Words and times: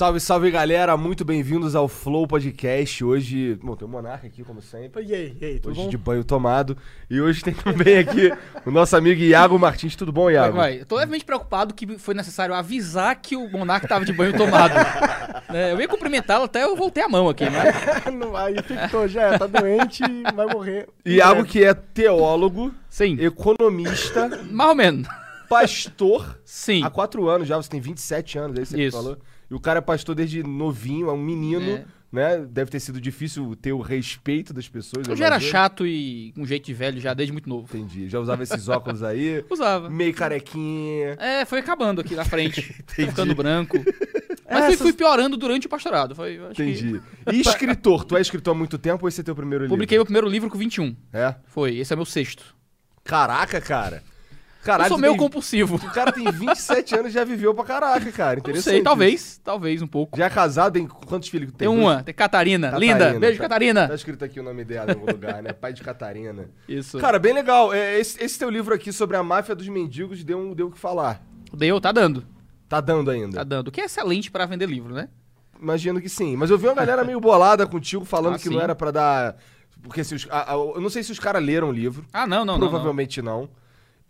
Salve, 0.00 0.18
salve 0.18 0.50
galera, 0.50 0.96
muito 0.96 1.26
bem-vindos 1.26 1.74
ao 1.74 1.86
Flow 1.86 2.26
Podcast. 2.26 3.04
Hoje, 3.04 3.58
bom, 3.62 3.76
tem 3.76 3.86
o 3.86 3.90
Monarca 3.90 4.26
aqui, 4.26 4.42
como 4.42 4.62
sempre. 4.62 5.04
E 5.04 5.14
aí, 5.14 5.36
e 5.38 5.44
aí, 5.44 5.58
tudo 5.60 5.72
Hoje 5.72 5.82
bom? 5.82 5.88
de 5.90 5.98
banho 5.98 6.24
tomado. 6.24 6.74
E 7.10 7.20
hoje 7.20 7.44
tem 7.44 7.52
também 7.52 7.98
aqui 7.98 8.32
o 8.64 8.70
nosso 8.70 8.96
amigo 8.96 9.20
Iago 9.20 9.58
Martins. 9.58 9.94
Tudo 9.94 10.10
bom, 10.10 10.24
Vai, 10.24 10.32
Iago? 10.32 10.56
vai. 10.56 10.80
Eu 10.80 10.86
tô 10.86 10.96
levemente 10.96 11.22
preocupado 11.26 11.74
que 11.74 11.98
foi 11.98 12.14
necessário 12.14 12.54
avisar 12.54 13.14
que 13.16 13.36
o 13.36 13.46
Monark 13.50 13.86
tava 13.86 14.06
de 14.06 14.12
banho 14.14 14.34
tomado. 14.34 14.72
É, 15.52 15.72
eu 15.72 15.80
ia 15.80 15.88
cumprimentá-lo 15.88 16.44
até 16.44 16.62
eu 16.62 16.76
voltei 16.76 17.02
a 17.02 17.08
mão 17.08 17.28
aqui, 17.28 17.44
né? 17.50 17.64
Não, 18.16 18.36
aí 18.36 18.54
infectou 18.54 19.08
já, 19.08 19.36
tá 19.36 19.48
doente 19.48 20.00
e 20.04 20.22
vai 20.32 20.46
morrer. 20.46 20.88
Iago 21.04 21.40
É, 21.40 21.44
que 21.44 21.64
é 21.64 21.74
teólogo, 21.74 22.72
Sim. 22.88 23.18
economista, 23.20 24.28
Mais 24.48 24.68
ou 24.70 24.74
menos. 24.76 25.08
pastor. 25.48 26.38
Sim. 26.44 26.84
Há 26.84 26.88
quatro 26.90 27.28
anos 27.28 27.48
já, 27.48 27.56
você 27.56 27.68
tem 27.68 27.80
27 27.80 28.38
anos, 28.38 28.58
aí 28.58 28.64
você 28.64 28.76
que 28.76 28.82
Isso. 28.84 28.96
falou. 28.96 29.18
E 29.50 29.54
o 29.54 29.60
cara 29.60 29.78
é 29.78 29.82
pastor 29.82 30.14
desde 30.14 30.42
novinho, 30.42 31.08
é 31.08 31.12
um 31.12 31.18
menino, 31.22 31.62
É. 31.70 31.84
né? 32.12 32.38
Deve 32.48 32.70
ter 32.70 32.78
sido 32.78 33.00
difícil 33.00 33.56
ter 33.56 33.72
o 33.72 33.80
respeito 33.80 34.52
das 34.54 34.68
pessoas. 34.68 35.08
Eu 35.08 35.16
já 35.16 35.26
era 35.26 35.40
chato 35.40 35.84
e 35.86 36.32
com 36.36 36.46
jeito 36.46 36.66
de 36.66 36.74
velho 36.74 37.00
já 37.00 37.12
desde 37.14 37.32
muito 37.32 37.48
novo. 37.48 37.66
Entendi. 37.76 38.08
Já 38.08 38.20
usava 38.20 38.42
esses 38.44 38.68
óculos 38.68 39.02
aí, 39.02 39.44
Usava. 39.50 39.90
meio 39.90 40.14
carequinha. 40.14 41.16
É, 41.18 41.44
foi 41.44 41.58
acabando 41.58 42.00
aqui 42.00 42.14
na 42.14 42.24
frente. 42.24 42.60
Entendi. 42.92 43.08
ficando 43.10 43.34
branco. 43.34 43.76
É, 44.46 44.54
Mas 44.54 44.64
essas- 44.66 44.80
fui 44.80 44.92
piorando 44.92 45.36
durante 45.36 45.66
o 45.66 45.70
pastorado. 45.70 46.14
Foi, 46.14 46.38
acho 46.38 46.54
que- 46.54 46.62
Entendi. 46.62 47.00
E 47.32 47.40
escritor? 47.40 48.04
Tu 48.04 48.16
é 48.16 48.20
escritor 48.20 48.54
há 48.54 48.58
muito 48.58 48.78
tempo 48.78 49.04
ou 49.04 49.08
esse 49.08 49.20
é 49.20 49.24
teu 49.24 49.34
primeiro 49.34 49.64
livro? 49.64 49.74
Publiquei 49.76 49.98
meu 49.98 50.04
primeiro 50.04 50.28
livro 50.28 50.48
com 50.50 50.58
21. 50.58 50.94
É? 51.12 51.34
Foi. 51.46 51.76
Esse 51.76 51.92
é 51.92 51.96
meu 51.96 52.04
sexto. 52.04 52.44
Caraca, 53.04 53.60
cara. 53.60 54.02
Eu 54.60 54.64
Caralho, 54.66 54.88
sou 54.88 54.98
tu 54.98 55.00
meio 55.00 55.12
tem- 55.14 55.20
compulsivo. 55.20 55.76
O 55.76 55.90
cara 55.90 56.12
tem 56.12 56.30
27 56.30 56.94
anos 56.94 57.10
e 57.10 57.14
já 57.14 57.24
viveu 57.24 57.54
pra 57.54 57.64
caraca, 57.64 58.12
cara. 58.12 58.34
Não 58.34 58.38
Interessante. 58.40 58.74
sei, 58.74 58.82
talvez. 58.82 59.40
Talvez 59.42 59.80
um 59.82 59.86
pouco. 59.86 60.18
Já 60.18 60.26
é 60.26 60.30
casado, 60.30 60.74
tem 60.74 60.86
quantos 60.86 61.28
filhos 61.28 61.48
Tem 61.52 61.66
tem? 61.66 61.68
uma. 61.68 62.02
Tem 62.02 62.14
Catarina. 62.14 62.68
Catarina, 62.72 62.92
Linda. 63.08 63.18
Beijo, 63.18 63.38
tá- 63.38 63.44
Catarina. 63.44 63.88
Tá 63.88 63.94
escrito 63.94 64.24
aqui 64.24 64.38
o 64.38 64.42
nome 64.42 64.62
dela 64.64 64.92
em 64.92 64.94
algum 64.94 65.10
lugar, 65.10 65.42
né? 65.42 65.52
Pai 65.52 65.72
de 65.72 65.82
Catarina. 65.82 66.50
Isso. 66.68 66.98
Cara, 66.98 67.18
bem 67.18 67.32
legal. 67.32 67.72
É, 67.72 67.98
Esse, 67.98 68.22
esse 68.22 68.38
teu 68.38 68.50
livro 68.50 68.74
aqui 68.74 68.92
sobre 68.92 69.16
a 69.16 69.22
máfia 69.22 69.54
dos 69.54 69.66
mendigos 69.68 70.22
deu, 70.22 70.38
um- 70.38 70.52
deu 70.54 70.66
o 70.68 70.70
que 70.70 70.78
falar. 70.78 71.22
Deu, 71.52 71.80
tá 71.80 71.90
dando. 71.90 72.24
Tá 72.68 72.80
dando 72.80 73.10
ainda. 73.10 73.36
Tá 73.38 73.44
dando. 73.44 73.68
O 73.68 73.72
que 73.72 73.80
é 73.80 73.84
excelente 73.86 74.30
pra 74.30 74.46
vender 74.46 74.66
livro, 74.68 74.94
né? 74.94 75.08
Imagino 75.60 76.00
que 76.00 76.08
sim. 76.08 76.36
Mas 76.36 76.50
eu 76.50 76.56
vi 76.58 76.66
uma 76.66 76.74
galera 76.74 77.02
meio 77.04 77.20
bolada 77.20 77.66
contigo 77.66 78.04
falando 78.04 78.34
Ah, 78.36 78.38
que 78.38 78.48
não 78.48 78.58
sim. 78.58 78.62
era 78.62 78.74
pra 78.74 78.90
dar. 78.90 79.36
Porque 79.82 80.02
assim, 80.02 80.14
os- 80.14 80.26
a- 80.30 80.52
a- 80.52 80.54
eu 80.54 80.80
não 80.80 80.88
sei 80.90 81.02
se 81.02 81.10
os 81.10 81.18
caras 81.18 81.42
leram 81.42 81.70
o 81.70 81.72
livro. 81.72 82.04
Ah, 82.12 82.26
não, 82.26 82.44
não, 82.44 82.54
não, 82.54 82.58
não. 82.60 82.68
Provavelmente 82.68 83.20
não. 83.22 83.48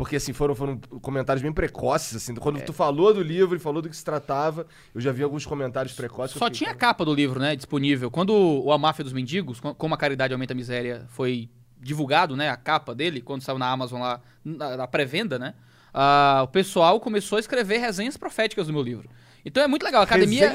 Porque, 0.00 0.16
assim, 0.16 0.32
foram, 0.32 0.54
foram 0.54 0.78
comentários 1.02 1.42
bem 1.42 1.52
precoces, 1.52 2.16
assim. 2.16 2.34
Quando 2.34 2.58
É. 2.58 2.62
tu 2.62 2.72
falou 2.72 3.12
do 3.12 3.20
livro 3.22 3.54
e 3.54 3.58
falou 3.58 3.82
do 3.82 3.88
que 3.90 3.94
se 3.94 4.02
tratava, 4.02 4.66
eu 4.94 5.00
já 5.00 5.12
vi 5.12 5.22
alguns 5.22 5.44
comentários 5.44 5.92
precoces. 5.94 6.38
Só 6.38 6.46
fiquei, 6.46 6.56
tinha 6.56 6.70
a 6.70 6.74
capa 6.74 7.04
do 7.04 7.12
livro, 7.12 7.38
né, 7.38 7.54
disponível. 7.54 8.10
Quando 8.10 8.30
o 8.34 8.72
A 8.72 8.78
Máfia 8.78 9.04
dos 9.04 9.12
Mendigos, 9.12 9.60
co- 9.60 9.74
como 9.74 9.92
a 9.94 9.98
Caridade 9.98 10.32
Aumenta 10.32 10.54
a 10.54 10.56
Miséria, 10.56 11.04
foi 11.10 11.50
divulgado, 11.78 12.34
né, 12.34 12.48
a 12.48 12.56
capa 12.56 12.94
dele, 12.94 13.20
quando 13.20 13.42
saiu 13.42 13.58
na 13.58 13.70
Amazon 13.70 14.00
lá, 14.00 14.22
na, 14.42 14.78
na 14.78 14.86
pré-venda, 14.86 15.38
né, 15.38 15.52
ah, 15.92 16.40
o 16.44 16.48
pessoal 16.48 16.98
começou 16.98 17.36
a 17.36 17.40
escrever 17.40 17.76
resenhas 17.76 18.16
proféticas 18.16 18.68
do 18.68 18.72
meu 18.72 18.82
livro. 18.82 19.06
Então 19.44 19.62
é 19.62 19.66
muito 19.66 19.82
legal. 19.82 20.00
A 20.00 20.04
Academia, 20.04 20.52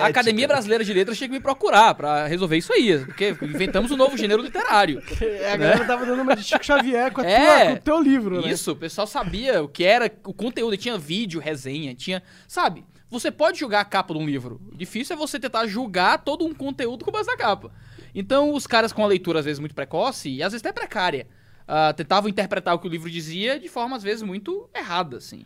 a 0.00 0.06
Academia 0.06 0.48
Brasileira 0.48 0.84
de 0.84 0.92
Letras 0.92 1.16
tinha 1.16 1.28
que 1.28 1.34
me 1.34 1.40
procurar 1.40 1.94
pra 1.94 2.26
resolver 2.26 2.56
isso 2.56 2.72
aí, 2.72 3.04
porque 3.04 3.36
inventamos 3.42 3.90
um 3.90 3.96
novo 3.96 4.16
gênero 4.16 4.42
literário. 4.42 5.02
É, 5.20 5.52
a 5.52 5.56
galera 5.56 5.84
tava 5.84 6.04
dando 6.04 6.22
uma 6.22 6.34
de 6.34 6.42
Chico 6.42 6.64
Xavier 6.64 7.12
com, 7.12 7.20
a 7.20 7.24
É. 7.26 7.46
tua, 7.46 7.66
com 7.66 7.72
o 7.72 7.82
teu 7.82 8.02
livro, 8.02 8.40
né? 8.40 8.50
Isso, 8.50 8.72
o 8.72 8.76
pessoal 8.76 9.06
sabia 9.06 9.62
o 9.62 9.68
que 9.68 9.84
era 9.84 10.10
o 10.24 10.34
conteúdo, 10.34 10.76
tinha 10.76 10.98
vídeo, 10.98 11.40
resenha, 11.40 11.94
tinha. 11.94 12.22
Sabe? 12.48 12.84
Você 13.10 13.30
pode 13.30 13.60
julgar 13.60 13.80
a 13.80 13.84
capa 13.84 14.12
de 14.12 14.18
um 14.18 14.26
livro. 14.26 14.60
O 14.72 14.76
difícil 14.76 15.14
é 15.14 15.16
você 15.16 15.38
tentar 15.38 15.66
julgar 15.66 16.18
todo 16.18 16.44
um 16.44 16.52
conteúdo 16.52 17.04
com 17.04 17.12
base 17.12 17.28
na 17.28 17.36
capa. 17.36 17.70
Então, 18.14 18.52
os 18.52 18.66
caras 18.66 18.92
com 18.92 19.04
a 19.04 19.06
leitura, 19.06 19.38
às 19.38 19.44
vezes, 19.44 19.60
muito 19.60 19.74
precoce, 19.74 20.28
e 20.30 20.42
às 20.42 20.52
vezes 20.52 20.64
até 20.66 20.72
precária, 20.72 21.26
ah, 21.66 21.92
tentavam 21.92 22.28
interpretar 22.28 22.74
o 22.74 22.78
que 22.78 22.86
o 22.86 22.90
livro 22.90 23.08
dizia 23.10 23.58
de 23.58 23.68
forma, 23.68 23.96
às 23.96 24.02
vezes, 24.02 24.22
muito 24.22 24.68
errada, 24.74 25.18
assim. 25.18 25.44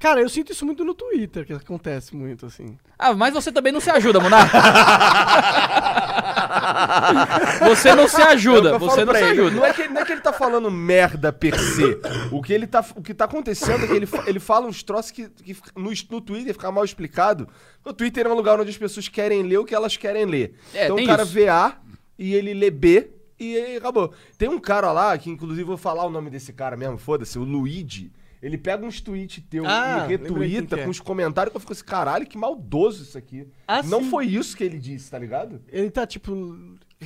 Cara, 0.00 0.22
eu 0.22 0.28
sinto 0.30 0.50
isso 0.50 0.64
muito 0.64 0.82
no 0.82 0.94
Twitter, 0.94 1.44
que 1.44 1.52
acontece 1.52 2.16
muito, 2.16 2.46
assim. 2.46 2.78
Ah, 2.98 3.12
mas 3.12 3.34
você 3.34 3.52
também 3.52 3.70
não 3.70 3.80
se 3.80 3.90
ajuda, 3.90 4.18
Monarca. 4.18 4.58
você 7.68 7.94
não 7.94 8.08
se 8.08 8.22
ajuda, 8.22 8.78
você 8.78 9.04
não 9.04 9.14
se 9.14 9.20
ele. 9.20 9.30
ajuda. 9.32 9.56
Não 9.56 9.66
é, 9.66 9.74
que, 9.74 9.88
não 9.88 10.00
é 10.00 10.04
que 10.06 10.12
ele 10.12 10.22
tá 10.22 10.32
falando 10.32 10.70
merda 10.70 11.30
per 11.30 11.60
se. 11.60 12.00
O 12.32 12.40
que, 12.40 12.50
ele 12.50 12.66
tá, 12.66 12.82
o 12.96 13.02
que 13.02 13.12
tá 13.12 13.26
acontecendo 13.26 13.84
é 13.84 13.88
que 13.88 13.92
ele, 13.92 14.08
ele 14.26 14.40
fala 14.40 14.66
uns 14.66 14.82
troços 14.82 15.10
que, 15.10 15.28
que 15.28 15.54
no, 15.76 15.90
no 16.10 16.20
Twitter 16.22 16.54
fica 16.54 16.72
mal 16.72 16.82
explicado. 16.82 17.46
O 17.84 17.92
Twitter 17.92 18.26
é 18.26 18.30
um 18.30 18.34
lugar 18.34 18.58
onde 18.58 18.70
as 18.70 18.78
pessoas 18.78 19.06
querem 19.06 19.42
ler 19.42 19.58
o 19.58 19.66
que 19.66 19.74
elas 19.74 19.98
querem 19.98 20.24
ler. 20.24 20.54
É, 20.72 20.86
então 20.86 20.96
o 20.96 21.04
cara 21.04 21.24
isso. 21.24 21.32
vê 21.32 21.48
A 21.48 21.76
e 22.18 22.34
ele 22.34 22.54
lê 22.54 22.70
B 22.70 23.10
e 23.38 23.54
aí 23.54 23.76
acabou. 23.76 24.14
Tem 24.38 24.48
um 24.48 24.58
cara 24.58 24.92
lá, 24.92 25.18
que 25.18 25.28
inclusive 25.28 25.60
eu 25.60 25.66
vou 25.66 25.76
falar 25.76 26.06
o 26.06 26.10
nome 26.10 26.30
desse 26.30 26.54
cara 26.54 26.74
mesmo, 26.74 26.96
foda-se, 26.96 27.38
o 27.38 27.44
Luigi. 27.44 28.10
Ele 28.42 28.56
pega 28.56 28.84
uns 28.86 29.00
tweets 29.00 29.42
teu 29.50 29.64
Ah, 29.66 30.04
e 30.06 30.08
retuita 30.16 30.80
é. 30.80 30.84
com 30.84 30.90
os 30.90 30.98
comentários 31.00 31.50
que 31.52 31.56
eu 31.56 31.60
fico 31.60 31.72
assim, 31.72 31.84
caralho, 31.84 32.26
que 32.26 32.38
maldoso 32.38 33.02
isso 33.02 33.18
aqui. 33.18 33.46
Ah, 33.68 33.82
Não 33.82 34.02
sim. 34.02 34.10
foi 34.10 34.26
isso 34.26 34.56
que 34.56 34.64
ele 34.64 34.78
disse, 34.78 35.10
tá 35.10 35.18
ligado? 35.18 35.60
Ele 35.68 35.90
tá, 35.90 36.06
tipo, 36.06 36.56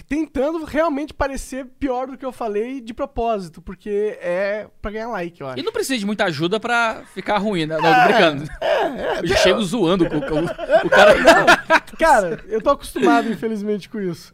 tentando 0.08 0.64
realmente 0.64 1.12
parecer 1.12 1.66
pior 1.78 2.06
do 2.06 2.16
que 2.16 2.24
eu 2.24 2.30
falei 2.32 2.80
de 2.80 2.94
propósito, 2.94 3.60
porque 3.60 4.16
é 4.20 4.68
pra 4.80 4.92
ganhar 4.92 5.08
like, 5.08 5.40
eu 5.40 5.48
acho. 5.48 5.58
E 5.58 5.62
não 5.64 5.72
precisa 5.72 5.98
de 5.98 6.06
muita 6.06 6.24
ajuda 6.26 6.60
pra 6.60 7.02
ficar 7.14 7.38
ruim, 7.38 7.66
né? 7.66 7.76
Não, 7.78 7.82
tô 7.82 8.04
brincando. 8.04 8.44
eu 9.22 9.26
já 9.26 9.36
chego 9.36 9.62
zoando 9.62 10.08
com, 10.08 10.20
com 10.20 10.40
o, 10.40 10.86
o 10.86 10.90
cara. 10.90 11.14
Cara, 11.98 12.44
eu 12.48 12.60
tô 12.62 12.70
acostumado, 12.70 13.28
infelizmente, 13.30 13.88
com 13.88 14.00
isso. 14.00 14.32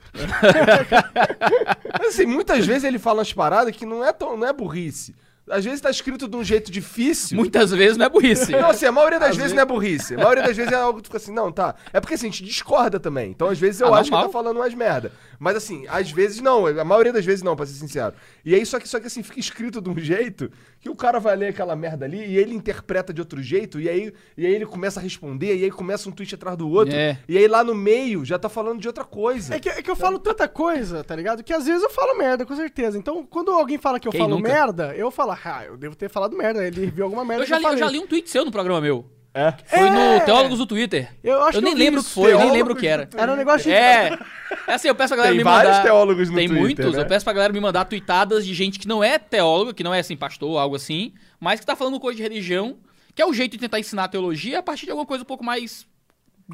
Mas 1.99 2.09
assim, 2.15 2.27
muitas 2.27 2.67
vezes 2.67 2.85
ele 2.85 2.99
fala 2.99 3.19
umas 3.19 3.33
paradas 3.33 3.75
que 3.75 3.87
não 3.87 4.05
é, 4.05 4.13
tão, 4.13 4.37
não 4.37 4.47
é 4.47 4.53
burrice. 4.53 5.15
Às 5.51 5.65
vezes 5.65 5.81
tá 5.81 5.91
escrito 5.91 6.27
de 6.29 6.37
um 6.37 6.45
jeito 6.45 6.71
difícil. 6.71 7.37
Muitas 7.37 7.71
vezes 7.71 7.97
não 7.97 8.07
é 8.07 8.09
burrice. 8.09 8.53
Não, 8.53 8.71
assim, 8.71 8.87
a 8.87 8.93
maioria 8.93 9.19
das 9.19 9.31
Às 9.31 9.37
vezes 9.37 9.53
vezes- 9.53 9.57
não 9.57 9.63
é 9.63 9.67
burrice. 9.67 10.15
A 10.15 10.19
maioria 10.19 10.43
das 10.45 10.57
vezes 10.57 10.73
é 10.73 10.77
algo 10.77 10.99
que 10.99 11.03
tu 11.03 11.07
fica 11.07 11.17
assim, 11.19 11.33
não, 11.33 11.51
tá. 11.53 11.75
É 11.93 12.01
porque 12.01 12.15
assim, 12.15 12.29
a 12.29 12.31
gente 12.31 12.45
discorda 12.45 12.99
também. 13.01 13.31
Então, 13.31 13.49
às 13.49 13.59
vezes, 13.59 13.81
eu 13.81 13.93
Ah, 13.95 13.99
acho 13.99 14.05
que 14.05 14.11
normal. 14.11 14.29
tá 14.29 14.33
falando 14.33 14.57
umas 14.57 14.75
merda. 14.75 15.13
Mas 15.39 15.57
assim, 15.57 15.87
às 15.89 16.11
vezes 16.11 16.41
não. 16.41 16.67
A 16.67 16.85
maioria 16.85 17.13
das 17.13 17.25
vezes 17.25 17.43
não, 17.43 17.57
pra 17.57 17.65
ser 17.67 17.73
sincero. 17.75 18.15
E 18.45 18.55
aí, 18.55 18.65
só 18.67 18.79
que, 18.79 18.87
só 18.89 19.01
que 19.01 19.07
assim, 19.07 19.23
fica 19.23 19.41
escrito 19.41 19.81
de 19.81 19.89
um 19.89 19.99
jeito 19.99 20.51
que 20.81 20.89
o 20.91 20.95
cara 20.95 21.19
vai 21.19 21.35
ler 21.35 21.49
aquela 21.49 21.75
merda 21.75 22.05
ali 22.05 22.19
e 22.27 22.37
ele 22.37 22.55
interpreta 22.55 23.13
de 23.13 23.21
outro 23.21 23.43
jeito. 23.43 23.81
E 23.81 23.89
aí, 23.89 24.13
e 24.37 24.47
aí 24.47 24.55
ele 24.55 24.67
começa 24.67 25.01
a 25.01 25.03
responder, 25.03 25.57
e 25.57 25.65
aí 25.65 25.71
começa 25.71 26.09
um 26.09 26.13
tweet 26.13 26.35
atrás 26.35 26.57
do 26.59 26.69
outro. 26.69 26.95
É. 26.95 27.19
E 27.29 27.39
aí 27.39 27.49
lá 27.49 27.65
no 27.65 27.75
meio 27.75 28.25
já 28.25 28.39
tá 28.39 28.49
falando 28.51 28.81
de 28.81 28.87
outra 28.87 29.05
coisa. 29.05 29.55
É 29.55 29.59
que, 29.59 29.69
é 29.69 29.83
que 29.83 29.91
eu 29.91 29.97
falo 29.97 30.19
tanta 30.19 30.47
coisa, 30.47 31.03
tá 31.03 31.17
ligado? 31.17 31.43
Que 31.43 31.53
às 31.55 31.65
vezes 31.65 31.83
eu 31.83 31.91
falo 31.91 32.19
merda, 32.19 32.45
com 32.45 32.55
certeza. 32.55 32.99
Então, 32.99 33.25
quando 33.25 33.51
alguém 33.51 33.79
fala 33.79 33.99
que 33.99 34.07
eu 34.09 34.13
Quem 34.13 34.21
falo 34.21 34.37
nunca? 34.37 34.49
merda, 34.49 34.95
eu 34.95 35.11
falo, 35.11 35.31
ah, 35.45 35.65
eu 35.65 35.77
devo 35.77 35.95
ter 35.97 36.09
falado 36.09 36.37
merda. 36.37 36.65
Ele 36.67 36.87
viu 36.87 37.05
alguma 37.05 37.25
merda 37.25 37.45
Eu 37.45 37.47
já, 37.47 37.59
li, 37.59 37.65
eu 37.65 37.77
já 37.79 37.89
li 37.91 37.99
um 37.99 38.07
tweet 38.07 38.29
seu 38.29 38.45
no 38.45 38.51
programa 38.51 38.81
meu. 38.81 39.05
É? 39.33 39.53
Foi 39.65 39.79
É. 39.79 40.19
no 40.19 40.25
Teólogos 40.25 40.59
do 40.59 40.67
Twitter. 40.67 41.09
Eu 41.23 41.41
acho 41.45 41.59
eu 41.59 41.63
que 41.63 41.69
nem 41.69 41.75
lembro 41.77 42.01
o 42.01 42.05
que 42.05 42.11
foi, 42.11 42.33
eu 42.33 42.39
nem 42.41 42.51
lembro 42.51 42.73
o 42.75 42.77
que 42.77 42.87
era. 42.87 43.09
Era 43.17 43.33
um 43.33 43.37
negócio 43.37 43.63
de... 43.63 43.73
É. 43.73 44.19
É 44.67 44.75
assim, 44.75 44.89
eu 44.89 44.95
peço 44.95 45.09
pra 45.15 45.19
galera 45.19 45.33
Tem 45.35 45.39
me 45.39 45.45
vários 45.45 45.71
mandar. 45.73 45.85
teólogos 45.85 46.29
no 46.31 46.35
Tem 46.37 46.49
Twitter, 46.49 46.65
muitos. 46.85 46.97
né? 46.97 47.03
Eu 47.03 47.07
peço 47.07 47.25
pra 47.25 47.33
galera 47.33 47.53
me 47.53 47.61
mandar 47.61 47.85
tweetadas 47.85 48.45
de 48.45 48.53
gente 48.55 48.77
que 48.77 48.89
não 48.89 49.05
é 49.05 49.19
teóloga, 49.21 49.73
que 49.73 49.85
não 49.85 49.95
é 49.95 50.01
assim, 50.01 50.17
pastor, 50.17 50.59
algo 50.59 50.75
assim, 50.75 51.13
mas 51.39 51.61
que 51.61 51.67
tá 51.67 51.77
falando 51.77 52.01
coisa 52.01 52.17
de 52.17 52.23
religião, 52.25 52.79
que 53.15 53.23
é 53.23 53.27
o 53.27 53.33
jeito 53.33 53.53
de 53.53 53.59
tentar 53.59 53.79
ensinar 53.79 54.05
a 54.05 54.09
teologia 54.09 54.59
a 54.59 54.63
partir 54.65 54.87
de 54.87 54.91
alguma 54.91 55.07
coisa 55.07 55.23
um 55.23 55.27
pouco 55.27 55.45
mais 55.45 55.87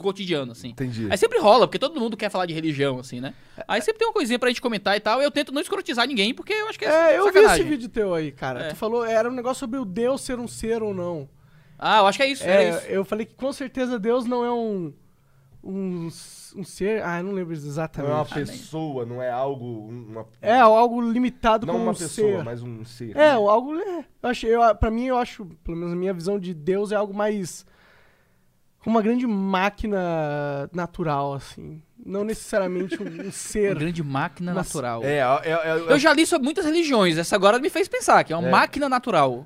cotidiano, 0.03 0.53
assim. 0.53 0.69
Entendi. 0.69 1.07
Aí 1.11 1.17
sempre 1.17 1.39
rola, 1.39 1.67
porque 1.67 1.79
todo 1.79 1.99
mundo 2.01 2.17
quer 2.17 2.31
falar 2.31 2.47
de 2.47 2.55
religião, 2.55 2.99
assim, 2.99 3.21
né? 3.21 3.35
Aí 3.69 3.81
sempre 3.83 3.99
tem 4.01 4.09
uma 4.09 4.15
coisinha 4.15 4.39
pra 4.39 4.49
gente 4.49 4.61
comentar 4.61 4.97
e 4.97 5.01
tal. 5.01 5.21
E 5.21 5.25
eu 5.25 5.31
tento 5.31 5.53
não 5.53 5.61
escrotizar 5.61 6.07
ninguém, 6.07 6.33
porque 6.35 6.53
eu 6.53 6.69
acho 6.69 6.79
que 6.79 6.85
é, 6.85 7.15
É, 7.15 7.19
eu 7.19 7.25
vi 7.27 7.33
sacanagem. 7.33 7.61
esse 7.61 7.69
vídeo 7.69 7.89
teu 7.89 8.15
aí, 8.15 8.31
cara. 8.33 8.61
É. 8.65 8.69
Tu 8.71 8.77
falou, 8.77 9.05
era 9.05 9.29
um 9.31 9.35
negócio 9.35 9.61
sobre 9.61 9.79
o 9.79 9.85
Deus 9.85 10.21
ser 10.21 10.39
um 10.39 10.49
ser 10.49 10.83
ou 10.83 10.93
não. 10.95 11.29
Ah, 11.79 11.99
eu 11.99 12.07
acho 12.07 12.17
que 12.19 12.25
é 12.25 12.29
isso, 12.29 12.45
é, 12.45 12.71
isso. 12.71 12.87
eu 12.87 13.05
falei 13.05 13.27
que 13.27 13.35
com 13.35 13.53
certeza 13.53 13.99
Deus 13.99 14.25
não 14.25 14.45
é 14.45 14.53
um. 14.53 14.93
Um, 15.63 16.07
um 16.57 16.63
ser. 16.65 17.03
Ah, 17.05 17.19
eu 17.19 17.25
não 17.25 17.33
lembro 17.33 17.55
Não 17.57 17.65
é 17.65 17.67
exatamente. 17.69 18.13
uma 18.13 18.25
pessoa, 18.25 19.05
não 19.05 19.21
é 19.21 19.31
algo. 19.31 19.89
Uma, 19.89 20.25
É, 20.41 20.59
algo 20.61 21.01
limitado 21.01 21.67
não 21.67 21.75
como 21.75 21.87
uma 21.87 21.93
um 21.93 21.95
pessoa, 21.97 22.39
ser. 22.39 22.45
mas 22.45 22.63
um 22.63 22.85
ser. 22.85 23.17
É, 23.17 23.33
algo. 23.33 23.75
É, 23.77 24.05
eu 24.23 24.29
achei, 24.31 24.55
eu, 24.55 24.75
pra 24.77 24.91
mim, 24.93 25.07
eu 25.07 25.19
acho, 25.19 25.45
pelo 25.65 25.77
menos 25.77 25.93
a 25.93 25.97
minha 25.97 26.15
visão 26.15 26.39
de 26.39 26.55
Deus 26.55 26.93
é 26.93 26.95
algo 26.95 27.13
mais. 27.13 27.67
Como 28.87 28.99
uma 28.99 29.03
grande 29.03 29.27
máquina 29.27 30.71
natural, 30.73 31.35
assim. 31.35 31.83
Não 32.05 32.23
necessariamente 32.23 33.03
um, 33.03 33.07
um 33.07 33.23
Uma 33.25 33.33
ser. 33.33 33.75
grande 33.75 34.01
máquina 34.01 34.55
Mas- 34.55 34.69
natural. 34.69 35.03
É, 35.03 35.17
é, 35.19 35.21
é, 35.45 35.51
é, 35.51 35.93
Eu 35.93 35.99
já 35.99 36.13
li 36.13 36.25
sobre 36.25 36.45
muitas 36.45 36.65
religiões, 36.65 37.19
essa 37.19 37.35
agora 37.35 37.59
me 37.59 37.69
fez 37.69 37.89
pensar, 37.89 38.23
que 38.23 38.33
é 38.33 38.37
uma 38.37 38.47
É. 38.47 38.51
máquina 38.53 38.89
natural. 38.89 39.45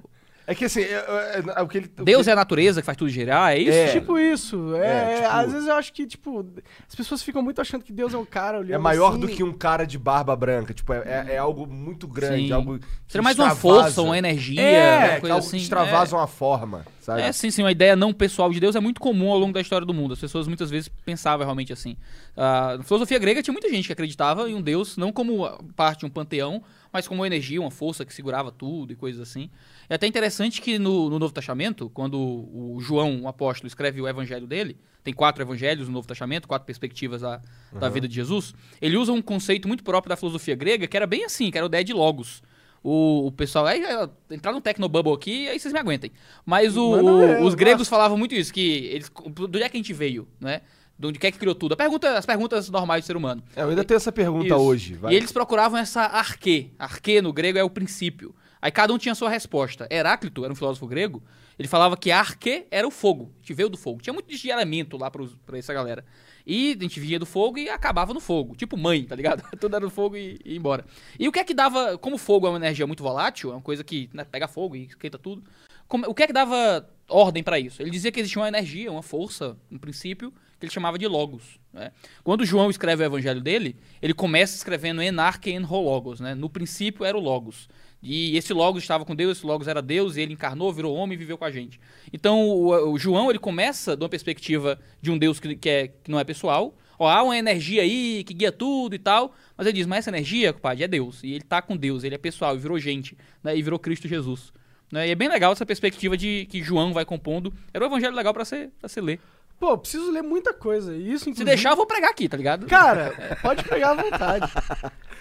É 0.50 0.55
que 0.55 0.64
assim, 0.64 0.81
é, 0.81 0.94
é, 0.94 1.43
é, 1.56 1.62
o 1.62 1.69
que 1.69 1.79
ele. 1.79 1.91
o 1.99 2.02
Deus 2.05 2.25
que- 2.25 2.31
é 2.31 2.32
a 2.32 2.37
natureza 2.37 2.82
que 2.82 2.87
faz 2.87 2.99
tudo 2.99 3.08
girar, 3.08 3.52
é 3.52 3.58
isso? 3.58 3.70
É. 3.70 3.93
Tipo 3.93 4.19
isso. 4.19 4.75
É, 4.75 4.81
É, 5.12 5.14
tipo- 5.23 5.29
Às 5.29 5.52
vezes 5.52 5.69
eu 5.69 5.75
acho 5.76 5.93
que, 5.93 6.06
tipo, 6.06 6.44
as 6.88 6.94
pessoas 6.94 7.23
ficam 7.23 7.41
muito 7.41 7.61
achando 7.61 7.85
que 7.85 7.93
Deus 7.93 8.12
é 8.12 8.19
um 8.19 8.25
cara 8.25 8.58
olhando 8.58 8.75
É 8.75 8.79
maior 8.79 9.11
assim. 9.12 9.20
do 9.20 9.29
que 9.29 9.44
um 9.44 9.52
cara 9.52 9.85
de 9.87 9.97
barba 9.97 10.35
branca. 10.35 10.75
Tipo, 10.75 10.93
é, 10.93 10.99
é- 11.29 11.35
é 11.35 11.38
algo 11.38 11.67
muito 11.69 12.08
grande. 12.08 12.49
Sim. 12.49 12.52
Algo 12.52 12.79
que 12.81 12.87
Seria 13.06 13.23
mais 13.23 13.38
uma 13.38 13.52
extravasa. 13.52 13.61
força, 13.85 14.02
uma 14.02 14.19
energia, 14.19 14.61
É, 14.61 15.11
uma 15.12 15.20
coisa 15.20 15.35
algo 15.35 15.47
assim. 15.47 15.56
que 15.56 15.62
extravasa 15.62 16.17
uma 16.17 16.26
forma, 16.26 16.85
sabe? 17.00 17.23
É, 17.23 17.31
sim, 17.32 17.50
sim, 17.50 17.62
uma 17.62 17.70
ideia 17.70 17.94
não 17.94 18.12
pessoal 18.12 18.50
de 18.53 18.58
Deus 18.58 18.75
é 18.75 18.81
muito 18.81 19.00
comum 19.00 19.31
ao 19.31 19.38
longo 19.38 19.53
da 19.53 19.61
história 19.61 19.87
do 19.87 19.94
mundo. 19.94 20.14
As 20.14 20.20
pessoas 20.20 20.49
muitas 20.49 20.69
vezes 20.69 20.88
pensavam 21.05 21.46
realmente 21.46 21.73
assim. 21.73 21.96
Ah, 22.37 22.75
na 22.79 22.82
filosofia 22.82 23.19
grega 23.20 23.41
tinha 23.41 23.53
muita 23.53 23.69
gente 23.69 23.87
que 23.87 23.93
acreditava 23.93 24.50
em 24.50 24.55
um 24.56 24.61
Deus, 24.62 24.96
não 24.96 25.12
como 25.12 25.46
parte 25.76 26.00
de 26.00 26.06
um 26.06 26.11
panteão, 26.11 26.61
mas 26.93 27.06
como 27.06 27.20
uma 27.20 27.26
energia, 27.29 27.61
uma 27.61 27.70
força 27.70 28.05
que 28.05 28.12
segurava 28.12 28.50
tudo 28.50 28.93
e 28.93 28.96
coisas 28.96 29.20
assim. 29.20 29.49
É 29.91 29.95
até 29.97 30.07
interessante 30.07 30.61
que 30.63 30.79
no, 30.79 31.11
no 31.11 31.19
Novo 31.19 31.35
Testamento, 31.35 31.91
quando 31.91 32.17
o 32.17 32.79
João, 32.81 33.23
o 33.23 33.29
apóstolo, 33.29 33.67
escreve 33.67 34.01
o 34.01 34.07
evangelho 34.07 34.47
dele, 34.47 34.77
tem 35.03 35.13
quatro 35.13 35.43
evangelhos 35.43 35.89
no 35.89 35.95
Novo 35.95 36.07
Testamento, 36.07 36.47
quatro 36.47 36.65
perspectivas 36.65 37.23
da, 37.23 37.41
da 37.73 37.89
vida 37.89 38.07
de 38.07 38.15
Jesus, 38.15 38.55
ele 38.81 38.97
usa 38.97 39.11
um 39.13 39.21
conceito 39.21 39.67
muito 39.67 39.83
próprio 39.83 40.11
da 40.11 40.17
filosofia 40.17 40.55
grega, 40.55 40.87
que 40.87 40.97
era 40.97 41.09
bem 41.09 41.25
assim, 41.25 41.51
que 41.51 41.59
era 41.59 41.67
o 41.67 41.69
ideia 41.69 41.83
de 41.83 41.93
logos. 41.93 42.41
O, 42.83 43.27
o 43.27 43.33
pessoal. 43.33 43.67
Aí, 43.67 43.83
entrar 44.31 44.53
no 44.53 44.61
Tecnobubble 44.61 45.13
aqui, 45.13 45.49
aí 45.49 45.59
vocês 45.59 45.75
me 45.75 45.79
aguentem. 45.81 46.13
Mas 46.47 46.77
o- 46.77 46.93
Manda 46.93 47.13
o- 47.13 47.19
ver, 47.19 47.43
os 47.43 47.55
gregos 47.55 47.89
falavam 47.89 48.17
muito 48.17 48.35
isso, 48.35 48.51
que 48.55 48.87
eles. 48.87 49.11
Do 49.11 49.45
onde 49.47 49.63
é 49.65 49.69
que 49.69 49.77
a 49.77 49.81
gente 49.81 49.93
veio, 49.93 50.27
né? 50.41 50.63
De 50.99 51.07
onde 51.07 51.19
é 51.27 51.31
que 51.31 51.39
criou 51.39 51.55
tudo? 51.55 51.73
A 51.73 51.77
pergunta, 51.77 52.17
as 52.17 52.25
perguntas 52.25 52.71
normais 52.71 53.03
do 53.05 53.07
ser 53.07 53.17
humano. 53.17 53.43
É, 53.57 53.63
eu 53.63 53.69
ainda 53.71 53.85
tenho 53.85 53.97
essa 53.97 54.13
pergunta 54.13 54.47
Isso. 54.47 54.55
hoje. 54.57 54.95
vai. 54.95 55.13
E 55.13 55.17
eles 55.17 55.33
procuravam 55.33 55.79
essa 55.79 56.03
arquê. 56.03 56.69
Arquê 56.79 57.21
no 57.21 57.33
grego 57.35 57.59
é 57.59 57.65
o 57.65 57.69
princípio. 57.69 58.35
Aí 58.62 58.71
cada 58.71 58.93
um 58.93 58.99
tinha 58.99 59.12
a 59.12 59.15
sua 59.15 59.31
resposta. 59.31 59.89
Heráclito 59.91 60.45
era 60.45 60.53
um 60.53 60.57
filósofo 60.57 60.87
grego. 60.87 61.23
Ele 61.59 61.69
falava 61.69 61.97
que 61.97 62.11
arquê 62.11 62.67
era 62.71 62.87
o 62.87 62.91
fogo. 62.91 63.33
Gente 63.41 63.55
veio 63.55 63.69
do 63.69 63.77
fogo. 63.77 64.01
Tinha 64.03 64.12
muito 64.12 64.27
de 64.35 64.49
elemento 64.49 64.97
lá 64.97 65.11
pros- 65.11 65.37
pra 65.47 65.59
essa 65.59 65.73
galera. 65.73 66.05
E 66.47 66.77
a 66.79 66.83
gente 66.83 66.99
vinha 67.01 67.19
do 67.19 67.27
fogo 67.27 67.59
e 67.59 67.69
acabava 67.69 68.12
no 68.15 68.21
fogo. 68.21 68.55
Tipo 68.57 68.77
mãe, 68.77 69.05
tá 69.05 69.15
ligado? 69.15 69.43
Tudo 69.61 69.77
era 69.77 69.85
no 69.85 69.91
fogo 69.91 70.17
e, 70.17 70.39
e 70.45 70.57
embora. 70.57 70.85
E 71.19 71.29
o 71.29 71.33
que 71.33 71.39
é 71.39 71.45
que 71.45 71.55
dava. 71.55 71.97
Como 71.99 72.17
fogo 72.19 72.47
é 72.47 72.51
uma 72.51 72.59
energia 72.59 72.87
muito 72.87 73.03
volátil, 73.03 73.51
é 73.51 73.55
uma 73.55 73.62
coisa 73.62 73.83
que 73.85 74.09
né, 74.12 74.25
pega 74.25 74.47
fogo 74.49 74.75
e 74.77 74.85
esquenta 74.87 75.19
tudo. 75.19 75.43
como- 75.89 76.06
o 76.06 76.15
que 76.15 76.23
é 76.23 76.27
que 76.27 76.33
dava 76.33 76.89
ordem 77.09 77.43
pra 77.43 77.59
isso? 77.59 77.83
Ele 77.83 77.91
dizia 77.91 78.11
que 78.13 78.21
existia 78.21 78.41
uma 78.41 78.49
energia, 78.49 78.91
uma 78.93 79.03
força, 79.03 79.56
um 79.71 79.79
princípio, 79.79 80.33
que 80.59 80.65
ele 80.67 80.73
chamava 80.73 80.99
de 80.99 81.06
logos. 81.06 81.59
né? 81.73 81.93
Quando 82.23 82.45
João 82.45 82.71
escreve 82.71 83.03
o 83.03 83.06
evangelho 83.06 83.41
dele, 83.41 83.77
ele 84.01 84.15
começa 84.15 84.55
escrevendo 84.56 85.03
enarque 85.03 85.51
en 85.51 85.61
logos, 85.61 86.21
né? 86.21 86.35
No 86.35 86.49
princípio 86.49 87.05
era 87.05 87.17
o 87.17 87.21
logos. 87.21 87.69
E 88.02 88.37
esse 88.37 88.52
logos 88.52 88.82
estava 88.82 89.05
com 89.05 89.14
Deus, 89.14 89.38
esse 89.38 89.47
logos 89.47 89.69
era 89.69 89.82
Deus, 89.82 90.17
e 90.17 90.23
ele 90.23 90.32
encarnou, 90.32 90.73
virou 90.73 90.94
homem 90.94 91.14
e 91.14 91.19
viveu 91.19 91.37
com 91.37 91.44
a 91.44 91.50
gente. 91.50 91.79
Então 92.12 92.49
o, 92.49 92.93
o 92.93 92.99
João 92.99 93.29
ele 93.29 93.38
começa 93.38 93.97
de 93.97 94.02
uma 94.02 94.08
perspectiva 94.08 94.79
de 95.02 95.11
um 95.11 95.19
Deus 95.19 95.38
que, 95.38 95.55
que, 95.55 95.69
é, 95.69 95.88
que 95.88 96.11
não 96.11 96.19
é 96.19 96.25
pessoal. 96.25 96.75
Ó, 96.99 97.08
há 97.08 97.23
uma 97.23 97.37
energia 97.37 97.82
aí 97.82 98.23
que 98.25 98.35
guia 98.35 98.52
tudo 98.52 98.94
e 98.94 98.99
tal, 98.99 99.35
mas 99.56 99.67
ele 99.67 99.76
diz, 99.76 99.87
mas 99.87 100.00
essa 100.00 100.11
energia, 100.11 100.52
compadre, 100.52 100.85
é 100.85 100.88
Deus. 100.88 101.23
E 101.23 101.32
ele 101.32 101.44
tá 101.44 101.62
com 101.62 101.76
Deus, 101.76 102.05
ele 102.05 102.14
é 102.14 102.19
pessoal, 102.19 102.55
e 102.55 102.58
virou 102.58 102.79
gente, 102.79 103.17
né? 103.43 103.56
E 103.56 103.62
virou 103.62 103.79
Cristo 103.79 104.06
Jesus. 104.06 104.53
Né? 104.93 105.08
E 105.08 105.11
é 105.11 105.14
bem 105.14 105.29
legal 105.29 105.53
essa 105.53 105.64
perspectiva 105.64 106.17
de 106.17 106.46
que 106.50 106.62
João 106.62 106.93
vai 106.93 107.05
compondo. 107.05 107.53
Era 107.73 107.85
um 107.85 107.88
evangelho 107.88 108.14
legal 108.14 108.35
pra 108.35 108.44
você, 108.44 108.70
pra 108.79 109.03
ler. 109.03 109.20
Pô, 109.61 109.77
preciso 109.79 110.11
ler 110.11 110.23
muita 110.23 110.53
coisa. 110.55 110.95
e 110.97 111.12
Isso, 111.12 111.25
Se 111.25 111.31
inclusive... 111.31 111.45
deixar, 111.45 111.71
eu 111.71 111.77
vou 111.77 111.87
pregar 111.87 112.11
aqui, 112.11 112.29
tá 112.29 112.37
ligado? 112.37 112.67
Cara, 112.67 113.37
pode 113.43 113.62
pegar 113.65 113.91
à 113.91 113.95
vontade. 113.95 114.51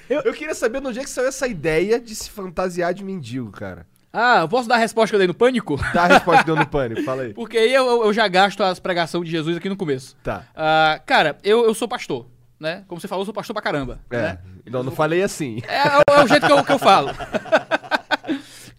Eu 0.09 0.33
queria 0.33 0.55
saber 0.55 0.79
de 0.81 0.87
onde 0.87 0.99
é 0.99 1.03
que 1.03 1.09
saiu 1.09 1.27
essa 1.27 1.45
ideia 1.47 1.99
de 1.99 2.15
se 2.15 2.29
fantasiar 2.29 2.93
de 2.93 3.03
mendigo, 3.03 3.51
cara. 3.51 3.85
Ah, 4.11 4.39
eu 4.39 4.49
posso 4.49 4.67
dar 4.67 4.75
a 4.75 4.79
resposta 4.79 5.09
que 5.11 5.15
eu 5.15 5.19
dei 5.19 5.27
no 5.27 5.35
pânico? 5.35 5.77
Dá 5.93 6.03
a 6.03 6.07
resposta 6.07 6.39
que 6.41 6.45
deu 6.47 6.55
no 6.55 6.65
pânico, 6.71 7.03
fala 7.03 7.23
aí. 7.23 7.33
Porque 7.33 7.57
aí 7.59 7.71
eu, 7.73 7.85
eu- 7.85 8.03
eu 8.05 8.13
já 8.13 8.27
gasto 8.27 8.63
as 8.63 8.79
pregações 8.79 9.25
de 9.25 9.29
Jesus 9.31 9.57
aqui 9.57 9.69
no 9.69 9.75
começo. 9.77 10.15
Tá. 10.23 10.45
Ah, 10.55 10.99
cara, 11.05 11.37
eu, 11.43 11.65
eu 11.65 11.73
sou 11.75 11.87
pastor, 11.87 12.25
né? 12.59 12.83
Como 12.87 12.99
você 12.99 13.07
falou, 13.07 13.21
eu 13.21 13.25
sou 13.25 13.33
pastor 13.35 13.53
pra 13.53 13.61
caramba. 13.61 13.99
É. 14.09 14.17
né? 14.17 14.39
Não, 14.65 14.81
não 14.83 14.91
falei 14.91 15.21
assim. 15.21 15.61
É, 15.67 15.77
é 15.77 15.97
o- 15.97 16.21
é 16.21 16.23
o 16.23 16.27
jeito 16.27 16.45
que 16.47 16.51
eu, 16.51 16.63
que 16.63 16.71
eu 16.71 16.79
falo. 16.79 17.09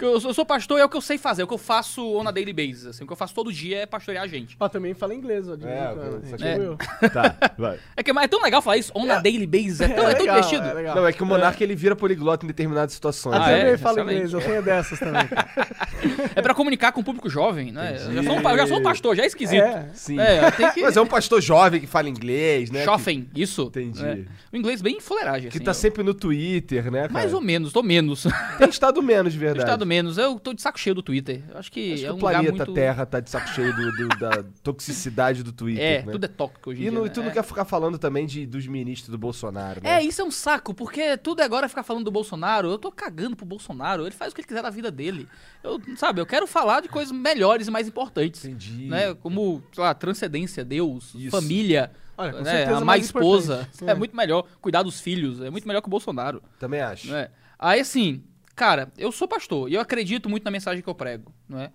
Que 0.01 0.07
eu, 0.07 0.19
sou, 0.19 0.31
eu 0.31 0.35
sou 0.35 0.47
pastor 0.47 0.79
e 0.79 0.81
é 0.81 0.85
o 0.85 0.89
que 0.89 0.97
eu 0.97 1.01
sei 1.03 1.19
fazer, 1.19 1.43
é 1.43 1.45
o 1.45 1.49
que 1.49 1.53
eu 1.53 1.59
faço 1.59 2.03
on 2.17 2.27
a 2.27 2.31
daily 2.31 2.55
basis. 2.55 2.87
Assim, 2.87 3.05
o 3.05 3.07
que 3.07 3.13
eu 3.13 3.17
faço 3.17 3.35
todo 3.35 3.53
dia 3.53 3.81
é 3.81 3.87
pastorear 3.87 4.25
a 4.25 4.27
gente. 4.27 4.57
Ó, 4.59 4.67
também 4.67 4.95
fala 4.95 5.15
inglês, 5.15 5.47
ó. 5.47 5.57
de 5.57 5.67
É, 5.67 5.93
vez 5.95 6.07
eu- 6.07 6.21
tipo 6.23 6.37
que- 6.39 7.05
eu. 7.05 7.11
Tá, 7.11 7.53
vai. 7.59 7.79
É, 7.95 8.03
que, 8.03 8.11
mas 8.13 8.25
é 8.25 8.29
tão 8.29 8.43
legal 8.43 8.63
falar 8.63 8.79
isso, 8.79 8.91
on 8.95 9.11
a 9.11 9.21
daily 9.21 9.47
basis, 9.47 9.83
é 9.83 9.89
tão, 9.89 10.09
é 10.09 10.15
tão 10.15 10.21
legal, 10.23 10.41
divertido. 10.41 10.79
é. 10.79 10.95
Não, 10.95 11.07
é 11.07 11.13
que 11.13 11.23
o 11.23 11.27
Monarca 11.27 11.63
ele 11.63 11.75
vira 11.75 11.95
poliglota 11.95 12.47
em 12.47 12.49
determinadas 12.49 12.95
situações. 12.95 13.37
Eu 13.37 13.43
Ah, 13.43 13.51
é? 13.51 13.61
também 13.61 13.77
falo 13.77 14.01
inglês, 14.01 14.33
eu 14.33 14.41
tenho 14.41 14.63
dessas 14.63 14.99
também. 14.99 15.29
É 16.35 16.41
pra 16.41 16.55
comunicar 16.55 16.93
com 16.93 17.01
o 17.01 17.05
público 17.05 17.29
jovem, 17.29 17.73
né? 17.73 17.97
Eu 18.07 18.15
já, 18.15 18.23
sou 18.23 18.33
um, 18.39 18.49
eu 18.51 18.57
já 18.57 18.67
sou 18.67 18.79
um 18.79 18.83
pastor, 18.83 19.17
já 19.17 19.23
é 19.25 19.27
esquisito. 19.27 19.61
É. 19.63 19.89
Sim. 19.93 20.19
É, 20.19 20.51
tem 20.53 20.71
que... 20.73 20.81
Mas 20.83 20.97
é 20.97 21.01
um 21.01 21.07
pastor 21.07 21.41
jovem 21.43 21.81
que 21.81 21.87
fala 21.87 22.09
inglês, 22.09 22.71
né? 22.71 22.85
Schoffen, 22.85 23.29
isso. 23.35 23.63
Entendi. 23.65 24.27
O 24.53 24.57
inglês 24.57 24.81
bem 24.81 24.99
fuleiragem, 25.01 25.43
Que, 25.43 25.49
assim. 25.49 25.59
que 25.59 25.65
tá 25.65 25.71
eu- 25.73 25.75
sempre 25.75 26.03
no 26.03 26.15
Twitter, 26.15 26.91
né, 26.91 27.01
cara? 27.03 27.13
Mais 27.13 27.35
ou 27.35 27.41
menos, 27.41 27.73
tô 27.73 27.83
menos. 27.83 28.27
Tem 28.59 28.69
estado 28.69 29.03
menos, 29.03 29.33
de 29.33 29.39
verdade. 29.39 29.65
estado 29.65 29.85
menos. 29.91 30.17
Eu 30.17 30.39
tô 30.39 30.55
de 30.55 30.63
saco 30.63 30.79
cheio 30.79 30.95
do 30.95 31.03
Twitter. 31.03 31.43
Eu 31.51 31.59
acho 31.59 31.71
que 31.71 31.93
Acho 31.95 32.03
é 32.05 32.07
que 32.07 32.13
um 32.13 32.17
o 32.17 32.19
planeta 32.19 32.53
muito... 32.53 32.73
Terra 32.75 33.05
tá 33.05 33.21
de 33.21 33.29
saco 33.29 33.49
cheio 33.49 33.75
do- 33.75 33.93
do- 33.93 34.09
da 34.19 34.45
toxicidade 34.63 35.43
do 35.43 35.53
Twitter, 35.53 35.85
É, 35.85 36.03
né? 36.07 36.13
tudo 36.13 36.25
é 36.25 36.29
tóxico 36.29 36.71
hoje 36.71 36.81
em 36.81 36.87
E, 36.87 36.91
dia, 36.91 36.99
no- 36.99 37.05
né? 37.05 37.11
tu 37.11 37.21
não 37.23 37.29
É. 37.29 37.33
quer 37.33 37.43
ficar 37.43 37.65
falando 37.65 37.99
também 37.99 38.27
de, 38.27 38.47
dos 38.47 38.67
ministros 38.67 39.11
do 39.11 39.19
Bolsonaro, 39.19 39.81
né? 39.83 39.91
É, 40.01 40.03
isso 40.03 40.23
é 40.23 40.25
um 40.25 40.31
saco, 40.31 40.73
porque 40.73 41.17
tudo 41.19 41.41
agora 41.43 41.67
é 41.67 41.69
ficar 41.69 41.83
falando 41.83 42.05
do 42.05 42.11
Bolsonaro. 42.11 42.71
Eu 42.71 42.79
tô 42.79 42.91
cagando 42.93 43.37
pro 43.37 43.45
Bolsonaro. 43.45 44.05
Ele 44.05 44.11
faz 44.15 44.33
o 44.33 44.35
que 44.35 44.41
ele 44.41 44.49
quiser 44.49 44.63
da 44.63 44.71
vida 44.71 44.91
dele. 44.91 45.29
Eu, 45.63 45.81
sabe, 45.97 46.21
eu 46.21 46.27
quero 46.27 46.47
falar 46.47 46.81
de 46.81 46.89
coisas 46.89 47.13
melhores 47.13 47.67
e 47.69 47.71
mais 47.71 47.87
importantes. 47.89 48.45
Entendi. 48.45 48.87
Né? 48.89 49.15
Como, 49.15 49.63
sei 49.73 49.83
lá, 49.85 49.93
transcendência, 49.95 50.65
Deus, 50.65 51.13
Isso. 51.15 51.31
família, 51.31 51.91
Olha, 52.17 52.33
com 52.33 52.43
né? 52.43 52.65
a 52.65 52.81
mais 52.81 53.05
esposa. 53.07 53.69
É 53.87 53.91
É. 53.91 53.95
muito 53.95 54.17
melhor. 54.17 54.45
Cuidar 54.61 54.83
dos 54.83 55.01
filhos. 55.01 55.41
É 55.41 55.51
muito 55.51 55.67
melhor 55.67 55.81
que 55.81 55.89
o 55.89 55.91
Bolsonaro. 55.91 56.43
Também 56.59 56.81
acho. 56.81 57.11
né? 57.11 57.29
Aí 57.59 57.81
assim, 57.81 58.23
cara, 58.61 58.93
eu 58.99 59.11
sou 59.11 59.27
pastor 59.27 59.71
e 59.71 59.75
eu 59.75 59.81
acredito 59.81 60.29
muito 60.29 60.45
na 60.45 60.51
mensagem 60.51 60.83
que 60.83 60.89
eu 60.89 60.95
prego, 60.95 61.33
não 61.49 61.59
é? 61.59 61.73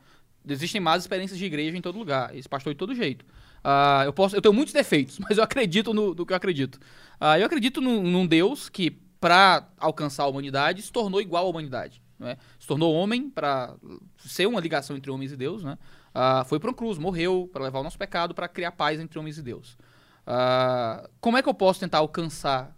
Existem 0.48 0.80
más 0.80 1.02
experiências 1.02 1.40
de 1.40 1.44
igreja 1.44 1.76
em 1.76 1.82
todo 1.82 1.98
lugar, 1.98 2.36
esse 2.36 2.48
pastor 2.48 2.74
de 2.74 2.78
todo 2.78 2.94
jeito. 2.94 3.26
Ah, 3.64 4.04
eu 4.06 4.14
posso, 4.14 4.36
eu 4.36 4.42
tenho 4.42 4.54
muitos 4.54 4.72
defeitos, 4.72 5.18
mas 5.28 5.40
eu 5.40 5.44
acredito 5.44 5.96
no, 5.96 6.14
no 6.14 6.24
que 6.24 6.32
eu 6.32 6.38
acredito. 6.38 6.80
Ah, 7.20 7.40
eu 7.40 7.46
acredito 7.48 7.82
num, 7.82 8.04
num 8.04 8.28
Deus 8.28 8.70
que, 8.70 8.92
para 9.20 9.68
alcançar 9.80 10.26
a 10.26 10.28
humanidade, 10.28 10.84
se 10.84 10.92
tornou 10.92 11.20
igual 11.20 11.48
à 11.48 11.50
humanidade. 11.50 12.04
É? 12.20 12.38
Se 12.60 12.68
tornou 12.68 12.94
homem 12.94 13.32
para 13.32 13.76
ser 14.20 14.46
uma 14.46 14.60
ligação 14.60 14.96
entre 14.96 15.10
homens 15.10 15.32
e 15.32 15.36
Deus, 15.36 15.64
né? 15.64 15.80
Ah, 16.14 16.46
foi 16.46 16.60
para 16.60 16.70
uma 16.70 16.76
cruz, 16.76 17.00
morreu 17.00 17.50
para 17.52 17.64
levar 17.64 17.80
o 17.80 17.84
nosso 17.84 17.98
pecado, 17.98 18.36
para 18.36 18.48
criar 18.48 18.74
paz 18.74 19.00
entre 19.00 19.18
homens 19.18 19.40
e 19.40 19.42
Deus. 19.42 19.76
Como 21.20 21.36
é 21.36 21.42
que 21.42 21.50
eu 21.50 21.54
posso 21.54 21.80
tentar 21.80 21.98
alcançar 21.98 22.76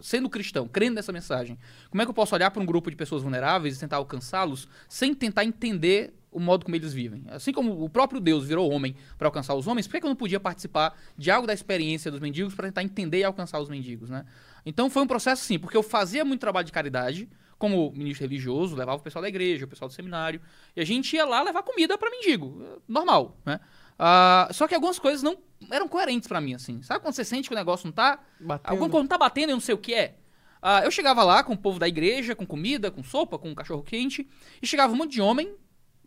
sendo 0.00 0.28
cristão, 0.28 0.68
crendo 0.68 0.96
nessa 0.96 1.12
mensagem, 1.12 1.58
como 1.90 2.02
é 2.02 2.04
que 2.04 2.10
eu 2.10 2.14
posso 2.14 2.34
olhar 2.34 2.50
para 2.50 2.62
um 2.62 2.66
grupo 2.66 2.90
de 2.90 2.96
pessoas 2.96 3.22
vulneráveis 3.22 3.76
e 3.76 3.80
tentar 3.80 3.96
alcançá-los 3.96 4.68
sem 4.88 5.14
tentar 5.14 5.44
entender 5.44 6.14
o 6.30 6.40
modo 6.40 6.64
como 6.64 6.76
eles 6.76 6.92
vivem? 6.92 7.24
Assim 7.28 7.52
como 7.52 7.84
o 7.84 7.88
próprio 7.88 8.20
Deus 8.20 8.44
virou 8.44 8.70
homem 8.70 8.96
para 9.16 9.28
alcançar 9.28 9.54
os 9.54 9.66
homens, 9.66 9.86
por 9.86 9.98
que 9.98 10.04
eu 10.04 10.08
não 10.08 10.16
podia 10.16 10.40
participar 10.40 10.96
de 11.16 11.30
algo 11.30 11.46
da 11.46 11.54
experiência 11.54 12.10
dos 12.10 12.20
mendigos 12.20 12.54
para 12.54 12.66
tentar 12.66 12.82
entender 12.82 13.18
e 13.18 13.24
alcançar 13.24 13.60
os 13.60 13.68
mendigos, 13.68 14.10
né? 14.10 14.24
Então 14.66 14.90
foi 14.90 15.02
um 15.02 15.06
processo 15.06 15.44
sim, 15.44 15.58
porque 15.58 15.76
eu 15.76 15.82
fazia 15.82 16.24
muito 16.24 16.40
trabalho 16.40 16.66
de 16.66 16.72
caridade, 16.72 17.28
como 17.58 17.92
ministro 17.92 18.26
religioso, 18.26 18.74
levava 18.76 18.98
o 18.98 19.02
pessoal 19.02 19.22
da 19.22 19.28
igreja, 19.28 19.64
o 19.64 19.68
pessoal 19.68 19.88
do 19.88 19.94
seminário, 19.94 20.40
e 20.76 20.80
a 20.80 20.84
gente 20.84 21.14
ia 21.14 21.24
lá 21.24 21.42
levar 21.42 21.62
comida 21.62 21.96
para 21.96 22.10
mendigo, 22.10 22.80
normal, 22.86 23.38
né? 23.44 23.60
Ah, 23.98 24.48
só 24.52 24.66
que 24.66 24.74
algumas 24.74 24.98
coisas 24.98 25.22
não 25.22 25.38
eram 25.70 25.88
coerentes 25.88 26.28
para 26.28 26.40
mim, 26.40 26.54
assim. 26.54 26.82
Sabe 26.82 27.00
quando 27.00 27.14
você 27.14 27.24
sente 27.24 27.48
que 27.48 27.54
o 27.54 27.58
negócio 27.58 27.86
não 27.86 27.92
tá 27.92 28.18
Batendo. 28.40 28.70
Alguma 28.70 28.90
coisa 28.90 29.02
não 29.02 29.08
tá 29.08 29.18
batendo, 29.18 29.50
eu 29.50 29.56
não 29.56 29.60
sei 29.60 29.74
o 29.74 29.78
que 29.78 29.94
é. 29.94 30.16
Ah, 30.60 30.82
eu 30.82 30.90
chegava 30.90 31.22
lá 31.22 31.42
com 31.44 31.52
o 31.52 31.58
povo 31.58 31.78
da 31.78 31.86
igreja, 31.86 32.34
com 32.34 32.46
comida, 32.46 32.90
com 32.90 33.02
sopa, 33.02 33.38
com 33.38 33.54
cachorro 33.54 33.82
quente, 33.82 34.28
e 34.62 34.66
chegava 34.66 34.92
um 34.92 34.96
monte 34.96 35.12
de 35.12 35.20
homem, 35.20 35.54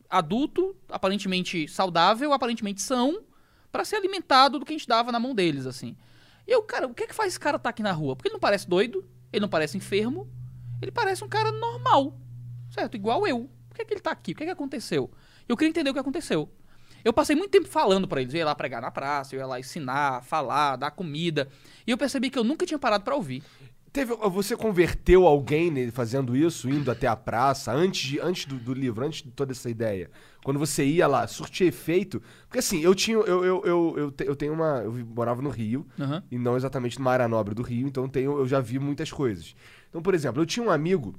adulto, 0.10 0.76
aparentemente 0.90 1.68
saudável, 1.68 2.34
aparentemente 2.34 2.82
são, 2.82 3.24
pra 3.72 3.86
ser 3.86 3.98
alimentado 3.98 4.58
do 4.58 4.66
que 4.66 4.74
a 4.74 4.78
gente 4.78 4.88
dava 4.88 5.12
na 5.12 5.20
mão 5.20 5.36
deles, 5.36 5.66
assim. 5.66 5.96
E 6.48 6.52
eu, 6.52 6.64
cara, 6.64 6.88
o 6.88 6.94
que 6.94 7.04
é 7.04 7.08
que 7.08 7.14
faz 7.14 7.30
esse 7.30 7.40
cara 7.40 7.58
estar 7.58 7.70
aqui 7.70 7.84
na 7.84 7.92
rua? 7.92 8.16
Porque 8.16 8.30
ele 8.30 8.34
não 8.34 8.40
parece 8.40 8.68
doido, 8.68 9.08
ele 9.32 9.42
não 9.42 9.50
parece 9.50 9.78
enfermo, 9.78 10.28
ele 10.82 10.92
parece 10.92 11.24
um 11.24 11.30
cara 11.30 11.52
normal, 11.52 12.18
certo? 12.72 12.96
Igual 12.96 13.28
eu. 13.28 13.50
Por 13.70 13.76
que, 13.76 13.82
é 13.82 13.86
que 13.86 13.94
ele 13.94 14.02
tá 14.02 14.12
aqui? 14.12 14.32
O 14.32 14.36
que, 14.36 14.44
é 14.44 14.46
que 14.48 14.52
aconteceu? 14.52 15.12
Eu 15.48 15.56
queria 15.56 15.70
entender 15.70 15.90
o 15.90 15.94
que 15.94 16.00
aconteceu. 16.00 16.52
Eu 17.04 17.14
passei 17.14 17.36
muito 17.36 17.52
tempo 17.52 17.68
falando 17.68 18.08
pra 18.08 18.22
eles, 18.22 18.34
eu 18.34 18.40
ia 18.40 18.46
lá 18.46 18.56
pregar 18.56 18.82
na 18.82 18.92
praça, 18.92 19.36
eu 19.36 19.40
ia 19.40 19.46
lá 19.46 19.60
ensinar, 19.60 20.24
falar, 20.24 20.76
dar 20.76 20.92
comida, 20.92 21.48
e 21.86 21.92
eu 21.92 21.98
percebi 21.98 22.30
que 22.30 22.38
eu 22.38 22.44
nunca 22.44 22.66
tinha 22.66 22.80
parado 22.80 23.04
pra 23.04 23.16
ouvir. 23.16 23.44
Teve, 23.94 24.14
você 24.30 24.56
converteu 24.56 25.26
alguém 25.26 25.90
fazendo 25.90 26.36
isso, 26.36 26.70
indo 26.70 26.92
até 26.92 27.08
a 27.08 27.16
praça, 27.16 27.72
antes, 27.74 28.02
de, 28.08 28.20
antes 28.20 28.46
do, 28.46 28.56
do 28.58 28.74
livro, 28.74 29.04
antes 29.04 29.24
de 29.24 29.32
toda 29.32 29.54
essa 29.54 29.70
ideia? 29.70 30.12
Quando 30.44 30.60
você 30.60 30.86
ia 30.86 31.08
lá, 31.08 31.26
surtia 31.26 31.66
efeito? 31.68 32.22
Porque 32.44 32.60
assim, 32.60 32.82
eu 32.82 32.94
tinha. 32.94 33.18
Eu, 33.18 33.44
eu, 33.44 33.62
eu, 33.66 33.94
eu, 33.98 34.12
te- 34.12 34.26
eu 34.26 34.36
tenho 34.36 34.54
uma. 34.54 34.82
Eu 34.84 34.92
morava 34.94 35.42
no 35.42 35.50
Rio, 35.50 35.88
Aham. 36.00 36.22
e 36.30 36.38
não 36.38 36.56
exatamente 36.56 37.00
numa 37.00 37.12
área 37.12 37.28
nobre 37.28 37.56
do 37.56 37.64
Rio, 37.64 37.88
então 37.88 38.08
tenho, 38.08 38.38
eu 38.38 38.46
já 38.48 38.60
vi 38.60 38.78
muitas 38.78 39.12
coisas. 39.12 39.56
Então, 39.90 40.02
por 40.02 40.14
exemplo, 40.14 40.42
eu 40.42 40.46
tinha 40.46 40.64
um 40.66 40.70
amigo 40.70 41.16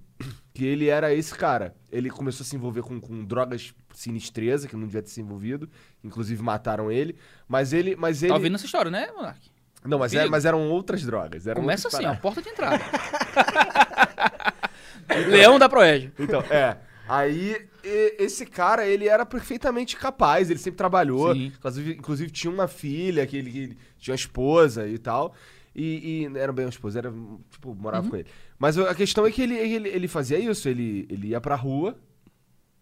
Que 0.58 0.66
ele 0.66 0.88
era 0.88 1.14
esse 1.14 1.32
cara. 1.36 1.72
Ele 1.88 2.10
começou 2.10 2.42
a 2.42 2.46
se 2.48 2.56
envolver 2.56 2.82
com, 2.82 3.00
com 3.00 3.24
drogas 3.24 3.72
sinistreza, 3.94 4.66
que 4.66 4.74
não 4.74 4.86
devia 4.86 5.00
ter 5.00 5.10
se 5.10 5.20
envolvido. 5.20 5.70
Inclusive 6.02 6.42
mataram 6.42 6.90
ele. 6.90 7.14
Mas 7.46 7.72
ele. 7.72 7.94
Mas 7.94 8.24
ele... 8.24 8.30
Tá 8.30 8.34
ouvindo 8.34 8.56
essa 8.56 8.66
história, 8.66 8.90
né, 8.90 9.08
Monark? 9.14 9.38
Não, 9.84 10.00
mas, 10.00 10.12
era- 10.12 10.28
mas 10.28 10.44
eram 10.44 10.68
outras 10.68 11.00
drogas. 11.04 11.46
Eram 11.46 11.60
Começa 11.60 11.86
assim, 11.86 11.98
ó, 11.98 12.00
paradas. 12.00 12.20
porta 12.20 12.42
de 12.42 12.48
entrada. 12.48 12.82
Leão 15.30 15.60
da 15.60 15.68
Proégio. 15.68 16.10
Então, 16.18 16.40
é. 16.50 16.76
Aí, 17.08 17.68
e- 17.84 18.16
esse 18.18 18.44
cara, 18.44 18.84
ele 18.84 19.06
era 19.08 19.24
perfeitamente 19.24 19.96
capaz, 19.96 20.50
ele 20.50 20.58
sempre 20.58 20.76
trabalhou. 20.76 21.32
Inclusive, 21.36 21.92
inclusive 21.92 22.30
tinha 22.32 22.52
uma 22.52 22.66
filha, 22.66 23.24
que 23.28 23.36
ele, 23.36 23.50
que 23.52 23.58
ele 23.58 23.78
tinha 23.98 24.12
uma 24.12 24.16
esposa 24.16 24.88
e 24.88 24.98
tal. 24.98 25.32
E, 25.74 26.26
e 26.32 26.38
era 26.38 26.52
bem 26.52 26.64
uma 26.66 26.70
esposa, 26.70 26.98
era, 26.98 27.12
tipo, 27.50 27.74
morava 27.74 28.04
Uhum. 28.04 28.10
com 28.10 28.16
ele. 28.16 28.26
Mas 28.58 28.76
a 28.76 28.94
questão 28.94 29.24
é 29.26 29.30
que 29.30 29.40
ele, 29.42 29.54
ele, 29.56 29.88
ele 29.88 30.08
fazia 30.08 30.38
isso, 30.38 30.68
ele, 30.68 31.06
ele 31.08 31.28
ia 31.28 31.40
pra 31.40 31.54
rua 31.54 31.96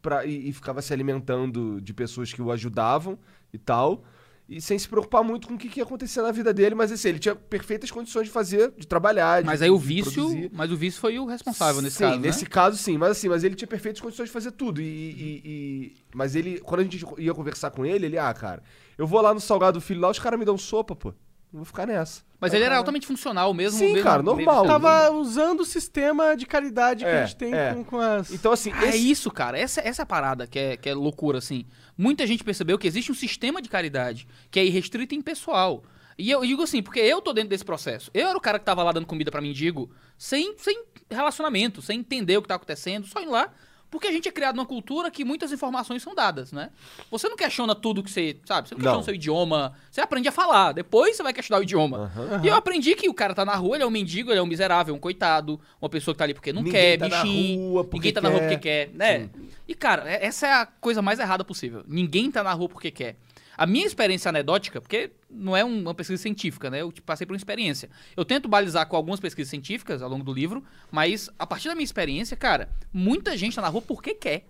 pra, 0.00 0.24
e, 0.24 0.48
e 0.48 0.52
ficava 0.52 0.80
se 0.80 0.92
alimentando 0.92 1.80
de 1.80 1.92
pessoas 1.92 2.32
que 2.32 2.40
o 2.40 2.50
ajudavam 2.50 3.18
e 3.52 3.58
tal. 3.58 4.02
E 4.48 4.60
sem 4.60 4.78
se 4.78 4.88
preocupar 4.88 5.24
muito 5.24 5.48
com 5.48 5.54
o 5.54 5.58
que, 5.58 5.68
que 5.68 5.80
ia 5.80 5.84
acontecer 5.84 6.22
na 6.22 6.30
vida 6.30 6.54
dele, 6.54 6.72
mas 6.76 6.92
assim, 6.92 7.08
ele 7.08 7.18
tinha 7.18 7.34
perfeitas 7.34 7.90
condições 7.90 8.26
de 8.28 8.30
fazer, 8.32 8.72
de 8.78 8.86
trabalhar. 8.86 9.40
de- 9.42 9.46
Mas 9.46 9.60
aí 9.60 9.68
o 9.68 9.76
vício, 9.76 10.12
produzir. 10.12 10.50
mas 10.54 10.70
o 10.70 10.76
vício 10.76 11.00
foi 11.00 11.18
o 11.18 11.26
responsável 11.26 11.82
nesse 11.82 11.96
sim, 11.96 12.04
caso, 12.04 12.16
né? 12.20 12.26
nesse 12.28 12.46
caso 12.46 12.76
sim, 12.78 12.96
mas 12.96 13.10
assim, 13.10 13.28
mas 13.28 13.42
ele 13.42 13.56
tinha 13.56 13.66
perfeitas 13.66 14.00
condições 14.00 14.26
de 14.28 14.32
fazer 14.32 14.52
tudo. 14.52 14.80
E, 14.80 14.84
e- 14.84 15.42
e- 15.44 15.96
mas 16.14 16.36
ele, 16.36 16.60
quando 16.60 16.80
a 16.80 16.84
gente 16.84 17.04
ia 17.18 17.34
conversar 17.34 17.72
com 17.72 17.84
ele, 17.84 18.06
ele, 18.06 18.16
ah, 18.18 18.32
cara, 18.32 18.62
eu 18.96 19.04
vou 19.04 19.20
lá 19.20 19.34
no 19.34 19.40
Salgado 19.40 19.80
Filho 19.80 20.00
lá, 20.00 20.10
os 20.10 20.18
caras 20.20 20.38
me 20.38 20.44
dão 20.44 20.56
sopa, 20.56 20.94
pô. 20.94 21.12
Vou 21.56 21.64
ficar 21.64 21.86
nessa. 21.86 22.22
Mas 22.38 22.52
ele 22.52 22.64
era 22.64 22.76
altamente 22.76 23.06
funcional 23.06 23.52
mesmo. 23.54 23.78
Sim, 23.78 23.94
mesmo 23.94 24.02
cara, 24.02 24.22
normal. 24.22 24.62
viciado. 24.64 24.82
Tava 24.82 25.10
usando 25.12 25.60
o 25.60 25.64
sistema 25.64 26.36
de 26.36 26.44
caridade 26.44 27.02
que 27.02 27.10
É, 27.10 27.22
a 27.22 27.24
gente 27.24 27.36
tem 27.36 27.54
é. 27.54 27.72
com, 27.72 27.82
com 27.84 27.98
as. 27.98 28.30
Então, 28.30 28.52
assim, 28.52 28.70
Ah, 28.74 28.84
É 28.84 28.88
esse- 28.90 29.10
isso, 29.10 29.30
cara. 29.30 29.58
Essa, 29.58 29.80
essa 29.80 30.02
é 30.02 30.04
a 30.04 30.06
parada 30.06 30.46
que 30.46 30.58
é, 30.58 30.76
que 30.76 30.88
é 30.88 30.94
loucura, 30.94 31.38
assim. 31.38 31.64
Muita 31.96 32.26
gente 32.26 32.44
percebeu 32.44 32.78
que 32.78 32.86
existe 32.86 33.10
um 33.10 33.14
sistema 33.14 33.62
de 33.62 33.68
caridade 33.70 34.28
que 34.50 34.60
é 34.60 34.64
irrestrito 34.66 35.14
e 35.14 35.18
impessoal. 35.18 35.82
E 36.18 36.30
eu 36.30 36.42
digo 36.42 36.62
assim, 36.62 36.82
porque 36.82 37.00
eu 37.00 37.20
tô 37.22 37.32
dentro 37.32 37.50
desse 37.50 37.64
processo. 37.64 38.10
Eu 38.12 38.28
era 38.28 38.36
o 38.36 38.40
cara 38.40 38.58
que 38.58 38.64
tava 38.64 38.82
lá 38.82 38.92
dando 38.92 39.06
comida 39.06 39.30
pra 39.30 39.40
mendigo 39.40 39.90
sem, 40.18 40.54
sem 40.58 40.82
relacionamento, 41.10 41.80
sem 41.82 42.00
entender 42.00 42.36
o 42.36 42.42
que 42.42 42.48
tá 42.48 42.54
acontecendo, 42.56 43.06
só 43.06 43.20
indo 43.20 43.30
lá. 43.32 43.50
Porque 43.90 44.08
a 44.08 44.12
gente 44.12 44.28
é 44.28 44.32
criado 44.32 44.56
numa 44.56 44.66
cultura 44.66 45.10
que 45.10 45.24
muitas 45.24 45.52
informações 45.52 46.02
são 46.02 46.14
dadas, 46.14 46.50
né? 46.52 46.70
Você 47.10 47.28
não 47.28 47.36
questiona 47.36 47.74
tudo 47.74 48.02
que 48.02 48.10
você, 48.10 48.36
sabe? 48.44 48.68
Você 48.68 48.74
não 48.74 48.80
questiona 48.80 49.00
o 49.00 49.04
seu 49.04 49.14
idioma. 49.14 49.74
Você 49.90 50.00
aprende 50.00 50.28
a 50.28 50.32
falar. 50.32 50.72
Depois 50.72 51.16
você 51.16 51.22
vai 51.22 51.32
questionar 51.32 51.60
o 51.60 51.62
idioma. 51.62 52.10
Aham. 52.16 52.40
E 52.44 52.48
eu 52.48 52.54
aprendi 52.54 52.94
que 52.96 53.08
o 53.08 53.14
cara 53.14 53.32
tá 53.34 53.44
na 53.44 53.54
rua, 53.54 53.76
ele 53.76 53.84
é 53.84 53.86
um 53.86 53.90
mendigo, 53.90 54.30
ele 54.30 54.38
é 54.38 54.42
um 54.42 54.46
miserável, 54.46 54.94
um 54.94 54.98
coitado, 54.98 55.60
uma 55.80 55.88
pessoa 55.88 56.14
que 56.14 56.18
tá 56.18 56.24
ali 56.24 56.34
porque 56.34 56.52
não 56.52 56.62
Ninguém 56.62 56.72
quer, 56.72 56.98
tá 56.98 57.08
na 57.08 57.22
bichinho. 57.22 57.60
rua 57.70 57.84
porque 57.84 57.96
ninguém 57.96 58.12
tá 58.12 58.20
na 58.20 58.28
rua 58.28 58.38
quer. 58.40 58.46
porque 58.48 58.58
quer, 58.58 58.90
né? 58.92 59.30
E, 59.68 59.74
cara, 59.74 60.10
é- 60.10 60.26
essa 60.26 60.46
é 60.46 60.52
a 60.52 60.66
coisa 60.66 61.00
mais 61.00 61.18
errada 61.18 61.44
possível. 61.44 61.84
Ninguém 61.86 62.30
tá 62.30 62.42
na 62.42 62.52
rua 62.52 62.68
porque 62.68 62.90
quer. 62.90 63.16
A 63.56 63.66
minha 63.66 63.86
experiência 63.86 64.28
anedótica, 64.28 64.80
porque 64.80 65.10
não 65.30 65.56
é 65.56 65.64
um- 65.64 65.80
uma 65.80 65.94
pesquisa 65.94 66.20
científica, 66.22 66.68
né? 66.68 66.82
Eu 66.82 66.92
tipo, 66.92 67.06
passei 67.06 67.26
por 67.26 67.32
uma 67.32 67.36
experiência. 67.38 67.88
Eu 68.16 68.24
tento 68.24 68.48
balizar 68.48 68.86
com 68.86 68.96
algumas 68.96 69.18
pesquisas 69.20 69.48
científicas 69.50 70.02
ao 70.02 70.10
longo 70.10 70.22
do 70.24 70.32
livro, 70.32 70.62
mas 70.90 71.30
a 71.38 71.46
partir 71.46 71.68
da 71.68 71.74
minha 71.74 71.84
experiência, 71.84 72.36
cara, 72.36 72.68
muita 72.92 73.36
gente 73.36 73.54
tá 73.56 73.62
na 73.62 73.68
rua 73.68 73.80
porque 73.82 74.12
quer. 74.14 74.46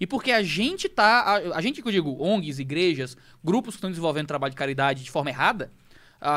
E 0.00 0.06
porque 0.06 0.30
a 0.32 0.42
gente 0.42 0.88
tá. 0.88 1.20
A, 1.22 1.58
a 1.58 1.60
gente 1.60 1.82
que 1.82 1.88
eu 1.88 1.92
digo, 1.92 2.16
ONGs, 2.22 2.58
igrejas, 2.60 3.16
grupos 3.42 3.74
que 3.74 3.78
estão 3.78 3.90
desenvolvendo 3.90 4.26
trabalho 4.28 4.50
de 4.52 4.56
caridade 4.56 5.02
de 5.04 5.10
forma 5.10 5.30
errada, 5.30 5.72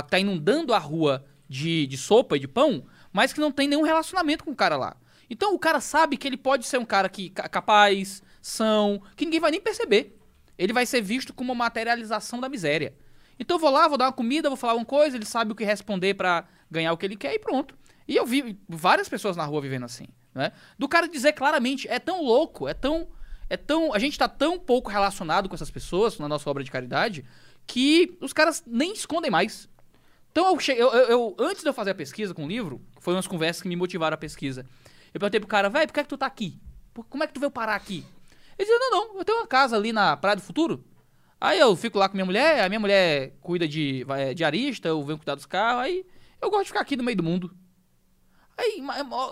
que 0.03 0.09
tá 0.11 0.19
inundando 0.19 0.73
a 0.73 0.79
rua 0.79 1.25
de, 1.49 1.85
de 1.87 1.97
sopa 1.97 2.37
e 2.37 2.39
de 2.39 2.47
pão, 2.47 2.83
mas 3.11 3.33
que 3.33 3.39
não 3.39 3.51
tem 3.51 3.67
nenhum 3.67 3.81
relacionamento 3.83 4.43
com 4.43 4.51
o 4.51 4.55
cara 4.55 4.77
lá. 4.77 4.95
Então 5.29 5.53
o 5.55 5.59
cara 5.59 5.79
sabe 5.79 6.17
que 6.17 6.27
ele 6.27 6.37
pode 6.37 6.65
ser 6.65 6.77
um 6.77 6.85
cara 6.85 7.07
que 7.09 7.29
ca- 7.29 7.47
capaz, 7.49 8.21
são, 8.41 9.01
que 9.15 9.25
ninguém 9.25 9.39
vai 9.39 9.51
nem 9.51 9.61
perceber. 9.61 10.17
Ele 10.61 10.73
vai 10.73 10.85
ser 10.85 11.01
visto 11.01 11.33
como 11.33 11.51
uma 11.51 11.63
materialização 11.65 12.39
da 12.39 12.47
miséria. 12.47 12.93
Então 13.39 13.55
eu 13.57 13.61
vou 13.61 13.69
lá, 13.71 13.87
vou 13.87 13.97
dar 13.97 14.05
uma 14.05 14.13
comida, 14.13 14.49
vou 14.49 14.55
falar 14.57 14.75
uma 14.75 14.85
coisa, 14.85 15.17
ele 15.17 15.25
sabe 15.25 15.51
o 15.51 15.55
que 15.55 15.63
responder 15.63 16.13
pra 16.13 16.45
ganhar 16.69 16.93
o 16.93 16.97
que 16.97 17.05
ele 17.05 17.15
quer 17.15 17.33
e 17.33 17.39
pronto. 17.39 17.75
E 18.07 18.15
eu 18.15 18.25
vi 18.25 18.59
várias 18.69 19.09
pessoas 19.09 19.35
na 19.35 19.43
rua 19.45 19.61
vivendo 19.61 19.85
assim, 19.85 20.05
né? 20.35 20.51
Do 20.77 20.87
cara 20.87 21.07
dizer 21.07 21.33
claramente, 21.33 21.87
é 21.87 21.97
tão 21.99 22.21
louco, 22.23 22.67
é 22.67 22.73
tão 22.73 23.07
é 23.49 23.57
tão, 23.57 23.93
a 23.93 23.99
gente 23.99 24.17
tá 24.17 24.29
tão 24.29 24.57
pouco 24.57 24.89
relacionado 24.89 25.49
com 25.49 25.55
essas 25.55 25.69
pessoas 25.69 26.17
na 26.17 26.27
nossa 26.29 26.49
obra 26.49 26.63
de 26.63 26.71
caridade 26.71 27.25
que 27.67 28.17
os 28.21 28.31
caras 28.31 28.63
nem 28.65 28.93
escondem 28.93 29.29
mais. 29.29 29.67
Então 30.31 30.47
eu, 30.47 30.59
che- 30.59 30.71
eu, 30.71 30.89
eu- 30.93 31.07
eu- 31.09 31.35
antes 31.39 31.61
de 31.61 31.67
eu 31.69 31.73
fazer 31.73 31.91
a 31.91 31.95
pesquisa 31.95 32.33
com 32.33 32.45
o 32.45 32.47
livro, 32.47 32.81
foi 33.01 33.13
umas 33.13 33.27
conversas 33.27 33.61
que 33.61 33.67
me 33.67 33.75
motivaram 33.75 34.13
a 34.15 34.17
pesquisa. 34.17 34.65
Eu 35.13 35.19
perguntei 35.19 35.39
pro 35.41 35.49
cara, 35.49 35.67
velho, 35.69 35.87
por 35.87 35.93
que 35.93 35.99
é 35.99 36.03
que 36.03 36.09
tu 36.09 36.17
tá 36.17 36.25
aqui? 36.27 36.57
Por- 36.93 37.05
como 37.05 37.23
é 37.23 37.27
que 37.27 37.33
tu 37.33 37.39
veio 37.41 37.51
parar 37.51 37.75
aqui? 37.75 38.05
Ele 38.61 38.69
dizia, 38.69 38.79
não, 38.91 39.07
não, 39.13 39.17
eu 39.19 39.25
tenho 39.25 39.39
uma 39.39 39.47
casa 39.47 39.75
ali 39.75 39.91
na 39.91 40.15
Praia 40.15 40.35
do 40.35 40.41
Futuro. 40.41 40.83
Aí 41.39 41.57
eu 41.59 41.75
fico 41.75 41.97
lá 41.97 42.07
com 42.07 42.13
minha 42.15 42.25
mulher, 42.25 42.63
a 42.63 42.69
minha 42.69 42.79
mulher 42.79 43.35
cuida 43.41 43.67
de 43.67 44.03
vai, 44.03 44.35
diarista, 44.35 44.87
eu 44.87 45.03
venho 45.03 45.17
cuidar 45.17 45.33
dos 45.33 45.47
carros, 45.47 45.81
aí 45.83 46.05
eu 46.39 46.49
gosto 46.51 46.63
de 46.63 46.67
ficar 46.67 46.81
aqui 46.81 46.95
no 46.95 47.03
meio 47.03 47.17
do 47.17 47.23
mundo. 47.23 47.55
Aí 48.55 48.79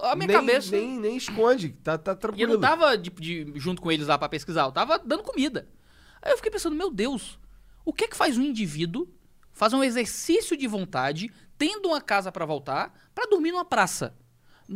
a 0.03 0.15
minha 0.15 0.27
nem, 0.27 0.35
cabeça. 0.35 0.71
Nem, 0.75 0.97
nem 0.99 1.15
esconde, 1.17 1.69
tá, 1.83 1.97
tá 1.99 2.11
E 2.11 2.13
eu 2.13 2.17
tranquilo. 2.17 2.53
não 2.53 2.59
tava 2.59 2.97
de- 2.97 3.11
de- 3.11 3.53
junto 3.59 3.79
com 3.81 3.91
eles 3.91 4.07
lá 4.07 4.17
pra 4.17 4.27
pesquisar, 4.27 4.63
eu 4.63 4.71
tava 4.71 4.97
dando 4.97 5.21
comida. 5.21 5.69
Aí 6.21 6.31
eu 6.31 6.37
fiquei 6.37 6.51
pensando, 6.51 6.75
meu 6.75 6.89
Deus, 6.89 7.37
o 7.85 7.93
que 7.93 8.05
é 8.05 8.07
que 8.07 8.17
faz 8.17 8.35
um 8.37 8.41
indivíduo 8.43 9.07
fazer 9.51 9.75
um 9.75 9.83
exercício 9.83 10.57
de 10.57 10.65
vontade, 10.65 11.31
tendo 11.57 11.89
uma 11.89 12.01
casa 12.01 12.31
pra 12.31 12.45
voltar, 12.45 12.91
pra 13.13 13.25
dormir 13.29 13.51
numa 13.51 13.65
praça? 13.65 14.15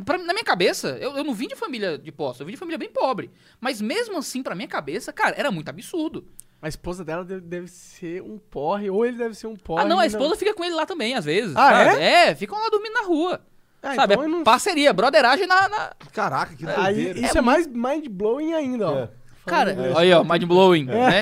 Pra- 0.05 0.17
na 0.17 0.33
minha 0.33 0.43
cabeça, 0.43 0.97
eu, 0.99 1.15
eu 1.17 1.23
não 1.23 1.33
vim 1.33 1.47
de 1.47 1.55
família 1.55 1.97
de 1.97 2.11
posse, 2.11 2.39
eu 2.41 2.45
vim 2.45 2.53
de 2.53 2.57
família 2.57 2.77
bem 2.77 2.89
pobre. 2.89 3.29
Mas 3.61 3.79
mesmo 3.81 4.17
assim, 4.17 4.41
pra 4.41 4.55
minha 4.55 4.67
cabeça, 4.67 5.13
cara, 5.13 5.35
era 5.37 5.51
muito 5.51 5.69
absurdo. 5.69 6.25
A 6.61 6.67
esposa 6.67 7.03
dela 7.03 7.23
deve, 7.25 7.41
deve 7.41 7.67
ser 7.67 8.21
um 8.21 8.37
porre, 8.37 8.89
ou 8.89 9.05
ele 9.05 9.17
deve 9.17 9.35
ser 9.35 9.47
um 9.47 9.55
porre. 9.55 9.83
ah, 9.83 9.85
não, 9.85 9.99
a 9.99 10.05
esposa 10.05 10.35
fica 10.37 10.53
com 10.53 10.63
ele 10.63 10.73
lá 10.75 10.85
também, 10.85 11.13
às 11.15 11.25
vezes. 11.25 11.55
Ah, 11.55 11.85
sabe? 11.85 12.01
é? 12.01 12.33
ficam 12.35 12.57
lá 12.57 12.69
dormindo 12.69 12.93
na 12.93 13.03
rua. 13.03 13.41
Ah, 13.81 13.95
sabe? 13.95 14.13
então 14.13 14.23
é 14.23 14.27
eu 14.27 14.31
não- 14.31 14.43
parceria, 14.45 14.93
broderagem 14.93 15.45
na- 15.45 15.67
na, 15.67 15.91
Caraca, 16.13 16.55
que 16.55 16.65
Aí, 16.65 17.19
isso 17.25 17.37
é, 17.37 17.41
mais 17.41 17.67
mind-blowing 17.67 18.53
ainda, 18.53 18.89
ó. 18.89 18.97
É. 18.99 19.09
Cara, 19.45 19.75
Falando 19.75 19.97
aí 19.97 20.13
ó, 20.13 20.23
mind 20.23 20.43
blowing, 20.45 20.85
né? 20.85 21.21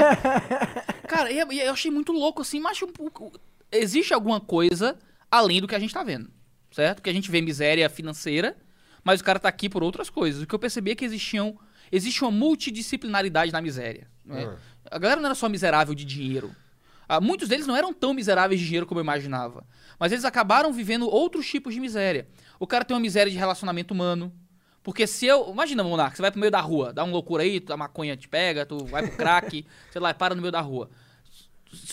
Cara, 1.10 1.32
e 1.32 1.38
e 1.56 1.60
eu 1.62 1.74
achei 1.74 1.90
muito 1.90 2.12
louco 2.12 2.44
assim, 2.44 2.60
mas 2.60 2.80
um 2.84 2.88
pouco- 2.88 3.32
existe 3.72 4.14
alguma 4.14 4.40
coisa 4.40 4.96
além 5.30 5.60
do 5.60 5.68
que 5.68 5.74
a 5.74 5.80
gente 5.80 5.92
tá 5.94 6.04
vendo, 6.04 6.30
certo? 6.72 7.02
Que 7.02 7.10
a 7.10 7.14
gente 7.14 7.30
vê 7.30 7.42
miséria 7.42 7.90
financeira, 7.90 8.56
mas 9.04 9.22
o 9.22 9.24
cara 9.24 9.40
tá 9.40 9.50
aqui 9.50 9.70
por 9.70 9.84
outras 9.84 10.10
coisas. 10.10 10.42
O 10.42 10.48
que 10.48 10.56
eu 10.56 10.60
percebi 10.60 10.92
é 10.92 10.96
que 10.96 11.06
existiam 11.06 11.58
existe 11.92 12.24
uma 12.24 12.32
multidisciplinaridade 12.32 13.52
na 13.52 13.62
miséria. 13.62 14.08
né? 14.26 14.46
Ah. 14.46 14.96
A 14.96 14.98
galera 14.98 15.20
não 15.20 15.28
era 15.28 15.36
só 15.36 15.50
miserável 15.50 15.94
de 15.94 16.06
dinheiro. 16.06 16.56
Ah, 17.08 17.20
muitos 17.20 17.50
deles 17.50 17.68
não 17.68 17.76
eram 17.76 17.94
tão 17.94 18.14
miseráveis 18.14 18.60
de 18.60 18.66
dinheiro 18.66 18.86
como 18.86 19.00
eu 19.00 19.04
imaginava. 19.04 19.66
Mas 20.00 20.12
eles 20.14 20.24
acabaram 20.24 20.72
vivendo 20.72 21.10
outros 21.10 21.46
tipos 21.46 21.74
de 21.74 21.80
miséria. 21.80 22.28
O 22.58 22.66
cara 22.66 22.86
tem 22.86 22.96
uma 22.96 23.02
miséria 23.02 23.30
de 23.32 23.38
relacionamento 23.38 23.94
humano. 23.94 24.32
Porque 24.82 25.06
se 25.06 25.26
eu. 25.26 25.52
Imagina, 25.52 25.84
Monarca, 25.84 26.16
você 26.16 26.22
vai 26.22 26.32
pro 26.32 26.40
meio 26.40 26.52
da 26.52 26.62
rua, 26.62 26.92
dá 26.94 27.04
uma 27.04 27.14
loucura 27.14 27.44
aí, 27.44 27.64
a 27.70 27.78
maconha 27.78 28.16
te 28.18 28.28
pega, 28.28 28.66
tu 28.66 28.86
vai 28.86 29.06
pro 29.06 29.18
crack, 29.18 29.66
sei 29.92 30.02
lá, 30.02 30.14
para 30.14 30.34
no 30.34 30.42
meio 30.42 30.52
da 30.52 30.62
rua. 30.62 30.90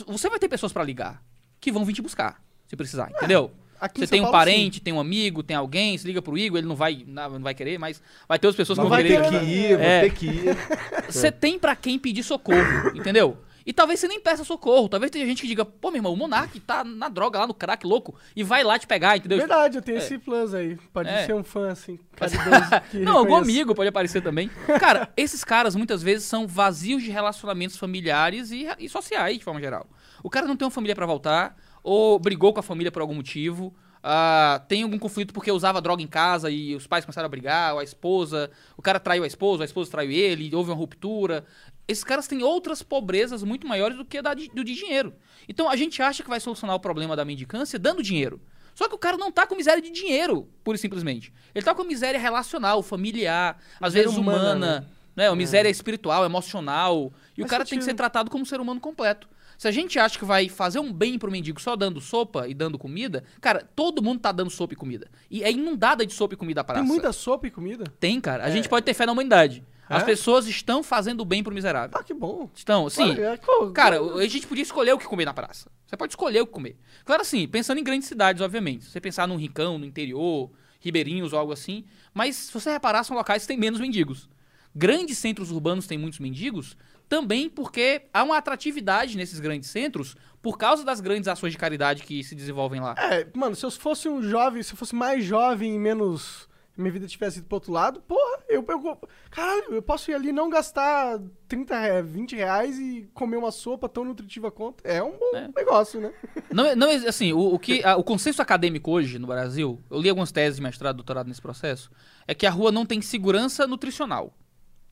Você 0.06 0.28
vai 0.30 0.38
ter 0.38 0.48
pessoas 0.48 0.72
pra 0.72 0.82
ligar 0.82 1.22
que 1.60 1.70
vão 1.70 1.84
vir 1.84 1.92
te 1.92 2.00
buscar, 2.02 2.42
se 2.66 2.76
precisar, 2.76 3.10
entendeu? 3.10 3.50
Aqui 3.80 4.00
Você 4.00 4.06
tem 4.06 4.20
um 4.20 4.24
Paulo, 4.24 4.38
parente, 4.38 4.80
tem 4.80 4.92
um 4.92 5.00
amigo, 5.00 5.42
tem 5.42 5.56
alguém, 5.56 5.96
se 5.98 6.06
liga 6.06 6.20
pro 6.22 6.36
Igor, 6.38 6.58
ele 6.58 6.66
não 6.68 6.76
vai, 6.76 7.04
não, 7.06 7.40
vai 7.40 7.54
querer, 7.54 7.78
mas 7.78 8.02
vai 8.28 8.38
ter 8.38 8.46
outras 8.46 8.56
pessoas 8.56 8.78
Não 8.78 8.84
que 8.84 8.88
vão 8.90 8.98
vai 8.98 9.04
querer. 9.04 9.30
ter 9.30 9.38
que 9.40 9.44
ir, 9.46 9.76
vou 9.76 9.86
É. 9.86 10.00
ter 10.00 10.10
que 10.14 10.26
ir. 10.26 10.56
Você 11.10 11.30
tem 11.32 11.58
pra 11.58 11.74
quem 11.76 11.98
pedir 11.98 12.22
socorro, 12.22 12.90
entendeu? 12.94 13.38
E 13.66 13.72
talvez 13.74 14.00
você 14.00 14.08
nem 14.08 14.18
peça 14.18 14.44
socorro. 14.44 14.88
Talvez 14.88 15.10
tenha 15.10 15.26
gente 15.26 15.42
que 15.42 15.46
diga, 15.46 15.62
pô, 15.62 15.90
meu 15.90 15.98
irmão, 15.98 16.10
o 16.14 16.16
Monark 16.16 16.58
tá 16.60 16.82
na 16.82 17.10
droga 17.10 17.38
lá 17.40 17.46
no 17.46 17.52
crack 17.52 17.86
louco 17.86 18.14
e 18.34 18.42
vai 18.42 18.64
lá 18.64 18.78
te 18.78 18.86
pegar, 18.86 19.18
entendeu? 19.18 19.36
Verdade, 19.36 19.76
eu 19.76 19.82
tenho 19.82 19.98
É. 19.98 20.00
esse 20.00 20.16
plus 20.16 20.54
aí. 20.54 20.78
Pode 20.90 21.10
É. 21.10 21.26
ser 21.26 21.34
um 21.34 21.44
fã, 21.44 21.68
assim, 21.70 21.98
Não, 23.04 23.18
algum 23.18 23.34
amigo 23.34 23.74
pode 23.74 23.88
aparecer 23.90 24.22
também. 24.22 24.48
Cara, 24.80 25.10
esses 25.16 25.44
caras 25.44 25.76
muitas 25.76 26.02
vezes 26.02 26.24
são 26.26 26.46
vazios 26.46 27.02
de 27.02 27.10
relacionamentos 27.10 27.76
familiares 27.76 28.50
e, 28.50 28.66
e 28.78 28.88
sociais, 28.88 29.36
de 29.36 29.44
forma 29.44 29.60
geral. 29.60 29.86
O 30.22 30.30
cara 30.30 30.46
não 30.46 30.56
tem 30.56 30.64
uma 30.64 30.70
família 30.72 30.94
pra 30.96 31.04
voltar, 31.04 31.54
ou 31.88 32.18
brigou 32.18 32.52
com 32.52 32.60
a 32.60 32.62
família 32.62 32.92
por 32.92 33.00
algum 33.02 33.14
motivo, 33.14 33.74
ah, 34.02 34.62
tem 34.68 34.82
algum 34.82 34.98
conflito 34.98 35.32
porque 35.32 35.50
usava 35.50 35.80
droga 35.80 36.02
em 36.02 36.06
casa 36.06 36.50
e 36.50 36.74
os 36.74 36.86
pais 36.86 37.04
começaram 37.04 37.26
a 37.26 37.28
brigar, 37.28 37.74
ou 37.74 37.80
a 37.80 37.84
esposa, 37.84 38.50
o 38.76 38.82
cara 38.82 39.00
traiu 39.00 39.24
a 39.24 39.26
esposa, 39.26 39.64
a 39.64 39.66
esposa 39.66 39.90
traiu 39.90 40.10
ele, 40.10 40.54
houve 40.54 40.70
uma 40.70 40.76
ruptura. 40.76 41.44
Esses 41.86 42.04
caras 42.04 42.28
têm 42.28 42.42
outras 42.42 42.82
pobrezas 42.82 43.42
muito 43.42 43.66
maiores 43.66 43.96
do 43.96 44.04
que 44.04 44.18
a 44.18 44.22
da 44.22 44.34
de- 44.34 44.48
do 44.50 44.62
de 44.62 44.74
dinheiro. 44.74 45.14
Então 45.48 45.68
a 45.68 45.74
gente 45.76 46.02
acha 46.02 46.22
que 46.22 46.28
vai 46.28 46.38
solucionar 46.40 46.76
o 46.76 46.80
problema 46.80 47.16
da 47.16 47.24
mendicância 47.24 47.78
dando 47.78 48.02
dinheiro. 48.02 48.40
Só 48.74 48.88
que 48.88 48.94
o 48.94 48.98
cara 48.98 49.16
não 49.16 49.32
tá 49.32 49.46
com 49.46 49.56
miséria 49.56 49.82
de 49.82 49.90
dinheiro, 49.90 50.46
pura 50.62 50.76
e 50.76 50.78
simplesmente. 50.78 51.32
Ele 51.52 51.64
tá 51.64 51.74
com 51.74 51.82
miséria 51.82 52.20
relacional, 52.20 52.80
familiar, 52.82 53.58
às 53.80 53.94
Miséria 53.94 54.08
vezes 54.08 54.16
humana, 54.18 54.38
humana. 54.54 54.88
Né? 55.16 55.26
A 55.26 55.34
miséria 55.34 55.68
espiritual, 55.68 56.24
emocional. 56.24 57.12
E 57.36 57.42
o 57.42 57.46
cara 57.46 57.64
tem 57.64 57.78
que 57.78 57.84
ser 57.84 57.90
sentido. 57.90 57.96
tratado 57.96 58.30
como 58.30 58.42
um 58.42 58.46
ser 58.46 58.60
humano 58.60 58.78
completo. 58.78 59.28
Se 59.58 59.66
a 59.66 59.72
gente 59.72 59.98
acha 59.98 60.16
que 60.16 60.24
vai 60.24 60.48
fazer 60.48 60.78
um 60.78 60.92
bem 60.92 61.18
pro 61.18 61.30
mendigo 61.32 61.60
só 61.60 61.74
dando 61.74 62.00
sopa 62.00 62.46
e 62.46 62.54
dando 62.54 62.78
comida, 62.78 63.24
cara, 63.40 63.68
todo 63.74 64.00
mundo 64.00 64.20
tá 64.20 64.30
dando 64.30 64.50
sopa 64.50 64.72
e 64.72 64.76
comida. 64.76 65.08
E 65.28 65.42
é 65.42 65.50
inundada 65.50 66.06
de 66.06 66.12
sopa 66.14 66.34
e 66.34 66.36
comida 66.36 66.60
a 66.60 66.64
praça. 66.64 66.80
Tem 66.80 66.88
muita 66.88 67.12
sopa 67.12 67.48
e 67.48 67.50
comida? 67.50 67.84
Tem, 67.98 68.20
cara. 68.20 68.44
A 68.44 68.50
gente 68.50 68.68
pode 68.68 68.86
ter 68.86 68.94
fé 68.94 69.04
na 69.04 69.10
humanidade. 69.10 69.64
As 69.88 70.02
É? 70.02 70.06
pessoas 70.06 70.46
estão 70.46 70.82
fazendo 70.82 71.22
o 71.22 71.24
bem 71.24 71.42
pro 71.42 71.52
miserável. 71.52 71.98
Ah, 71.98 72.04
que 72.04 72.14
bom. 72.14 72.48
Estão, 72.54 72.88
sim. 72.88 73.12
É, 73.18 73.36
Cara, 73.74 74.00
a 74.00 74.26
gente 74.28 74.46
podia 74.46 74.62
escolher 74.62 74.92
o 74.92 74.98
que 74.98 75.06
comer 75.06 75.24
na 75.24 75.34
praça. 75.34 75.68
Você 75.86 75.96
pode 75.96 76.12
escolher 76.12 76.40
o 76.42 76.46
que 76.46 76.52
comer. 76.52 76.76
Claro 77.04 77.22
assim, 77.22 77.48
pensando 77.48 77.78
em 77.80 77.84
grandes 77.84 78.06
cidades, 78.06 78.40
obviamente. 78.40 78.84
Se 78.84 78.90
você 78.92 79.00
pensar 79.00 79.26
num 79.26 79.36
rincão, 79.36 79.76
no 79.76 79.84
interior, 79.84 80.50
ribeirinhos 80.78 81.32
ou 81.32 81.38
algo 81.38 81.52
assim. 81.52 81.84
Mas 82.14 82.36
se 82.36 82.52
você 82.52 82.70
reparar, 82.70 83.02
são 83.02 83.16
locais 83.16 83.42
que 83.42 83.48
têm 83.48 83.56
menos 83.58 83.80
mendigos. 83.80 84.28
Grandes 84.74 85.18
centros 85.18 85.50
urbanos 85.50 85.86
têm 85.86 85.98
muitos 85.98 86.20
mendigos, 86.20 86.76
também 87.08 87.48
porque 87.48 88.02
há 88.12 88.22
uma 88.22 88.36
atratividade 88.36 89.16
nesses 89.16 89.40
grandes 89.40 89.70
centros 89.70 90.14
por 90.42 90.56
causa 90.58 90.84
das 90.84 91.00
grandes 91.00 91.26
ações 91.28 91.52
de 91.52 91.58
caridade 91.58 92.02
que 92.02 92.22
se 92.22 92.34
desenvolvem 92.34 92.80
lá. 92.80 92.94
É, 92.98 93.26
mano, 93.34 93.56
se 93.56 93.64
eu 93.64 93.70
fosse 93.70 94.08
um 94.08 94.22
jovem, 94.22 94.62
se 94.62 94.72
eu 94.72 94.76
fosse 94.76 94.94
mais 94.94 95.24
jovem 95.24 95.74
e 95.74 95.78
menos. 95.78 96.46
Minha 96.76 96.92
vida 96.92 97.08
tivesse 97.08 97.38
ido 97.38 97.48
pro 97.48 97.56
outro 97.56 97.72
lado, 97.72 98.00
porra, 98.02 98.38
eu, 98.48 98.64
eu. 98.68 98.98
Caralho, 99.32 99.74
eu 99.74 99.82
posso 99.82 100.12
ir 100.12 100.14
ali 100.14 100.28
e 100.28 100.32
não 100.32 100.48
gastar 100.48 101.18
30, 101.48 101.76
re- 101.76 102.02
20 102.04 102.36
reais 102.36 102.78
e 102.78 103.10
comer 103.12 103.36
uma 103.36 103.50
sopa 103.50 103.88
tão 103.88 104.04
nutritiva 104.04 104.48
quanto. 104.48 104.84
É 104.86 105.02
um 105.02 105.10
bom 105.18 105.32
É. 105.34 105.48
negócio, 105.56 106.00
né? 106.00 106.12
Não, 106.52 106.76
não, 106.76 106.88
assim, 106.88 107.32
o, 107.32 107.54
o 107.54 107.58
que 107.58 107.82
a- 107.82 107.96
o 107.96 108.04
consenso 108.04 108.40
acadêmico 108.40 108.92
hoje 108.92 109.18
no 109.18 109.26
Brasil, 109.26 109.82
eu 109.90 110.00
li 110.00 110.08
algumas 110.08 110.30
teses 110.30 110.58
de 110.58 110.62
mestrado, 110.62 110.94
doutorado 110.94 111.26
nesse 111.26 111.42
processo, 111.42 111.90
é 112.28 112.32
que 112.34 112.46
a 112.46 112.50
rua 112.50 112.70
não 112.70 112.86
tem 112.86 113.02
segurança 113.02 113.66
nutricional. 113.66 114.32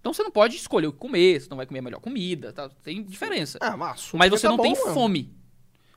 Então 0.06 0.14
você 0.14 0.22
não 0.22 0.30
pode 0.30 0.54
escolher 0.54 0.86
o 0.86 0.92
que 0.92 0.98
comer, 1.00 1.40
você 1.40 1.48
não 1.50 1.56
vai 1.56 1.66
comer 1.66 1.80
a 1.80 1.82
melhor 1.82 1.98
comida, 1.98 2.52
tá? 2.52 2.68
tem 2.68 3.02
diferença. 3.02 3.58
Ah, 3.60 3.76
mas, 3.76 4.08
mas 4.14 4.30
você 4.30 4.42
tá 4.42 4.50
não 4.50 4.56
bom, 4.56 4.62
tem 4.62 4.72
mano. 4.74 4.94
fome. 4.94 5.34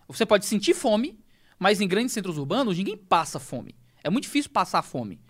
Você 0.07 0.25
pode 0.25 0.47
sentir 0.47 0.73
fome, 0.73 1.19
mas 1.59 1.79
em 1.79 1.87
grandes 1.87 2.11
centros 2.11 2.39
urbanos 2.39 2.75
ninguém 2.75 2.97
passa 2.97 3.37
fome. 3.39 3.75
É 4.03 4.09
muito 4.09 4.23
difícil 4.23 4.49
passar 4.49 4.81
fome. 4.81 5.21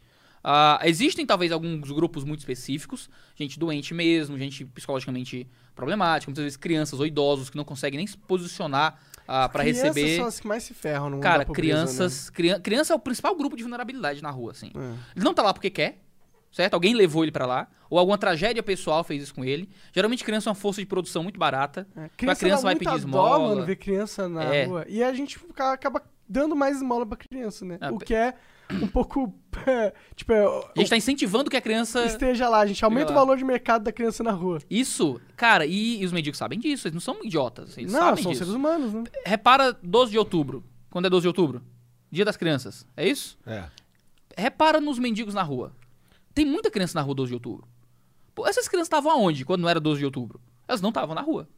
Ah, 0.41 0.79
existem 0.86 1.25
talvez 1.25 1.51
alguns 1.51 1.91
grupos 1.91 2.24
muito 2.24 2.39
específicos, 2.39 3.09
gente 3.36 3.59
doente 3.59 3.93
mesmo, 3.93 4.38
gente 4.38 4.63
psicologicamente 4.63 5.45
problemática, 5.75 6.29
muitas 6.29 6.45
vezes 6.45 6.55
crianças 6.55 7.01
ou 7.01 7.05
idosos 7.05 7.50
que 7.50 7.57
não 7.57 7.65
conseguem 7.65 7.98
nem 7.98 8.07
se 8.07 8.17
posicionar 8.17 8.98
para 9.25 9.50
Crianças 9.50 9.83
receber. 9.93 10.15
são 10.15 10.25
as 10.25 10.39
que 10.39 10.48
mais 10.48 10.63
se 10.63 10.74
ferram 10.74 11.09
no 11.09 11.17
mundo 11.17 11.24
Cara, 11.24 11.45
pobreza, 11.45 11.53
crianças. 11.83 12.29
crian- 12.29 12.62
criança 12.62 12.93
é 12.93 12.95
o 12.95 13.00
principal 13.00 13.36
grupo 13.36 13.57
de 13.57 13.63
vulnerabilidade 13.63 14.24
na 14.24 14.31
rua, 14.31 14.51
assim. 14.53 14.71
Né? 14.74 14.98
Ele 15.17 15.25
não 15.25 15.33
tá 15.33 15.43
lá 15.43 15.53
porque 15.53 15.69
quer, 15.69 16.01
certo? 16.51 16.74
Alguém 16.74 16.94
levou 16.94 17.24
ele 17.24 17.32
pra 17.32 17.46
lá, 17.46 17.68
ou 17.89 17.98
alguma 18.00 18.18
tragédia 18.18 18.62
pessoal 18.63 19.03
fez 19.03 19.24
isso 19.24 19.34
com 19.36 19.44
ele. 19.44 19.70
Geralmente 19.94 20.24
criança 20.24 20.50
é 20.50 20.51
uma 20.51 20.56
força 20.56 20.82
de 20.82 20.86
produção 20.88 21.24
muito 21.24 21.39
barata. 21.39 21.88
É. 21.96 22.06
É. 22.06 22.10
criança 22.18 22.46
dá 22.46 22.68
vai 22.70 22.75
muita 22.75 22.91
pedir 22.91 22.91
dó, 22.91 22.98
esmola. 22.98 23.50
mano, 23.56 23.65
ver 23.65 23.75
criança 23.77 24.27
na 24.29 24.44
É. 24.44 24.65
rua. 24.65 24.86
E 24.88 25.03
a 25.03 25.13
gente 25.13 25.38
fica- 25.39 25.74
acaba 25.74 26.01
dando 26.27 26.56
mais 26.56 26.77
esmola 26.77 27.06
pra 27.06 27.18
criança, 27.18 27.65
né? 27.65 27.77
Ah, 27.82 27.91
o 27.91 27.98
que 27.98 28.13
é 28.13 28.36
um 28.72 28.88
pouco. 28.88 29.34
tipo, 30.15 30.32
é, 30.32 30.46
A 30.75 30.79
gente 30.79 30.89
tá 30.89 30.96
incentivando 30.98 31.50
que 31.50 31.58
a 31.58 31.62
criança. 31.62 32.06
esteja 32.06 32.48
lá, 32.48 32.60
a 32.60 32.65
gente 32.68 32.86
aumenta 32.86 33.12
o 33.12 33.15
valor 33.15 33.36
de 33.36 33.44
mercado 33.44 33.84
da 33.84 33.91
criança 33.91 34.24
na 34.24 34.32
rua. 34.32 34.60
Isso, 34.70 35.20
cara, 35.36 35.65
e, 35.65 36.01
e 36.01 36.06
os 36.06 36.12
mendigos 36.12 36.38
sabem 36.38 36.60
disso, 36.60 36.88
eles 36.88 36.94
não 36.94 37.01
são 37.01 37.18
idiotas, 37.24 37.75
eles 37.79 37.91
não, 37.91 38.00
sabem 38.00 38.24
são 38.24 38.32
disso. 38.32 38.44
seres 38.44 38.56
humanos, 38.56 38.94
né? 38.94 39.03
Repara 39.25 39.74
12 39.82 40.12
de 40.12 40.20
outubro. 40.20 40.63
Quando 40.91 41.06
é 41.06 41.10
12 41.10 41.24
de 41.24 41.27
outubro? 41.29 41.63
Dia 42.12 42.24
das 42.25 42.38
crianças, 42.38 42.86
é 42.96 43.08
isso? 43.08 43.38
É. 43.46 43.63
Repara 44.38 44.79
nos 44.79 45.00
mendigos 45.00 45.34
na 45.34 45.41
rua. 45.44 45.74
Tem 46.39 46.46
muita 46.46 46.72
criança 46.72 46.98
na 46.98 47.01
rua 47.01 47.13
12 47.15 47.31
de 47.31 47.34
outubro. 47.34 47.67
Pô, 48.34 48.48
essas 48.48 48.65
crianças 48.69 48.86
estavam 48.88 49.12
aonde 49.12 49.43
quando 49.43 49.60
não 49.62 49.67
era 49.67 49.77
12 49.77 50.00
de 50.00 50.05
outubro? 50.05 50.39
Elas 50.65 50.79
não 50.79 50.88
estavam 50.88 51.13
na 51.13 51.19
rua, 51.19 51.50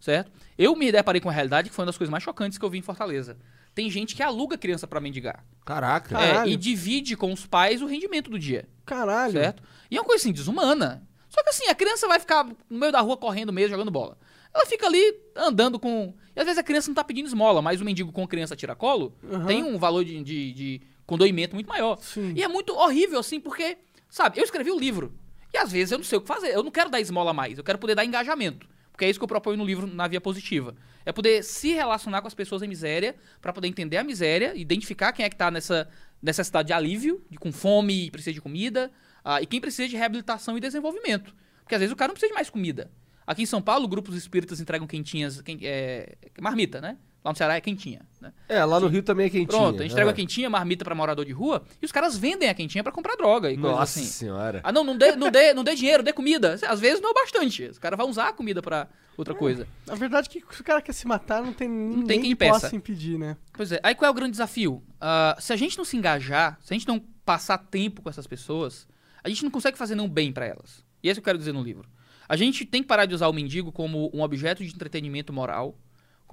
certo? 0.00 0.32
Eu 0.58 0.74
me 0.74 0.90
deparei 0.90 1.20
com 1.20 1.28
a 1.28 1.32
realidade 1.32 1.68
que 1.70 1.74
foi 1.76 1.84
uma 1.84 1.86
das 1.86 1.96
coisas 1.96 2.10
mais 2.10 2.24
chocantes 2.24 2.58
que 2.58 2.64
eu 2.64 2.68
vi 2.68 2.78
em 2.78 2.82
Fortaleza. 2.82 3.38
Tem 3.76 3.88
gente 3.88 4.16
que 4.16 4.24
aluga 4.24 4.58
criança 4.58 4.88
pra 4.88 5.00
mendigar. 5.00 5.44
Caraca. 5.64 6.08
Cara, 6.16 6.24
É, 6.26 6.32
Caralho. 6.32 6.50
e 6.50 6.56
divide 6.56 7.16
com 7.16 7.32
os 7.32 7.46
pais 7.46 7.80
o 7.80 7.86
rendimento 7.86 8.28
do 8.28 8.36
dia, 8.36 8.68
Caralho. 8.84 9.34
certo? 9.34 9.62
E 9.88 9.96
é 9.96 10.00
uma 10.00 10.04
coisa 10.04 10.20
assim, 10.20 10.32
desumana. 10.32 11.06
Só 11.28 11.40
que 11.40 11.50
assim, 11.50 11.68
a 11.68 11.74
criança 11.76 12.08
vai 12.08 12.18
ficar 12.18 12.44
no 12.68 12.76
meio 12.76 12.90
da 12.90 13.00
rua 13.00 13.16
correndo 13.16 13.52
mesmo, 13.52 13.70
jogando 13.70 13.92
bola. 13.92 14.18
Ela 14.52 14.66
fica 14.66 14.84
ali 14.88 15.14
andando 15.36 15.78
com. 15.78 16.12
E 16.34 16.40
às 16.40 16.44
vezes 16.44 16.58
a 16.58 16.62
criança 16.64 16.88
não 16.88 16.94
tá 16.96 17.04
pedindo 17.04 17.26
esmola, 17.26 17.62
mas 17.62 17.80
o 17.80 17.84
mendigo 17.84 18.10
com 18.10 18.26
criança 18.26 18.56
tira 18.56 18.74
colo 18.74 19.14
Aham. 19.32 19.46
tem 19.46 19.62
um 19.62 19.78
valor 19.78 20.04
de, 20.04 20.20
de, 20.24 20.52
de 20.52 20.80
condoimento 21.06 21.54
muito 21.54 21.68
maior. 21.68 21.98
Sim. 21.98 22.32
E 22.34 22.42
é 22.42 22.48
muito 22.48 22.74
horrível, 22.74 23.20
assim, 23.20 23.38
porque, 23.40 23.76
sabe, 24.14 24.38
eu 24.38 24.44
escrevi 24.44 24.70
o 24.70 24.78
livro. 24.78 25.12
E 25.52 25.58
às 25.58 25.70
vezes 25.70 25.92
eu 25.92 25.98
não 25.98 26.04
sei 26.04 26.18
o 26.18 26.20
que 26.20 26.26
fazer. 26.26 26.48
Eu 26.48 26.62
não 26.62 26.70
quero 26.70 26.90
dar 26.90 27.00
esmola 27.00 27.32
mais, 27.32 27.58
eu 27.58 27.64
quero 27.64 27.78
poder 27.78 27.94
dar 27.94 28.04
engajamento. 28.04 28.66
Porque 28.90 29.04
é 29.04 29.10
isso 29.10 29.18
que 29.18 29.24
eu 29.24 29.28
proponho 29.28 29.56
no 29.56 29.64
livro 29.64 29.86
na 29.86 30.06
via 30.06 30.20
positiva. 30.20 30.74
É 31.04 31.12
poder 31.12 31.42
se 31.42 31.72
relacionar 31.72 32.20
com 32.20 32.28
as 32.28 32.34
pessoas 32.34 32.62
em 32.62 32.68
miséria, 32.68 33.16
pra 33.40 33.52
poder 33.52 33.66
entender 33.68 33.96
a 33.96 34.04
miséria, 34.04 34.52
identificar 34.54 35.12
quem 35.12 35.24
é 35.24 35.28
que 35.28 35.36
tá 35.36 35.50
nessa 35.50 35.88
necessidade 36.22 36.68
de 36.68 36.72
alívio, 36.72 37.24
de 37.28 37.36
com 37.36 37.52
fome 37.52 38.06
e 38.06 38.10
precisa 38.10 38.32
de 38.32 38.40
comida, 38.40 38.90
ah, 39.24 39.42
e 39.42 39.46
quem 39.46 39.60
precisa 39.60 39.88
de 39.88 39.96
reabilitação 39.96 40.56
e 40.56 40.60
desenvolvimento. 40.60 41.34
Porque 41.62 41.74
às 41.74 41.80
vezes 41.80 41.92
o 41.92 41.96
cara 41.96 42.08
não 42.08 42.14
precisa 42.14 42.30
de 42.30 42.34
mais 42.34 42.48
comida. 42.48 42.90
Aqui 43.26 43.42
em 43.42 43.46
São 43.46 43.60
Paulo, 43.60 43.88
grupos 43.88 44.14
espíritas 44.16 44.60
entregam 44.60 44.86
quentinhas, 44.86 45.40
quem- 45.42 45.58
é, 45.62 46.16
marmita, 46.40 46.80
né? 46.80 46.96
Lá 47.24 47.32
no 47.32 47.36
Ceará 47.38 47.56
é 47.56 47.60
quentinha, 47.60 48.02
né? 48.20 48.34
É, 48.46 48.62
lá 48.66 48.78
no 48.78 48.86
Rio 48.86 49.02
também 49.02 49.26
é 49.26 49.30
quentinho. 49.30 49.48
Pronto, 49.48 49.80
a 49.80 49.82
gente 49.82 49.92
entrega 49.92 50.10
é. 50.10 50.12
a 50.12 50.14
quentinha, 50.14 50.50
marmita 50.50 50.84
pra 50.84 50.94
morador 50.94 51.24
de 51.24 51.32
rua, 51.32 51.64
e 51.80 51.86
os 51.86 51.90
caras 51.90 52.18
vendem 52.18 52.50
a 52.50 52.54
quentinha 52.54 52.84
pra 52.84 52.92
comprar 52.92 53.16
droga 53.16 53.50
e 53.50 53.56
coisas 53.56 53.78
Nossa 53.78 53.98
assim. 53.98 54.08
senhora. 54.08 54.60
Ah, 54.62 54.70
não, 54.70 54.84
não 54.84 54.94
dê, 54.94 55.16
não, 55.16 55.30
dê, 55.30 55.54
não 55.54 55.64
dê 55.64 55.74
dinheiro, 55.74 56.02
dê 56.02 56.12
comida. 56.12 56.58
Às 56.68 56.78
vezes 56.80 57.00
não 57.00 57.08
é 57.08 57.12
o 57.12 57.14
bastante. 57.14 57.64
Os 57.64 57.78
caras 57.78 57.96
vão 57.96 58.10
usar 58.10 58.28
a 58.28 58.32
comida 58.34 58.60
pra 58.60 58.88
outra 59.16 59.34
coisa. 59.34 59.66
Na 59.86 59.94
verdade, 59.94 60.28
que 60.28 60.44
se 60.50 60.60
o 60.60 60.64
cara 60.64 60.82
quer 60.82 60.92
se 60.92 61.06
matar, 61.06 61.42
não 61.42 61.54
tem 61.54 61.66
ninguém 61.66 62.06
tem 62.06 62.20
quem 62.20 62.30
que 62.32 62.36
peça. 62.36 62.60
possa 62.60 62.76
impedir, 62.76 63.18
né? 63.18 63.38
Pois 63.54 63.72
é. 63.72 63.80
Aí 63.82 63.94
qual 63.94 64.06
é 64.06 64.10
o 64.10 64.14
grande 64.14 64.32
desafio? 64.32 64.82
Ah, 65.00 65.34
se 65.40 65.50
a 65.50 65.56
gente 65.56 65.78
não 65.78 65.84
se 65.84 65.96
engajar, 65.96 66.58
se 66.60 66.74
a 66.74 66.76
gente 66.76 66.86
não 66.86 67.00
passar 67.24 67.56
tempo 67.56 68.02
com 68.02 68.10
essas 68.10 68.26
pessoas, 68.26 68.86
a 69.22 69.30
gente 69.30 69.42
não 69.42 69.50
consegue 69.50 69.78
fazer 69.78 69.94
nenhum 69.94 70.10
bem 70.10 70.30
pra 70.30 70.44
elas. 70.44 70.84
E 71.02 71.08
é 71.08 71.12
isso 71.12 71.20
que 71.20 71.22
eu 71.22 71.32
quero 71.32 71.38
dizer 71.38 71.52
no 71.52 71.62
livro. 71.62 71.88
A 72.28 72.36
gente 72.36 72.66
tem 72.66 72.82
que 72.82 72.88
parar 72.88 73.06
de 73.06 73.14
usar 73.14 73.28
o 73.28 73.32
mendigo 73.32 73.72
como 73.72 74.10
um 74.12 74.22
objeto 74.22 74.62
de 74.62 74.70
entretenimento 74.74 75.32
moral, 75.32 75.78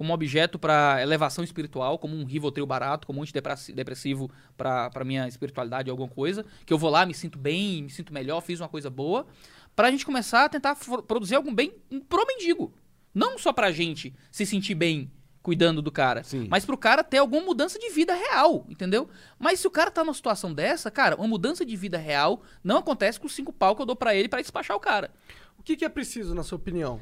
como 0.02 0.12
objeto 0.12 0.58
pra 0.58 1.00
elevação 1.00 1.44
espiritual, 1.44 1.96
como 1.96 2.16
um 2.16 2.24
rivotril 2.24 2.66
barato, 2.66 3.06
como 3.06 3.20
um 3.20 3.22
antidepressivo 3.22 4.28
pra 4.56 5.04
minha 5.04 5.28
espiritualidade 5.28 5.88
alguma 5.88 6.08
coisa, 6.08 6.44
que 6.66 6.72
eu 6.72 6.76
vou 6.76 6.90
lá, 6.90 7.06
me 7.06 7.14
sinto 7.14 7.38
bem, 7.38 7.84
me 7.84 7.88
sinto 7.88 8.12
melhor, 8.12 8.40
fiz 8.40 8.58
uma 8.58 8.68
coisa 8.68 8.90
boa, 8.90 9.28
pra 9.76 9.92
gente 9.92 10.04
começar 10.04 10.46
a 10.46 10.48
tentar 10.48 10.76
produzir 11.06 11.36
algum 11.36 11.54
bem 11.54 11.74
pro 12.08 12.26
mendigo. 12.26 12.74
Não 13.14 13.38
só 13.38 13.52
pra 13.52 13.70
gente 13.70 14.12
se 14.32 14.44
sentir 14.44 14.74
bem 14.74 15.08
cuidando 15.40 15.80
do 15.80 15.92
cara, 15.92 16.24
Sim. 16.24 16.48
mas 16.50 16.64
pro 16.64 16.76
cara 16.76 17.04
ter 17.04 17.18
alguma 17.18 17.44
mudança 17.44 17.78
de 17.78 17.88
vida 17.90 18.12
real, 18.12 18.66
entendeu? 18.68 19.08
Mas 19.38 19.60
se 19.60 19.68
o 19.68 19.70
cara 19.70 19.88
tá 19.88 20.02
numa 20.02 20.14
situação 20.14 20.52
dessa, 20.52 20.90
cara, 20.90 21.14
uma 21.14 21.28
mudança 21.28 21.64
de 21.64 21.76
vida 21.76 21.96
real 21.96 22.42
não 22.64 22.78
acontece 22.78 23.20
com 23.20 23.28
os 23.28 23.34
cinco 23.34 23.52
pau 23.52 23.76
que 23.76 23.82
eu 23.82 23.86
dou 23.86 23.94
pra 23.94 24.16
ele 24.16 24.28
pra 24.28 24.40
despachar 24.40 24.76
o 24.76 24.80
cara. 24.80 25.12
O 25.56 25.62
que, 25.62 25.76
que 25.76 25.84
é 25.84 25.88
preciso, 25.88 26.34
na 26.34 26.42
sua 26.42 26.56
opinião, 26.56 27.00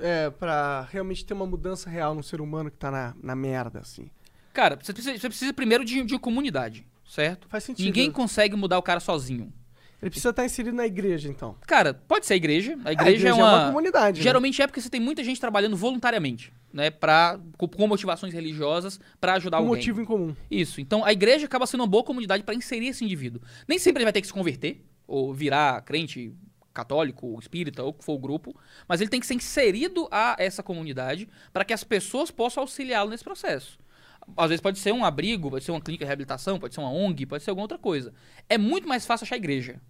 é, 0.00 0.30
pra 0.30 0.86
realmente 0.90 1.24
ter 1.24 1.34
uma 1.34 1.46
mudança 1.46 1.88
real 1.88 2.14
no 2.14 2.22
ser 2.22 2.40
humano 2.40 2.70
que 2.70 2.76
tá 2.76 2.90
na, 2.90 3.14
na 3.22 3.34
merda, 3.34 3.80
assim? 3.80 4.10
Cara, 4.52 4.78
você 4.80 4.92
precisa, 4.92 5.18
você 5.18 5.28
precisa 5.28 5.52
primeiro 5.52 5.84
de, 5.84 6.02
de 6.04 6.18
comunidade, 6.18 6.86
certo? 7.08 7.48
Faz 7.48 7.64
sentido. 7.64 7.84
Ninguém 7.84 8.10
consegue 8.10 8.56
mudar 8.56 8.78
o 8.78 8.82
cara 8.82 9.00
sozinho. 9.00 9.52
Ele 10.00 10.10
precisa 10.10 10.30
estar 10.30 10.44
inserido 10.44 10.76
na 10.76 10.86
igreja, 10.86 11.28
então. 11.28 11.56
Cara, 11.66 11.92
pode 11.92 12.24
ser 12.24 12.34
a 12.34 12.36
igreja. 12.36 12.78
A 12.84 12.90
a 12.90 12.92
igreja, 12.92 13.28
é, 13.28 13.32
uma, 13.34 13.66
comunidade. 13.66 14.18
né? 14.18 14.22
Geralmente 14.22 14.62
é 14.62 14.66
porque 14.66 14.80
você 14.80 14.88
tem 14.88 15.00
muita 15.00 15.24
gente 15.24 15.40
trabalhando 15.40 15.76
voluntariamente, 15.76 16.52
né? 16.72 16.88
Pra, 16.88 17.38
com, 17.56 17.66
com 17.66 17.86
motivações 17.88 18.32
religiosas 18.32 19.00
pra 19.20 19.34
ajudar 19.34 19.56
um 19.58 19.62
alguém. 19.62 19.74
motivo 19.74 20.00
em 20.00 20.04
comum. 20.04 20.36
Isso. 20.48 20.80
Então 20.80 21.04
a 21.04 21.12
igreja 21.12 21.46
acaba 21.46 21.66
sendo 21.66 21.80
uma 21.80 21.86
boa 21.88 22.04
comunidade 22.04 22.44
pra 22.44 22.54
inserir 22.54 22.88
esse 22.88 23.04
indivíduo. 23.04 23.42
Nem 23.66 23.76
sempre 23.76 23.98
ele 23.98 24.06
vai 24.06 24.12
ter 24.12 24.20
que 24.20 24.28
se 24.28 24.32
converter 24.32 24.84
ou 25.04 25.34
virar 25.34 25.82
crente 25.82 26.32
católico, 26.78 27.36
espírita 27.40 27.82
ou 27.82 27.92
que 27.92 28.04
for 28.04 28.14
o 28.14 28.18
grupo, 28.18 28.54
mas 28.86 29.00
ele 29.00 29.10
tem 29.10 29.18
que 29.18 29.26
ser 29.26 29.34
inserido 29.34 30.08
a 30.10 30.36
essa 30.38 30.62
comunidade 30.62 31.28
para 31.52 31.64
que 31.64 31.72
as 31.72 31.82
pessoas 31.82 32.30
possam 32.30 32.62
auxiliá-lo 32.62 33.10
nesse 33.10 33.24
processo. 33.24 33.78
Às 34.36 34.50
vezes 34.50 34.60
pode 34.60 34.78
ser 34.78 34.92
um 34.92 35.04
abrigo, 35.04 35.50
pode 35.50 35.64
ser 35.64 35.72
uma 35.72 35.80
clínica 35.80 36.04
de 36.04 36.08
reabilitação, 36.08 36.58
pode 36.58 36.74
ser 36.74 36.80
uma 36.80 36.92
ONG, 36.92 37.26
pode 37.26 37.42
ser 37.42 37.50
alguma 37.50 37.64
outra 37.64 37.78
coisa. 37.78 38.12
É 38.48 38.56
muito 38.56 38.86
mais 38.86 39.04
fácil 39.04 39.24
achar 39.24 39.36
igreja. 39.36 39.80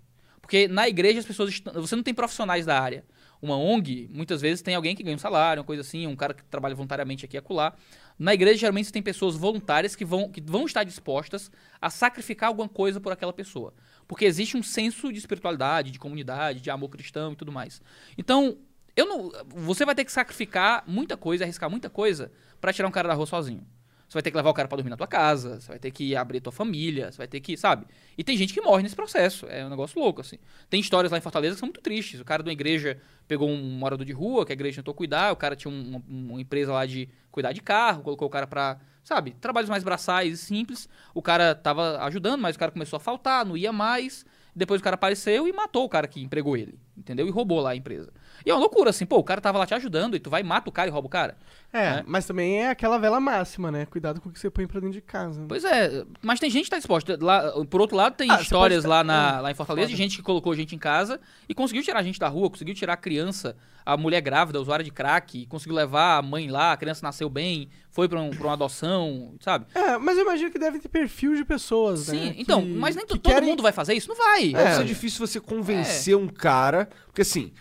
Porque 0.40 0.66
na 0.66 0.88
igreja 0.88 1.18
as 1.18 1.27
pessoas 1.27 1.51
estão, 1.51 1.74
você 1.74 1.94
não 1.94 2.03
tem 2.03 2.14
profissionais 2.14 2.64
da 2.64 2.81
área. 2.81 3.05
Uma 3.40 3.57
ONG, 3.57 4.09
muitas 4.11 4.40
vezes 4.40 4.62
tem 4.62 4.74
alguém 4.74 4.96
que 4.96 5.03
ganha 5.03 5.14
um 5.14 5.18
salário, 5.18 5.61
uma 5.61 5.66
coisa 5.66 5.83
assim, 5.83 6.07
um 6.07 6.16
cara 6.16 6.33
que 6.33 6.42
trabalha 6.44 6.74
voluntariamente 6.74 7.24
aqui 7.24 7.37
e 7.37 7.38
acolá. 7.38 7.74
Na 8.18 8.33
igreja, 8.35 8.61
geralmente, 8.61 8.87
você 8.87 8.92
tem 8.92 9.03
pessoas 9.03 9.37
voluntárias 9.37 9.94
que 9.94 10.05
vão, 10.05 10.31
que 10.31 10.40
vão 10.40 10.64
estar 10.64 10.83
dispostas 10.85 11.51
a 11.81 11.90
sacrificar 11.90 12.48
alguma 12.48 12.68
coisa 12.68 13.01
por 13.01 13.12
aquela 13.12 13.33
pessoa. 13.33 13.74
Porque 14.09 14.25
existe 14.25 14.57
um 14.57 14.62
senso 14.62 15.12
de 15.12 15.18
espiritualidade, 15.18 15.90
de 15.90 15.99
comunidade, 15.99 16.61
de 16.61 16.71
amor 16.71 16.88
cristão 16.88 17.35
e 17.35 17.37
tudo 17.37 17.53
mais. 17.53 17.81
Então, 18.16 18.57
eu 18.97 19.07
não, 19.07 19.31
você 19.47 19.85
vai 19.85 19.94
ter 19.94 20.05
que 20.05 20.11
sacrificar 20.11 20.83
muita 20.87 21.16
coisa, 21.16 21.44
arriscar 21.44 21.71
muita 21.71 21.90
coisa 21.90 22.33
pra 22.61 22.73
tirar 22.73 22.88
um 22.88 22.90
cara 22.90 23.07
da 23.07 23.14
rua 23.14 23.27
sozinho. 23.27 23.64
Você 24.09 24.14
vai 24.14 24.23
ter 24.23 24.31
que 24.31 24.37
levar 24.38 24.49
o 24.49 24.55
cara 24.55 24.66
pra 24.66 24.77
dormir 24.77 24.88
na 24.88 24.97
tua 24.97 25.07
casa, 25.07 25.61
você 25.61 25.68
vai 25.68 25.79
ter 25.79 25.90
que 25.90 26.16
abrir 26.16 26.40
tua 26.40 26.51
família, 26.53 27.12
você 27.12 27.18
vai 27.18 27.29
ter 27.29 27.40
que, 27.40 27.59
sabe? 27.59 27.87
E 28.16 28.25
tem 28.25 28.38
gente 28.38 28.55
que 28.55 28.61
morre 28.62 28.83
nesse 28.83 28.97
processo. 28.97 29.44
É 29.51 29.66
um 29.66 29.68
negócio 29.68 30.01
louco, 30.01 30.23
assim. 30.23 30.38
Tem 30.71 30.81
histórias 30.81 31.12
lá 31.12 31.18
em 31.18 31.21
Fortaleza 31.21 31.55
que 31.57 31.61
são 31.61 31.66
muito 31.66 31.83
tristes. 31.83 32.18
O 32.18 32.25
cara 32.25 32.42
de 32.42 32.49
uma 32.49 32.53
igreja 32.55 32.99
pegou 33.27 33.49
um 33.51 33.62
morador 33.79 34.07
de 34.07 34.12
rua, 34.12 34.47
que 34.47 34.53
a 34.53 34.55
igreja 34.55 34.77
tentou 34.77 34.94
cuidar, 34.94 35.31
o 35.33 35.37
cara 35.37 35.55
tinha 35.55 35.71
um- 35.71 35.88
uma, 35.88 36.03
uma 36.09 36.40
empresa 36.40 36.73
lá 36.73 36.87
de 36.87 37.07
cuidar 37.31 37.53
de 37.53 37.61
carro, 37.61 38.03
colocou 38.03 38.27
o 38.27 38.31
cara 38.31 38.47
pra, 38.47 38.79
sabe, 39.05 39.33
trabalhos 39.40 39.68
mais 39.68 39.85
braçais 39.85 40.33
e 40.33 40.37
simples. 40.38 40.88
O 41.12 41.21
cara 41.21 41.55
tava 41.55 42.03
ajudando, 42.05 42.40
mas 42.40 42.57
o 42.57 42.59
cara 42.59 42.73
começou 42.73 42.97
a 42.97 43.01
faltar, 43.01 43.44
não 43.44 43.59
ia 43.59 43.73
mais. 43.73 44.25
Depois 44.57 44.81
o 44.81 44.85
cara 44.85 44.94
apareceu 44.94 45.47
e 45.47 45.53
matou 45.53 45.85
o 45.85 45.88
cara 45.88 46.09
que 46.09 46.21
empregou 46.23 46.57
ele, 46.57 46.79
entendeu? 46.97 47.29
E 47.29 47.31
roubou 47.31 47.61
lá 47.61 47.71
a 47.73 47.77
empresa. 47.77 48.11
E 48.46 48.51
é 48.51 48.55
uma 48.55 48.61
loucura, 48.61 48.90
assim, 48.90 49.05
pô, 49.07 49.16
o 49.18 49.24
cara 49.24 49.40
tava 49.40 49.59
lá 49.59 49.66
te 49.66 49.74
ajudando 49.74 50.14
e 50.16 50.20
tu 50.20 50.31
vai, 50.31 50.42
mata 50.42 50.68
o 50.68 50.72
cara 50.72 50.88
e 50.88 50.92
rouba 50.92 51.07
o 51.07 51.11
cara. 51.11 51.37
É, 51.72 51.96
né? 51.96 52.05
mas 52.07 52.24
também 52.24 52.62
é 52.62 52.70
aquela 52.70 52.96
vela 52.98 53.20
máxima, 53.20 53.70
né? 53.70 53.85
Cuidado 53.87 54.20
com 54.20 54.29
o 54.31 54.33
que 54.33 54.38
você 54.38 54.48
põe 54.48 54.66
pra 54.66 54.81
dentro 54.81 54.94
de 54.94 55.01
casa. 55.03 55.40
né? 55.40 55.46
Pois 55.48 55.64
é, 55.64 56.05
mas 56.22 56.40
tem 56.40 56.48
gente 56.48 56.64
que 56.64 56.70
tá 56.70 56.79
disposta. 56.79 57.18
Lá, 57.20 57.53
por 57.68 57.81
outro 57.81 57.96
lado, 57.96 58.14
tem 58.16 58.31
Ah, 58.31 58.40
histórias 58.40 58.85
pode 58.85 58.88
lá, 58.88 59.05
na, 59.05 59.38
Hum, 59.38 59.42
lá 59.42 59.51
em 59.51 59.55
Fortaleza 59.55 59.88
de 59.88 59.96
gente 59.96 60.16
que 60.16 60.22
colocou 60.22 60.55
gente 60.55 60.74
em 60.74 60.79
casa 60.79 61.20
e 61.48 61.55
conseguiu 61.55 61.83
tirar 61.83 62.01
a 62.01 62.03
gente 62.03 62.18
da 62.18 62.29
rua, 62.29 62.48
conseguiu 62.48 62.74
tirar 62.74 62.94
a 62.94 62.96
criança, 62.96 63.55
a 63.85 63.96
mulher 63.96 64.20
grávida, 64.22 64.61
usuária 64.61 64.85
de 64.85 64.90
crack, 64.90 65.44
conseguiu 65.46 65.74
levar 65.77 66.18
a 66.18 66.22
mãe 66.22 66.48
lá, 66.51 66.72
a 66.72 66.77
criança 66.77 67.05
nasceu 67.05 67.29
bem, 67.29 67.68
foi 67.90 68.09
pra, 68.09 68.20
um, 68.20 68.31
pra 68.31 68.46
uma 68.46 68.53
adoção, 68.55 69.35
sabe? 69.40 69.66
É, 69.74 69.98
mas 69.98 70.16
eu 70.16 70.24
imagino 70.24 70.51
que 70.51 70.59
deve 70.59 70.79
ter 70.79 70.88
perfil 70.88 71.35
de 71.37 71.44
pessoas, 71.44 72.09
né? 72.09 72.14
Sim, 72.18 72.35
então, 72.38 72.62
que- 72.62 72.68
mas 72.72 72.96
nem 72.96 73.05
que 73.07 73.18
todo 73.18 73.20
querem- 73.33 73.48
mundo 73.48 73.62
vai 73.62 73.72
fazer 73.72 73.92
isso? 73.94 74.09
Não 74.09 74.16
vai. 74.16 74.53
Deve 74.53 74.70
É. 74.70 74.74
ser 74.77 74.85
difícil 74.85 75.27
você 75.27 75.38
convencer 75.40 76.16
um 76.16 76.29
cara. 76.29 76.88
Porque 77.07 77.22
assim, 77.22 77.53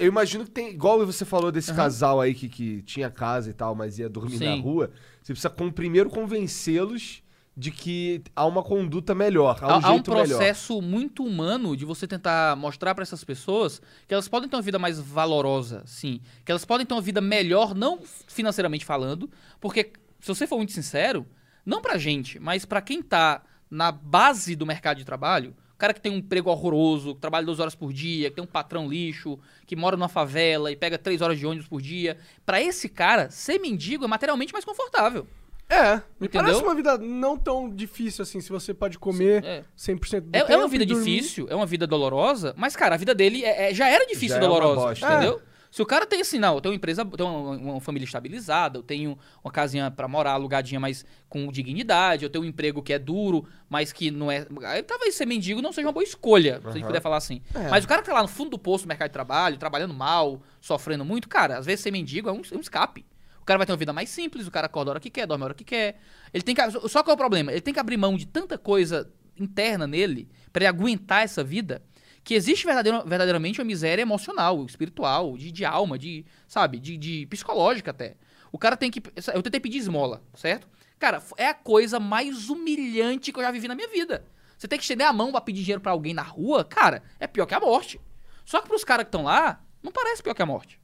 eu 0.00 0.08
imagino 0.08 0.44
que 0.44 0.50
tem. 0.50 0.70
Igual 0.70 1.04
você 1.04 1.24
falou 1.24 1.52
desse 1.52 1.72
casal 1.74 2.20
aí 2.20 2.34
que, 2.34 2.48
que 2.48 2.82
tinha 2.82 3.10
casa 3.10 3.50
e 3.50 3.52
tal, 3.52 3.74
mas 3.74 3.98
ia 3.98 4.08
dormir 4.08 4.38
na 4.40 4.54
Sim. 4.54 4.60
rua. 4.62 4.90
Você 5.22 5.32
precisa 5.32 5.50
com, 5.50 5.70
primeiro 5.70 6.08
convencê-los 6.10 7.22
de 7.56 7.70
que 7.70 8.22
há 8.34 8.46
uma 8.46 8.62
conduta 8.62 9.14
melhor. 9.14 9.58
Há 9.60 9.66
um, 9.66 9.70
Há, 9.70 9.74
há 9.74 9.78
um 9.78 9.94
jeito 9.94 10.10
melhor. 10.12 10.26
processo 10.28 10.80
muito 10.80 11.22
humano 11.22 11.76
de 11.76 11.84
você 11.84 12.06
tentar 12.06 12.56
mostrar 12.56 12.94
pra 12.94 13.02
essas 13.02 13.22
pessoas 13.22 13.82
que 14.08 14.14
elas 14.14 14.28
podem 14.28 14.48
ter 14.48 14.56
uma 14.56 14.62
vida 14.62 14.78
mais 14.78 14.98
valorosa, 14.98 15.82
sim. 15.84 16.20
Que 16.44 16.50
elas 16.52 16.64
podem 16.64 16.86
ter 16.86 16.94
uma 16.94 17.02
vida 17.02 17.20
melhor, 17.20 17.74
não 17.74 18.00
financeiramente 18.26 18.84
falando, 18.84 19.30
porque, 19.60 19.92
se 20.20 20.28
você 20.28 20.46
for 20.46 20.56
muito 20.56 20.72
sincero, 20.72 21.26
não 21.66 21.82
pra 21.82 21.98
gente, 21.98 22.38
mas 22.38 22.64
pra 22.64 22.80
quem 22.80 23.02
tá 23.02 23.42
na 23.70 23.92
base 23.92 24.56
do 24.56 24.64
mercado 24.64 24.96
de 24.96 25.04
trabalho, 25.04 25.54
cara 25.80 25.92
que 25.94 26.00
tem 26.00 26.12
um 26.12 26.16
emprego 26.16 26.50
horroroso, 26.50 27.14
que 27.14 27.20
trabalha 27.20 27.44
12 27.46 27.60
horas 27.60 27.74
por 27.74 27.92
dia, 27.92 28.28
que 28.30 28.36
tem 28.36 28.44
um 28.44 28.46
patrão 28.46 28.88
lixo, 28.88 29.38
que 29.66 29.74
mora 29.74 29.96
numa 29.96 30.08
favela 30.08 30.70
e 30.70 30.76
pega 30.76 30.96
3 30.98 31.20
horas 31.22 31.38
de 31.38 31.46
ônibus 31.46 31.66
por 31.66 31.80
dia, 31.82 32.16
pra 32.46 32.60
esse 32.60 32.88
cara, 32.88 33.30
ser 33.30 33.58
mendigo 33.58 34.04
é 34.04 34.08
materialmente 34.08 34.52
mais 34.52 34.64
confortável. 34.64 35.26
É, 35.68 35.94
me 36.18 36.26
Entendeu? 36.26 36.42
parece 36.42 36.62
uma 36.64 36.74
vida 36.74 36.98
não 36.98 37.36
tão 37.38 37.70
difícil 37.70 38.22
assim, 38.22 38.40
se 38.40 38.50
você 38.50 38.74
pode 38.74 38.98
comer 38.98 39.44
É. 39.44 39.64
100% 39.76 40.20
do 40.22 40.36
É, 40.36 40.40
tempo 40.40 40.52
é 40.52 40.56
uma 40.56 40.66
vida 40.66 40.84
difícil, 40.84 41.46
é 41.48 41.54
uma 41.54 41.64
vida 41.66 41.86
dolorosa, 41.86 42.52
mas, 42.56 42.74
cara, 42.74 42.96
a 42.96 42.98
vida 42.98 43.14
dele 43.14 43.44
é- 43.44 43.70
é- 43.70 43.74
já 43.74 43.88
era 43.88 44.04
difícil 44.04 44.30
Já 44.30 44.34
e 44.34 44.38
é 44.38 44.40
dolorosa, 44.40 44.80
bosta. 44.88 45.06
entendeu? 45.12 45.40
Se 45.70 45.80
o 45.80 45.86
cara 45.86 46.04
tem 46.04 46.20
assim, 46.20 46.38
não, 46.38 46.54
eu 46.54 46.60
tenho 46.60 46.72
uma 46.72 46.76
empresa, 46.76 47.02
eu 47.02 47.16
tenho 47.16 47.28
uma, 47.28 47.56
uma 47.56 47.80
família 47.80 48.04
estabilizada, 48.04 48.78
eu 48.78 48.82
tenho 48.82 49.16
uma 49.42 49.52
casinha 49.52 49.90
pra 49.90 50.08
morar 50.08 50.32
alugadinha, 50.32 50.80
mas 50.80 51.04
com 51.28 51.50
dignidade, 51.52 52.24
eu 52.24 52.30
tenho 52.30 52.44
um 52.44 52.46
emprego 52.46 52.82
que 52.82 52.92
é 52.92 52.98
duro, 52.98 53.46
mas 53.68 53.92
que 53.92 54.10
não 54.10 54.30
é. 54.30 54.44
Talvez 54.82 55.14
ser 55.14 55.26
mendigo 55.26 55.62
não 55.62 55.72
seja 55.72 55.86
uma 55.86 55.92
boa 55.92 56.02
escolha, 56.02 56.60
se 56.60 56.68
a 56.68 56.72
gente 56.72 56.86
puder 56.86 57.00
falar 57.00 57.18
assim. 57.18 57.40
É. 57.54 57.68
Mas 57.68 57.84
o 57.84 57.88
cara 57.88 58.02
que 58.02 58.08
tá 58.08 58.14
lá 58.14 58.22
no 58.22 58.28
fundo 58.28 58.50
do 58.50 58.58
poço 58.58 58.84
do 58.84 58.88
mercado 58.88 59.08
de 59.08 59.12
trabalho, 59.12 59.56
trabalhando 59.58 59.94
mal, 59.94 60.42
sofrendo 60.60 61.04
muito, 61.04 61.28
cara, 61.28 61.58
às 61.58 61.66
vezes 61.66 61.80
ser 61.80 61.92
mendigo 61.92 62.28
é 62.28 62.32
um, 62.32 62.42
é 62.50 62.56
um 62.56 62.60
escape. 62.60 63.06
O 63.40 63.44
cara 63.44 63.58
vai 63.58 63.66
ter 63.66 63.72
uma 63.72 63.78
vida 63.78 63.92
mais 63.92 64.10
simples, 64.10 64.46
o 64.46 64.50
cara 64.50 64.66
acorda 64.66 64.90
a 64.90 64.92
hora 64.92 65.00
que 65.00 65.10
quer, 65.10 65.26
dorme 65.26 65.42
a 65.42 65.46
hora 65.46 65.54
que 65.54 65.64
quer. 65.64 66.00
Ele 66.34 66.42
tem 66.42 66.54
que. 66.54 66.88
Só 66.88 67.02
que 67.02 67.10
é 67.10 67.14
o 67.14 67.16
problema? 67.16 67.52
Ele 67.52 67.60
tem 67.60 67.72
que 67.72 67.80
abrir 67.80 67.96
mão 67.96 68.16
de 68.16 68.26
tanta 68.26 68.58
coisa 68.58 69.10
interna 69.38 69.86
nele 69.86 70.28
pra 70.52 70.64
ele 70.64 70.68
aguentar 70.68 71.22
essa 71.22 71.42
vida. 71.42 71.82
Que 72.22 72.34
existe 72.34 72.66
verdadeiro- 72.66 73.04
verdadeiramente 73.06 73.60
uma 73.60 73.64
miséria 73.64 74.02
emocional, 74.02 74.64
espiritual, 74.66 75.36
de, 75.36 75.50
de 75.50 75.64
alma, 75.64 75.98
de, 75.98 76.24
sabe, 76.46 76.78
de, 76.78 76.96
de 76.96 77.26
psicológica 77.26 77.90
até. 77.90 78.16
O 78.52 78.58
cara 78.58 78.76
tem 78.76 78.90
que. 78.90 79.02
Eu 79.32 79.42
tentei 79.42 79.60
pedir 79.60 79.78
esmola, 79.78 80.22
certo? 80.34 80.68
Cara, 80.98 81.22
é 81.36 81.46
a 81.46 81.54
coisa 81.54 81.98
mais 81.98 82.50
humilhante 82.50 83.32
que 83.32 83.38
eu 83.38 83.42
já 83.42 83.50
vivi 83.50 83.66
na 83.66 83.74
minha 83.74 83.88
vida. 83.88 84.24
Você 84.58 84.68
tem 84.68 84.78
que 84.78 84.84
estender 84.84 85.06
a 85.06 85.12
mão 85.12 85.30
pra 85.32 85.40
pedir 85.40 85.62
dinheiro 85.62 85.80
pra 85.80 85.92
alguém 85.92 86.12
na 86.12 86.22
rua, 86.22 86.62
cara, 86.64 87.02
é 87.18 87.26
pior 87.26 87.46
que 87.46 87.54
a 87.54 87.60
morte. 87.60 87.98
Só 88.44 88.60
que 88.60 88.68
pros 88.68 88.84
caras 88.84 89.04
que 89.04 89.08
estão 89.08 89.22
lá, 89.24 89.64
não 89.82 89.90
parece 89.90 90.22
pior 90.22 90.34
que 90.34 90.42
a 90.42 90.46
morte. 90.46 90.78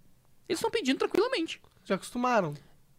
Eles 0.49 0.59
estão 0.59 0.71
pedindo 0.71 0.99
tranquilamente. 0.99 1.61
Já 1.85 1.97
acostumaram. 1.97 2.55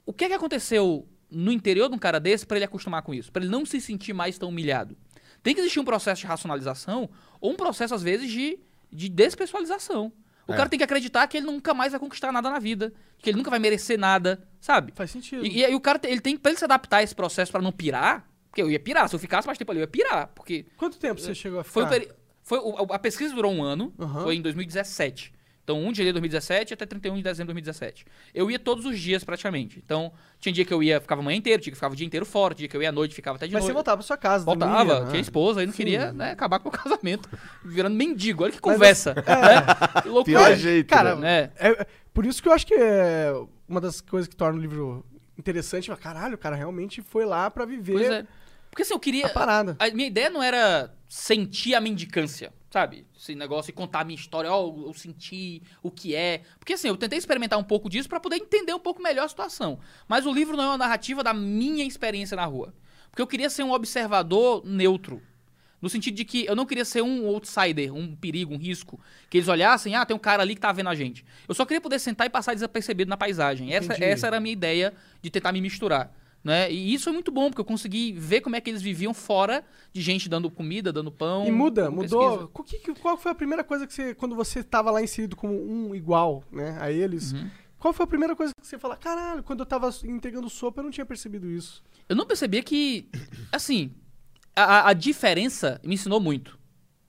O 0.06 0.14
que 0.14 0.26
é 0.26 0.28
que 0.28 0.34
aconteceu 0.36 1.08
no 1.32 1.52
interior 1.52 1.90
de 1.90 1.96
um 1.96 2.00
cara 2.00 2.20
desse 2.20 2.46
pra 2.46 2.58
ele 2.58 2.66
acostumar 2.66 3.02
com 3.02 3.14
isso? 3.14 3.32
Pra 3.32 3.42
ele 3.42 3.52
não 3.52 3.66
se 3.66 3.82
sentir 3.82 4.14
mais 4.14 4.38
tão 4.38 4.50
humilhado? 4.50 4.96
Tem 5.44 5.54
que 5.54 5.62
existir 5.62 5.80
um 5.80 5.86
processo 5.86 6.22
de 6.22 6.28
racionalização 6.28 7.10
ou 7.40 7.52
um 7.52 7.56
processo, 7.56 7.94
às 7.96 8.02
vezes, 8.04 8.30
de, 8.32 8.60
de 8.92 9.10
despessoalização. 9.10 10.12
O 10.48 10.54
É. 10.54 10.56
cara 10.58 10.70
tem 10.70 10.78
que 10.78 10.84
acreditar 10.84 11.28
que 11.28 11.38
ele 11.38 11.46
nunca 11.46 11.74
mais 11.74 11.92
vai 11.92 12.00
conquistar 12.00 12.32
nada 12.32 12.50
na 12.50 12.58
vida, 12.60 12.94
que 13.20 13.30
ele 13.30 13.38
nunca 13.38 13.50
vai 13.50 13.60
merecer 13.60 14.00
nada, 14.00 14.48
sabe? 14.62 14.94
Faz 14.96 15.12
sentido. 15.12 15.46
E, 15.46 15.58
e 15.60 15.66
aí 15.66 15.76
o 15.76 15.80
cara 15.82 16.00
tem- 16.00 16.12
ele 16.12 16.22
tem 16.22 16.38
pra 16.38 16.52
ele 16.52 16.58
se 16.60 16.64
adaptar 16.66 16.98
a 16.98 17.04
esse 17.04 17.14
processo 17.14 17.52
pra 17.52 17.62
não 17.62 17.72
pirar, 17.72 18.26
porque 18.50 18.62
eu 18.62 18.72
ia 18.72 18.80
pirar, 18.80 19.10
se 19.10 19.16
eu 19.16 19.20
ficasse 19.20 19.46
mais 19.46 19.58
tempo 19.58 19.72
ali, 19.72 19.80
eu 19.80 19.84
ia 19.84 19.88
pirar, 19.88 20.28
porque 20.34 20.66
Quanto 20.78 20.98
tempo 20.98 21.20
você 21.20 21.36
chegou 21.36 21.60
a 21.60 21.64
ficar? 21.66 21.88
foi, 21.90 22.08
foi 22.44 22.60
a 22.92 23.00
pesquisa 23.00 23.36
durou 23.36 23.52
um 23.54 23.62
ano, 23.62 23.94
Aham. 24.00 24.24
foi 24.24 24.36
em 24.36 24.42
2017. 24.42 25.34
Então, 25.68 25.84
1 25.84 25.92
de 25.92 25.98
janeiro 25.98 26.14
de 26.16 26.22
2017 26.22 26.74
até 26.76 26.86
31 26.86 27.18
de 27.18 27.24
dezembro 27.24 27.54
de 27.54 27.60
2017. 27.62 28.06
Eu 28.34 28.50
ia 28.50 28.58
todos 28.58 28.86
os 28.86 28.98
dias, 28.98 29.22
praticamente. 29.26 29.82
Então, 29.86 30.14
tinha 30.40 30.54
dia 30.54 30.64
que 30.64 30.74
eu 30.74 30.82
ia, 30.82 31.02
ficava 31.02 31.20
a 31.20 31.24
manhã 31.26 31.36
inteira, 31.36 31.62
tinha 31.62 31.72
que 31.74 31.76
ficava 31.76 31.94
o 31.94 31.98
dia 31.98 32.08
inteiro 32.08 32.26
fora, 32.26 32.56
tinha 32.56 32.70
que 32.70 32.78
eu 32.78 32.82
ia 32.82 32.88
à 32.88 32.92
noite, 32.94 33.14
ficava 33.14 33.36
até 33.36 33.48
de 33.48 33.54
Mas 33.54 33.64
você 33.64 33.68
noite. 33.68 33.74
voltava 33.76 33.98
pra 33.98 34.08
sua 34.08 34.16
casa, 34.16 34.46
Voltava, 34.46 34.86
dormia, 34.86 35.04
né? 35.04 35.10
tinha 35.10 35.20
esposa, 35.22 35.60
aí 35.60 35.66
não 35.66 35.74
Sim. 35.74 35.78
queria 35.78 36.14
né, 36.14 36.32
acabar 36.32 36.60
com 36.60 36.70
o 36.70 36.72
meu 36.72 36.80
casamento. 36.82 37.30
Virando 37.66 37.98
mendigo, 37.98 38.44
olha 38.46 38.54
que 38.54 38.62
Mas 38.66 38.74
conversa. 38.76 39.14
né? 39.14 39.24
Que 40.04 40.08
loucura. 40.08 40.38
Pior 40.40 40.56
jeito. 40.56 40.88
Cara, 40.88 41.18
né? 41.18 41.52
É. 41.58 41.68
É, 41.68 41.82
é 41.82 41.88
por 42.14 42.26
isso 42.26 42.42
que 42.42 42.48
eu 42.48 42.54
acho 42.54 42.66
que 42.66 42.74
é 42.74 43.34
uma 43.68 43.82
das 43.82 44.00
coisas 44.00 44.30
que 44.30 44.38
torna 44.38 44.58
o 44.58 44.62
livro 44.62 45.06
interessante. 45.38 45.90
Mas, 45.90 46.00
caralho, 46.00 46.36
o 46.36 46.38
cara 46.38 46.56
realmente 46.56 47.02
foi 47.02 47.26
lá 47.26 47.52
pra 47.52 47.66
viver 47.66 47.92
Pois 47.92 48.10
é. 48.10 48.26
Porque 48.72 48.84
assim, 48.84 48.94
eu 48.94 49.00
queria. 49.02 49.26
a 49.26 49.30
parada. 49.30 49.76
A 49.80 49.90
minha 49.90 50.08
ideia 50.08 50.30
não 50.30 50.42
era 50.42 50.94
sentir 51.10 51.76
a 51.76 51.82
mendicância, 51.82 52.54
sabe? 52.70 53.06
Esse 53.18 53.36
negócio 53.36 53.72
e 53.72 53.74
contar 53.74 54.02
a 54.02 54.04
minha 54.04 54.20
história, 54.20 54.52
ó, 54.52 54.68
eu 54.86 54.94
senti 54.94 55.62
o 55.82 55.90
que 55.90 56.16
é. 56.16 56.42
Porque 56.60 56.74
assim, 56.74 56.88
eu 56.88 56.98
tentei 56.98 57.18
experimentar 57.18 57.58
um 57.58 57.64
pouco 57.64 57.90
disso 57.90 58.10
pra 58.10 58.20
poder 58.20 58.38
entender 58.38 58.74
um 58.74 58.80
pouco 58.80 59.02
melhor 59.02 59.26
a 59.26 59.30
situação. 59.30 59.80
Mas 60.08 60.26
o 60.26 60.34
livro 60.34 60.58
não 60.58 60.64
é 60.64 60.68
uma 60.68 60.78
narrativa 60.78 61.24
da 61.24 61.34
minha 61.34 61.86
experiência 61.86 62.36
na 62.36 62.46
rua. 62.46 62.74
Porque 63.10 63.22
eu 63.22 63.28
queria 63.28 63.50
ser 63.50 63.64
um 63.64 63.72
observador 63.72 64.64
neutro. 64.66 65.22
No 65.80 65.90
sentido 65.90 66.16
de 66.16 66.26
que 66.26 66.46
eu 66.46 66.56
não 66.56 66.66
queria 66.66 66.84
ser 66.84 67.04
um 67.04 67.28
outsider, 67.28 67.94
um 67.94 68.16
perigo, 68.16 68.54
um 68.54 68.58
risco. 68.58 69.00
Que 69.30 69.38
eles 69.38 69.48
olhassem, 69.48 69.96
ah, 69.96 70.06
tem 70.06 70.16
um 70.16 70.20
cara 70.20 70.42
ali 70.42 70.56
que 70.56 70.62
tá 70.62 70.72
vendo 70.72 70.90
a 70.90 70.96
gente. 70.96 71.24
Eu 71.48 71.54
só 71.54 71.66
queria 71.66 71.80
poder 71.80 72.00
sentar 72.00 72.26
e 72.26 72.30
passar 72.30 72.54
desapercebido 72.54 73.10
na 73.10 73.18
paisagem. 73.18 73.74
Essa, 73.74 73.94
Entendi. 73.94 74.04
essa 74.04 74.28
era 74.28 74.38
a 74.38 74.40
minha 74.40 74.54
ideia 74.54 74.94
de 75.22 75.30
tentar 75.30 75.52
me 75.52 75.62
misturar. 75.62 76.12
Né? 76.48 76.72
E 76.72 76.94
isso 76.94 77.04
foi 77.04 77.12
muito 77.12 77.30
bom, 77.30 77.50
porque 77.50 77.60
eu 77.60 77.66
consegui 77.66 78.14
ver 78.14 78.40
como 78.40 78.56
é 78.56 78.62
que 78.62 78.70
eles 78.70 78.82
viviam 78.82 79.14
fora 79.14 79.66
de 79.92 80.00
gente 80.02 80.30
dando 80.30 80.50
comida, 80.50 80.94
dando 80.94 81.12
pão. 81.12 81.46
E 81.46 81.52
muda, 81.52 81.92
mudou. 81.92 82.48
pesquisa. 82.54 82.96
Qual, 83.02 83.18
foi 83.18 83.34
a 83.34 83.36
primeira 83.36 83.66
coisa 83.66 83.86
que 83.86 83.94
você, 83.94 84.16
quando 84.16 84.34
você 84.34 84.64
tava 84.64 84.90
lá 84.90 85.02
inserido 85.02 85.36
como 85.36 85.54
um 85.54 85.94
igual, 85.94 86.46
né, 86.50 86.78
a 86.80 86.90
eles, 86.90 87.34
Uhum. 87.34 87.50
qual 87.78 87.94
foi 87.94 88.06
a 88.06 88.08
primeira 88.08 88.34
coisa 88.34 88.54
que 88.62 88.66
você 88.66 88.80
fala, 88.80 88.96
caralho, 88.96 89.44
quando 89.44 89.60
eu 89.60 89.66
tava 89.66 89.90
entregando 90.06 90.50
sopa 90.50 90.80
eu 90.80 90.86
não 90.86 90.90
tinha 90.92 91.06
percebido 91.06 91.52
isso. 91.52 91.84
Eu 92.08 92.16
não 92.16 92.26
percebia 92.26 92.64
que, 92.64 93.10
assim, 93.52 93.92
a, 94.56 94.64
a- 94.64 94.90
a 94.92 94.94
diferença 94.94 95.82
me 95.84 95.96
ensinou 95.96 96.22
muito. 96.22 96.58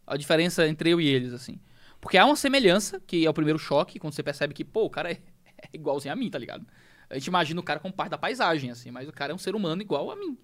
A 0.04 0.16
diferença 0.16 0.66
entre 0.66 0.90
eu 0.90 1.00
e 1.00 1.06
eles, 1.06 1.32
assim. 1.32 1.60
Porque 2.00 2.18
há 2.18 2.26
uma 2.26 2.34
semelhança, 2.34 3.00
que 3.06 3.24
é 3.24 3.30
o 3.30 3.34
primeiro 3.34 3.58
choque, 3.60 4.00
quando 4.00 4.14
você 4.14 4.22
percebe 4.24 4.52
que, 4.52 4.64
pô, 4.64 4.86
o 4.86 4.90
cara 4.90 5.12
é, 5.12 5.20
é 5.62 5.68
igualzinho 5.74 6.12
a 6.12 6.16
mim, 6.16 6.28
tá 6.28 6.38
ligado? 6.40 6.66
A 7.10 7.14
gente 7.14 7.26
imagina 7.26 7.60
o 7.60 7.62
cara 7.62 7.80
como 7.80 7.92
parte 7.92 8.10
da 8.10 8.18
paisagem, 8.18 8.70
assim, 8.70 8.90
mas 8.90 9.08
o 9.08 9.12
cara 9.12 9.32
é 9.32 9.34
um 9.34 9.38
ser 9.38 9.54
humano 9.54 9.80
igual 9.80 10.10
a 10.10 10.16
mim. 10.16 10.36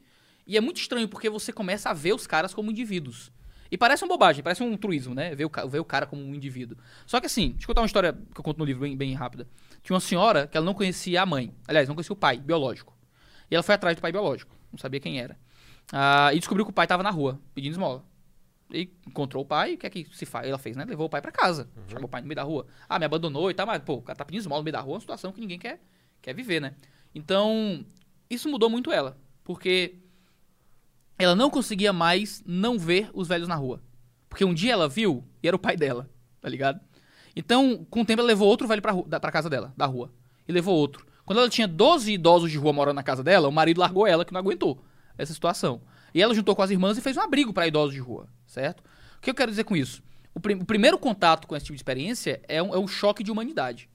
E 0.47 0.57
é 0.57 0.61
muito 0.61 0.79
estranho, 0.79 1.09
porque 1.09 1.29
você 1.29 1.53
começa 1.53 1.91
a 1.91 1.93
ver 1.93 2.15
os 2.15 2.27
caras 2.27 2.55
como 2.55 2.71
indivíduos. 2.71 3.33
E 3.71 3.79
parece 3.79 4.05
uma 4.05 4.09
bobagem, 4.09 4.43
parece 4.43 4.63
um 4.63 4.77
truísmo, 4.77 5.15
né? 5.15 5.35
Ver 5.35 5.47
o, 5.47 5.69
ver 5.69 5.81
o 5.81 5.85
cara 5.85 6.07
como 6.07 6.23
um 6.23 6.35
indivíduo. 6.35 6.77
Só 7.07 7.19
que 7.19 7.27
assim, 7.27 7.51
deixa 7.51 7.65
eu 7.65 7.67
contar 7.69 7.81
uma 7.81 7.87
história 7.87 8.13
que 8.13 8.39
eu 8.41 8.45
conto 8.45 8.59
no 8.59 8.65
livro 8.65 8.83
bem, 8.83 8.97
bem 8.97 9.15
rápida. 9.15 9.49
Tinha 9.83 9.95
uma 9.95 10.01
senhora 10.01 10.47
que 10.47 10.57
ela 10.57 10.65
não 10.65 10.75
conhecia 10.75 11.23
a 11.23 11.27
mãe. 11.27 11.53
Aliás, 11.67 11.89
não 11.89 11.95
conhecia 11.95 12.13
o 12.13 12.17
pai 12.17 12.39
biológico. 12.39 12.97
E 13.51 13.55
ela 13.55 13.63
foi 13.63 13.75
atrás 13.75 13.97
do 13.97 14.01
pai 14.01 14.13
biológico. 14.13 14.55
Não 14.71 14.79
sabia 14.79 15.01
quem 15.01 15.21
era. 15.21 15.37
Ah, 15.93 16.31
e 16.33 16.39
descobriu 16.39 16.65
que 16.65 16.71
o 16.71 16.75
pai 16.75 16.87
tava 16.87 17.03
na 17.03 17.11
rua, 17.11 17.41
pedindo 17.55 17.73
esmola. 17.73 18.05
E 18.71 18.91
encontrou 19.07 19.43
o 19.43 19.47
pai, 19.47 19.75
o 19.75 19.79
que 19.79 19.87
é 19.87 19.91
que 19.91 20.07
se 20.13 20.25
faz? 20.25 20.49
Ela 20.49 20.59
fez, 20.59 20.77
né? 20.77 20.85
Levou 20.85 21.07
o 21.07 21.11
pai 21.11 21.21
pra 21.21 21.31
casa. 21.31 21.69
Chamou 21.89 22.07
o 22.07 22.09
pai 22.09 22.21
no 22.21 22.27
meio 22.27 22.37
da 22.37 22.43
rua. 22.43 22.67
Ah, 22.89 22.99
me 22.99 23.05
abandonou 23.05 23.51
e 23.51 23.55
tal, 23.55 23.67
mas, 23.67 23.83
pô, 23.83 23.95
o 23.95 24.03
cara 24.03 24.17
tá 24.17 24.25
pedindo 24.25 24.41
esmola 24.41 24.61
no 24.61 24.65
meio 24.65 24.73
da 24.73 24.81
rua, 24.81 24.95
é 24.95 24.95
uma 24.95 25.01
situação 25.01 25.33
que 25.33 25.41
ninguém 25.41 25.59
quer, 25.59 25.81
quer 26.25 26.35
viver, 26.35 26.61
né? 26.61 26.75
Então, 27.15 27.85
isso 28.31 28.49
mudou 28.49 28.71
muito 28.71 28.91
ela. 28.91 29.17
Porque 29.45 29.97
ela 31.19 31.35
não 31.35 31.51
conseguia 31.51 31.93
mais 31.93 32.43
não 32.47 32.79
ver 32.79 33.11
os 33.13 33.29
velhos 33.29 33.47
na 33.49 33.55
rua. 33.55 33.83
Porque 34.29 34.45
um 34.45 34.55
dia 34.55 34.73
ela 34.73 34.89
viu 34.89 35.23
e 35.43 35.47
era 35.47 35.55
o 35.55 35.59
pai 35.61 35.77
dela, 35.77 36.09
tá 36.41 36.49
ligado? 36.49 36.81
Então, 37.37 37.87
com 37.91 38.01
o 38.01 38.05
tempo, 38.05 38.21
ela 38.21 38.27
levou 38.29 38.49
outro 38.49 38.67
velho 38.67 38.83
pra, 38.83 38.93
ru- 38.93 39.07
da- 39.07 39.21
pra 39.21 39.31
casa 39.31 39.49
dela, 39.51 39.73
da 39.77 39.87
rua. 39.87 40.11
E 40.49 40.53
levou 40.53 40.75
outro. 40.77 41.07
Quando 41.25 41.39
ela 41.39 41.49
tinha 41.49 41.69
12 41.69 42.13
idosos 42.13 42.51
de 42.51 42.59
rua 42.59 42.73
morando 42.73 42.97
na 42.97 43.03
casa 43.03 43.23
dela, 43.23 43.49
o 43.49 43.53
marido 43.53 43.81
largou 43.81 44.07
ela, 44.07 44.25
que 44.25 44.33
não 44.33 44.41
aguentou 44.41 44.83
essa 45.17 45.33
situação. 45.33 45.81
E 46.13 46.21
ela 46.23 46.35
juntou 46.35 46.55
com 46.57 46.63
as 46.63 46.71
irmãs 46.71 46.97
e 46.99 47.01
fez 47.01 47.17
um 47.17 47.21
abrigo 47.21 47.53
para 47.53 47.67
idosos 47.67 47.95
de 47.95 48.01
rua, 48.01 48.29
certo? 48.47 48.81
O 49.17 49.21
que 49.21 49.31
eu 49.31 49.35
quero 49.35 49.51
dizer 49.51 49.65
com 49.65 49.77
isso? 49.77 50.03
O, 50.35 50.41
prim- 50.41 50.57
o 50.61 50.65
primeiro 50.65 50.99
contato 50.99 51.47
com 51.47 51.55
esse 51.57 51.67
tipo 51.67 51.75
de 51.77 51.81
experiência 51.81 52.41
é 52.49 52.63
um, 52.63 52.75
é 52.75 52.79
um 52.79 52.87
choque 52.89 53.23
de 53.23 53.31
humanidade. 53.31 53.89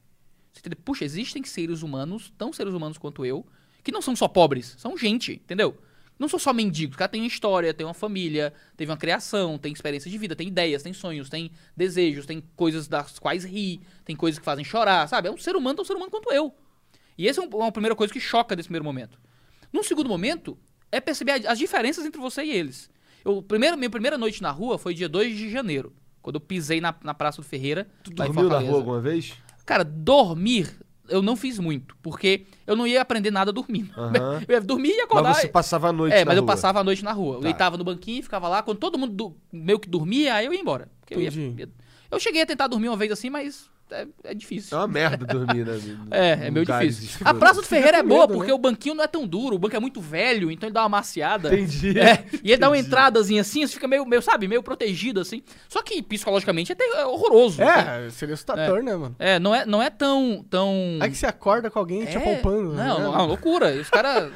Você 0.59 0.67
entendeu? 0.67 0.79
Puxa, 0.83 1.05
existem 1.05 1.41
seres 1.45 1.81
humanos, 1.81 2.33
tão 2.37 2.51
seres 2.51 2.73
humanos 2.73 2.97
quanto 2.97 3.25
eu, 3.25 3.45
que 3.81 3.91
não 3.93 4.01
são 4.01 4.13
só 4.15 4.27
pobres, 4.27 4.75
são 4.77 4.97
gente, 4.97 5.33
entendeu? 5.33 5.77
Não 6.19 6.27
são 6.27 6.37
só 6.37 6.51
mendigos, 6.51 6.95
o 6.95 6.97
cara 6.99 7.07
tem 7.09 7.21
uma 7.21 7.27
história, 7.27 7.73
tem 7.73 7.87
uma 7.87 7.93
família, 7.93 8.53
teve 8.75 8.91
uma 8.91 8.97
criação, 8.97 9.57
tem 9.57 9.71
experiência 9.71 10.11
de 10.11 10.17
vida, 10.17 10.35
tem 10.35 10.49
ideias, 10.49 10.83
tem 10.83 10.91
sonhos, 10.91 11.29
tem 11.29 11.49
desejos, 11.77 12.25
tem 12.25 12.43
coisas 12.57 12.89
das 12.89 13.17
quais 13.19 13.45
ri, 13.45 13.79
tem 14.03 14.17
coisas 14.17 14.37
que 14.37 14.43
fazem 14.43 14.65
chorar, 14.65 15.07
sabe? 15.07 15.29
É 15.29 15.31
um 15.31 15.37
ser 15.37 15.55
humano 15.55 15.77
tão 15.77 15.85
ser 15.85 15.93
humano 15.93 16.11
quanto 16.11 16.29
eu. 16.33 16.53
E 17.17 17.25
essa 17.25 17.39
é 17.41 17.43
um- 17.45 17.47
uma 17.49 17.71
primeira 17.71 17.95
coisa 17.95 18.11
que 18.11 18.19
choca 18.19 18.53
desse 18.53 18.67
primeiro 18.67 18.83
momento. 18.83 19.17
Num 19.71 19.81
segundo 19.81 20.09
momento, 20.09 20.57
é 20.91 20.99
perceber 20.99 21.47
as 21.47 21.57
diferenças 21.57 22.05
entre 22.05 22.19
você 22.19 22.43
e 22.43 22.51
eles. 22.51 22.89
Eu, 23.23 23.41
primeiro, 23.41 23.77
minha 23.77 23.89
primeira 23.89 24.17
noite 24.17 24.41
na 24.41 24.51
rua 24.51 24.77
foi 24.77 24.93
dia 24.93 25.07
2 25.07 25.37
de 25.37 25.49
janeiro, 25.49 25.93
quando 26.21 26.35
eu 26.35 26.41
pisei 26.41 26.81
na, 26.81 26.93
na 27.01 27.13
Praça 27.13 27.41
do 27.41 27.47
Ferreira. 27.47 27.87
Tu 28.03 28.11
dormiu 28.33 28.49
na 28.49 28.57
rua 28.67 28.77
alguma 28.79 28.99
vez? 28.99 29.35
Cara, 29.69 29.83
dormir 29.83 30.75
eu 31.07 31.21
não 31.21 31.35
fiz 31.35 31.59
muito, 31.59 31.95
porque 32.03 32.45
eu 32.67 32.75
não 32.75 32.85
ia 32.87 33.01
aprender 33.01 33.29
nada 33.31 33.51
dormindo. 33.51 33.91
Aham. 33.95 34.41
Eu 34.49 34.53
ia 34.55 34.61
dormir 34.61 34.89
e 34.89 35.01
acordar. 35.01 35.29
Mas 35.29 35.37
você 35.41 35.47
passava 35.47 35.89
a 35.89 35.91
noite 35.93 36.13
é, 36.13 36.19
na 36.19 36.25
mas 36.25 36.37
eu 36.37 36.43
rua. 36.43 36.47
passava 36.53 36.79
a 36.79 36.83
noite 36.83 37.03
na 37.03 37.11
rua. 37.11 37.35
Eu 37.35 37.39
Tá. 37.39 37.43
deitava 37.45 37.77
no 37.77 37.83
banquinho, 37.83 38.21
ficava 38.23 38.47
lá. 38.47 38.61
Quando 38.63 38.77
todo 38.79 38.97
mundo 38.97 39.13
do- 39.13 39.35
meio 39.51 39.79
que 39.79 39.87
dormia, 39.89 40.33
aí 40.35 40.45
eu 40.47 40.53
ia 40.53 40.59
embora. 40.59 40.87
Eu, 41.09 41.19
ia- 41.21 41.31
eu 42.11 42.19
cheguei 42.19 42.41
a 42.43 42.45
tentar 42.45 42.67
dormir 42.67 42.89
uma 42.89 42.97
vez 42.97 43.11
assim, 43.11 43.29
mas 43.29 43.67
é, 43.91 44.01
é 44.23 44.31
É 44.31 44.33
difícil. 44.33 44.77
uma 44.77 44.87
merda 44.87 45.25
dormir, 45.25 45.65
né? 45.65 45.79
É, 46.11 46.47
é 46.47 46.51
meio 46.51 46.65
difícil. 46.65 47.03
A 47.03 47.05
escuros. 47.11 47.39
Praça 47.39 47.61
do 47.61 47.67
Ferreira 47.67 47.97
é 47.97 48.03
boa, 48.03 48.21
medo, 48.21 48.33
porque 48.33 48.49
né? 48.49 48.53
o 48.53 48.57
banquinho 48.57 48.95
não 48.95 49.03
é 49.03 49.07
tão 49.07 49.27
duro, 49.27 49.55
o 49.55 49.59
banco 49.59 49.75
é 49.75 49.79
muito 49.79 49.99
velho, 50.01 50.49
então 50.51 50.67
ele 50.67 50.73
dá 50.73 50.81
uma 50.83 50.89
maciada. 50.89 51.53
Entendi. 51.53 51.97
É, 51.99 52.25
e 52.43 52.51
ele 52.51 52.57
dá 52.57 52.69
uma 52.69 52.75
Entendi. 52.77 52.87
entradazinha 52.87 53.41
assim, 53.41 53.65
você 53.65 53.73
fica 53.73 53.87
meio, 53.87 54.05
meio, 54.05 54.21
sabe, 54.21 54.47
meio 54.47 54.61
protegido 54.63 55.19
assim. 55.19 55.41
Só 55.67 55.81
que 55.81 56.01
psicologicamente 56.01 56.71
é, 56.71 56.75
ter- 56.75 56.83
é 56.95 57.05
horroroso. 57.05 57.61
É, 57.61 58.09
seria 58.11 58.33
assustador, 58.33 58.81
né, 58.83 58.95
mano? 58.95 59.15
É, 59.19 59.39
não 59.39 59.53
é, 59.53 59.65
não 59.65 59.81
é 59.81 59.89
tão. 59.89 60.45
tão... 60.49 60.97
Aí 61.01 61.09
que 61.09 61.17
você 61.17 61.25
acorda 61.27 61.69
com 61.69 61.79
alguém 61.79 62.05
te 62.05 62.15
É, 62.15 62.17
apalpando. 62.17 62.73
Não, 62.73 62.75
né? 62.75 62.87
não, 62.87 63.05
é 63.05 63.09
uma 63.09 63.23
loucura. 63.25 63.71
Os 63.73 63.89
caras. 63.89 64.31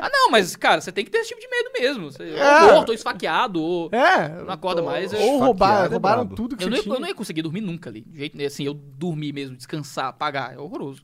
Ah, 0.00 0.08
não, 0.10 0.30
mas, 0.30 0.56
cara, 0.56 0.80
você 0.80 0.90
tem 0.90 1.04
que 1.04 1.10
ter 1.10 1.18
esse 1.18 1.28
tipo 1.28 1.40
de 1.40 1.48
medo 1.48 1.70
mesmo. 1.78 2.10
Você, 2.12 2.22
É. 2.34 2.62
Ou 2.64 2.74
morto, 2.74 2.88
ou 2.88 2.94
esfaqueado, 2.94 3.62
ou. 3.62 3.88
É. 3.92 4.28
Não 4.42 4.50
acorda 4.52 4.82
mais, 4.82 5.12
Ou 5.12 5.38
roubar, 5.38 5.84
é 5.84 5.88
roubaram 5.88 6.24
brabo. 6.24 6.36
tudo 6.36 6.56
que 6.56 6.64
Eu 6.64 6.66
você 6.66 6.70
não, 6.70 6.76
ia, 6.76 6.82
tinha. 6.82 6.94
eu 6.94 7.00
não 7.00 7.08
ia 7.08 7.14
conseguir 7.14 7.42
dormir 7.42 7.60
nunca 7.60 7.90
ali. 7.90 8.00
De 8.02 8.18
jeito 8.18 8.36
nenhum. 8.36 8.46
Assim, 8.46 8.64
eu 8.64 8.74
dormir 8.74 9.32
mesmo, 9.32 9.56
descansar, 9.56 10.06
apagar. 10.06 10.54
É 10.54 10.58
horroroso. 10.58 11.02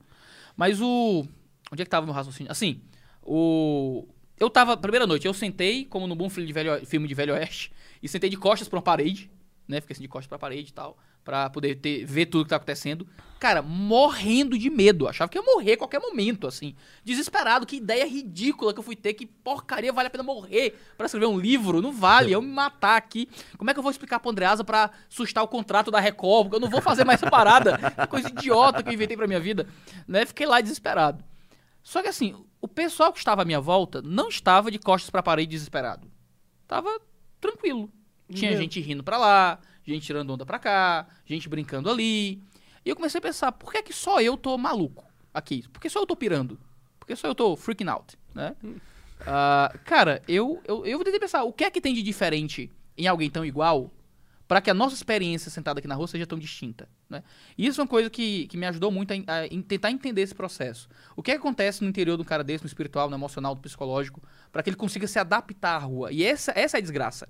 Mas 0.56 0.80
o. 0.80 1.26
Onde 1.72 1.82
é 1.82 1.84
que 1.84 1.90
tava 1.90 2.04
o 2.04 2.06
meu 2.06 2.14
raciocínio? 2.14 2.50
Assim, 2.50 2.80
o. 3.22 4.06
Eu 4.38 4.48
tava. 4.50 4.76
Primeira 4.76 5.06
noite, 5.06 5.26
eu 5.26 5.34
sentei, 5.34 5.84
como 5.84 6.06
no 6.06 6.14
bom 6.14 6.28
filme 6.30 6.46
de 6.46 6.52
velho, 6.52 6.86
filme 6.86 7.08
de 7.08 7.14
Velho 7.14 7.34
Oeste, 7.34 7.72
e 8.02 8.08
sentei 8.08 8.30
de 8.30 8.36
costas 8.36 8.68
pra 8.68 8.76
uma 8.78 8.82
parede, 8.82 9.30
né? 9.66 9.80
Fiquei 9.80 9.94
assim 9.94 10.02
de 10.02 10.08
costas 10.08 10.26
pra 10.28 10.38
parede 10.38 10.70
e 10.70 10.72
tal. 10.72 10.96
Pra 11.26 11.50
poder 11.50 11.74
ter, 11.74 12.04
ver 12.04 12.26
tudo 12.26 12.44
que 12.44 12.50
tá 12.50 12.56
acontecendo. 12.56 13.04
Cara, 13.40 13.60
morrendo 13.60 14.56
de 14.56 14.70
medo. 14.70 15.08
Achava 15.08 15.28
que 15.28 15.36
ia 15.36 15.42
morrer 15.42 15.72
a 15.72 15.76
qualquer 15.76 16.00
momento, 16.00 16.46
assim. 16.46 16.76
Desesperado. 17.04 17.66
Que 17.66 17.78
ideia 17.78 18.06
ridícula 18.06 18.72
que 18.72 18.78
eu 18.78 18.82
fui 18.84 18.94
ter. 18.94 19.12
Que 19.12 19.26
porcaria 19.26 19.92
vale 19.92 20.06
a 20.06 20.10
pena 20.10 20.22
morrer 20.22 20.78
pra 20.96 21.06
escrever 21.06 21.26
um 21.26 21.36
livro. 21.36 21.82
Não 21.82 21.90
vale. 21.90 22.30
Eu 22.30 22.40
me 22.40 22.46
matar 22.46 22.96
aqui. 22.96 23.28
Como 23.58 23.68
é 23.68 23.74
que 23.74 23.78
eu 23.80 23.82
vou 23.82 23.90
explicar 23.90 24.20
pro 24.20 24.30
Andreasa 24.30 24.62
pra 24.62 24.92
sustar 25.08 25.42
o 25.42 25.48
contrato 25.48 25.90
da 25.90 25.98
Record? 25.98 26.44
Porque 26.44 26.56
eu 26.56 26.60
não 26.60 26.70
vou 26.70 26.80
fazer 26.80 27.02
mais 27.02 27.20
essa 27.20 27.28
parada. 27.28 27.76
Que 27.76 28.06
coisa 28.06 28.28
idiota 28.28 28.80
que 28.84 28.88
eu 28.88 28.94
inventei 28.94 29.16
pra 29.16 29.26
minha 29.26 29.40
vida. 29.40 29.66
Né? 30.06 30.24
Fiquei 30.24 30.46
lá 30.46 30.60
desesperado. 30.60 31.24
Só 31.82 32.02
que 32.02 32.08
assim, 32.08 32.36
o 32.60 32.68
pessoal 32.68 33.12
que 33.12 33.18
estava 33.18 33.42
à 33.42 33.44
minha 33.44 33.60
volta 33.60 34.00
não 34.00 34.28
estava 34.28 34.70
de 34.70 34.78
costas 34.78 35.10
pra 35.10 35.24
parede 35.24 35.50
desesperado. 35.50 36.08
Tava 36.68 37.00
tranquilo. 37.40 37.90
Tinha 38.32 38.52
Meu. 38.52 38.60
gente 38.60 38.80
rindo 38.80 39.04
pra 39.04 39.18
lá, 39.18 39.58
gente 39.94 40.06
tirando 40.06 40.30
onda 40.30 40.44
pra 40.44 40.58
cá, 40.58 41.06
gente 41.24 41.48
brincando 41.48 41.90
ali. 41.90 42.42
E 42.84 42.88
eu 42.88 42.96
comecei 42.96 43.18
a 43.18 43.22
pensar, 43.22 43.52
por 43.52 43.72
que, 43.72 43.82
que 43.82 43.92
só 43.92 44.20
eu 44.20 44.36
tô 44.36 44.56
maluco 44.56 45.04
aqui? 45.32 45.66
Por 45.68 45.80
que 45.80 45.88
só 45.88 46.00
eu 46.00 46.06
tô 46.06 46.16
pirando? 46.16 46.58
Por 46.98 47.06
que 47.06 47.16
só 47.16 47.28
eu 47.28 47.34
tô 47.34 47.56
freaking 47.56 47.88
out, 47.88 48.16
né? 48.34 48.54
Ah, 49.26 49.72
cara, 49.86 50.22
eu, 50.28 50.60
eu, 50.66 50.84
eu 50.84 51.02
tentei 51.02 51.18
pensar, 51.18 51.42
o 51.42 51.50
que 51.50 51.64
é 51.64 51.70
que 51.70 51.80
tem 51.80 51.94
de 51.94 52.02
diferente 52.02 52.70
em 52.98 53.06
alguém 53.06 53.30
tão 53.30 53.46
igual 53.46 53.90
para 54.46 54.60
que 54.60 54.70
a 54.70 54.74
nossa 54.74 54.94
experiência 54.94 55.50
sentada 55.50 55.80
aqui 55.80 55.88
na 55.88 55.94
rua 55.94 56.06
seja 56.06 56.26
tão 56.26 56.38
distinta, 56.38 56.88
né? 57.08 57.22
E 57.58 57.66
isso 57.66 57.80
é 57.80 57.82
uma 57.82 57.88
coisa 57.88 58.08
que, 58.08 58.46
que 58.46 58.56
me 58.56 58.66
ajudou 58.66 58.92
muito 58.92 59.12
a, 59.12 59.14
a 59.32 59.46
em 59.46 59.60
tentar 59.60 59.90
entender 59.90 60.22
esse 60.22 60.34
processo. 60.34 60.88
O 61.16 61.22
que, 61.22 61.32
é 61.32 61.34
que 61.34 61.40
acontece 61.40 61.82
no 61.82 61.88
interior 61.88 62.16
do 62.16 62.24
cara 62.24 62.44
desse, 62.44 62.62
no 62.62 62.68
espiritual, 62.68 63.10
no 63.10 63.16
emocional, 63.16 63.54
no 63.54 63.60
psicológico, 63.60 64.22
para 64.52 64.62
que 64.62 64.70
ele 64.70 64.76
consiga 64.76 65.06
se 65.06 65.18
adaptar 65.18 65.76
à 65.76 65.78
rua? 65.78 66.12
E 66.12 66.22
essa, 66.22 66.52
essa 66.54 66.76
é 66.76 66.78
a 66.78 66.80
desgraça. 66.80 67.28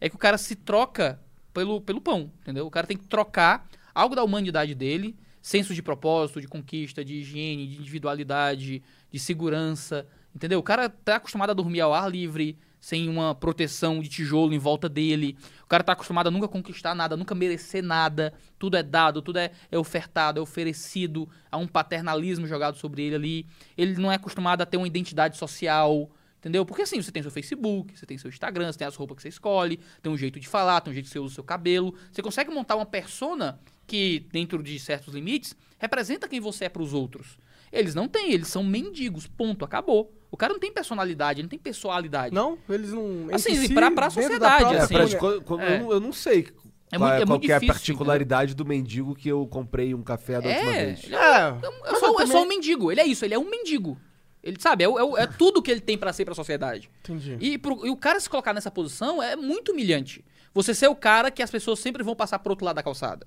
É 0.00 0.08
que 0.08 0.16
o 0.16 0.18
cara 0.18 0.36
se 0.36 0.56
troca 0.56 1.20
pelo, 1.56 1.80
pelo 1.80 2.02
pão, 2.02 2.30
entendeu? 2.42 2.66
O 2.66 2.70
cara 2.70 2.86
tem 2.86 2.98
que 2.98 3.06
trocar 3.06 3.66
algo 3.94 4.14
da 4.14 4.22
humanidade 4.22 4.74
dele, 4.74 5.16
senso 5.40 5.74
de 5.74 5.82
propósito, 5.82 6.38
de 6.38 6.46
conquista, 6.46 7.02
de 7.02 7.14
higiene, 7.14 7.66
de 7.66 7.78
individualidade, 7.78 8.82
de 9.10 9.18
segurança, 9.18 10.06
entendeu? 10.34 10.58
O 10.58 10.62
cara 10.62 10.90
tá 10.90 11.16
acostumado 11.16 11.50
a 11.50 11.54
dormir 11.54 11.80
ao 11.80 11.94
ar 11.94 12.10
livre, 12.10 12.58
sem 12.78 13.08
uma 13.08 13.34
proteção 13.34 14.02
de 14.02 14.08
tijolo 14.10 14.52
em 14.52 14.58
volta 14.58 14.86
dele. 14.86 15.34
O 15.64 15.66
cara 15.66 15.82
tá 15.82 15.92
acostumado 15.92 16.26
a 16.26 16.30
nunca 16.30 16.46
conquistar 16.46 16.94
nada, 16.94 17.16
nunca 17.16 17.34
merecer 17.34 17.82
nada. 17.82 18.34
Tudo 18.58 18.76
é 18.76 18.82
dado, 18.82 19.22
tudo 19.22 19.38
é, 19.38 19.50
é 19.72 19.78
ofertado, 19.78 20.38
é 20.38 20.42
oferecido. 20.42 21.26
Há 21.50 21.56
um 21.56 21.66
paternalismo 21.66 22.46
jogado 22.46 22.76
sobre 22.76 23.02
ele 23.02 23.14
ali. 23.14 23.46
Ele 23.78 23.94
não 23.94 24.12
é 24.12 24.16
acostumado 24.16 24.60
a 24.60 24.66
ter 24.66 24.76
uma 24.76 24.86
identidade 24.86 25.38
social. 25.38 26.10
Entendeu? 26.46 26.64
Porque 26.64 26.82
assim, 26.82 27.02
você 27.02 27.10
tem 27.10 27.20
seu 27.24 27.30
Facebook, 27.32 27.98
você 27.98 28.06
tem 28.06 28.16
seu 28.16 28.28
Instagram, 28.30 28.70
você 28.70 28.78
tem 28.78 28.86
as 28.86 28.94
roupas 28.94 29.16
que 29.16 29.22
você 29.22 29.28
escolhe, 29.30 29.80
tem 30.00 30.12
um 30.12 30.16
jeito 30.16 30.38
de 30.38 30.46
falar, 30.46 30.80
tem 30.80 30.92
um 30.92 30.94
jeito 30.94 31.06
que 31.06 31.10
você 31.12 31.18
usa 31.18 31.32
o 31.32 31.34
seu 31.34 31.42
cabelo. 31.42 31.92
Você 32.12 32.22
consegue 32.22 32.52
montar 32.52 32.76
uma 32.76 32.86
persona 32.86 33.58
que, 33.84 34.28
dentro 34.30 34.62
de 34.62 34.78
certos 34.78 35.12
limites, 35.12 35.56
representa 35.76 36.28
quem 36.28 36.38
você 36.38 36.66
é 36.66 36.68
pros 36.68 36.94
outros. 36.94 37.36
Eles 37.72 37.96
não 37.96 38.06
têm, 38.06 38.30
eles 38.32 38.46
são 38.46 38.62
mendigos, 38.62 39.26
ponto, 39.26 39.64
acabou. 39.64 40.12
O 40.30 40.36
cara 40.36 40.52
não 40.52 40.60
tem 40.60 40.72
personalidade, 40.72 41.40
ele 41.40 41.46
não 41.46 41.50
tem 41.50 41.58
pessoalidade. 41.58 42.32
Não, 42.32 42.56
eles 42.68 42.92
não. 42.92 43.26
Assim, 43.32 43.56
si, 43.56 43.74
pra- 43.74 43.90
pra 43.90 44.08
sociedade, 44.08 44.60
própria 44.60 44.78
É, 44.78 44.82
assim. 44.82 44.94
pra 44.94 45.18
co- 45.18 45.40
co- 45.42 45.60
É. 45.60 45.74
Eu, 45.74 45.80
não, 45.82 45.92
eu 45.94 46.00
não 46.00 46.12
sei 46.12 46.46
É 46.92 46.96
qual, 46.96 47.10
muito- 47.10 47.22
é 47.22 47.26
qual 47.26 47.28
muito 47.30 47.42
que 47.44 47.50
é 47.50 47.54
a 47.56 47.58
difícil, 47.58 47.74
particularidade 47.74 48.54
do 48.54 48.64
mendigo 48.64 49.16
que 49.16 49.28
eu 49.28 49.44
comprei 49.48 49.92
um 49.94 50.02
café 50.04 50.40
da 50.40 50.48
última 50.48 50.72
É, 50.76 50.84
vez. 50.86 51.10
é, 51.10 51.16
É, 51.16 51.90
é 51.90 51.94
só, 51.96 52.06
eu 52.12 52.20
é 52.20 52.26
só 52.28 52.42
um 52.44 52.46
mendigo, 52.46 52.92
ele 52.92 53.00
é 53.00 53.04
isso, 53.06 53.24
ele 53.24 53.34
é 53.34 53.38
um 53.38 53.50
mendigo. 53.50 53.98
Ele 54.46 54.56
sabe, 54.60 54.84
é, 54.84 54.86
é 54.86 54.88
o- 54.90 55.16
é 55.16 55.26
tudo 55.26 55.60
que 55.60 55.70
ele 55.70 55.80
tem 55.80 55.98
pra 55.98 56.12
ser 56.12 56.24
pra 56.24 56.34
sociedade. 56.34 56.88
Entendi. 57.00 57.36
E, 57.40 57.58
pro- 57.58 57.84
e 57.86 57.90
o 57.90 57.96
cara 57.96 58.20
se 58.20 58.30
colocar 58.30 58.54
nessa 58.54 58.70
posição 58.70 59.22
é 59.22 59.34
muito 59.36 59.72
humilhante. 59.72 60.24
Você 60.54 60.74
ser 60.74 60.88
o 60.88 60.94
cara 60.96 61.30
que 61.30 61.42
as 61.42 61.50
pessoas 61.50 61.78
sempre 61.80 62.02
vão 62.02 62.14
passar 62.14 62.38
pro 62.38 62.50
outro 62.52 62.64
lado 62.64 62.76
da 62.76 62.82
calçada. 62.82 63.26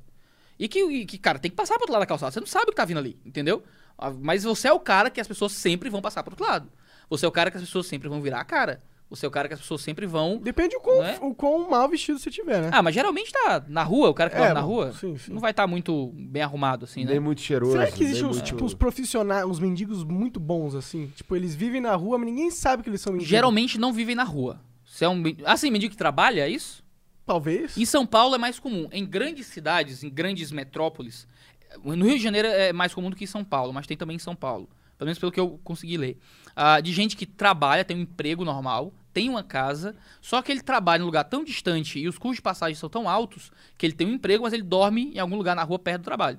E 0.57 0.67
que, 0.67 0.79
e 0.83 1.05
que, 1.05 1.17
cara, 1.17 1.37
tem 1.39 1.51
que 1.51 1.55
passar 1.57 1.73
pro 1.75 1.83
outro 1.83 1.93
lado 1.93 2.01
da 2.01 2.05
calçada. 2.07 2.31
Você 2.31 2.39
não 2.39 2.47
sabe 2.47 2.65
o 2.65 2.69
que 2.69 2.75
tá 2.75 2.85
vindo 2.85 2.97
ali, 2.97 3.17
entendeu? 3.25 3.63
Ah, 3.97 4.09
Mas 4.11 4.43
você 4.43 4.67
é 4.67 4.73
o 4.73 4.79
cara 4.79 5.09
que 5.09 5.19
as 5.21 5.27
pessoas 5.27 5.51
sempre 5.51 5.89
vão 5.89 6.01
passar 6.01 6.23
pro 6.23 6.31
outro 6.33 6.45
lado. 6.45 6.71
Você 7.09 7.25
é 7.25 7.27
o 7.27 7.31
cara 7.31 7.51
que 7.51 7.57
as 7.57 7.63
pessoas 7.63 7.85
sempre 7.87 8.07
vão 8.09 8.21
virar 8.21 8.39
a 8.41 8.45
cara. 8.45 8.81
Você 9.09 9.25
é 9.25 9.29
o 9.29 9.31
cara 9.31 9.47
que 9.47 9.55
as 9.55 9.59
pessoas 9.59 9.81
sempre 9.81 10.05
vão. 10.05 10.37
Depende 10.37 10.75
o 10.75 10.79
quão, 10.79 11.01
Né? 11.01 11.17
o 11.21 11.33
quão 11.33 11.67
mal 11.67 11.89
vestido 11.89 12.19
você 12.19 12.29
tiver, 12.29 12.61
né? 12.61 12.69
Ah, 12.71 12.83
mas 12.83 12.93
geralmente 12.93 13.31
tá 13.31 13.63
na 13.67 13.81
rua, 13.81 14.09
o 14.09 14.13
cara 14.13 14.29
que 14.29 14.35
É, 14.35 14.39
dorme 14.39 14.53
na 14.53 14.61
rua 14.61 14.93
sim, 14.93 15.17
sim. 15.17 15.33
não 15.33 15.39
vai 15.39 15.49
estar 15.49 15.65
muito 15.65 16.11
bem 16.15 16.43
arrumado, 16.43 16.85
assim, 16.85 17.03
né? 17.03 17.11
Nem 17.13 17.19
muito 17.19 17.41
cheiroso. 17.41 17.71
Será 17.71 17.89
que 17.91 18.03
existem 18.03 18.27
uns, 18.27 18.39
tipo, 18.41 18.63
uns 18.63 18.75
profissionais, 18.75 19.43
uns 19.45 19.59
mendigos 19.59 20.03
muito 20.03 20.39
bons, 20.39 20.75
assim? 20.75 21.11
Tipo, 21.15 21.35
eles 21.35 21.55
vivem 21.55 21.81
na 21.81 21.95
rua, 21.95 22.19
mas 22.19 22.27
ninguém 22.27 22.51
sabe 22.51 22.83
que 22.83 22.89
eles 22.89 23.01
são 23.01 23.11
mendigos. 23.13 23.29
Geralmente 23.29 23.79
não 23.79 23.91
vivem 23.91 24.13
na 24.15 24.23
rua. 24.23 24.61
Você 24.85 25.05
é 25.05 25.09
um. 25.09 25.23
Assim, 25.45 25.71
mendigo 25.71 25.91
que 25.91 25.97
trabalha, 25.97 26.41
é 26.41 26.49
isso? 26.49 26.83
Talvez. 27.25 27.77
Em 27.77 27.85
São 27.85 28.05
Paulo 28.05 28.35
é 28.35 28.37
mais 28.37 28.59
comum. 28.59 28.87
Em 28.91 29.05
grandes 29.05 29.47
cidades, 29.47 30.03
em 30.03 30.09
grandes 30.09 30.51
metrópoles, 30.51 31.27
no 31.83 32.05
Rio 32.05 32.17
de 32.17 32.23
Janeiro 32.23 32.47
é 32.47 32.71
mais 32.73 32.93
comum 32.93 33.09
do 33.09 33.15
que 33.15 33.23
em 33.23 33.27
São 33.27 33.43
Paulo, 33.43 33.71
mas 33.73 33.85
tem 33.87 33.95
também 33.97 34.15
em 34.15 34.19
São 34.19 34.35
Paulo. 34.35 34.69
Pelo 34.99 35.07
menos 35.07 35.17
pelo 35.17 35.31
que 35.31 35.39
eu 35.39 35.59
consegui 35.63 35.95
ler. 35.95 36.17
Ah, 36.53 36.81
de 36.81 36.91
gente 36.91 37.15
que 37.15 37.25
trabalha, 37.25 37.85
tem 37.85 37.95
um 37.95 38.01
emprego 38.01 38.43
normal, 38.43 38.93
tem 39.13 39.29
uma 39.29 39.41
casa, 39.41 39.95
só 40.21 40.41
que 40.41 40.51
ele 40.51 40.61
trabalha 40.61 40.99
em 40.99 41.03
um 41.03 41.05
lugar 41.05 41.23
tão 41.23 41.41
distante 41.41 41.97
e 41.97 42.07
os 42.07 42.17
custos 42.17 42.35
de 42.35 42.41
passagem 42.41 42.75
são 42.75 42.89
tão 42.89 43.07
altos 43.07 43.49
que 43.77 43.85
ele 43.85 43.93
tem 43.93 44.05
um 44.05 44.11
emprego, 44.11 44.43
mas 44.43 44.51
ele 44.51 44.61
dorme 44.61 45.13
em 45.15 45.19
algum 45.19 45.37
lugar 45.37 45.55
na 45.55 45.63
rua 45.63 45.79
perto 45.79 46.01
do 46.01 46.05
trabalho. 46.05 46.37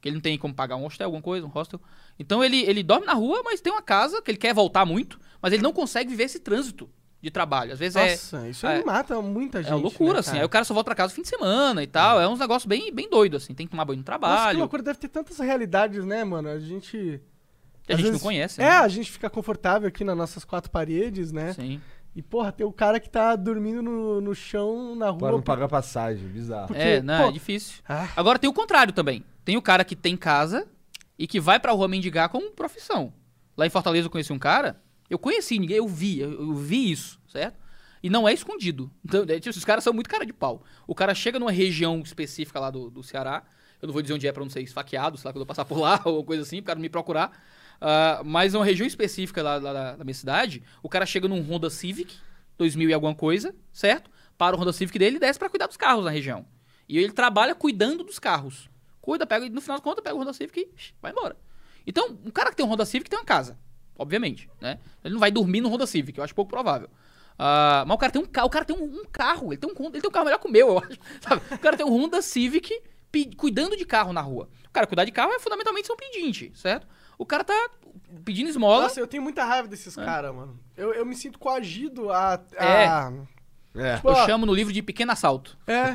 Que 0.00 0.08
ele 0.08 0.14
não 0.14 0.22
tem 0.22 0.38
como 0.38 0.54
pagar 0.54 0.76
um 0.76 0.82
hostel, 0.82 1.06
alguma 1.06 1.20
coisa, 1.20 1.44
um 1.44 1.50
hostel. 1.50 1.80
Então 2.16 2.42
ele, 2.44 2.60
ele 2.62 2.84
dorme 2.84 3.04
na 3.04 3.14
rua, 3.14 3.42
mas 3.44 3.60
tem 3.60 3.72
uma 3.72 3.82
casa 3.82 4.22
que 4.22 4.30
ele 4.30 4.38
quer 4.38 4.54
voltar 4.54 4.86
muito, 4.86 5.18
mas 5.42 5.52
ele 5.52 5.62
não 5.62 5.72
consegue 5.72 6.08
viver 6.08 6.22
esse 6.22 6.38
trânsito 6.38 6.88
de 7.20 7.32
trabalho. 7.32 7.72
Às 7.72 7.80
vezes 7.80 7.96
é. 7.96 8.10
Nossa, 8.12 8.48
isso 8.48 8.64
é- 8.64 8.84
mata 8.84 9.20
muita 9.20 9.60
gente. 9.60 9.72
É 9.72 9.74
uma 9.74 9.82
loucura, 9.82 10.12
né, 10.14 10.18
assim. 10.20 10.38
Aí 10.38 10.44
o 10.44 10.48
cara 10.48 10.64
só 10.64 10.72
volta 10.72 10.84
pra 10.84 10.94
casa 10.94 11.10
no 11.10 11.16
fim 11.16 11.22
de 11.22 11.28
semana 11.28 11.82
e 11.82 11.86
tal. 11.88 12.20
É 12.20 12.28
uns 12.28 12.38
negócios 12.38 12.66
bem, 12.68 12.94
bem 12.94 13.10
doido, 13.10 13.36
assim. 13.36 13.54
Tem 13.54 13.66
que 13.66 13.72
tomar 13.72 13.84
banho 13.84 13.98
no 13.98 14.04
Nossa, 14.04 14.18
que 14.18 14.20
trabalho. 14.20 14.58
loucura. 14.60 14.84
Deve 14.84 15.00
ter 15.00 15.08
tantas 15.08 15.36
realidades, 15.40 16.04
né, 16.04 16.22
mano? 16.22 16.48
A 16.48 16.60
gente... 16.60 17.20
que 17.88 17.92
a 17.92 17.94
às 17.96 18.00
gente 18.00 18.06
não 18.06 18.12
vezes- 18.12 18.22
conhece. 18.22 18.60
É, 18.60 18.64
né? 18.64 18.70
a 18.78 18.88
gente 18.88 19.10
fica 19.10 19.28
confortável 19.28 19.88
aqui 19.88 20.04
nas 20.04 20.16
nossas 20.16 20.44
quatro 20.44 20.70
paredes, 20.70 21.32
né? 21.32 21.52
Sim. 21.54 21.80
E, 22.14 22.22
porra, 22.22 22.50
tem 22.52 22.66
o 22.66 22.72
cara 22.72 22.98
que 22.98 23.08
tá 23.08 23.36
dormindo 23.36 23.82
no, 23.82 24.20
no 24.20 24.34
chão, 24.34 24.94
na 24.96 25.10
rua. 25.10 25.18
Para 25.20 25.32
não 25.32 25.42
pagar 25.42 25.68
passagem, 25.68 26.26
bizarro. 26.28 26.66
Porque, 26.68 26.82
é, 26.82 27.02
não, 27.02 27.24
pô- 27.24 27.28
é 27.28 27.32
difícil. 27.32 27.82
Ah, 27.88 28.08
Agora 28.16 28.38
tem 28.38 28.48
o 28.50 28.52
contrário 28.52 28.92
também. 28.92 29.24
Tem 29.44 29.56
o 29.56 29.62
cara 29.62 29.84
que 29.84 29.94
tem 29.94 30.16
casa, 30.16 30.66
e 31.18 31.26
que 31.26 31.38
vai 31.40 31.58
pra 31.60 31.72
rua 31.72 31.86
mendigar 31.88 32.28
como 32.28 32.50
profissão. 32.50 33.12
Lá 33.56 33.66
em 33.66 33.70
Fortaleza 33.70 34.06
eu 34.06 34.10
conheci 34.10 34.32
um 34.32 34.38
cara, 34.38 34.80
eu 35.10 35.18
conheci 35.18 35.58
ninguém, 35.58 35.76
eu 35.78 35.86
vi, 35.88 36.20
eu, 36.20 36.30
eu 36.32 36.54
vi 36.54 36.90
isso, 36.90 37.20
certo? 37.28 37.56
E 38.02 38.08
não 38.10 38.28
é 38.28 38.32
escondido. 38.32 38.90
Então, 39.04 39.24
é, 39.28 39.40
tipo, 39.40 39.50
os 39.56 39.64
caras 39.64 39.82
são 39.82 39.92
muito 39.92 40.08
cara 40.08 40.24
de 40.24 40.32
pau. 40.32 40.62
O 40.86 40.94
cara 40.94 41.14
chega 41.14 41.38
numa 41.38 41.50
região 41.50 42.00
específica 42.00 42.60
lá 42.60 42.70
do, 42.70 42.88
do 42.90 43.02
Ceará, 43.02 43.42
eu 43.82 43.86
não 43.86 43.92
vou 43.92 44.00
dizer 44.02 44.14
onde 44.14 44.26
é 44.28 44.32
pra 44.32 44.42
não 44.42 44.50
ser 44.50 44.60
esfaqueado, 44.62 45.16
sei 45.18 45.28
lá, 45.28 45.32
quando 45.32 45.42
eu 45.42 45.46
passar 45.46 45.64
por 45.64 45.78
lá 45.78 46.00
ou 46.06 46.24
coisa 46.24 46.42
assim, 46.42 46.56
pro 46.58 46.66
cara 46.66 46.76
não 46.76 46.82
me 46.82 46.88
procurar. 46.88 47.32
Ah, 47.80 48.22
mas 48.24 48.54
é 48.54 48.58
uma 48.58 48.64
região 48.64 48.86
específica 48.86 49.42
lá, 49.42 49.56
lá 49.56 49.72
da, 49.72 49.96
da 49.96 50.04
minha 50.04 50.14
cidade, 50.14 50.62
o 50.82 50.88
cara 50.88 51.06
chega 51.06 51.28
num 51.28 51.40
Honda 51.42 51.70
Civic, 51.70 52.16
2000 52.56 52.90
e 52.90 52.92
alguma 52.92 53.14
coisa, 53.14 53.54
certo? 53.72 54.10
Para 54.36 54.56
o 54.56 54.60
Honda 54.60 54.72
Civic 54.72 54.98
dele 54.98 55.16
e 55.16 55.20
desce 55.20 55.38
pra 55.38 55.48
cuidar 55.48 55.66
dos 55.66 55.76
carros 55.76 56.04
na 56.04 56.10
região. 56.10 56.44
E 56.88 56.98
ele 56.98 57.12
trabalha 57.12 57.54
cuidando 57.54 58.02
dos 58.02 58.18
carros. 58.18 58.68
Cuida, 59.00 59.26
pega, 59.26 59.46
e 59.46 59.50
no 59.50 59.60
final 59.60 59.76
das 59.76 59.84
contas, 59.84 60.02
pega 60.02 60.16
o 60.16 60.20
Honda 60.20 60.32
Civic 60.32 60.60
e 60.60 60.68
vai 61.00 61.12
embora. 61.12 61.36
Então, 61.86 62.18
um 62.24 62.30
cara 62.30 62.50
que 62.50 62.56
tem 62.56 62.66
um 62.66 62.68
Honda 62.68 62.84
Civic 62.84 63.08
tem 63.08 63.18
uma 63.18 63.24
casa, 63.24 63.58
obviamente, 63.96 64.50
né? 64.60 64.78
Ele 65.04 65.14
não 65.14 65.20
vai 65.20 65.30
dormir 65.30 65.60
no 65.60 65.68
Honda 65.68 65.86
Civic, 65.86 66.18
eu 66.18 66.24
acho 66.24 66.34
pouco 66.34 66.50
provável. 66.50 66.90
Ah, 67.38 67.84
mas 67.86 67.94
o 67.94 67.98
cara 67.98 68.12
tem 68.12 68.20
um 68.20 68.26
carro, 68.26 68.48
o 68.48 68.50
cara 68.50 68.64
tem 68.64 68.76
um, 68.76 68.84
um 68.84 69.04
carro, 69.10 69.52
ele 69.52 69.58
tem 69.58 69.70
um, 69.70 69.86
ele 69.86 70.00
tem 70.00 70.08
um 70.08 70.12
carro 70.12 70.24
melhor 70.24 70.38
que 70.38 70.48
o 70.48 70.50
meu, 70.50 70.68
eu 70.68 70.78
acho. 70.78 70.98
sabe? 71.22 71.42
O 71.54 71.58
cara 71.58 71.76
tem 71.76 71.86
um 71.86 71.90
Honda 71.90 72.20
Civic 72.20 72.82
cuidando 73.36 73.76
de 73.76 73.84
carro 73.86 74.12
na 74.12 74.20
rua. 74.20 74.48
O 74.66 74.70
cara 74.70 74.86
cuidar 74.86 75.04
de 75.04 75.12
carro 75.12 75.32
é 75.32 75.38
fundamentalmente 75.38 75.86
ser 75.86 75.92
um 75.92 75.96
pedinte, 75.96 76.52
certo? 76.54 76.86
O 77.18 77.26
cara 77.26 77.42
tá 77.44 77.70
pedindo 78.24 78.48
esmola. 78.48 78.84
Nossa, 78.84 79.00
eu 79.00 79.06
tenho 79.06 79.22
muita 79.22 79.44
raiva 79.44 79.66
desses 79.68 79.94
caras, 79.96 80.34
mano. 80.34 80.58
Eu, 80.76 80.94
eu 80.94 81.04
me 81.04 81.14
sinto 81.16 81.38
coagido 81.38 82.10
a. 82.12 82.40
a... 82.58 82.64
É. 82.64 83.12
É. 83.74 83.96
Tipo, 83.96 84.08
eu 84.08 84.12
ó, 84.14 84.26
chamo 84.26 84.46
no 84.46 84.54
livro 84.54 84.72
de 84.72 84.80
pequeno 84.82 85.12
assalto. 85.12 85.56
É. 85.66 85.92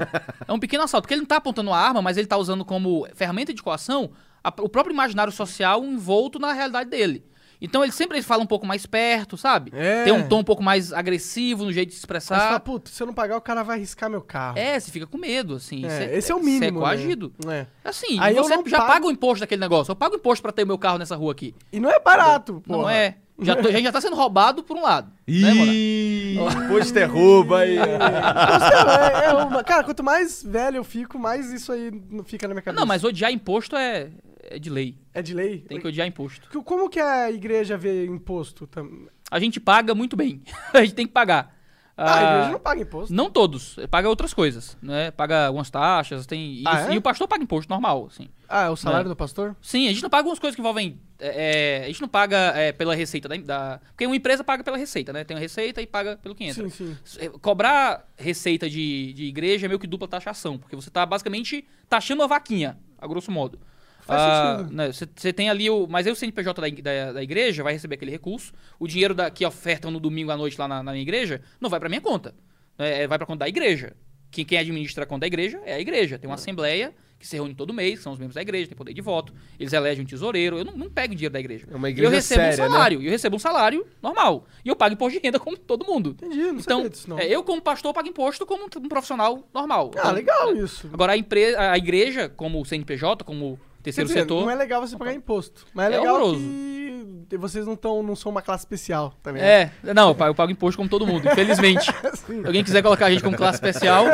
É 0.47 0.53
um 0.53 0.59
pequeno 0.59 0.83
assalto, 0.83 1.03
porque 1.03 1.13
ele 1.15 1.21
não 1.21 1.27
tá 1.27 1.37
apontando 1.37 1.71
a 1.73 1.77
arma, 1.79 2.01
mas 2.01 2.17
ele 2.17 2.27
tá 2.27 2.37
usando 2.37 2.63
como 2.63 3.07
ferramenta 3.15 3.53
de 3.53 3.63
coação 3.63 4.11
a- 4.43 4.53
o 4.59 4.69
próprio 4.69 4.93
imaginário 4.93 5.33
social 5.33 5.83
envolto 5.83 6.37
na 6.39 6.53
realidade 6.53 6.89
dele. 6.89 7.25
Então 7.65 7.81
ele 7.81 7.93
sempre 7.93 8.17
ele 8.17 8.23
fala 8.25 8.43
um 8.43 8.45
pouco 8.45 8.65
mais 8.67 8.85
perto, 8.85 9.37
sabe? 9.37 9.71
É. 9.73 10.03
Tem 10.03 10.11
um 10.11 10.27
tom 10.27 10.39
um 10.39 10.43
pouco 10.43 10.61
mais 10.61 10.91
agressivo 10.91 11.63
no 11.63 11.71
jeito 11.71 11.89
de 11.91 11.95
se 11.95 12.05
Mas 12.09 12.27
fala, 12.27 12.39
expressar. 12.41 12.59
puta, 12.59 12.91
se 12.91 13.01
eu 13.01 13.07
não 13.07 13.13
pagar, 13.13 13.37
o 13.37 13.41
cara 13.41 13.63
vai 13.63 13.79
riscar 13.79 14.09
meu 14.09 14.21
carro. 14.21 14.59
É, 14.59 14.77
você 14.77 14.91
fica 14.91 15.07
com 15.07 15.17
medo, 15.17 15.55
assim. 15.55 15.85
É, 15.85 15.89
Cê- 15.89 16.15
esse 16.17 16.31
é 16.31 16.35
o 16.35 16.39
mínimo. 16.43 16.79
é 16.79 16.81
coagido. 16.81 17.33
Né? 17.45 17.65
É. 17.83 17.89
Assim, 17.89 18.19
Aí 18.19 18.35
eu 18.35 18.43
você 18.43 18.57
não 18.57 18.67
já 18.67 18.77
pago- 18.79 18.91
paga 18.91 19.07
o 19.07 19.11
imposto 19.11 19.39
daquele 19.39 19.61
negócio. 19.61 19.91
Eu 19.91 19.95
pago 19.95 20.15
o 20.15 20.17
imposto 20.17 20.41
pra 20.41 20.51
ter 20.51 20.63
o 20.63 20.67
meu 20.67 20.77
carro 20.77 20.97
nessa 20.97 21.15
rua 21.15 21.31
aqui. 21.31 21.55
E 21.71 21.79
não 21.79 21.89
é 21.89 21.99
barato, 22.01 22.61
pô. 22.67 22.73
Não 22.73 22.89
é. 22.89 23.15
Já 23.39 23.55
tô- 23.55 23.67
a 23.69 23.71
gente 23.71 23.83
já 23.85 23.91
tá 23.91 23.99
sendo 24.01 24.15
roubado 24.15 24.61
por 24.63 24.77
um 24.77 24.81
lado. 24.83 25.07
né? 25.07 25.13
Ih, 25.53 26.35
imposto 26.37 26.99
é 26.99 27.05
roubo 27.05 27.55
aí. 27.55 27.77
é, 27.79 29.25
é 29.25 29.33
uma- 29.33 29.63
Cara, 29.63 29.83
quanto 29.83 30.03
mais 30.03 30.43
velho 30.43 30.77
eu 30.77 30.83
fico, 30.83 31.17
mais 31.17 31.51
isso 31.51 31.71
aí 31.71 31.91
não 32.11 32.23
fica 32.23 32.47
na 32.47 32.53
minha 32.53 32.61
cabeça. 32.61 32.79
Não, 32.79 32.85
mas 32.85 33.03
odiar 33.03 33.31
imposto 33.31 33.75
é, 33.75 34.09
é 34.49 34.59
de 34.59 34.69
lei. 34.69 34.97
É 35.13 35.21
de 35.21 35.33
lei? 35.33 35.59
Tem 35.59 35.79
que 35.79 35.87
odiar 35.87 36.07
imposto. 36.07 36.47
Como 36.63 36.89
que 36.89 36.99
a 36.99 37.31
igreja 37.31 37.77
vê 37.77 38.05
imposto? 38.05 38.67
A 39.31 39.39
gente 39.39 39.59
paga 39.59 39.93
muito 39.95 40.15
bem. 40.15 40.41
a 40.73 40.81
gente 40.81 40.93
tem 40.95 41.07
que 41.07 41.13
pagar. 41.13 41.55
Ah, 41.95 42.13
a 42.13 42.17
Ah, 42.17 42.23
igreja 42.23 42.51
não 42.53 42.59
paga 42.59 42.81
imposto. 42.81 43.13
Não 43.13 43.29
todos, 43.29 43.75
paga 43.91 44.09
outras 44.09 44.33
coisas, 44.33 44.75
né? 44.81 45.11
Paga 45.11 45.45
algumas 45.45 45.69
taxas, 45.69 46.25
tem. 46.25 46.55
E, 46.55 46.63
Ah, 46.65 46.87
é? 46.89 46.93
e 46.95 46.97
o 46.97 47.01
pastor 47.03 47.27
paga 47.27 47.43
imposto 47.43 47.69
normal, 47.71 48.07
assim. 48.11 48.29
Ah, 48.49 48.63
é 48.63 48.69
o 48.69 48.75
salário 48.75 49.05
É. 49.05 49.09
do 49.09 49.15
pastor? 49.15 49.55
Sim, 49.61 49.85
a 49.87 49.91
gente 49.91 50.01
não 50.01 50.09
paga 50.09 50.21
algumas 50.21 50.39
coisas 50.39 50.55
que 50.55 50.61
envolvem. 50.61 50.99
é, 51.19 51.81
é, 51.81 51.83
a 51.83 51.87
gente 51.87 52.01
não 52.01 52.07
paga 52.07 52.35
é, 52.55 52.71
pela 52.71 52.95
receita 52.95 53.29
da, 53.29 53.37
da- 53.37 53.79
Porque 53.91 54.07
uma 54.07 54.15
empresa 54.15 54.43
paga 54.43 54.63
pela 54.63 54.75
receita, 54.75 55.13
né? 55.13 55.23
Tem 55.23 55.35
uma 55.37 55.41
receita 55.41 55.81
e 55.83 55.87
paga 55.87 56.17
pelo 56.17 56.33
que 56.33 56.43
entra. 56.43 56.67
Sim, 56.67 56.97
sim. 57.05 57.19
É, 57.19 57.29
Cobrar 57.29 58.11
receita 58.17 58.67
de, 58.67 59.13
de 59.13 59.25
igreja 59.25 59.67
é 59.67 59.69
meio 59.69 59.79
que 59.79 59.85
dupla 59.87 60.07
taxação, 60.07 60.57
porque 60.57 60.75
você 60.75 60.89
tá 60.89 61.05
basicamente 61.05 61.63
taxando 61.87 62.23
a 62.23 62.27
vaquinha, 62.27 62.75
a 62.97 63.05
grosso 63.07 63.31
modo. 63.31 63.59
Faz 64.05 64.21
Ah, 64.21 64.67
né, 64.71 64.91
Você 64.91 65.07
você 65.15 65.31
tem 65.33 65.49
ali 65.49 65.69
o. 65.69 65.87
Mas 65.87 66.05
aí 66.05 66.13
o 66.13 66.15
CNPJ 66.15 66.61
da, 66.61 66.81
da, 66.81 67.11
da 67.13 67.23
igreja 67.23 67.63
vai 67.63 67.73
receber 67.73 67.95
aquele 67.95 68.11
recurso. 68.11 68.51
O 68.79 68.87
dinheiro 68.87 69.13
da, 69.13 69.29
que 69.31 69.45
ofertam 69.45 69.89
no 69.91 69.99
domingo 69.99 70.31
à 70.31 70.37
noite 70.37 70.57
lá 70.59 70.67
na, 70.67 70.83
na 70.83 70.91
minha 70.91 71.01
igreja 71.01 71.41
não 71.59 71.69
vai 71.69 71.79
pra 71.79 71.89
minha 71.89 72.01
conta. 72.01 72.33
É, 72.77 73.03
é, 73.03 73.07
vai 73.07 73.17
pra 73.17 73.25
conta 73.27 73.39
da 73.39 73.47
igreja. 73.47 73.93
Quem, 74.31 74.43
quem 74.43 74.57
administra 74.57 75.03
a 75.03 75.07
conta 75.07 75.21
da 75.21 75.27
igreja 75.27 75.61
é 75.65 75.73
a 75.75 75.79
igreja. 75.79 76.17
Tem 76.17 76.27
uma 76.29 76.35
assembleia 76.35 76.93
que 77.19 77.27
se 77.27 77.37
reúne 77.37 77.55
todo 77.55 77.71
mês, 77.73 78.01
são 78.01 78.11
os 78.11 78.19
membros 78.19 78.35
da 78.35 78.41
igreja, 78.41 78.67
tem 78.67 78.75
poder 78.75 78.93
de 78.93 78.99
voto. 78.99 79.33
Eles 79.57 79.71
elegem 79.71 80.03
um 80.03 80.05
tesoureiro. 80.07 80.57
Eu 80.57 80.65
não, 80.65 80.73
não 80.75 80.89
pego 80.89 81.15
dinheiro 81.15 81.31
da 81.31 81.39
igreja. 81.39 81.65
É 81.71 81.75
uma 81.75 81.89
igreja 81.89 82.07
eu 82.09 82.11
recebo 82.11 82.41
séria, 82.41 82.53
um 82.53 82.57
salário. 82.71 83.01
E 83.01 83.05
eu 83.05 83.11
recebo 83.11 83.35
um 83.37 83.39
salário 83.39 83.85
normal. 84.01 84.45
E 84.65 84.67
eu 84.67 84.75
pago 84.75 84.93
imposto 84.93 85.17
de 85.17 85.25
renda 85.25 85.39
como 85.39 85.55
todo 85.55 85.85
mundo. 85.85 86.09
Entendi, 86.21 86.41
não 86.41 86.55
Então, 86.59 86.89
disso, 86.89 87.09
não. 87.09 87.17
é, 87.17 87.25
eu 87.27 87.41
como 87.41 87.61
pastor 87.61 87.93
pago 87.93 88.09
imposto 88.09 88.45
como 88.45 88.63
um, 88.65 88.67
um 88.83 88.89
profissional 88.89 89.47
normal. 89.53 89.91
Ah, 89.95 89.99
Então, 89.99 90.11
legal 90.11 90.49
é. 90.49 90.57
isso. 90.57 90.89
Agora 90.91 91.13
a, 91.13 91.17
empresa, 91.17 91.71
a 91.71 91.77
igreja, 91.77 92.27
como 92.27 92.59
o 92.59 92.65
CNPJ, 92.65 93.23
como 93.23 93.57
terceiro 93.83 94.07
dizer, 94.07 94.21
setor. 94.21 94.41
não 94.41 94.49
é 94.49 94.55
legal 94.55 94.81
você 94.81 94.97
pagar 94.97 95.13
imposto. 95.13 95.65
Mas 95.73 95.91
é 95.91 95.95
É 95.95 95.99
legal 95.99 96.15
horroroso. 96.15 96.39
que 97.29 97.37
vocês 97.37 97.65
não, 97.65 97.75
tão, 97.75 98.01
não 98.01 98.15
são 98.15 98.31
uma 98.31 98.41
classe 98.41 98.61
especial 98.63 99.13
também. 99.21 99.41
É, 99.41 99.71
não, 99.93 100.09
eu 100.09 100.15
pago, 100.15 100.31
eu 100.31 100.35
pago 100.35 100.51
imposto 100.51 100.77
como 100.77 100.89
todo 100.89 101.05
mundo, 101.05 101.27
infelizmente. 101.27 101.91
Se 102.15 102.45
alguém 102.45 102.63
quiser 102.63 102.81
colocar 102.81 103.07
a 103.07 103.11
gente 103.11 103.23
como 103.23 103.35
classe 103.35 103.55
especial, 103.55 104.05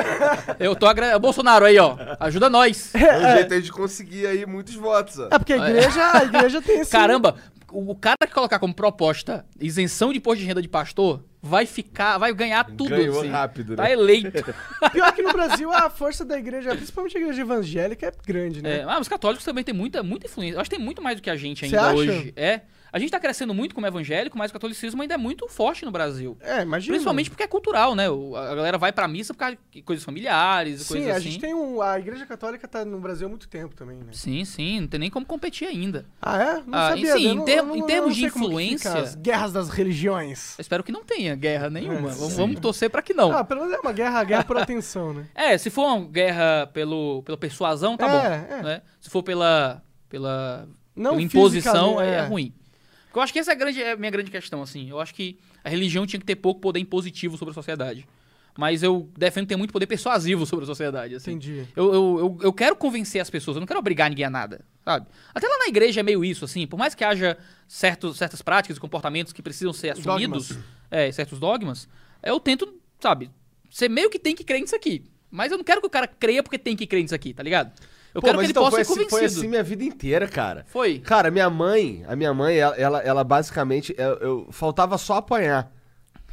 eu 0.60 0.76
tô 0.76 0.86
agra... 0.86 1.18
Bolsonaro 1.20 1.66
aí, 1.66 1.78
ó. 1.78 1.96
Ajuda 2.20 2.50
nós. 2.50 2.94
É 2.96 3.18
um 3.18 3.36
jeito 3.36 3.54
aí 3.54 3.62
de 3.62 3.72
conseguir 3.72 4.26
aí 4.28 4.46
muitos 4.46 4.76
votos, 4.76 5.20
ó. 5.20 5.28
É 5.32 5.38
porque 5.38 5.54
a 5.54 5.58
igreja, 5.70 6.12
a 6.14 6.24
igreja 6.24 6.62
tem 6.62 6.80
esse... 6.82 6.92
Caramba, 6.92 7.36
o 7.72 7.96
cara 7.96 8.18
que 8.26 8.34
colocar 8.34 8.60
como 8.60 8.74
proposta 8.74 9.46
isenção 9.60 10.12
de 10.12 10.18
imposto 10.18 10.40
de 10.40 10.48
renda 10.48 10.62
de 10.62 10.68
pastor 10.68 11.24
vai 11.42 11.66
ficar, 11.66 12.18
vai 12.18 12.34
ganhar 12.34 12.64
tudo. 12.66 12.90
Ganhou 12.90 13.20
assim. 13.20 13.30
rápido, 13.30 13.76
Tá 13.76 13.84
né? 13.84 13.94
eleito. 13.94 14.54
Pior 14.92 15.12
que 15.14 15.22
no 15.22 15.32
Brasil 15.32 15.72
a 15.72 15.90
força 15.90 16.26
da 16.26 16.38
igreja, 16.38 16.76
principalmente 16.76 17.18
a 17.18 17.22
igreja 17.22 17.42
evangélica, 17.42 18.08
é 18.08 18.12
grande, 18.26 18.62
né? 18.62 18.80
É, 18.80 18.84
ah, 18.84 19.00
os 19.00 19.08
católicos 19.08 19.46
também 19.46 19.64
têm 19.64 19.74
muita, 19.74 20.04
muita 20.04 20.28
influência. 20.28 20.56
Eu 20.56 20.62
acho 20.62 20.70
que 20.70 20.76
tem 20.76 20.84
muito 20.84 21.02
mais 21.02 21.16
do 21.18 21.22
que 21.22 21.30
a 21.30 21.36
gente 21.36 21.66
ainda 21.66 21.82
acha? 21.82 21.94
hoje. 21.96 22.34
É. 22.36 22.62
A 22.92 23.00
gente 23.00 23.12
tá 23.12 23.20
crescendo 23.20 23.54
muito 23.54 23.76
como 23.76 23.86
evangélico, 23.88 24.38
mas 24.38 24.50
o 24.50 24.54
catolicismo 24.54 25.02
ainda 25.02 25.14
é 25.14 25.18
muito 25.18 25.48
forte 25.48 25.86
no 25.86 25.92
Brasil. 25.92 26.38
É, 26.42 26.62
imagina. 26.62 26.94
Principalmente 26.94 27.30
porque 27.30 27.44
é 27.44 27.48
cultural, 27.48 27.94
né? 27.96 28.06
A 28.08 28.56
galera 28.56 28.78
vai 28.78 28.92
pra 28.92 29.08
missa 29.08 29.34
por 29.34 29.40
causa 29.40 29.58
de 29.72 29.82
coisas 29.82 30.04
familiares, 30.04 30.82
Sim, 30.82 30.88
coisas 30.96 31.10
a 31.10 31.14
assim. 31.18 31.32
gente 31.32 31.40
tem 31.42 31.54
um... 31.54 31.82
A 31.82 32.00
igreja 32.00 32.26
católica 32.26 32.68
tá 32.68 32.84
no 32.84 33.00
Brasil 33.00 33.28
há 33.28 33.30
muito 33.30 33.48
tempo 33.48 33.76
também, 33.76 33.98
né? 33.98 34.08
Sim, 34.12 34.44
sim, 34.46 34.82
não 34.82 34.88
tem 34.88 35.00
nem 35.00 35.10
como 35.10 35.26
competir 35.26 35.68
ainda. 35.68 36.06
Ah, 36.22 36.38
é? 36.42 36.54
Não 36.66 36.78
Ah, 36.78 36.90
sabia. 36.90 37.14
sim, 37.18 37.26
eu 37.28 37.34
em 37.34 37.46
ter- 37.46 37.62
não- 37.62 37.76
em 37.76 37.86
termos 37.86 38.16
de 38.16 38.26
influência- 38.26 38.94
As 38.94 39.16
guerras 39.16 39.54
das 39.54 39.70
religiões. 39.70 40.58
Eu 40.58 40.62
espero 40.62 40.84
que 40.84 40.92
não 40.92 41.04
tenha 41.04 41.36
guerra 41.36 41.70
nenhuma. 41.70 42.10
É, 42.10 42.14
vamos, 42.14 42.32
sim. 42.32 42.38
vamos 42.38 42.60
torcer 42.60 42.90
pra 42.90 43.02
que 43.02 43.14
não. 43.14 43.32
Ah, 43.32 43.44
pelo 43.44 43.62
menos 43.62 43.76
é 43.76 43.80
uma 43.80 43.92
guerra, 43.94 44.24
guerra 44.24 44.44
por 44.44 44.58
atenção, 44.58 45.14
né? 45.14 45.28
É, 45.36 45.58
se 45.58 45.70
for 45.70 45.84
uma 45.86 46.06
guerra 46.08 46.68
pelo, 46.74 47.22
pela 47.24 47.38
persuasão, 47.38 47.96
tá 47.96 48.08
É, 48.08 48.10
bom. 48.10 48.54
é. 48.56 48.64
né? 48.64 48.82
Se 49.00 49.10
for 49.10 49.22
pela, 49.24 49.82
pela, 50.10 50.68
Não 50.96 51.12
pela 51.12 51.22
imposição, 51.22 52.02
é, 52.02 52.10
é. 52.10 52.14
é 52.16 52.22
ruim. 52.26 52.54
Eu 53.14 53.22
acho 53.22 53.34
que 53.34 53.40
essa 53.40 53.52
é 53.52 53.54
a, 53.54 53.58
grande, 53.58 53.82
é 53.82 53.92
a 53.94 53.98
minha 53.98 54.12
grande 54.12 54.30
questão, 54.30 54.62
assim. 54.62 54.90
Eu 54.90 55.00
acho 55.00 55.14
que 55.14 55.38
a 55.64 55.70
religião 55.70 56.06
tinha 56.06 56.20
que 56.20 56.26
ter 56.26 56.36
pouco 56.36 56.62
poder 56.62 56.80
impositivo 56.80 57.38
sobre 57.38 57.52
a 57.52 57.56
sociedade. 57.56 58.08
Mas 58.58 58.84
eu 58.84 59.10
defendo 59.18 59.48
ter 59.48 59.56
muito 59.56 59.72
poder 59.72 59.88
persuasivo 59.88 60.46
sobre 60.46 60.64
a 60.64 60.66
sociedade, 60.68 61.16
assim. 61.16 61.32
Entendi. 61.32 61.66
Eu, 61.76 61.94
eu, 61.94 62.20
eu, 62.20 62.38
eu 62.42 62.54
quero 62.54 62.76
convencer 62.76 63.22
as 63.22 63.30
pessoas, 63.30 63.56
eu 63.56 63.62
não 63.62 63.68
quero 63.68 63.80
obrigar 63.80 64.10
ninguém 64.10 64.26
a 64.26 64.30
nada, 64.30 64.66
sabe? 64.84 65.08
Até 65.34 65.48
lá 65.48 65.58
na 65.60 65.68
igreja 65.68 66.02
é 66.02 66.04
meio 66.04 66.26
isso, 66.26 66.44
assim. 66.44 66.68
Por 66.68 66.78
mais 66.78 66.94
que 66.94 67.04
haja 67.04 67.38
certos, 67.68 68.18
certas 68.18 68.42
práticas 68.42 68.76
e 68.76 68.80
comportamentos 68.80 69.32
que 69.32 69.42
precisam 69.42 69.72
ser 69.72 69.92
assumidos, 69.92 70.50
Dogmas. 70.50 70.66
é, 70.92 71.12
certos 71.12 71.40
dogmas, 71.40 71.88
eu 72.22 72.38
tento, 72.40 72.74
sabe, 73.00 73.32
você 73.70 73.88
meio 73.88 74.10
que 74.10 74.20
tem 74.20 74.36
que 74.36 74.44
crer 74.44 74.60
nisso 74.60 74.76
aqui. 74.76 75.04
Mas 75.32 75.52
eu 75.52 75.58
não 75.58 75.64
quero 75.64 75.80
que 75.80 75.88
o 75.88 75.90
cara 75.90 76.08
creia 76.08 76.44
porque 76.44 76.58
tem 76.58 76.76
que 76.76 76.86
crer 76.88 77.02
nisso 77.04 77.16
aqui, 77.16 77.34
tá 77.34 77.44
ligado? 77.44 77.72
Eu 78.20 78.22
Pô, 78.22 78.28
quero 78.28 78.38
que 78.40 78.46
ele 78.46 78.52
então 78.52 78.64
possa 78.64 78.76
foi 78.78 78.84
ser 78.86 78.92
assim, 78.92 78.94
convencido. 79.10 79.18
foi 79.18 79.26
assim 79.26 79.48
minha 79.48 79.64
vida 79.64 79.84
inteira, 79.84 80.28
cara. 80.28 80.66
Foi. 80.68 81.00
Cara, 81.00 81.32
minha 81.32 81.50
mãe, 81.50 82.04
a 82.08 82.16
minha 82.16 82.34
mãe, 82.34 82.58
ela, 82.58 82.76
ela, 82.76 83.00
ela 83.02 83.24
basicamente, 83.24 83.94
eu, 83.98 84.14
eu- 84.20 84.48
faltava 84.52 84.98
só 84.98 85.16
apanhar, 85.16 85.72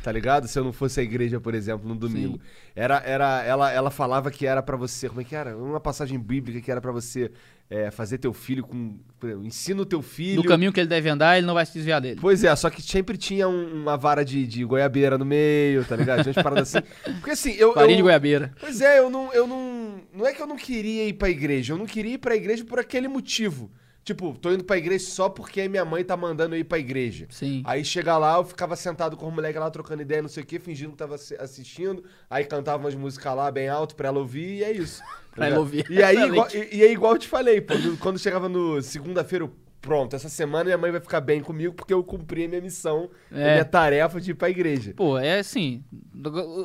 tá 0.03 0.11
ligado? 0.13 0.47
Se 0.49 0.59
eu 0.59 0.65
não 0.65 0.73
fosse 0.73 1.01
à 1.01 1.03
igreja, 1.03 1.41
por 1.41 1.55
exemplo, 1.55 1.89
no 1.89 1.95
domingo. 1.95 2.39
Era, 2.75 2.99
era, 3.05 3.43
ela, 3.45 3.71
ela 3.73 3.91
falava 3.91 4.31
que 4.31 4.47
era 4.47 4.63
pra 4.63 4.77
você, 4.77 5.09
como 5.09 5.21
é 5.21 5.25
que 5.25 5.35
era? 5.35 5.57
Uma 5.57 5.81
passagem 5.81 6.19
bíblica 6.19 6.61
que 6.61 6.71
era 6.71 6.81
pra 6.81 6.93
você 6.93 7.31
é, 7.69 7.91
fazer 7.91 8.19
teu 8.19 8.33
filho 8.33 8.63
com, 8.65 8.99
exemplo, 9.23 9.45
ensina 9.45 9.83
o 9.83 9.87
teu 9.87 10.01
filho. 10.03 10.43
No 10.43 10.49
caminho 10.49 10.73
que 10.73 10.79
ele 10.81 10.89
deve 10.89 11.09
andar, 11.09 11.37
ele 11.37 11.47
não 11.47 11.55
vai 11.55 11.67
se 11.67 11.73
desviar 11.73 12.01
dele. 12.01 12.19
Pois 12.21 12.45
é, 12.45 12.55
só 12.55 12.71
que 12.71 12.81
sempre 12.81 13.17
tinha 13.17 13.49
um- 13.49 13.83
uma 13.83 13.97
vara 13.97 14.25
de, 14.25 14.47
de 14.47 14.65
goiabeira 14.65 15.19
no 15.19 15.25
meio, 15.25 15.85
tá 15.85 15.97
ligado? 15.97 16.23
Tinha 16.23 16.33
umas 16.33 16.43
paradas 16.43 16.75
assim. 16.77 16.87
Porque 17.19 17.31
assim, 17.31 17.53
eu. 17.53 17.73
Farinha 17.75 17.95
eu 17.95 17.97
de 17.99 18.03
goiabeira. 18.03 18.53
Pois 18.61 18.81
é, 18.81 18.99
eu 18.99 19.11
não, 19.11 19.33
eu 19.33 19.47
não. 19.47 20.01
Não 20.15 20.27
é 20.27 20.33
que 20.33 20.41
eu 20.41 20.47
não 20.47 20.57
queria 20.57 21.07
ir 21.09 21.15
pra 21.15 21.29
igreja, 21.29 21.73
eu 21.75 21.79
não 21.79 21.87
queria 21.87 22.15
ir 22.15 22.19
pra 22.19 22.37
igreja 22.37 22.65
por 22.65 22.79
aquele 22.79 23.09
motivo. 23.09 23.71
Tipo, 24.07 24.39
tô 24.41 24.53
indo 24.53 24.63
pra 24.63 24.79
igreja 24.79 25.05
só 25.05 25.29
porque 25.29 25.69
minha 25.69 25.85
mãe 25.85 26.05
tá 26.05 26.17
mandando 26.17 26.55
eu 26.55 26.61
ir 26.61 26.65
pra 26.65 26.79
igreja. 26.79 27.27
Sim. 27.29 27.61
Aí 27.67 27.85
chega 27.85 28.17
lá, 28.17 28.37
eu 28.37 28.45
ficava 28.45 28.77
sentado 28.77 29.17
com 29.17 29.27
os 29.27 29.35
moleques 29.35 29.61
lá 29.61 29.69
trocando 29.69 30.01
ideia, 30.01 30.23
não 30.23 30.29
sei 30.29 30.45
o 30.45 30.47
que, 30.47 30.61
fingindo 30.61 30.93
que 30.93 30.97
tava 30.97 31.17
assi- 31.17 31.35
assistindo. 31.35 32.05
Aí 32.31 32.45
cantava 32.45 32.79
umas 32.85 32.95
músicas 32.95 33.35
lá 33.35 33.51
bem 33.51 33.69
alto 33.69 33.97
pra 33.97 34.07
ela 34.07 34.21
ouvir 34.21 34.59
e 34.59 34.63
é 34.65 34.71
isso. 34.71 35.01
tá 35.01 35.07
Pra 35.35 35.49
ela 35.49 35.59
ouvir. 35.59 35.85
E 35.91 36.01
aí, 36.03 36.17
igual, 36.23 36.49
e, 36.55 36.77
e 36.77 36.83
aí, 36.85 36.93
igual 36.93 37.15
eu 37.15 37.19
te 37.19 37.27
falei, 37.27 37.61
pô, 37.61 37.75
quando 37.99 38.17
chegava 38.19 38.49
no 38.49 38.81
segunda-feira, 38.81 39.51
pronto, 39.87 40.17
essa 40.17 40.29
semana 40.29 40.65
minha 40.65 40.77
mãe 40.79 40.91
vai 40.91 41.01
ficar 41.01 41.21
bem 41.21 41.41
comigo 41.41 41.73
porque 41.75 41.95
eu 41.95 42.03
cumpri 42.03 42.45
a 42.45 42.49
minha 42.49 42.61
missão, 42.61 43.09
a 43.33 43.39
É. 43.39 43.53
minha 43.53 43.65
tarefa 43.65 44.21
de 44.21 44.33
ir 44.33 44.35
pra 44.35 44.51
igreja. 44.51 44.93
Pô, 44.97 45.17
é 45.17 45.39
assim. 45.39 45.85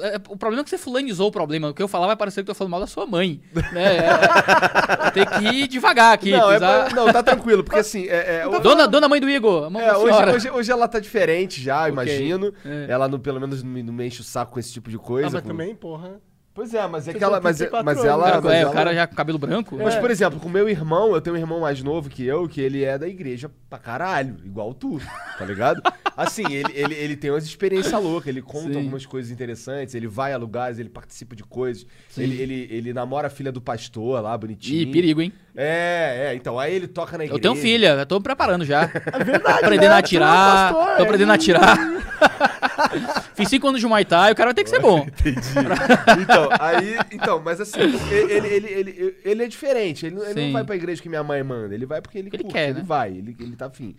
é- 0.02 0.16
O 0.30 0.36
problema 0.36 0.62
é 0.62 0.64
que 0.64 0.70
você 0.72 0.78
fulanizou 0.78 1.28
o 1.28 1.32
problema. 1.32 1.70
O 1.70 1.74
que 1.74 1.84
eu 1.84 1.88
falar 1.88 2.08
vai 2.08 2.16
parecer 2.16 2.44
que 2.44 2.50
eu 2.50 2.54
tô 2.54 2.58
falando 2.58 2.72
mal 2.72 2.80
da 2.80 2.88
sua 2.88 3.06
mãe. 3.06 3.40
Né? 3.72 3.98
É, 3.98 5.12
tem 5.12 5.26
que 5.26 5.46
ir 5.56 5.68
devagar 5.68 6.14
aqui. 6.14 6.32
não, 6.32 6.50
é 6.52 6.56
pisar- 6.56 6.86
pra- 6.86 6.96
não, 6.96 7.12
tá 7.14 7.22
tranquilo, 7.24 7.64
porque 7.64 7.80
assim, 7.80 8.08
é, 8.08 8.40
é, 8.42 8.48
hoje- 8.48 8.60
Dona, 8.62 8.88
dona 8.88 9.08
mãe 9.08 9.20
do 9.22 9.30
Igor, 9.30 9.70
a 9.76 9.80
é, 9.82 9.96
hoje, 9.96 10.16
hoje, 10.36 10.50
hoje 10.52 10.72
ela 10.72 10.88
tá 10.88 11.00
diferente 11.00 11.62
já, 11.62 11.82
Ok. 11.82 11.92
imagino. 11.92 12.54
É. 12.66 12.88
Ela 12.90 13.08
não, 13.08 13.20
pelo 13.20 13.40
menos 13.40 13.62
não 13.64 13.70
me, 13.72 13.84
não 13.84 13.94
me 13.94 14.08
enche 14.08 14.22
o 14.22 14.24
saco 14.24 14.54
com 14.54 14.60
esse 14.60 14.72
tipo 14.74 14.90
de 14.90 14.98
coisa. 14.98 15.28
Ah, 15.28 15.32
mas 15.32 15.42
com- 15.42 15.48
também, 15.50 15.76
porra. 15.76 16.20
Pois 16.54 16.74
é, 16.74 16.86
mas 16.86 17.08
é 17.08 17.14
que 17.14 17.24
ela. 17.24 17.40
Mas, 17.40 17.58
34 17.58 17.86
mas 17.86 18.06
ela. 18.06 18.24
Cara, 18.24 18.42
mas 18.42 18.54
é, 18.54 18.62
ela- 18.62 18.72
o 18.72 18.74
cara 18.74 18.94
já 18.94 19.08
com 19.08 19.16
cabelo 19.16 19.38
branco. 19.38 19.78
Mas, 19.78 19.96
É. 19.96 20.02
por 20.02 20.12
exemplo, 20.12 20.40
com 20.40 20.50
meu 20.50 20.68
irmão, 20.68 21.14
eu 21.16 21.22
tenho 21.22 21.36
um 21.36 21.40
irmão 21.40 21.62
mais 21.62 21.82
novo 21.82 22.10
que 22.10 22.26
eu, 22.26 22.48
que 22.48 22.60
ele 22.60 22.84
é 22.84 22.98
da 22.98 23.08
igreja 23.08 23.50
pra 23.70 23.80
caralho, 23.80 24.36
igual 24.44 24.74
tu, 24.74 25.00
tá 25.38 25.46
ligado? 25.46 25.82
Assim, 26.16 26.44
ele, 26.52 26.74
ele, 26.74 26.94
ele 26.94 27.16
tem 27.16 27.32
umas 27.32 27.46
experiências 27.46 27.94
loucas, 28.04 28.28
ele 28.28 28.42
conta 28.42 28.74
Sim. 28.74 28.80
algumas 28.80 29.06
coisas 29.06 29.32
interessantes, 29.32 29.96
ele 29.96 30.08
vai 30.08 30.34
a 30.34 30.38
lugares, 30.38 30.78
ele 30.78 30.90
participa 30.90 31.38
de 31.38 31.44
coisas, 31.44 31.86
Sim. 32.10 32.24
ele, 32.24 32.42
ele, 32.42 32.68
ele 32.70 32.94
namora 32.94 33.28
a 33.28 33.30
filha 33.30 33.52
do 33.52 33.62
pastor 33.62 34.22
lá, 34.22 34.38
bonitinho. 34.38 34.82
Ih, 34.82 34.92
perigo, 34.92 35.22
hein? 35.22 35.32
É, 35.56 36.28
é, 36.32 36.36
então, 36.36 36.60
aí 36.60 36.76
ele 36.76 36.88
toca 36.88 37.18
na 37.18 37.24
igreja. 37.24 37.38
Eu 37.38 37.42
tenho 37.42 37.56
filha, 37.56 37.94
eu 37.94 38.06
tô 38.06 38.18
me 38.18 38.24
preparando 38.24 38.66
já. 38.66 38.84
É 38.84 39.24
verdade, 39.24 39.64
aprendendo 39.64 39.90
né? 39.90 39.94
a 39.94 39.96
é 39.96 40.00
atirar. 40.00 40.74
tô 40.74 40.80
é. 40.82 41.02
aprendendo 41.02 41.32
a 41.32 41.36
atirar. 41.36 41.78
Fiz 43.42 43.50
cinco 43.50 43.68
anos 43.68 43.80
de 43.82 43.88
Muay 43.88 44.06
Thai, 44.06 44.32
o 44.32 44.36
cara 44.36 44.48
vai 44.50 44.54
ter 44.54 44.64
que 44.64 44.70
ser 44.70 44.80
bom. 44.80 45.06
então, 46.22 46.50
aí, 46.60 46.96
então, 47.12 47.42
mas 47.44 47.60
assim, 47.60 47.80
ele, 47.80 48.48
ele, 48.48 48.68
ele, 48.68 49.16
ele, 49.24 49.44
é 49.44 49.48
diferente. 49.48 50.06
Ele, 50.06 50.16
não- 50.16 50.26
ele 50.26 50.46
não 50.46 50.54
vai 50.54 50.64
pra 50.64 50.76
igreja 50.76 51.02
que 51.02 51.10
minha 51.10 51.24
mãe 51.24 51.44
manda. 51.44 51.74
Ele 51.74 51.86
vai 51.86 52.02
porque 52.02 52.18
ele, 52.18 52.30
Ele 52.32 52.44
quer, 52.44 52.70
ele 52.70 52.80
né? 52.80 52.84
vai, 52.86 53.10
ele, 53.10 53.36
ele 53.40 53.56
tá 53.56 53.66
afim. 53.68 53.96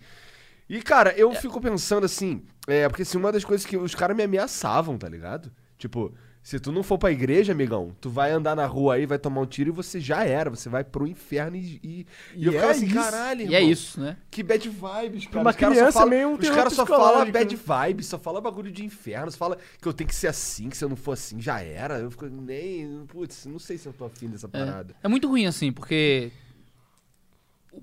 E, 0.69 0.81
cara, 0.81 1.13
eu 1.17 1.33
fico 1.35 1.59
pensando 1.59 2.05
assim, 2.05 2.41
é, 2.67 2.87
porque 2.87 3.01
assim, 3.03 3.17
uma 3.17 3.31
das 3.31 3.43
coisas 3.43 3.65
que 3.65 3.75
os 3.77 3.93
caras 3.93 4.15
me 4.15 4.23
ameaçavam, 4.23 4.97
tá 4.97 5.09
ligado? 5.09 5.51
Tipo, 5.77 6.13
se 6.43 6.59
tu 6.59 6.73
não 6.73 6.83
for 6.83 6.97
pra 6.97 7.09
igreja, 7.09 7.53
amigão, 7.53 7.95
tu 8.01 8.09
vai 8.09 8.29
andar 8.31 8.53
na 8.53 8.65
rua 8.65 8.95
aí, 8.95 9.05
vai 9.05 9.17
tomar 9.17 9.39
um 9.39 9.45
tiro 9.45 9.69
e 9.69 9.71
você 9.71 9.97
já 9.97 10.25
era, 10.25 10.49
você 10.49 10.67
vai 10.67 10.83
pro 10.83 11.07
inferno 11.07 11.55
e. 11.55 11.79
E, 11.81 12.05
e 12.35 12.43
E 12.43 12.45
eu 12.45 12.51
ficava 12.51 12.73
é 12.73 12.75
assim, 12.75 12.85
isso. 12.85 12.95
caralho, 12.95 13.41
E 13.41 13.55
é 13.55 13.59
irmão, 13.59 13.71
isso, 13.71 14.01
né? 14.01 14.17
Que 14.29 14.43
bad 14.43 14.69
vibes, 14.69 15.25
cara. 15.27 15.39
uma 15.39 15.51
Os 15.51 15.55
caras 15.55 15.77
criança, 15.77 15.91
só 15.93 15.99
falam, 15.99 16.09
meio 16.09 16.27
um 16.27 16.33
Os 16.33 16.49
caras 16.49 16.73
só 16.73 16.85
falam 16.85 17.05
psicológico, 17.05 17.31
bad 17.31 17.55
né? 17.55 17.87
vibes, 17.87 18.05
só 18.07 18.19
falam 18.19 18.41
bagulho 18.41 18.71
de 18.73 18.83
inferno, 18.83 19.31
só 19.31 19.37
fala 19.37 19.57
que 19.81 19.87
eu 19.87 19.93
tenho 19.93 20.09
que 20.09 20.15
ser 20.15 20.27
assim, 20.27 20.69
que 20.69 20.75
se 20.75 20.83
eu 20.83 20.89
não 20.89 20.97
for 20.97 21.13
assim, 21.13 21.39
já 21.39 21.61
era. 21.61 21.99
Eu 21.99 22.11
fico 22.11 22.25
nem. 22.25 23.05
Putz, 23.07 23.45
não 23.45 23.57
sei 23.57 23.77
se 23.77 23.87
eu 23.87 23.93
tô 23.93 24.03
afim 24.03 24.27
dessa 24.27 24.49
parada. 24.49 24.93
É 25.01 25.07
muito 25.07 25.29
ruim 25.29 25.45
assim, 25.47 25.71
porque. 25.71 26.29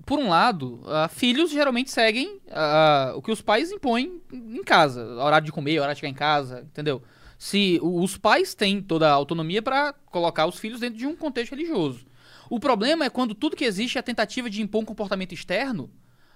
Por 0.04 0.18
um 0.18 0.28
lado, 0.28 0.82
ah, 0.86 1.08
filhos 1.08 1.50
geralmente 1.50 1.90
seguem 1.90 2.40
ah, 2.50 3.12
o 3.16 3.22
que 3.22 3.32
os 3.32 3.40
pais 3.40 3.72
impõem 3.72 4.20
em 4.30 4.62
casa. 4.62 5.02
Horário 5.16 5.46
de 5.46 5.50
comer, 5.50 5.78
horário 5.78 5.94
de 5.94 6.00
chegar 6.00 6.10
em 6.10 6.14
casa, 6.14 6.60
entendeu? 6.60 7.02
Se 7.40 7.80
os 7.82 8.18
pais 8.18 8.54
têm 8.54 8.82
toda 8.82 9.08
a 9.08 9.12
autonomia 9.14 9.62
para 9.62 9.94
colocar 9.94 10.44
os 10.44 10.58
filhos 10.58 10.78
dentro 10.78 10.98
de 10.98 11.06
um 11.06 11.16
contexto 11.16 11.52
religioso. 11.52 12.04
O 12.50 12.60
problema 12.60 13.06
é 13.06 13.08
quando 13.08 13.34
tudo 13.34 13.56
que 13.56 13.64
existe 13.64 13.96
é 13.96 14.00
a 14.00 14.02
tentativa 14.02 14.50
de 14.50 14.60
impor 14.60 14.82
um 14.82 14.84
comportamento 14.84 15.32
externo, 15.32 15.90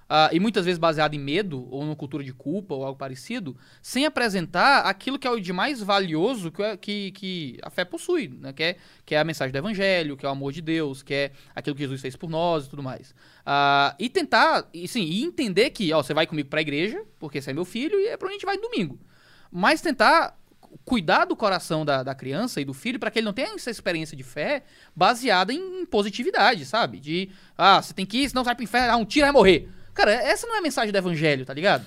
ah, 0.08 0.30
e 0.32 0.40
muitas 0.40 0.64
vezes 0.64 0.78
baseado 0.78 1.12
em 1.12 1.18
medo, 1.18 1.68
ou 1.70 1.84
numa 1.84 1.94
cultura 1.94 2.24
de 2.24 2.32
culpa, 2.32 2.74
ou 2.74 2.86
algo 2.86 2.98
parecido, 2.98 3.54
sem 3.82 4.06
apresentar 4.06 4.86
aquilo 4.86 5.18
que 5.18 5.26
é 5.26 5.30
o 5.30 5.38
de 5.38 5.52
mais 5.52 5.82
valioso 5.82 6.50
que, 6.50 6.62
a- 6.62 6.76
que, 6.78 7.10
que 7.12 7.58
a 7.62 7.68
fé 7.68 7.84
possui, 7.84 8.28
né? 8.28 8.54
que, 8.54 8.62
é, 8.62 8.76
que 9.04 9.14
é 9.14 9.18
a 9.18 9.24
mensagem 9.24 9.52
do 9.52 9.58
evangelho, 9.58 10.16
que 10.16 10.24
é 10.24 10.28
o 10.28 10.32
amor 10.32 10.52
de 10.52 10.62
Deus, 10.62 11.02
que 11.02 11.12
é 11.12 11.32
aquilo 11.54 11.76
que 11.76 11.82
Jesus 11.82 12.00
fez 12.00 12.16
por 12.16 12.30
nós 12.30 12.64
e 12.64 12.70
tudo 12.70 12.82
mais. 12.82 13.14
Ah, 13.44 13.94
e 13.98 14.08
tentar, 14.08 14.66
e, 14.72 14.88
sim, 14.88 15.02
e 15.04 15.22
entender 15.22 15.68
que, 15.68 15.92
ó, 15.92 16.02
você 16.02 16.14
vai 16.14 16.26
comigo 16.26 16.48
pra 16.48 16.62
igreja, 16.62 17.04
porque 17.18 17.42
você 17.42 17.50
é 17.50 17.52
meu 17.54 17.66
filho, 17.66 18.00
e 18.00 18.06
é 18.06 18.16
pra 18.16 18.26
onde 18.28 18.36
a 18.36 18.38
gente 18.38 18.46
vai 18.46 18.56
domingo. 18.56 18.98
Mas 19.52 19.82
tentar 19.82 20.38
cuidar 20.84 21.24
do 21.24 21.36
coração 21.36 21.84
da, 21.84 22.02
da 22.02 22.14
criança 22.14 22.60
e 22.60 22.64
do 22.64 22.74
filho 22.74 22.98
para 22.98 23.10
que 23.10 23.18
ele 23.18 23.26
não 23.26 23.32
tenha 23.32 23.54
essa 23.54 23.70
experiência 23.70 24.16
de 24.16 24.22
fé 24.22 24.64
baseada 24.94 25.52
em 25.52 25.84
positividade, 25.86 26.64
sabe? 26.64 27.00
De, 27.00 27.30
ah, 27.56 27.80
você 27.80 27.92
tem 27.92 28.06
que 28.06 28.18
ir, 28.18 28.28
senão 28.28 28.42
você 28.42 28.48
vai 28.48 28.54
pro 28.54 28.64
inferno, 28.64 28.92
ah, 28.92 28.96
um 28.96 29.04
tiro 29.04 29.26
vai 29.26 29.32
morrer. 29.32 29.68
Cara, 29.92 30.12
essa 30.12 30.46
não 30.46 30.56
é 30.56 30.58
a 30.58 30.62
mensagem 30.62 30.90
do 30.90 30.98
evangelho, 30.98 31.44
tá 31.44 31.54
ligado? 31.54 31.84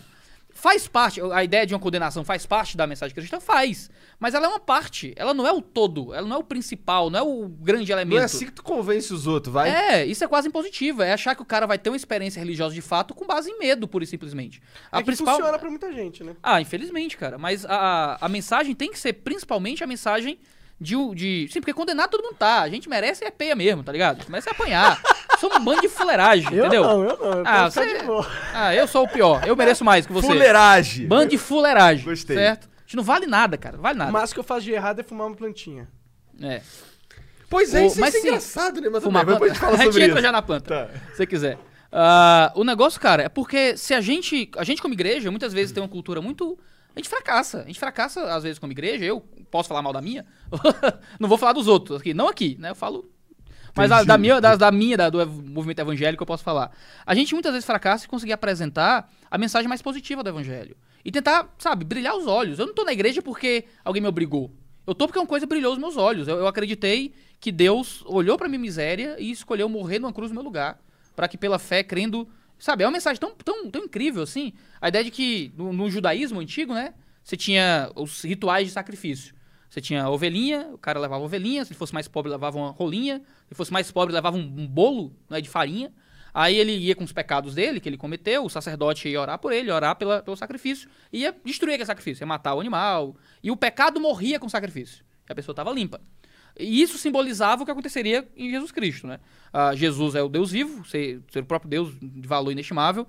Faz 0.60 0.88
parte, 0.88 1.22
a 1.22 1.44
ideia 1.44 1.68
de 1.68 1.76
uma 1.76 1.80
condenação 1.80 2.26
faz 2.26 2.44
parte 2.44 2.76
da 2.76 2.88
mensagem 2.88 3.14
cristã? 3.14 3.40
Faz. 3.40 3.92
Mas 4.20 4.34
ela 4.34 4.48
é 4.48 4.50
uma 4.50 4.60
parte, 4.60 5.14
ela 5.16 5.32
não 5.32 5.46
é 5.46 5.52
o 5.52 5.62
todo, 5.62 6.16
ela 6.16 6.28
não 6.28 6.36
é 6.36 6.40
o 6.40 6.44
principal, 6.44 7.12
não 7.12 7.20
é 7.20 7.22
o 7.22 7.48
grande 7.48 7.92
elemento. 7.92 8.16
Não 8.16 8.22
é 8.24 8.26
assim 8.26 8.48
que 8.48 8.52
tu 8.54 8.64
convence 8.64 9.14
os 9.14 9.28
outros, 9.28 9.54
vai? 9.54 9.70
É, 9.70 10.04
isso 10.04 10.24
é 10.24 10.28
quase 10.28 10.48
impositivo. 10.48 11.04
É 11.04 11.14
achar 11.14 11.36
que 11.36 11.44
o 11.44 11.46
cara 11.46 11.68
vai 11.68 11.78
ter 11.78 11.92
uma 11.92 11.96
experiência 11.96 12.40
religiosa 12.40 12.74
de 12.74 12.82
fato 12.82 13.14
com 13.14 13.28
base 13.28 13.52
em 13.52 13.60
medo, 13.60 13.88
pura 13.88 14.04
e 14.04 14.08
simplesmente. 14.08 14.60
A 14.92 15.00
É 15.00 15.04
principal. 15.04 15.36
funciona 15.36 15.60
pra 15.60 15.70
muita 15.70 15.94
gente, 15.94 16.24
né? 16.24 16.36
Ah, 16.42 16.60
infelizmente, 16.60 17.16
cara. 17.18 17.38
Mas 17.38 17.64
a, 17.64 18.18
a 18.20 18.28
mensagem 18.28 18.74
tem 18.74 18.90
que 18.90 18.98
ser 18.98 19.14
principalmente 19.14 19.84
a 19.84 19.88
mensagem 19.88 20.40
de, 20.82 20.96
de. 21.14 21.48
Sim, 21.52 21.60
porque 21.60 21.74
condenar 21.74 22.08
todo 22.08 22.24
mundo 22.24 22.36
tá. 22.36 22.62
A 22.62 22.70
gente 22.70 22.90
merece 22.90 23.24
é 23.24 23.30
peia 23.30 23.56
mesmo, 23.56 23.84
tá 23.84 23.92
ligado? 23.92 24.26
Merece 24.28 24.50
apanhar. 24.50 25.00
Somos 25.40 25.58
um 25.58 25.64
bando 25.64 25.82
de 25.82 25.90
fuleiragem, 25.90 26.52
Eu 26.54 26.66
entendeu? 26.66 26.84
não, 26.84 27.04
eu 27.04 27.18
não. 27.18 27.32
Eu 27.40 27.44
Ah, 27.46 27.70
você-. 27.70 27.98
Ah, 28.54 28.76
eu 28.76 28.88
sou 28.88 29.04
o 29.04 29.08
pior. 29.08 29.46
Eu 29.48 29.56
mereço 29.56 29.84
mais 29.86 30.06
que 30.06 30.14
você. 30.14 30.28
Fuleiragem. 30.28 31.08
Bando 31.08 31.28
de 31.30 31.38
fuleiragem. 31.38 32.04
Gostei. 32.06 32.36
Certo? 32.36 32.68
A 32.68 32.82
gente 32.82 32.96
não 32.96 33.04
vale 33.04 33.26
nada, 33.28 33.58
cara. 33.58 33.78
Vale 33.78 33.98
nada. 33.98 34.10
O 34.10 34.14
máximo 34.14 34.36
que 34.36 34.40
eu 34.40 34.44
faço 34.44 34.62
de 34.62 34.72
errado 34.72 35.00
é 35.00 35.04
fumar 35.04 35.28
uma 35.28 35.36
plantinha. 35.36 35.88
É. 36.42 36.62
Pois 37.50 37.74
é, 37.74 37.82
O- 37.84 37.88
isso, 37.88 38.00
mas 38.00 38.10
isso 38.10 38.18
é 38.18 38.22
sim, 38.22 38.28
engraçado, 38.28 38.82
né? 38.82 38.90
Mas 38.90 39.04
Fumar 39.04 39.22
também, 39.24 39.36
depois 39.36 39.52
a 39.52 39.54
gente 39.54 39.62
fala 39.62 39.74
a 39.74 39.78
gente 39.78 39.86
sobre 39.92 40.04
entra 40.04 40.16
isso. 40.16 40.22
já 40.26 40.32
na 40.32 40.42
planta. 40.42 40.88
Tá. 40.88 41.00
Se 41.12 41.18
você 41.18 41.26
quiser. 41.26 41.58
Ah, 41.92 42.52
o 42.56 42.64
negócio, 42.66 43.00
cara, 43.00 43.24
é 43.24 43.30
porque 43.30 43.78
se 43.78 43.94
a 43.94 44.02
gente. 44.02 44.50
A 44.58 44.64
gente, 44.64 44.82
como 44.82 44.94
igreja, 44.94 45.30
muitas 45.32 45.54
vezes 45.54 45.72
tem 45.72 45.82
uma 45.82 45.88
cultura 45.90 46.22
muito. 46.22 46.58
A 46.96 47.00
gente 47.00 47.08
fracassa. 47.10 47.62
A 47.62 47.66
gente 47.66 47.80
fracassa, 47.80 48.24
às 48.34 48.44
vezes, 48.44 48.60
como 48.60 48.72
igreja. 48.74 49.06
Eu 49.06 49.22
posso 49.52 49.70
falar 49.70 49.82
mal 49.82 49.94
da 49.94 50.02
minha. 50.02 50.26
não 51.20 51.30
vou 51.30 51.38
falar 51.38 51.54
dos 51.54 51.68
outros 51.68 52.02
aqui. 52.02 52.14
Não 52.14 52.28
aqui, 52.28 52.58
né? 52.60 52.72
Eu 52.72 52.76
falo. 52.76 53.10
Mas 53.78 53.92
a- 53.92 54.04
da 54.04 54.18
minha, 54.18 54.42
da, 54.42 54.56
da 54.56 54.72
minha, 54.72 54.98
da- 54.98 55.10
do 55.10 55.26
movimento 55.28 55.80
evangélico, 55.80 56.24
eu 56.24 56.28
posso 56.28 56.44
falar. 56.44 56.72
A 57.06 57.16
gente 57.16 57.34
muitas 57.34 57.52
vezes 57.54 57.66
fracassa 57.66 58.06
em 58.06 58.10
conseguir 58.10 58.34
apresentar 58.34 59.10
a 59.30 59.38
mensagem 59.38 59.68
mais 59.70 59.82
positiva 59.82 60.24
do 60.24 60.30
evangelho. 60.30 60.76
E 61.06 61.12
tentar, 61.12 61.54
sabe, 61.58 61.86
brilhar 61.86 62.16
os 62.16 62.28
olhos. 62.28 62.60
Eu 62.60 62.66
não 62.68 62.74
tô 62.74 62.84
na 62.84 62.92
igreja 62.92 63.22
porque 63.22 63.66
alguém 63.86 64.02
me 64.02 64.08
obrigou. 64.10 64.52
Eu 64.86 64.94
tô 64.96 65.06
porque 65.08 65.20
uma 65.20 65.28
coisa 65.28 65.46
brilhou 65.46 65.72
os 65.74 65.80
meus 65.80 65.96
olhos. 65.98 66.28
Eu, 66.28 66.38
eu 66.38 66.48
acreditei 66.48 67.14
que 67.40 67.52
Deus 67.52 68.04
olhou 68.06 68.38
pra 68.38 68.48
minha 68.50 68.60
miséria 68.60 69.16
e 69.20 69.32
escolheu 69.32 69.70
morrer 69.70 70.00
numa 70.00 70.12
cruz 70.14 70.32
no 70.32 70.36
meu 70.36 70.44
lugar. 70.44 70.80
Pra 71.16 71.28
que 71.28 71.38
pela 71.38 71.60
fé, 71.60 71.84
crendo. 71.84 72.28
Sabe, 72.60 72.84
é 72.84 72.88
uma 72.88 72.92
mensagem 72.94 73.20
tão, 73.20 73.32
tão, 73.36 73.70
tão 73.70 73.84
incrível 73.84 74.24
assim. 74.24 74.54
A 74.82 74.88
ideia 74.88 75.04
de 75.04 75.12
que 75.12 75.52
no, 75.56 75.72
no 75.72 75.90
judaísmo 75.90 76.40
antigo, 76.40 76.74
né? 76.74 76.94
Você 77.24 77.36
tinha 77.38 77.92
os 77.96 78.22
rituais 78.24 78.68
de 78.68 78.74
sacrifício. 78.74 79.36
Você 79.70 79.82
tinha 79.82 80.08
ovelhinha, 80.10 80.70
o 80.74 80.78
cara 80.78 81.00
levava 81.00 81.24
ovelhinha, 81.24 81.66
se 81.66 81.72
ele 81.72 81.78
fosse 81.78 81.94
mais 81.94 82.08
pobre, 82.08 82.32
levava 82.32 82.58
uma 82.58 82.72
rolinha, 82.72 83.18
se 83.18 83.52
ele 83.52 83.56
fosse 83.56 83.72
mais 83.72 83.92
pobre, 83.92 84.14
levava 84.14 84.38
um, 84.38 84.42
um 84.42 84.68
bolo 84.68 85.14
né, 85.30 85.42
de 85.42 85.50
farinha. 85.50 85.92
Aí 86.34 86.56
ele 86.56 86.72
ia 86.72 86.96
com 86.96 87.04
os 87.04 87.12
pecados 87.12 87.56
dele, 87.56 87.80
que 87.80 87.90
ele 87.90 87.98
cometeu, 87.98 88.46
o 88.46 88.50
sacerdote 88.50 89.10
ia 89.10 89.20
orar 89.20 89.40
por 89.40 89.52
ele, 89.52 89.72
orar 89.72 89.96
pela, 89.96 90.22
pelo 90.22 90.38
sacrifício, 90.38 90.90
e 91.12 91.22
ia 91.22 91.36
destruir 91.44 91.74
aquele 91.74 91.88
sacrifício, 91.88 92.24
ia 92.24 92.28
matar 92.28 92.54
o 92.54 92.60
animal. 92.60 93.16
E 93.42 93.50
o 93.50 93.58
pecado 93.58 94.00
morria 94.00 94.40
com 94.40 94.46
o 94.46 94.50
sacrifício. 94.50 95.04
E 95.28 95.32
a 95.32 95.36
pessoa 95.36 95.54
estava 95.54 95.72
limpa. 95.72 96.00
E 96.60 96.82
isso 96.82 96.98
simbolizava 96.98 97.62
o 97.62 97.66
que 97.66 97.72
aconteceria 97.72 98.28
em 98.36 98.50
Jesus 98.50 98.72
Cristo, 98.72 99.08
né? 99.08 99.20
Ah, 99.54 99.76
Jesus 99.76 100.16
é 100.16 100.24
o 100.24 100.30
Deus 100.30 100.52
vivo, 100.52 100.86
ser, 100.86 101.22
ser 101.32 101.40
o 101.40 101.46
próprio 101.46 101.70
Deus 101.70 101.94
de 102.00 102.28
valor 102.28 102.52
inestimável, 102.52 103.08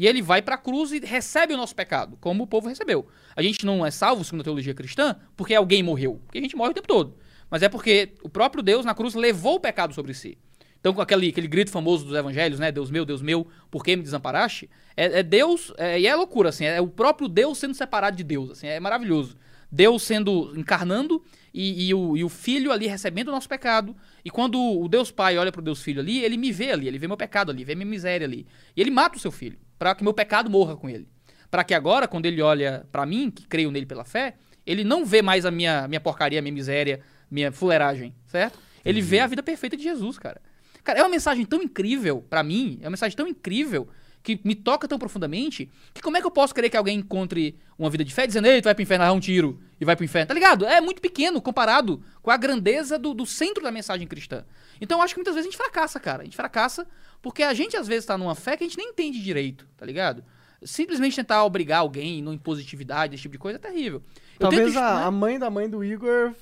e 0.00 0.06
ele 0.06 0.22
vai 0.22 0.40
para 0.40 0.54
a 0.54 0.58
cruz 0.58 0.92
e 0.92 0.98
recebe 0.98 1.52
o 1.52 1.58
nosso 1.58 1.76
pecado, 1.76 2.16
como 2.22 2.44
o 2.44 2.46
povo 2.46 2.70
recebeu. 2.70 3.06
A 3.36 3.42
gente 3.42 3.66
não 3.66 3.84
é 3.84 3.90
salvo, 3.90 4.24
segundo 4.24 4.40
a 4.40 4.44
teologia 4.44 4.72
cristã, 4.72 5.14
porque 5.36 5.54
alguém 5.54 5.82
morreu, 5.82 6.22
porque 6.24 6.38
a 6.38 6.40
gente 6.40 6.56
morre 6.56 6.70
o 6.70 6.74
tempo 6.74 6.88
todo. 6.88 7.18
Mas 7.50 7.62
é 7.62 7.68
porque 7.68 8.14
o 8.22 8.28
próprio 8.30 8.62
Deus 8.62 8.82
na 8.82 8.94
cruz 8.94 9.14
levou 9.14 9.56
o 9.56 9.60
pecado 9.60 9.92
sobre 9.92 10.14
si. 10.14 10.38
Então, 10.80 10.94
com 10.94 11.02
aquele, 11.02 11.28
aquele 11.28 11.46
grito 11.46 11.70
famoso 11.70 12.06
dos 12.06 12.14
evangelhos, 12.14 12.58
né? 12.58 12.72
Deus 12.72 12.90
meu, 12.90 13.04
Deus 13.04 13.20
meu, 13.20 13.46
por 13.70 13.84
que 13.84 13.94
me 13.94 14.02
desamparaste? 14.02 14.70
É, 14.96 15.18
é 15.18 15.22
Deus, 15.22 15.70
é, 15.76 16.00
e 16.00 16.06
é 16.06 16.16
loucura, 16.16 16.48
assim, 16.48 16.64
é 16.64 16.80
o 16.80 16.88
próprio 16.88 17.28
Deus 17.28 17.58
sendo 17.58 17.74
separado 17.74 18.16
de 18.16 18.24
Deus, 18.24 18.52
assim, 18.52 18.68
é 18.68 18.80
maravilhoso. 18.80 19.36
Deus 19.70 20.02
sendo, 20.02 20.58
encarnando 20.58 21.22
e, 21.52 21.88
e 21.88 21.94
o, 21.94 22.16
e 22.16 22.24
o 22.24 22.30
Filho 22.30 22.72
ali 22.72 22.86
recebendo 22.86 23.28
o 23.28 23.32
nosso 23.32 23.50
pecado. 23.50 23.94
E 24.24 24.30
quando 24.30 24.58
o 24.58 24.88
Deus 24.88 25.10
Pai 25.10 25.36
olha 25.36 25.52
pro 25.52 25.60
Deus 25.60 25.82
Filho 25.82 26.00
ali, 26.00 26.24
ele 26.24 26.38
me 26.38 26.50
vê 26.50 26.72
ali, 26.72 26.88
ele 26.88 26.98
vê 26.98 27.06
meu 27.06 27.18
pecado 27.18 27.52
ali, 27.52 27.64
vê 27.64 27.74
minha 27.74 27.86
miséria 27.86 28.26
ali. 28.26 28.46
E 28.74 28.80
ele 28.80 28.90
mata 28.90 29.18
o 29.18 29.20
seu 29.20 29.30
filho, 29.30 29.58
para 29.80 29.94
que 29.94 30.04
meu 30.04 30.12
pecado 30.12 30.50
morra 30.50 30.76
com 30.76 30.90
ele. 30.90 31.08
Para 31.50 31.64
que 31.64 31.72
agora, 31.72 32.06
quando 32.06 32.26
ele 32.26 32.42
olha 32.42 32.86
para 32.92 33.06
mim, 33.06 33.30
que 33.30 33.46
creio 33.46 33.70
nele 33.70 33.86
pela 33.86 34.04
fé, 34.04 34.34
ele 34.66 34.84
não 34.84 35.06
vê 35.06 35.22
mais 35.22 35.46
a 35.46 35.50
minha, 35.50 35.88
minha 35.88 36.00
porcaria, 36.00 36.42
minha 36.42 36.52
miséria, 36.52 37.00
minha 37.30 37.50
fuleiragem, 37.50 38.14
certo? 38.26 38.58
Ele 38.84 39.00
vê 39.00 39.20
a 39.20 39.26
vida 39.26 39.42
perfeita 39.42 39.78
de 39.78 39.82
Jesus, 39.82 40.18
cara. 40.18 40.42
Cara, 40.84 40.98
é 40.98 41.02
uma 41.02 41.08
mensagem 41.08 41.46
tão 41.46 41.62
incrível 41.62 42.20
pra 42.28 42.42
mim, 42.42 42.78
é 42.82 42.84
uma 42.84 42.90
mensagem 42.90 43.16
tão 43.16 43.26
incrível 43.26 43.88
que 44.22 44.38
me 44.44 44.54
toca 44.54 44.86
tão 44.86 44.98
profundamente, 44.98 45.70
que 45.94 46.02
como 46.02 46.18
é 46.18 46.20
que 46.20 46.26
eu 46.26 46.30
posso 46.30 46.54
querer 46.54 46.68
que 46.68 46.76
alguém 46.76 46.98
encontre 46.98 47.58
uma 47.78 47.88
vida 47.88 48.04
de 48.04 48.12
fé 48.12 48.26
dizendo, 48.26 48.48
ei, 48.48 48.60
tu 48.60 48.64
vai 48.64 48.74
pro 48.74 48.82
inferno, 48.82 49.06
dá 49.06 49.12
um 49.12 49.20
tiro 49.20 49.58
e 49.80 49.84
vai 49.84 49.96
pro 49.96 50.04
inferno, 50.04 50.28
tá 50.28 50.34
ligado? 50.34 50.66
É 50.66 50.78
muito 50.78 51.00
pequeno 51.00 51.40
comparado 51.40 52.02
com 52.20 52.30
a 52.30 52.36
grandeza 52.36 52.98
do, 52.98 53.14
do 53.14 53.24
centro 53.24 53.62
da 53.62 53.70
mensagem 53.70 54.06
cristã. 54.06 54.44
Então 54.78 54.98
eu 54.98 55.02
acho 55.02 55.14
que 55.14 55.20
muitas 55.20 55.34
vezes 55.34 55.48
a 55.48 55.50
gente 55.50 55.56
fracassa, 55.56 55.98
cara. 55.98 56.20
A 56.20 56.24
gente 56.24 56.36
fracassa 56.36 56.86
Porque 57.22 57.42
a 57.42 57.52
gente 57.54 57.76
às 57.76 57.86
vezes 57.86 58.06
tá 58.06 58.16
numa 58.16 58.34
fé 58.34 58.56
que 58.56 58.64
a 58.64 58.66
gente 58.66 58.76
nem 58.78 58.88
entende 58.90 59.20
direito, 59.22 59.66
tá 59.76 59.84
ligado? 59.84 60.24
Simplesmente 60.62 61.16
tentar 61.16 61.44
obrigar 61.44 61.80
alguém 61.80 62.22
no 62.22 62.32
impositividade, 62.32 63.14
esse 63.14 63.22
tipo 63.22 63.32
de 63.32 63.38
coisa 63.38 63.56
é 63.56 63.60
terrível. 63.60 64.02
Eu 64.38 64.40
Talvez 64.48 64.66
tento, 64.72 64.78
a, 64.78 64.94
né? 65.00 65.04
a 65.04 65.10
mãe 65.10 65.38
da 65.38 65.48
mãe 65.50 65.68
do 65.68 65.82
Igor 65.82 66.32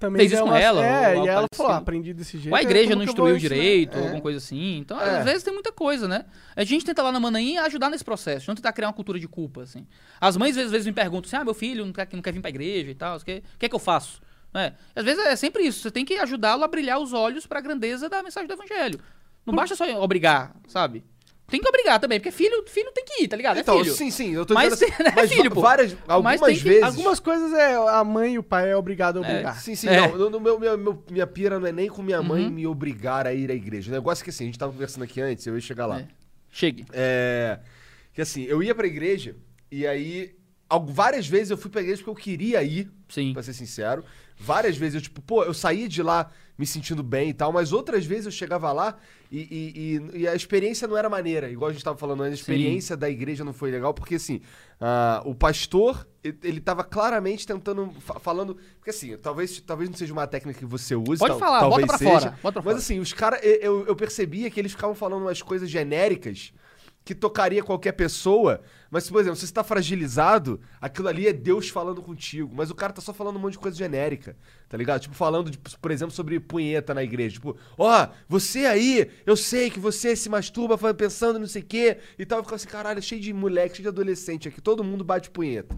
também 0.00 0.20
Fez 0.20 0.32
isso 0.32 0.42
com 0.42 0.48
uma- 0.48 0.60
ela, 0.60 0.84
É, 0.86 1.16
e 1.16 1.26
ela 1.28 1.46
falou, 1.52 1.72
ah, 1.72 1.76
aprendi 1.78 2.14
desse 2.14 2.38
jeito. 2.38 2.50
Ou 2.52 2.56
a 2.56 2.62
igreja 2.62 2.94
não 2.94 3.02
instruiu 3.02 3.36
direito, 3.36 3.96
É. 3.96 4.00
alguma 4.00 4.20
coisa 4.20 4.38
assim. 4.38 4.78
Então, 4.78 5.00
É. 5.00 5.18
às 5.18 5.24
vezes 5.24 5.42
tem 5.42 5.52
muita 5.52 5.72
coisa, 5.72 6.06
né? 6.06 6.24
A 6.54 6.62
gente 6.62 6.84
tenta 6.84 7.02
lá 7.02 7.10
na 7.10 7.18
Manaim 7.18 7.56
ajudar 7.58 7.90
nesse 7.90 8.04
processo, 8.04 8.48
não 8.48 8.54
tentar 8.54 8.72
criar 8.72 8.88
uma 8.88 8.94
cultura 8.94 9.18
de 9.18 9.26
culpa, 9.26 9.62
assim. 9.62 9.86
As 10.20 10.36
mães 10.36 10.56
às 10.56 10.70
vezes 10.70 10.86
me 10.86 10.92
perguntam 10.92 11.28
assim, 11.28 11.36
ah, 11.36 11.44
meu 11.44 11.54
filho 11.54 11.84
não 11.84 11.92
quer, 11.92 12.08
não 12.12 12.22
quer 12.22 12.32
vir 12.32 12.40
pra 12.40 12.50
igreja 12.50 12.90
e 12.90 12.94
tal, 12.94 13.16
o 13.16 13.24
que, 13.24 13.42
que 13.58 13.66
é 13.66 13.68
que 13.68 13.74
eu 13.74 13.80
faço? 13.80 14.20
É. 14.54 14.72
Às 14.96 15.04
vezes 15.04 15.24
é 15.24 15.36
sempre 15.36 15.64
isso, 15.64 15.80
você 15.82 15.90
tem 15.90 16.04
que 16.04 16.14
ajudá-lo 16.14 16.64
a 16.64 16.68
brilhar 16.68 16.98
os 17.00 17.12
olhos 17.12 17.44
pra 17.46 17.60
grandeza 17.60 18.08
da 18.08 18.22
mensagem 18.22 18.46
do 18.48 18.54
evangelho. 18.54 18.98
Não 19.52 19.56
basta 19.56 19.74
só 19.76 19.84
obrigar, 20.02 20.54
sabe? 20.66 21.04
Tem 21.50 21.60
que 21.62 21.66
obrigar 21.68 21.98
também, 21.98 22.20
porque 22.20 22.30
filho, 22.30 22.62
filho 22.66 22.92
tem 22.92 23.04
que 23.06 23.22
ir, 23.22 23.28
tá 23.28 23.34
ligado? 23.34 23.56
É 23.56 23.60
Então, 23.60 23.78
filho. 23.78 23.94
sim, 23.94 24.10
sim, 24.10 24.34
eu 24.34 24.44
tô 24.44 24.52
Mas 24.52 24.70
dizendo 24.74 24.92
assim, 24.92 25.02
né, 25.02 25.12
mas 25.16 25.32
filho, 25.32 25.50
pô? 25.50 25.62
várias, 25.62 25.96
algumas 26.06 26.38
que- 26.40 26.54
vezes... 26.68 26.82
Algumas 26.82 27.20
coisas 27.20 27.52
é 27.54 27.74
a 27.74 28.04
mãe 28.04 28.34
e 28.34 28.38
o 28.38 28.42
pai 28.42 28.70
é 28.70 28.76
obrigado 28.76 29.16
a 29.16 29.20
obrigar. 29.20 29.58
Sim, 29.58 29.74
sim, 29.74 29.88
É. 29.88 30.06
não, 30.08 30.28
no, 30.28 30.38
meu, 30.38 30.58
meu- 30.60 30.76
meu- 30.76 31.02
minha 31.10 31.26
pira 31.26 31.58
não 31.58 31.66
é 31.66 31.72
nem 31.72 31.88
com 31.88 32.02
minha 32.02 32.22
mãe 32.22 32.44
Uhum. 32.44 32.50
me 32.50 32.66
obrigar 32.66 33.26
a 33.26 33.32
ir 33.32 33.50
à 33.50 33.54
igreja. 33.54 33.90
O 33.90 33.94
negócio 33.94 34.22
é 34.22 34.24
que 34.24 34.28
assim, 34.30 34.44
a 34.44 34.46
gente 34.46 34.58
tava 34.58 34.72
conversando 34.72 35.04
aqui 35.04 35.22
antes, 35.22 35.46
eu 35.46 35.54
ia 35.54 35.60
chegar 35.62 35.86
lá. 35.86 36.00
É. 36.00 36.06
Chegue. 36.50 36.84
É. 36.92 37.60
Que 38.12 38.20
assim, 38.20 38.42
eu 38.44 38.62
ia 38.62 38.74
pra 38.74 38.86
igreja 38.86 39.34
e 39.72 39.86
aí. 39.86 40.36
Várias 40.88 41.26
vezes 41.26 41.50
eu 41.50 41.56
fui 41.56 41.70
pra 41.70 41.80
igreja 41.80 42.02
porque 42.04 42.10
eu 42.10 42.22
queria 42.22 42.62
ir, 42.62 42.90
Sim. 43.08 43.32
pra 43.32 43.42
ser 43.42 43.54
sincero. 43.54 44.04
Várias 44.38 44.76
vezes 44.76 44.96
eu, 44.96 45.00
tipo, 45.00 45.22
pô, 45.22 45.42
eu 45.42 45.54
saía 45.54 45.88
de 45.88 46.02
lá 46.02 46.30
me 46.58 46.66
sentindo 46.66 47.02
bem 47.02 47.30
e 47.30 47.32
tal, 47.32 47.50
mas 47.54 47.72
outras 47.72 48.04
vezes 48.04 48.26
eu 48.26 48.32
chegava 48.32 48.70
lá 48.70 48.98
e, 49.30 50.00
e- 50.14 50.20
e- 50.22 50.28
a 50.28 50.34
experiência 50.34 50.88
não 50.88 50.96
era 50.96 51.08
maneira. 51.08 51.50
Igual 51.50 51.70
a 51.70 51.72
gente 51.72 51.84
tava 51.84 51.98
falando 51.98 52.22
antes, 52.22 52.38
a 52.38 52.40
experiência 52.40 52.96
da 52.96 53.08
igreja 53.10 53.44
não 53.44 53.52
foi 53.52 53.70
legal, 53.70 53.92
porque 53.92 54.14
assim, 54.14 54.40
ah, 54.80 55.22
o 55.24 55.34
pastor, 55.34 56.06
ele 56.22 56.60
tava 56.60 56.82
claramente 56.84 57.46
tentando, 57.46 57.90
fa- 58.00 58.18
falando. 58.18 58.56
Porque 58.76 58.90
assim, 58.90 59.16
talvez, 59.18 59.60
talvez 59.60 59.90
não 59.90 59.96
seja 59.96 60.12
uma 60.12 60.26
técnica 60.26 60.58
que 60.58 60.64
você 60.66 60.94
use. 60.94 61.18
Pode 61.18 61.32
tal- 61.32 61.38
falar, 61.38 61.60
talvez 61.60 61.86
bota 61.86 61.98
pra 61.98 61.98
seja, 61.98 62.20
fora, 62.20 62.38
bota 62.42 62.52
pra 62.52 62.62
mas 62.62 62.64
fora. 62.64 62.76
assim, 62.78 62.98
os 63.00 63.12
caras, 63.12 63.40
eu, 63.42 63.86
eu 63.86 63.94
percebia 63.96 64.50
que 64.50 64.58
eles 64.58 64.72
ficavam 64.72 64.94
falando 64.94 65.22
umas 65.22 65.42
coisas 65.42 65.68
genéricas 65.68 66.52
que 67.08 67.14
tocaria 67.14 67.62
qualquer 67.62 67.92
pessoa, 67.92 68.60
mas, 68.90 69.08
por 69.08 69.18
exemplo, 69.18 69.34
se 69.36 69.46
você 69.46 69.54
tá 69.54 69.64
fragilizado, 69.64 70.60
aquilo 70.78 71.08
ali 71.08 71.26
é 71.26 71.32
Deus 71.32 71.70
falando 71.70 72.02
contigo, 72.02 72.52
mas 72.54 72.70
o 72.70 72.74
cara 72.74 72.92
tá 72.92 73.00
só 73.00 73.14
falando 73.14 73.36
um 73.36 73.38
monte 73.38 73.52
de 73.52 73.58
coisa 73.58 73.74
genérica, 73.74 74.36
tá 74.68 74.76
ligado? 74.76 75.00
Tipo, 75.00 75.14
falando, 75.14 75.50
de, 75.50 75.56
por 75.56 75.90
exemplo, 75.90 76.14
sobre 76.14 76.38
punheta 76.38 76.92
na 76.92 77.02
igreja. 77.02 77.36
Tipo, 77.36 77.56
ó, 77.78 78.08
você 78.28 78.66
aí, 78.66 79.10
eu 79.24 79.38
sei 79.38 79.70
que 79.70 79.80
você 79.80 80.14
se 80.14 80.28
masturba 80.28 80.76
pensando 80.92 81.38
não 81.38 81.46
sei 81.46 81.62
o 81.62 81.64
quê, 81.64 81.96
e 82.18 82.26
tal, 82.26 82.40
eu 82.40 82.42
ficava 82.42 82.56
assim, 82.56 82.68
caralho, 82.68 83.00
cheio 83.00 83.22
de 83.22 83.32
moleque, 83.32 83.76
cheio 83.76 83.84
de 83.84 83.88
adolescente 83.88 84.46
aqui, 84.46 84.60
todo 84.60 84.84
mundo 84.84 85.02
bate 85.02 85.30
punheta. 85.30 85.74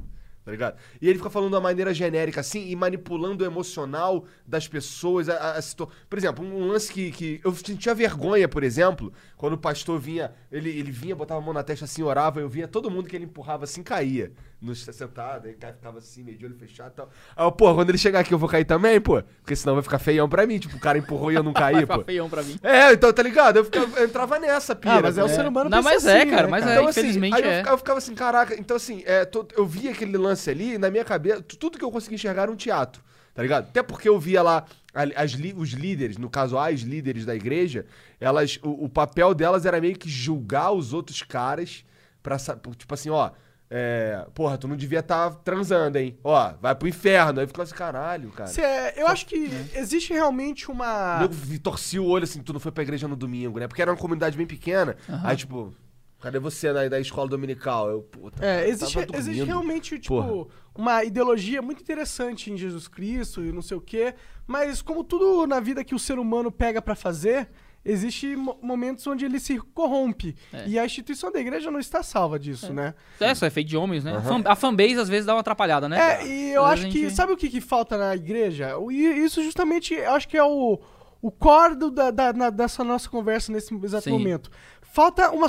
Tá 0.50 0.52
ligado? 0.52 0.76
E 1.00 1.08
ele 1.08 1.18
fica 1.18 1.30
falando 1.30 1.54
uma 1.54 1.60
maneira 1.60 1.94
genérica 1.94 2.40
assim 2.40 2.68
e 2.68 2.74
manipulando 2.74 3.44
o 3.44 3.46
emocional 3.46 4.24
das 4.44 4.66
pessoas. 4.66 5.28
A, 5.28 5.34
a- 5.36 5.58
a 5.58 5.62
Por 6.08 6.18
exemplo, 6.18 6.44
um, 6.44 6.66
lance 6.66 6.92
que, 6.92 7.12
que 7.12 7.40
eu 7.44 7.54
sentia 7.54 7.94
vergonha, 7.94 8.48
por 8.48 8.64
exemplo, 8.64 9.12
quando 9.36 9.52
o 9.52 9.58
pastor 9.58 10.00
vinha, 10.00 10.32
ele, 10.50 10.70
ele 10.70 10.90
vinha, 10.90 11.14
botava 11.14 11.40
a 11.40 11.44
mão 11.44 11.54
na 11.54 11.62
testa 11.62 11.84
assim, 11.84 12.02
orava, 12.02 12.40
eu 12.40 12.48
via 12.48 12.66
todo 12.66 12.90
mundo 12.90 13.08
que 13.08 13.14
ele 13.14 13.24
empurrava 13.26 13.62
assim 13.64 13.82
caía. 13.82 14.32
No 14.60 14.74
sentado, 14.74 15.46
aí 15.48 15.54
cara 15.54 15.72
ficava 15.72 15.98
assim, 15.98 16.22
meio 16.22 16.36
de 16.36 16.44
olho 16.44 16.54
fechado 16.54 16.90
e 16.92 16.96
tal. 16.96 17.08
Aí, 17.34 17.46
eu, 17.46 17.50
pô, 17.50 17.74
quando 17.74 17.88
ele 17.88 17.96
chegar 17.96 18.20
aqui 18.20 18.34
eu 18.34 18.38
vou 18.38 18.46
cair 18.48 18.66
também, 18.66 19.00
pô. 19.00 19.22
Porque 19.40 19.56
senão 19.56 19.72
vai 19.74 19.82
ficar 19.82 19.98
feião 19.98 20.28
pra 20.28 20.46
mim. 20.46 20.58
Tipo, 20.58 20.76
o 20.76 20.80
cara 20.80 20.98
empurrou 20.98 21.32
e 21.32 21.34
eu 21.34 21.42
não 21.42 21.52
Vai 21.60 21.72
caí, 21.72 21.80
ficar 21.80 21.98
pô. 21.98 22.04
feião 22.04 22.28
pra 22.28 22.42
mim. 22.42 22.58
É, 22.62 22.92
então, 22.92 23.10
tá 23.10 23.22
ligado? 23.22 23.56
Eu, 23.56 23.64
ficava- 23.64 23.98
eu 23.98 24.04
entrava 24.06 24.38
nessa, 24.38 24.76
pira. 24.76 24.96
Ah, 24.96 25.00
mas 25.02 25.16
é 25.16 25.24
o 25.24 25.28
pô. 25.28 25.34
ser 25.34 25.46
humano 25.48 25.70
Não, 25.70 25.78
pensa 25.78 25.90
mas 25.94 26.04
é, 26.06 26.20
assim, 26.20 26.30
cara, 26.30 26.42
né, 26.42 26.48
mas 26.50 26.66
é. 26.66 26.72
Então, 26.72 26.86
assim, 26.88 27.00
infelizmente 27.00 27.34
aí 27.36 27.42
eu, 27.42 27.50
é. 27.50 27.58
ficava, 27.58 27.74
eu 27.74 27.78
ficava 27.78 27.98
assim, 27.98 28.14
caraca, 28.14 28.54
então 28.60 28.76
assim, 28.76 29.02
é, 29.06 29.24
to- 29.24 29.48
eu 29.56 29.66
via 29.66 29.92
aquele 29.92 30.18
lance 30.18 30.50
ali, 30.50 30.76
na 30.76 30.90
minha 30.90 31.04
cabeça, 31.06 31.40
tu- 31.40 31.56
tudo 31.56 31.78
que 31.78 31.84
eu 31.84 31.90
conseguia 31.90 32.16
enxergar 32.16 32.42
era 32.42 32.50
um 32.52 32.56
teatro, 32.56 33.02
tá 33.34 33.40
ligado? 33.42 33.64
Até 33.68 33.82
porque 33.82 34.08
eu 34.10 34.18
via 34.20 34.42
lá 34.42 34.66
as 34.92 35.34
os 35.56 35.70
líderes, 35.70 36.18
no 36.18 36.28
caso, 36.28 36.58
as 36.58 36.80
líderes 36.80 37.24
da 37.24 37.34
igreja, 37.34 37.86
elas, 38.20 38.58
o, 38.62 38.84
o 38.84 38.88
papel 38.90 39.32
delas 39.34 39.64
era 39.64 39.80
meio 39.80 39.96
que 39.96 40.08
julgar 40.10 40.72
os 40.72 40.92
outros 40.92 41.22
caras 41.22 41.82
pra, 42.22 42.36
tipo 42.76 42.92
assim, 42.92 43.08
ó, 43.08 43.30
é, 43.70 44.26
porra, 44.34 44.58
tu 44.58 44.66
não 44.66 44.76
devia 44.76 44.98
estar 44.98 45.30
transando, 45.44 45.96
hein? 45.96 46.18
Ó, 46.24 46.52
vai 46.60 46.74
pro 46.74 46.88
inferno. 46.88 47.38
Aí 47.38 47.44
eu 47.44 47.48
ficava 47.48 47.62
assim, 47.62 47.74
caralho, 47.74 48.30
cara. 48.30 48.48
Cê- 48.50 48.94
eu 48.96 49.06
acho 49.06 49.24
que 49.26 49.48
existe 49.74 50.12
realmente 50.12 50.70
uma. 50.70 51.20
Eu 51.22 51.58
torci 51.60 51.98
o 51.98 52.04
olho 52.04 52.24
assim, 52.24 52.42
tu 52.42 52.52
não 52.52 52.58
foi 52.60 52.72
pra 52.72 52.82
igreja 52.82 53.06
no 53.06 53.14
domingo, 53.14 53.60
né? 53.60 53.68
Porque 53.68 53.80
era 53.80 53.90
uma 53.92 53.96
comunidade 53.96 54.36
bem 54.36 54.46
pequena. 54.46 54.96
Aí, 55.22 55.36
tipo, 55.36 55.72
cadê 56.20 56.38
você 56.40 56.72
na, 56.72 56.88
da 56.88 56.98
escola 56.98 57.28
dominical? 57.28 57.88
Eu, 57.88 58.02
puta, 58.02 58.44
É, 58.44 58.68
existe, 58.68 58.98
existe 59.14 59.44
realmente, 59.44 59.98
tipo, 60.00 60.20
Porra. 60.20 60.46
uma 60.74 61.04
ideologia 61.04 61.62
muito 61.62 61.80
interessante 61.80 62.50
em 62.52 62.56
Jesus 62.56 62.88
Cristo 62.88 63.44
e 63.44 63.52
não 63.52 63.62
sei 63.62 63.76
o 63.76 63.80
quê, 63.80 64.14
mas 64.48 64.82
como 64.82 65.04
tudo 65.04 65.46
na 65.46 65.60
vida 65.60 65.84
que 65.84 65.94
o 65.94 65.98
ser 65.98 66.18
humano 66.18 66.50
pega 66.50 66.82
pra 66.82 66.96
fazer, 66.96 67.48
existe 67.84 68.36
mo- 68.36 68.58
momentos 68.62 69.06
onde 69.06 69.24
ele 69.24 69.40
se 69.40 69.58
corrompe. 69.58 70.36
É. 70.52 70.66
E 70.68 70.78
a 70.78 70.84
instituição 70.84 71.30
da 71.32 71.40
igreja 71.40 71.70
não 71.70 71.80
está 71.80 72.02
salva 72.02 72.38
disso, 72.38 72.72
né? 72.72 72.94
É, 73.20 73.32
isso 73.32 73.44
é 73.44 73.50
feito 73.50 73.68
de 73.68 73.76
homens, 73.76 74.04
né? 74.04 74.20
Fan- 74.20 74.42
A 74.44 74.54
fanbase 74.54 74.98
às 74.98 75.08
vezes 75.08 75.26
dá 75.26 75.34
uma 75.34 75.40
atrapalhada, 75.40 75.88
né? 75.88 75.98
É, 76.22 76.26
e 76.26 76.50
eu 76.52 76.64
acho 76.64 76.86
a 76.86 76.88
que. 76.90 77.02
gente- 77.02 77.14
Sabe 77.14 77.32
o 77.32 77.36
que, 77.36 77.48
que 77.48 77.60
falta 77.60 77.96
na 77.96 78.14
igreja? 78.14 78.72
E 78.90 79.04
isso 79.24 79.42
justamente, 79.42 79.94
eu 79.94 80.10
acho 80.12 80.28
que 80.28 80.36
é 80.36 80.44
o, 80.44 80.78
o 81.22 81.30
core 81.30 81.74
do- 81.74 81.90
da, 81.90 82.10
da- 82.10 82.32
na- 82.32 82.50
dessa 82.50 82.82
nossa 82.84 83.08
conversa 83.08 83.50
nesse 83.52 83.74
exato 83.82 84.04
Sim. 84.04 84.10
momento. 84.10 84.50
Falta 84.82 85.30
uma 85.30 85.48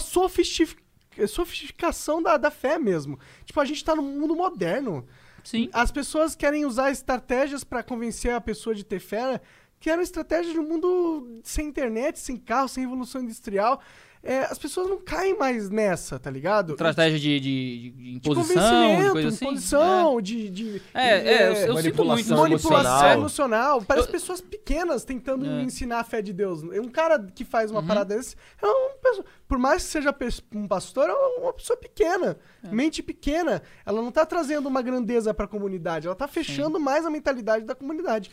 sofisticação 1.28 2.22
da, 2.22 2.38
da 2.38 2.52
fé 2.52 2.78
mesmo. 2.78 3.20
Tipo, 3.46 3.60
a 3.60 3.66
gente 3.66 3.84
tá 3.84 3.96
num 3.96 4.04
mundo 4.20 4.36
moderno. 4.36 5.06
Sim. 5.44 5.70
As 5.74 5.92
pessoas 5.92 6.36
querem 6.36 6.66
usar 6.66 6.92
estratégias 6.92 7.64
pra 7.64 7.82
convencer 7.82 8.32
a 8.34 8.40
pessoa 8.40 8.76
de 8.76 8.84
ter 8.86 9.00
fé, 9.00 9.42
que 9.82 9.90
eram 9.90 10.02
estratégias 10.02 10.54
de 10.54 10.60
um 10.60 10.64
mundo 10.68 11.42
sem 11.44 11.68
internet, 11.68 12.18
sem 12.20 12.38
carro, 12.38 12.70
sem 12.70 12.84
revolução 12.84 13.22
industrial. 13.22 13.82
É, 14.24 14.42
as 14.42 14.60
pessoas 14.60 14.88
não 14.88 15.00
caem 15.00 15.36
mais 15.36 15.72
nessa, 15.72 16.20
tá 16.20 16.30
ligado? 16.30 16.74
Estratégia 16.74 17.18
de, 17.20 17.40
de- 17.40 17.90
de 17.90 17.90
de 17.90 18.30
imposição, 18.30 18.54
de 18.54 18.62
convencimento, 18.62 19.12
coisa 19.14 19.28
assim. 19.30 19.46
imposição, 19.46 20.22
de, 20.22 20.50
de. 20.52 20.82
É, 20.94 21.08
é, 21.10 21.48
eu, 21.48 21.52
eu 21.54 21.56
sinto 21.56 21.74
manipulação 21.74 22.38
muito. 22.38 22.50
manipulação 22.52 22.92
emocional. 22.94 23.18
emocional. 23.18 23.82
Parece 23.82 24.08
Eu- 24.08 24.12
pessoas 24.12 24.40
pequenas 24.40 25.04
tentando 25.04 25.44
É. 25.48 25.64
ensinar 25.64 26.02
a 26.02 26.04
fé 26.04 26.22
de 26.22 26.34
Deus. 26.34 26.62
Um 26.62 26.88
cara 26.90 27.18
que 27.34 27.44
faz 27.44 27.72
uma 27.72 27.80
Uhum. 27.82 27.88
parada 27.88 28.16
desse 28.16 28.36
é 28.62 28.68
uma 28.68 28.90
pessoa, 29.02 29.26
por 29.48 29.58
mais 29.58 29.84
que 29.86 29.90
seja 29.90 30.16
um 30.54 30.68
pastor, 30.68 31.10
é 31.10 31.14
uma 31.42 31.52
pessoa 31.54 31.76
pequena, 31.76 32.38
É. 32.64 32.68
mente 32.68 33.02
pequena. 33.02 33.64
Ela 33.84 34.04
não 34.04 34.12
tá 34.12 34.24
trazendo 34.24 34.68
uma 34.70 34.84
grandeza 34.84 35.34
pra 35.34 35.48
comunidade, 35.48 36.06
ela 36.06 36.16
tá 36.16 36.28
fechando 36.28 36.80
mais 36.80 37.08
a 37.08 37.10
mentalidade 37.10 37.66
da 37.66 37.74
comunidade. 37.74 38.30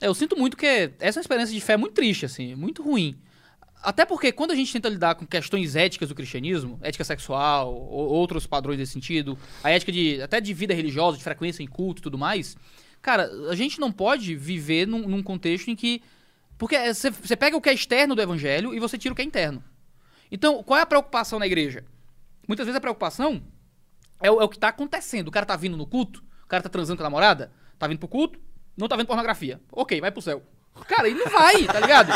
É, 0.00 0.06
Eu 0.06 0.14
sinto 0.14 0.36
muito 0.36 0.56
que 0.56 0.66
essa 0.98 1.18
é 1.18 1.20
uma 1.20 1.22
experiência 1.22 1.54
de 1.54 1.60
fé 1.60 1.76
muito 1.76 1.94
triste, 1.94 2.24
assim, 2.24 2.54
muito 2.54 2.82
ruim. 2.82 3.18
Até 3.82 4.04
porque 4.04 4.30
quando 4.30 4.50
a 4.50 4.54
gente 4.54 4.72
tenta 4.72 4.88
lidar 4.88 5.14
com 5.14 5.26
questões 5.26 5.74
éticas 5.74 6.08
do 6.08 6.14
cristianismo, 6.14 6.78
ética 6.82 7.02
sexual, 7.02 7.74
ou 7.74 8.10
outros 8.10 8.46
padrões 8.46 8.78
desse 8.78 8.92
sentido, 8.92 9.38
a 9.64 9.70
ética 9.70 9.90
de 9.90 10.20
até 10.20 10.40
de 10.40 10.52
vida 10.52 10.74
religiosa, 10.74 11.16
de 11.16 11.24
frequência 11.24 11.62
em 11.62 11.66
culto 11.66 12.00
e 12.00 12.02
tudo 12.02 12.18
mais, 12.18 12.56
cara, 13.00 13.30
a 13.48 13.54
gente 13.54 13.80
não 13.80 13.90
pode 13.90 14.36
viver 14.36 14.86
num, 14.86 15.08
num 15.08 15.22
contexto 15.22 15.68
em 15.68 15.76
que. 15.76 16.02
Porque 16.58 16.76
é, 16.76 16.92
você 16.92 17.36
pega 17.36 17.56
o 17.56 17.60
que 17.60 17.70
é 17.70 17.72
externo 17.72 18.14
do 18.14 18.20
evangelho 18.20 18.74
e 18.74 18.80
você 18.80 18.98
tira 18.98 19.12
o 19.12 19.16
que 19.16 19.22
é 19.22 19.24
interno. 19.24 19.64
Então, 20.30 20.62
qual 20.62 20.78
é 20.78 20.82
a 20.82 20.86
preocupação 20.86 21.38
na 21.38 21.46
igreja? 21.46 21.82
Muitas 22.46 22.66
vezes 22.66 22.76
a 22.76 22.80
preocupação 22.80 23.42
é 24.20 24.30
o, 24.30 24.42
é 24.42 24.44
o 24.44 24.48
que 24.48 24.58
tá 24.58 24.68
acontecendo. 24.68 25.28
O 25.28 25.30
cara 25.30 25.46
tá 25.46 25.56
vindo 25.56 25.78
no 25.78 25.86
culto, 25.86 26.22
o 26.44 26.46
cara 26.46 26.62
tá 26.62 26.68
transando 26.68 26.98
com 26.98 27.02
a 27.02 27.08
namorada, 27.08 27.50
tá 27.78 27.86
vindo 27.88 27.98
pro 27.98 28.08
culto, 28.08 28.38
não 28.80 28.88
tá 28.88 28.96
vendo 28.96 29.06
pornografia. 29.06 29.60
Ok, 29.72 30.00
vai 30.00 30.10
pro 30.10 30.22
céu. 30.22 30.42
Cara, 30.86 31.08
ele 31.08 31.18
não 31.18 31.26
vai, 31.30 31.64
tá 31.64 31.80
ligado? 31.80 32.08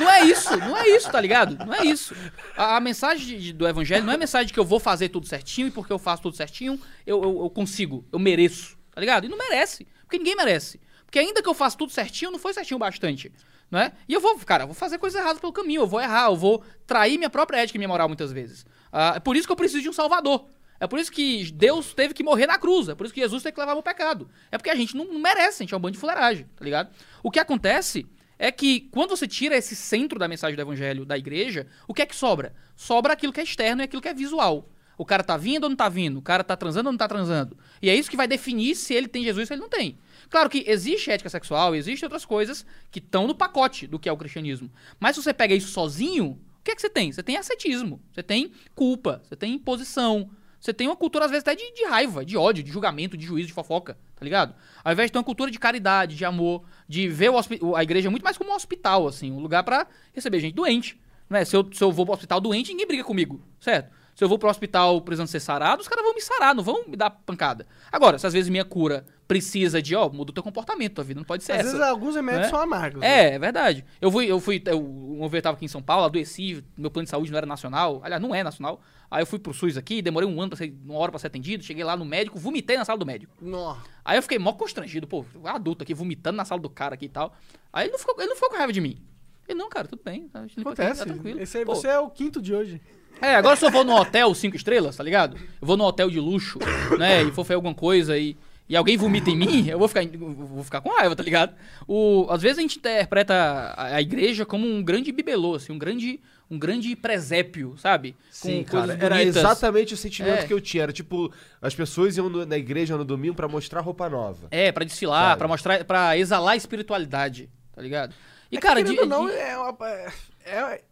Não 0.00 0.08
é 0.08 0.22
isso, 0.24 0.56
não 0.56 0.76
é 0.76 0.88
isso, 0.88 1.10
tá 1.10 1.20
ligado? 1.20 1.64
Não 1.66 1.74
é 1.74 1.84
isso. 1.84 2.14
A, 2.56 2.76
a 2.76 2.80
mensagem 2.80 3.38
de- 3.38 3.52
do 3.52 3.66
evangelho 3.68 4.04
não 4.04 4.12
é 4.12 4.14
a 4.14 4.18
mensagem 4.18 4.46
de 4.46 4.52
que 4.52 4.60
eu 4.60 4.64
vou 4.64 4.78
fazer 4.80 5.08
tudo 5.08 5.26
certinho 5.26 5.68
e 5.68 5.70
porque 5.70 5.92
eu 5.92 5.98
faço 5.98 6.22
tudo 6.22 6.36
certinho, 6.36 6.80
eu, 7.06 7.22
eu, 7.22 7.42
eu 7.42 7.50
consigo, 7.50 8.04
eu 8.12 8.18
mereço, 8.18 8.78
tá 8.92 9.00
ligado? 9.00 9.26
E 9.26 9.28
não 9.28 9.36
merece, 9.36 9.86
porque 10.02 10.18
ninguém 10.18 10.36
merece. 10.36 10.80
Porque 11.04 11.18
ainda 11.18 11.42
que 11.42 11.48
eu 11.48 11.54
faça 11.54 11.76
tudo 11.76 11.92
certinho, 11.92 12.30
não 12.30 12.38
foi 12.38 12.54
certinho 12.54 12.78
bastante, 12.78 13.30
não 13.70 13.80
é? 13.80 13.92
E 14.08 14.14
eu 14.14 14.20
vou, 14.20 14.38
cara, 14.38 14.62
eu 14.62 14.68
vou 14.68 14.74
fazer 14.74 14.98
coisas 14.98 15.20
erradas 15.20 15.40
pelo 15.40 15.52
caminho, 15.52 15.82
eu 15.82 15.86
vou 15.86 16.00
errar, 16.00 16.26
eu 16.30 16.36
vou 16.36 16.62
trair 16.86 17.18
minha 17.18 17.30
própria 17.30 17.58
ética 17.58 17.76
e 17.76 17.80
minha 17.80 17.88
moral 17.88 18.08
muitas 18.08 18.32
vezes. 18.32 18.64
Ah, 18.92 19.14
é 19.16 19.20
por 19.20 19.36
isso 19.36 19.46
que 19.46 19.52
eu 19.52 19.56
preciso 19.56 19.82
de 19.82 19.88
um 19.88 19.92
salvador. 19.92 20.46
É 20.78 20.86
por 20.86 20.98
isso 20.98 21.10
que 21.10 21.50
Deus 21.52 21.94
teve 21.94 22.12
que 22.14 22.22
morrer 22.22 22.46
na 22.46 22.58
cruz. 22.58 22.88
É 22.88 22.94
por 22.94 23.04
isso 23.04 23.14
que 23.14 23.20
Jesus 23.20 23.42
teve 23.42 23.54
que 23.54 23.60
levar 23.60 23.74
meu 23.74 23.82
pecado. 23.82 24.28
É 24.50 24.58
porque 24.58 24.70
a 24.70 24.74
gente 24.74 24.96
não, 24.96 25.18
merece, 25.18 25.62
a 25.62 25.64
gente 25.64 25.74
é 25.74 25.76
um 25.76 25.80
bando 25.80 25.92
de 25.92 25.98
fuleiragem, 25.98 26.46
tá 26.56 26.64
ligado? 26.64 26.90
O 27.22 27.30
que 27.30 27.38
acontece 27.38 28.06
é 28.38 28.52
que 28.52 28.80
quando 28.90 29.10
você 29.10 29.26
tira 29.26 29.56
esse 29.56 29.74
centro 29.74 30.18
da 30.18 30.28
mensagem 30.28 30.56
do 30.56 30.62
evangelho 30.62 31.04
da 31.04 31.16
igreja, 31.16 31.66
o 31.88 31.94
que 31.94 32.02
é 32.02 32.06
que 32.06 32.14
sobra? 32.14 32.54
Sobra 32.74 33.14
aquilo 33.14 33.32
que 33.32 33.40
é 33.40 33.44
externo 33.44 33.82
e 33.82 33.84
aquilo 33.84 34.02
que 34.02 34.08
é 34.08 34.14
visual. 34.14 34.68
O 34.98 35.04
cara 35.04 35.22
tá 35.22 35.36
vindo 35.36 35.64
ou 35.64 35.70
não 35.70 35.76
tá 35.76 35.88
vindo? 35.88 36.18
O 36.18 36.22
cara 36.22 36.42
tá 36.42 36.56
transando 36.56 36.88
ou 36.88 36.92
não 36.92 36.98
tá 36.98 37.08
transando? 37.08 37.56
E 37.82 37.90
é 37.90 37.94
isso 37.94 38.10
que 38.10 38.16
vai 38.16 38.26
definir 38.26 38.74
se 38.74 38.94
ele 38.94 39.08
tem 39.08 39.22
Jesus 39.22 39.40
ou 39.40 39.46
se 39.46 39.54
ele 39.54 39.60
não 39.60 39.68
tem. 39.68 39.98
Claro 40.30 40.48
que 40.48 40.64
existe 40.66 41.10
ética 41.10 41.28
sexual, 41.28 41.74
existem 41.74 42.06
outras 42.06 42.24
coisas 42.24 42.64
que 42.90 42.98
estão 42.98 43.26
no 43.26 43.34
pacote 43.34 43.86
do 43.86 43.98
que 43.98 44.08
é 44.08 44.12
o 44.12 44.16
cristianismo. 44.16 44.70
Mas 44.98 45.14
se 45.14 45.22
você 45.22 45.34
pega 45.34 45.54
isso 45.54 45.68
sozinho, 45.68 46.40
que 46.66 46.72
é 46.72 46.74
que 46.74 46.80
você 46.80 46.90
tem? 46.90 47.12
Você 47.12 47.22
tem 47.22 47.36
ascetismo, 47.36 48.02
você 48.12 48.24
tem 48.24 48.50
culpa, 48.74 49.22
você 49.24 49.36
tem 49.36 49.54
imposição, 49.54 50.28
você 50.66 50.74
tem 50.74 50.88
uma 50.88 50.96
cultura, 50.96 51.26
às 51.26 51.30
vezes, 51.30 51.46
até 51.46 51.54
de, 51.54 51.72
de 51.72 51.84
raiva, 51.84 52.24
de 52.24 52.36
ódio, 52.36 52.60
de 52.60 52.72
julgamento, 52.72 53.16
de 53.16 53.24
juízo, 53.24 53.46
de 53.46 53.52
fofoca, 53.52 53.96
tá 54.16 54.24
ligado? 54.24 54.52
Ao 54.82 54.92
invés 54.92 55.08
de 55.08 55.12
ter 55.12 55.18
uma 55.18 55.24
cultura 55.24 55.48
de 55.48 55.60
caridade, 55.60 56.16
de 56.16 56.24
amor, 56.24 56.64
de 56.88 57.08
ver 57.08 57.30
a 57.76 57.82
igreja 57.84 58.10
muito 58.10 58.24
mais 58.24 58.36
como 58.36 58.50
um 58.50 58.54
hospital, 58.54 59.06
assim, 59.06 59.30
um 59.30 59.38
lugar 59.38 59.62
pra 59.62 59.86
receber 60.12 60.40
gente 60.40 60.54
doente. 60.54 61.00
Né? 61.30 61.44
Se, 61.44 61.56
eu, 61.56 61.68
se 61.72 61.84
eu 61.84 61.92
vou 61.92 62.04
pro 62.04 62.14
hospital 62.14 62.40
doente, 62.40 62.72
ninguém 62.72 62.86
briga 62.86 63.04
comigo, 63.04 63.40
certo? 63.60 63.92
Se 64.16 64.24
eu 64.24 64.28
vou 64.28 64.40
pro 64.40 64.50
hospital 64.50 65.00
precisando 65.02 65.28
ser 65.28 65.38
sarado, 65.38 65.82
os 65.82 65.86
caras 65.86 66.04
vão 66.04 66.14
me 66.14 66.20
sarar, 66.20 66.52
não 66.52 66.64
vão 66.64 66.88
me 66.88 66.96
dar 66.96 67.10
pancada. 67.10 67.64
Agora, 67.92 68.18
se 68.18 68.26
às 68.26 68.32
vezes 68.32 68.48
minha 68.48 68.64
cura 68.64 69.06
precisa 69.26 69.82
de, 69.82 69.94
ó, 69.96 70.08
muda 70.08 70.30
o 70.30 70.34
teu 70.34 70.42
comportamento, 70.42 70.94
tua 70.94 71.04
vida 71.04 71.18
não 71.18 71.24
pode 71.24 71.42
ser 71.42 71.52
Às 71.52 71.58
essa. 71.60 71.70
vezes 71.72 71.80
alguns 71.86 72.14
remédios 72.14 72.44
né? 72.44 72.50
são 72.50 72.60
amargos. 72.60 73.00
né? 73.00 73.30
É, 73.30 73.34
é 73.34 73.38
verdade. 73.38 73.84
Eu 74.00 74.10
fui, 74.10 74.26
eu 74.26 74.38
fui, 74.40 74.62
eu, 74.66 74.80
uma 74.80 75.28
vez 75.28 75.40
eu 75.40 75.42
tava 75.42 75.56
aqui 75.56 75.64
em 75.64 75.68
São 75.68 75.82
Paulo, 75.82 76.04
adoeci, 76.04 76.62
meu 76.76 76.90
plano 76.90 77.04
de 77.04 77.10
saúde 77.10 77.30
não 77.30 77.38
era 77.38 77.46
nacional, 77.46 78.00
aliás, 78.04 78.22
não 78.22 78.34
é 78.34 78.42
nacional. 78.44 78.80
Aí 79.10 79.22
eu 79.22 79.26
fui 79.26 79.38
pro 79.38 79.52
SUS 79.54 79.76
aqui, 79.76 80.00
demorei 80.02 80.28
um 80.28 80.40
ano 80.40 80.50
pra 80.50 80.56
ser, 80.56 80.74
uma 80.84 80.98
hora 80.98 81.10
pra 81.12 81.18
ser 81.18 81.26
atendido, 81.28 81.62
cheguei 81.64 81.82
lá 81.84 81.96
no 81.96 82.04
médico, 82.04 82.38
vomitei 82.38 82.76
na 82.76 82.84
sala 82.84 82.98
do 82.98 83.06
médico. 83.06 83.32
Nó. 83.40 83.76
Aí 84.04 84.16
eu 84.18 84.22
fiquei 84.22 84.38
mó 84.38 84.52
constrangido, 84.52 85.06
pô, 85.06 85.24
adulto 85.44 85.82
aqui 85.82 85.94
vomitando 85.94 86.36
na 86.36 86.44
sala 86.44 86.60
do 86.60 86.70
cara 86.70 86.94
aqui 86.94 87.06
e 87.06 87.08
tal. 87.08 87.34
Aí 87.72 87.84
ele 87.86 87.92
não 87.92 87.98
ficou, 87.98 88.14
ele 88.18 88.28
não 88.28 88.34
ficou 88.36 88.50
com 88.50 88.56
raiva 88.56 88.72
de 88.72 88.80
mim. 88.80 89.00
Ele, 89.48 89.58
não, 89.58 89.68
cara, 89.68 89.86
tudo 89.86 90.02
bem, 90.04 90.28
tá, 90.28 90.40
aqui, 90.42 90.60
Acontece. 90.60 90.98
tá 91.00 91.06
tranquilo. 91.06 91.40
Esse 91.40 91.58
aí 91.58 91.64
Pô, 91.64 91.74
você 91.74 91.86
é 91.88 91.98
o 92.00 92.10
quinto 92.10 92.42
de 92.42 92.52
hoje. 92.52 92.80
é, 93.20 93.36
agora 93.36 93.54
se 93.54 93.64
eu 93.64 93.70
vou 93.70 93.84
num 93.84 93.94
hotel 93.94 94.34
cinco 94.34 94.56
estrelas, 94.56 94.96
tá 94.96 95.04
ligado? 95.04 95.36
Eu 95.36 95.66
vou 95.66 95.76
num 95.76 95.84
hotel 95.84 96.10
de 96.10 96.18
luxo, 96.18 96.58
né? 96.98 97.22
E 97.22 97.30
for 97.30 97.44
fazer 97.44 97.54
alguma 97.54 97.74
coisa 97.74 98.18
e, 98.18 98.36
e 98.68 98.76
alguém 98.76 98.96
vomita 98.96 99.30
em 99.30 99.36
mim, 99.36 99.68
eu 99.68 99.78
vou 99.78 99.86
ficar, 99.88 100.02
eu 100.04 100.18
vou 100.18 100.64
ficar 100.64 100.80
com 100.80 100.90
raiva, 100.90 101.14
tá 101.14 101.22
ligado? 101.22 101.54
O, 101.86 102.26
às 102.30 102.42
vezes 102.42 102.58
a 102.58 102.62
gente 102.62 102.78
interpreta 102.78 103.34
a, 103.34 103.96
a 103.96 104.02
igreja 104.02 104.44
como 104.44 104.66
um 104.66 104.82
grande 104.82 105.12
bibelô, 105.12 105.54
assim, 105.54 105.72
um 105.72 105.78
grande, 105.78 106.20
um 106.50 106.58
grande 106.58 106.94
presépio, 106.96 107.76
sabe? 107.78 108.16
Sim, 108.30 108.64
Com 108.64 108.70
cara. 108.80 108.94
Era 109.00 109.16
bonitas. 109.16 109.36
exatamente 109.36 109.94
o 109.94 109.96
sentimento 109.96 110.40
É. 110.40 110.46
que 110.46 110.52
eu 110.52 110.60
tinha. 110.60 110.82
Era 110.84 110.92
tipo, 110.92 111.32
as 111.62 111.74
pessoas 111.74 112.16
iam 112.16 112.28
no- 112.28 112.44
na 112.46 112.56
igreja 112.58 112.96
no 112.96 113.04
domingo 113.04 113.34
pra 113.34 113.46
mostrar 113.48 113.80
roupa 113.80 114.08
nova. 114.08 114.48
É, 114.50 114.72
pra 114.72 114.84
desfilar, 114.84 115.36
pra 115.36 115.46
mostrar, 115.48 115.84
pra 115.84 116.16
exalar 116.18 116.54
a 116.54 116.56
espiritualidade, 116.56 117.48
tá 117.74 117.80
ligado? 117.82 118.14
E, 118.50 118.56
É 118.56 118.60
que, 118.60 118.66
cara, 118.66 118.82
querendo 118.82 118.94
de, 118.94 119.00
ou 119.00 119.06
não, 119.06 119.26
de- 119.26 119.32
é 119.34 119.56
uma- 119.58 119.76
é- 119.88 120.12
é- 120.44 120.82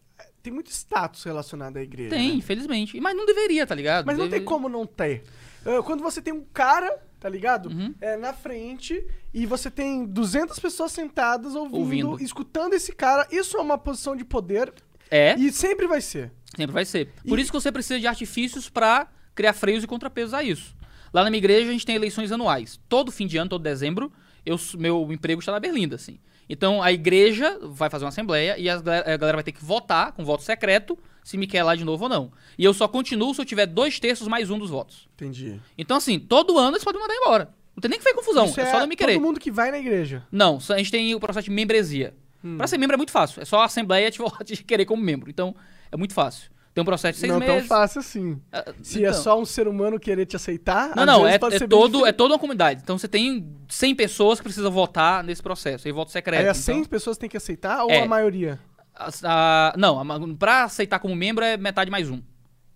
tem 0.43 0.53
muito 0.53 0.70
status 0.70 1.25
relacionado 1.25 1.77
à 1.77 1.83
igreja. 1.83 2.11
tem, 2.11 2.29
né? 2.31 2.35
infelizmente. 2.35 3.01
Mas 3.01 3.16
não 3.16 3.25
deveria, 3.27 3.66
tá 3.66 3.75
ligado? 3.75 4.05
Mas 4.07 4.18
não 4.18 4.25
Deve- 4.27 4.37
tem 4.39 4.45
como 4.45 4.68
não 4.68 4.85
ter. 4.87 5.22
Ah, 5.64 5.83
Quando 5.83 6.03
você 6.03 6.20
tem 6.20 6.35
um 6.35 6.45
cara, 6.53 6.95
tá 7.25 7.31
ligado? 7.31 7.70
Uhum. 7.70 7.95
É, 8.03 8.18
na 8.18 8.35
frente 8.35 9.03
e 9.33 9.47
você 9.47 9.70
tem 9.70 10.05
200 10.05 10.59
pessoas 10.59 10.93
sentadas 10.93 11.55
ouvindo, 11.55 12.11
Ouvindo. 12.11 12.22
escutando 12.22 12.75
esse 12.75 12.93
cara, 12.93 13.27
isso 13.33 13.57
é 13.57 13.61
uma 13.62 13.79
posição 13.79 14.14
de 14.14 14.22
poder 14.27 14.70
É. 15.11 15.35
e 15.39 15.51
sempre 15.51 15.87
vai 15.87 16.03
ser. 16.03 16.31
Sempre 16.55 16.75
vai 16.75 16.85
ser. 16.85 17.09
Por 17.27 17.39
E- 17.39 17.43
isso 17.43 17.51
que 17.51 17.59
você 17.59 17.72
precisa 17.72 17.99
de 17.99 18.07
artifícios 18.07 18.68
pra 18.68 19.09
criar 19.35 19.55
freios 19.55 19.83
e 19.83 19.87
contrapesos 19.87 20.35
a 20.35 20.43
isso. 20.43 20.77
Lá 21.14 21.25
na 21.25 21.31
minha 21.31 21.39
igreja 21.39 21.70
a 21.70 21.72
gente 21.72 21.87
tem 21.87 21.97
eleições 21.97 22.31
anuais. 22.31 22.79
Todo 22.91 23.11
fim 23.11 23.27
de 23.27 23.39
ano, 23.39 23.49
todo 23.49 23.62
dezembro, 23.62 24.12
eu, 24.45 24.57
meu 24.77 25.11
emprego 25.11 25.41
está 25.41 25.51
na 25.51 25.59
Berlinda, 25.61 25.97
assim. 25.97 26.18
Então 26.47 26.83
a 26.83 26.93
igreja 26.93 27.59
vai 27.62 27.89
fazer 27.89 28.05
uma 28.05 28.11
assembleia 28.11 28.59
e 28.59 28.68
a 28.68 28.77
galera 28.83 29.39
vai 29.39 29.43
ter 29.43 29.53
que 29.53 29.64
votar 29.64 30.12
com 30.12 30.22
voto 30.27 30.43
secreto 30.43 30.99
se 31.25 31.37
me 31.37 31.47
quer 31.49 31.64
lá 31.64 31.75
de 31.75 31.85
novo 31.85 32.05
ou 32.05 32.09
não. 32.09 32.31
E 32.57 32.64
eu 32.64 32.72
só 32.72 32.87
continuo 32.87 33.35
se 33.35 33.41
eu 33.41 33.45
tiver 33.45 33.66
dois 33.66 33.99
terços 33.99 34.29
mais 34.29 34.51
um 34.51 34.59
dos 34.59 34.70
votos. 34.70 35.09
Entendi. 35.14 35.59
Então, 35.77 35.97
assim, 35.97 36.20
todo 36.20 36.57
ano 36.59 36.72
eles 36.77 36.85
podem 36.85 37.01
mandar 37.01 37.14
embora. 37.14 37.49
Não 37.75 37.81
tem 37.81 37.89
nem 37.89 37.99
que 37.99 38.05
fazer 38.05 38.14
confusão, 38.14 38.45
Isso 38.45 38.61
é 38.61 38.70
só 38.70 38.79
não 38.79 38.87
me 38.87 38.95
querer. 38.95 39.14
todo 39.14 39.22
mundo 39.22 39.41
que 39.41 39.51
vai 39.51 39.72
na 39.72 39.79
igreja. 39.79 40.22
Não, 40.31 40.59
a 40.70 40.77
gente 40.79 40.93
tem 40.93 41.12
o 41.14 41.18
processo 41.18 41.47
de 41.47 41.51
membresia. 41.51 42.14
Hum. 42.45 42.57
Pra 42.57 42.66
ser 42.68 42.79
membro 42.79 42.95
é 42.95 42.99
muito 42.99 43.11
fácil. 43.11 43.41
É 43.43 43.45
só 43.45 43.61
a 43.61 43.64
assembleia 43.64 44.11
te, 44.11 44.20
te 44.45 44.62
querer 44.62 44.85
como 44.85 45.03
membro. 45.03 45.29
Então, 45.31 45.57
é 45.91 45.97
muito 45.97 46.14
fácil. 46.14 46.51
Tem 46.75 46.83
um 46.83 46.85
processo 46.85 47.14
de 47.14 47.20
seis 47.20 47.33
não 47.33 47.39
meses. 47.39 47.55
tão 47.57 47.66
fácil 47.68 48.01
assim. 48.01 48.41
Ah, 48.53 48.75
Se 48.83 49.05
é 49.05 49.09
então. 49.09 49.22
só 49.22 49.41
um 49.41 49.45
ser 49.45 49.68
humano 49.68 49.99
querer 49.99 50.27
te 50.27 50.35
aceitar, 50.35 50.95
Não, 50.97 51.07
não, 51.07 51.27
é, 51.27 51.37
é 51.37 51.39
todo, 51.68 52.05
é 52.05 52.11
toda 52.11 52.35
uma 52.35 52.39
comunidade. 52.39 52.81
Então 52.83 52.99
você 52.99 53.07
tem 53.07 53.49
100 53.68 53.95
pessoas 53.95 54.41
que 54.41 54.45
precisam 54.45 54.72
votar 54.72 55.22
nesse 55.22 55.41
processo. 55.41 55.87
Aí 55.87 55.93
voto 55.93 56.11
secreto. 56.11 56.41
Aí 56.43 56.49
as 56.49 56.57
100 56.57 56.79
então, 56.79 56.91
pessoas 56.91 57.16
têm 57.16 57.29
que 57.29 57.37
aceitar 57.37 57.85
ou 57.85 57.91
É. 57.91 58.03
a 58.03 58.09
maioria? 58.09 58.59
A- 58.95 59.11
a- 59.24 59.74
não, 59.76 59.99
a 59.99 60.05
ma- 60.05 60.20
pra 60.38 60.64
aceitar 60.64 60.99
como 60.99 61.14
membro 61.14 61.45
é 61.45 61.57
metade 61.57 61.90
mais 61.90 62.11
um. 62.11 62.20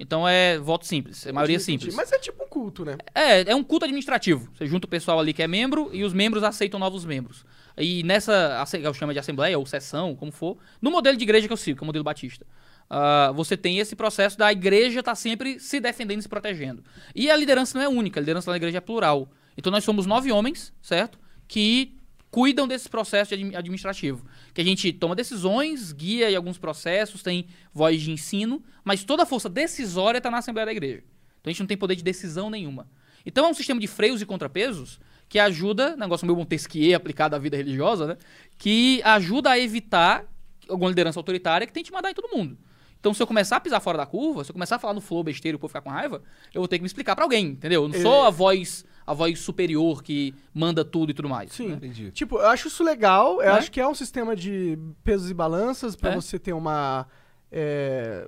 Então 0.01 0.29
é 0.29 0.59
voto 0.59 0.87
simples, 0.87 1.27
é 1.27 1.33
maioria 1.33 1.59
simples. 1.59 1.93
Mas 1.95 2.13
é 2.13 2.19
tipo 2.19 2.45
um 2.45 2.47
culto, 2.47 2.85
né? 2.85 2.97
É, 3.13 3.51
é 3.51 3.55
um 3.57 3.65
culto 3.65 3.85
administrativo. 3.85 4.49
Você 4.55 4.65
junta 4.65 4.87
o 4.87 4.89
pessoal 4.89 5.19
ali 5.19 5.33
que 5.33 5.43
é 5.43 5.49
membro 5.49 5.91
e 5.93 6.05
os 6.05 6.13
membros 6.13 6.45
aceitam 6.45 6.79
novos 6.79 7.05
membros. 7.05 7.45
E 7.77 8.05
nessa, 8.05 8.65
eu 8.81 8.95
chamo 8.95 9.13
de 9.13 9.19
assembleia 9.19 9.59
ou 9.59 9.67
sessão, 9.67 10.15
como 10.15 10.31
for, 10.31 10.57
no 10.81 10.91
modelo 10.93 11.17
de 11.17 11.25
igreja 11.25 11.49
que 11.49 11.53
eu 11.53 11.57
sigo, 11.57 11.79
que 11.79 11.83
é 11.83 11.85
o 11.85 11.87
modelo 11.87 12.05
batista, 12.05 12.47
ah, 12.89 13.33
você 13.35 13.57
tem 13.57 13.79
esse 13.79 13.97
processo 13.97 14.39
da 14.39 14.53
igreja 14.53 15.01
estar 15.01 15.17
sempre 15.17 15.59
se 15.59 15.81
defendendo 15.81 16.21
e 16.21 16.23
se 16.23 16.29
protegendo. 16.29 16.83
E 17.13 17.29
a 17.29 17.37
liderança 17.37 17.77
não 17.77 17.85
é 17.85 17.89
única, 17.89 18.21
a 18.21 18.23
liderança 18.23 18.51
da 18.53 18.57
igreja 18.57 18.79
é 18.79 18.81
plural. 18.81 19.29
Então 19.57 19.73
nós 19.73 19.83
somos 19.83 20.07
nove 20.07 20.31
homens, 20.31 20.73
certo? 20.81 21.19
Que 21.49 21.98
cuidam 22.31 22.69
desse 22.69 22.89
processo 22.89 23.35
administrativo. 23.35 24.25
Que 24.53 24.61
a 24.61 24.65
gente 24.65 24.93
toma 24.93 25.15
decisões, 25.15 25.93
guia 25.93 26.31
em 26.31 26.37
alguns 26.37 26.59
processos, 26.59 27.23
tem 27.23 27.47
voz 27.73 28.01
de 28.01 28.11
ensino, 28.11 28.63
mas 28.85 29.05
toda 29.05 29.23
a 29.23 29.27
força 29.27 29.49
decisória 29.49 30.19
está 30.19 30.31
na 30.31 30.39
Assembleia 30.39 30.67
da 30.67 30.73
Igreja. 30.73 31.05
Então 31.41 31.51
a 31.51 31.51
gente 31.51 31.61
não 31.61 31.67
tem 31.67 31.77
poder 31.77 31.97
de 31.97 32.03
decisão 32.03 32.51
nenhuma. 32.51 32.89
Então 33.25 33.47
é 33.47 33.49
um 33.49 33.55
sistema 33.55 33.81
de 33.81 33.87
freios 33.87 34.23
e 34.23 34.27
contrapesos 34.27 35.01
que 35.29 35.39
ajuda, 35.39 35.97
negócio 35.97 36.27
meio 36.27 36.39
Montesquieu 36.39 36.97
aplicado 36.97 37.37
à 37.37 37.39
vida 37.39 37.57
religiosa, 37.57 38.07
né? 38.07 38.17
Que 38.57 39.03
ajuda 39.05 39.51
a 39.51 39.59
evitar 39.59 40.25
alguma 40.69 40.89
liderança 40.89 41.19
autoritária 41.19 41.67
que 41.67 41.73
tente 41.73 41.93
mandar 41.93 42.11
em 42.11 42.15
todo 42.15 42.35
mundo. 42.35 42.57
Então, 43.01 43.15
se 43.15 43.23
eu 43.23 43.27
começar 43.27 43.57
a 43.57 43.61
pisar 43.61 43.81
fora 43.81 43.99
da 43.99 44.07
curva, 44.07 44.43
se 44.43 44.51
eu 44.51 44.55
começar 44.55 44.77
a 44.77 44.79
falar 44.79 44.95
no 44.95 45.01
flow 45.01 45.23
besteira 45.23 45.55
e 45.55 45.57
o 45.57 45.59
povo 45.59 45.69
ficar 45.69 45.83
com 45.83 45.91
raiva, 45.91 46.23
eu 46.53 46.61
vou 46.61 46.67
ter 46.67 46.79
que 46.79 46.83
me 46.83 46.87
explicar 46.87 47.15
pra 47.15 47.25
alguém, 47.25 47.47
entendeu? 47.47 47.85
Eu 47.85 47.89
não 47.89 48.01
sou 48.01 48.25
a 48.25 48.31
voz, 48.31 48.85
a 49.11 49.15
voz 49.15 49.39
superior 49.41 50.03
que 50.03 50.35
manda 50.53 50.85
tudo 50.85 51.11
e 51.11 51.15
tudo 51.15 51.29
mais. 51.29 51.53
Sim. 51.53 51.69
né? 51.69 51.75
Entendi. 51.77 52.11
Tipo, 52.11 52.37
eu 52.39 52.47
acho 52.49 52.69
isso 52.69 52.85
legal. 52.85 53.41
Eu 53.41 53.53
Né? 53.53 53.59
acho 53.59 53.71
que 53.73 53.81
é 53.81 53.89
um 53.89 53.95
sistema 53.95 54.37
de 54.37 54.79
pesos 55.03 55.31
e 55.31 55.35
balanças 55.35 55.97
pra 55.97 56.13
É. 56.13 56.15
você 56.15 56.39
ter 56.39 56.53
uma. 56.53 57.07
É, 57.51 58.27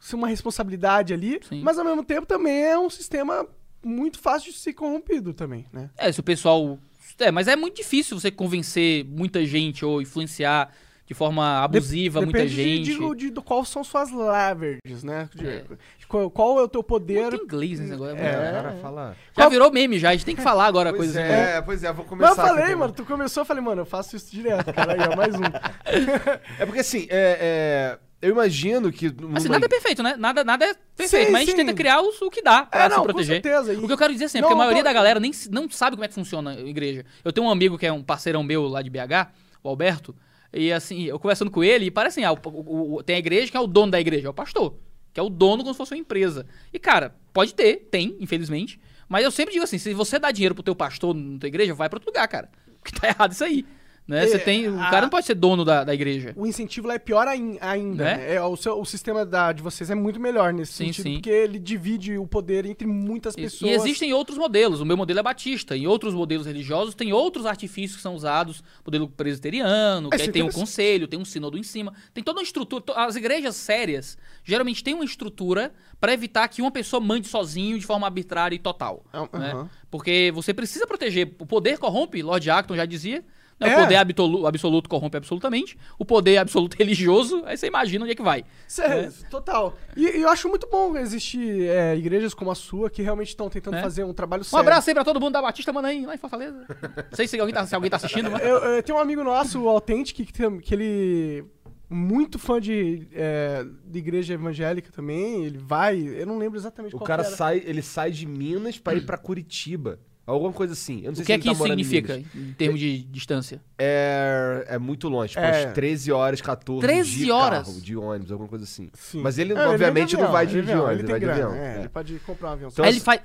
ser 0.00 0.16
uma 0.16 0.26
responsabilidade 0.28 1.12
ali. 1.12 1.38
Sim. 1.48 1.60
Mas 1.62 1.78
ao 1.78 1.84
mesmo 1.84 2.02
tempo 2.02 2.26
também 2.26 2.62
é 2.64 2.78
um 2.78 2.88
sistema 2.90 3.46
muito 3.84 4.18
fácil 4.18 4.50
de 4.52 4.58
ser 4.58 4.72
corrompido 4.72 5.34
também, 5.34 5.66
né? 5.72 5.90
É, 5.96 6.10
se 6.10 6.20
o 6.20 6.22
pessoal. 6.22 6.78
É, 7.18 7.30
mas 7.30 7.46
é 7.46 7.54
muito 7.54 7.76
difícil 7.76 8.18
você 8.18 8.30
convencer 8.30 9.04
muita 9.04 9.44
gente 9.44 9.84
ou 9.84 10.00
influenciar 10.00 10.72
de 11.12 11.18
forma 11.18 11.62
abusiva 11.62 12.20
muita 12.20 12.38
Depende 12.38 12.54
de- 12.54 12.62
gente. 12.62 12.98
De, 12.98 13.14
de, 13.16 13.30
do 13.30 13.42
qual 13.42 13.64
são 13.64 13.84
suas 13.84 14.10
leverages, 14.10 15.02
né? 15.04 15.28
De- 15.34 15.46
É. 15.46 15.64
de 15.98 16.06
qual, 16.06 16.30
qual 16.30 16.58
é 16.58 16.62
o 16.62 16.68
teu 16.68 16.82
poder. 16.82 17.22
Muito 17.30 17.44
inglês 17.44 17.78
nesse 17.78 17.90
negócio. 17.92 18.16
É. 18.16 18.20
É. 18.26 18.30
o 18.50 18.52
cara 18.54 18.72
fala. 18.82 19.16
Já 19.36 19.48
virou 19.48 19.70
meme 19.70 19.98
já, 19.98 20.10
a 20.10 20.12
gente 20.12 20.24
tem 20.24 20.34
que 20.36 20.42
falar 20.42 20.66
agora 20.66 20.90
Pois 20.90 21.12
coisas. 21.12 21.16
é, 21.16 21.60
pois 21.62 21.84
é, 21.84 21.92
vou 21.92 22.04
Mas 22.04 22.08
começar. 22.10 22.30
eu 22.42 22.46
falei, 22.48 22.64
aqui, 22.64 22.74
mano, 22.76 22.92
tu 22.92 23.04
começou, 23.04 23.40
eu 23.42 23.44
falei, 23.46 23.62
mano, 23.62 23.82
eu 23.82 23.86
faço 23.86 24.16
isso 24.16 24.30
direto, 24.30 24.72
cara. 24.72 24.92
Aí, 24.92 24.98
ó, 25.12 25.16
mais 25.16 25.34
um. 25.34 25.42
É 26.58 26.66
porque 26.66 26.80
assim, 26.80 27.06
é, 27.10 27.98
é, 27.98 27.98
eu 28.20 28.30
imagino 28.30 28.90
que. 28.92 29.10
numa- 29.10 29.38
Assim, 29.38 29.48
nada 29.48 29.66
é 29.66 29.68
perfeito, 29.68 30.02
né? 30.02 30.14
Nada, 30.18 30.44
nada 30.44 30.64
é 30.64 30.74
perfeito, 30.96 31.26
Sim, 31.26 31.32
mas 31.32 31.42
a 31.42 31.44
gente 31.44 31.50
sim. 31.52 31.56
tenta 31.56 31.74
criar 31.74 32.00
o, 32.00 32.08
o 32.22 32.30
que 32.30 32.42
dá 32.42 32.64
pra 32.64 32.80
É, 32.80 32.84
se 32.84 32.90
não, 32.90 32.96
com 32.98 33.04
proteger. 33.04 33.42
certeza. 33.42 33.72
E- 33.72 33.76
O 33.76 33.86
que 33.86 33.92
eu 33.92 33.98
quero 33.98 34.12
dizer 34.12 34.26
assim, 34.26 34.38
é 34.38 34.40
Não, 34.40 34.48
porque 34.48 34.54
a 34.54 34.58
maioria 34.58 34.82
tô- 34.82 34.88
da 34.88 34.92
galera 34.92 35.20
nem 35.20 35.30
não 35.50 35.68
sabe 35.70 35.96
como 35.96 36.04
é 36.04 36.08
que 36.08 36.14
funciona 36.14 36.52
a 36.52 36.60
igreja. 36.60 37.04
Eu 37.24 37.32
tenho 37.32 37.46
um 37.46 37.50
amigo 37.50 37.76
que 37.76 37.86
é 37.86 37.92
um 37.92 38.02
parceirão 38.02 38.42
meu 38.42 38.66
lá 38.68 38.80
de 38.82 38.90
BH, 38.90 39.28
o 39.62 39.68
Alberto, 39.68 40.14
e 40.52 40.72
assim, 40.72 41.04
eu 41.04 41.18
conversando 41.18 41.50
com 41.50 41.62
ele, 41.64 41.86
e 41.86 41.90
parece 41.90 42.20
assim, 42.20 42.26
ah, 42.26 42.32
o- 42.32 42.96
o- 42.96 43.02
tem 43.02 43.16
a 43.16 43.18
igreja 43.18 43.50
que 43.50 43.56
é 43.56 43.60
o 43.60 43.66
dono 43.66 43.92
da 43.92 44.00
igreja, 44.00 44.26
é 44.26 44.30
o 44.30 44.34
pastor, 44.34 44.76
que 45.12 45.18
é 45.20 45.22
o 45.22 45.28
dono 45.30 45.62
como 45.62 45.74
se 45.74 45.78
fosse 45.78 45.94
uma 45.94 46.00
empresa. 46.00 46.46
E 46.72 46.78
cara, 46.78 47.14
pode 47.32 47.54
ter, 47.54 47.88
tem, 47.90 48.16
infelizmente, 48.20 48.78
mas 49.08 49.24
eu 49.24 49.30
sempre 49.30 49.52
digo 49.52 49.64
assim, 49.64 49.78
se 49.78 49.92
você 49.94 50.18
dá 50.18 50.30
dinheiro 50.30 50.54
pro 50.54 50.62
teu 50.62 50.74
pastor 50.74 51.14
na 51.14 51.38
tua 51.38 51.46
igreja, 51.48 51.74
vai 51.74 51.88
pra 51.88 51.96
outro 51.98 52.08
lugar, 52.10 52.26
cara. 52.28 52.50
Porque 52.82 52.98
tá 52.98 53.08
errado 53.08 53.32
isso 53.32 53.44
aí. 53.44 53.64
Né? 54.06 54.26
Você 54.26 54.34
É, 54.34 54.38
tem, 54.40 54.68
o 54.68 54.80
a- 54.80 54.90
cara 54.90 55.02
não 55.02 55.08
pode 55.10 55.24
ser 55.24 55.34
dono 55.34 55.64
da, 55.64 55.84
da 55.84 55.94
igreja. 55.94 56.32
O 56.36 56.44
incentivo 56.44 56.88
lá 56.88 56.94
é 56.94 56.98
pior 56.98 57.28
ain- 57.28 57.56
ainda. 57.60 58.02
Né? 58.04 58.16
né? 58.16 58.34
É, 58.34 58.42
o, 58.42 58.56
seu- 58.56 58.78
o 58.80 58.84
sistema 58.84 59.24
da, 59.24 59.52
de 59.52 59.62
vocês 59.62 59.90
é 59.90 59.94
muito 59.94 60.18
melhor 60.18 60.52
nesse 60.52 60.72
Sim, 60.72 60.86
sentido, 60.86 61.02
sim. 61.04 61.12
porque 61.14 61.30
ele 61.30 61.56
divide 61.58 62.18
o 62.18 62.26
poder 62.26 62.66
entre 62.66 62.84
muitas 62.86 63.34
E- 63.34 63.42
pessoas. 63.42 63.70
E 63.70 63.74
existem 63.74 64.12
outros 64.12 64.36
modelos. 64.36 64.80
O 64.80 64.84
meu 64.84 64.96
modelo 64.96 65.20
é 65.20 65.22
batista. 65.22 65.76
Em 65.76 65.86
outros 65.86 66.14
modelos 66.14 66.46
religiosos 66.46 66.96
tem 66.96 67.12
outros 67.12 67.46
artifícios 67.46 67.96
que 67.96 68.02
são 68.02 68.14
usados. 68.16 68.62
Modelo 68.84 69.08
presbiteriano, 69.08 70.10
que 70.10 70.22
É, 70.22 70.28
tem 70.30 70.42
um 70.42 70.50
conselho, 70.50 71.06
tem 71.06 71.18
um 71.18 71.24
sínodo 71.24 71.56
em 71.56 71.62
cima. 71.62 71.92
Tem 72.12 72.24
toda 72.24 72.38
uma 72.40 72.44
estrutura. 72.44 72.82
As 72.96 73.14
igrejas 73.16 73.54
sérias 73.56 74.18
geralmente 74.44 74.82
têm 74.82 74.94
uma 74.94 75.04
estrutura 75.04 75.72
para 76.00 76.12
evitar 76.12 76.46
que 76.48 76.60
uma 76.60 76.70
pessoa 76.72 77.00
mande 77.00 77.28
sozinho 77.28 77.78
de 77.78 77.86
forma 77.86 78.06
arbitrária 78.06 78.56
e 78.56 78.58
total. 78.58 79.04
Ah, 79.12 79.20
né? 79.38 79.52
aham. 79.52 79.70
Porque 79.90 80.32
você 80.34 80.52
precisa 80.52 80.86
proteger. 80.86 81.34
O 81.38 81.46
poder 81.46 81.78
corrompe, 81.78 82.20
Lord 82.22 82.50
Acton 82.50 82.74
já 82.76 82.84
dizia. 82.84 83.24
Né? 83.62 83.72
É. 83.72 83.76
O 83.76 83.80
poder 83.82 83.96
absoluto, 83.96 84.46
absoluto 84.46 84.88
corrompe 84.88 85.16
absolutamente. 85.16 85.76
O 85.98 86.04
poder 86.04 86.38
absoluto 86.38 86.74
religioso, 86.78 87.42
aí 87.46 87.56
você 87.56 87.66
imagina 87.66 88.04
onde 88.04 88.12
é 88.12 88.14
que 88.16 88.22
vai. 88.22 88.44
Sério, 88.68 89.12
total. 89.30 89.74
E, 89.96 90.04
e 90.18 90.22
eu 90.22 90.28
acho 90.28 90.48
muito 90.48 90.68
bom 90.68 90.96
existir 90.96 91.68
é, 91.68 91.96
igrejas 91.96 92.34
como 92.34 92.50
a 92.50 92.54
sua 92.54 92.90
que 92.90 93.02
realmente 93.02 93.28
estão 93.28 93.48
tentando 93.48 93.76
É. 93.76 93.82
fazer 93.82 94.04
um 94.04 94.12
trabalho 94.12 94.40
Um 94.42 94.44
sério. 94.44 94.60
abraço 94.60 94.90
aí 94.90 94.94
pra 94.94 95.04
todo 95.04 95.20
mundo 95.20 95.32
da 95.32 95.42
Batista, 95.42 95.72
manda 95.72 95.88
aí, 95.88 96.04
lá 96.04 96.14
em 96.14 96.18
Fortaleza. 96.18 96.66
Não 96.68 97.16
sei 97.16 97.26
se 97.26 97.38
alguém 97.40 97.54
tá, 97.54 97.64
se 97.66 97.74
alguém 97.74 97.90
tá 97.90 97.96
assistindo, 97.96 98.30
mas... 98.30 98.42
Eu, 98.42 98.56
eu 98.58 98.82
tenho 98.82 98.98
um 98.98 99.00
amigo 99.00 99.22
nosso, 99.24 99.62
o 99.62 99.68
Authentic, 99.68 100.16
que, 100.26 100.32
tem- 100.32 100.58
que 100.60 100.74
ele 100.74 101.44
muito 101.88 102.38
fã 102.38 102.58
de, 102.58 103.06
é, 103.12 103.66
de 103.84 103.98
igreja 103.98 104.32
evangélica 104.34 104.90
também. 104.90 105.44
Ele 105.44 105.58
vai, 105.58 105.98
eu 106.00 106.26
não 106.26 106.38
lembro 106.38 106.58
exatamente 106.58 106.94
O 106.94 106.98
qual 106.98 107.06
cara 107.06 107.22
que 107.22 107.28
era. 107.28 107.36
sai, 107.36 107.62
ele 107.66 107.82
sai 107.82 108.10
de 108.10 108.24
Minas 108.26 108.78
pra 108.78 108.94
ir 108.94 109.04
pra 109.04 109.18
Curitiba. 109.18 110.00
Alguma 110.24 110.52
coisa 110.52 110.72
assim. 110.72 111.00
Eu 111.02 111.08
não 111.08 111.14
sei 111.16 111.22
O 111.22 111.24
se 111.24 111.24
que 111.24 111.32
é 111.32 111.34
ele 111.34 111.42
que 111.42 111.48
tá 111.48 111.52
isso 111.52 111.64
em 111.66 111.68
significa 111.68 112.16
Minas. 112.16 112.34
em 112.34 112.52
termos 112.52 112.78
de 112.80 113.02
distância? 113.04 113.60
É, 113.76 114.64
é 114.68 114.78
muito 114.78 115.08
longe, 115.08 115.30
tipo, 115.34 115.44
É. 115.44 115.64
umas 115.64 115.74
13 115.74 116.12
horas, 116.12 116.40
14 116.40 116.80
13 116.80 117.10
de 117.24 117.30
horas? 117.32 117.66
carro, 117.66 117.80
de 117.80 117.96
ônibus, 117.96 118.30
alguma 118.30 118.48
coisa 118.48 118.64
assim. 118.64 118.88
Sim. 118.94 119.20
Mas 119.20 119.36
ele, 119.38 119.52
É, 119.52 119.66
obviamente, 119.68 120.14
vem 120.14 120.24
não 120.24 120.30
vai 120.32 120.46
de, 120.46 120.52
ele 120.58 120.60
de 120.62 120.66
vem 120.68 120.76
ônibus, 120.76 120.92
Ele 120.92 121.02
ele 121.02 121.10
vai 121.10 121.20
de 121.20 121.26
grana, 121.26 121.46
avião. 121.46 121.54
é, 121.64 121.74
é. 121.76 121.78
ele 121.80 121.88
pode 121.88 122.14
comprar 122.20 122.48
um 122.50 122.52
avião. 122.52 122.70
Então, 122.72 122.84
Aí 122.84 122.90
ele 122.92 123.00
faz. 123.00 123.20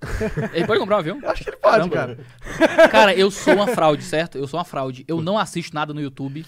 ele 0.52 0.66
pode 0.66 0.80
comprar 0.80 0.96
um 0.96 0.98
avião? 0.98 1.20
Eu 1.22 1.30
acho 1.30 1.44
que 1.44 1.50
ele 1.50 1.56
pode, 1.56 1.88
Caramba. 1.90 2.24
cara. 2.56 2.88
Cara, 2.88 3.14
eu 3.14 3.30
sou 3.30 3.54
uma 3.54 3.66
fraude, 3.68 4.02
certo? 4.02 4.36
Eu 4.38 4.46
sou 4.48 4.58
uma 4.58 4.64
fraude. 4.64 5.04
Eu 5.06 5.20
não 5.22 5.38
assisto 5.38 5.74
nada 5.74 5.92
no 5.94 6.00
YouTube. 6.00 6.44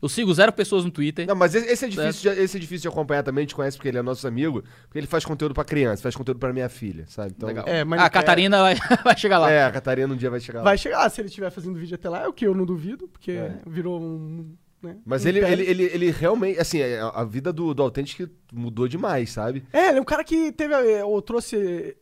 Eu 0.00 0.08
sigo 0.08 0.32
zero 0.34 0.52
pessoas 0.52 0.84
no 0.84 0.90
Twitter. 0.90 1.26
Não, 1.26 1.34
mas 1.34 1.54
esse 1.54 1.84
é, 1.84 1.88
difícil 1.88 2.34
de, 2.34 2.40
esse 2.40 2.56
é 2.56 2.60
difícil 2.60 2.82
de 2.82 2.88
acompanhar 2.94 3.22
também, 3.22 3.42
a 3.42 3.44
gente 3.44 3.54
conhece 3.54 3.76
porque 3.76 3.88
ele 3.88 3.98
é 3.98 4.02
nosso 4.02 4.26
amigo, 4.28 4.62
porque 4.84 4.98
ele 4.98 5.06
faz 5.06 5.24
conteúdo 5.24 5.54
pra 5.54 5.64
criança, 5.64 6.02
faz 6.02 6.14
conteúdo 6.14 6.38
pra 6.38 6.52
minha 6.52 6.68
filha, 6.68 7.04
sabe? 7.08 7.32
Então, 7.36 7.46
Legal. 7.48 7.64
É, 7.66 7.82
mas 7.84 8.00
a 8.00 8.04
é- 8.06 8.10
Catarina 8.10 8.60
vai, 8.62 8.74
vai 9.02 9.16
chegar 9.16 9.38
lá. 9.38 9.50
É, 9.50 9.64
a 9.64 9.70
Catarina 9.72 10.12
um 10.12 10.16
dia 10.16 10.28
vai 10.30 10.40
chegar 10.40 10.58
lá. 10.60 10.64
Vai 10.64 10.76
chegar, 10.78 11.08
se 11.10 11.20
ele 11.20 11.28
estiver 11.28 11.50
fazendo 11.50 11.78
vídeo 11.78 11.94
até 11.94 12.08
lá, 12.08 12.22
é 12.24 12.28
o 12.28 12.32
que 12.32 12.46
eu 12.46 12.54
não 12.54 12.66
duvido, 12.66 13.08
porque 13.08 13.32
É. 13.32 13.58
virou 13.66 14.00
um. 14.00 14.54
né, 14.82 14.98
Mas 15.04 15.24
um 15.24 15.28
ele, 15.28 15.38
ele, 15.40 15.62
ele, 15.64 15.82
ele 15.84 16.10
realmente, 16.10 16.60
assim, 16.60 16.82
a, 16.82 17.08
a 17.08 17.24
vida 17.24 17.50
do, 17.52 17.72
do 17.72 17.82
Authentic 17.82 18.28
mudou 18.52 18.86
demais, 18.86 19.30
sabe? 19.30 19.64
É, 19.72 19.88
ele 19.88 19.98
é 19.98 20.00
um 20.02 20.04
cara 20.04 20.22
que 20.22 20.52
teve. 20.52 20.74
eh, 20.74 21.00
Eu 21.00 21.22
trouxe 21.22 21.96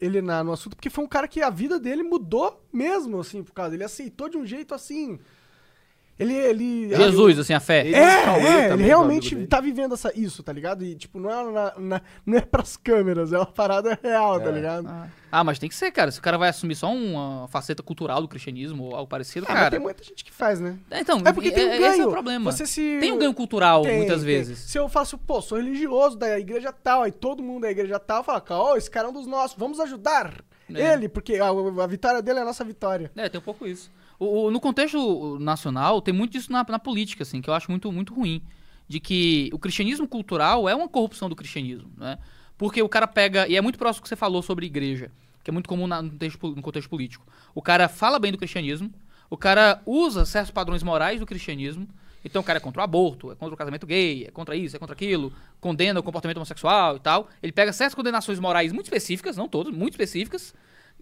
ele 0.00 0.22
na, 0.22 0.42
no 0.44 0.52
assunto, 0.52 0.76
porque 0.76 0.88
foi 0.88 1.04
um 1.04 1.08
cara 1.08 1.26
que 1.28 1.42
a 1.42 1.50
vida 1.50 1.78
dele 1.78 2.02
mudou 2.02 2.64
mesmo, 2.72 3.18
assim, 3.20 3.42
por 3.42 3.52
causa. 3.52 3.74
Ele 3.74 3.84
aceitou 3.84 4.28
de 4.28 4.38
um 4.38 4.46
jeito 4.46 4.72
assim. 4.74 5.18
Ele. 6.20 6.34
ele 6.34 6.94
Jesus, 6.96 7.38
assim, 7.38 7.52
a 7.54 7.60
fé. 7.60 7.86
Ele- 7.86 7.96
É, 7.96 8.22
Cauê 8.24 8.40
é, 8.42 8.68
também, 8.68 8.72
ele 8.72 8.82
realmente 8.84 9.46
tá 9.46 9.60
vivendo 9.60 9.94
essa, 9.94 10.12
isso, 10.14 10.42
tá 10.42 10.52
ligado? 10.52 10.84
E, 10.84 10.94
tipo, 10.94 11.18
não 11.18 11.30
é, 11.30 11.52
na- 11.52 11.74
na- 11.78 12.02
não 12.26 12.36
é 12.38 12.40
pras 12.42 12.76
câmeras, 12.76 13.32
é 13.32 13.38
uma 13.38 13.46
parada 13.46 13.98
real, 14.02 14.38
tá 14.40 14.50
É. 14.50 14.52
ligado? 14.52 14.86
Ah. 14.88 15.08
Ah, 15.32 15.44
mas 15.44 15.58
tem 15.60 15.68
que 15.68 15.74
ser, 15.76 15.92
cara. 15.92 16.10
Se 16.10 16.18
o 16.18 16.22
cara 16.22 16.36
vai 16.36 16.48
assumir 16.48 16.74
só 16.74 16.92
uma 16.92 17.46
faceta 17.48 17.82
cultural 17.84 18.20
do 18.20 18.26
cristianismo 18.26 18.82
ou 18.84 18.96
algo 18.96 19.08
parecido, 19.08 19.46
Ah, 19.48 19.52
mas 19.52 19.58
cara. 19.60 19.70
tem 19.70 19.78
muita 19.80 20.02
gente 20.02 20.24
que 20.24 20.32
faz, 20.32 20.58
né? 20.60 20.76
É, 20.90 21.00
Então, 21.00 21.22
É 21.24 21.32
porque 21.32 21.52
tem 21.52 21.66
um 21.68 21.72
é- 21.72 21.78
ganho. 21.78 21.92
esse 21.92 22.00
é 22.00 22.06
o 22.06 22.10
problema. 22.10 22.50
Você 22.50 22.66
se... 22.66 22.98
Tem 23.00 23.12
um 23.12 23.18
ganho 23.18 23.32
cultural, 23.32 23.82
Tem, 23.82 23.96
muitas 23.98 24.18
tem. 24.18 24.26
vezes. 24.26 24.58
Se 24.58 24.76
eu 24.76 24.88
faço, 24.88 25.16
pô, 25.16 25.40
sou 25.40 25.56
religioso 25.58 26.18
da 26.18 26.38
igreja 26.38 26.72
tal, 26.72 27.02
aí 27.04 27.12
todo 27.12 27.42
mundo 27.42 27.62
da 27.62 27.70
igreja 27.70 27.98
tal 28.00 28.24
fala, 28.24 28.42
ó, 28.50 28.76
esse 28.76 28.90
cara 28.90 29.06
é 29.06 29.10
um 29.10 29.14
dos 29.14 29.26
nossos, 29.26 29.56
vamos 29.56 29.78
ajudar 29.78 30.34
É. 30.74 30.92
ele, 30.94 31.08
porque 31.08 31.36
a, 31.36 31.48
a 31.48 31.86
vitória 31.86 32.20
dele 32.20 32.40
é 32.40 32.42
a 32.42 32.44
nossa 32.44 32.64
vitória. 32.64 33.10
É, 33.16 33.28
tem 33.28 33.38
um 33.40 33.44
pouco 33.44 33.66
isso. 33.66 33.88
O, 34.20 34.44
o- 34.44 34.50
no 34.52 34.60
contexto 34.60 35.38
nacional, 35.40 36.00
tem 36.00 36.14
muito 36.14 36.30
disso 36.32 36.52
na, 36.52 36.64
na 36.68 36.78
política, 36.78 37.22
assim, 37.24 37.40
que 37.42 37.50
eu 37.50 37.54
acho 37.54 37.68
muito, 37.70 37.90
muito 37.90 38.14
ruim. 38.14 38.40
De 38.88 39.00
que 39.00 39.48
o 39.52 39.58
cristianismo 39.58 40.06
cultural 40.06 40.68
é 40.68 40.74
uma 40.74 40.88
corrupção 40.88 41.28
do 41.28 41.36
cristianismo, 41.36 41.90
né? 41.96 42.18
Porque 42.58 42.82
o 42.82 42.88
cara 42.88 43.06
pega, 43.06 43.48
e 43.48 43.56
é 43.56 43.60
muito 43.60 43.78
próximo 43.78 44.00
do 44.00 44.02
que 44.02 44.08
você 44.08 44.16
falou 44.16 44.42
sobre 44.42 44.66
igreja, 44.66 45.10
que 45.44 45.50
é 45.50 45.52
muito 45.52 45.68
comum 45.68 45.86
na- 45.86 46.02
no, 46.02 46.10
texto 46.10 46.38
po- 46.38 46.48
no 46.50 46.60
contexto 46.60 46.90
político. 46.90 47.24
O 47.54 47.62
cara 47.62 47.88
fala 47.88 48.18
bem 48.18 48.32
do 48.32 48.36
cristianismo, 48.38 48.92
o 49.30 49.36
cara 49.36 49.80
usa 49.86 50.26
certos 50.26 50.50
padrões 50.50 50.82
morais 50.82 51.20
do 51.20 51.24
cristianismo, 51.26 51.88
então 52.24 52.42
o 52.42 52.44
cara 52.44 52.58
é 52.58 52.60
contra 52.60 52.80
o 52.82 52.84
aborto, 52.84 53.30
é 53.30 53.34
contra 53.36 53.54
o 53.54 53.56
casamento 53.56 53.86
gay, 53.86 54.24
é 54.26 54.30
contra 54.32 54.54
isso, 54.56 54.74
é 54.76 54.78
contra 54.78 54.92
aquilo, 54.92 55.32
condena 55.60 56.00
o 56.00 56.02
comportamento 56.02 56.36
homossexual 56.38 56.96
e 56.96 57.00
tal. 57.00 57.28
Ele 57.42 57.52
pega 57.52 57.72
certas 57.72 57.94
condenações 57.94 58.40
morais 58.40 58.72
muito 58.72 58.86
específicas, 58.86 59.36
não 59.36 59.48
todas, 59.48 59.72
muito 59.72 59.94
específicas, 59.94 60.52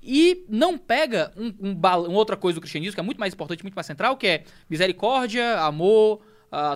e 0.03 0.45
não 0.49 0.79
pega 0.79 1.33
um, 1.37 1.55
um 1.61 1.73
uma 1.73 2.19
outra 2.19 2.37
coisa 2.37 2.57
do 2.57 2.61
cristianismo 2.61 2.95
que 2.95 3.01
é 3.01 3.03
muito 3.03 3.19
mais 3.19 3.35
importante, 3.35 3.63
muito 3.63 3.75
mais 3.75 3.87
central, 3.87 4.17
que 4.17 4.27
é 4.27 4.45
misericórdia, 4.69 5.61
amor, 5.61 6.21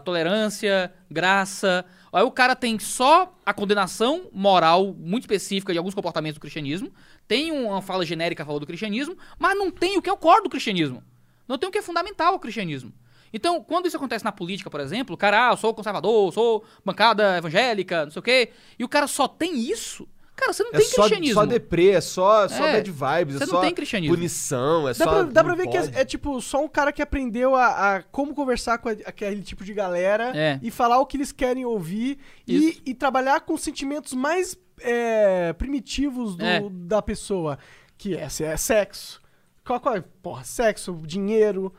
tolerância, 0.04 0.92
graça. 1.10 1.84
Aí 2.12 2.22
o 2.22 2.30
cara 2.30 2.54
tem 2.54 2.78
só 2.78 3.34
a 3.44 3.54
condenação 3.54 4.28
moral 4.32 4.94
muito 4.94 5.22
específica 5.22 5.72
de 5.72 5.78
alguns 5.78 5.94
comportamentos 5.94 6.38
do 6.38 6.40
cristianismo, 6.40 6.92
tem 7.26 7.50
uma 7.50 7.80
fala 7.80 8.04
genérica 8.04 8.42
a 8.42 8.46
favor 8.46 8.60
do 8.60 8.66
cristianismo, 8.66 9.16
mas 9.38 9.56
não 9.56 9.70
tem 9.70 9.96
o 9.96 10.02
que 10.02 10.10
é 10.10 10.12
o 10.12 10.16
core 10.16 10.42
do 10.42 10.50
cristianismo. 10.50 11.02
Não 11.48 11.58
tem 11.58 11.68
o 11.68 11.72
que 11.72 11.78
é 11.78 11.82
fundamental 11.82 12.34
ao 12.34 12.38
cristianismo. 12.38 12.92
Então, 13.32 13.62
quando 13.62 13.86
isso 13.86 13.96
acontece 13.96 14.24
na 14.24 14.30
política, 14.30 14.68
por 14.68 14.80
exemplo, 14.80 15.14
o 15.14 15.16
cara, 15.16 15.48
ah, 15.48 15.52
eu 15.52 15.56
sou 15.56 15.72
conservador, 15.72 16.28
eu 16.28 16.32
sou 16.32 16.64
bancada 16.84 17.38
evangélica, 17.38 18.04
não 18.04 18.12
sei 18.12 18.20
o 18.20 18.22
quê, 18.22 18.50
e 18.78 18.84
o 18.84 18.88
cara 18.88 19.06
só 19.06 19.26
tem 19.26 19.58
isso, 19.58 20.06
cara, 20.42 20.52
você 20.52 20.62
não 20.64 20.70
É 20.72 20.76
tem 20.78 20.86
só, 20.86 21.02
cristianismo. 21.02 21.34
só 21.34 21.46
deprê, 21.46 21.90
é 21.90 22.00
só, 22.00 22.48
só 22.48 22.66
É, 22.66 22.72
bad 22.74 22.90
vibes, 22.90 23.34
você 23.36 23.42
é 23.44 23.46
não 23.46 23.54
só 23.54 23.60
tem 23.60 23.74
cristianismo. 23.74 24.14
punição, 24.16 24.88
é 24.88 24.92
Dá, 24.94 25.04
só... 25.04 25.10
pra, 25.10 25.22
dá 25.24 25.44
pra 25.44 25.54
ver 25.54 25.68
que 25.68 25.78
pode. 25.78 25.96
é, 25.96 26.00
é, 26.00 26.04
tipo 26.04 26.40
só 26.40 26.62
um 26.64 26.68
cara 26.68 26.92
que 26.92 27.00
aprendeu 27.02 27.54
a, 27.54 27.96
a 27.96 28.02
como 28.02 28.34
conversar 28.34 28.78
com 28.78 28.88
a- 28.88 28.92
aquele 29.06 29.42
tipo 29.42 29.64
de 29.64 29.72
galera 29.72 30.32
É. 30.36 30.58
e 30.62 30.70
falar 30.70 30.98
o 30.98 31.06
que 31.06 31.16
eles 31.16 31.32
querem 31.32 31.64
ouvir 31.64 32.18
e, 32.46 32.80
e 32.84 32.94
trabalhar 32.94 33.40
com 33.42 33.54
os 33.54 33.62
sentimentos 33.62 34.12
mais 34.12 34.56
é, 34.80 35.52
primitivos 35.52 36.36
do- 36.36 36.44
É. 36.44 36.60
da 36.70 37.00
pessoa, 37.00 37.58
que 37.96 38.16
é, 38.16 38.28
se 38.28 38.42
é 38.44 38.56
sexo. 38.56 39.20
Qual, 39.64 39.78
qual 39.78 39.94
é? 39.96 40.04
Porra, 40.22 40.42
sexo, 40.42 40.98
dinheiro. 41.06 41.72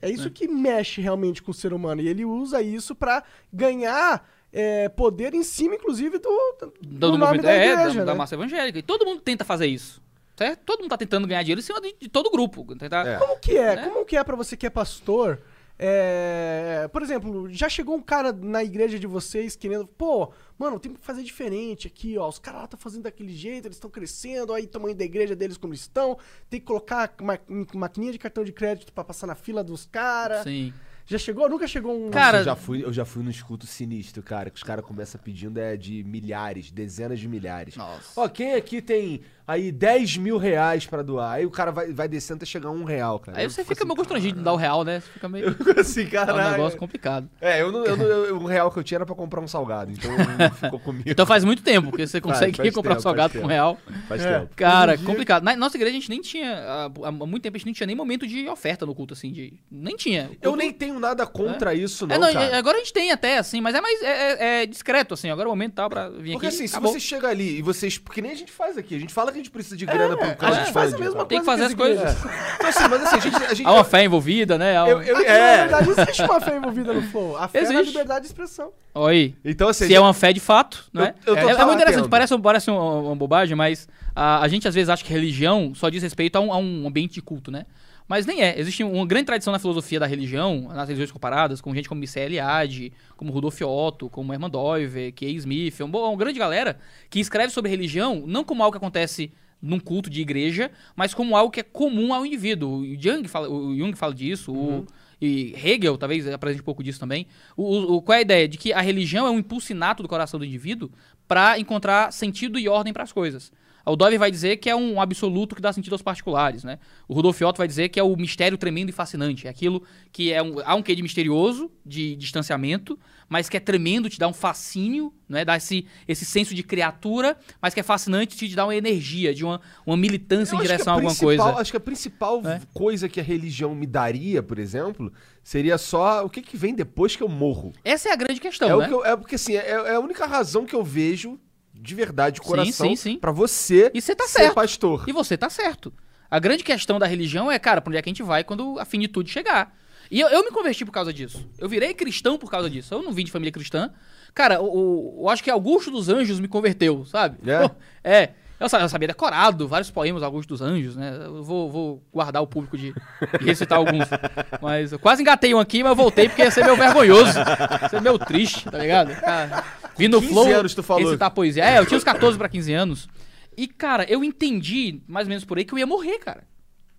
É 0.00 0.08
isso 0.10 0.30
que 0.30 0.48
mexe 0.48 1.00
realmente 1.00 1.42
com 1.42 1.50
o 1.50 1.54
ser 1.54 1.72
humano. 1.74 2.00
E 2.00 2.08
ele 2.08 2.24
usa 2.24 2.62
isso 2.62 2.94
pra 2.94 3.22
ganhar 3.52 4.26
é, 4.52 4.88
poder 4.88 5.32
em 5.34 5.42
cima, 5.42 5.74
inclusive, 5.74 6.18
do, 6.18 6.56
do, 6.60 6.72
do, 6.80 7.08
nome 7.12 7.18
movimento, 7.18 7.42
da 7.42 7.52
é, 7.52 7.72
igreja. 7.72 7.98
da, 8.00 8.04
da 8.04 8.12
né? 8.12 8.18
massa 8.18 8.34
evangélica. 8.34 8.78
E 8.78 8.82
todo 8.82 9.06
mundo 9.06 9.20
tenta 9.20 9.44
fazer 9.44 9.66
isso. 9.66 10.02
Certo? 10.36 10.60
Todo 10.64 10.80
mundo 10.80 10.90
tá 10.90 10.98
tentando 10.98 11.26
ganhar 11.26 11.42
dinheiro 11.42 11.60
em 11.60 11.64
cima 11.64 11.80
de, 11.80 11.94
de 11.98 12.08
todo 12.08 12.26
o 12.26 12.30
grupo. 12.30 12.74
Tentar... 12.76 13.06
É. 13.06 13.16
Como 13.18 13.38
que 13.38 13.56
é? 13.56 13.76
Né? 13.76 13.88
Como 13.88 14.04
que 14.04 14.16
é 14.16 14.24
pra 14.24 14.36
você 14.36 14.56
que 14.56 14.66
é 14.66 14.70
pastor? 14.70 15.40
É, 15.78 16.88
Por 16.92 17.02
exemplo, 17.02 17.50
já 17.50 17.68
chegou 17.68 17.96
um 17.96 18.02
cara 18.02 18.32
na 18.32 18.62
igreja 18.62 18.98
de 18.98 19.06
vocês 19.06 19.56
querendo, 19.56 19.86
pô, 19.86 20.32
mano, 20.58 20.78
tem 20.78 20.92
que 20.92 21.00
fazer 21.00 21.22
diferente 21.22 21.86
aqui, 21.86 22.16
ó. 22.16 22.28
Os 22.28 22.38
caras 22.38 22.60
lá 22.60 22.64
estão 22.66 22.78
fazendo 22.78 23.02
daquele 23.02 23.34
jeito, 23.34 23.66
eles 23.66 23.76
estão 23.76 23.90
crescendo, 23.90 24.54
aí 24.54 24.64
o 24.64 24.68
tamanho 24.68 24.94
da 24.94 25.04
igreja 25.04 25.34
deles 25.34 25.56
como 25.56 25.72
eles 25.72 25.80
estão. 25.82 26.16
Tem 26.48 26.60
que 26.60 26.66
colocar 26.66 27.12
ma 27.20 27.38
maquininha 27.74 28.12
de 28.12 28.18
cartão 28.18 28.44
de 28.44 28.52
crédito 28.52 28.92
pra 28.92 29.02
passar 29.02 29.26
na 29.26 29.34
fila 29.34 29.64
dos 29.64 29.84
caras. 29.84 30.44
Sim. 30.44 30.72
Já 31.06 31.18
chegou? 31.18 31.48
Nunca 31.48 31.66
chegou 31.66 32.06
um. 32.06 32.10
Cara- 32.10 32.38
eu 32.38 32.44
já 32.44 32.56
fui, 32.56 32.84
eu 32.84 32.92
já 32.92 33.04
fui 33.04 33.22
no 33.22 33.30
escuto 33.30 33.66
sinistro, 33.66 34.22
cara, 34.22 34.50
que 34.50 34.56
os 34.56 34.62
caras 34.62 34.84
começam 34.84 35.20
pedindo 35.22 35.58
é 35.58 35.76
de 35.76 36.02
milhares, 36.04 36.70
dezenas 36.70 37.18
de 37.20 37.28
milhares. 37.28 37.76
Nossa. 37.76 38.20
Ó, 38.20 38.28
quem 38.28 38.54
aqui 38.54 38.80
tem 38.80 39.20
aí 39.46 39.72
10 39.72 40.16
mil 40.16 40.38
reais 40.38 40.86
pra 40.86 41.02
doar? 41.02 41.32
Aí 41.32 41.44
o 41.44 41.50
cara 41.50 41.70
vai, 41.72 41.92
vai 41.92 42.08
descendo 42.08 42.38
até 42.38 42.46
chegar 42.46 42.68
a 42.68 42.72
um 42.72 42.84
real, 42.84 43.18
cara. 43.18 43.38
Aí 43.38 43.44
Eu 43.44 43.50
você 43.50 43.62
fica 43.62 43.74
assim, 43.74 43.84
meio 43.84 43.96
constrangido 43.96 44.38
de 44.38 44.44
dar 44.44 44.52
o 44.52 44.56
real, 44.56 44.84
né? 44.84 45.00
Você 45.00 45.08
fica 45.10 45.28
meio. 45.28 45.46
Eu 45.52 45.54
fico 45.54 45.80
assim, 45.80 46.02
É 46.04 46.06
um 46.06 46.10
caralho. 46.10 46.50
negócio 46.52 46.78
complicado. 46.78 47.28
É, 47.40 47.60
eu 47.60 47.70
não, 47.72 47.84
eu 47.84 47.96
não- 47.96 48.06
eu- 48.06 48.36
o 48.38 48.46
real 48.46 48.70
que 48.70 48.78
eu 48.78 48.84
tinha 48.84 48.98
era 48.98 49.06
pra 49.06 49.14
comprar 49.14 49.40
um 49.40 49.48
salgado, 49.48 49.90
então 49.92 50.10
não 50.16 50.50
ficou 50.54 50.78
comigo. 50.80 51.04
Então 51.10 51.26
faz 51.26 51.44
muito 51.44 51.62
tempo, 51.62 51.90
porque 51.90 52.06
você 52.06 52.20
consegue 52.20 52.56
faz 52.56 52.72
comprar 52.74 52.92
um 52.92 52.94
tempo, 52.94 53.02
salgado 53.02 53.32
faz 53.32 53.40
com 53.42 53.46
um 53.46 53.50
real. 53.50 53.78
Faz 54.08 54.24
É. 54.24 54.38
tempo. 54.40 54.52
Cara, 54.56 54.96
dia- 54.96 55.06
complicado. 55.06 55.42
Na 55.42 55.56
nossa 55.56 55.76
igreja 55.76 55.96
a 55.96 56.00
gente 56.00 56.08
nem 56.08 56.20
tinha. 56.20 56.52
Há, 56.56 56.84
há 57.04 57.10
muito 57.12 57.42
tempo 57.42 57.56
a 57.56 57.58
gente 57.58 57.66
nem 57.66 57.74
tinha 57.74 57.86
nem 57.86 57.96
momento 57.96 58.26
de 58.26 58.48
oferta 58.48 58.86
no 58.86 58.94
culto, 58.94 59.12
assim. 59.14 59.32
De, 59.32 59.52
nem 59.70 59.96
tinha. 59.96 60.30
Eu 60.40 60.50
culto- 60.52 60.56
nem 60.56 60.72
tenho 60.72 60.91
nada 60.98 61.26
contra 61.26 61.74
isso, 61.74 62.06
não, 62.06 62.14
É, 62.16 62.18
não, 62.18 62.32
cara. 62.32 62.58
agora 62.58 62.76
a 62.76 62.80
gente 62.80 62.92
tem 62.92 63.10
até, 63.10 63.38
assim, 63.38 63.60
mas 63.60 63.74
é 63.74 63.80
mais 63.80 64.02
é, 64.02 64.06
é- 64.06 64.62
é 64.62 64.66
discreto, 64.66 65.14
assim. 65.14 65.30
Agora 65.30 65.46
é 65.46 65.48
o 65.48 65.52
momento 65.52 65.74
tal 65.74 65.88
pra 65.90 66.08
vir 66.08 66.32
Porque 66.32 66.46
aqui. 66.46 66.56
assim, 66.56 66.66
se 66.66 66.74
acabou. 66.74 66.92
você 66.92 67.00
chega 67.00 67.28
ali 67.28 67.58
e 67.58 67.62
vocês. 67.62 67.98
Porque 67.98 68.20
nem 68.22 68.32
a 68.32 68.34
gente 68.34 68.50
faz 68.52 68.76
aqui. 68.78 68.94
A 68.94 68.98
gente 68.98 69.12
fala 69.12 69.30
que 69.30 69.38
a 69.38 69.40
gente 69.42 69.50
precisa 69.50 69.76
de 69.76 69.86
grana 69.86 70.16
pro 70.16 70.26
a 70.30 70.34
cara 70.34 70.54
gente 70.54 70.66
de 70.66 70.72
faz 70.72 70.94
a 70.94 70.98
mesma 70.98 71.20
tá? 71.20 71.24
Tem 71.26 71.38
que 71.40 71.44
coisa 71.44 71.62
fazer 71.62 71.74
que 71.76 71.82
as 71.82 71.90
as 71.90 71.98
coisas. 72.12 72.56
Então 72.56 72.68
assim, 72.68 72.88
mas 72.88 73.02
assim, 73.02 73.16
a 73.16 73.20
gente. 73.20 73.44
A 73.44 73.54
gente 73.54 73.66
Há 73.66 73.72
uma 73.72 73.84
fé 73.84 74.04
envolvida, 74.04 74.58
né? 74.58 74.76
Há 74.76 74.84
um- 74.84 74.88
eu, 74.88 75.02
eu, 75.02 75.14
Na 75.22 75.22
é. 75.24 75.56
verdade, 75.68 75.90
existe 75.90 76.22
uma 76.22 76.40
fé 76.40 76.56
envolvida 76.56 76.92
no 76.92 77.02
flow. 77.02 77.36
A 77.36 77.48
fé 77.48 77.58
é 77.58 77.60
a 77.60 77.64
Existe. 77.64 77.86
liberdade 77.86 78.20
de 78.22 78.26
expressão. 78.26 78.72
Aí. 78.94 79.34
Então 79.44 79.68
assim. 79.68 79.86
Se 79.86 79.94
é 79.94 80.00
uma 80.00 80.14
fé 80.14 80.32
de 80.32 80.40
fato, 80.40 80.84
né? 80.92 81.14
eu 81.26 81.34
tô 81.34 81.40
é, 81.48 81.52
é 81.52 81.64
muito 81.64 81.74
interessante, 81.74 82.08
parece, 82.08 82.38
parece 82.38 82.70
uma, 82.70 82.82
uma 83.00 83.16
bobagem, 83.16 83.56
mas 83.56 83.88
a, 84.14 84.40
a 84.42 84.48
gente 84.48 84.66
às 84.68 84.74
vezes 84.74 84.88
acha 84.90 85.02
que 85.04 85.12
religião 85.12 85.72
só 85.74 85.88
diz 85.88 86.02
respeito 86.02 86.36
a 86.36 86.40
um, 86.40 86.52
a 86.52 86.58
um 86.58 86.86
ambiente 86.86 87.14
de 87.14 87.22
culto, 87.22 87.50
né? 87.50 87.64
Mas 88.08 88.26
nem 88.26 88.42
é. 88.42 88.58
Existe 88.58 88.82
uma 88.84 89.06
grande 89.06 89.26
tradição 89.26 89.52
na 89.52 89.58
filosofia 89.58 89.98
da 90.00 90.06
religião, 90.06 90.68
nas 90.68 90.88
religiões 90.88 91.10
comparadas, 91.10 91.60
com 91.60 91.74
gente 91.74 91.88
como 91.88 92.00
Michel 92.00 92.24
Eliade, 92.24 92.92
como 93.16 93.32
Rudolf 93.32 93.60
Otto, 93.62 94.10
como 94.10 94.32
Herman 94.32 94.50
Doiver, 94.50 95.12
Kay 95.14 95.34
Smith, 95.36 95.80
é 95.80 95.84
uma, 95.84 95.98
uma 95.98 96.16
grande 96.16 96.38
galera 96.38 96.78
que 97.08 97.20
escreve 97.20 97.52
sobre 97.52 97.70
religião 97.70 98.24
não 98.26 98.44
como 98.44 98.62
algo 98.62 98.72
que 98.72 98.84
acontece 98.84 99.32
num 99.60 99.78
culto 99.78 100.10
de 100.10 100.20
igreja, 100.20 100.70
mas 100.96 101.14
como 101.14 101.36
algo 101.36 101.50
que 101.50 101.60
é 101.60 101.62
comum 101.62 102.12
ao 102.12 102.26
indivíduo. 102.26 102.80
O 102.80 103.00
Jung 103.00 103.28
fala, 103.28 103.48
o 103.48 103.76
Jung 103.78 103.94
fala 103.94 104.12
disso, 104.12 104.52
o, 104.52 104.84
e 105.20 105.54
Hegel 105.56 105.96
talvez 105.96 106.26
apresente 106.28 106.60
um 106.62 106.64
pouco 106.64 106.82
disso 106.82 106.98
também. 106.98 107.28
O- 107.56 107.94
o- 107.94 108.02
qual 108.02 108.16
é 108.16 108.18
a 108.18 108.22
ideia? 108.22 108.48
De 108.48 108.58
que 108.58 108.72
a 108.72 108.80
religião 108.80 109.24
é 109.24 109.30
um 109.30 109.38
impulso 109.38 109.70
inato 109.70 110.02
do 110.02 110.08
coração 110.08 110.40
do 110.40 110.44
indivíduo 110.44 110.90
para 111.28 111.60
encontrar 111.60 112.12
sentido 112.12 112.58
e 112.58 112.68
ordem 112.68 112.92
para 112.92 113.04
as 113.04 113.12
coisas. 113.12 113.52
O 113.84 113.96
Dover 113.96 114.18
vai 114.18 114.30
dizer 114.30 114.58
que 114.58 114.70
é 114.70 114.76
um 114.76 115.00
absoluto 115.00 115.54
que 115.56 115.60
dá 115.62 115.72
sentido 115.72 115.92
aos 115.94 116.02
particulares, 116.02 116.62
né? 116.62 116.78
O 117.08 117.14
Rudolf 117.14 117.40
Otto 117.42 117.58
vai 117.58 117.66
dizer 117.66 117.88
que 117.88 117.98
é 117.98 118.02
o 118.02 118.16
mistério 118.16 118.56
tremendo 118.56 118.90
e 118.90 118.92
fascinante. 118.92 119.46
É 119.46 119.50
aquilo 119.50 119.82
que 120.12 120.32
é 120.32 120.42
um, 120.42 120.60
há 120.64 120.74
um 120.74 120.82
quê 120.82 120.94
de 120.94 121.02
misterioso, 121.02 121.70
de 121.84 122.14
distanciamento, 122.16 122.98
mas 123.28 123.48
que 123.48 123.56
é 123.56 123.60
tremendo, 123.60 124.08
te 124.10 124.18
dá 124.18 124.28
um 124.28 124.32
fascínio, 124.32 125.12
né? 125.28 125.44
Dá 125.44 125.56
esse, 125.56 125.86
esse 126.06 126.24
senso 126.24 126.54
de 126.54 126.62
criatura, 126.62 127.36
mas 127.60 127.74
que 127.74 127.80
é 127.80 127.82
fascinante, 127.82 128.36
te 128.36 128.54
dá 128.54 128.64
uma 128.66 128.76
energia, 128.76 129.34
de 129.34 129.44
uma, 129.44 129.60
uma 129.86 129.96
militância 129.96 130.54
Eu 130.54 130.58
em 130.58 130.62
direção 130.62 130.92
a 130.92 130.96
alguma 130.96 131.10
principal- 131.10 131.46
coisa. 131.46 131.60
Acho 131.60 131.70
que 131.70 131.76
a 131.76 131.80
principal 131.80 132.40
É. 132.46 132.60
coisa 132.72 133.08
que 133.08 133.18
a 133.18 133.22
religião 133.22 133.74
me 133.74 133.86
daria, 133.86 134.42
por 134.42 134.58
exemplo, 134.58 135.12
seria 135.42 135.76
só 135.78 136.24
o 136.24 136.30
que, 136.30 136.40
que 136.42 136.56
vem 136.56 136.74
depois 136.74 137.16
que 137.16 137.22
eu 137.22 137.28
morro. 137.28 137.72
Essa 137.82 138.10
é 138.10 138.12
a 138.12 138.16
grande 138.16 138.38
questão, 138.40 138.68
é, 138.80 138.82
né? 138.84 138.88
que 138.88 138.94
eu- 138.94 139.04
é 139.04 139.16
porque 139.16 139.34
assim, 139.34 139.54
é, 139.56 139.70
é 139.70 139.94
a 139.94 140.00
única 140.00 140.26
razão 140.26 140.64
que 140.66 140.74
eu 140.76 140.84
vejo 140.84 141.38
de 141.82 141.94
verdade, 141.94 142.36
de 142.36 142.42
Sim, 142.42 142.48
coração, 142.50 142.88
sim, 142.90 142.96
sim. 142.96 143.18
pra 143.18 143.32
você 143.32 143.90
E 143.92 144.00
você 144.00 144.14
tá 144.14 144.24
ser 144.26 144.40
certo. 144.40 144.54
pastor. 144.54 145.04
E 145.06 145.12
você 145.12 145.36
tá 145.36 145.50
certo. 145.50 145.92
A 146.30 146.38
grande 146.38 146.62
questão 146.64 146.98
da 146.98 147.06
religião 147.06 147.50
é, 147.50 147.58
cara, 147.58 147.80
pra 147.80 147.90
onde 147.90 147.98
é 147.98 148.02
que 148.02 148.08
a 148.08 148.12
gente 148.12 148.22
vai 148.22 148.42
quando 148.44 148.78
a 148.78 148.84
finitude 148.84 149.30
chegar? 149.30 149.74
E 150.10 150.20
eu, 150.20 150.28
eu 150.28 150.44
me 150.44 150.50
converti 150.50 150.84
por 150.84 150.92
causa 150.92 151.12
disso. 151.12 151.46
Eu 151.58 151.68
virei 151.68 151.92
cristão 151.94 152.38
por 152.38 152.50
causa 152.50 152.68
disso. 152.70 152.94
Eu 152.94 153.02
não 153.02 153.12
vim 153.12 153.24
de 153.24 153.30
família 153.30 153.52
cristã. 153.52 153.90
Cara, 154.34 154.60
o, 154.62 155.20
eu 155.22 155.28
acho 155.28 155.42
que 155.42 155.50
Augusto 155.50 155.90
dos 155.90 156.08
Anjos 156.08 156.38
me 156.40 156.48
converteu, 156.48 157.04
sabe? 157.04 157.36
É? 157.50 157.66
Pô, 157.68 157.74
é. 158.04 158.30
Eu, 158.60 158.68
sa- 158.68 158.80
eu 158.80 158.88
sabia 158.88 159.08
decorado 159.08 159.66
vários 159.66 159.90
poemas 159.90 160.22
Augusto 160.22 160.50
dos 160.50 160.62
Anjos, 160.62 160.94
né? 160.96 161.16
Eu 161.24 161.42
vou, 161.42 161.70
vou 161.70 162.02
guardar 162.12 162.40
o 162.42 162.46
público 162.46 162.78
de, 162.78 162.92
de 163.40 163.44
recitar 163.44 163.76
alguns. 163.78 164.06
Mas 164.62 164.92
eu 164.92 164.98
quase 164.98 165.20
engatei 165.22 165.52
um 165.54 165.58
aqui, 165.58 165.82
mas 165.82 165.90
eu 165.90 165.96
voltei 165.96 166.28
porque 166.28 166.42
ia 166.42 166.50
ser 166.50 166.62
meio 166.64 166.76
vergonhoso. 166.76 167.38
Ia 167.82 167.88
ser 167.88 168.00
meio 168.00 168.18
triste, 168.18 168.70
tá 168.70 168.78
ligado? 168.78 169.14
Cara, 169.20 169.64
vim 170.02 170.08
no 170.08 170.20
15 170.20 170.32
flow 170.32 170.54
anos 170.54 170.74
tu 170.74 170.82
falou. 170.82 171.04
recitar 171.04 171.30
poesia. 171.30 171.64
É, 171.64 171.78
eu 171.78 171.86
tinha 171.86 171.98
uns 171.98 172.04
14 172.04 172.36
pra 172.36 172.48
15 172.48 172.72
anos. 172.72 173.08
E, 173.56 173.66
cara, 173.66 174.04
eu 174.10 174.24
entendi, 174.24 175.02
mais 175.06 175.26
ou 175.26 175.30
menos 175.30 175.44
por 175.44 175.58
aí, 175.58 175.64
que 175.64 175.72
eu 175.72 175.78
ia 175.78 175.86
morrer, 175.86 176.18
cara. 176.18 176.44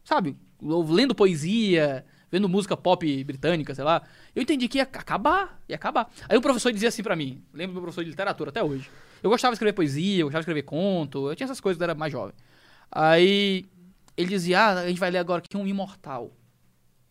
Sabe? 0.04 0.38
Lendo 0.62 1.16
poesia, 1.16 2.06
vendo 2.32 2.50
música 2.50 2.76
pop 2.76 3.24
britânica, 3.24 3.74
sei 3.76 3.84
lá. 3.84 4.02
Eu 4.36 4.42
entendi 4.42 4.68
que 4.68 4.78
ia 4.78 4.84
acabar, 4.84 5.62
ia 5.68 5.76
acabar. 5.76 6.12
Aí 6.28 6.38
o 6.38 6.42
professor 6.42 6.72
dizia 6.72 6.90
assim 6.90 7.04
pra 7.04 7.16
mim, 7.16 7.44
lembro 7.54 7.74
do 7.74 7.76
meu 7.76 7.84
professor 7.84 8.04
de 8.04 8.10
literatura 8.10 8.50
até 8.50 8.64
hoje. 8.64 8.90
Eu 9.22 9.30
gostava 9.30 9.52
de 9.52 9.56
escrever 9.56 9.74
poesia, 9.74 10.22
eu 10.22 10.26
gostava 10.28 10.42
de 10.42 10.44
escrever 10.44 10.64
conto, 10.64 11.30
eu 11.30 11.36
tinha 11.36 11.46
essas 11.46 11.62
coisas 11.62 11.78
quando 11.78 11.90
eu 11.90 11.92
era 11.92 12.00
mais 12.00 12.12
jovem. 12.12 12.34
Aí 12.92 13.66
ele 14.16 14.30
dizia, 14.30 14.60
ah, 14.60 14.80
a 14.82 14.88
gente 14.88 15.00
vai 15.00 15.10
ler 15.12 15.20
agora 15.20 15.42
aqui 15.44 15.58
um 15.58 15.66
imortal. 15.68 16.32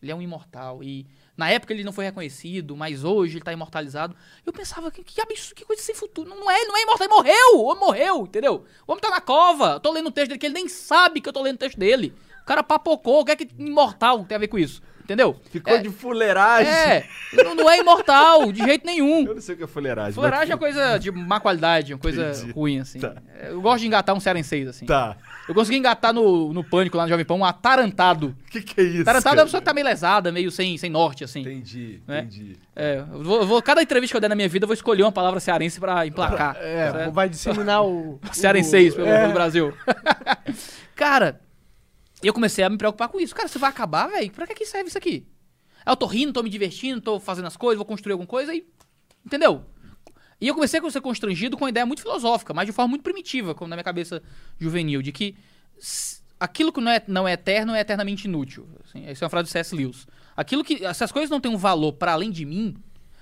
Ele 0.01 0.11
é 0.11 0.15
um 0.15 0.21
imortal. 0.21 0.83
E 0.83 1.05
na 1.35 1.49
época 1.49 1.73
ele 1.73 1.83
não 1.83 1.91
foi 1.91 2.05
reconhecido, 2.05 2.75
mas 2.75 3.03
hoje 3.03 3.37
ele 3.37 3.43
tá 3.43 3.51
imortalizado. 3.51 4.15
Eu 4.45 4.53
pensava, 4.53 4.91
que, 4.91 5.03
que 5.03 5.19
absurdo, 5.19 5.55
que 5.55 5.65
coisa 5.65 5.81
sem 5.81 5.95
futuro. 5.95 6.29
Não 6.29 6.49
é, 6.49 6.63
não 6.65 6.77
é 6.77 6.83
imortal, 6.83 7.07
ele 7.07 7.15
morreu! 7.15 7.55
O 7.55 7.63
homem 7.65 7.79
morreu, 7.79 8.23
entendeu? 8.23 8.65
O 8.87 8.91
homem 8.91 9.01
tá 9.01 9.09
na 9.09 9.19
cova. 9.19 9.73
Eu 9.73 9.79
tô 9.79 9.91
lendo 9.91 10.07
o 10.07 10.11
texto 10.11 10.29
dele, 10.29 10.39
que 10.39 10.45
ele 10.45 10.53
nem 10.53 10.69
sabe 10.69 11.21
que 11.21 11.27
eu 11.27 11.33
tô 11.33 11.41
lendo 11.41 11.55
o 11.55 11.59
texto 11.59 11.77
dele. 11.77 12.13
O 12.41 12.45
cara 12.45 12.61
papocou, 12.61 13.21
o 13.21 13.25
que 13.25 13.31
é 13.31 13.35
que 13.35 13.49
imortal 13.57 14.23
tem 14.25 14.35
a 14.35 14.39
ver 14.39 14.47
com 14.47 14.59
isso? 14.59 14.81
Entendeu? 15.03 15.35
Ficou 15.51 15.73
é, 15.73 15.79
de 15.79 15.89
fuleiragem. 15.89 16.71
É, 16.71 17.05
não, 17.43 17.55
não 17.55 17.69
é 17.69 17.77
imortal, 17.79 18.51
de 18.53 18.63
jeito 18.63 18.85
nenhum. 18.85 19.25
Eu 19.25 19.35
não 19.35 19.41
sei 19.41 19.55
o 19.55 19.57
que 19.57 19.63
é 19.65 19.67
fuleiragem. 19.67 20.13
Fuleiragem 20.13 20.53
é 20.53 20.55
mas- 20.55 20.59
coisa 20.59 20.97
de 20.97 21.11
má 21.11 21.39
qualidade, 21.41 21.93
uma 21.93 21.99
coisa 21.99 22.29
Entendi. 22.31 22.51
ruim, 22.53 22.79
assim. 22.79 22.99
Tá. 22.99 23.15
Eu 23.43 23.59
gosto 23.61 23.81
de 23.81 23.87
engatar 23.87 24.15
um 24.15 24.19
Serenseis, 24.21 24.67
assim. 24.67 24.85
Tá. 24.85 25.17
Eu 25.47 25.53
consegui 25.53 25.77
engatar 25.77 26.13
no, 26.13 26.53
no 26.53 26.63
Pânico, 26.63 26.95
lá 26.95 27.03
no 27.03 27.09
Jovem 27.09 27.25
Pão, 27.25 27.37
um 27.39 27.43
atarantado. 27.43 28.27
O 28.27 28.35
que, 28.49 28.61
que 28.61 28.79
é 28.79 28.83
isso? 28.85 29.03
Tarantado 29.03 29.33
é 29.33 29.35
cara? 29.35 29.41
uma 29.41 29.45
pessoa 29.45 29.59
que 29.61 29.65
tá 29.65 29.73
meio 29.73 29.85
lesada, 29.85 30.31
meio 30.31 30.49
sem, 30.49 30.77
sem 30.77 30.89
norte, 30.89 31.25
assim. 31.25 31.41
Entendi, 31.41 32.01
né? 32.07 32.19
entendi. 32.19 32.57
É, 32.73 32.99
eu 33.11 33.23
vou, 33.23 33.41
eu 33.41 33.45
vou- 33.47 33.61
cada 33.61 33.81
entrevista 33.83 34.13
que 34.13 34.17
eu 34.17 34.21
der 34.21 34.29
na 34.29 34.35
minha 34.35 34.47
vida, 34.47 34.63
eu 34.63 34.67
vou 34.67 34.73
escolher 34.73 35.03
uma 35.03 35.11
palavra 35.11 35.41
cearense 35.41 35.81
pra 35.81 36.07
emplacar. 36.07 36.55
É, 36.61 37.09
vai 37.11 37.27
disseminar 37.27 37.83
o. 37.85 38.21
Cearenseis 38.31 38.93
o- 38.93 38.95
pelo, 38.97 39.07
é, 39.09 39.21
pelo 39.23 39.33
Brasil. 39.33 39.73
Cara, 40.95 41.41
eu 42.27 42.33
comecei 42.33 42.63
a 42.63 42.69
me 42.69 42.77
preocupar 42.77 43.09
com 43.09 43.19
isso. 43.19 43.35
Cara, 43.35 43.47
você 43.47 43.59
vai 43.59 43.69
acabar, 43.69 44.07
velho? 44.07 44.31
Pra 44.31 44.47
que, 44.47 44.65
serve 44.65 44.89
isso 44.89 44.97
aqui? 44.97 45.27
Aí 45.85 45.91
eu 45.91 45.97
tô 45.97 46.05
rindo, 46.05 46.31
tô 46.31 46.41
me 46.41 46.49
divertindo, 46.49 47.01
tô 47.01 47.19
fazendo 47.19 47.45
as 47.45 47.57
coisas, 47.57 47.77
vou 47.77 47.85
construir 47.85 48.13
alguma 48.13 48.27
coisa 48.27 48.53
e. 48.53 48.65
Entendeu? 49.25 49.65
E 50.39 50.47
eu 50.47 50.53
comecei 50.53 50.79
a 50.79 50.91
ser 50.91 51.01
constrangido 51.01 51.55
com 51.57 51.63
uma 51.63 51.69
ideia 51.69 51.85
muito 51.85 52.01
filosófica, 52.01 52.53
mas 52.53 52.65
de 52.65 52.73
forma 52.73 52.89
muito 52.89 53.03
primitiva, 53.03 53.55
como 53.55 53.69
na 53.69 53.75
minha 53.75 53.83
cabeça 53.83 54.21
juvenil, 54.59 55.01
de 55.01 55.11
que 55.11 55.35
aquilo 56.39 56.73
que 56.73 56.81
não 56.81 56.91
é, 56.91 57.01
não 57.07 57.27
é 57.27 57.33
eterno 57.33 57.73
é 57.73 57.79
eternamente 57.79 58.27
inútil. 58.27 58.67
Assim, 58.83 59.05
essa 59.05 59.23
é 59.23 59.25
uma 59.25 59.29
frase 59.29 59.49
do 59.49 59.51
C.S. 59.51 59.75
Lewis. 59.75 60.05
Aquilo 60.35 60.63
que. 60.63 60.79
Se 60.93 61.03
as 61.03 61.11
coisas 61.11 61.29
não 61.29 61.39
têm 61.39 61.51
um 61.51 61.57
valor 61.57 61.93
para 61.93 62.13
além 62.13 62.29
de 62.29 62.45
mim, 62.45 62.75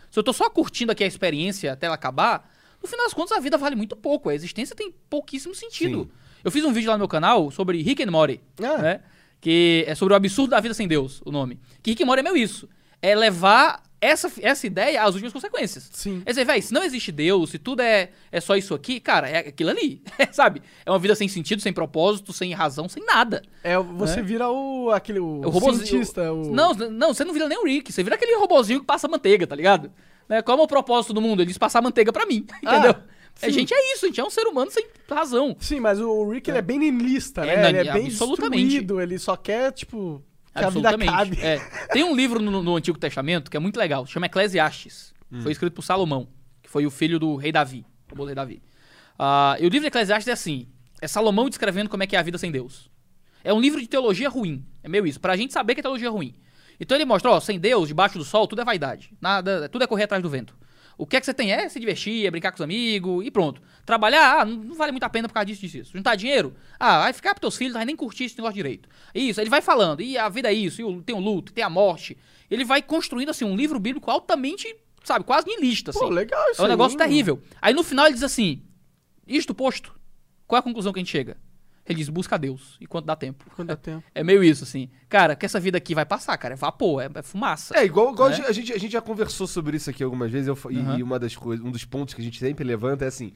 se 0.10 0.18
eu 0.18 0.24
tô 0.24 0.34
só 0.34 0.50
curtindo 0.50 0.92
aqui 0.92 1.04
a 1.04 1.08
experiência 1.08 1.74
até 1.74 1.86
ela 1.86 1.96
acabar, 1.96 2.50
no 2.82 2.88
final 2.88 3.06
das 3.06 3.14
contas 3.14 3.38
a 3.38 3.40
vida 3.40 3.58
vale 3.58 3.76
muito 3.76 3.96
pouco. 3.96 4.30
A 4.30 4.36
existência 4.36 4.76
tem 4.76 4.92
pouquíssimo 5.10 5.54
sentido. 5.54 6.04
Sim. 6.04 6.21
Eu 6.44 6.52
fiz 6.52 6.64
um 6.66 6.72
vídeo 6.74 6.88
lá 6.90 6.96
no 6.96 7.00
meu 7.00 7.08
canal 7.08 7.52
sobre 7.52 7.82
Rick 7.82 8.04
and 8.04 8.12
Morty, 8.12 8.40
Ah. 8.62 8.78
né? 8.78 9.00
Que 9.40 9.84
é 9.88 9.96
sobre 9.96 10.14
o 10.14 10.18
absurdo 10.18 10.52
da 10.52 10.60
vida 10.60 10.74
sem 10.74 10.88
Deus, 10.88 11.22
o 11.26 11.32
nome. 11.32 11.60
Que 11.82 11.92
Rick 11.92 12.04
and 12.04 12.06
Morty 12.06 12.20
é 12.20 12.24
meio 12.24 12.38
isso. 12.38 12.70
É 13.02 13.16
levar 13.16 13.82
essa, 14.00 14.32
essa 14.42 14.66
ideia 14.68 15.04
às 15.04 15.14
últimas 15.14 15.34
consequências. 15.34 15.90
Sim. 15.94 16.22
É 16.26 16.30
dizer, 16.32 16.46
velho, 16.46 16.62
se 16.62 16.74
não 16.74 16.84
existe 16.84 17.12
Deus, 17.12 17.50
se 17.52 17.58
tudo 17.60 17.82
é, 17.82 18.10
é 18.32 18.40
só 18.40 18.56
isso 18.56 18.74
aqui, 18.74 19.00
cara, 19.00 19.28
é 19.30 19.38
aquilo 19.50 19.70
ali, 19.72 20.02
sabe? 20.32 20.62
É 20.86 20.92
uma 20.92 21.00
vida 21.00 21.16
sem 21.16 21.28
sentido, 21.28 21.62
sem 21.62 21.74
propósito, 21.74 22.32
sem 22.34 22.52
razão, 22.54 22.88
sem 22.90 23.04
nada. 23.06 23.42
É, 23.64 23.78
você 23.78 24.22
vira 24.22 24.50
o. 24.50 24.92
aquele. 24.92 25.20
O, 25.20 25.42
O 25.46 25.50
robozinho- 25.50 25.86
cientista. 25.88 26.32
O... 26.32 26.52
Não, 26.52 26.74
não, 26.74 27.14
você 27.14 27.24
não 27.24 27.34
vira 27.34 27.48
nem 27.48 27.58
o 27.60 27.66
Rick, 27.66 27.92
você 27.92 28.04
vira 28.04 28.16
aquele 28.16 28.36
robozinho 28.38 28.80
que 28.80 28.86
passa 28.86 29.08
manteiga, 29.08 29.46
tá 29.48 29.56
ligado? 29.56 29.92
Né? 30.30 30.42
Qual 30.42 30.58
é 30.58 30.62
o 30.62 30.68
propósito 30.68 31.14
do 31.14 31.22
mundo? 31.22 31.42
Ele 31.42 31.48
diz 31.48 31.58
passar 31.58 31.82
manteiga 31.82 32.12
pra 32.14 32.26
mim, 32.26 32.46
Ah, 32.66 32.76
entendeu? 32.76 32.96
A 33.42 33.50
sim. 33.50 33.52
gente 33.52 33.74
é 33.74 33.94
isso, 33.94 34.06
a 34.06 34.08
gente 34.08 34.20
é 34.20 34.24
um 34.24 34.30
ser 34.30 34.48
humano 34.48 34.72
sem 34.72 34.86
razão. 35.10 35.56
Sim, 35.60 35.80
mas 35.80 36.00
o 36.00 36.30
Rick 36.30 36.50
ele 36.50 36.58
é 36.58 36.62
bem 36.62 36.80
niilista, 36.80 37.42
né? 37.42 37.56
É, 37.56 37.70
ele 37.70 37.78
é 37.78 37.94
bem 37.94 38.08
absolutamente. 38.08 38.64
destruído, 38.64 39.02
ele 39.02 39.18
só 39.20 39.36
quer, 39.36 39.72
tipo, 39.72 40.24
que 40.54 40.64
a 40.64 40.70
vida 40.70 40.90
Absolutamente. 40.90 41.10
acabe. 41.10 41.42
É. 41.42 41.60
Tem 41.92 42.04
um 42.04 42.16
livro 42.16 42.40
no, 42.42 42.62
no 42.62 42.76
Antigo 42.76 42.98
Testamento 42.98 43.50
que 43.50 43.56
é 43.56 43.60
muito 43.60 43.78
legal, 43.78 44.06
chama 44.06 44.26
Eclesiastes. 44.26 45.14
Hum. 45.32 45.42
Foi 45.42 45.52
escrito 45.52 45.74
por 45.74 45.82
Salomão, 45.82 46.28
que 46.62 46.70
foi 46.70 46.86
o 46.86 46.92
filho 46.92 47.18
do 47.18 47.36
rei 47.36 47.52
Davi, 47.52 47.86
o 48.18 48.24
rei 48.26 48.36
Davi. 48.36 48.62
Ah, 49.18 49.56
e 49.60 49.66
o 49.66 49.70
livro 49.70 49.82
de 49.82 49.88
Eclesiastes 49.88 50.28
é 50.28 50.34
assim: 50.34 50.68
é 51.02 51.08
Salomão 51.08 51.48
descrevendo 51.48 51.90
como 51.90 52.04
é 52.04 52.08
que 52.08 52.16
é 52.16 52.20
a 52.20 52.24
vida 52.24 52.38
sem 52.38 52.52
Deus. 52.52 52.92
É 53.44 53.54
um 53.54 53.62
livro 53.62 53.80
de 53.80 53.88
teologia 53.88 54.30
ruim. 54.30 54.66
É 54.84 54.90
meio 54.90 55.06
isso, 55.06 55.20
pra 55.20 55.36
gente 55.38 55.54
saber 55.54 55.74
que 55.74 55.80
é 55.80 55.84
teologia 55.84 56.10
ruim. 56.10 56.36
Então 56.80 56.98
ele 56.98 57.06
mostra, 57.06 57.32
ó, 57.32 57.40
sem 57.40 57.60
Deus, 57.60 57.88
debaixo 57.88 58.18
do 58.18 58.24
sol, 58.24 58.48
tudo 58.48 58.62
é 58.62 58.66
vaidade. 58.66 59.12
Nada, 59.22 59.70
tudo 59.70 59.84
é 59.84 59.88
correr 59.88 60.04
atrás 60.04 60.22
do 60.22 60.30
vento. 60.30 60.56
O 60.98 61.06
que 61.08 61.18
é 61.18 61.20
que 61.20 61.26
você 61.26 61.34
tem? 61.34 61.52
É 61.52 61.68
se 61.70 61.80
divertir, 61.80 62.26
é 62.26 62.32
brincar 62.32 62.52
com 62.52 62.56
os 62.58 62.62
amigos 62.62 63.26
e 63.26 63.32
pronto. 63.32 63.62
Trabalhar, 63.86 64.42
ah, 64.42 64.46
não 64.46 64.76
vale 64.76 64.92
muito 64.92 65.04
a 65.04 65.10
pena 65.10 65.28
por 65.28 65.34
causa 65.34 65.46
disso, 65.46 65.62
disso, 65.62 65.78
disso. 65.78 65.92
Juntar 65.94 66.16
dinheiro, 66.16 66.54
ah, 66.80 67.00
vai 67.02 67.14
ficar 67.14 67.32
pros 67.34 67.42
teus 67.42 67.58
filhos, 67.58 67.74
não 67.74 67.80
vai 67.80 67.86
nem 67.86 67.96
curtir 67.96 68.26
esse 68.26 68.38
negócio 68.38 68.56
direito. 68.56 68.88
Isso, 69.14 69.42
ele 69.42 69.50
vai 69.50 69.62
falando, 69.62 70.02
e 70.02 70.18
a 70.18 70.30
vida 70.30 70.50
é 70.50 70.54
isso, 70.54 70.82
e 70.82 71.02
tem 71.02 71.16
o 71.16 71.20
luto, 71.20 71.52
tem 71.54 71.64
a 71.64 71.70
morte. 71.70 72.18
Ele 72.50 72.64
vai 72.64 72.82
construindo, 72.82 73.30
assim, 73.30 73.46
um 73.46 73.56
livro 73.56 73.80
bíblico 73.80 74.12
altamente, 74.12 74.76
sabe, 75.04 75.26
quase 75.26 75.48
niilista, 75.48 75.92
assim. 75.92 76.00
Pô, 76.00 76.10
legal 76.10 76.44
isso 76.52 76.62
É 76.62 76.64
um 76.64 76.66
aí, 76.66 76.72
negócio 76.72 76.98
mano. 76.98 77.10
terrível. 77.10 77.42
Aí 77.62 77.74
no 77.74 77.84
final 77.84 78.06
ele 78.06 78.14
diz 78.14 78.24
assim: 78.24 78.62
Isto 79.28 79.56
posto, 79.56 79.98
qual 80.46 80.58
é 80.58 80.60
a 80.60 80.64
conclusão 80.64 80.92
que 80.94 81.00
a 81.00 81.02
gente 81.02 81.12
chega? 81.12 81.38
Ele 81.86 81.98
diz: 81.98 82.10
busca 82.10 82.38
Deus, 82.38 82.78
enquanto 82.80 83.06
dá 83.06 83.16
tempo. 83.16 83.46
Quando 83.56 83.70
dá 83.70 83.76
tempo. 83.76 84.04
É 84.14 84.24
meio 84.24 84.44
isso, 84.44 84.64
assim. 84.64 84.90
Cara, 85.10 85.36
que 85.36 85.46
essa 85.46 85.60
vida 85.60 85.78
aqui 85.78 85.96
vai 85.96 86.06
passar, 86.06 86.38
cara. 86.38 86.54
É 86.54 86.58
vapor, 86.58 87.02
é, 87.02 87.10
é 87.14 87.22
fumaça. 87.24 87.78
É, 87.78 87.84
igual, 87.86 88.14
igual 88.14 88.30
Né? 88.30 88.44
a, 88.48 88.52
gente, 88.52 88.72
a 88.74 88.78
gente 88.78 88.92
já 88.92 89.02
conversou 89.02 89.48
sobre 89.48 89.78
isso 89.78 89.90
aqui 89.90 90.04
algumas 90.04 90.32
vezes, 90.32 90.48
eu 90.48 90.58
e- 90.70 90.78
Uhum. 90.78 90.98
e 91.00 91.04
uma 91.04 91.18
das 91.20 91.36
coisas, 91.36 91.66
um 91.66 91.72
dos 91.72 91.84
pontos 91.86 92.14
que 92.14 92.22
a 92.22 92.24
gente 92.24 92.40
sempre 92.40 92.64
levanta 92.64 93.06
é 93.06 93.08
assim, 93.08 93.34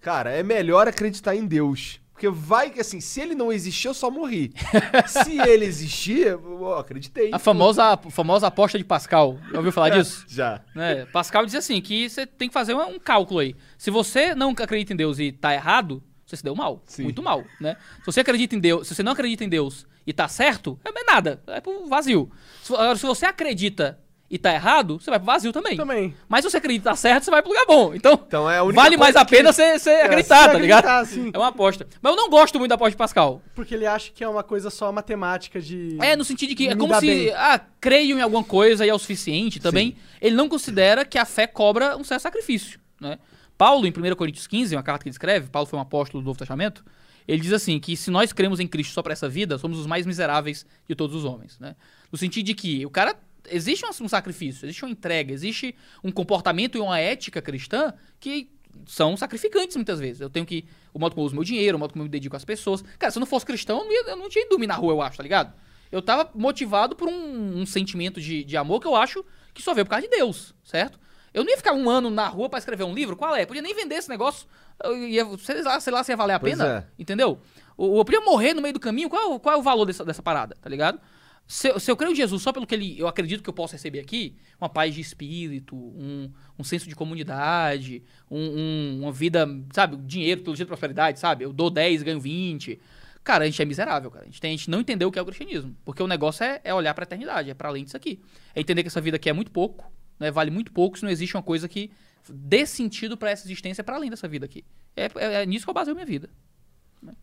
cara, 0.00 0.30
é 0.30 0.42
melhor 0.42 0.86
acreditar 0.88 1.34
em 1.34 1.44
Deus. 1.46 2.00
Porque 2.12 2.28
vai 2.28 2.70
que 2.70 2.80
assim, 2.80 3.00
se 3.00 3.20
ele 3.20 3.32
não 3.34 3.52
existir, 3.52 3.86
eu 3.86 3.94
só 3.94 4.10
morri. 4.10 4.52
se 5.06 5.38
ele 5.38 5.64
existir, 5.64 6.26
eu 6.26 6.74
acreditei. 6.76 7.30
A 7.32 7.38
famosa, 7.38 7.84
a 7.92 7.96
famosa 8.10 8.48
aposta 8.48 8.76
de 8.76 8.82
Pascal. 8.84 9.38
Já 9.52 9.56
ouviu 9.58 9.70
falar 9.70 9.90
disso? 9.96 10.24
Já. 10.28 10.60
né? 10.74 11.06
Pascal 11.06 11.46
diz 11.46 11.54
assim: 11.54 11.80
que 11.80 12.08
você 12.10 12.26
tem 12.26 12.48
que 12.48 12.54
fazer 12.54 12.74
um, 12.74 12.94
um 12.94 12.98
cálculo 12.98 13.38
aí. 13.38 13.54
Se 13.76 13.88
você 13.90 14.34
não 14.34 14.50
acredita 14.50 14.92
em 14.92 14.96
Deus 14.96 15.20
e 15.20 15.30
tá 15.30 15.54
errado, 15.54 16.02
você 16.28 16.36
se 16.36 16.44
deu 16.44 16.54
mal. 16.54 16.82
Sim. 16.86 17.04
Muito 17.04 17.22
mal, 17.22 17.42
né? 17.60 17.76
Se 18.00 18.06
você 18.06 18.20
acredita 18.20 18.54
em 18.54 18.60
Deus, 18.60 18.86
se 18.86 18.94
você 18.94 19.02
não 19.02 19.12
acredita 19.12 19.44
em 19.44 19.48
Deus 19.48 19.86
e 20.06 20.12
tá 20.12 20.28
certo, 20.28 20.78
é 20.84 21.04
nada. 21.04 21.40
É 21.46 21.60
pro 21.60 21.86
vazio. 21.86 22.30
Se- 22.62 22.72
Agora, 22.74 22.96
se 22.96 23.06
você 23.06 23.24
acredita 23.26 23.98
e 24.30 24.36
tá 24.36 24.52
errado, 24.52 25.00
você 25.00 25.08
vai 25.08 25.18
pro 25.18 25.24
vazio 25.24 25.54
também. 25.54 25.74
Também. 25.74 26.14
Mas 26.28 26.44
se 26.44 26.50
você 26.50 26.58
acredita 26.58 26.82
que 26.82 26.88
tá 26.90 26.94
certo, 26.96 27.24
você 27.24 27.30
vai 27.30 27.40
pro 27.40 27.50
lugar 27.50 27.64
bom. 27.66 27.94
Então, 27.94 28.12
Então 28.26 28.50
é 28.50 28.60
vale 28.72 28.98
mais 28.98 29.16
a 29.16 29.24
pena 29.24 29.50
você 29.54 29.78
você 29.78 29.90
acreditar, 29.90 30.44
se 30.44 30.52
tá 30.52 30.58
ligado? 30.58 30.84
acreditar, 30.84 31.06
sim. 31.06 31.30
É 31.32 31.38
uma 31.38 31.48
aposta. 31.48 31.86
Mas 32.02 32.10
eu 32.12 32.16
não 32.16 32.28
gosto 32.28 32.58
muito 32.58 32.68
da 32.68 32.74
aposta 32.74 32.90
de 32.90 32.96
Pascal. 32.98 33.40
Porque 33.54 33.74
ele 33.74 33.86
acha 33.86 34.12
que 34.12 34.22
é 34.22 34.28
uma 34.28 34.42
coisa 34.42 34.68
só 34.68 34.92
matemática 34.92 35.58
de. 35.62 35.96
É, 36.02 36.14
no 36.14 36.24
sentido 36.26 36.50
de 36.50 36.54
que 36.56 36.68
é 36.68 36.76
como 36.76 36.94
se, 37.00 37.06
bem. 37.06 37.32
ah, 37.34 37.58
creio 37.80 38.18
em 38.18 38.20
alguma 38.20 38.44
coisa 38.44 38.84
e 38.84 38.90
é 38.90 38.94
o 38.94 38.98
suficiente 38.98 39.58
também. 39.60 39.96
Ele 40.20 40.36
não 40.36 40.46
considera 40.46 41.06
que 41.06 41.16
a 41.16 41.24
fé 41.24 41.46
cobra 41.46 41.96
um 41.96 42.04
certo 42.04 42.20
sacrifício, 42.20 42.78
né? 43.00 43.18
Paulo, 43.58 43.86
em 43.86 43.90
1 43.90 44.14
Coríntios 44.14 44.46
15, 44.46 44.76
uma 44.76 44.82
carta 44.82 45.02
que 45.02 45.08
ele 45.08 45.14
escreve, 45.14 45.50
Paulo 45.50 45.66
foi 45.66 45.78
um 45.78 45.82
apóstolo 45.82 46.22
do 46.22 46.26
Novo 46.26 46.38
Testamento, 46.38 46.84
ele 47.26 47.42
diz 47.42 47.52
assim, 47.52 47.78
que 47.78 47.96
se 47.96 48.10
nós 48.10 48.32
cremos 48.32 48.60
em 48.60 48.66
Cristo 48.66 48.92
só 48.94 49.02
para 49.02 49.12
essa 49.12 49.28
vida, 49.28 49.58
somos 49.58 49.78
os 49.78 49.86
mais 49.86 50.06
miseráveis 50.06 50.64
de 50.88 50.94
todos 50.94 51.14
os 51.14 51.24
homens, 51.24 51.58
né? 51.58 51.76
No 52.10 52.16
sentido 52.16 52.46
de 52.46 52.54
que 52.54 52.86
o 52.86 52.90
cara, 52.90 53.14
existe 53.50 53.84
um, 53.84 54.08
sacrifício, 54.08 54.64
existe 54.64 54.82
uma 54.84 54.90
entrega, 54.90 55.32
existe 55.32 55.74
um 56.02 56.10
comportamento 56.10 56.78
e 56.78 56.80
uma 56.80 56.98
ética 56.98 57.42
cristã 57.42 57.92
que 58.18 58.48
são 58.86 59.16
sacrificantes 59.16 59.76
muitas 59.76 59.98
vezes. 60.00 60.20
Eu 60.20 60.30
tenho 60.30 60.46
que. 60.46 60.64
O 60.94 60.98
modo 60.98 61.14
como 61.14 61.22
eu 61.24 61.26
uso 61.26 61.34
meu 61.34 61.44
dinheiro, 61.44 61.76
o 61.76 61.80
modo 61.80 61.92
como 61.92 62.02
eu 62.02 62.04
me 62.06 62.10
dedico 62.10 62.36
às 62.36 62.44
pessoas. 62.44 62.82
Cara, 62.98 63.10
se 63.10 63.18
eu 63.18 63.20
não 63.20 63.26
fosse 63.26 63.44
cristão, 63.44 63.78
eu 63.80 63.84
não, 63.84 63.92
ia- 63.92 64.10
eu 64.10 64.16
não 64.16 64.28
tinha 64.28 64.46
ido 64.46 64.56
na 64.66 64.74
rua, 64.74 64.92
eu 64.94 65.02
acho, 65.02 65.16
tá 65.16 65.22
ligado? 65.22 65.52
Eu 65.90 66.00
tava 66.00 66.30
motivado 66.34 66.94
por 66.96 67.08
um, 67.08 67.60
um 67.60 67.66
sentimento 67.66 68.20
de, 68.20 68.44
de 68.44 68.56
amor 68.56 68.80
que 68.80 68.86
eu 68.86 68.94
acho 68.94 69.24
que 69.52 69.62
só 69.62 69.74
veio 69.74 69.84
por 69.84 69.90
causa 69.90 70.06
de 70.06 70.16
Deus, 70.16 70.54
certo? 70.62 70.98
Eu 71.34 71.44
não 71.44 71.50
ia 71.50 71.56
ficar 71.56 71.72
um 71.72 71.88
ano 71.90 72.10
na 72.10 72.26
rua 72.28 72.48
pra 72.48 72.58
escrever 72.58 72.84
um 72.84 72.94
livro, 72.94 73.16
qual 73.16 73.34
é? 73.36 73.44
Podia 73.46 73.62
nem 73.62 73.74
vender 73.74 73.96
esse 73.96 74.08
negócio. 74.08 74.46
Eu 74.82 74.96
ia, 75.06 75.24
sei 75.38 75.62
lá, 75.62 75.78
sei 75.80 75.92
lá 75.92 76.02
se 76.04 76.12
ia 76.12 76.16
valer 76.16 76.34
a 76.34 76.40
Pois 76.40 76.52
pena. 76.56 76.86
é. 76.88 77.00
Entendeu? 77.02 77.40
O- 77.76 77.98
Eu 77.98 78.04
podia 78.04 78.20
morrer 78.20 78.54
no 78.54 78.62
meio 78.62 78.74
do 78.74 78.80
caminho, 78.80 79.08
qual, 79.10 79.38
qual 79.40 79.54
é 79.54 79.58
o 79.58 79.62
valor 79.62 79.84
dessa, 79.84 80.04
dessa 80.04 80.22
parada, 80.22 80.56
tá 80.60 80.68
ligado? 80.68 81.00
Se, 81.46 81.68
eu- 81.68 81.80
se 81.80 81.90
eu 81.90 81.96
creio 81.96 82.12
em 82.12 82.14
Jesus 82.14 82.42
só 82.42 82.52
pelo 82.52 82.66
que 82.66 82.74
ele, 82.74 82.98
eu 82.98 83.08
acredito 83.08 83.42
que 83.42 83.48
eu 83.48 83.54
posso 83.54 83.72
receber 83.72 84.00
aqui, 84.00 84.36
uma 84.60 84.68
paz 84.68 84.94
de 84.94 85.00
espírito, 85.00 85.74
um, 85.76 86.30
um 86.58 86.62
senso 86.64 86.86
de 86.88 86.94
comunidade, 86.94 88.02
um- 88.30 88.38
um- 88.38 88.98
uma 89.02 89.12
vida, 89.12 89.46
sabe, 89.72 89.96
dinheiro, 89.96 90.42
teologia 90.42 90.64
de 90.64 90.68
prosperidade, 90.68 91.18
sabe? 91.18 91.44
Eu 91.44 91.52
dou 91.52 91.70
10, 91.70 92.02
ganho 92.02 92.20
20. 92.20 92.78
Cara, 93.24 93.44
a 93.44 93.46
gente 93.46 93.60
é 93.60 93.64
miserável, 93.64 94.10
cara. 94.10 94.24
A 94.24 94.26
gente, 94.26 94.40
tem, 94.40 94.52
a 94.54 94.56
gente 94.56 94.70
não 94.70 94.80
entendeu 94.80 95.08
o 95.08 95.12
que 95.12 95.18
é 95.18 95.22
o 95.22 95.24
cristianismo. 95.24 95.74
Porque 95.84 96.02
o 96.02 96.06
negócio 96.06 96.44
é, 96.44 96.60
é 96.64 96.72
olhar 96.74 96.94
pra 96.94 97.02
eternidade, 97.04 97.50
é 97.50 97.54
pra 97.54 97.68
além 97.68 97.84
disso 97.84 97.96
aqui. 97.96 98.20
É 98.54 98.60
entender 98.60 98.82
que 98.82 98.88
essa 98.88 99.00
vida 99.00 99.16
aqui 99.16 99.28
é 99.28 99.32
muito 99.32 99.50
pouco, 99.50 99.90
né? 100.18 100.30
Vale 100.30 100.50
muito 100.50 100.72
pouco 100.72 100.96
se 100.98 101.04
não 101.04 101.10
existe 101.10 101.36
uma 101.36 101.42
coisa 101.42 101.68
que 101.68 101.90
dê 102.28 102.66
sentido 102.66 103.16
pra 103.16 103.30
essa 103.30 103.46
existência 103.46 103.82
pra 103.82 103.96
além 103.96 104.10
dessa 104.10 104.28
vida 104.28 104.44
aqui. 104.44 104.64
É, 104.96 105.04
é- 105.16 105.42
é 105.42 105.46
nisso 105.46 105.64
que 105.64 105.70
eu 105.70 105.74
baseio 105.74 105.94
minha 105.94 106.06
vida. 106.06 106.28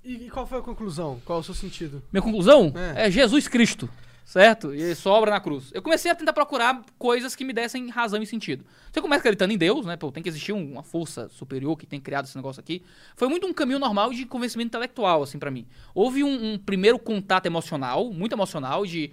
E, 0.03 0.25
e 0.25 0.29
qual 0.29 0.47
foi 0.47 0.59
a 0.59 0.61
conclusão? 0.61 1.21
Qual 1.25 1.37
é 1.39 1.41
o 1.41 1.43
seu 1.43 1.53
sentido? 1.53 2.01
Minha 2.11 2.21
conclusão 2.21 2.71
É. 2.95 3.07
é, 3.07 3.11
Jesus 3.11 3.47
Cristo, 3.47 3.89
certo? 4.23 4.73
E 4.73 4.81
ele 4.81 4.95
sobra 4.95 5.29
na 5.31 5.39
cruz. 5.41 5.69
Eu 5.73 5.81
comecei 5.81 6.09
a 6.09 6.15
tentar 6.15 6.31
procurar 6.31 6.81
coisas 6.97 7.35
que 7.35 7.43
me 7.43 7.51
dessem 7.51 7.89
razão 7.89 8.23
e 8.23 8.25
sentido. 8.25 8.65
Você 8.91 9.01
começa 9.01 9.19
acreditando 9.19 9.51
em 9.53 9.57
Deus, 9.57 9.85
né? 9.85 9.97
Pô, 9.97 10.11
tem 10.13 10.23
que 10.23 10.29
existir 10.29 10.53
um- 10.53 10.71
uma 10.71 10.83
força 10.83 11.27
superior 11.27 11.75
que 11.77 11.85
tem 11.85 11.99
criado 11.99 12.23
esse 12.25 12.37
negócio 12.37 12.61
aqui. 12.61 12.81
Foi 13.17 13.27
muito 13.27 13.45
um 13.45 13.53
caminho 13.53 13.77
normal 13.77 14.13
de 14.13 14.25
convencimento 14.25 14.69
intelectual, 14.69 15.21
assim, 15.21 15.37
pra 15.37 15.51
mim. 15.51 15.67
Houve 15.93 16.23
um, 16.23 16.53
um 16.53 16.57
primeiro 16.57 16.97
contato 16.97 17.45
emocional, 17.45 18.11
muito 18.13 18.31
emocional, 18.31 18.85
de 18.85 19.11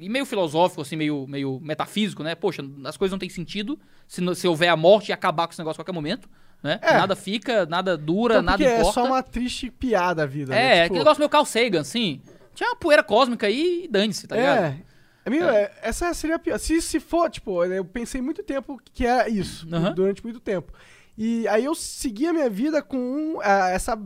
e 0.00 0.08
meio 0.08 0.24
filosófico, 0.26 0.82
assim, 0.82 0.96
meio, 0.96 1.26
meio 1.28 1.60
metafísico, 1.60 2.22
né? 2.22 2.34
Poxa, 2.34 2.62
as 2.84 2.96
coisas 2.96 3.12
não 3.12 3.18
têm 3.18 3.28
sentido 3.28 3.78
se, 4.08 4.20
não- 4.20 4.34
se 4.34 4.46
houver 4.48 4.68
a 4.68 4.76
morte 4.76 5.10
e 5.10 5.12
acabar 5.12 5.46
com 5.46 5.52
esse 5.52 5.60
negócio 5.60 5.80
a 5.80 5.84
qualquer 5.84 5.92
momento, 5.92 6.28
né? 6.62 6.78
É. 6.82 6.94
Nada 6.94 7.14
fica, 7.16 7.66
nada 7.66 7.96
dura, 7.96 8.34
Então, 8.34 8.42
nada 8.42 8.58
porque 8.58 8.70
é 8.70 8.78
importa. 8.78 8.92
só 9.00 9.04
uma 9.06 9.22
triste 9.22 9.70
piada 9.70 10.22
a 10.24 10.26
vida, 10.26 10.54
É, 10.54 10.58
né? 10.58 10.72
Tipo, 10.74 10.84
aquele 10.86 10.98
negócio 11.00 11.20
meio 11.20 11.28
Carl 11.30 11.44
Sagan, 11.44 11.80
assim. 11.80 12.20
Tinha 12.54 12.70
uma 12.70 12.76
poeira 12.76 13.02
cósmica 13.02 13.46
aí 13.46 13.84
e 13.84 13.88
dane-se, 13.88 14.26
tá 14.26 14.36
ligado? 14.36 14.58
É. 14.64 14.76
Amigo, 15.24 15.44
é, 15.44 15.70
essa 15.82 16.12
seria 16.14 16.36
a 16.36 16.38
pior. 16.38 16.58
Se, 16.58 16.80
se 16.82 16.98
for, 16.98 17.30
tipo, 17.30 17.62
eu 17.64 17.84
pensei 17.84 18.20
muito 18.20 18.42
tempo 18.42 18.80
que 18.92 19.06
era 19.06 19.28
isso. 19.28 19.66
Aham. 19.72 19.92
Durante 19.94 20.22
muito 20.24 20.40
tempo. 20.40 20.72
E 21.16 21.46
aí 21.48 21.64
eu 21.64 21.74
segui 21.74 22.26
a 22.26 22.32
minha 22.32 22.48
vida 22.48 22.82
com 22.82 23.38
ah, 23.42 23.68
essa, 23.70 23.98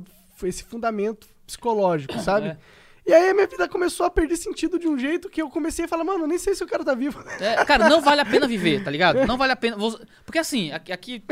esse 0.42 0.64
fundamento 0.64 1.28
psicológico, 1.47 2.18
sabe? 2.18 2.49
É. 2.49 2.57
E 3.07 3.12
aí 3.12 3.30
a 3.30 3.34
minha 3.34 3.46
vida 3.46 3.68
começou 3.68 4.07
a 4.07 4.11
perder 4.11 4.36
sentido 4.36 4.78
de 4.78 4.88
um 4.88 4.98
jeito 4.98 5.28
que 5.28 5.42
eu 5.42 5.50
comecei 5.50 5.84
a 5.84 5.88
falar, 5.88 6.05
mano, 6.05 6.24
eu 6.24 6.26
nem 6.26 6.38
sei 6.38 6.55
se 6.55 6.64
o 6.64 6.66
cara 6.66 6.82
tá 6.82 6.94
vivo. 6.94 7.22
É, 7.38 7.62
cara, 7.64 7.86
não 7.86 8.00
vale 8.00 8.22
a 8.22 8.24
pena 8.24 8.48
viver, 8.48 8.82
tá 8.82 8.90
ligado? 8.90 9.26
Não 9.26 9.36
vale 9.36 9.52
a 9.52 9.57
pena. 9.57 9.76
Porque 10.24 10.38
assim, 10.38 10.72
aqui, 10.72 11.22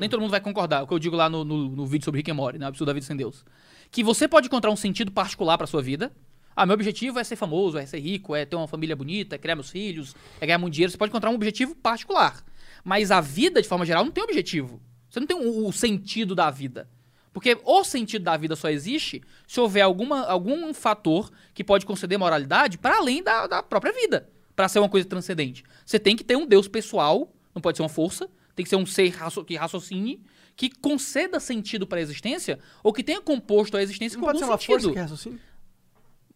nem 0.00 0.08
todo 0.08 0.20
mundo 0.20 0.32
vai 0.32 0.40
concordar. 0.40 0.82
O 0.82 0.86
que 0.86 0.92
eu 0.92 0.98
digo 0.98 1.14
lá 1.14 1.28
no, 1.28 1.44
no, 1.44 1.68
no 1.68 1.86
vídeo 1.86 2.04
sobre 2.04 2.18
Rick 2.18 2.30
and 2.30 2.34
Morty, 2.34 2.58
né? 2.58 2.66
O 2.66 2.68
absurdo 2.68 2.88
da 2.88 2.92
vida 2.92 3.06
sem 3.06 3.16
Deus. 3.16 3.44
Que 3.90 4.02
você 4.02 4.26
pode 4.26 4.48
encontrar 4.48 4.70
um 4.70 4.76
sentido 4.76 5.12
particular 5.12 5.56
pra 5.56 5.66
sua 5.66 5.80
vida. 5.80 6.12
Ah, 6.56 6.66
meu 6.66 6.74
objetivo 6.74 7.20
é 7.20 7.24
ser 7.24 7.36
famoso, 7.36 7.78
é 7.78 7.86
ser 7.86 8.00
rico, 8.00 8.34
é 8.34 8.44
ter 8.44 8.56
uma 8.56 8.66
família 8.66 8.96
bonita, 8.96 9.36
é 9.36 9.38
criar 9.38 9.54
meus 9.54 9.70
filhos, 9.70 10.16
é 10.40 10.46
ganhar 10.46 10.58
muito 10.58 10.74
dinheiro. 10.74 10.90
Você 10.90 10.98
pode 10.98 11.10
encontrar 11.10 11.30
um 11.30 11.34
objetivo 11.34 11.74
particular. 11.76 12.42
Mas 12.82 13.12
a 13.12 13.20
vida, 13.20 13.62
de 13.62 13.68
forma 13.68 13.86
geral, 13.86 14.04
não 14.04 14.10
tem 14.10 14.24
objetivo. 14.24 14.80
Você 15.08 15.20
não 15.20 15.26
tem 15.26 15.36
o, 15.36 15.68
o 15.68 15.72
sentido 15.72 16.34
da 16.34 16.50
vida. 16.50 16.88
Porque 17.36 17.54
o 17.66 17.84
sentido 17.84 18.22
da 18.22 18.34
vida 18.34 18.56
só 18.56 18.70
existe 18.70 19.22
se 19.46 19.60
houver 19.60 19.82
alguma, 19.82 20.24
algum 20.24 20.72
fator 20.72 21.30
que 21.52 21.62
pode 21.62 21.84
conceder 21.84 22.18
moralidade 22.18 22.78
para 22.78 22.96
além 22.96 23.22
da, 23.22 23.46
da 23.46 23.62
própria 23.62 23.92
vida, 23.92 24.26
para 24.54 24.66
ser 24.70 24.78
uma 24.78 24.88
coisa 24.88 25.06
transcendente. 25.06 25.62
Você 25.84 25.98
tem 25.98 26.16
que 26.16 26.24
ter 26.24 26.34
um 26.34 26.46
Deus 26.46 26.66
pessoal, 26.66 27.30
não 27.54 27.60
pode 27.60 27.76
ser 27.76 27.82
uma 27.82 27.90
força, 27.90 28.26
tem 28.54 28.64
que 28.64 28.70
ser 28.70 28.76
um 28.76 28.86
ser 28.86 29.14
que 29.46 29.54
raciocine, 29.54 30.24
que 30.56 30.70
conceda 30.70 31.38
sentido 31.38 31.86
para 31.86 31.98
a 31.98 32.00
existência 32.00 32.58
ou 32.82 32.90
que 32.90 33.04
tenha 33.04 33.20
composto 33.20 33.76
a 33.76 33.82
existência 33.82 34.16
Não 34.16 34.24
com 34.24 34.32
pode 34.32 34.42
algum 34.42 34.46
ser 34.46 34.52
uma 34.52 34.58
sentido. 34.58 34.80
força 34.80 34.92
que 34.94 34.98
é 34.98 35.02
raciocínio? 35.02 35.40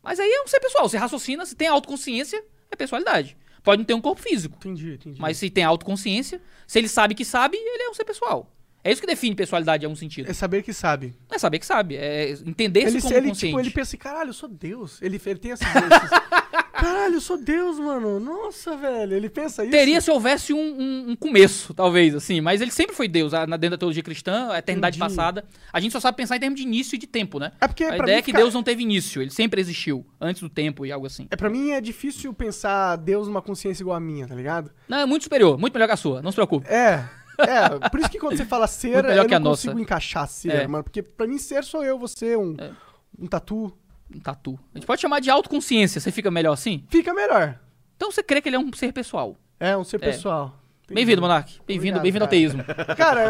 Mas 0.02 0.20
aí 0.20 0.30
é 0.30 0.42
um 0.42 0.46
ser 0.48 0.60
pessoal. 0.60 0.86
Você 0.86 0.98
raciocina, 0.98 1.46
se 1.46 1.56
tem 1.56 1.68
autoconsciência, 1.68 2.44
é 2.70 2.76
pessoalidade. 2.76 3.38
Pode 3.62 3.78
não 3.78 3.86
ter 3.86 3.94
um 3.94 4.02
corpo 4.02 4.20
físico. 4.20 4.58
Entendi, 4.58 4.92
entendi. 4.92 5.18
Mas 5.18 5.38
se 5.38 5.48
tem 5.48 5.64
autoconsciência, 5.64 6.42
se 6.66 6.78
ele 6.78 6.88
sabe 6.88 7.14
que 7.14 7.24
sabe, 7.24 7.56
ele 7.56 7.84
é 7.84 7.88
um 7.88 7.94
ser 7.94 8.04
pessoal. 8.04 8.54
É 8.82 8.90
isso 8.90 9.00
que 9.00 9.06
define 9.06 9.34
pessoalidade 9.34 9.84
em 9.84 9.86
algum 9.86 9.96
sentido. 9.96 10.30
É 10.30 10.32
saber 10.32 10.62
que 10.62 10.72
sabe. 10.72 11.14
É 11.30 11.38
saber 11.38 11.58
que 11.58 11.66
sabe, 11.66 11.96
é 11.96 12.30
entender-se 12.46 12.96
Ele, 12.96 13.02
como 13.02 13.14
ele, 13.14 13.28
consciente. 13.28 13.46
tipo, 13.52 13.60
ele 13.60 13.70
pensa 13.70 13.88
assim, 13.90 13.96
caralho, 13.98 14.30
eu 14.30 14.34
sou 14.34 14.48
Deus. 14.48 15.00
Ele, 15.02 15.20
ele 15.26 15.38
tem 15.38 15.52
essa 15.52 15.64
esses, 15.64 16.10
Caralho, 16.72 17.14
eu 17.16 17.20
sou 17.20 17.36
Deus, 17.36 17.78
mano. 17.78 18.18
Nossa, 18.18 18.74
velho. 18.74 19.14
Ele 19.14 19.28
pensa 19.28 19.62
isso. 19.62 19.70
Teria 19.70 20.00
se 20.00 20.10
houvesse 20.10 20.54
um, 20.54 20.58
um- 20.58 21.10
um 21.10 21.16
começo, 21.16 21.74
talvez, 21.74 22.14
assim. 22.14 22.40
Mas 22.40 22.62
ele 22.62 22.70
sempre 22.70 22.96
foi 22.96 23.06
Deus, 23.06 23.32
na- 23.32 23.44
dentro 23.44 23.70
da 23.72 23.78
teologia 23.78 24.02
cristã, 24.02 24.48
a 24.50 24.58
eternidade 24.60 24.96
Entendi. 24.96 25.14
passada. 25.14 25.44
A 25.70 25.78
gente 25.78 25.92
só 25.92 26.00
sabe 26.00 26.16
pensar 26.16 26.36
em 26.36 26.40
termos 26.40 26.58
de 26.58 26.66
início 26.66 26.94
e 26.96 26.98
de 26.98 27.06
tempo, 27.06 27.38
né? 27.38 27.52
É 27.60 27.68
porque 27.68 27.84
a 27.84 27.98
ideia 27.98 28.16
é 28.16 28.22
que 28.22 28.32
Deus 28.32 28.54
não 28.54 28.62
teve 28.62 28.82
início, 28.82 29.20
ele 29.20 29.30
sempre 29.30 29.60
existiu, 29.60 30.06
antes 30.18 30.40
do 30.40 30.48
tempo 30.48 30.86
e 30.86 30.90
algo 30.92 31.06
assim. 31.06 31.26
É, 31.30 31.36
pra 31.36 31.50
mim 31.50 31.70
é 31.72 31.82
difícil 31.82 32.32
pensar 32.32 32.96
Deus 32.96 33.28
numa 33.28 33.42
consciência 33.42 33.82
igual 33.82 33.96
a 33.96 34.00
minha, 34.00 34.26
tá 34.26 34.34
ligado? 34.34 34.70
Não, 34.88 34.98
é 35.00 35.04
muito 35.06 35.24
superior, 35.24 35.58
muito 35.58 35.74
melhor 35.74 35.86
que 35.86 35.92
a 35.92 35.96
sua, 35.98 36.22
não 36.22 36.30
se 36.30 36.36
preocupe. 36.36 36.66
É. 36.66 37.04
É, 37.48 37.88
por 37.88 38.00
isso 38.00 38.10
que 38.10 38.18
quando 38.18 38.36
você 38.36 38.44
fala 38.44 38.66
melhor 39.08 39.24
eu 39.24 39.40
não 39.40 39.50
nossa. 39.50 39.62
consigo 39.68 39.80
encaixar 39.80 40.26
ser, 40.28 40.52
É. 40.52 40.66
mano. 40.66 40.84
Porque 40.84 41.02
pra 41.02 41.26
mim 41.26 41.38
ser 41.38 41.64
sou 41.64 41.84
eu, 41.84 41.98
você, 41.98 42.36
um, 42.36 42.54
É. 42.58 42.70
um 43.18 43.26
tatu. 43.26 43.72
Um 44.14 44.18
tatu. 44.20 44.58
A 44.74 44.78
gente 44.78 44.86
pode 44.86 45.00
chamar 45.00 45.20
de 45.20 45.30
autoconsciência, 45.30 46.00
você 46.00 46.10
fica 46.10 46.30
melhor 46.30 46.52
assim? 46.52 46.84
Fica 46.88 47.14
melhor. 47.14 47.58
Então 47.96 48.10
você 48.10 48.22
crê 48.22 48.40
que 48.40 48.48
ele 48.48 48.56
é 48.56 48.58
um 48.58 48.72
ser 48.72 48.92
pessoal. 48.92 49.36
É, 49.58 49.76
um 49.76 49.84
ser 49.84 49.96
É. 49.96 49.98
pessoal. 50.00 50.56
Bem-vindo, 50.88 51.20
Monark. 51.22 51.60
Bem-vindo 51.66 52.00
bem-vindo 52.00 52.24
ao 52.24 52.28
teísmo. 52.28 52.64
Cara, 52.96 53.20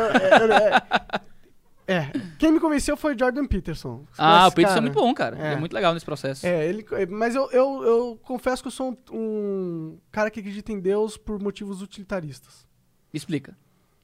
é, 1.87 1.93
é. 1.95 2.13
Quem 2.39 2.53
me 2.53 2.61
convenceu 2.61 2.97
foi 2.97 3.17
Jordan 3.19 3.45
Peterson. 3.47 4.05
Você 4.11 4.17
Ah, 4.23 4.47
o 4.47 4.51
Peterson 4.51 4.71
é 4.73 4.75
cara? 4.77 4.81
muito 4.81 4.95
bom, 4.95 5.13
cara. 5.13 5.37
É. 5.37 5.47
Ele 5.47 5.55
é 5.55 5.57
muito 5.57 5.73
legal 5.75 5.93
nesse 5.93 6.07
processo. 6.07 6.47
É, 6.47 6.67
ele, 6.67 6.87
mas 7.11 7.35
eu, 7.35 7.51
eu, 7.51 7.83
eu 7.85 8.21
confesso 8.23 8.63
que 8.63 8.69
eu 8.69 8.73
sou 8.73 8.97
um, 9.13 9.17
um 9.17 9.99
cara 10.11 10.31
que 10.31 10.41
acredita 10.41 10.73
em 10.73 10.81
Deus 10.81 11.17
por 11.19 11.39
motivos 11.43 11.83
utilitaristas. 11.83 12.67
Me 13.13 13.19
explica. 13.19 13.55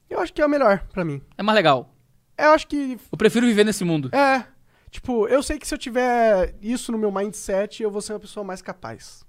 Eu 0.09 0.19
acho 0.19 0.33
que 0.33 0.41
é 0.41 0.45
o 0.45 0.49
melhor 0.49 0.85
pra 0.93 1.03
mim. 1.05 1.21
É 1.37 1.43
mais 1.43 1.55
legal. 1.55 1.93
Eu 2.37 2.51
acho 2.51 2.67
que 2.67 2.97
Eu 3.11 3.17
prefiro 3.17 3.45
viver 3.47 3.63
nesse 3.65 3.83
mundo. 3.83 4.09
é, 4.13 4.45
tipo, 4.91 5.27
eu 5.27 5.41
sei 5.43 5.57
que 5.59 5.67
se 5.67 5.73
eu 5.73 5.77
tiver 5.77 6.55
isso 6.61 6.91
no 6.91 6.97
meu 6.97 7.11
mindset, 7.11 7.81
eu 7.83 7.91
vou 7.91 8.01
ser 8.01 8.13
uma 8.13 8.19
pessoa 8.19 8.43
mais 8.43 8.61
capaz. 8.61 9.25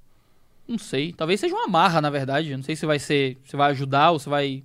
Não 0.66 0.78
sei. 0.78 1.12
Talvez 1.14 1.40
seja 1.40 1.54
uma 1.54 1.66
marra, 1.66 2.00
na 2.00 2.10
verdade. 2.10 2.54
Não 2.56 2.62
sei 2.62 2.76
se 2.76 2.84
vai 2.84 2.98
ser. 2.98 3.38
Se 3.44 3.56
vai 3.56 3.70
ajudar 3.70 4.10
ou 4.10 4.18
se 4.18 4.28
vai. 4.28 4.62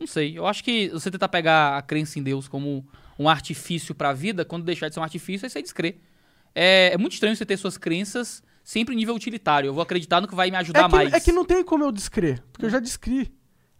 Não 0.00 0.06
sei. 0.06 0.36
Eu 0.38 0.46
acho 0.46 0.64
que 0.64 0.88
você 0.88 1.10
tentar 1.10 1.28
pegar 1.28 1.76
a 1.76 1.82
crença 1.82 2.18
em 2.18 2.22
Deus 2.22 2.48
como 2.48 2.86
um 3.18 3.28
artifício 3.28 3.94
pra 3.94 4.12
vida, 4.12 4.44
quando 4.44 4.64
deixar 4.64 4.88
de 4.88 4.94
ser 4.94 5.00
um 5.00 5.02
artifício, 5.02 5.44
aí 5.46 5.50
você 5.50 5.60
descrer. 5.62 6.00
É, 6.54 6.92
é 6.94 6.98
muito 6.98 7.12
estranho 7.12 7.36
você 7.36 7.44
ter 7.44 7.56
suas 7.58 7.76
crenças 7.76 8.42
sempre 8.64 8.94
em 8.94 8.96
nível 8.98 9.14
utilitário. 9.14 9.68
Eu 9.68 9.74
vou 9.74 9.82
acreditar 9.82 10.20
no 10.22 10.26
que 10.28 10.34
vai 10.34 10.50
me 10.50 10.56
ajudar 10.56 10.80
É 10.80 10.88
que, 10.88 10.90
mais. 10.94 11.12
é 11.12 11.20
que 11.20 11.32
não 11.32 11.44
tem 11.44 11.62
como 11.62 11.84
eu 11.84 11.92
descrer, 11.92 12.42
porque 12.50 12.64
eu 12.64 12.70
já 12.70 12.80
descri. 12.80 13.30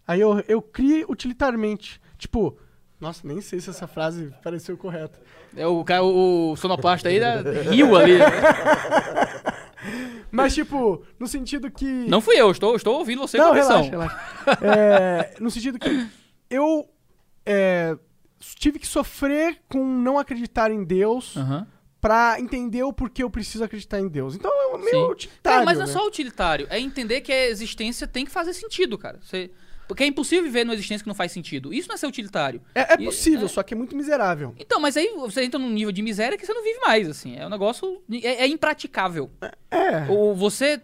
Aí 0.07 0.21
eu, 0.21 0.43
eu 0.49 0.63
crio 0.63 1.07
utilitariamente. 1.11 2.01
Tipo, 2.19 2.57
nossa, 3.01 3.27
nem 3.27 3.41
sei 3.41 3.61
se 3.61 3.71
essa 3.71 3.87
frase 3.87 4.33
pareceu 4.43 4.77
correta. 4.77 5.21
É, 5.57 5.67
o, 5.67 5.83
cara, 5.85 6.03
o, 6.05 6.53
o 6.53 6.57
sonoplasta 6.57 7.09
aí 7.09 7.19
né, 7.21 7.43
riu 7.71 7.97
ali. 7.97 8.19
Mas, 10.31 10.55
tipo, 10.55 11.03
no 11.19 11.27
sentido 11.27 11.71
que. 11.71 11.85
Não 11.85 12.21
fui 12.21 12.37
eu, 12.37 12.51
estou, 12.51 12.77
estou 12.77 12.99
ouvindo 12.99 13.21
você 13.21 13.39
com 13.39 13.45
Não, 13.45 13.53
atenção. 13.53 13.83
relaxa, 13.83 14.17
relaxa. 14.45 14.59
É, 14.63 15.35
no 15.41 15.51
sentido 15.51 15.79
que 15.79 16.07
eu 16.51 16.89
é, 17.45 17.97
tive 18.57 18.79
que 18.79 18.87
sofrer 18.87 19.61
com 19.69 19.85
não 19.85 20.19
acreditar 20.19 20.71
em 20.71 20.85
Deus 20.85 21.37
Aham. 21.37 21.67
pra 22.01 22.37
entender 22.39 22.83
o 22.83 22.93
porquê 22.93 23.23
eu 23.23 23.31
preciso 23.31 23.65
acreditar 23.65 24.01
em 24.01 24.09
Deus. 24.09 24.35
Então 24.35 24.51
é 24.75 24.79
meio 24.79 24.91
Sim. 24.91 25.05
utilitário. 25.13 25.43
Cara, 25.43 25.65
mas 25.65 25.79
não 25.79 25.85
é 25.85 25.89
né? 25.89 25.93
só 25.93 26.07
utilitário. 26.07 26.67
É 26.71 26.79
entender 26.79 27.21
que 27.21 27.33
a 27.33 27.49
existência 27.49 28.07
tem 28.07 28.25
que 28.25 28.31
fazer 28.31 28.53
sentido, 28.53 28.99
cara. 28.99 29.19
Você- 29.23 29.51
Porque 29.89 30.03
é 30.03 30.07
impossível 30.07 30.45
viver 30.45 30.64
numa 30.64 30.74
existência 30.74 31.03
que 31.05 31.09
não 31.09 31.14
faz 31.14 31.32
sentido. 31.32 31.72
Isso 31.72 31.89
não 31.89 31.95
é 31.95 31.99
ser 31.99 32.07
utilitário. 32.07 32.61
É, 32.74 32.95
é 32.95 32.97
E- 33.01 33.05
possível, 33.05 33.47
é. 33.47 33.49
só 33.49 33.62
que 33.62 33.74
é 33.74 33.76
muito 33.76 33.97
miserável. 33.97 34.55
Então, 34.59 34.80
mas 34.80 34.97
aí 34.97 35.09
você 35.16 35.45
entra 35.45 35.59
num 35.59 35.70
nível 35.70 35.93
de 35.93 36.03
miséria 36.03 36.37
que 36.37 36.45
você 36.45 36.53
não 36.53 36.62
vive 36.62 36.80
mais, 36.80 37.09
assim. 37.09 37.37
É 37.37 37.47
um 37.47 37.51
negócio... 37.51 38.03
É, 38.22 38.45
é 38.45 38.47
impraticável. 38.47 39.30
É. 39.70 40.07
Ou 40.11 40.34
você 40.34 40.80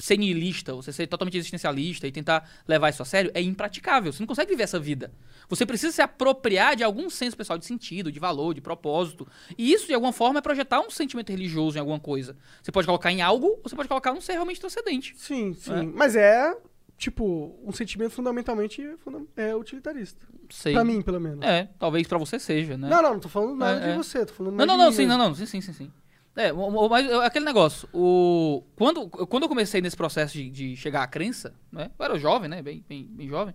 ser 0.00 0.16
niilista, 0.16 0.74
você 0.74 0.92
ser 0.92 1.06
totalmente 1.06 1.36
existencialista 1.36 2.06
e 2.06 2.12
tentar 2.12 2.48
levar 2.66 2.90
isso 2.90 3.02
a 3.02 3.04
sério, 3.04 3.30
é 3.34 3.40
impraticável. 3.42 4.12
Você 4.12 4.20
não 4.22 4.26
consegue 4.26 4.50
viver 4.50 4.62
essa 4.64 4.78
vida. 4.78 5.12
Você 5.48 5.66
precisa 5.66 5.92
se 5.92 6.00
apropriar 6.02 6.76
de 6.76 6.84
algum 6.84 7.10
senso 7.10 7.36
pessoal 7.36 7.58
de 7.58 7.66
sentido, 7.66 8.12
de 8.12 8.20
valor, 8.20 8.54
de 8.54 8.60
propósito. 8.60 9.26
E 9.58 9.72
isso, 9.72 9.86
de 9.86 9.94
alguma 9.94 10.12
forma, 10.12 10.38
é 10.38 10.42
projetar 10.42 10.80
um 10.80 10.90
sentimento 10.90 11.30
religioso 11.30 11.76
em 11.76 11.80
alguma 11.80 11.98
coisa. 11.98 12.36
Você 12.62 12.70
pode 12.70 12.86
colocar 12.86 13.10
em 13.10 13.20
algo, 13.22 13.46
ou 13.48 13.60
você 13.62 13.74
pode 13.74 13.88
colocar 13.88 14.12
num 14.14 14.20
ser 14.20 14.32
realmente 14.34 14.60
transcendente. 14.60 15.14
Sim, 15.16 15.54
sim. 15.54 15.72
É. 15.72 15.82
Mas 15.82 16.14
é 16.14 16.54
tipo, 17.00 17.58
um 17.64 17.72
sentimento 17.72 18.10
fundamentalmente 18.12 18.86
funda- 18.98 19.22
é 19.34 19.56
utilitarista. 19.56 20.26
Sei. 20.50 20.74
Pra 20.74 20.84
mim, 20.84 21.00
pelo 21.00 21.18
menos. 21.18 21.42
É, 21.44 21.68
talvez 21.78 22.06
pra 22.06 22.18
você 22.18 22.38
seja, 22.38 22.76
né? 22.76 22.88
Não, 22.90 23.00
não, 23.02 23.12
não 23.14 23.20
tô 23.20 23.28
falando 23.28 23.56
nada 23.56 23.80
É, 23.80 23.84
de 23.86 23.88
é. 23.92 23.96
você, 23.96 24.26
tô 24.26 24.34
falando 24.34 24.54
Não, 24.56 24.66
não, 24.66 24.76
não, 24.76 24.92
sim, 24.92 25.06
não, 25.06 25.16
não, 25.16 25.34
sim, 25.34 25.46
sim, 25.46 25.62
sim, 25.62 25.72
sim. 25.72 25.90
É, 26.36 26.52
mas 26.52 27.10
aquele 27.24 27.44
negócio, 27.46 27.88
o... 27.92 28.62
Quando, 28.76 29.08
quando 29.08 29.44
eu 29.44 29.48
comecei 29.48 29.80
nesse 29.80 29.96
processo 29.96 30.34
de, 30.34 30.50
de 30.50 30.76
chegar 30.76 31.02
à 31.02 31.06
crença, 31.06 31.54
né? 31.72 31.90
Eu 31.98 32.04
era 32.04 32.18
jovem, 32.18 32.48
né? 32.50 32.62
Bem, 32.62 32.84
bem, 32.86 33.06
bem 33.10 33.26
jovem. 33.28 33.54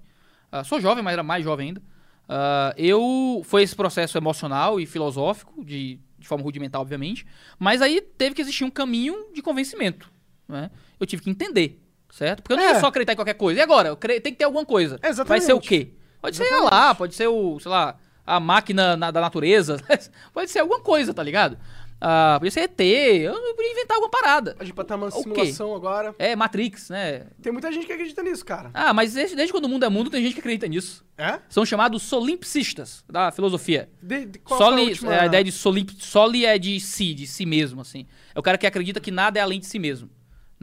Ah, 0.52 0.64
sou 0.64 0.82
jovem, 0.82 1.04
mas 1.04 1.14
era 1.14 1.24
mais 1.24 1.44
jovem 1.44 1.68
ainda. 1.68 1.82
Ah, 2.28 2.74
eu... 2.78 3.42
Foi 3.46 3.62
esse 3.62 3.76
processo 3.76 4.18
emocional 4.18 4.80
e 4.80 4.86
filosófico, 4.88 5.64
de, 5.64 6.00
de 6.18 6.28
forma 6.28 6.44
rudimentar, 6.44 6.82
obviamente. 6.82 7.26
Mas 7.60 7.82
aí 7.82 8.02
teve 8.02 8.34
que 8.36 8.42
existir 8.42 8.64
um 8.64 8.72
caminho 8.72 9.32
de 9.34 9.42
convencimento, 9.42 10.12
né? 10.48 10.72
Eu 11.00 11.06
tive 11.06 11.22
que 11.22 11.30
entender, 11.30 11.80
certo? 12.18 12.42
Porque 12.42 12.54
eu 12.54 12.58
não 12.58 12.64
ia 12.64 12.72
É. 12.78 12.80
só 12.80 12.88
acreditar 12.88 13.14
em 13.14 13.16
qualquer 13.18 13.34
coisa. 13.36 13.60
E 13.60 13.64
agora? 13.64 13.90
Eu 13.90 13.98
cre- 13.98 14.20
Tem 14.22 14.32
que 14.32 14.40
ter 14.40 14.46
alguma 14.46 14.66
coisa. 14.66 14.96
Exatamente. 15.04 15.28
Vai 15.28 15.42
ser 15.42 15.54
o 15.54 15.60
quê? 15.60 15.90
Pode 16.22 16.36
ser 16.38 16.44
Exatamente. 16.44 16.72
lá, 16.72 16.96
pode 16.96 17.14
ser 17.16 17.28
o, 17.28 17.60
sei 17.60 17.70
lá, 17.70 17.98
a 18.26 18.40
máquina 18.40 18.96
na- 18.96 19.12
da 19.12 19.22
natureza. 19.22 19.78
pode 20.34 20.50
ser 20.50 20.60
alguma 20.60 20.80
coisa, 20.80 21.14
tá 21.14 21.22
ligado? 21.22 21.58
Ah, 22.02 22.36
podia 22.40 22.52
ser 22.52 22.60
ET, 22.62 22.80
eu 22.82 23.34
podia 23.56 23.72
inventar 23.72 23.96
alguma 23.96 24.12
parada. 24.12 24.56
A 24.60 24.64
gente 24.64 24.74
pode 24.76 24.86
estar 24.94 25.00
quê? 25.00 25.12
simulação 25.22 25.74
agora. 25.74 26.14
É, 26.20 26.36
Matrix, 26.36 26.90
né? 26.90 27.28
Tem 27.42 27.52
muita 27.54 27.72
gente 27.72 27.86
que 27.88 27.94
acredita 27.94 28.22
nisso, 28.22 28.46
cara. 28.46 28.70
Ah, 28.74 28.94
mas 28.94 29.14
desde, 29.14 29.36
desde 29.36 29.52
quando 29.54 29.66
o 29.66 29.70
mundo 29.70 29.86
é 29.86 29.90
mundo, 29.90 30.10
tem 30.10 30.22
gente 30.22 30.34
que 30.34 30.40
acredita 30.40 30.68
nisso. 30.68 31.06
É? 31.18 31.40
São 31.48 31.66
chamados 31.66 32.04
solimpsistas 32.04 33.04
da 33.10 33.32
filosofia. 33.32 33.90
De, 34.04 34.26
de, 34.26 34.40
qual 34.40 34.58
foi 34.60 34.68
a 34.68 34.70
Soli, 34.72 34.90
última... 34.90 35.16
é, 35.16 35.20
a 35.22 35.26
ideia 35.26 35.44
de 35.44 35.52
solimp, 35.52 35.90
soli 35.98 36.46
é 36.46 36.58
de 36.60 36.80
si, 36.80 37.14
de 37.14 37.26
si 37.26 37.46
mesmo, 37.46 37.82
assim. 37.82 38.06
É 38.36 38.40
o 38.40 38.44
cara 38.44 38.58
que 38.58 38.68
acredita 38.68 39.00
que 39.00 39.10
nada 39.10 39.40
é 39.40 39.42
além 39.42 39.60
de 39.60 39.66
si 39.66 39.80
mesmo. 39.80 40.10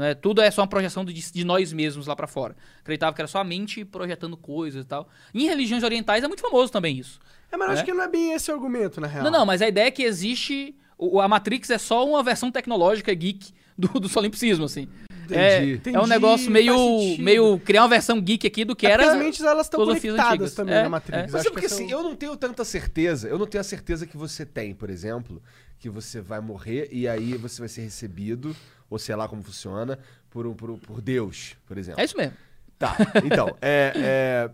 Né? 0.02 0.14
Tudo 0.14 0.40
é 0.42 0.50
só 0.50 0.60
uma 0.62 0.66
projeção 0.68 1.04
de, 1.04 1.12
de 1.14 1.44
nós 1.44 1.72
mesmos 1.72 2.06
lá 2.06 2.14
pra 2.16 2.26
fora. 2.26 2.56
Acreditava 2.80 3.14
que 3.14 3.20
era 3.20 3.28
só 3.28 3.38
a 3.38 3.44
mente 3.44 3.84
projetando 3.84 4.36
coisas 4.36 4.84
e 4.84 4.86
tal. 4.86 5.08
Em 5.34 5.46
religiões 5.46 5.82
orientais 5.82 6.22
é 6.24 6.28
muito 6.28 6.40
famoso 6.42 6.70
também 6.72 6.98
isso. 6.98 7.18
É, 7.50 7.56
mas 7.56 7.68
eu 7.68 7.74
acho 7.74 7.84
que 7.84 7.92
não 7.94 8.02
é 8.04 8.08
bem 8.08 8.32
esse 8.32 8.50
o 8.50 8.54
argumento, 8.54 9.00
na 9.00 9.06
real. 9.06 9.24
Não, 9.24 9.30
não, 9.30 9.46
mas 9.46 9.62
a 9.62 9.68
ideia 9.68 9.86
é 9.86 9.90
que 9.90 10.02
existe. 10.02 10.74
o- 10.98 11.20
A 11.20 11.28
Matrix 11.28 11.70
é 11.70 11.78
só 11.78 12.06
uma 12.06 12.22
versão 12.22 12.50
tecnológica 12.50 13.12
geek 13.14 13.52
do, 13.78 13.88
do 14.00 14.08
solimpsismo, 14.08 14.64
assim. 14.64 14.88
É, 15.30 15.64
Entendi. 15.64 15.96
é 15.96 16.00
um 16.00 16.06
negócio 16.06 16.50
Entendi, 16.50 16.52
meio, 16.70 17.18
meio. 17.18 17.58
criar 17.60 17.82
uma 17.82 17.88
versão 17.88 18.20
geek 18.20 18.46
aqui 18.46 18.64
do 18.64 18.74
que 18.74 18.86
É 18.86 18.90
era. 18.90 19.12
as 19.12 19.16
mentes 19.18 19.40
elas 19.42 19.66
estão 19.66 19.84
conectadas 19.84 20.26
antigas. 20.30 20.54
também 20.54 20.74
É, 20.74 20.82
na 20.82 20.88
Matrix. 20.88 21.18
é. 21.18 21.22
Mas 21.22 21.34
acho 21.36 21.48
é 21.48 21.50
porque 21.52 21.66
assim, 21.66 21.90
eu 21.90 22.02
não 22.02 22.14
tenho 22.16 22.36
tanta 22.36 22.64
certeza. 22.64 23.28
Eu 23.28 23.38
não 23.38 23.46
tenho 23.46 23.60
a 23.60 23.64
certeza 23.64 24.06
que 24.06 24.16
você 24.16 24.44
tem, 24.44 24.74
por 24.74 24.90
exemplo, 24.90 25.40
que 25.82 25.90
você 25.90 26.20
vai 26.20 26.40
morrer 26.40 26.88
e 26.92 27.08
aí 27.08 27.36
você 27.36 27.60
vai 27.60 27.68
ser 27.68 27.82
recebido, 27.82 28.54
ou 28.88 28.98
sei 29.00 29.16
lá 29.16 29.26
como 29.28 29.42
funciona, 29.42 29.98
por, 30.30 30.46
um- 30.46 30.54
por, 30.54 30.78
por 30.78 31.00
Deus, 31.02 31.56
por 31.66 31.76
exemplo. 31.76 32.00
É 32.00 32.04
isso 32.04 32.16
mesmo. 32.16 32.36
Tá, 32.78 32.96
então, 33.24 33.48
é, 33.60 33.92
é, 33.96 34.50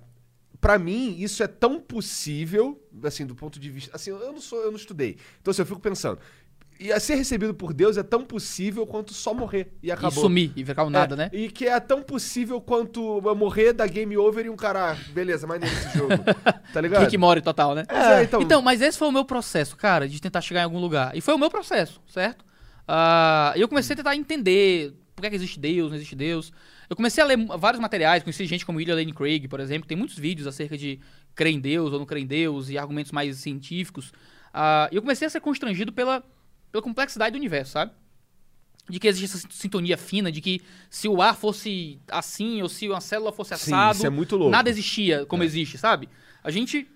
pra 0.59 0.79
mim, 0.79 1.16
isso 1.20 1.43
é 1.43 1.47
tão 1.47 1.79
possível, 1.79 2.83
assim, 3.05 3.26
do 3.26 3.35
ponto 3.35 3.61
de 3.61 3.70
vista. 3.70 3.95
Assim, 3.95 4.09
eu 4.11 4.33
não 4.33 4.41
sou, 4.41 4.59
eu 4.62 4.70
não 4.70 4.79
estudei. 4.79 5.18
Então, 5.41 5.51
assim, 5.51 5.61
eu 5.62 5.66
fico 5.66 5.81
pensando. 5.81 6.18
E 6.81 6.93
a 6.93 7.01
ser 7.01 7.16
recebido 7.16 7.53
por 7.55 7.72
Deus 7.74 7.97
é 7.97 8.03
tão 8.05 8.24
possível 8.24 8.87
quanto 8.87 9.12
só 9.12 9.35
morrer 9.35 9.72
e 9.83 9.91
acabou. 9.91 10.18
E 10.18 10.20
sumir 10.20 10.53
e 10.55 10.64
ficar 10.64 10.85
o 10.85 10.91
nada, 10.91 11.14
É, 11.14 11.16
né? 11.16 11.31
E 11.33 11.49
que 11.51 11.66
é 11.66 11.81
tão 11.81 12.03
possível 12.03 12.61
quanto 12.61 13.20
morrer, 13.37 13.72
dar 13.72 13.89
game 13.89 14.16
over 14.16 14.47
e 14.47 14.49
um 14.51 14.55
cara, 14.57 14.93
ah, 14.93 14.97
beleza, 15.12 15.45
maneiro 15.47 15.74
esse 15.74 15.99
jogo. 15.99 16.12
Tá 16.72 16.81
ligado? 16.81 17.01
Rick 17.03 17.16
Mori 17.18 17.41
total, 17.41 17.74
né? 17.74 17.85
Pois 17.89 18.01
é, 18.05 18.22
então- 18.24 18.43
Então, 18.43 18.62
mas 18.62 18.81
esse 18.81 18.97
foi 18.99 19.09
o 19.09 19.12
meu 19.12 19.24
processo, 19.24 19.76
cara, 19.76 20.07
de 20.09 20.20
tentar 20.20 20.41
chegar 20.41 20.61
em 20.61 20.64
algum 20.64 20.79
lugar. 20.79 21.16
E 21.16 21.20
foi 21.20 21.35
o 21.35 21.39
meu 21.39 21.51
processo, 21.51 22.01
certo? 22.07 22.45
E 23.57 23.61
eu 23.61 23.68
comecei 23.68 23.95
a 23.95 23.97
tentar 23.97 24.14
entender 24.14 24.93
por 25.16 25.22
que, 25.22 25.26
é 25.26 25.31
que 25.31 25.37
existe 25.37 25.59
Deus, 25.59 25.91
não 25.91 25.97
existe 25.97 26.14
Deus. 26.14 26.53
Eu 26.89 26.95
comecei 26.95 27.22
a 27.22 27.26
ler 27.26 27.37
vários 27.59 27.81
materiais, 27.81 28.22
conheci 28.22 28.47
gente 28.47 28.64
como 28.64 28.79
William 28.79 28.95
Lane 28.95 29.12
Craig, 29.12 29.49
por 29.49 29.59
exemplo, 29.61 29.89
tem 29.89 29.97
muitos 29.97 30.16
vídeos 30.16 30.47
acerca 30.47 30.76
de 30.79 31.01
crer 31.35 31.53
em 31.55 31.59
Deus 31.61 31.93
ou 31.93 31.99
não 31.99 32.07
crer 32.07 32.22
em 32.22 32.26
Deus 32.26 32.70
e 32.70 32.79
argumentos 32.79 33.11
mais 33.12 33.37
científicos. 33.39 34.12
E 34.93 34.95
eu 34.95 35.03
comecei 35.03 35.26
a 35.26 35.31
ser 35.31 35.41
constrangido 35.41 35.93
pela, 35.93 36.22
pela 36.70 36.82
complexidade 36.82 37.32
do 37.32 37.38
universo, 37.38 37.72
sabe? 37.72 37.92
De 38.88 38.98
que 38.98 39.06
existe 39.06 39.36
essa 39.36 39.46
sintonia 39.50 39.98
fina, 39.98 40.32
de 40.32 40.40
que 40.40 40.62
se 40.88 41.08
o 41.08 41.20
ar 41.20 41.36
fosse 41.36 42.00
assim, 42.10 42.62
ou 42.62 42.68
se 42.68 42.88
uma 42.88 43.00
célula 43.00 43.30
fosse 43.32 43.52
assado, 43.54 43.98
é 44.06 44.48
nada 44.48 44.70
existia 44.70 45.26
como 45.26 45.42
É. 45.42 45.46
existe, 45.46 45.76
sabe? 45.76 46.08
A 46.42 46.50
gente. 46.50 46.88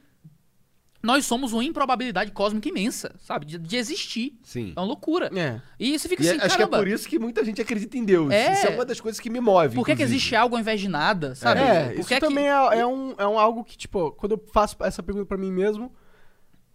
Nós 1.03 1.27
somos 1.27 1.53
uma 1.53 1.65
improbabilidade 1.65 2.31
cósmica 2.31 2.69
imensa, 2.69 3.13
sabe? 3.19 3.45
De, 3.45 3.59
de 3.59 3.77
existir. 3.77 4.39
Sim. 4.45 4.73
É 4.77 4.79
uma 4.79 4.87
loucura. 4.87 5.29
É. 5.37 5.61
E 5.79 5.99
você 5.99 6.09
fica 6.09 6.23
E 6.23 6.29
assim, 6.29 6.37
acho 6.39 6.47
que 6.47 6.55
é 6.55 6.57
caramba, 6.59 6.79
por 6.79 6.87
isso 6.87 7.09
que 7.09 7.19
muita 7.19 7.45
gente 7.45 7.61
acredita 7.61 7.99
em 7.99 8.05
Deus. 8.05 8.31
É. 8.31 8.53
Isso 8.53 8.69
é 8.69 8.71
uma 8.71 8.85
das 8.85 9.01
coisas 9.01 9.19
que 9.21 9.29
me 9.29 9.41
move. 9.41 9.75
por 9.75 9.85
que, 9.85 9.91
que 9.91 9.93
inclusive. 10.03 10.15
existe 10.17 10.37
algo 10.37 10.55
ao 10.55 10.61
invés 10.61 10.81
de 10.81 10.87
nada, 10.87 11.35
sabe? 11.35 11.61
É, 11.61 11.95
isso 11.99 12.07
que 12.09 12.15
que- 12.15 12.21
também 12.21 12.47
é, 12.49 12.53
é 12.79 12.87
um, 12.87 13.15
é 13.19 13.27
um 13.27 13.37
algo 13.37 13.65
que, 13.65 13.77
tipo, 13.77 14.13
quando 14.13 14.33
eu 14.37 14.45
faço 14.53 14.77
essa 14.81 15.03
pergunta 15.03 15.27
pra 15.27 15.37
mim 15.37 15.51
mesmo, 15.51 15.93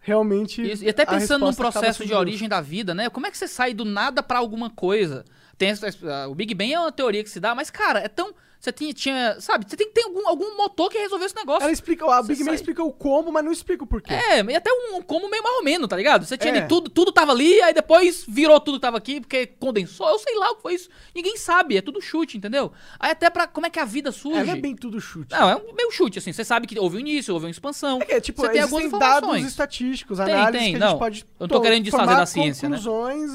realmente. 0.08 0.62
Isso, 0.62 0.86
E 0.86 0.90
até 0.90 1.06
pensando 1.06 1.46
acaba 1.46 1.72
processo 1.72 2.06
de 2.06 2.14
origem 2.14 2.48
da 2.48 2.62
vida, 2.62 2.96
né? 2.96 3.10
Como 3.10 3.28
é 3.28 3.32
que 3.32 3.38
você 3.38 3.48
sai 3.48 3.74
do 3.74 3.84
nada 3.84 4.24
pra 4.24 4.40
alguma 4.40 4.70
coisa? 4.70 5.26
Tem 5.58 5.74
o 6.30 6.36
Big 6.36 6.54
Bang 6.56 6.74
é 6.74 6.80
uma 6.80 6.92
teoria 6.92 7.24
que 7.24 7.30
se 7.30 7.40
dá, 7.40 7.54
mas, 7.54 7.70
cara, 7.70 8.00
é 8.00 8.08
tão. 8.08 8.34
Você 8.60 8.72
tinha, 8.72 8.94
tinha 8.94 9.40
sabe? 9.40 9.66
Você 9.68 9.78
tem 9.78 9.88
que 9.88 9.94
ter 9.94 10.04
algum, 10.04 10.28
algum 10.28 10.58
motor 10.58 10.90
que 10.90 10.98
resolveu 10.98 11.26
esse 11.26 11.36
negócio. 11.36 11.64
Ela 11.64 11.72
explica, 11.72 12.06
a 12.12 12.22
Big 12.24 12.44
Man 12.44 12.54
explica 12.54 12.84
o 12.84 12.92
como, 12.92 13.32
mas 13.32 13.44
não 13.46 13.52
explica 13.52 13.84
o 13.84 13.88
porquê. 13.88 14.14
É, 14.14 14.44
e 14.44 14.56
até 14.56 14.72
um 14.72 15.02
como 15.02 15.30
meio 15.30 15.44
mais 15.44 15.56
ou 15.58 15.64
menos, 15.64 15.88
tá 15.88 15.96
ligado? 15.96 16.26
Você 16.26 16.38
tinha 16.38 16.54
É. 16.54 16.58
ali 16.60 16.68
tudo, 16.68 16.90
tudo 16.90 17.12
tava 17.12 17.32
ali, 17.32 17.62
aí 17.62 17.74
depois 17.74 18.26
virou 18.28 18.60
tudo 18.60 18.76
que 18.76 18.82
tava 18.82 18.98
aqui, 18.98 19.22
porque 19.22 19.46
condensou. 19.46 20.10
Eu 20.10 20.20
sei 20.20 20.36
lá 20.36 20.52
o 20.52 20.56
que 20.56 20.62
foi 20.62 20.74
isso. 20.74 20.90
Ninguém 21.16 21.38
sabe, 21.38 21.78
é 21.78 21.82
tudo 21.82 22.02
chute, 22.02 22.38
entendeu? 22.38 22.72
Aí 23.00 23.12
até 23.12 23.30
pra 23.30 23.48
como 23.48 23.68
é 23.68 23.70
que 23.70 23.80
a 23.80 23.86
vida 23.86 24.12
surge. 24.12 24.40
É, 24.40 24.44
não 24.44 24.54
é 24.54 24.56
bem 24.56 24.76
tudo 24.76 25.00
chute. 25.00 25.32
Não, 25.32 25.50
é 25.50 25.56
um 25.56 25.74
meio 25.74 25.92
chute, 25.92 26.20
assim. 26.20 26.34
Você 26.34 26.44
sabe 26.44 26.68
que 26.68 26.78
houve 26.80 26.98
um 26.98 27.00
início, 27.00 27.34
houve 27.34 27.46
uma 27.46 27.52
expansão. 27.52 28.00
É 28.02 28.06
que, 28.06 28.22
tipo, 28.22 28.42
você 28.42 28.50
tem 28.50 28.62
algumas 28.62 28.92
dados 28.92 29.38
estatísticos, 29.46 30.18
Tem, 30.18 30.34
análises 30.34 30.62
tem, 30.62 30.72
que 30.72 30.78
a 30.78 30.80
não. 30.80 30.90
gente 30.90 31.00
pode 31.00 31.22
Eu 31.22 31.28
não 31.42 31.48
tô 31.48 31.62
querendo 31.62 31.84
desfazer 31.84 32.16
da 32.16 32.26
ciência, 32.26 32.70
né? 32.70 32.78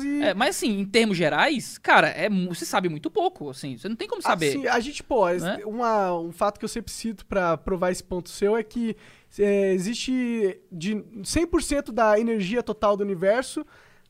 e... 0.05 0.23
É, 0.23 0.35
mas 0.35 0.57
assim, 0.57 0.81
em 0.81 0.85
termos 0.85 1.16
gerais, 1.16 1.79
cara, 1.79 2.09
é, 2.09 2.29
você 2.49 2.64
sabe 2.64 2.89
muito 2.89 3.11
pouco, 3.11 3.51
assim. 3.51 3.77
Você 3.77 3.89
não 3.89 3.97
tem 3.97 4.09
como 4.09 4.23
saber. 4.23 4.51
Assim, 4.51 4.66
a 4.66 4.81
gente, 4.81 5.03
pô, 5.14 5.28
es- 5.28 5.42
Né? 5.42 5.60
uma, 5.66 6.18
um 6.18 6.32
fato 6.32 6.58
que 6.58 6.64
eu 6.64 6.68
sempre 6.68 6.90
cito 6.92 7.26
pra 7.26 7.56
provar 7.58 7.90
esse 7.90 8.02
ponto 8.02 8.30
seu 8.30 8.56
é 8.56 8.62
que 8.62 8.96
é, 9.38 9.72
existe 9.74 10.58
de 10.70 10.94
100% 11.22 11.92
da 11.92 12.18
energia 12.18 12.62
total 12.62 12.96
do 12.96 13.02
universo, 13.04 13.64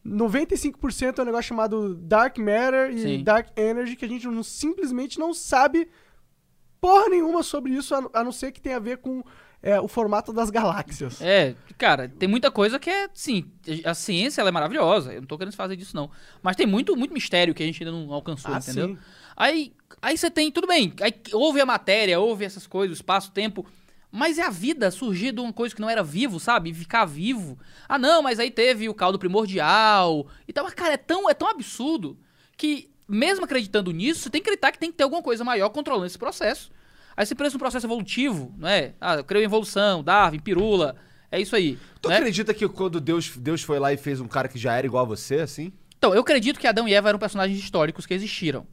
95% 0.07 1.19
é 1.19 1.23
um 1.23 1.25
negócio 1.25 1.49
chamado 1.49 1.95
Dark 1.95 2.39
Matter 2.39 2.91
e 2.93 2.99
Sim. 2.99 3.25
Dark 3.25 3.49
Energy, 3.57 3.97
que 3.97 4.05
a 4.05 4.09
gente 4.09 4.27
não- 4.27 4.43
simplesmente 4.43 5.19
não 5.19 5.33
sabe 5.35 5.89
porra 6.81 7.09
nenhuma 7.09 7.43
sobre 7.43 7.73
isso, 7.73 7.95
a, 7.95 8.09
a 8.13 8.25
não 8.25 8.33
ser 8.33 8.51
que 8.53 8.61
tenha 8.61 8.77
a 8.77 8.81
ver 8.81 8.99
com 8.99 9.23
é, 9.63 9.81
o 9.81 9.87
formato 9.87 10.33
das 10.33 10.51
galáxias. 10.51 11.21
É, 11.23 11.55
cara, 11.79 12.09
tem 12.09 12.29
muita 12.29 12.51
coisa 12.51 12.81
que 12.81 12.91
é, 12.91 13.09
sim, 13.15 13.45
a 13.85 13.95
ciência 13.95 14.41
ela 14.41 14.49
é 14.51 14.53
maravilhosa, 14.53 15.13
eu 15.13 15.21
não 15.21 15.29
tô 15.29 15.39
querendo 15.39 15.55
fazer 15.55 15.77
disso 15.77 15.95
não, 15.95 16.11
mas 16.43 16.57
tem 16.57 16.67
muito, 16.67 16.97
muito 16.97 17.15
mistério 17.15 17.55
que 17.55 17.63
a 17.63 17.67
gente 17.67 17.81
ainda 17.85 17.93
não 17.97 18.13
alcançou, 18.13 18.53
Ah, 18.53 18.59
entendeu? 18.59 18.89
sim. 18.89 18.99
Aí, 19.37 19.73
aí 20.03 20.19
você 20.19 20.31
tem, 20.31 20.51
tudo 20.51 20.67
bem, 20.67 20.93
aí 21.01 21.15
houve 21.33 21.61
a 21.61 21.67
matéria, 21.67 22.19
houve 22.21 22.45
essas 22.45 22.67
coisas, 22.67 22.99
o 22.99 23.01
espaço, 23.01 23.31
o 23.31 23.33
tempo, 23.33 23.65
mas 24.11 24.37
é 24.37 24.43
a 24.43 24.51
vida 24.51 24.91
surgir 24.91 25.33
de 25.33 25.41
uma 25.41 25.53
coisa 25.53 25.75
que 25.75 25.81
não 25.81 25.89
era 25.89 26.03
vivo, 26.03 26.39
sabe? 26.39 26.75
Ficar 26.75 27.07
vivo. 27.07 27.59
Ah, 27.89 27.99
não, 27.99 28.23
mas 28.23 28.39
aí 28.39 28.51
teve 28.51 28.87
o 28.87 28.95
caldo 28.95 29.19
primordial 29.19 30.27
e 30.47 30.53
tal. 30.53 30.65
Mas, 30.65 30.75
cara, 30.75 30.93
é 30.93 30.99
tão, 30.99 31.31
é 31.31 31.33
tão 31.33 31.49
absurdo 31.49 32.19
que, 32.55 32.91
mesmo 33.09 33.47
acreditando 33.47 33.91
nisso, 33.91 34.21
você 34.21 34.31
tem 34.31 34.43
que 34.43 34.51
acreditar 34.51 34.71
que 34.71 34.79
tem 34.79 34.91
que 34.91 34.99
ter 34.99 35.05
alguma 35.05 35.23
coisa 35.23 35.43
maior 35.43 35.71
controlando 35.71 36.05
esse 36.05 36.19
processo. 36.19 36.71
Aí 37.17 37.25
você 37.25 37.35
pensa 37.35 37.55
no 37.55 37.59
processo 37.59 37.87
evolutivo, 37.87 38.55
não 38.59 38.69
é? 38.69 38.93
Ah, 39.01 39.15
eu 39.15 39.25
creio 39.25 39.45
em 39.45 39.47
evolução, 39.47 40.05
Darwin, 40.05 40.41
pirula, 40.41 40.95
é 41.31 41.41
isso 41.41 41.57
aí. 41.57 41.79
Tu 42.03 42.11
né? 42.11 42.17
acredita 42.17 42.53
que 42.53 42.69
quando 42.69 43.01
Deus, 43.01 43.35
Deus 43.35 43.63
foi 43.63 43.79
lá 43.79 43.95
e 43.95 43.97
fez 43.97 44.21
um 44.21 44.29
cara 44.29 44.47
que 44.47 44.59
já 44.59 44.77
era 44.77 44.87
igual 44.87 45.05
a 45.05 45.09
você, 45.09 45.37
assim? 45.37 45.73
Então, 45.97 46.15
eu 46.15 46.21
acredito 46.21 46.61
que 46.61 46.67
Adão 46.67 46.87
e 46.87 46.93
Eva 46.93 47.09
eram 47.09 47.19
personagens 47.19 47.59
históricos 47.59 48.05
que 48.05 48.13
existiram. 48.13 48.67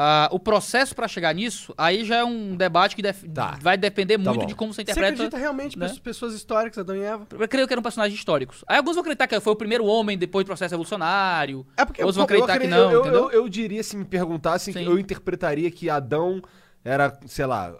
Ah, 0.00 0.28
o 0.30 0.38
processo 0.38 0.94
pra 0.94 1.08
chegar 1.08 1.34
nisso, 1.34 1.74
aí 1.76 2.04
já 2.04 2.18
é 2.18 2.24
um 2.24 2.54
debate 2.56 2.94
que 2.94 3.02
def- 3.02 3.24
Tá. 3.34 3.58
vai 3.60 3.76
depender 3.76 4.16
Tá 4.16 4.22
muito 4.30 4.40
bom. 4.42 4.46
de 4.46 4.54
como 4.54 4.72
você 4.72 4.76
Você 4.76 4.82
interpreta. 4.82 5.12
acredita 5.14 5.36
realmente 5.36 5.74
em 5.76 5.80
né? 5.80 5.92
pessoas- 6.04 6.34
históricas, 6.34 6.78
Adão 6.78 6.94
e 6.94 7.00
Eva? 7.02 7.26
Eu 7.36 7.48
creio 7.48 7.66
que 7.66 7.72
eram 7.74 7.82
personagens 7.82 8.16
históricos. 8.16 8.64
Aí 8.68 8.76
alguns 8.76 8.94
vão 8.94 9.00
acreditar 9.00 9.26
que 9.26 9.40
foi 9.40 9.52
o 9.52 9.56
primeiro 9.56 9.84
homem 9.84 10.16
depois 10.16 10.44
do 10.44 10.46
processo 10.46 10.72
evolucionário. 10.72 11.66
É 11.76 11.84
porque 11.84 12.00
Outros 12.00 12.14
vão 12.14 12.22
Eu 12.22 12.24
acreditar 12.26 12.52
que 12.60 12.66
acredito- 12.66 12.78
não, 12.78 12.90
eu, 12.92 13.04
eu, 13.06 13.30
eu 13.32 13.48
diria, 13.48 13.82
se 13.82 13.96
me 13.96 14.04
perguntassem, 14.04 14.72
Sim. 14.72 14.84
eu 14.84 15.00
interpretaria 15.00 15.68
que 15.68 15.90
Adão 15.90 16.40
era, 16.88 17.18
sei 17.26 17.44
lá, 17.46 17.74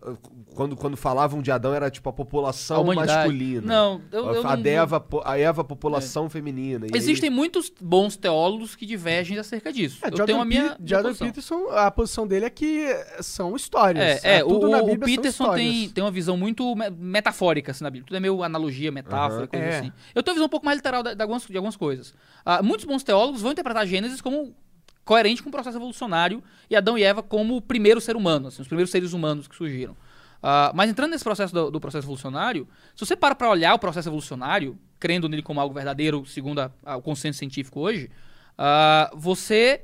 quando, 0.54 0.76
quando 0.76 0.96
falavam 0.96 1.40
de 1.40 1.50
Adão 1.50 1.72
era 1.74 1.90
tipo 1.90 2.08
a 2.08 2.10
A 2.10 2.14
população 2.14 2.82
humanidade. 2.82 3.12
masculina. 3.18 3.62
Não, 3.66 4.00
eu, 4.12 4.24
eu 4.34 4.46
a, 4.46 4.56
não- 4.56 4.70
Eva, 4.70 5.04
a 5.24 5.38
Eva, 5.38 5.64
população 5.64 6.28
feminina. 6.28 6.86
E 6.86 6.90
aí- 6.92 6.98
Existem 6.98 7.30
muitos 7.30 7.72
bons 7.80 8.16
teólogos 8.16 8.74
que 8.76 8.84
divergem 8.84 9.38
acerca 9.38 9.72
disso. 9.72 9.98
É, 10.02 10.08
eu 10.08 10.10
Jordan, 10.16 10.26
tenho 10.26 10.40
a 10.40 10.44
minha, 10.44 10.76
Jordan 10.84 11.08
posição. 11.08 11.26
Peterson, 11.28 11.68
a 11.70 11.90
posição 11.90 12.26
dele 12.26 12.44
é 12.46 12.50
que 12.50 12.86
são 13.20 13.56
histórias. 13.56 14.22
É, 14.24 14.38
é, 14.38 14.44
o, 14.44 14.48
tudo 14.48 14.68
na 14.68 14.78
o 14.82 14.86
Bíblia 14.86 15.06
são 15.06 15.16
Peterson 15.16 15.54
tem, 15.54 15.88
tem 15.90 16.04
uma 16.04 16.10
visão 16.10 16.36
muito 16.36 16.74
me- 16.76 16.90
metafórica 16.90 17.70
assim, 17.72 17.84
na 17.84 17.90
Bíblia. 17.90 18.06
Tudo 18.06 18.16
é 18.16 18.20
meio 18.20 18.42
analogia, 18.42 18.92
metáfora, 18.92 19.40
Aham. 19.42 19.46
coisa 19.46 19.64
É. 19.64 19.78
assim. 19.78 19.92
Eu 20.14 20.22
tenho 20.22 20.32
uma 20.32 20.36
visão 20.38 20.46
um 20.46 20.50
pouco 20.50 20.66
mais 20.66 20.76
literal 20.76 21.02
de, 21.02 21.14
de 21.14 21.22
algumas, 21.22 21.46
de 21.46 21.56
algumas 21.56 21.76
coisas. 21.76 22.14
Ah, 22.44 22.62
muitos 22.62 22.84
bons 22.84 23.02
teólogos 23.02 23.40
vão 23.42 23.52
interpretar 23.52 23.86
Gênesis 23.86 24.20
como 24.20 24.54
coerente 25.08 25.42
com 25.42 25.48
o 25.48 25.52
processo 25.52 25.78
evolucionário 25.78 26.42
e 26.68 26.76
Adão 26.76 26.98
e 26.98 27.02
Eva 27.02 27.22
como 27.22 27.56
o 27.56 27.62
primeiro 27.62 27.98
ser 28.00 28.14
humano, 28.14 28.48
assim, 28.48 28.60
os 28.60 28.68
primeiros 28.68 28.90
seres 28.90 29.14
humanos 29.14 29.48
que 29.48 29.56
surgiram. 29.56 29.96
Ah, 30.42 30.70
mas 30.74 30.90
entrando 30.90 31.10
nesse 31.12 31.24
processo 31.24 31.52
do, 31.54 31.70
do 31.70 31.80
processo 31.80 32.04
evolucionário, 32.04 32.68
se 32.94 33.04
você 33.06 33.16
para 33.16 33.34
para 33.34 33.48
olhar 33.50 33.72
o 33.74 33.78
processo 33.78 34.08
evolucionário, 34.08 34.78
crendo 35.00 35.26
nele 35.28 35.42
como 35.42 35.60
algo 35.60 35.74
verdadeiro, 35.74 36.26
segundo 36.26 36.60
a- 36.60 36.70
a- 36.84 36.96
o 36.96 37.02
consenso 37.02 37.38
científico 37.38 37.80
hoje, 37.80 38.10
ah, 38.58 39.10
você. 39.14 39.82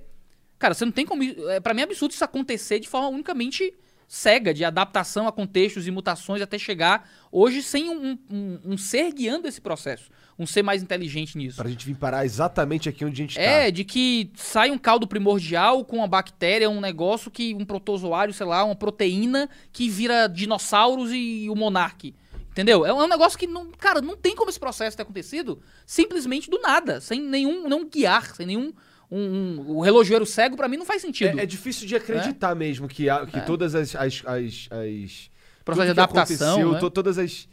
Cara, 0.59 0.75
você 0.75 0.85
não 0.85 0.93
tem 0.93 1.07
como. 1.07 1.23
É, 1.23 1.59
para 1.59 1.73
mim 1.75 1.81
é 1.81 1.85
absurdo 1.85 2.13
isso 2.13 2.23
acontecer 2.25 2.79
de 2.79 2.89
forma 2.89 3.09
unicamente 3.09 3.73
cega, 4.07 4.53
de 4.55 4.65
adaptação 4.65 5.27
a 5.27 5.33
contextos 5.33 5.87
e 5.87 5.91
mutações 5.91 6.43
até 6.43 6.59
chegar 6.59 7.09
hoje 7.33 7.63
sem 7.63 7.89
um, 7.89 8.19
um- 8.31 8.61
um 8.65 8.77
ser 8.79 9.11
guiando 9.13 9.49
esse 9.49 9.61
processo. 9.61 10.11
Um 10.37 10.47
ser 10.47 10.63
mais 10.63 10.83
inteligente 10.83 11.39
nisso. 11.39 11.57
Pra 11.59 11.69
gente 11.71 11.87
vir 11.87 11.95
parar 11.95 12.25
exatamente 12.25 12.89
aqui 12.89 13.05
onde 13.05 13.15
a 13.23 13.25
gente 13.25 13.39
É, 13.39 13.65
tá. 13.67 13.71
de 13.71 13.85
que 13.85 14.31
sai 14.35 14.71
um 14.71 14.79
caldo 14.79 15.07
primordial 15.07 15.85
com 15.85 15.99
uma 15.99 16.09
bactéria, 16.09 16.69
um 16.69 16.81
negócio 16.81 17.31
que. 17.31 17.55
um 17.55 17.65
protozoário, 17.65 18.35
sei 18.35 18.45
lá, 18.47 18.65
uma 18.65 18.75
proteína 18.75 19.49
que 19.73 19.89
vira 19.89 20.27
dinossauros 20.27 21.11
e 21.13 21.47
o 21.49 21.55
monarque. 21.55 22.15
Entendeu? 22.51 22.85
É 22.87 22.93
um 22.93 23.03
é 23.03 23.07
negócio 23.09 23.39
que 23.39 23.47
não. 23.47 23.71
Cara, 23.73 24.01
não 24.01 24.17
tem 24.17 24.35
como 24.35 24.49
esse 24.51 24.59
processo 24.61 24.97
ter 24.97 25.03
acontecido 25.03 25.61
simplesmente 25.87 26.49
do 26.51 26.61
nada, 26.61 27.01
sem 27.01 27.21
nenhum. 27.21 27.69
não 27.69 27.85
guiar, 27.89 28.35
sem 28.35 28.47
nenhum. 28.47 28.73
Um, 29.11 29.19
um- 29.21 29.77
o 29.77 29.81
relojoeiro 29.81 30.25
cego, 30.27 30.57
pra 30.57 30.67
mim, 30.67 30.77
não 30.77 30.85
faz 30.87 31.01
sentido. 31.03 31.39
É, 31.39 31.43
é 31.43 31.47
difícil 31.47 31.87
de 31.87 31.95
acreditar 31.95 32.55
mesmo 32.57 32.89
que, 32.89 33.09
há- 33.09 33.25
que 33.27 33.41
todas 33.43 33.75
as. 33.75 33.95
as, 33.95 34.23
as, 34.25 34.69
as 34.71 35.31
Processo 35.65 35.85
de 35.87 35.91
adaptação, 35.93 36.73
né? 36.73 36.79
to- 36.81 36.91
todas 36.91 37.19
as. 37.19 37.49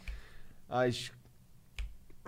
As. 0.68 1.12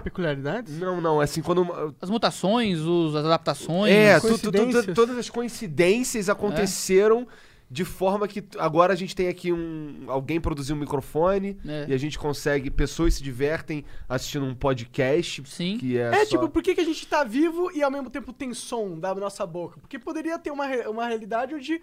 Peculiaridades? 0.03 0.79
Não, 0.79 1.01
não, 1.01 1.21
assim, 1.21 1.41
quando. 1.41 1.63
uma- 1.63 1.95
As 2.01 2.11
mutações, 2.11 2.81
os- 2.81 3.15
as 3.15 3.25
adaptações. 3.25 3.93
É, 3.93 4.15
as 4.15 4.23
tu- 4.23 4.39
tu- 4.39 4.51
tu- 4.53 4.95
todas 4.95 5.17
as 5.17 5.31
coincidências 5.31 6.29
aconteceram 6.29 7.27
de 7.71 7.85
forma 7.85 8.29
que 8.29 8.45
agora 8.59 8.93
a 8.93 8.97
gente 8.97 9.17
tem 9.17 9.29
aqui 9.29 9.51
um. 9.53 10.05
Alguém 10.09 10.39
produziu 10.41 10.77
um 10.77 10.79
microfone 10.79 11.57
É. 11.67 11.87
e 11.89 11.95
a 11.95 11.97
gente 11.97 12.19
consegue. 12.19 12.71
Pessoas 12.71 13.15
se 13.15 13.23
divertem 13.23 13.85
assistindo 14.09 14.45
um 14.45 14.55
podcast. 14.55 15.43
Sim. 15.47 15.79
Que 15.79 15.97
é, 15.97 16.11
É, 16.15 16.25
só- 16.25 16.31
tipo, 16.33 16.49
por 16.51 16.63
que, 16.63 16.75
que 16.75 16.81
a 16.81 16.85
gente 16.85 17.07
tá 17.07 17.25
vivo 17.25 17.71
e 17.75 17.83
ao 17.83 17.91
mesmo 17.91 18.11
tempo 18.11 18.33
tem 18.33 18.53
som 18.53 18.99
da 18.99 19.15
nossa 19.15 19.47
boca? 19.47 19.81
Porque 19.81 19.99
poderia 19.99 20.39
ter 20.39 20.51
uma, 20.51 20.67
uma 20.89 21.07
realidade 21.07 21.55
onde 21.55 21.81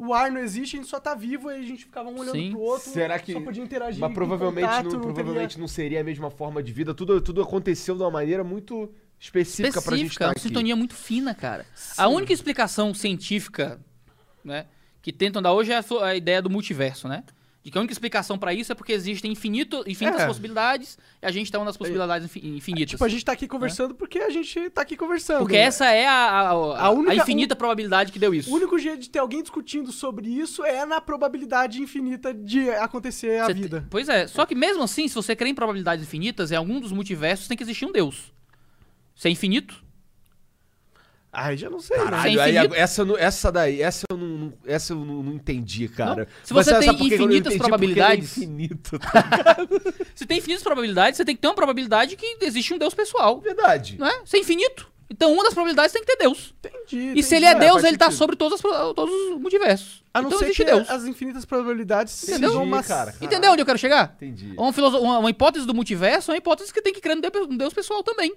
o 0.00 0.14
ar 0.14 0.30
não 0.30 0.40
existe, 0.40 0.76
a 0.76 0.78
gente 0.80 0.88
só 0.88 0.98
tá 0.98 1.14
vivo 1.14 1.50
e 1.50 1.54
a 1.56 1.62
gente 1.62 1.84
ficava 1.84 2.08
um 2.08 2.18
olhando 2.18 2.32
Sim. 2.36 2.50
pro 2.52 2.60
outro, 2.60 2.90
Será 2.90 3.18
que- 3.18 3.32
só 3.32 3.40
podia 3.40 3.62
interagir. 3.62 4.00
Mas 4.00 4.12
provavelmente, 4.14 4.66
contato, 4.66 4.84
não, 4.84 4.90
teria- 4.92 5.00
provavelmente 5.14 5.60
não 5.60 5.68
seria 5.68 6.00
a 6.00 6.04
mesma 6.04 6.30
forma 6.30 6.62
de 6.62 6.72
vida. 6.72 6.94
Tudo, 6.94 7.20
tudo 7.20 7.42
aconteceu 7.42 7.94
de 7.94 8.02
uma 8.02 8.10
maneira 8.10 8.42
muito 8.42 8.90
específica, 9.18 9.82
pra 9.82 9.96
gente 9.96 10.06
específica, 10.06 10.12
estar 10.14 10.26
uma 10.26 10.30
aqui. 10.32 10.40
sintonia 10.40 10.74
muito 10.74 10.94
fina, 10.94 11.34
cara. 11.34 11.66
A 11.96 12.08
única 12.08 12.32
explicação 12.32 12.94
científica, 12.94 13.78
né, 14.44 14.66
que 15.02 15.12
tentam 15.12 15.42
dar 15.42 15.52
hoje 15.52 15.72
é 15.72 15.76
a, 15.76 15.82
fo- 15.82 15.98
a 16.00 16.14
ideia 16.16 16.40
do 16.40 16.48
multiverso, 16.50 17.06
né? 17.06 17.22
De 17.62 17.70
que 17.70 17.76
a 17.76 17.80
única 17.82 17.92
explicação 17.92 18.38
pra 18.38 18.54
isso 18.54 18.72
é 18.72 18.74
porque 18.74 18.90
existem 18.90 19.30
infinito, 19.30 19.84
infinitas 19.86 20.22
É. 20.22 20.26
possibilidades 20.26 20.96
e 21.22 21.26
a 21.26 21.30
gente 21.30 21.52
tá 21.52 21.58
uma 21.58 21.66
das 21.66 21.76
possibilidades 21.76 22.24
infi- 22.24 22.46
infinitas. 22.56 22.92
Tipo, 22.92 23.04
a 23.04 23.08
gente 23.08 23.22
tá 23.22 23.32
aqui 23.32 23.46
conversando 23.46 23.94
porque 23.94 24.18
a 24.18 24.30
gente 24.30 24.70
tá 24.70 24.80
aqui 24.80 24.96
conversando. 24.96 25.40
Porque 25.40 25.56
né? 25.56 25.60
essa 25.64 25.84
é 25.90 26.06
a, 26.06 26.12
a, 26.12 26.40
a- 26.52 26.86
A 26.86 26.90
única- 26.90 27.16
infinita 27.16 27.54
probabilidade 27.54 28.12
que 28.12 28.18
deu 28.18 28.34
isso. 28.34 28.50
O 28.50 28.54
único 28.54 28.78
jeito 28.78 29.00
de 29.00 29.10
ter 29.10 29.18
alguém 29.18 29.42
discutindo 29.42 29.92
sobre 29.92 30.26
isso 30.30 30.64
é 30.64 30.86
na 30.86 31.02
probabilidade 31.02 31.82
infinita 31.82 32.32
de 32.32 32.70
acontecer 32.70 33.40
a 33.40 33.44
Você 33.44 33.54
te- 33.54 33.60
vida. 33.60 33.86
Pois 33.90 34.08
é, 34.08 34.26
só 34.26 34.46
que 34.46 34.54
mesmo 34.54 34.82
assim, 34.82 35.06
se 35.06 35.14
você 35.14 35.36
crê 35.36 35.50
em 35.50 35.54
probabilidades 35.54 36.02
infinitas, 36.02 36.50
em 36.50 36.56
algum 36.56 36.80
dos 36.80 36.92
multiversos 36.92 37.46
tem 37.46 37.58
que 37.58 37.62
existir 37.62 37.84
um 37.84 37.92
Deus. 37.92 38.32
Se 39.14 39.28
é 39.28 39.30
infinito, 39.30 39.84
Ai, 41.32 41.56
já 41.56 41.70
não 41.70 41.78
sei, 41.80 41.96
né? 41.96 42.04
Caralho, 42.04 42.22
Sem 42.24 42.40
aí, 42.40 42.56
infinito. 42.56 42.74
essa, 42.74 43.02
essa 43.18 43.52
daí, 43.52 43.80
essa 43.80 44.04
eu 44.10 44.16
não, 44.16 44.52
essa 44.66 44.92
eu 44.92 44.96
não, 44.96 45.22
não 45.22 45.32
entendi, 45.34 45.86
cara. 45.88 46.22
Não. 46.22 46.26
Se 46.42 46.52
Mas 46.52 46.66
você 46.66 46.70
sabe 46.72 46.86
tem 46.86 47.06
infinitas 47.06 47.20
entendi? 47.20 47.46
Ele 47.48 47.54
é 47.54 47.58
probabilidades- 47.58 48.36
infinito. 48.38 48.98
se 50.14 50.26
tem 50.26 50.38
infinitas 50.38 50.62
probabilidades, 50.62 51.16
você 51.16 51.24
tem 51.24 51.36
que 51.36 51.40
ter 51.42 51.48
uma 51.48 51.54
probabilidade 51.54 52.16
que 52.16 52.38
existe 52.40 52.74
um 52.74 52.78
Deus 52.78 52.94
pessoal. 52.94 53.40
Verdade. 53.40 53.96
Não 53.98 54.06
é? 54.08 54.20
Se 54.24 54.36
é 54.36 54.40
infinito. 54.40 54.90
Então, 55.12 55.32
uma 55.32 55.42
das 55.42 55.52
probabilidades 55.52 55.92
tem 55.92 56.02
que 56.04 56.06
ter 56.16 56.22
Deus. 56.22 56.54
Entendi. 56.60 56.96
E 56.96 57.04
entendi. 57.06 57.22
se 57.24 57.34
ele 57.34 57.44
é 57.44 57.50
É, 57.50 57.54
Deus, 57.56 57.82
ele 57.82 57.96
tá 57.96 58.04
sentido. 58.06 58.18
sobre 58.18 58.36
todas 58.36 58.64
as 58.64 58.94
todos 58.94 59.12
os 59.12 59.40
multiversos. 59.40 60.04
A 60.14 60.20
não 60.22 60.28
então 60.28 60.38
ser 60.38 60.44
existe 60.46 60.64
que 60.64 60.70
Deus. 60.70 60.88
as 60.88 61.04
infinitas 61.04 61.44
probabilidades 61.44 62.22
Entendeu? 62.28 62.50
sejam 62.50 62.64
uma... 62.64 62.82
cara. 62.82 63.14
Entendeu 63.20 63.50
onde 63.52 63.62
eu 63.62 63.66
quero 63.66 63.78
chegar? 63.78 64.14
Entendi. 64.16 64.54
Uma, 64.56 64.70
uma- 64.98 65.18
uma 65.18 65.30
hipótese 65.30 65.66
do 65.66 65.74
multiverso 65.74 66.30
é 66.30 66.34
uma 66.34 66.38
hipótese 66.38 66.72
que 66.72 66.80
tem 66.80 66.92
que 66.92 67.00
crer 67.00 67.16
no 67.16 67.58
Deus 67.58 67.74
pessoal 67.74 68.04
também. 68.04 68.34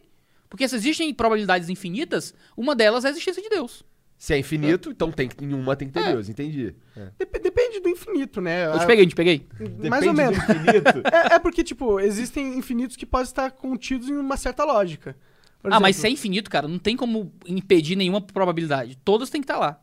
Porque 0.54 0.68
se 0.68 0.76
existem 0.76 1.12
probabilidades 1.12 1.68
infinitas, 1.68 2.32
uma 2.56 2.76
delas 2.76 3.04
é 3.04 3.08
a 3.08 3.10
existência 3.10 3.42
de 3.42 3.50
Deus. 3.50 3.84
Se 4.20 4.36
é 4.36 4.38
infinito, 4.38 4.92
então 4.92 5.12
tem 5.12 5.28
que, 5.28 5.44
em 5.44 5.52
uma 5.52 5.76
tem 5.76 5.88
que 5.88 5.96
ter 5.96 6.02
É. 6.02 6.12
Deus, 6.12 6.30
entendi. 6.30 6.76
É. 6.96 7.08
Dep- 7.18 7.42
Depende 7.42 7.80
do 7.80 7.90
infinito, 7.90 8.40
né? 8.40 8.68
Eu 8.68 8.78
te 8.78 8.84
A- 8.84 8.86
peguei, 8.86 9.08
te 9.08 9.16
peguei. 9.16 9.48
Mais 9.90 10.06
ou 10.06 10.14
Depende 10.14 10.14
menos. 10.14 10.38
do 10.46 10.52
infinito. 10.54 11.02
É, 11.12 11.34
é 11.34 11.40
porque, 11.40 11.64
tipo, 11.64 12.00
existem 12.00 12.56
infinitos 12.56 12.96
que 12.96 13.04
podem 13.04 13.26
estar 13.26 13.50
contidos 13.50 14.08
em 14.10 14.14
uma 14.16 14.38
certa 14.38 14.64
lógica. 14.64 15.18
Por 15.60 15.74
ah, 15.74 15.80
mas 15.80 15.96
se 15.96 16.02
é 16.06 16.10
exemplo, 16.10 16.20
infinito, 16.20 16.52
cara, 16.52 16.68
não 16.68 16.78
tem 16.78 16.96
como 16.96 17.34
impedir 17.48 17.96
nenhuma 17.96 18.22
probabilidade. 18.22 18.96
Todas 19.04 19.32
têm 19.32 19.42
que 19.42 19.46
estar 19.46 19.58
lá. 19.58 19.82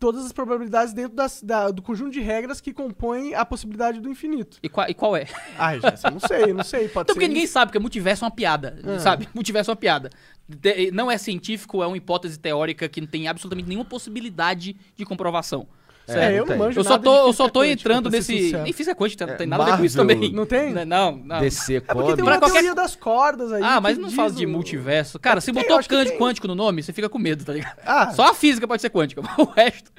Todas 0.00 0.24
as 0.24 0.32
probabilidades 0.32 0.94
dentro 0.94 1.14
das- 1.14 1.42
da- 1.42 1.70
do 1.70 1.82
conjunto 1.82 2.10
de 2.12 2.20
regras 2.20 2.58
que 2.60 2.72
compõem 2.72 3.34
a 3.34 3.44
possibilidade 3.44 4.00
do 4.00 4.08
infinito. 4.08 4.56
E 4.62 4.68
qual, 4.68 4.88
e 4.88 4.94
qual 4.94 5.14
é? 5.14 5.26
Ai, 5.58 5.78
gente, 5.78 6.02
eu 6.04 6.10
não 6.10 6.20
sei, 6.20 6.52
não 6.54 6.64
sei. 6.64 6.88
Pode 6.88 7.04
Então, 7.04 7.14
ser 7.14 7.20
porque 7.20 7.28
ninguém 7.28 7.46
sabe, 7.46 7.66
porque 7.70 7.78
multiverso 7.78 8.24
é 8.24 8.26
uma 8.26 8.30
piada, 8.34 8.78
Ah. 8.84 8.98
sabe? 8.98 9.28
Multiverso 9.34 9.70
é 9.70 9.72
uma 9.72 9.76
piada. 9.76 10.08
De- 10.48 10.90
não 10.90 11.10
é 11.10 11.18
científico, 11.18 11.82
é 11.82 11.86
uma 11.86 11.96
hipótese 11.98 12.38
teórica 12.38 12.88
que 12.88 13.00
não 13.00 13.06
tem 13.06 13.28
absolutamente 13.28 13.68
nenhuma 13.68 13.84
possibilidade 13.84 14.74
de 14.96 15.04
comprovação. 15.04 15.68
É, 16.08 16.12
Certo? 16.12 16.34
eu 16.36 16.46
não 16.46 16.56
manjo 16.56 16.80
Eu 16.80 16.84
só 16.84 16.98
tô, 16.98 17.26
eu 17.28 17.32
só 17.32 17.48
tô 17.48 17.62
entrando 17.62 18.10
nesse. 18.10 18.52
Nem 18.52 18.72
física 18.72 18.96
quântica, 18.96 19.26
não 19.26 19.34
É, 19.34 19.36
tem 19.36 19.46
nada 19.46 19.62
a 19.62 19.66
ver 19.66 19.76
com 19.78 19.84
isso 19.84 19.96
também. 19.96 20.32
Não 20.32 20.44
tem? 20.44 20.72
Não, 20.84 21.12
não. 21.12 21.38
DC 21.40 21.76
É 21.76 21.80
porque 21.80 22.14
tem 22.14 22.24
uma 22.24 22.38
qualquer- 22.38 22.52
teoria 22.52 22.74
das 22.74 22.96
cordas 22.96 23.52
aí. 23.52 23.62
Ah, 23.62 23.80
mas 23.80 23.96
não 23.96 24.10
fala 24.10 24.30
de 24.30 24.44
o- 24.44 24.48
multiverso. 24.48 25.18
Cara, 25.20 25.40
se 25.40 25.52
tem, 25.52 25.62
botou 25.62 25.78
quântico 26.18 26.48
no 26.48 26.54
nome, 26.54 26.82
você 26.82 26.92
fica 26.92 27.08
com 27.08 27.18
medo, 27.18 27.44
tá 27.44 27.52
ligado? 27.52 27.76
Ah, 27.84 28.12
Só 28.12 28.30
a 28.30 28.34
física 28.34 28.66
pode 28.66 28.82
ser 28.82 28.90
quântica. 28.90 29.20
O 29.38 29.44
resto, 29.44 29.90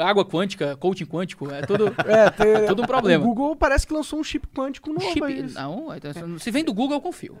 água 0.00 0.24
quântica, 0.24 0.76
coaching 0.76 1.04
quântico, 1.06 1.50
é 1.50 1.60
tudo. 1.62 1.94
é, 2.06 2.30
tem, 2.30 2.66
tudo 2.66 2.82
um 2.82 2.86
problema. 2.86 3.22
O 3.24 3.28
Google 3.28 3.54
parece 3.56 3.86
que 3.86 3.92
lançou 3.92 4.18
um 4.18 4.24
chip 4.24 4.46
quântico 4.48 4.90
novo. 4.92 5.12
Chip. 5.12 5.22
aí. 5.24 5.42
Não, 5.54 5.94
então, 5.94 6.38
se 6.38 6.50
vem 6.50 6.64
do 6.64 6.72
Google, 6.72 6.96
eu 6.96 7.00
confio. 7.00 7.36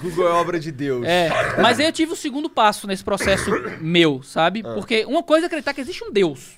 Google 0.00 0.28
é 0.28 0.32
obra 0.32 0.58
de 0.58 0.70
Deus. 0.72 1.04
É, 1.06 1.30
mas 1.60 1.78
aí 1.78 1.86
eu 1.86 1.92
tive 1.92 2.12
o 2.12 2.16
segundo 2.16 2.48
passo 2.48 2.86
nesse 2.86 3.04
processo 3.04 3.50
meu, 3.80 4.22
sabe? 4.22 4.62
Porque 4.62 5.04
uma 5.06 5.22
coisa 5.26 5.44
é 5.44 5.48
acreditar 5.48 5.74
que 5.74 5.80
existe 5.82 6.02
um 6.02 6.10
Deus. 6.12 6.56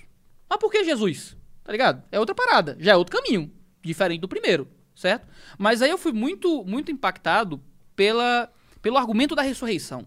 Mas 0.48 0.58
por 0.60 0.70
que 0.70 0.84
Jesus? 0.84 1.36
Tá 1.64 1.72
ligado? 1.72 2.02
É 2.12 2.20
outra 2.20 2.34
parada, 2.34 2.76
já 2.78 2.92
é 2.92 2.96
outro 2.96 3.20
caminho, 3.20 3.50
diferente 3.82 4.20
do 4.20 4.28
primeiro, 4.28 4.68
certo? 4.94 5.26
Mas 5.58 5.82
aí 5.82 5.90
eu 5.90 5.98
fui 5.98 6.12
muito, 6.12 6.64
muito 6.64 6.90
impactado 6.92 7.60
pela, 7.96 8.50
pelo 8.80 8.96
argumento 8.96 9.34
da 9.34 9.42
ressurreição, 9.42 10.06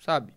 sabe? 0.00 0.32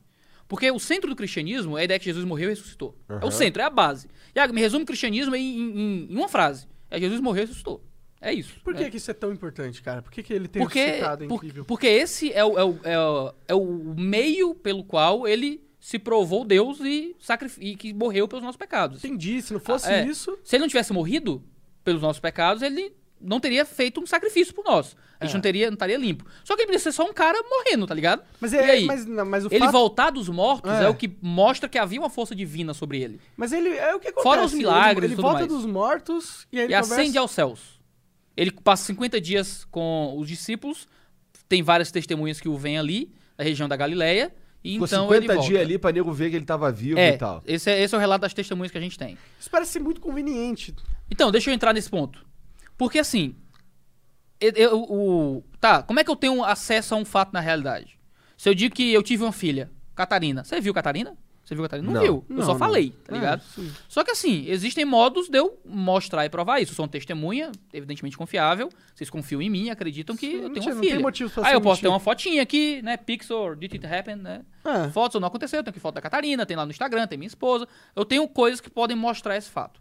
Porque 0.47 0.69
o 0.71 0.79
centro 0.79 1.09
do 1.09 1.15
cristianismo 1.15 1.77
é 1.77 1.81
a 1.81 1.83
ideia 1.83 1.99
que 1.99 2.05
Jesus 2.05 2.25
morreu 2.25 2.47
e 2.47 2.53
ressuscitou. 2.53 2.97
É 3.21 3.25
o 3.25 3.31
centro, 3.31 3.61
é 3.61 3.65
a 3.65 3.69
base. 3.69 4.07
E 4.33 4.47
me 4.53 4.61
resume 4.61 4.83
o 4.83 4.87
cristianismo 4.87 5.35
em, 5.35 5.59
em- 5.59 6.07
em 6.11 6.15
uma 6.15 6.29
frase. 6.29 6.67
É 6.89 6.99
Jesus 6.99 7.19
morreu 7.19 7.43
e 7.43 7.45
ressuscitou. 7.47 7.83
É 8.21 8.33
isso. 8.33 8.59
Por 8.63 8.73
né? 8.73 8.83
que, 8.85 8.91
que 8.91 8.97
isso 8.97 9.11
é 9.11 9.13
tão 9.13 9.31
importante, 9.31 9.81
cara? 9.81 10.01
Por 10.01 10.11
que, 10.11 10.23
que 10.23 10.33
ele 10.33 10.47
tem 10.47 10.61
Porque, 10.61 10.79
ressuscitado? 10.79 11.23
É 11.23 11.27
por- 11.27 11.35
incrível. 11.35 11.65
porque 11.65 11.87
esse 11.87 12.31
é 12.33 12.43
o, 12.43 12.57
é, 12.57 12.63
o, 12.63 12.79
é, 12.83 12.99
o, 12.99 13.33
é 13.49 13.55
o 13.55 13.95
meio 13.97 14.55
pelo 14.55 14.83
qual 14.83 15.27
ele 15.27 15.61
se 15.87 15.97
provou 15.97 16.43
Deus 16.43 16.81
e, 16.81 17.15
sacrif- 17.17 17.57
e 17.61 17.73
que 17.73 17.93
morreu 17.93 18.27
pelos 18.27 18.43
nossos 18.43 18.57
pecados. 18.57 19.05
Entendi, 19.05 19.41
se 19.41 19.53
não 19.53 19.59
fosse 19.61 19.87
Ah, 19.87 19.99
é. 19.99 20.05
isso... 20.05 20.37
Se 20.43 20.57
ele 20.57 20.63
não 20.63 20.67
tivesse 20.67 20.91
morrido 20.91 21.41
pelos 21.81 22.01
nossos 22.01 22.19
pecados, 22.19 22.61
ele 22.61 22.93
não 23.21 23.39
teria 23.39 23.63
feito 23.63 24.01
um 24.01 24.05
sacrifício 24.05 24.53
por 24.53 24.65
nós. 24.65 24.97
A 25.17 25.23
gente 25.23 25.31
É. 25.31 25.37
não, 25.37 25.41
teria, 25.41 25.67
não 25.67 25.75
estaria 25.75 25.97
limpo. 25.97 26.25
Só 26.43 26.55
que 26.57 26.63
ele 26.63 26.67
podia 26.67 26.79
ser 26.79 26.91
só 26.91 27.05
um 27.09 27.13
cara 27.13 27.41
morrendo, 27.49 27.87
tá 27.87 27.93
ligado? 27.93 28.21
Mas, 28.37 28.51
E 28.51 28.57
é, 28.57 28.69
aí? 28.69 28.85
mas, 28.85 29.05
não, 29.05 29.25
mas 29.25 29.45
ele 29.45 29.59
fato... 29.59 29.71
voltar 29.71 30.09
dos 30.09 30.27
mortos 30.27 30.69
é. 30.73 30.83
É. 30.83 30.89
o 30.89 30.93
que 30.93 31.09
mostra 31.21 31.69
que 31.69 31.77
havia 31.77 32.01
uma 32.01 32.09
força 32.09 32.35
divina 32.35 32.73
sobre 32.73 33.01
ele. 33.01 33.21
Mas 33.37 33.53
ele 33.53 33.69
é 33.69 33.95
o 33.95 33.99
que 34.01 34.09
acontece. 34.09 34.23
Fora 34.23 34.43
os 34.43 34.53
milagres 34.53 35.05
Ele, 35.05 35.13
e 35.13 35.15
ele 35.15 35.21
volta 35.21 35.39
mais. 35.39 35.53
dos 35.53 35.65
mortos 35.65 36.45
e 36.51 36.57
ele 36.59 36.73
e 36.73 36.75
conversa... 36.75 36.93
ascende 37.01 37.17
aos 37.17 37.31
céus. 37.31 37.79
Ele 38.35 38.51
passa 38.51 38.83
50 38.83 39.21
dias 39.21 39.63
com 39.71 40.15
os 40.17 40.27
discípulos, 40.27 40.85
tem 41.47 41.63
várias 41.63 41.91
testemunhas 41.91 42.41
que 42.41 42.49
o 42.49 42.57
veem 42.57 42.77
ali, 42.77 43.13
da 43.37 43.43
região 43.45 43.69
da 43.69 43.77
Galileia, 43.77 44.35
e 44.35 44.37
Ficou 44.73 44.85
então 44.87 45.03
50 45.07 45.15
ele 45.25 45.33
volta. 45.33 45.49
dias 45.49 45.61
ali 45.61 45.77
pra 45.77 45.91
nego 45.91 46.11
ver 46.13 46.29
que 46.29 46.35
ele 46.35 46.45
tava 46.45 46.71
vivo 46.71 46.99
É, 46.99 47.09
e 47.09 47.17
tal. 47.17 47.41
esse 47.45 47.69
é, 47.69 47.81
esse 47.81 47.93
é 47.93 47.97
o 47.97 48.01
relato 48.01 48.21
das 48.21 48.33
testemunhas 48.33 48.71
que 48.71 48.77
a 48.77 48.81
gente 48.81 48.97
tem. 48.97 49.17
Isso 49.39 49.49
parece 49.49 49.71
ser 49.73 49.79
muito 49.79 49.99
conveniente. 50.01 50.75
Então, 51.09 51.31
deixa 51.31 51.49
eu 51.49 51.53
entrar 51.53 51.73
nesse 51.73 51.89
ponto. 51.89 52.25
Porque 52.77 52.99
assim, 52.99 53.35
eu, 54.39 54.51
eu- 54.55 54.81
o, 54.83 55.43
tá, 55.59 55.81
como 55.83 55.99
é 55.99 56.03
que 56.03 56.11
eu 56.11 56.15
tenho 56.15 56.43
acesso 56.43 56.93
a 56.93 56.97
um 56.97 57.05
fato 57.05 57.31
na 57.33 57.39
realidade? 57.39 57.97
Se 58.37 58.47
eu 58.49 58.53
digo 58.53 58.75
que 58.75 58.93
eu 58.93 59.01
tive 59.01 59.23
uma 59.23 59.31
filha, 59.31 59.71
Catarina, 59.95 60.43
você 60.43 60.61
viu 60.61 60.73
Catarina? 60.73 61.17
Você 61.47 61.55
viu, 61.55 61.63
Catarina? 61.63 61.87
Não, 61.87 61.93
Não. 61.93 62.01
viu. 62.01 62.25
Eu 62.29 62.35
Não, 62.35 62.43
só 62.43 62.51
não. 62.51 62.59
falei, 62.59 62.89
tá 63.05 63.15
É, 63.15 63.19
ligado? 63.19 63.41
sim. 63.55 63.71
Só 63.87 64.03
que 64.03 64.11
assim, 64.11 64.43
existem 64.49 64.83
modos 64.83 65.29
de 65.29 65.37
eu 65.39 65.57
mostrar 65.65 66.25
e 66.25 66.29
provar 66.29 66.59
isso. 66.59 66.73
Eu 66.73 66.75
sou 66.75 66.83
uma 66.83 66.91
testemunha, 66.91 67.53
evidentemente 67.71 68.17
confiável. 68.17 68.67
Vocês 68.93 69.09
confiam 69.09 69.41
em 69.41 69.49
mim, 69.49 69.69
acreditam 69.69 70.17
que 70.17 70.25
eu 70.25 70.41
Não 70.41 70.49
tenho 70.49 70.53
tinha- 70.55 70.65
uma 70.65 70.75
não 70.75 70.81
tem 70.81 70.89
filha. 70.91 71.01
motivo 71.01 71.29
pra 71.29 71.47
Aí 71.47 71.53
eu 71.53 71.61
posso 71.61 71.81
ter 71.81 71.87
uma 71.87 72.01
fotinha 72.01 72.41
aqui, 72.41 72.81
né? 72.81 72.97
Pixel, 72.97 73.55
did 73.55 73.71
it 73.71 73.85
happen, 73.87 74.17
né? 74.17 74.41
É. 74.65 74.89
Fotos 74.89 75.21
não 75.21 75.27
aconteceu, 75.29 75.63
tem 75.63 75.71
que 75.73 75.79
foto 75.79 75.95
da 75.95 76.01
Catarina, 76.01 76.45
tem 76.45 76.57
lá 76.57 76.65
no 76.65 76.71
Instagram, 76.71 77.07
tem 77.07 77.17
minha 77.17 77.27
esposa. 77.27 77.65
Eu 77.95 78.03
tenho 78.03 78.27
coisas 78.27 78.59
que 78.59 78.69
podem 78.69 78.97
mostrar 78.97 79.37
esse 79.37 79.49
fato. 79.49 79.79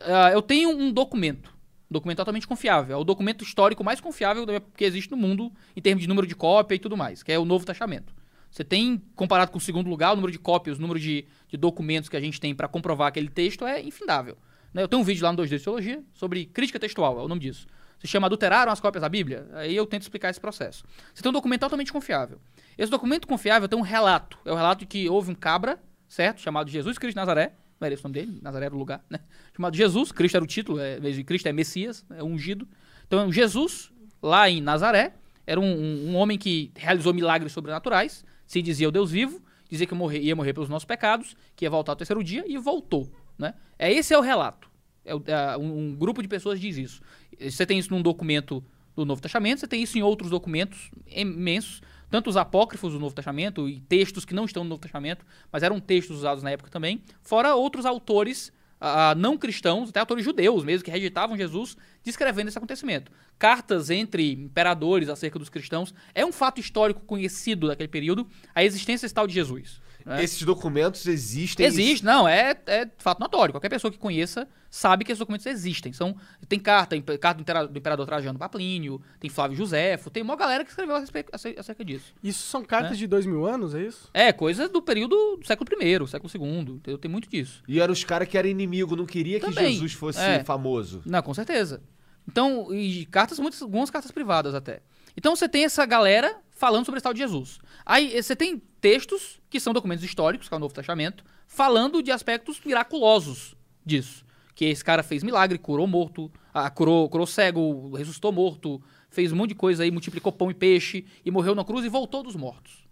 Ah, 0.00 0.30
eu 0.32 0.40
tenho 0.40 0.70
um 0.70 0.90
documento. 0.90 1.50
um 1.50 1.92
Documento 1.92 2.16
totalmente 2.16 2.46
confiável. 2.48 2.96
É 2.96 2.98
o 2.98 3.04
documento 3.04 3.44
histórico 3.44 3.84
mais 3.84 4.00
confiável 4.00 4.46
que 4.74 4.82
existe 4.82 5.10
no 5.10 5.16
mundo 5.18 5.52
em 5.76 5.82
termos 5.82 6.00
de 6.00 6.08
número 6.08 6.26
de 6.26 6.34
cópia 6.34 6.74
e 6.74 6.78
tudo 6.78 6.96
mais, 6.96 7.22
que 7.22 7.30
é 7.30 7.38
o 7.38 7.44
Novo 7.44 7.66
Testamento. 7.66 8.14
Você 8.52 8.62
tem, 8.62 9.00
comparado 9.16 9.50
com 9.50 9.56
o 9.56 9.60
segundo 9.60 9.88
lugar, 9.88 10.12
o 10.12 10.14
número 10.14 10.30
de 10.30 10.38
cópias, 10.38 10.78
o 10.78 10.80
número 10.82 11.00
de, 11.00 11.24
de 11.48 11.56
documentos 11.56 12.10
que 12.10 12.16
a 12.16 12.20
gente 12.20 12.38
tem 12.38 12.54
para 12.54 12.68
comprovar 12.68 13.08
aquele 13.08 13.30
texto 13.30 13.64
é 13.66 13.80
infindável. 13.82 14.36
né? 14.74 14.82
Eu 14.82 14.88
tenho 14.88 15.00
um 15.00 15.04
vídeo 15.04 15.24
lá 15.24 15.32
no 15.32 15.38
2D 15.38 15.56
de 15.56 15.64
Teologia 15.64 16.04
sobre 16.12 16.44
crítica 16.44 16.78
textual, 16.78 17.18
é 17.18 17.22
o 17.22 17.28
nome 17.28 17.40
disso. 17.40 17.66
Se 17.98 18.06
chama 18.06 18.26
Adulteraram 18.26 18.70
as 18.70 18.78
cópias 18.78 19.00
da 19.00 19.08
Bíblia? 19.08 19.48
Aí 19.54 19.74
eu 19.74 19.86
tento 19.86 20.02
explicar 20.02 20.28
esse 20.28 20.38
processo. 20.40 20.84
Você 21.14 21.22
tem 21.22 21.30
um 21.30 21.32
documento 21.32 21.60
totalmente 21.60 21.90
confiável. 21.90 22.38
Esse 22.76 22.90
documento 22.90 23.26
confiável 23.26 23.66
tem 23.68 23.78
um 23.78 23.82
relato. 23.82 24.36
É 24.44 24.52
o 24.52 24.54
relato 24.56 24.80
de 24.80 24.86
que 24.86 25.08
houve 25.08 25.30
um 25.30 25.34
cabra, 25.34 25.80
certo? 26.06 26.40
Chamado 26.42 26.68
Jesus 26.70 26.98
Cristo 26.98 27.14
de 27.14 27.20
Nazaré. 27.20 27.54
Não 27.80 27.86
era 27.86 27.94
esse 27.94 28.02
o 28.04 28.08
nome 28.08 28.14
dele? 28.20 28.38
Nazaré 28.42 28.66
era 28.66 28.74
o 28.74 28.78
lugar, 28.78 29.02
né? 29.08 29.20
Chamado 29.56 29.74
Jesus. 29.76 30.12
Cristo 30.12 30.34
era 30.36 30.44
o 30.44 30.46
título. 30.46 30.78
É, 30.78 30.98
Cristo 31.24 31.46
é 31.46 31.52
Messias, 31.52 32.04
é 32.10 32.22
ungido. 32.22 32.68
Então, 33.06 33.32
Jesus, 33.32 33.90
lá 34.22 34.50
em 34.50 34.60
Nazaré, 34.60 35.14
era 35.46 35.58
um, 35.60 35.64
um- 35.72 36.10
um 36.10 36.16
homem 36.16 36.36
que 36.36 36.70
realizou 36.76 37.14
milagres 37.14 37.52
sobrenaturais. 37.52 38.24
Se 38.52 38.60
dizia 38.60 38.86
o 38.86 38.92
Deus 38.92 39.10
vivo. 39.10 39.40
Dizia 39.70 39.86
que 39.86 39.94
morrer- 39.94 40.20
ia 40.20 40.36
morrer 40.36 40.52
pelos 40.52 40.68
nossos 40.68 40.84
pecados. 40.84 41.34
Que 41.56 41.64
ia 41.64 41.70
voltar 41.70 41.92
ao 41.92 41.96
terceiro 41.96 42.22
dia. 42.22 42.44
E 42.46 42.58
voltou, 42.58 43.10
né? 43.38 43.54
É, 43.78 43.90
esse 43.90 44.12
é 44.12 44.18
o 44.18 44.20
relato. 44.20 44.70
É 45.06 45.12
é, 45.12 45.56
um 45.56 45.96
grupo 45.96 46.20
de 46.20 46.28
pessoas 46.28 46.60
diz 46.60 46.76
isso. 46.76 47.00
Você 47.40 47.64
tem 47.64 47.78
isso 47.78 47.90
num 47.90 48.02
documento 48.02 48.62
do 48.94 49.06
Novo 49.06 49.22
Testamento, 49.22 49.60
você 49.60 49.66
tem 49.66 49.82
isso 49.82 49.96
em 49.96 50.02
outros 50.02 50.28
documentos 50.28 50.90
imensos, 51.06 51.80
tanto 52.10 52.28
os 52.28 52.36
apócrifos 52.36 52.92
do 52.92 53.00
Novo 53.00 53.14
Testamento 53.14 53.66
e 53.66 53.80
textos 53.80 54.26
que 54.26 54.34
não 54.34 54.44
estão 54.44 54.62
no 54.64 54.68
Novo 54.68 54.82
Testamento, 54.82 55.24
mas 55.50 55.62
eram 55.62 55.80
textos 55.80 56.18
usados 56.18 56.42
na 56.42 56.50
época 56.50 56.68
também, 56.70 57.02
fora 57.22 57.54
outros 57.54 57.86
autores 57.86 58.52
ah, 58.84 59.14
não 59.14 59.38
cristãos, 59.38 59.90
até 59.90 60.00
autores 60.00 60.24
judeus 60.24 60.64
mesmo, 60.64 60.84
que 60.84 60.90
rejeitavam 60.90 61.36
Jesus, 61.36 61.76
descrevendo 62.02 62.48
esse 62.48 62.58
acontecimento. 62.58 63.12
Cartas 63.38 63.90
entre 63.90 64.32
imperadores 64.32 65.08
acerca 65.08 65.38
dos 65.38 65.48
cristãos. 65.48 65.94
É 66.12 66.26
um 66.26 66.32
fato 66.32 66.60
histórico 66.60 67.00
conhecido 67.02 67.68
daquele 67.68 67.88
período, 67.88 68.26
a 68.52 68.64
existência 68.64 69.08
tal 69.10 69.28
de 69.28 69.34
Jesus. 69.34 69.80
Né? 70.04 70.22
Esses 70.22 70.42
documentos 70.42 71.06
existem. 71.06 71.64
Existe, 71.66 72.04
não, 72.04 72.26
é, 72.28 72.56
é 72.66 72.88
fato 72.98 73.18
notório. 73.20 73.52
Qualquer 73.52 73.68
pessoa 73.68 73.90
que 73.90 73.98
conheça 73.98 74.48
sabe 74.70 75.04
que 75.04 75.12
esses 75.12 75.18
documentos 75.18 75.46
existem. 75.46 75.92
São, 75.92 76.16
tem 76.48 76.58
carta, 76.58 77.00
carta 77.18 77.34
do 77.38 77.42
impera- 77.42 77.66
do 77.66 77.78
imperador 77.78 78.06
Trajano 78.06 78.38
para 78.38 78.48
Plínio, 78.48 79.00
tem 79.20 79.28
Flávio 79.28 79.56
Josefo, 79.56 80.08
tem 80.10 80.22
uma 80.22 80.34
galera 80.36 80.64
que 80.64 80.70
escreveu 80.70 80.96
acerca 80.96 81.84
disso. 81.84 82.14
Isso 82.22 82.42
são 82.48 82.64
cartas 82.64 82.92
É. 82.92 82.94
de 82.96 83.06
dois 83.06 83.26
mil 83.26 83.44
anos, 83.46 83.74
é 83.74 83.82
isso? 83.82 84.08
É, 84.14 84.32
coisa 84.32 84.68
do 84.68 84.80
período 84.80 85.36
do 85.36 85.46
século 85.46 85.68
I, 85.82 86.08
século 86.08 86.30
II, 86.34 86.74
entendeu? 86.76 86.98
tem 86.98 87.10
muito 87.10 87.28
disso. 87.28 87.62
E 87.68 87.80
eram 87.80 87.92
os 87.92 88.02
caras 88.04 88.26
que 88.28 88.38
eram 88.38 88.48
inimigo, 88.48 88.96
não 88.96 89.06
queria 89.06 89.38
que 89.40 89.46
Também, 89.46 89.72
Jesus 89.74 89.92
fosse 89.92 90.20
é. 90.20 90.42
famoso. 90.42 91.02
Não, 91.04 91.20
com 91.22 91.34
certeza. 91.34 91.82
Então, 92.26 92.72
e 92.72 93.04
cartas, 93.06 93.38
muitas, 93.38 93.60
algumas 93.60 93.90
cartas 93.90 94.10
privadas 94.10 94.54
até. 94.54 94.80
Então 95.16 95.34
você 95.36 95.48
tem 95.48 95.64
essa 95.64 95.84
galera 95.84 96.36
falando 96.50 96.86
sobre 96.86 96.98
esse 96.98 97.02
tal 97.04 97.12
de 97.12 97.18
Jesus. 97.18 97.58
Aí 97.84 98.22
você 98.22 98.34
tem 98.36 98.62
textos, 98.80 99.41
que 99.52 99.60
são 99.60 99.74
documentos 99.74 100.02
históricos, 100.02 100.48
que 100.48 100.54
é 100.54 100.56
o 100.56 100.60
Novo 100.60 100.72
Testamento, 100.72 101.22
falando 101.46 102.02
de 102.02 102.10
aspectos 102.10 102.58
miraculosos 102.64 103.54
disso. 103.84 104.24
Que 104.54 104.64
esse 104.64 104.82
cara 104.82 105.02
fez 105.02 105.22
milagre, 105.22 105.58
curou 105.58 105.86
morto, 105.86 106.32
ah, 106.54 106.70
curou, 106.70 107.06
curou 107.10 107.26
cego, 107.26 107.94
ressuscitou 107.94 108.32
morto, 108.32 108.82
fez 109.10 109.30
um 109.30 109.36
monte 109.36 109.50
de 109.50 109.54
coisa 109.54 109.82
aí, 109.82 109.90
multiplicou 109.90 110.32
pão 110.32 110.50
e 110.50 110.54
peixe, 110.54 111.04
e 111.22 111.30
morreu 111.30 111.54
na 111.54 111.62
cruz 111.66 111.84
e 111.84 111.90
voltou 111.90 112.22
dos 112.22 112.34
mortos. 112.34 112.88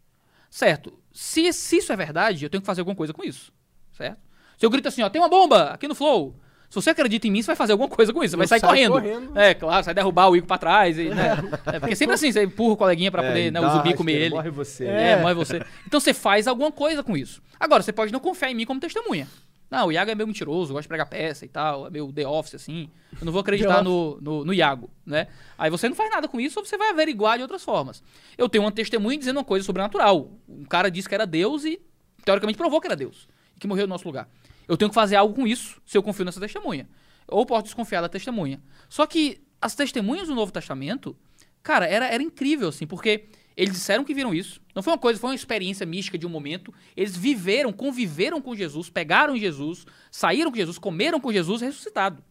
Certo. 0.50 0.92
Se, 1.10 1.50
se 1.50 1.78
isso 1.78 1.94
é 1.94 1.96
verdade, 1.96 2.44
eu 2.44 2.50
tenho 2.50 2.60
que 2.60 2.66
fazer 2.66 2.82
alguma 2.82 2.96
coisa 2.96 3.14
com 3.14 3.24
isso. 3.24 3.50
Certo? 3.94 4.20
Se 4.58 4.66
eu 4.66 4.68
grito 4.68 4.86
assim, 4.86 5.00
ó, 5.00 5.08
tem 5.08 5.20
uma 5.20 5.30
bomba 5.30 5.70
aqui 5.70 5.88
no 5.88 5.94
Flow. 5.94 6.38
Se 6.70 6.76
você 6.76 6.90
acredita 6.90 7.26
em 7.26 7.32
mim, 7.32 7.42
você 7.42 7.48
vai 7.48 7.56
fazer 7.56 7.72
alguma 7.72 7.88
coisa 7.88 8.12
com 8.12 8.22
isso. 8.22 8.30
Você 8.30 8.36
vai 8.36 8.46
sair 8.46 8.60
correndo. 8.60 8.92
correndo. 8.92 9.36
É, 9.36 9.54
claro, 9.54 9.84
sai 9.84 9.92
derrubar 9.92 10.28
o 10.28 10.36
Igor 10.36 10.46
pra 10.46 10.56
trás. 10.56 10.96
E, 10.96 11.08
né? 11.08 11.36
É, 11.66 11.80
porque 11.80 11.96
sempre 11.96 12.14
assim, 12.14 12.30
você 12.30 12.44
empurra 12.44 12.74
o 12.74 12.76
coleguinha 12.76 13.10
pra 13.10 13.22
poder 13.22 13.48
É, 13.48 13.50
né, 13.50 13.60
dá 13.60 13.68
o 13.68 13.76
zumbi 13.76 13.94
comer 13.94 14.12
rasteira, 14.12 14.24
ele. 14.24 14.34
Morre 14.36 14.50
você. 14.50 14.86
É, 14.86 15.20
morre 15.20 15.34
você. 15.34 15.62
Então 15.84 15.98
você 15.98 16.14
faz 16.14 16.46
alguma 16.46 16.70
coisa 16.70 17.02
com 17.02 17.16
isso. 17.16 17.42
Agora, 17.58 17.82
você 17.82 17.92
pode 17.92 18.12
não 18.12 18.20
confiar 18.20 18.52
em 18.52 18.54
mim 18.54 18.64
como 18.64 18.78
testemunha. 18.78 19.26
Não, 19.68 19.86
o 19.86 19.92
Iago 19.92 20.10
é 20.10 20.14
meio 20.14 20.26
mentiroso, 20.26 20.72
gosta 20.72 20.82
de 20.82 20.88
pregar 20.88 21.06
peça 21.06 21.44
e 21.44 21.48
tal, 21.48 21.86
é 21.86 21.90
meio 21.90 22.12
The 22.12 22.26
Office, 22.26 22.56
assim. 22.56 22.88
Eu 23.20 23.24
não 23.24 23.32
vou 23.32 23.40
acreditar 23.40 23.84
no, 23.84 24.18
no, 24.20 24.44
no 24.44 24.52
Iago, 24.52 24.90
né? 25.06 25.28
Aí 25.56 25.70
você 25.70 25.88
não 25.88 25.94
faz 25.94 26.10
nada 26.10 26.26
com 26.26 26.40
isso, 26.40 26.58
ou 26.58 26.66
você 26.66 26.76
vai 26.76 26.90
averiguar 26.90 27.36
de 27.36 27.42
outras 27.42 27.62
formas. 27.62 28.02
Eu 28.36 28.48
tenho 28.48 28.64
uma 28.64 28.72
testemunha 28.72 29.16
dizendo 29.16 29.36
uma 29.36 29.44
coisa 29.44 29.64
sobrenatural. 29.64 30.32
Um 30.48 30.64
cara 30.64 30.90
disse 30.90 31.08
que 31.08 31.14
era 31.14 31.24
Deus 31.24 31.64
e, 31.64 31.80
teoricamente, 32.24 32.56
provou 32.56 32.80
que 32.80 32.88
era 32.88 32.96
Deus. 32.96 33.28
E 33.56 33.60
que 33.60 33.68
morreu 33.68 33.86
no 33.86 33.90
nosso 33.94 34.06
lugar. 34.06 34.28
Eu 34.70 34.76
tenho 34.76 34.88
que 34.88 34.94
fazer 34.94 35.16
algo 35.16 35.34
com 35.34 35.48
isso, 35.48 35.82
se 35.84 35.98
eu 35.98 36.02
confio 36.02 36.24
nessa 36.24 36.38
testemunha. 36.38 36.88
Ou 37.26 37.44
posso 37.44 37.64
desconfiar 37.64 38.00
da 38.00 38.08
testemunha. 38.08 38.62
Só 38.88 39.04
que 39.04 39.42
as 39.60 39.74
testemunhas 39.74 40.28
do 40.28 40.34
Novo 40.36 40.52
Testamento, 40.52 41.16
cara, 41.60 41.86
era, 41.86 42.06
era 42.06 42.22
incrível, 42.22 42.68
assim, 42.68 42.86
porque 42.86 43.24
eles 43.56 43.74
disseram 43.74 44.04
que 44.04 44.14
viram 44.14 44.32
isso. 44.32 44.62
Não 44.72 44.80
foi 44.80 44.92
uma 44.92 44.98
coisa, 44.98 45.18
foi 45.18 45.30
uma 45.30 45.34
experiência 45.34 45.84
mística 45.84 46.16
de 46.16 46.24
um 46.24 46.30
momento. 46.30 46.72
Eles 46.96 47.16
viveram, 47.16 47.72
conviveram 47.72 48.40
com 48.40 48.54
Jesus, 48.54 48.88
pegaram 48.88 49.36
Jesus, 49.36 49.84
saíram 50.08 50.52
com 50.52 50.56
Jesus, 50.56 50.78
comeram 50.78 51.18
com 51.18 51.32
Jesus 51.32 51.60
ressuscitado. 51.60 52.22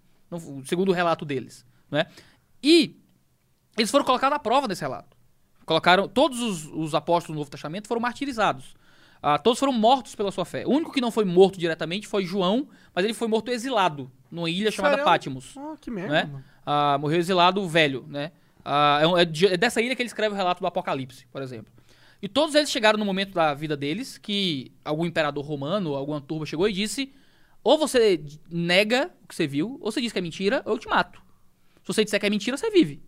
Segundo 0.64 0.90
o 0.90 0.94
relato 0.94 1.26
deles. 1.26 1.66
Né? 1.92 2.06
E 2.64 2.96
eles 3.78 3.92
foram 3.92 4.06
colocados 4.06 4.38
à 4.38 4.40
prova 4.40 4.66
nesse 4.66 4.82
relato. 4.82 5.18
Colocaram. 5.66 6.08
Todos 6.08 6.40
os, 6.40 6.66
os 6.68 6.96
apóstolos 6.96 7.36
do 7.36 7.40
Novo 7.40 7.52
Testamento 7.52 7.90
foram 7.90 8.00
martirizados. 8.00 8.79
Ah, 9.22 9.38
todos 9.38 9.60
foram 9.60 9.74
mortos 9.74 10.16
pela 10.16 10.32
sua 10.32 10.46
fé. 10.46 10.66
O 10.66 10.72
único 10.72 10.92
que 10.92 11.02
não 11.02 11.12
foi 11.12 11.26
morto 11.26 11.60
diretamente 11.60 12.08
foi 12.08 12.26
João, 12.26 12.68
mas 12.96 13.04
ele 13.04 13.14
foi 13.14 13.28
morto 13.28 13.52
exilado 13.52 14.10
numa 14.32 14.50
ilha 14.50 14.72
chamada 14.72 14.94
Sério? 14.94 15.06
Pátimos 15.06 15.56
Ah, 15.58 15.76
que 15.80 15.92
merda, 15.92 16.14
né? 16.26 16.44
Ah, 16.66 16.98
morreu 17.00 17.20
exilado 17.20 17.68
velho, 17.68 18.06
né? 18.08 18.32
Ah, 18.64 19.00
é, 19.18 19.22
é 19.22 19.26
de- 19.26 19.48
é 19.48 19.58
dessa 19.58 19.82
ilha 19.82 19.96
que 19.96 20.02
ele 20.02 20.08
escreve 20.08 20.34
o 20.34 20.38
relato 20.38 20.62
do 20.62 20.68
Apocalipse, 20.68 21.26
por 21.32 21.42
exemplo. 21.42 21.72
E 22.22 22.28
todos 22.28 22.54
eles 22.56 22.70
chegaram 22.70 22.98
no 23.00 23.06
momento 23.06 23.34
da 23.34 23.54
vida 23.54 23.76
deles 23.76 24.18
que 24.18 24.72
algum 24.86 25.06
imperador 25.06 25.44
romano, 25.46 25.96
alguma 25.96 26.20
turba 26.22 26.46
chegou 26.46 26.68
e 26.70 26.74
disse: 26.74 27.14
ou 27.64 27.78
você 27.78 28.24
nega 28.50 29.10
o 29.24 29.28
que 29.28 29.36
você 29.36 29.48
viu, 29.48 29.78
ou 29.82 29.92
você 29.92 30.02
diz 30.02 30.12
que 30.14 30.20
é 30.20 30.22
mentira, 30.22 30.62
ou 30.66 30.74
eu 30.74 30.78
te 30.80 30.88
mato. 30.88 31.22
Se 31.82 31.88
você 31.88 32.04
disser 32.04 32.20
que 32.20 32.26
é 32.26 32.30
mentira, 32.30 32.56
você 32.58 32.70
vive. 32.70 33.02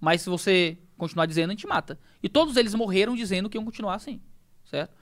Mas 0.00 0.22
se 0.22 0.28
você 0.30 0.78
continuar 0.98 1.26
dizendo, 1.26 1.50
a 1.50 1.52
gente 1.54 1.66
mata. 1.66 1.98
E 2.22 2.28
todos 2.28 2.56
eles 2.56 2.74
morreram 2.74 3.14
dizendo 3.16 3.48
que 3.48 3.56
iam 3.56 3.64
continuar 3.64 3.94
assim, 3.94 4.20
certo? 4.64 4.94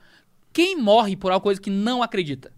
Quem 0.52 0.76
morre 0.76 1.16
por 1.16 1.30
uma 1.30 1.40
coisa 1.40 1.60
que 1.60 1.70
não 1.70 2.02
acredita? 2.02 2.52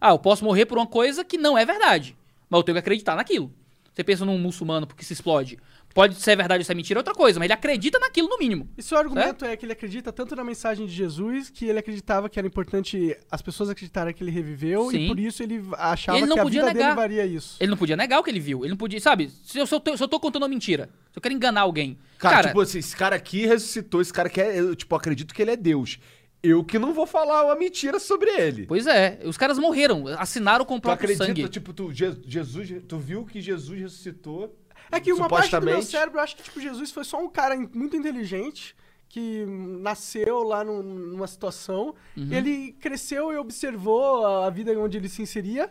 Ah, 0.00 0.10
eu 0.10 0.18
posso 0.18 0.44
morrer 0.44 0.66
por 0.66 0.78
uma 0.78 0.86
coisa 0.86 1.24
que 1.24 1.38
não 1.38 1.56
é 1.56 1.64
verdade, 1.64 2.16
mas 2.50 2.58
eu 2.58 2.62
tenho 2.64 2.74
que 2.74 2.80
acreditar 2.80 3.16
naquilo. 3.16 3.52
Você 3.94 4.04
pensa 4.04 4.26
num 4.26 4.36
muçulmano 4.38 4.86
porque 4.86 5.02
se 5.04 5.14
explode. 5.14 5.58
Pode 5.94 6.16
ser 6.16 6.36
verdade 6.36 6.60
ou 6.60 6.64
ser 6.66 6.74
mentira, 6.74 6.98
é 6.98 7.00
outra 7.00 7.14
coisa, 7.14 7.38
mas 7.38 7.46
ele 7.46 7.54
acredita 7.54 7.98
naquilo 7.98 8.28
no 8.28 8.36
mínimo. 8.36 8.68
E 8.76 8.82
seu 8.82 8.98
argumento 8.98 9.46
é 9.46 9.56
que 9.56 9.64
ele 9.64 9.72
acredita 9.72 10.12
tanto 10.12 10.36
na 10.36 10.44
mensagem 10.44 10.84
de 10.84 10.92
Jesus 10.92 11.48
que 11.48 11.64
ele 11.64 11.78
acreditava 11.78 12.28
que 12.28 12.38
era 12.38 12.46
importante 12.46 13.16
as 13.30 13.40
pessoas 13.40 13.70
acreditarem 13.70 14.12
que 14.12 14.22
ele 14.22 14.30
reviveu 14.30 14.90
Sim. 14.90 15.04
e 15.04 15.08
por 15.08 15.18
isso 15.18 15.42
ele 15.42 15.62
achava 15.78 16.18
Ele 16.18 16.26
não 16.26 16.34
que 16.36 16.40
a 16.40 16.42
podia 16.42 16.60
vida 16.60 16.74
negar. 16.74 16.88
dele 16.88 16.96
varia 17.00 17.24
isso. 17.24 17.56
Ele 17.58 17.70
não 17.70 17.78
podia 17.78 17.96
negar 17.96 18.20
o 18.20 18.22
que 18.22 18.28
ele 18.28 18.40
viu. 18.40 18.60
Ele 18.60 18.68
não 18.72 18.76
podia, 18.76 19.00
sabe? 19.00 19.30
Se 19.42 19.58
eu, 19.58 19.66
se 19.66 19.74
eu, 19.74 19.80
tô, 19.80 19.96
se 19.96 20.04
eu 20.04 20.08
tô 20.08 20.20
contando 20.20 20.42
uma 20.42 20.48
mentira, 20.50 20.90
se 21.10 21.16
eu 21.16 21.22
quero 21.22 21.34
enganar 21.34 21.62
alguém. 21.62 21.96
Cara, 22.18 22.36
Cara, 22.36 22.48
tipo 22.48 22.60
assim, 22.60 22.78
esse 22.80 22.94
cara 22.94 23.16
aqui 23.16 23.46
ressuscitou, 23.46 24.02
esse 24.02 24.12
cara 24.12 24.28
que 24.28 24.38
é, 24.38 24.60
eu, 24.60 24.76
tipo, 24.76 24.94
acredito 24.94 25.34
que 25.34 25.40
ele 25.40 25.52
é 25.52 25.56
Deus. 25.56 25.98
Eu 26.42 26.62
que 26.64 26.78
não 26.78 26.92
vou 26.92 27.06
falar 27.06 27.44
uma 27.44 27.56
mentira 27.56 27.98
sobre 27.98 28.30
ele. 28.30 28.66
pois 28.66 28.86
é, 28.86 29.20
os 29.24 29.36
caras 29.36 29.58
morreram, 29.58 30.06
assinaram 30.18 30.64
com 30.64 30.74
o 30.76 30.78
Tu 30.78 30.82
próprio 30.82 31.04
acredita, 31.06 31.26
sangue. 31.26 31.48
tipo, 31.48 31.72
tu, 31.72 31.92
Je- 31.92 32.20
Jesus, 32.26 32.70
tu 32.86 32.98
viu 32.98 33.24
que 33.24 33.40
Jesus 33.40 33.80
ressuscitou? 33.80 34.56
É 34.92 35.00
que 35.00 35.12
uma 35.12 35.28
parte 35.28 35.50
do 35.50 35.62
meu 35.66 35.82
cérebro 35.82 36.20
acha 36.20 36.36
que 36.36 36.42
tipo, 36.44 36.60
Jesus 36.60 36.92
foi 36.92 37.02
só 37.04 37.20
um 37.20 37.28
cara 37.28 37.56
muito 37.74 37.96
inteligente 37.96 38.76
que 39.08 39.44
nasceu 39.80 40.42
lá 40.42 40.62
num- 40.62 40.82
numa 40.82 41.26
situação, 41.26 41.94
Uhum. 42.16 42.28
ele 42.32 42.72
cresceu 42.80 43.32
e 43.32 43.36
observou 43.36 44.24
a 44.26 44.46
a 44.46 44.50
vida 44.50 44.78
onde 44.78 44.96
ele 44.98 45.08
se 45.08 45.22
inseria, 45.22 45.70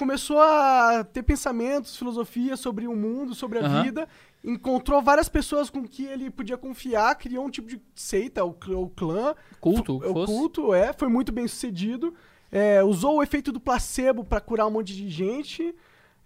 começou 0.00 0.40
a 0.40 1.04
ter 1.04 1.22
pensamentos, 1.22 1.96
filosofia 1.96 2.56
sobre 2.56 2.88
o 2.88 2.96
mundo, 2.96 3.34
sobre 3.34 3.58
a 3.58 3.62
Aham. 3.66 3.82
vida, 3.84 4.08
encontrou 4.42 5.02
várias 5.02 5.28
pessoas 5.28 5.68
com 5.68 5.86
que 5.86 6.04
ele 6.06 6.30
podia 6.30 6.56
confiar, 6.56 7.14
criou 7.16 7.44
um 7.44 7.50
tipo 7.50 7.68
de 7.68 7.80
seita, 7.94 8.42
o, 8.42 8.52
clã- 8.54 8.78
o 8.78 8.88
clã, 8.88 9.34
Culto, 9.60 9.96
o 9.96 10.00
que 10.00 10.06
o 10.08 10.12
fosse. 10.14 10.32
culto, 10.32 10.74
é, 10.74 10.92
foi 10.94 11.08
muito 11.08 11.30
bem 11.30 11.46
sucedido. 11.46 12.14
É, 12.50 12.82
usou 12.82 13.18
o 13.18 13.22
efeito 13.22 13.52
do 13.52 13.60
placebo 13.60 14.24
pra 14.24 14.40
curar 14.40 14.66
um 14.66 14.70
monte 14.70 14.96
de 14.96 15.08
gente. 15.08 15.72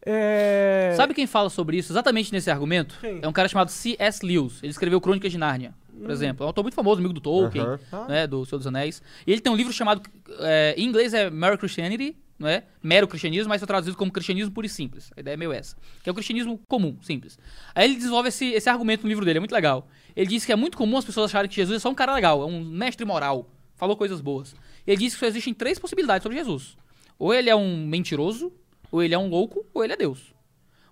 É, 0.07 0.95
Sabe 0.97 1.13
quem 1.15 1.27
fala 1.27 1.51
sobre 1.51 1.77
isso 1.77 1.93
exatamente 1.93 2.33
nesse 2.33 2.51
argumento? 2.51 2.97
Quem? 3.01 3.19
É 3.23 3.29
um 3.29 3.33
cara 3.33 3.49
chamado 3.49 3.71
C.S. 3.71 4.25
Lewis. 4.25 4.59
Ele 4.63 4.71
escreveu 4.71 5.01
Crônicas 5.01 5.33
de 5.33 5.39
Nárnia. 5.39 5.75
Por 6.01 6.11
exemplo. 6.11 6.43
É 6.43 6.45
um 6.45 6.49
autor 6.49 6.63
muito 6.63 6.75
famoso, 6.75 6.99
amigo 6.99 7.15
do 7.15 7.21
Tolkien, 7.21 7.65
Aham. 7.65 7.81
Ah. 7.93 8.09
né, 8.09 8.27
do 8.27 8.45
Senhor 8.45 8.59
dos 8.59 8.67
Anéis. 8.67 9.03
E 9.27 9.33
ele 9.33 9.41
tem 9.41 9.53
um 9.53 9.57
livro 9.57 9.73
chamado, 9.73 10.03
é, 10.41 10.75
em 10.77 10.87
inglês 10.87 11.15
é 11.15 11.31
Mere 11.31 11.57
Christianity, 11.57 12.17
não 12.39 12.49
é? 12.49 12.65
Mero 12.83 13.07
cristianismo, 13.07 13.49
mas 13.49 13.61
foi 13.61 13.67
traduzido 13.67 13.97
como 13.97 14.11
cristianismo 14.11 14.53
puro 14.53 14.67
e 14.67 14.71
simples. 14.71 15.11
A 15.17 15.21
ideia 15.21 15.35
é 15.35 15.37
meio 15.37 15.53
essa. 15.53 15.77
Que 16.03 16.09
é 16.09 16.13
o 16.13 16.15
cristianismo 16.15 16.61
comum, 16.69 16.97
simples. 17.01 17.39
Aí 17.75 17.85
ele 17.85 17.97
desenvolve 17.97 18.29
esse, 18.29 18.47
esse 18.47 18.69
argumento 18.69 19.03
no 19.05 19.09
livro 19.09 19.25
dele, 19.25 19.39
é 19.39 19.41
muito 19.41 19.53
legal. 19.53 19.89
Ele 20.17 20.27
diz 20.27 20.45
que 20.45 20.53
é 20.53 20.57
muito 20.57 20.77
comum 20.77 20.97
as 20.97 21.05
pessoas 21.05 21.31
acharem 21.31 21.49
que 21.49 21.57
Jesus 21.57 21.77
é 21.77 21.81
só 21.81 21.91
um 21.91 21.95
cara 21.95 22.15
legal, 22.15 22.43
é 22.43 22.47
um 22.47 22.63
mestre 22.63 23.05
moral, 23.05 23.49
falou 23.77 23.97
coisas 23.97 24.21
boas. 24.21 24.55
Ele 24.87 24.97
diz 24.97 25.15
que 25.15 25.21
só 25.21 25.27
existem 25.27 25.55
três 25.55 25.79
possibilidades 25.79 26.23
sobre 26.23 26.37
Jesus. 26.37 26.77
Ou 27.19 27.33
ele 27.33 27.49
é 27.49 27.55
um 27.55 27.87
mentiroso, 27.87 28.53
ou 28.91 29.03
ele 29.03 29.15
é 29.15 29.19
um 29.19 29.29
louco, 29.29 29.65
ou 29.73 29.85
ele 29.85 29.93
é 29.93 29.97
Deus. 29.97 30.35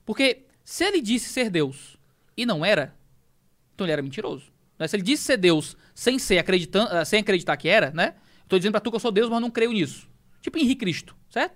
Porque 0.07 0.45
se 0.65 0.85
ele 0.85 1.01
disse 1.01 1.29
ser 1.29 1.51
Deus 1.51 1.97
e 2.37 2.47
não 2.47 2.65
era, 2.65 2.95
então 3.74 3.85
ele 3.85 3.93
era 3.93 4.03
mentiroso. 4.03 4.52
Né? 4.78 4.89
Se 4.89 4.97
ele 4.97 5.03
disse 5.03 5.23
ser 5.24 5.36
Deus 5.36 5.77
sem, 5.94 6.19
ser 6.19 6.39
acreditando, 6.39 6.89
ah, 6.93 7.05
sem 7.05 7.20
acreditar 7.20 7.57
que 7.57 7.69
era, 7.69 7.90
né? 7.90 8.15
Tô 8.49 8.59
dizendo 8.59 8.73
pra 8.73 8.81
tu 8.81 8.90
que 8.90 8.97
eu 8.97 9.01
sou 9.01 9.12
Deus, 9.12 9.28
mas 9.31 9.40
não 9.40 9.51
creio 9.51 9.73
nisso. 9.73 10.09
Tipo 10.40 10.59
Henrique 10.59 10.77
Cristo, 10.81 11.16
certo? 11.31 11.55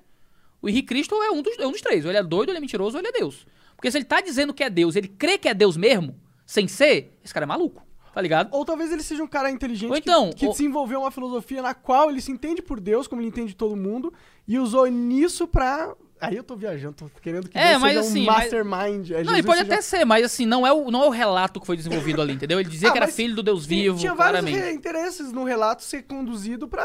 O 0.62 0.68
Henrique 0.68 0.88
Cristo 0.88 1.14
é 1.22 1.30
um, 1.30 1.42
dos, 1.42 1.58
é 1.58 1.66
um 1.66 1.72
dos 1.72 1.80
três. 1.80 2.04
Ou 2.04 2.10
ele 2.10 2.18
é 2.18 2.22
doido, 2.22 2.48
ou 2.48 2.52
ele 2.52 2.58
é 2.58 2.60
mentiroso, 2.60 2.96
ou 2.96 3.00
ele 3.00 3.08
é 3.08 3.12
Deus. 3.12 3.46
Porque 3.76 3.90
se 3.90 3.98
ele 3.98 4.04
tá 4.04 4.20
dizendo 4.20 4.54
que 4.54 4.64
é 4.64 4.70
Deus, 4.70 4.96
ele 4.96 5.08
crê 5.08 5.36
que 5.36 5.48
é 5.48 5.54
Deus 5.54 5.76
mesmo, 5.76 6.18
sem 6.46 6.66
ser, 6.66 7.18
esse 7.22 7.34
cara 7.34 7.44
é 7.44 7.46
maluco. 7.46 7.84
Tá 8.14 8.22
ligado? 8.22 8.48
Ou 8.54 8.64
talvez 8.64 8.90
ele 8.90 9.02
seja 9.02 9.22
um 9.22 9.26
cara 9.26 9.50
inteligente 9.50 9.90
Ou 9.90 9.96
então, 9.98 10.30
que, 10.30 10.36
que 10.36 10.46
ou- 10.46 10.52
desenvolveu 10.52 11.00
uma 11.00 11.10
filosofia 11.10 11.60
na 11.60 11.74
qual 11.74 12.08
ele 12.08 12.22
se 12.22 12.32
entende 12.32 12.62
por 12.62 12.80
Deus, 12.80 13.06
como 13.06 13.20
ele 13.20 13.28
entende 13.28 13.54
todo 13.54 13.76
mundo, 13.76 14.10
e 14.48 14.58
usou 14.58 14.86
nisso 14.86 15.46
pra. 15.46 15.94
Aí 16.20 16.34
eu 16.36 16.42
tô 16.42 16.56
viajando, 16.56 16.94
tô 16.94 17.10
querendo 17.20 17.48
que 17.48 17.58
É, 17.58 17.70
Deus 17.70 17.82
mas 17.82 17.94
seja 17.94 18.08
assim, 18.08 18.22
um 18.22 18.26
mas- 18.26 18.36
mastermind. 18.44 19.10
é, 19.10 19.22
Não, 19.22 19.32
pode 19.42 19.58
seja- 19.58 19.62
até 19.62 19.80
ser, 19.82 20.04
mas 20.06 20.24
assim, 20.24 20.46
não 20.46 20.66
é 20.66 20.72
o, 20.72 20.90
não 20.90 21.02
é 21.02 21.06
o 21.06 21.10
relato 21.10 21.60
que 21.60 21.66
foi 21.66 21.76
desenvolvido 21.76 22.22
ali, 22.22 22.32
entendeu? 22.32 22.58
Ele 22.58 22.68
dizia 22.70 22.88
Ah, 22.88 22.92
que 22.92 22.98
era 22.98 23.06
mas 23.06 23.14
filho 23.14 23.34
do 23.34 23.42
Deus 23.42 23.66
vivo, 23.66 23.98
Tinha 23.98 24.14
vários 24.14 24.40
claramente. 24.40 24.64
re- 24.64 24.72
interesses 24.72 25.30
no 25.30 25.44
relato 25.44 25.82
ser 25.82 26.02
conduzido 26.04 26.66
pra 26.66 26.84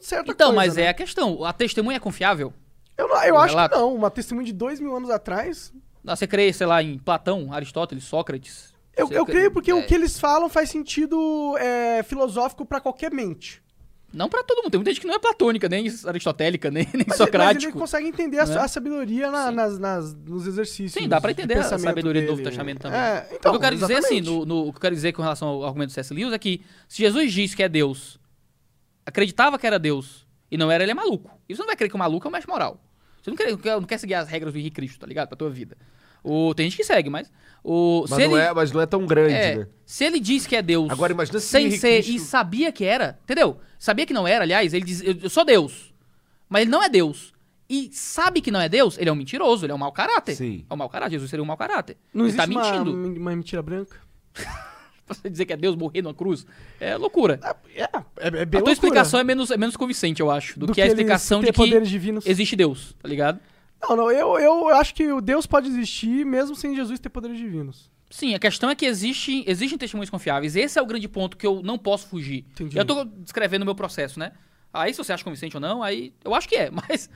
certa 0.00 0.32
Então, 0.32 0.48
coisa. 0.48 0.56
mas 0.56 0.76
né? 0.76 0.84
é 0.84 0.88
a 0.88 0.94
questão. 0.94 1.44
A 1.44 1.52
testemunha 1.52 1.96
é 1.96 2.00
confiável? 2.00 2.54
Eu, 2.96 3.06
não- 3.08 3.22
eu 3.24 3.36
acho 3.38 3.54
relato. 3.54 3.74
que 3.74 3.80
não. 3.80 3.94
Uma 3.94 4.10
testemunha 4.10 4.46
de 4.46 4.52
dois 4.52 4.80
mil 4.80 4.96
anos 4.96 5.10
atrás. 5.10 5.72
Ah, 6.06 6.16
Você 6.16 6.26
crê, 6.26 6.50
sei 6.52 6.66
lá, 6.66 6.82
em 6.82 6.98
Platão, 6.98 7.52
Aristóteles, 7.52 8.04
Sócrates? 8.04 8.72
Eu, 8.96 9.10
eu 9.10 9.24
creio 9.26 9.50
porque 9.50 9.70
é, 9.70 9.74
o 9.74 9.86
que 9.86 9.94
eles 9.94 10.18
falam 10.18 10.48
faz 10.48 10.68
sentido 10.70 11.54
é, 11.58 12.02
filosófico 12.02 12.64
pra 12.66 12.80
qualquer 12.80 13.10
mente. 13.12 13.62
Não 14.12 14.28
pra 14.28 14.42
todo 14.42 14.58
mundo. 14.62 14.70
Tem 14.70 14.78
muita 14.78 14.90
gente 14.90 15.00
que 15.00 15.06
não 15.06 15.14
é 15.14 15.18
platônica, 15.18 15.68
nem 15.68 15.86
aristotélica, 16.06 16.70
nem, 16.70 16.84
nem 16.92 17.04
Mas, 17.06 17.06
mas 17.08 17.16
socrático. 17.16 17.72
ele 17.72 17.78
consegue 17.80 18.08
entender 18.08 18.38
a, 18.40 18.46
né? 18.46 18.58
a 18.58 18.66
sabedoria 18.68 19.30
na- 19.30 19.50
nas, 19.52 19.78
nas- 19.78 20.14
nos 20.14 20.46
exercícios. 20.46 20.92
Sim, 20.92 21.08
dá 21.08 21.20
pra 21.20 21.32
de 21.32 21.40
entender 21.42 21.58
a 21.60 21.62
sabedoria 21.78 22.22
do 22.22 22.26
Novo 22.28 22.36
dele. 22.38 22.48
Testamento 22.50 22.80
também. 22.80 22.98
É, 22.98 23.28
o 23.30 23.34
então, 23.36 23.52
que 23.52 23.56
eu 23.56 23.60
quero 23.60 23.76
dizer, 23.76 23.94
assim, 23.98 24.16
exatamente. 24.18 24.24
no, 24.28 24.44
no- 24.46 24.66
o 24.68 24.72
que 24.72 24.78
eu 24.78 24.80
quero 24.80 24.94
dizer 24.94 25.12
com 25.12 25.22
relação 25.22 25.48
ao 25.48 25.64
argumento 25.64 25.90
do 25.90 25.92
C.S. 25.92 26.12
Lewis 26.12 26.32
é 26.32 26.38
que 26.38 26.60
se 26.88 26.98
Jesus 27.02 27.32
diz 27.32 27.54
que 27.54 27.62
é 27.62 27.68
Deus, 27.68 28.18
acreditava 29.06 29.58
que 29.58 29.66
era 29.66 29.78
Deus 29.78 30.26
e 30.50 30.56
não 30.56 30.70
era, 30.70 30.82
ele 30.82 30.92
é 30.92 30.94
maluco. 30.94 31.30
E 31.48 31.54
você 31.54 31.60
não 31.62 31.66
vai 31.66 31.76
crer 31.76 31.88
que 31.88 31.94
o 31.94 31.98
maluco 31.98 32.26
é 32.26 32.28
o 32.28 32.32
mestre 32.32 32.50
moral. 32.50 32.82
Você 33.22 33.30
não 33.30 33.36
quer, 33.36 33.50
não 33.76 33.82
quer 33.84 33.98
seguir 33.98 34.14
as 34.14 34.28
regras 34.28 34.52
do 34.52 34.58
Henrique 34.58 34.76
Cristo, 34.76 34.98
tá 34.98 35.06
ligado? 35.06 35.28
Pra 35.28 35.36
tua 35.36 35.50
vida. 35.50 35.76
O, 36.22 36.54
tem 36.54 36.66
gente 36.68 36.76
que 36.76 36.84
segue, 36.84 37.08
mas. 37.08 37.30
O, 37.62 38.06
Mas, 38.08 38.10
se 38.22 38.26
não 38.28 38.36
ele, 38.36 38.46
é, 38.46 38.52
mas 38.54 38.72
não 38.72 38.80
é 38.80 38.86
tão 38.86 39.06
grande, 39.06 39.34
é, 39.34 39.56
né? 39.56 39.66
se 39.84 40.02
ele 40.04 40.18
diz 40.18 40.46
que 40.46 40.56
é 40.56 40.62
Deus 40.62 40.90
Agora, 40.90 41.12
imagina 41.12 41.38
se 41.38 41.46
sem 41.46 41.70
ser 41.72 42.02
Cristo- 42.02 42.12
e 42.12 42.18
sabia 42.18 42.72
que 42.72 42.84
era, 42.84 43.18
entendeu? 43.22 43.58
Sabia 43.80 44.04
que 44.04 44.12
não 44.12 44.28
era, 44.28 44.44
aliás, 44.44 44.74
ele 44.74 44.84
diz, 44.84 45.02
eu, 45.02 45.30
sou 45.30 45.42
Deus. 45.42 45.94
Mas 46.50 46.62
ele 46.62 46.70
não 46.70 46.82
é 46.82 46.88
Deus. 46.90 47.32
E 47.66 47.88
sabe 47.90 48.42
que 48.42 48.50
não 48.50 48.60
é 48.60 48.68
Deus, 48.68 48.98
ele 48.98 49.08
é 49.08 49.12
um 49.12 49.16
mentiroso, 49.16 49.64
ele 49.64 49.72
é 49.72 49.74
um 49.74 49.78
mau 49.78 49.90
caráter. 49.90 50.36
Sim. 50.36 50.66
É 50.68 50.74
um 50.74 50.76
mau 50.76 50.88
caráter, 50.90 51.12
Jesus 51.12 51.30
seria 51.30 51.42
um 51.42 51.46
mau 51.46 51.56
caráter. 51.56 51.96
Não 52.12 52.26
ele 52.26 52.34
existe 52.34 52.36
tá 52.36 52.46
mentindo. 52.46 52.92
Uma, 52.92 53.06
uma 53.18 53.30
mentira 53.34 53.62
branca? 53.62 53.96
Você 55.08 55.30
dizer 55.30 55.46
que 55.46 55.54
é 55.54 55.56
Deus 55.56 55.74
morrer 55.76 56.02
numa 56.02 56.12
cruz, 56.12 56.46
é 56.78 56.94
loucura. 56.94 57.40
É, 57.74 57.82
é, 57.82 57.88
é 58.18 58.30
bem 58.30 58.42
a 58.42 58.46
tua 58.46 58.58
loucura. 58.58 58.72
explicação 58.72 59.18
é 59.18 59.24
menos, 59.24 59.50
é 59.50 59.56
menos 59.56 59.78
convincente, 59.78 60.20
eu 60.20 60.30
acho, 60.30 60.60
do, 60.60 60.66
Do 60.66 60.74
que, 60.74 60.82
a 60.82 60.84
eles 60.84 60.92
explicação 60.92 61.40
de 61.40 61.50
que 61.50 61.80
divinos. 61.80 62.26
existe 62.26 62.54
Deus, 62.54 62.94
tá 63.02 63.08
ligado? 63.08 63.40
Não, 63.82 63.96
não, 63.96 64.12
eu, 64.12 64.38
eu 64.38 64.68
acho 64.68 64.94
que 64.94 65.10
o 65.10 65.22
Deus 65.22 65.46
pode 65.46 65.68
existir 65.68 66.26
mesmo 66.26 66.54
sem 66.54 66.76
Jesus 66.76 67.00
ter 67.00 67.08
poderes 67.08 67.38
divinos. 67.38 67.90
Sim, 68.10 68.34
a 68.34 68.38
questão 68.40 68.68
é 68.68 68.74
que 68.74 68.84
existe, 68.84 69.44
existem 69.46 69.78
testemunhos 69.78 70.10
confiáveis. 70.10 70.56
Esse 70.56 70.78
é 70.78 70.82
o 70.82 70.86
grande 70.86 71.06
ponto 71.08 71.36
que 71.36 71.46
eu 71.46 71.62
não 71.62 71.78
posso 71.78 72.08
fugir. 72.08 72.44
Entendi. 72.50 72.76
Eu 72.76 72.84
tô 72.84 73.04
descrevendo 73.04 73.62
o 73.62 73.64
meu 73.64 73.74
processo, 73.74 74.18
né? 74.18 74.32
Aí, 74.72 74.92
se 74.92 74.98
você 74.98 75.12
acha 75.12 75.22
convincente 75.24 75.56
ou 75.56 75.60
não, 75.60 75.82
aí 75.82 76.12
eu 76.24 76.34
acho 76.34 76.48
que 76.48 76.56
é. 76.56 76.70
Mas 76.74 77.08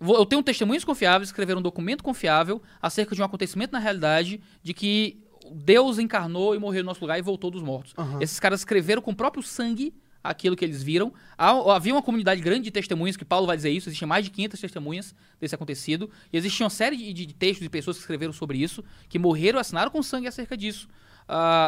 vou- 0.00 0.16
eu 0.16 0.26
tenho 0.26 0.42
testemunhos 0.42 0.84
confiáveis, 0.84 1.28
escrever 1.28 1.56
um 1.56 1.62
documento 1.62 2.02
confiável 2.02 2.60
acerca 2.80 3.14
de 3.14 3.22
um 3.22 3.24
acontecimento 3.24 3.72
na 3.72 3.78
realidade 3.78 4.40
de 4.62 4.74
que 4.74 5.18
Deus 5.52 5.98
encarnou 5.98 6.54
e 6.54 6.58
morreu 6.58 6.82
no 6.82 6.86
nosso 6.88 7.00
lugar 7.00 7.18
e 7.18 7.22
voltou 7.22 7.50
dos 7.50 7.62
mortos. 7.62 7.94
Aham. 7.96 8.18
Esses 8.20 8.38
caras 8.38 8.60
escreveram 8.60 9.02
com 9.02 9.10
o 9.10 9.16
próprio 9.16 9.42
sangue 9.42 9.92
aquilo 10.22 10.54
que 10.56 10.64
eles 10.64 10.82
viram. 10.82 11.12
Há- 11.36 11.74
Havia 11.74 11.94
uma 11.94 12.02
comunidade 12.02 12.40
grande 12.40 12.64
de 12.64 12.70
testemunhas, 12.70 13.16
que 13.16 13.24
Paulo 13.24 13.46
vai 13.46 13.56
dizer 13.56 13.70
isso, 13.70 13.88
existiam 13.88 14.08
mais 14.08 14.24
de 14.24 14.30
500 14.30 14.60
testemunhas 14.60 15.14
desse 15.40 15.54
acontecido, 15.54 16.10
e 16.32 16.36
existia 16.36 16.64
uma 16.64 16.70
série 16.70 16.96
de, 16.96 17.12
de 17.26 17.34
textos 17.34 17.62
de 17.62 17.70
pessoas 17.70 17.96
que 17.96 18.02
escreveram 18.02 18.32
sobre 18.32 18.58
isso, 18.58 18.84
que 19.08 19.18
morreram 19.18 19.58
assinaram 19.58 19.90
com 19.90 20.02
sangue 20.02 20.26
acerca 20.28 20.56
disso. 20.56 20.88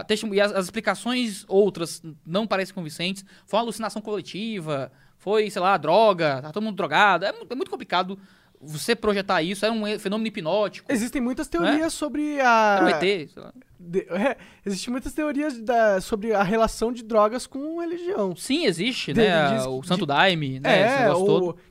Testemu- 0.07 0.35
e 0.35 0.41
as, 0.41 0.53
as 0.53 0.65
explicações 0.67 1.45
outras 1.49 2.03
não 2.27 2.47
parecem 2.47 2.75
convincentes. 2.75 3.25
Foi 3.47 3.59
uma 3.59 3.65
alucinação 3.65 4.03
coletiva, 4.03 4.91
foi, 5.19 5.49
sei 5.51 5.63
lá, 5.63 5.77
droga, 5.77 6.43
tá 6.43 6.51
todo 6.51 6.63
mundo 6.65 6.77
drogado. 6.77 7.25
É, 7.25 7.29
é 7.29 7.55
muito 7.55 7.71
complicado 7.71 8.19
você 8.63 8.95
projetar 8.95 9.43
isso, 9.43 9.67
é 9.67 9.71
um 9.71 9.99
fenômeno 9.99 10.29
hipnótico. 10.29 10.91
Existem 10.93 11.21
muitas 11.21 11.51
Não 11.51 11.65
é? 11.65 11.71
teorias 11.71 11.93
sobre 11.93 12.41
a. 12.41 12.77
Era 12.77 12.85
um 12.85 12.89
ET, 12.89 13.01
sei 13.33 13.43
lá. 13.43 13.53
de- 13.81 14.07
é, 14.11 14.37
existem 14.65 14.93
muitas 14.93 15.13
teorias 15.13 15.59
da- 15.61 16.01
sobre 16.01 16.33
a 16.33 16.43
relação 16.45 16.93
de 16.93 17.03
drogas 17.03 17.47
com 17.47 17.81
religião. 17.81 18.37
Sim, 18.37 18.65
existe, 18.67 19.13
De- 19.13 19.21
né? 19.21 19.57
diz- 19.57 19.67
o 19.67 19.81
de- 19.81 19.89
Santo 19.89 20.07
Daime, 20.07 20.61
né? 20.61 20.83
é, 20.83 21.09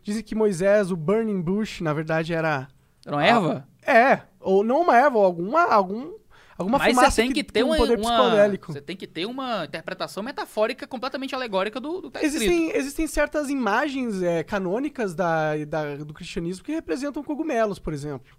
dizem 0.04 0.22
que 0.22 0.36
Moisés, 0.36 0.92
o 0.92 0.98
Burning 0.98 1.42
Bush, 1.42 1.80
na 1.82 1.94
verdade 1.94 2.34
era. 2.34 2.68
Era 3.06 3.16
uma 3.16 3.26
erva? 3.26 3.68
É, 3.88 4.22
ou 4.40 4.64
não 4.64 4.82
uma 4.82 4.96
erva, 4.98 5.18
ou 5.18 5.26
alguma, 5.26 5.64
algum, 5.64 6.12
alguma 6.57 6.78
Mas 6.78 6.90
fumaça 6.95 7.11
você 7.11 7.22
tem 7.23 7.32
que, 7.32 7.44
ter 7.44 7.61
com 7.64 7.69
uma, 7.69 7.78
poder 7.78 7.98
uma- 7.99 8.10
psicodélico. 8.11 8.73
Você 8.73 8.82
tem 8.82 8.95
que 8.95 9.07
ter 9.07 9.26
uma 9.26 9.65
interpretação 9.65 10.22
metafórica 10.23 10.86
completamente 10.88 11.34
alegórica 11.36 11.80
do, 11.80 12.02
do 12.02 12.11
que 12.11 12.19
tá 12.19 12.23
escrito. 12.23 12.44
Existem, 12.52 12.76
existem 12.76 13.07
certas 13.07 13.49
imagens 13.49 14.22
é, 14.22 14.44
canônicas 14.44 15.14
da, 15.15 15.56
da- 15.65 15.95
do 15.98 16.14
cristianismo 16.14 16.64
que 16.64 16.72
representam 16.72 17.23
cogumelos, 17.23 17.80
por 17.80 17.94
exemplo. 17.94 18.36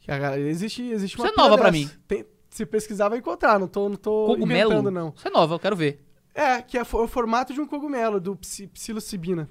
Que 0.00 0.10
a- 0.10 0.38
existe, 0.38 0.82
existe 0.90 1.16
uma 1.18 1.26
Isso 1.26 1.34
é 1.34 1.42
nova 1.42 1.58
pra 1.58 1.70
dessa. 1.70 1.98
Tem- 2.06 2.24
se 2.50 2.64
pesquisar 2.64 3.08
vai 3.10 3.18
encontrar, 3.18 3.58
não 3.58 3.68
tô, 3.68 3.88
não 3.90 3.96
tô 3.96 4.26
Cogumelo? 4.26 4.72
inventando 4.72 4.90
não. 4.90 5.12
Isso 5.14 5.28
é 5.28 5.30
nova, 5.30 5.54
eu 5.54 5.58
quero 5.58 5.76
ver. 5.76 6.02
É, 6.34 6.62
que 6.62 6.78
é 6.78 6.82
o 6.82 7.06
formato 7.08 7.52
de 7.52 7.60
um 7.60 7.66
cogumelo, 7.66 8.18
do 8.20 8.34
psi- 8.36 8.68
psilocibina. 8.68 9.48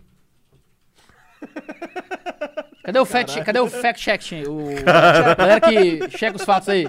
Cadê 2.88 3.00
o 3.00 3.06
fact, 3.06 3.44
cadê 3.44 3.60
o 3.60 3.68
fact 3.70 4.02
check? 4.02 4.22
O 4.48 4.70
a 4.90 5.36
galera 5.36 5.60
que 5.60 6.18
checa 6.18 6.38
os 6.38 6.46
fatos 6.46 6.70
aí. 6.70 6.88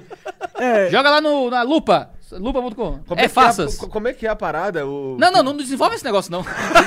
É, 0.54 0.88
Joga 0.90 1.10
lá 1.10 1.20
no, 1.20 1.50
na 1.50 1.62
lupa. 1.62 2.10
Lupa.com. 2.30 3.00
Como 3.04 3.20
É, 3.20 3.24
que 3.24 3.28
faças. 3.28 3.76
co- 3.78 3.88
como 3.88 4.06
é 4.06 4.12
que 4.12 4.24
é 4.24 4.30
a 4.30 4.36
parada? 4.36 4.86
O... 4.86 5.16
Não, 5.18 5.32
não, 5.32 5.42
não 5.42 5.56
desenvolve 5.56 5.96
esse 5.96 6.04
negócio, 6.04 6.30
não. 6.30 6.44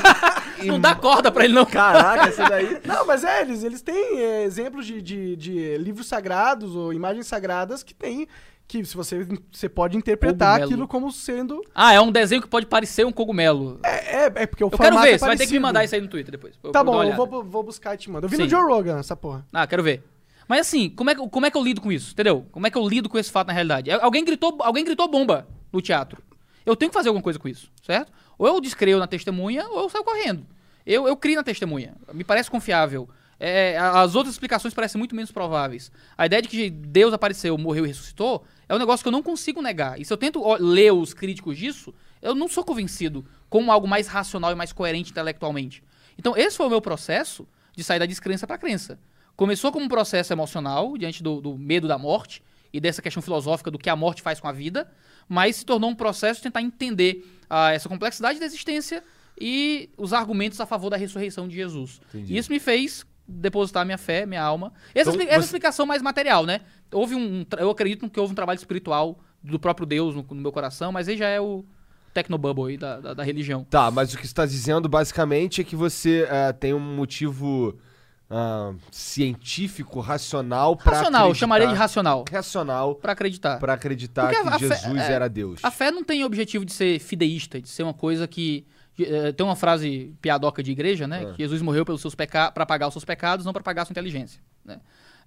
não 0.65 0.79
dá 0.79 0.95
corda 0.95 1.29
pra 1.29 1.43
ele, 1.43 1.53
não. 1.53 1.65
Caraca, 1.65 2.29
essa 2.29 2.45
daí. 2.47 2.79
Não, 2.85 3.05
mas 3.05 3.25
é, 3.25 3.41
eles, 3.41 3.63
eles 3.65 3.81
têm 3.81 4.17
é, 4.21 4.43
exemplos 4.43 4.85
de, 4.85 5.01
de, 5.01 5.35
de 5.35 5.77
livros 5.77 6.07
sagrados 6.07 6.73
ou 6.73 6.93
imagens 6.93 7.27
sagradas 7.27 7.83
que 7.83 7.93
tem. 7.93 8.29
Que 8.72 8.85
se 8.85 8.95
você, 8.95 9.27
você 9.52 9.68
pode 9.68 9.98
interpretar 9.98 10.52
Cogumelo. 10.52 10.72
aquilo 10.72 10.88
como 10.88 11.11
sendo. 11.11 11.61
Ah, 11.76 11.91
é 11.91 11.99
um 11.99 12.10
desenho 12.10 12.41
que 12.41 12.48
pode 12.48 12.65
parecer 12.65 13.06
um 13.06 13.11
cogumelo. 13.11 13.81
É, 13.84 14.15
é, 14.15 14.26
é 14.34 14.48
porque 14.48 14.64
o 14.64 14.68
eu 14.68 14.77
quero 14.77 14.98
ver, 15.02 15.10
é 15.10 15.18
você 15.18 15.26
vai 15.26 15.35
ter 15.35 15.45
que 15.45 15.52
me 15.52 15.60
mandar 15.60 15.84
isso 15.84 15.93
aí 15.93 15.99
no 15.99 16.07
Twitter 16.07 16.31
depois. 16.31 16.53
Tá 16.72 16.81
bom, 16.81 17.03
eu 17.03 17.14
vou, 17.14 17.43
vou 17.43 17.64
buscar 17.64 17.95
e 17.95 17.98
te 17.98 18.10
mando. 18.10 18.27
Eu 18.27 18.30
vi 18.30 18.38
Sim. 18.38 18.43
no 18.43 18.49
Joe 18.49 18.64
Rogan 18.64 18.98
essa 18.98 19.14
porra. 19.14 19.45
Ah, 19.52 19.68
quero 19.68 19.84
ver. 19.84 20.06
Mas 20.48 20.61
assim, 20.61 20.89
como 20.89 21.10
é, 21.10 21.15
que, 21.15 21.27
como 21.27 21.45
é 21.45 21.52
que 21.52 21.57
eu 21.57 21.61
lido 21.61 21.81
com 21.81 21.91
isso? 21.91 22.14
Entendeu? 22.14 22.45
Como 22.49 22.65
é 22.65 22.72
que 22.72 22.77
eu 22.77 22.88
lido 22.88 23.10
com 23.10 23.19
esse 23.19 23.30
fato 23.30 23.48
na 23.48 23.53
realidade? 23.53 23.91
Alguém 23.91 24.23
gritou, 24.23 24.56
alguém 24.61 24.85
gritou 24.85 25.06
bomba 25.10 25.45
no 25.69 25.81
teatro. 25.81 26.23
Eu 26.65 26.73
tenho 26.73 26.89
que 26.89 26.93
fazer 26.93 27.10
alguma 27.10 27.23
coisa 27.23 27.38
com 27.38 27.49
isso, 27.49 27.69
certo? 27.85 28.10
Ou 28.38 28.48
eu 28.48 28.61
descreio 28.61 28.99
na 28.99 29.07
testemunha, 29.07 29.68
ou 29.68 29.81
eu 29.81 29.89
saio 29.89 30.06
correndo. 30.06 30.45
Eu, 30.85 31.10
eu 31.10 31.18
crio 31.18 31.35
na 31.35 31.43
testemunha. 31.43 31.93
Me 32.14 32.23
parece 32.23 32.49
confiável. 32.49 33.10
É, 33.43 33.76
a- 33.77 34.01
as 34.01 34.13
outras 34.13 34.35
explicações 34.35 34.72
parecem 34.73 34.99
muito 34.99 35.15
menos 35.15 35.31
prováveis. 35.31 35.91
A 36.15 36.27
ideia 36.27 36.41
de 36.43 36.47
que 36.47 36.69
Deus 36.69 37.11
apareceu, 37.11 37.57
morreu 37.57 37.85
e 37.85 37.88
ressuscitou 37.88 38.43
é 38.69 38.76
um 38.76 38.77
negócio 38.77 39.03
que 39.03 39.07
eu 39.07 39.11
não 39.11 39.23
consigo 39.23 39.61
negar. 39.63 39.99
E 39.99 40.05
se 40.05 40.13
eu 40.13 40.18
tento 40.18 40.41
ler 40.59 40.93
os 40.93 41.13
críticos 41.13 41.57
disso, 41.57 41.91
eu 42.22 42.35
não 42.35 42.47
sou 42.47 42.63
convencido 42.63 43.26
como 43.49 43.72
algo 43.72 43.88
mais 43.88 44.07
racional 44.07 44.51
e 44.51 44.55
mais 44.55 44.72
coerente 44.72 45.09
intelectualmente. 45.09 45.84
Então, 46.19 46.38
esse 46.38 46.55
foi 46.55 46.68
o 46.68 46.69
meu 46.69 46.81
processo 46.81 47.47
de 47.76 47.84
sair 47.84 47.97
da 47.99 48.05
descrença 48.05 48.45
para 48.45 48.57
crença. 48.59 48.99
Começou 49.35 49.72
como 49.72 49.85
um 49.85 49.89
processo 49.89 50.31
emocional, 50.31 50.95
diante 50.97 51.23
do, 51.23 51.41
do 51.41 51.57
medo 51.57 51.88
da 51.88 51.97
morte 51.97 52.43
e 52.72 52.80
dessa 52.80 53.01
questão 53.01 53.23
filosófica 53.23 53.72
do 53.72 53.80
que 53.80 53.89
a 53.89 53.95
morte 53.95 54.22
faz 54.22 54.39
com 54.39 54.47
a 54.47 54.51
vida, 54.51 54.88
mas 55.27 55.55
se 55.55 55.65
tornou 55.65 55.89
um 55.89 55.95
processo 55.95 56.39
de 56.39 56.43
tentar 56.43 56.61
entender 56.61 57.26
ah, 57.49 57.72
essa 57.72 57.89
complexidade 57.89 58.39
da 58.39 58.45
existência 58.45 59.03
e 59.39 59.89
os 59.97 60.13
argumentos 60.13 60.61
a 60.61 60.65
favor 60.68 60.89
da 60.91 60.97
ressurreição 60.97 61.47
de 61.47 61.55
Jesus. 61.55 61.99
Entendi. 62.13 62.35
E 62.35 62.38
isso 62.38 62.51
me 62.51 62.59
fez 62.59 63.03
depositar 63.31 63.85
minha 63.85 63.97
fé, 63.97 64.25
minha 64.25 64.41
alma. 64.43 64.73
Essa, 64.93 65.09
Então, 65.09 65.13
expli- 65.13 65.27
essa 65.27 65.39
você- 65.41 65.45
explicação 65.45 65.85
mais 65.85 66.01
material, 66.01 66.45
né? 66.45 66.61
Houve 66.91 67.15
um, 67.15 67.45
eu 67.57 67.69
acredito 67.69 68.09
que 68.09 68.19
houve 68.19 68.31
um 68.33 68.35
trabalho 68.35 68.57
espiritual 68.57 69.17
do 69.43 69.57
próprio 69.59 69.85
Deus 69.87 70.13
no, 70.15 70.23
no 70.29 70.35
meu 70.41 70.51
coração, 70.51 70.91
mas 70.91 71.07
aí 71.07 71.17
já 71.17 71.27
é 71.27 71.39
o 71.41 71.63
tecnobubble 72.13 72.71
aí 72.71 72.77
da, 72.77 72.99
da, 72.99 73.13
da 73.15 73.23
religião. 73.23 73.65
Tá, 73.69 73.89
mas 73.89 74.13
o 74.13 74.17
que 74.17 74.27
você 74.27 74.33
tá 74.33 74.45
dizendo 74.45 74.89
basicamente 74.89 75.61
é 75.61 75.63
que 75.63 75.75
você 75.75 76.27
ah, 76.29 76.51
tem 76.53 76.73
um 76.73 76.79
motivo 76.79 77.79
ah, 78.29 78.73
científico, 78.91 79.99
racional 79.99 80.75
pra 80.75 80.97
Racional, 80.97 81.33
chamaria 81.35 81.67
de 81.67 81.73
racional. 81.73 82.25
racional 82.31 82.95
Pra 82.95 83.11
acreditar. 83.13 83.59
pra 83.59 83.73
acreditar 83.73 84.27
Porque 84.29 84.41
que 84.41 84.47
a 84.47 84.59
fé- 84.59 84.75
Jesus 84.75 85.01
é, 85.01 85.11
era 85.13 85.27
Deus. 85.29 85.59
A 85.63 85.71
fé 85.71 85.91
não 85.91 86.03
tem 86.03 86.23
o 86.23 86.25
objetivo 86.25 86.65
de 86.65 86.73
ser 86.73 86.99
fideísta, 86.99 87.61
de 87.61 87.69
ser 87.69 87.83
uma 87.83 87.93
coisa 87.93 88.27
que. 88.27 88.65
Eh, 89.05 89.31
tem 89.31 89.45
uma 89.45 89.55
frase 89.55 90.13
piadoca 90.21 90.61
de 90.63 90.71
igreja, 90.71 91.07
né? 91.07 91.27
Ah. 91.29 91.33
Que 91.33 91.43
Jesus 91.43 91.61
morreu 91.61 91.85
pelos 91.85 92.01
seus 92.01 92.15
peca 92.15 92.51
para 92.51 92.65
pagar 92.65 92.87
os 92.87 92.93
seus 92.93 93.05
pecados, 93.05 93.45
não 93.45 93.53
para 93.53 93.63
pagar 93.63 93.83
a 93.83 93.85
sua 93.85 93.93
inteligência. 93.93 94.41
Né? 94.65 94.79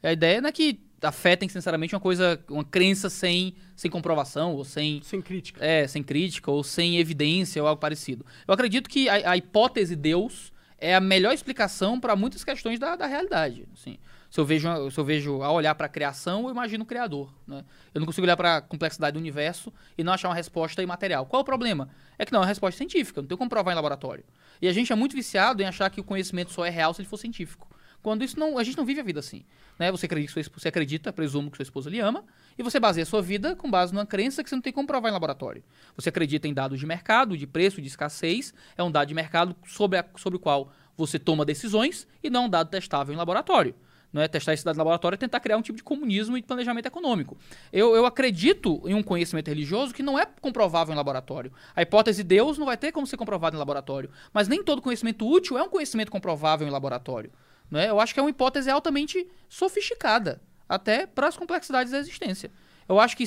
A 0.02 0.12
ideia 0.12 0.40
não 0.40 0.48
é 0.48 0.52
que 0.52 0.80
a 1.02 1.10
fé 1.12 1.34
tem 1.36 1.46
que 1.46 1.52
ser 1.52 1.58
necessariamente 1.58 1.94
uma 1.94 2.00
coisa, 2.00 2.38
uma 2.48 2.64
crença 2.64 3.08
sem, 3.08 3.54
sem 3.74 3.90
comprovação, 3.90 4.54
ou 4.54 4.64
sem, 4.64 5.00
Sem 5.02 5.20
crítica. 5.20 5.64
é, 5.64 5.86
sem 5.86 6.02
crítica, 6.02 6.50
ou 6.50 6.62
sem 6.62 6.98
evidência, 6.98 7.62
ou 7.62 7.68
algo 7.68 7.80
parecido. 7.80 8.24
Eu 8.46 8.54
acredito 8.54 8.88
que 8.88 9.08
a, 9.08 9.30
a 9.32 9.36
hipótese 9.36 9.96
Deus 9.96 10.52
é 10.78 10.94
a 10.94 11.00
melhor 11.00 11.32
explicação 11.32 11.98
para 11.98 12.14
muitas 12.14 12.44
questões 12.44 12.78
da, 12.78 12.96
da 12.96 13.06
realidade. 13.06 13.66
Assim, 13.72 13.96
se 14.30 14.40
eu 14.40 14.44
vejo, 14.44 14.90
se 14.90 14.98
eu 14.98 15.04
vejo 15.04 15.42
ao 15.42 15.54
olhar 15.54 15.74
para 15.74 15.86
a 15.86 15.88
criação, 15.88 16.44
eu 16.44 16.50
imagino 16.50 16.82
o 16.84 16.86
Criador. 16.86 17.32
Né? 17.46 17.64
Eu 17.94 18.00
não 18.00 18.06
consigo 18.06 18.26
olhar 18.26 18.36
para 18.36 18.56
a 18.56 18.60
complexidade 18.60 19.14
do 19.14 19.20
universo 19.20 19.72
e 19.96 20.02
não 20.04 20.12
achar 20.12 20.28
uma 20.28 20.34
resposta 20.34 20.82
imaterial. 20.82 21.24
Qual 21.24 21.40
é 21.40 21.42
o 21.42 21.44
problema? 21.44 21.88
É 22.18 22.24
que 22.24 22.32
não 22.32 22.38
é 22.38 22.42
uma 22.42 22.46
resposta 22.48 22.78
científica, 22.78 23.20
não 23.20 23.28
tem 23.28 23.36
como 23.36 23.50
provar 23.50 23.72
em 23.72 23.74
laboratório. 23.74 24.24
E 24.60 24.68
a 24.68 24.72
gente 24.72 24.92
é 24.92 24.96
muito 24.96 25.14
viciado 25.14 25.62
em 25.62 25.66
achar 25.66 25.90
que 25.90 26.00
o 26.00 26.04
conhecimento 26.04 26.52
só 26.52 26.64
é 26.64 26.70
real 26.70 26.94
se 26.94 27.00
ele 27.00 27.08
for 27.08 27.16
científico. 27.16 27.68
Quando 28.02 28.22
isso 28.22 28.38
não, 28.38 28.58
a 28.58 28.62
gente 28.62 28.76
não 28.76 28.84
vive 28.84 29.00
a 29.00 29.02
vida 29.02 29.20
assim. 29.20 29.44
Né? 29.78 29.90
Você, 29.90 30.04
acredita, 30.06 30.32
sua 30.32 30.42
você 30.54 30.68
acredita, 30.68 31.12
presumo 31.12 31.50
que 31.50 31.56
sua 31.56 31.62
esposa 31.62 31.88
lhe 31.88 31.98
ama, 32.00 32.22
e 32.56 32.62
você 32.62 32.78
baseia 32.78 33.02
a 33.02 33.06
sua 33.06 33.22
vida 33.22 33.56
com 33.56 33.70
base 33.70 33.94
numa 33.94 34.04
crença 34.04 34.44
que 34.44 34.50
você 34.50 34.54
não 34.54 34.62
tem 34.62 34.72
como 34.72 34.86
provar 34.86 35.08
em 35.08 35.12
laboratório. 35.12 35.64
Você 35.96 36.10
acredita 36.10 36.46
em 36.46 36.52
dados 36.52 36.78
de 36.78 36.86
mercado, 36.86 37.36
de 37.36 37.46
preço, 37.46 37.80
de 37.80 37.88
escassez, 37.88 38.52
é 38.76 38.82
um 38.82 38.90
dado 38.90 39.08
de 39.08 39.14
mercado 39.14 39.56
sobre, 39.66 39.98
a- 39.98 40.04
sobre 40.16 40.36
o 40.36 40.40
qual 40.40 40.70
você 40.96 41.18
toma 41.18 41.44
decisões 41.44 42.06
e 42.22 42.28
não 42.28 42.44
um 42.44 42.48
dado 42.48 42.68
testável 42.68 43.12
em 43.14 43.16
laboratório. 43.16 43.74
É 44.14 44.28
testar 44.28 44.52
esse 44.54 44.64
dado 44.64 44.76
em 44.76 44.78
laboratório 44.78 45.16
é 45.16 45.18
tentar 45.18 45.40
criar 45.40 45.56
um 45.56 45.62
tipo 45.62 45.76
de 45.76 45.82
comunismo 45.82 46.38
e 46.38 46.42
planejamento 46.42 46.86
econômico. 46.86 47.36
Eu, 47.72 47.96
eu 47.96 48.06
acredito 48.06 48.80
em 48.86 48.94
um 48.94 49.02
conhecimento 49.02 49.48
religioso 49.48 49.92
que 49.92 50.02
não 50.02 50.18
é 50.18 50.24
comprovável 50.40 50.92
em 50.92 50.96
laboratório. 50.96 51.52
A 51.74 51.82
hipótese 51.82 52.22
de 52.22 52.28
Deus 52.28 52.56
não 52.56 52.66
vai 52.66 52.76
ter 52.76 52.92
como 52.92 53.06
ser 53.06 53.16
comprovada 53.16 53.56
em 53.56 53.58
laboratório. 53.58 54.10
Mas 54.32 54.46
nem 54.48 54.62
todo 54.62 54.80
conhecimento 54.80 55.28
útil 55.28 55.58
é 55.58 55.62
um 55.62 55.68
conhecimento 55.68 56.10
comprovável 56.10 56.66
em 56.66 56.70
laboratório. 56.70 57.32
É? 57.72 57.90
Eu 57.90 57.98
acho 57.98 58.14
que 58.14 58.20
é 58.20 58.22
uma 58.22 58.30
hipótese 58.30 58.70
altamente 58.70 59.26
sofisticada, 59.48 60.40
até 60.68 61.06
para 61.06 61.26
as 61.26 61.36
complexidades 61.36 61.90
da 61.92 61.98
existência. 61.98 62.50
Eu 62.88 63.00
acho 63.00 63.16
que, 63.16 63.24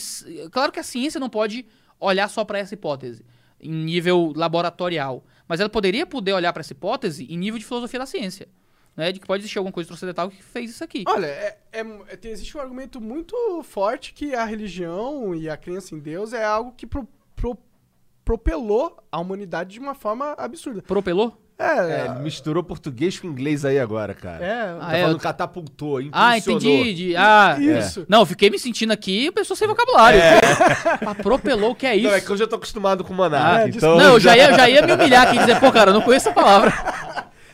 claro 0.52 0.72
que 0.72 0.80
a 0.80 0.84
ciência 0.84 1.20
não 1.20 1.30
pode 1.30 1.66
olhar 2.00 2.30
só 2.30 2.46
para 2.46 2.60
essa 2.60 2.74
hipótese 2.74 3.26
em 3.60 3.72
nível 3.72 4.34
laboratorial, 4.36 5.24
mas 5.48 5.60
ela 5.60 5.70
poderia 5.70 6.06
poder 6.06 6.34
olhar 6.34 6.54
para 6.54 6.62
essa 6.62 6.74
hipótese 6.74 7.26
em 7.26 7.38
nível 7.38 7.58
de 7.58 7.66
filosofia 7.66 8.00
da 8.00 8.06
ciência, 8.06 8.48
né? 8.98 9.12
De 9.12 9.20
que 9.20 9.28
pode 9.28 9.42
existir 9.42 9.60
alguma 9.60 9.72
coisa 9.72 9.88
transcendental 9.88 10.30
que 10.30 10.44
fez 10.44 10.72
isso 10.72 10.84
aqui. 10.84 11.04
Olha, 11.08 11.28
é- 11.28 11.58
é- 11.72 11.80
é- 12.10 12.16
tem- 12.18 12.32
existe 12.32 12.58
um 12.58 12.60
argumento 12.60 13.00
muito 13.00 13.36
forte 13.64 14.12
que 14.14 14.34
a 14.36 14.44
religião 14.44 15.34
e 15.36 15.48
a 15.50 15.56
crença 15.56 15.94
em 15.96 16.00
Deus 16.00 16.34
é 16.34 16.44
algo 16.44 16.74
que 16.76 16.86
pro- 16.88 17.08
pro- 17.36 17.58
propelou 18.26 18.98
a 19.12 19.20
humanidade 19.20 19.72
de 19.74 19.80
uma 19.80 19.96
forma 19.96 20.34
absurda. 20.38 20.82
Propelou? 20.82 21.42
É, 21.60 22.06
É, 22.06 22.20
misturou 22.20 22.62
português 22.64 23.20
com 23.20 23.26
inglês 23.26 23.66
aí 23.66 23.80
agora, 23.80 24.14
cara. 24.14 24.46
é, 24.46 24.62
Ah, 24.62 24.78
Tá 24.80 24.96
é, 24.98 25.02
falando 25.02 25.16
eu- 25.16 25.20
catapultou, 25.22 25.98
Ah, 26.12 26.38
impulsionou. 26.38 26.82
entendi. 26.82 26.94
de- 26.94 27.16
ah, 27.16 27.58
isso. 27.60 28.06
Não, 28.08 28.20
eu 28.20 28.26
fiquei 28.28 28.48
me 28.52 28.60
sentindo 28.60 28.94
aqui 28.94 29.32
pessoa 29.32 29.58
sem 29.58 29.68
vocabulário. 29.68 30.20
Ah, 31.10 31.16
propelou, 31.16 31.72
o 31.72 31.76
que 31.76 31.88
é 31.88 31.96
isso? 31.96 32.08
Não, 32.10 32.14
é 32.14 32.22
que 32.22 32.30
eu 32.30 32.38
já 32.38 32.46
tô 32.46 32.58
acostumado 32.58 33.04
com 33.04 33.12
o 33.12 33.16
Monark, 33.16 33.64
Ah, 33.64 33.68
então... 33.76 33.98
Não, 33.98 34.14
eu 34.14 34.20
já 34.20 34.38
ia, 34.38 34.50
eu 34.52 34.56
já 34.56 34.70
ia 34.70 34.82
me 34.86 34.92
humilhar 34.94 35.28
aqui 35.30 35.38
e 35.38 35.40
dizer, 35.40 35.60
pô, 35.60 35.72
cara, 35.72 35.90
eu 35.90 35.94
não 35.96 36.02
conheço 36.04 36.28
essa 36.30 36.36
palavra. 36.36 36.72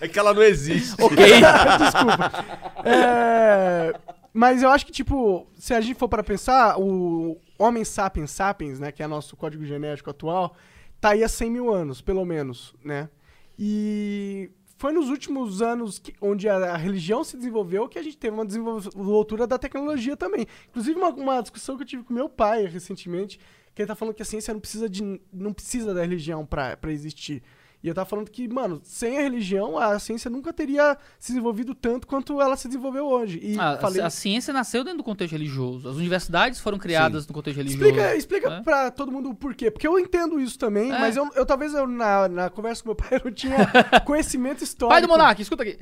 É 0.04 0.08
que 0.08 0.20
ela 0.20 0.34
não 0.34 0.44
existe. 0.44 1.02
ok. 1.02 1.16
É, 2.86 3.94
mas 4.34 4.62
eu 4.62 4.70
acho 4.70 4.86
que, 4.86 4.92
tipo, 4.92 5.48
se 5.56 5.74
a 5.74 5.80
gente 5.82 5.98
for 5.98 6.10
para 6.10 6.24
pensar, 6.24 6.78
o 6.80 7.40
Homem 7.58 7.86
Sapiens 7.86 8.32
Sapiens, 8.32 8.80
né, 8.80 8.92
que 8.92 9.02
é 9.02 9.08
nosso 9.08 9.36
código 9.38 9.64
genético 9.66 10.10
atual, 10.10 10.56
tá 11.00 11.10
aí 11.12 11.24
há 11.24 11.30
100 11.30 11.50
mil 11.52 11.74
anos, 11.74 12.02
pelo 12.02 12.26
menos, 12.26 12.74
né? 12.84 13.10
E 13.58 14.52
foi 14.78 14.92
nos 14.92 15.10
últimos 15.10 15.62
anos 15.62 16.00
que- 16.00 16.14
onde 16.22 16.50
a, 16.50 16.74
a 16.74 16.78
religião 16.78 17.24
se 17.24 17.38
desenvolveu 17.38 17.88
que 17.88 17.98
a 18.00 18.04
gente 18.04 18.18
teve 18.18 18.36
uma 18.36 18.46
desenvoltura 18.46 19.48
da 19.48 19.58
tecnologia 19.58 20.18
também. 20.18 20.46
Inclusive, 20.70 21.00
uma, 21.00 21.10
uma 21.10 21.42
discussão 21.42 21.78
que 21.78 21.84
eu 21.84 21.88
tive 21.88 22.04
com 22.04 22.14
meu 22.14 22.28
pai 22.28 22.66
recentemente, 22.66 23.40
que 23.74 23.82
ele 23.82 23.88
tá 23.88 23.96
falando 23.96 24.14
que 24.16 24.22
a 24.22 24.26
ciência 24.26 24.54
não 24.54 24.60
precisa, 24.60 24.90
de, 24.90 25.22
não 25.32 25.54
precisa 25.54 25.94
da 25.94 26.02
religião 26.02 26.46
pra 26.46 26.78
existir. 26.88 27.42
E 27.84 27.88
eu 27.90 27.94
tava 27.94 28.10
falando 28.10 28.30
que, 28.32 28.48
mano, 28.48 28.80
sem 28.82 29.18
a 29.18 29.22
religião, 29.24 29.78
a 29.78 30.00
ciência 30.00 30.32
nunca 30.32 30.54
teria 30.54 30.98
se 31.20 31.34
desenvolvido 31.34 31.76
tanto 31.76 32.08
quanto 32.08 32.40
ela 32.42 32.56
se 32.56 32.68
desenvolveu 32.70 33.06
hoje. 33.06 33.40
E 33.44 33.60
Ah, 33.60 33.72
a- 33.72 33.78
falei, 33.78 34.02
a, 34.02 34.10
ciência 34.10 34.54
nasceu 34.54 34.86
dentro 34.86 35.00
do 35.00 35.04
contexto 35.04 35.34
religioso. 35.34 35.90
As 35.90 35.98
universidades 35.98 36.62
foram 36.62 36.78
criadas 36.78 37.28
no 37.28 37.34
contexto 37.34 37.58
religioso. 37.58 37.86
explica, 37.86 38.16
explica 38.16 38.50
né? 38.50 38.62
pra 38.64 38.90
todo 38.90 39.12
mundo 39.12 39.32
o 39.32 39.36
porquê. 39.36 39.70
Porque 39.70 39.86
eu 39.86 40.00
entendo 40.00 40.40
isso 40.40 40.58
também, 40.58 40.94
É. 40.94 40.98
mas 40.98 41.18
eu, 41.18 41.30
eu 41.36 41.46
talvez 41.46 41.74
eu, 41.74 41.86
na, 41.86 42.30
na 42.30 42.50
conversa 42.50 42.82
com 42.82 42.90
meu 42.90 42.96
pai 42.96 43.10
eu 43.20 43.22
não 43.26 43.32
tinha 43.34 43.58
conhecimento 44.06 44.64
histórico. 44.64 44.94
Pai 44.94 45.02
do 45.02 45.08
Monark, 45.10 45.42
escuta 45.42 45.64
aqui. 45.64 45.78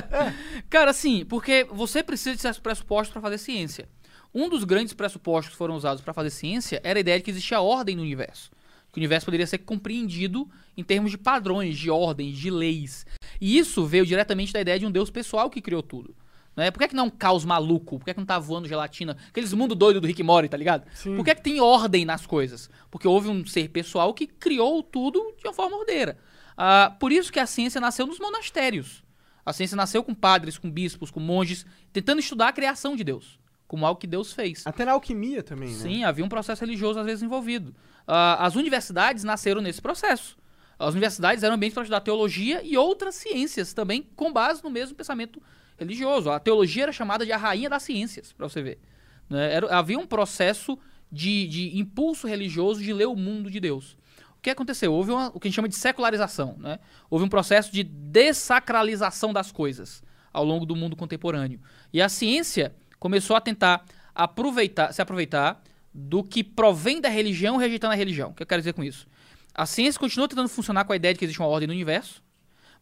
Cara, 0.68 0.90
assim, 0.90 1.24
porque 1.24 1.66
você 1.70 2.02
precisa 2.02 2.34
de 2.36 2.42
certos 2.42 2.60
pressupostos 2.60 3.12
para 3.12 3.22
fazer 3.22 3.38
ciência. 3.38 3.88
Um 4.34 4.48
dos 4.48 4.64
grandes 4.64 4.92
pressupostos 4.94 5.52
que 5.52 5.56
foram 5.58 5.74
usados 5.74 6.02
para 6.02 6.12
fazer 6.14 6.30
ciência 6.30 6.80
era 6.84 6.98
a 6.98 7.00
ideia 7.00 7.18
de 7.18 7.24
que 7.24 7.30
existia 7.30 7.60
ordem 7.60 7.96
no 7.96 8.02
universo. 8.02 8.50
Que 8.92 8.98
o 8.98 9.00
universo 9.00 9.26
poderia 9.26 9.46
ser 9.46 9.58
compreendido 9.58 10.48
em 10.76 10.82
termos 10.82 11.10
de 11.10 11.18
padrões, 11.18 11.78
de 11.78 11.90
ordens, 11.90 12.36
de 12.36 12.50
leis. 12.50 13.06
E 13.40 13.56
isso 13.56 13.84
veio 13.86 14.04
diretamente 14.04 14.52
da 14.52 14.60
ideia 14.60 14.78
de 14.78 14.86
um 14.86 14.90
Deus 14.90 15.10
pessoal 15.10 15.48
que 15.48 15.60
criou 15.60 15.82
tudo. 15.82 16.14
Né? 16.56 16.70
Por 16.70 16.78
que, 16.78 16.84
é 16.84 16.88
que 16.88 16.94
não 16.96 17.04
é 17.04 17.06
um 17.06 17.10
caos 17.10 17.44
maluco? 17.44 17.98
Por 17.98 18.04
que, 18.04 18.10
é 18.10 18.14
que 18.14 18.20
não 18.20 18.26
tá 18.26 18.38
voando 18.38 18.68
gelatina? 18.68 19.16
Aqueles 19.28 19.52
mundo 19.52 19.74
doido 19.74 20.00
do 20.00 20.06
Rick 20.06 20.22
Mori, 20.22 20.48
tá 20.48 20.56
ligado? 20.56 20.84
Sim. 20.92 21.16
Por 21.16 21.24
que, 21.24 21.30
é 21.30 21.34
que 21.34 21.42
tem 21.42 21.60
ordem 21.60 22.04
nas 22.04 22.26
coisas? 22.26 22.68
Porque 22.90 23.06
houve 23.06 23.28
um 23.28 23.46
ser 23.46 23.68
pessoal 23.68 24.12
que 24.12 24.26
criou 24.26 24.82
tudo 24.82 25.34
de 25.38 25.46
uma 25.46 25.54
forma 25.54 25.76
ordeira. 25.76 26.18
Ah, 26.56 26.94
por 26.98 27.12
isso 27.12 27.32
que 27.32 27.38
a 27.38 27.46
ciência 27.46 27.80
nasceu 27.80 28.06
nos 28.06 28.18
monastérios. 28.18 29.02
A 29.44 29.52
ciência 29.52 29.76
nasceu 29.76 30.02
com 30.04 30.14
padres, 30.14 30.58
com 30.58 30.70
bispos, 30.70 31.10
com 31.10 31.20
monges, 31.20 31.64
tentando 31.92 32.20
estudar 32.20 32.48
a 32.48 32.52
criação 32.52 32.94
de 32.94 33.02
Deus, 33.02 33.40
como 33.66 33.86
algo 33.86 33.98
que 33.98 34.06
Deus 34.06 34.32
fez. 34.32 34.66
Até 34.66 34.84
na 34.84 34.92
alquimia 34.92 35.42
também, 35.42 35.70
né? 35.70 35.74
Sim, 35.74 36.04
havia 36.04 36.24
um 36.24 36.28
processo 36.28 36.60
religioso 36.60 36.98
às 36.98 37.06
vezes 37.06 37.22
envolvido. 37.22 37.74
Ah, 38.12 38.44
as 38.44 38.56
universidades 38.56 39.22
nasceram 39.22 39.60
nesse 39.60 39.80
processo. 39.80 40.36
As 40.76 40.92
universidades 40.94 41.44
eram 41.44 41.54
ambientes 41.54 41.74
para 41.74 41.84
estudar 41.84 42.00
teologia 42.00 42.60
e 42.64 42.76
outras 42.76 43.14
ciências 43.14 43.72
também, 43.72 44.04
com 44.16 44.32
base 44.32 44.64
no 44.64 44.70
mesmo 44.70 44.96
pensamento 44.96 45.40
religioso. 45.78 46.28
A 46.28 46.40
teologia 46.40 46.82
era 46.84 46.92
chamada 46.92 47.24
de 47.24 47.30
a 47.30 47.36
rainha 47.36 47.70
das 47.70 47.84
ciências, 47.84 48.32
para 48.32 48.48
você 48.48 48.60
ver. 48.60 48.80
Né? 49.28 49.54
Era- 49.54 49.78
havia 49.78 49.96
um 49.98 50.06
processo 50.06 50.76
de, 51.12 51.46
de 51.46 51.78
impulso 51.78 52.26
religioso 52.26 52.82
de 52.82 52.92
ler 52.92 53.06
o 53.06 53.14
mundo 53.14 53.48
de 53.48 53.60
Deus. 53.60 53.96
O 54.36 54.42
que 54.42 54.50
aconteceu? 54.50 54.92
Houve 54.92 55.12
uma- 55.12 55.28
o 55.28 55.38
que 55.38 55.46
a 55.46 55.48
gente 55.48 55.56
chama 55.56 55.68
de 55.68 55.76
secularização. 55.76 56.56
Né? 56.58 56.80
Houve 57.08 57.24
um 57.24 57.28
processo 57.28 57.70
de 57.72 57.84
dessacralização 57.84 59.32
das 59.32 59.52
coisas 59.52 60.02
ao 60.32 60.44
longo 60.44 60.66
do 60.66 60.74
mundo 60.74 60.96
contemporâneo. 60.96 61.60
E 61.92 62.02
a 62.02 62.08
ciência 62.08 62.74
começou 62.98 63.36
a 63.36 63.40
tentar 63.40 63.84
aproveitar, 64.14 64.92
se 64.92 65.00
aproveitar 65.00 65.62
do 65.92 66.22
que 66.22 66.42
provém 66.44 67.00
da 67.00 67.08
religião, 67.08 67.56
rejeitando 67.56 67.92
a 67.92 67.96
religião. 67.96 68.30
O 68.30 68.34
que 68.34 68.42
eu 68.42 68.46
quero 68.46 68.60
dizer 68.60 68.72
com 68.72 68.84
isso? 68.84 69.06
A 69.54 69.66
ciência 69.66 69.98
continua 69.98 70.28
tentando 70.28 70.48
funcionar 70.48 70.84
com 70.84 70.92
a 70.92 70.96
ideia 70.96 71.12
de 71.12 71.18
que 71.18 71.24
existe 71.24 71.40
uma 71.40 71.48
ordem 71.48 71.66
no 71.66 71.72
universo, 71.74 72.22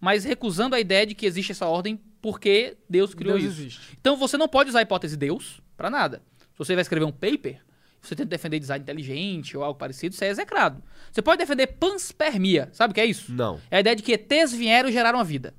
mas 0.00 0.24
recusando 0.24 0.74
a 0.74 0.80
ideia 0.80 1.06
de 1.06 1.14
que 1.14 1.26
existe 1.26 1.52
essa 1.52 1.66
ordem 1.66 2.00
porque 2.20 2.76
Deus 2.88 3.14
criou 3.14 3.38
Deus 3.38 3.52
isso. 3.52 3.60
existe. 3.60 3.98
Então 4.00 4.16
você 4.16 4.36
não 4.36 4.48
pode 4.48 4.70
usar 4.70 4.80
a 4.80 4.82
hipótese 4.82 5.16
Deus 5.16 5.60
para 5.76 5.88
nada. 5.88 6.22
Se 6.52 6.58
você 6.58 6.74
vai 6.74 6.82
escrever 6.82 7.04
um 7.04 7.12
paper, 7.12 7.62
você 8.00 8.14
tenta 8.14 8.28
defender 8.28 8.58
design 8.58 8.82
inteligente 8.82 9.56
ou 9.56 9.64
algo 9.64 9.78
parecido, 9.78 10.14
isso 10.14 10.24
é 10.24 10.28
execrado. 10.28 10.82
Você 11.10 11.22
pode 11.22 11.38
defender 11.38 11.66
panspermia. 11.66 12.68
Sabe 12.72 12.92
o 12.92 12.94
que 12.94 13.00
é 13.00 13.06
isso? 13.06 13.32
Não. 13.32 13.60
É 13.70 13.78
a 13.78 13.80
ideia 13.80 13.96
de 13.96 14.02
que 14.02 14.12
ETs 14.12 14.52
vieram 14.52 14.88
e 14.88 14.92
geraram 14.92 15.18
a 15.18 15.24
vida. 15.24 15.54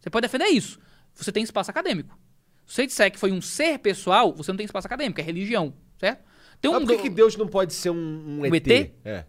Você 0.00 0.10
pode 0.10 0.26
defender 0.26 0.46
isso. 0.46 0.78
Você 1.14 1.30
tem 1.32 1.42
espaço 1.42 1.70
acadêmico. 1.70 2.18
Se 2.66 2.76
você 2.76 2.86
disser 2.86 3.10
que 3.10 3.18
foi 3.18 3.32
um 3.32 3.40
ser 3.40 3.78
pessoal, 3.78 4.32
você 4.32 4.50
não 4.50 4.56
tem 4.56 4.64
espaço 4.64 4.86
acadêmico, 4.86 5.20
é 5.20 5.24
religião, 5.24 5.74
certo? 5.98 6.24
Tem 6.62 6.70
Mas 6.70 6.82
um 6.82 6.86
por 6.86 6.96
que, 6.96 7.02
que 7.02 7.10
Deus 7.10 7.36
não 7.36 7.46
pode 7.46 7.74
ser 7.74 7.90
um, 7.90 7.94
um 7.96 8.40
Um 8.40 8.46
ET? 8.54 8.66
ET? 8.66 8.92
É. 9.04 9.24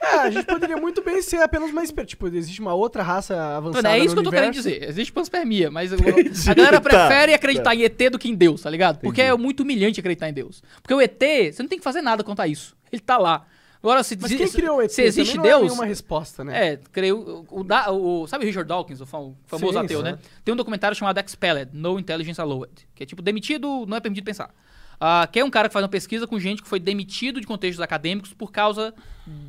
É, 0.00 0.18
a 0.20 0.30
gente 0.30 0.46
poderia 0.46 0.76
muito 0.76 1.02
bem 1.02 1.20
ser 1.20 1.38
apenas 1.42 1.70
uma 1.72 1.82
espécie. 1.82 2.08
Tipo, 2.08 2.28
existe 2.28 2.60
uma 2.60 2.72
outra 2.74 3.02
raça 3.02 3.34
avançada. 3.56 3.90
é 3.90 3.98
isso 3.98 4.14
que 4.14 4.20
eu 4.20 4.22
tô 4.22 4.30
querendo 4.30 4.54
universo. 4.54 4.68
dizer. 4.78 4.88
Existe 4.88 5.12
panspermia, 5.12 5.68
mas 5.70 5.90
eu- 5.90 5.98
a 6.48 6.54
galera 6.54 6.80
Tá, 6.80 6.80
prefere 6.80 7.34
acreditar 7.34 7.74
em 7.74 7.82
ET 7.82 7.98
do 8.10 8.18
que 8.18 8.28
em 8.28 8.34
Deus, 8.34 8.62
tá 8.62 8.70
ligado? 8.70 9.00
Porque 9.00 9.20
Entendi. 9.20 9.34
é 9.34 9.36
muito 9.42 9.60
humilhante 9.64 9.98
acreditar 9.98 10.28
em 10.28 10.32
Deus. 10.32 10.62
Porque 10.80 10.94
o 10.94 11.00
ET, 11.00 11.18
você 11.52 11.60
não 11.62 11.68
tem 11.68 11.78
que 11.78 11.84
fazer 11.84 12.02
nada 12.02 12.22
quanto 12.22 12.40
a 12.40 12.46
isso. 12.46 12.76
Ele 12.92 13.00
tá 13.02 13.18
lá. 13.18 13.44
Agora, 13.82 14.02
se, 14.04 14.16
Mas 14.20 14.30
se- 14.30 14.36
quem 14.36 14.48
criou 14.48 14.76
o 14.78 14.82
ET 14.82 14.90
se 14.90 15.02
existe 15.02 15.36
não 15.36 15.44
é 15.44 15.48
Deus. 15.48 15.62
nenhuma 15.64 15.84
resposta, 15.84 16.44
né? 16.44 16.72
É, 16.74 16.80
creio. 16.92 17.44
O, 17.50 17.64
da- 17.64 17.90
o- 17.90 18.26
sabe 18.28 18.44
o 18.44 18.46
Richard 18.46 18.68
Dawkins, 18.68 19.00
o 19.00 19.06
fam- 19.06 19.34
famoso 19.46 19.72
Sim, 19.72 19.84
ateu, 19.84 19.98
sim. 19.98 20.04
né? 20.04 20.18
Tem 20.44 20.54
um 20.54 20.56
documentário 20.56 20.96
chamado 20.96 21.18
Expelled, 21.20 21.70
No 21.74 21.98
Intelligence 21.98 22.40
Allowed, 22.40 22.70
que 22.94 23.02
é 23.02 23.06
tipo, 23.06 23.20
demitido, 23.22 23.84
não 23.88 23.96
é 23.96 24.00
permitido 24.00 24.24
pensar. 24.24 24.54
Ah, 25.00 25.28
que 25.30 25.40
é 25.40 25.44
um 25.44 25.50
cara 25.50 25.68
que 25.68 25.72
faz 25.72 25.82
uma 25.82 25.88
pesquisa 25.88 26.26
com 26.26 26.38
gente 26.38 26.62
que 26.62 26.68
foi 26.68 26.80
demitido 26.80 27.40
de 27.40 27.46
contextos 27.46 27.82
acadêmicos 27.82 28.32
por 28.32 28.50
causa 28.50 28.94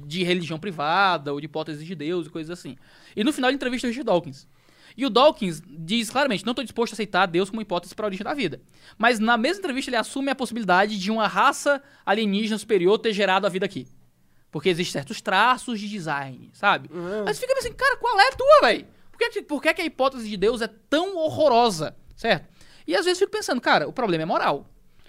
de 0.06 0.24
religião 0.24 0.60
privada 0.60 1.32
ou 1.32 1.40
de 1.40 1.46
hipóteses 1.46 1.86
de 1.86 1.96
Deus 1.96 2.28
e 2.28 2.30
coisas 2.30 2.58
assim. 2.58 2.76
E 3.16 3.24
no 3.24 3.32
final 3.32 3.50
ele 3.50 3.56
entrevista 3.56 3.88
o 3.88 3.90
Richard 3.90 4.06
Dawkins. 4.06 4.48
E 4.96 5.06
o 5.06 5.10
Dawkins 5.10 5.62
diz 5.68 6.10
claramente: 6.10 6.46
não 6.46 6.52
estou 6.52 6.64
disposto 6.64 6.94
a 6.94 6.96
aceitar 6.96 7.28
Deus 7.28 7.50
como 7.50 7.62
hipótese 7.62 7.94
para 7.94 8.06
a 8.06 8.08
origem 8.08 8.24
da 8.24 8.34
vida. 8.34 8.62
Mas 8.98 9.20
na 9.20 9.38
mesma 9.38 9.60
entrevista 9.60 9.90
ele 9.90 9.98
assume 9.98 10.32
a 10.32 10.36
possibilidade 10.36 10.98
de 10.98 11.12
uma 11.12 11.28
raça 11.28 11.82
alienígena 12.06 12.58
superior 12.58 12.98
ter 12.98 13.14
gerado 13.14 13.46
a 13.46 13.50
vida 13.50 13.66
aqui. 13.66 13.88
Porque 14.50 14.70
existem 14.70 14.94
certos 14.94 15.22
traços 15.22 15.80
de 15.80 15.88
design, 15.88 16.50
sabe? 16.54 16.90
Mas 17.26 17.40
fica 17.40 17.54
assim, 17.60 17.74
cara, 17.74 17.98
qual 17.98 18.20
é 18.20 18.30
a 18.30 18.32
tua, 18.32 18.62
velho? 18.62 18.88
Por, 19.12 19.20
que, 19.20 19.42
por 19.44 19.62
que, 19.62 19.74
que 19.74 19.82
a 19.82 19.86
hipótese 19.86 20.28
de 20.28 20.38
Deus 20.38 20.62
é 20.62 20.68
tão 20.68 21.18
horrorosa, 21.18 21.96
certo? 22.16 22.48
E 22.88 22.96
às 22.96 23.06
vezes 23.06 23.22
eu 23.22 23.28
fico 23.28 23.38
pensando, 23.38 23.62
cara, 23.62 23.88
o 23.88 23.94
problema 23.94 24.24
é 24.24 24.26
moral. 24.26 24.68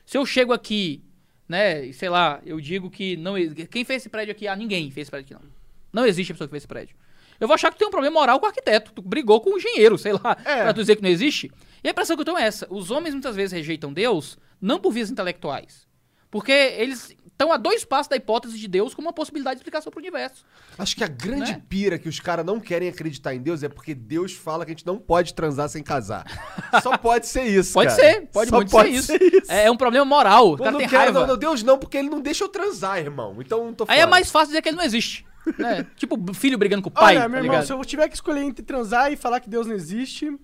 Se 0.08 0.16
eu 0.16 0.24
chego 0.24 0.54
aqui, 0.54 1.02
né, 1.46 1.92
sei 1.92 2.08
lá, 2.08 2.40
eu 2.46 2.58
digo 2.58 2.88
que 2.88 3.14
não. 3.18 3.34
Quem 3.70 3.84
fez 3.84 4.00
esse 4.00 4.08
prédio 4.08 4.32
aqui? 4.32 4.48
Ah, 4.48 4.56
ninguém 4.56 4.90
fez 4.90 5.04
esse 5.04 5.10
prédio 5.10 5.36
aqui, 5.36 5.44
não. 5.44 5.52
Não 5.92 6.06
existe 6.08 6.32
a 6.32 6.34
pessoa 6.34 6.48
que 6.48 6.52
fez 6.52 6.62
esse 6.62 6.66
prédio. 6.66 6.96
Eu 7.38 7.46
vou 7.46 7.54
achar 7.54 7.70
que 7.70 7.78
tem 7.78 7.86
um 7.86 7.90
problema 7.90 8.18
moral 8.18 8.40
com 8.40 8.46
o 8.46 8.48
arquiteto. 8.48 8.90
Tu 8.94 9.02
brigou 9.02 9.38
com 9.38 9.50
o 9.50 9.58
engenheiro, 9.58 9.98
sei 9.98 10.14
lá, 10.14 10.34
É. 10.46 10.62
pra 10.62 10.72
tu 10.72 10.80
dizer 10.80 10.96
que 10.96 11.02
não 11.02 11.10
existe. 11.10 11.52
E 11.84 11.88
a 11.88 11.90
impressão 11.90 12.16
que 12.16 12.22
eu 12.22 12.24
tenho 12.24 12.38
é 12.38 12.44
essa. 12.44 12.66
Os 12.70 12.90
homens 12.90 13.12
muitas 13.12 13.36
vezes 13.36 13.52
rejeitam 13.52 13.92
Deus, 13.92 14.38
não 14.58 14.80
por 14.80 14.92
vias 14.92 15.10
intelectuais. 15.10 15.86
Porque 16.30 16.52
eles 16.52 17.14
estão 17.38 17.52
a 17.52 17.56
dois 17.56 17.84
passos 17.84 18.08
da 18.08 18.16
hipótese 18.16 18.58
de 18.58 18.66
Deus 18.66 18.92
como 18.94 19.06
uma 19.06 19.12
possibilidade 19.12 19.54
de 19.56 19.60
explicação 19.60 19.92
pro 19.92 20.00
universo. 20.00 20.44
Acho 20.76 20.96
que 20.96 21.04
a 21.04 21.06
grande 21.06 21.52
Né? 21.52 21.62
pira 21.68 21.96
que 21.96 22.08
os 22.08 22.18
caras 22.18 22.44
não 22.44 22.58
querem 22.58 22.88
acreditar 22.88 23.32
em 23.32 23.40
Deus 23.40 23.62
é 23.62 23.68
porque 23.68 23.94
Deus 23.94 24.32
fala 24.32 24.64
que 24.64 24.72
a 24.72 24.74
gente 24.74 24.84
não 24.86 24.98
pode 24.98 25.32
transar 25.34 25.68
sem 25.68 25.80
casar. 25.82 26.24
Só 26.82 26.98
pode 26.98 27.28
ser 27.28 27.44
isso, 27.44 27.72
Pode 27.74 27.90
cara. 27.96 28.02
ser, 28.02 28.26
pode 28.32 28.50
Só 28.50 28.56
muito 28.56 28.70
pode 28.72 29.02
ser 29.02 29.22
isso. 29.22 29.52
É, 29.52 29.66
é 29.66 29.70
um 29.70 29.76
problema 29.76 30.04
moral. 30.04 30.48
O 30.52 30.56
Pô, 30.56 30.64
cara 30.64 30.72
não 30.72 30.78
tem 30.80 30.88
quero, 30.88 31.02
raiva. 31.04 31.20
não, 31.20 31.26
não, 31.28 31.36
Deus 31.36 31.62
não, 31.62 31.78
porque 31.78 31.96
ele 31.96 32.10
não 32.10 32.20
deixa 32.20 32.42
eu 32.42 32.48
transar, 32.48 32.98
irmão. 32.98 33.36
Então 33.38 33.66
não 33.66 33.72
tô 33.72 33.84
Aí 33.86 34.00
é 34.00 34.06
mais 34.06 34.30
fácil 34.32 34.48
dizer 34.48 34.60
que 34.62 34.68
ele 34.70 34.76
não 34.76 34.84
existe. 34.84 35.24
né? 35.56 35.86
Tipo, 35.96 36.34
filho 36.34 36.58
brigando 36.58 36.82
com 36.82 36.88
o 36.88 36.92
pai. 36.92 37.14
Olha, 37.14 37.22
tá 37.22 37.28
meu 37.28 37.38
irmão, 37.38 37.52
ligado? 37.52 37.66
se 37.66 37.72
eu 37.72 37.84
tiver 37.84 38.08
que 38.08 38.14
escolher 38.16 38.42
entre 38.42 38.64
transar 38.64 39.12
e 39.12 39.16
falar 39.16 39.38
que 39.38 39.48
Deus 39.48 39.66
não 39.66 39.74
existe. 39.76 40.36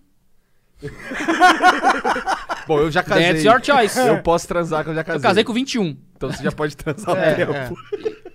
Bom, 2.67 2.81
eu 2.81 2.91
já 2.91 3.03
casei. 3.03 3.27
That's 3.27 3.45
your 3.45 3.63
choice. 3.63 3.99
Eu 3.99 4.23
posso 4.23 4.49
transar 4.49 4.85
que 4.85 4.91
eu 4.91 4.95
já 4.95 5.05
casei. 5.05 5.19
Eu 5.19 5.23
casei 5.23 5.45
com 5.45 5.53
21. 5.53 5.97
Então 6.17 6.31
você 6.31 6.43
já 6.43 6.53
pode 6.53 6.77
transar 6.77 7.17
É, 7.17 7.45
o 7.45 7.53
tempo. 7.53 7.77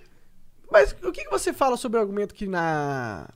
Mas 0.70 0.94
o 1.02 1.10
que, 1.10 1.24
que 1.24 1.30
você 1.30 1.52
fala 1.52 1.76
sobre 1.76 1.98
o 1.98 2.00
argumento 2.00 2.32
que 2.34 2.46
na, 2.46 3.28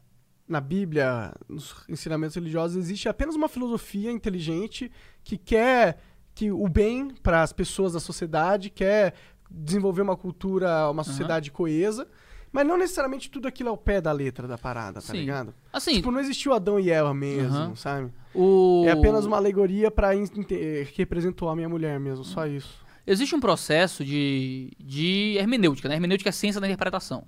na 0.48 0.60
Bíblia, 0.60 1.32
nos 1.48 1.74
ensinamentos 1.88 2.36
religiosos, 2.36 2.76
existe 2.76 3.08
apenas 3.08 3.34
uma 3.34 3.48
filosofia 3.48 4.10
inteligente 4.12 4.90
que 5.22 5.36
quer 5.36 5.98
que 6.34 6.50
o 6.50 6.68
bem 6.68 7.10
para 7.22 7.42
as 7.42 7.52
pessoas 7.52 7.92
da 7.92 8.00
sociedade, 8.00 8.70
quer 8.70 9.14
desenvolver 9.50 10.02
uma 10.02 10.16
cultura, 10.16 10.90
uma 10.90 11.04
sociedade 11.04 11.50
coesa, 11.50 12.08
mas 12.54 12.64
não 12.64 12.78
necessariamente 12.78 13.28
tudo 13.28 13.48
aquilo 13.48 13.68
é 13.68 13.72
o 13.72 13.76
pé 13.76 14.00
da 14.00 14.12
letra 14.12 14.46
da 14.46 14.56
parada, 14.56 14.94
tá 15.02 15.12
Sim. 15.12 15.18
ligado? 15.18 15.52
Assim, 15.72 15.96
Tipo, 15.96 16.12
não 16.12 16.20
existiu 16.20 16.54
Adão 16.54 16.78
e 16.78 16.88
Eva 16.88 17.12
mesmo, 17.12 17.76
sabe? 17.76 18.12
o... 18.32 18.84
É 18.86 18.92
apenas 18.92 19.26
uma 19.26 19.36
alegoria 19.36 19.92
inte- 20.14 20.86
que 20.92 20.98
representa 20.98 21.44
o 21.44 21.48
homem 21.48 21.64
e 21.64 21.66
a 21.66 21.68
mulher 21.68 21.98
mesmo, 21.98 22.24
só 22.24 22.46
isso. 22.46 22.82
Existe 23.04 23.34
um 23.34 23.40
processo 23.40 24.04
de, 24.04 24.70
de 24.78 25.34
hermenêutica, 25.36 25.88
né? 25.88 25.96
Hermenêutica 25.96 26.28
é 26.28 26.30
a 26.30 26.32
ciência 26.32 26.60
da 26.60 26.66
interpretação. 26.68 27.26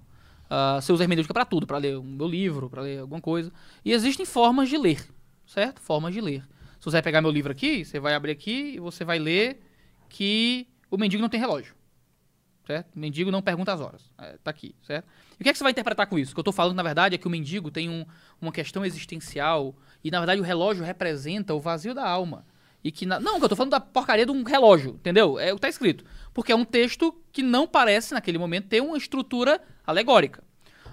Ah, 0.49 0.79
você 0.81 0.93
usa 0.93 1.03
hermenêutica 1.03 1.35
para 1.35 1.45
tudo, 1.45 1.67
para 1.67 1.77
ler 1.79 1.99
um 1.99 2.05
meu 2.05 2.29
livro, 2.29 2.71
para 2.71 2.83
ler 2.83 3.01
alguma 3.01 3.21
coisa. 3.21 3.53
E 3.85 3.93
existem 3.93 4.25
formas 4.25 4.69
de 4.69 4.79
ler, 4.79 5.05
certo? 5.45 5.81
Formas 5.81 6.15
de 6.15 6.21
ler. 6.21 6.43
Se 6.79 6.85
você 6.85 6.93
vai 6.93 7.03
pegar 7.03 7.21
meu 7.21 7.33
livro 7.33 7.51
aqui, 7.51 7.85
você 7.85 7.99
vai 7.99 8.15
abrir 8.15 8.31
aqui 8.31 8.75
e 8.77 8.79
você 8.81 9.05
vai 9.05 9.19
ler 9.19 9.61
que 10.09 10.69
o 10.89 10.97
mendigo 10.97 11.21
não 11.21 11.29
tem 11.29 11.41
relógio. 11.41 11.75
Certo? 12.67 12.97
O 12.97 12.99
mendigo 12.99 13.31
não 13.31 13.41
pergunta 13.41 13.73
as 13.73 13.81
horas. 13.81 14.11
É, 14.19 14.37
tá 14.43 14.51
aqui, 14.51 14.75
certo? 14.83 15.07
E 15.39 15.41
o 15.41 15.45
que 15.45 15.49
é 15.49 15.53
que 15.53 15.59
você 15.59 15.63
vai 15.63 15.71
interpretar 15.71 16.07
com 16.09 16.19
isso? 16.19 16.33
O 16.33 16.35
que 16.35 16.41
eu 16.41 16.45
tô 16.45 16.51
falando, 16.51 16.75
na 16.77 16.83
verdade, 16.83 17.15
é 17.15 17.19
que 17.19 17.27
o 17.27 17.31
mendigo 17.31 17.71
tem 17.71 17.89
um- 17.89 18.05
uma 18.43 18.51
questão 18.51 18.85
existencial 18.85 19.73
e, 20.03 20.11
na 20.11 20.19
verdade, 20.19 20.41
o 20.41 20.45
relógio 20.45 20.85
representa 20.85 21.55
o 21.55 21.61
vazio 21.61 21.95
da 21.95 22.05
alma. 22.07 22.45
E 22.83 22.91
que 22.91 23.07
na- 23.07 23.21
Não, 23.21 23.39
que 23.39 23.45
eu 23.45 23.49
tô 23.49 23.55
falando 23.55 23.71
da 23.71 23.79
porcaria 23.81 24.27
de 24.27 24.33
um 24.33 24.43
relógio, 24.43 24.91
entendeu? 24.95 25.39
É 25.39 25.53
o 25.53 25.55
que 25.57 25.61
tá 25.61 25.69
escrito. 25.69 26.05
Porque 26.35 26.51
é 26.51 26.57
um 26.57 26.65
texto 26.65 27.15
que 27.31 27.41
não 27.43 27.69
parece, 27.69 28.13
naquele 28.15 28.37
momento, 28.39 28.67
ter 28.67 28.81
uma 28.81 28.97
estrutura 28.97 29.61
alegórica. 29.87 30.43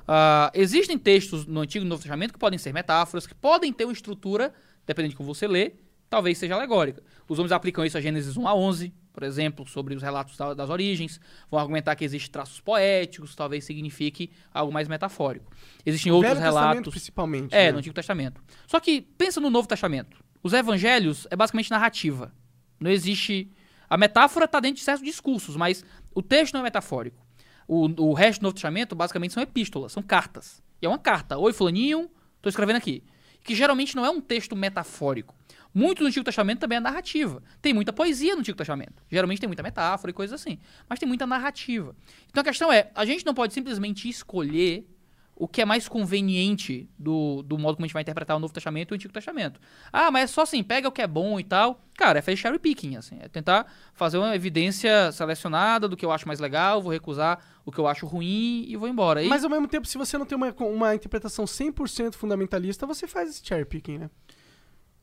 Ah, 0.07 0.51
existem 0.53 0.97
textos 0.97 1.45
no 1.47 1.61
Antigo 1.61 1.83
e 1.83 1.85
no 1.85 1.89
Novo 1.89 2.01
Testamento 2.03 2.33
que 2.33 2.39
podem 2.39 2.59
ser 2.59 2.71
metáforas, 2.73 3.25
que 3.25 3.33
podem 3.33 3.73
ter 3.73 3.85
uma 3.85 3.93
estrutura, 3.93 4.53
dependendo 4.85 5.11
de 5.11 5.17
como 5.17 5.33
você 5.33 5.47
lê, 5.47 5.73
talvez 6.09 6.37
seja 6.37 6.53
alegórica. 6.55 7.01
Os 7.27 7.39
homens 7.39 7.51
aplicam 7.51 7.83
isso 7.85 7.97
a 7.97 8.01
Gênesis 8.01 8.37
1 8.37 8.47
a 8.47 8.53
11, 8.53 8.93
por 9.13 9.23
exemplo, 9.23 9.65
sobre 9.67 9.93
os 9.95 10.01
relatos 10.01 10.35
da- 10.35 10.53
das 10.53 10.69
origens. 10.69 11.21
Vão 11.49 11.59
argumentar 11.59 11.95
que 11.95 12.03
existem 12.03 12.31
traços 12.31 12.59
poéticos, 12.59 13.35
talvez 13.35 13.63
signifique 13.63 14.31
algo 14.53 14.73
mais 14.73 14.87
metafórico. 14.87 15.51
Existem 15.85 16.11
outros 16.11 16.33
Velho 16.33 16.43
Testamento, 16.43 16.69
relatos. 16.71 16.93
principalmente. 16.93 17.53
É, 17.53 17.65
né? 17.67 17.71
no 17.73 17.77
Antigo 17.77 17.93
Testamento. 17.95 18.41
Só 18.67 18.79
que 18.79 19.01
pensa 19.01 19.39
no 19.39 19.49
Novo 19.49 19.67
Testamento. 19.67 20.17
Os 20.41 20.51
evangelhos 20.51 21.27
é 21.31 21.35
basicamente 21.35 21.71
narrativa. 21.71 22.33
Não 22.79 22.91
existe. 22.91 23.49
A 23.89 23.95
metáfora 23.97 24.45
está 24.45 24.59
dentro 24.59 24.77
de 24.77 24.83
certos 24.83 25.05
discursos, 25.05 25.55
mas 25.55 25.85
o 26.15 26.21
texto 26.21 26.53
não 26.55 26.61
é 26.61 26.63
metafórico. 26.63 27.23
O, 27.67 27.85
o 28.09 28.13
resto 28.13 28.39
do 28.39 28.43
Novo 28.43 28.55
Testamento 28.55 28.95
basicamente 28.95 29.33
são 29.33 29.41
epístolas, 29.43 29.91
são 29.91 30.01
cartas. 30.03 30.61
E 30.81 30.85
é 30.85 30.89
uma 30.89 30.97
carta. 30.99 31.37
Oi, 31.37 31.53
fulaninho, 31.53 32.09
tô 32.41 32.49
escrevendo 32.49 32.75
aqui. 32.77 33.03
Que 33.43 33.55
geralmente 33.55 33.95
não 33.95 34.05
é 34.05 34.09
um 34.09 34.19
texto 34.19 34.55
metafórico. 34.55 35.33
Muito 35.73 36.01
no 36.01 36.07
Antigo 36.07 36.23
Testamento 36.23 36.59
também 36.59 36.77
é 36.77 36.81
narrativa. 36.81 37.41
Tem 37.61 37.73
muita 37.73 37.91
poesia 37.91 38.33
no 38.33 38.41
Antigo 38.41 38.57
Testamento. 38.57 39.01
Geralmente 39.09 39.39
tem 39.39 39.47
muita 39.47 39.63
metáfora 39.63 40.11
e 40.11 40.13
coisas 40.13 40.39
assim. 40.39 40.59
Mas 40.87 40.99
tem 40.99 41.07
muita 41.07 41.25
narrativa. 41.25 41.95
Então 42.29 42.41
a 42.41 42.43
questão 42.43 42.71
é, 42.71 42.91
a 42.93 43.05
gente 43.05 43.25
não 43.25 43.33
pode 43.33 43.53
simplesmente 43.53 44.07
escolher 44.07 44.87
o 45.35 45.47
que 45.47 45.61
é 45.61 45.65
mais 45.65 45.87
conveniente 45.87 46.87
do, 46.97 47.41
do 47.43 47.57
modo 47.57 47.75
como 47.75 47.85
a 47.85 47.87
gente 47.87 47.93
vai 47.93 48.03
interpretar 48.03 48.37
o 48.37 48.39
Novo 48.39 48.53
Testamento 48.53 48.91
e 48.91 48.93
o 48.93 48.95
Antigo 48.95 49.13
Testamento. 49.13 49.59
Ah, 49.91 50.11
mas 50.11 50.25
é 50.25 50.27
só 50.27 50.43
assim, 50.43 50.63
pega 50.63 50.87
o 50.87 50.91
que 50.91 51.01
é 51.01 51.07
bom 51.07 51.39
e 51.39 51.43
tal. 51.43 51.81
Cara, 51.95 52.19
é 52.19 52.21
fazer 52.21 52.37
cherry 52.37 52.59
picking, 52.59 52.95
assim. 52.97 53.17
É 53.19 53.27
tentar 53.27 53.71
fazer 53.93 54.17
uma 54.17 54.35
evidência 54.35 55.11
selecionada 55.11 55.87
do 55.87 55.97
que 55.97 56.05
eu 56.05 56.11
acho 56.11 56.27
mais 56.27 56.39
legal, 56.39 56.81
vou 56.81 56.91
recusar 56.91 57.39
o 57.65 57.71
que 57.71 57.79
eu 57.79 57.87
acho 57.87 58.05
ruim 58.05 58.65
e 58.67 58.75
vou 58.75 58.87
embora. 58.87 59.23
E, 59.23 59.27
Mas 59.27 59.43
ao 59.43 59.49
mesmo 59.49 59.67
tempo, 59.67 59.87
se 59.87 59.97
você 59.97 60.17
não 60.17 60.25
tem 60.25 60.35
uma, 60.35 60.53
uma 60.59 60.93
interpretação 60.93 61.45
100% 61.45 62.13
fundamentalista, 62.13 62.85
você 62.85 63.07
faz 63.07 63.29
esse 63.29 63.45
cherry 63.45 63.65
picking, 63.65 63.97
né? 63.97 64.09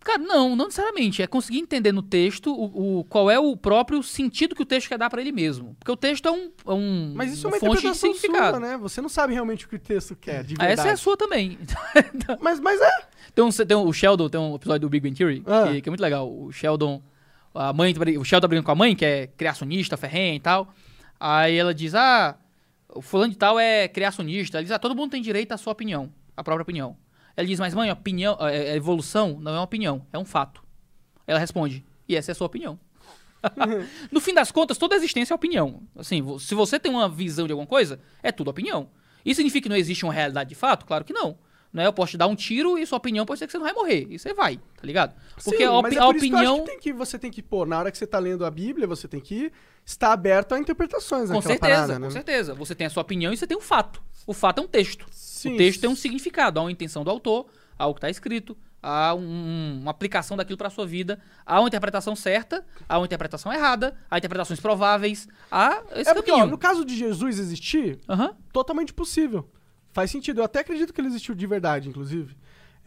Cara, 0.05 0.19
não, 0.19 0.57
não 0.57 0.65
necessariamente. 0.67 1.23
É 1.23 1.27
conseguir 1.27 1.59
entender 1.59 1.93
no 1.93 2.03
texto 2.03 2.53
o, 2.53 3.01
o- 3.01 3.05
qual 3.05 3.31
é 3.31 3.39
o 3.39 3.57
próprio 3.57 4.03
sentido 4.03 4.55
que 4.55 4.63
o 4.63 4.67
texto 4.67 4.89
quer 4.89 4.99
dar 4.99 5.09
pra 5.11 5.21
ele 5.21 5.33
mesmo. 5.33 5.75
Porque 5.79 5.93
o 5.93 5.97
texto 5.97 6.27
é 6.27 6.31
um, 6.31 6.51
é 6.67 6.73
um 6.73 7.13
Mas 7.15 7.33
isso 7.33 7.47
é 7.47 7.51
uma 7.51 7.59
fonte 7.59 7.83
de 7.83 7.95
significado. 7.97 8.51
sua, 8.59 8.61
né? 8.61 8.77
Você 8.79 9.01
não 9.01 9.09
sabe 9.09 9.35
realmente 9.35 9.67
o 9.67 9.69
que 9.69 9.77
o 9.77 9.79
texto 9.79 10.17
quer, 10.17 10.43
de 10.45 10.55
Ah, 10.59 10.67
verdade. 10.67 10.81
essa 10.81 10.89
é 10.89 10.93
a 10.93 10.97
sua 10.97 11.17
também. 11.17 11.59
Mas, 12.41 12.61
mas 12.61 12.81
é. 12.81 12.91
Tem 13.35 13.45
um, 13.45 13.51
tem 13.51 13.77
um- 13.77 13.87
o 13.87 13.93
Sheldon, 13.93 14.29
tem 14.29 14.41
um 14.41 14.55
episódio 14.57 14.81
do 14.81 14.89
Big 14.91 15.07
Bang 15.07 15.17
Theory, 15.17 15.43
Ah. 15.47 15.69
que, 15.73 15.81
que 15.83 15.89
é 15.89 15.91
muito 15.91 16.01
legal. 16.01 16.31
O 16.31 16.51
Sheldon, 16.53 17.03
a 17.55 17.73
mãe, 17.73 17.93
tá 17.95 18.01
o 18.01 18.25
Sheldon 18.25 18.41
tá 18.41 18.49
brincando 18.49 18.67
com 18.67 18.73
a 18.73 18.75
mãe, 18.75 18.95
que 18.97 19.05
é 19.05 19.27
criacionista, 19.29 19.97
ferrenha 19.97 20.35
e 20.35 20.41
tal. 20.41 20.73
Aí 21.19 21.57
ela 21.57 21.75
diz, 21.75 21.95
ah, 21.95 22.37
o 22.95 23.01
fulano 23.03 23.31
de 23.33 23.39
tal 23.39 23.59
é 23.61 23.87
criacionista. 23.89 24.57
Ela 24.59 24.63
diz, 24.65 24.73
ah, 24.73 24.79
todo 24.79 24.95
mundo 24.97 25.11
tem 25.11 25.23
direito 25.23 25.53
à 25.53 25.57
sua 25.59 25.73
opinião, 25.73 26.11
à 26.37 26.43
própria 26.43 26.63
opinião. 26.63 26.97
Ela 27.41 27.47
diz, 27.47 27.59
mas 27.59 27.75
mãe, 27.75 27.91
opinião, 27.91 28.37
é, 28.39 28.77
evolução 28.77 29.39
não 29.41 29.53
é 29.53 29.55
uma 29.55 29.63
opinião, 29.63 30.07
é 30.13 30.19
um 30.19 30.27
fato. 30.27 30.63
Ela 31.27 31.39
responde, 31.39 31.83
e 32.07 32.15
essa 32.15 32.31
é 32.31 32.33
a 32.33 32.35
sua 32.35 32.47
opinião. 32.47 32.79
no 34.13 34.21
fim 34.21 34.35
das 34.35 34.53
contas, 34.53 34.77
toda 34.77 34.95
existência 34.95 35.33
é 35.33 35.37
opinião. 35.37 35.83
Assim, 35.97 36.23
se 36.39 36.55
você 36.55 36.79
tem 36.79 36.93
uma 36.93 37.09
visão 37.09 37.47
de 37.47 37.53
alguma 37.53 37.67
coisa, 37.67 37.99
é 38.23 38.31
tudo 38.31 38.51
opinião. 38.51 38.91
Isso 39.25 39.37
significa 39.37 39.63
que 39.63 39.69
não 39.71 39.77
existe 39.77 40.05
uma 40.05 40.13
realidade 40.13 40.51
de 40.51 40.55
fato? 40.55 40.85
Claro 40.85 41.03
que 41.03 41.15
não. 41.15 41.39
Não 41.73 41.83
é? 41.83 41.87
Eu 41.87 41.93
posso 41.93 42.11
te 42.13 42.17
dar 42.17 42.27
um 42.27 42.35
tiro 42.35 42.77
e 42.77 42.85
sua 42.85 42.99
opinião 42.99 43.25
pode 43.25 43.39
ser 43.39 43.47
que 43.47 43.53
você 43.53 43.59
não 43.59 43.65
vai 43.65 43.73
morrer. 43.75 44.07
E 44.11 44.19
você 44.19 44.35
vai, 44.35 44.57
tá 44.57 44.83
ligado? 44.83 45.15
Porque 45.45 45.59
Sim, 45.59 45.65
a, 45.65 45.83
mas 45.83 45.95
é 45.95 45.99
a 46.01 46.05
por 46.07 46.17
isso 46.17 46.27
que 46.27 46.33
eu 46.33 46.39
acho 46.39 46.49
opinião. 46.51 46.65
que, 46.65 46.71
tem 46.73 46.81
que 46.81 46.93
você 46.93 47.19
tem 47.19 47.31
que, 47.31 47.43
pô, 47.43 47.65
na 47.65 47.79
hora 47.79 47.91
que 47.93 47.99
você 47.99 48.07
tá 48.07 48.19
lendo 48.19 48.45
a 48.45 48.51
Bíblia, 48.51 48.87
você 48.89 49.07
tem 49.07 49.21
que 49.21 49.53
estar 49.87 50.13
aberto 50.13 50.53
a 50.53 50.59
interpretações 50.59 51.31
Com 51.31 51.41
certeza, 51.41 51.59
parada, 51.61 51.95
com 51.95 52.01
né? 52.01 52.11
certeza. 52.11 52.55
Você 52.55 52.75
tem 52.75 52.87
a 52.87 52.91
sua 52.91 53.03
opinião 53.03 53.33
e 53.33 53.37
você 53.37 53.47
tem 53.47 53.57
um 53.57 53.61
fato. 53.61 54.03
O 54.27 54.33
fato 54.35 54.59
é 54.61 54.65
um 54.65 54.67
texto. 54.69 55.07
Sim, 55.13 55.55
o 55.55 55.57
texto 55.57 55.81
tem 55.81 55.89
um 55.91 55.95
significado, 55.97 56.59
há 56.59 56.63
uma 56.65 56.73
intenção 56.73 57.05
do 57.05 57.11
autor, 57.11 57.47
há 57.79 57.87
o 57.87 57.95
que 57.95 57.99
está 57.99 58.11
escrito, 58.11 58.57
há 58.83 59.15
um- 59.15 59.79
uma 59.83 59.91
aplicação 59.93 60.37
daquilo 60.37 60.59
para 60.59 60.71
sua 60.71 60.87
vida, 60.87 61.21
há 61.47 61.61
uma 61.61 61.69
interpretação 61.69 62.15
certa, 62.17 62.65
há 62.89 62.99
uma 62.99 63.07
interpretação 63.07 63.53
errada, 63.53 63.97
há 64.11 64.19
interpretações 64.19 64.59
prováveis, 64.61 65.29
há 65.51 65.83
esse 65.95 66.11
É 66.11 66.15
porque, 66.15 66.31
ó, 66.33 66.47
no 66.47 66.59
caso 66.59 66.85
de 66.85 66.97
Jesus 66.97 67.39
existir, 67.39 67.99
totalmente 68.53 68.93
possível. 68.93 69.49
Faz 69.93 70.11
sentido. 70.11 70.41
Eu 70.41 70.45
até 70.45 70.61
acredito 70.61 70.93
que 70.93 71.01
ele 71.01 71.09
existiu 71.09 71.35
de 71.35 71.47
verdade, 71.47 71.89
inclusive. 71.89 72.37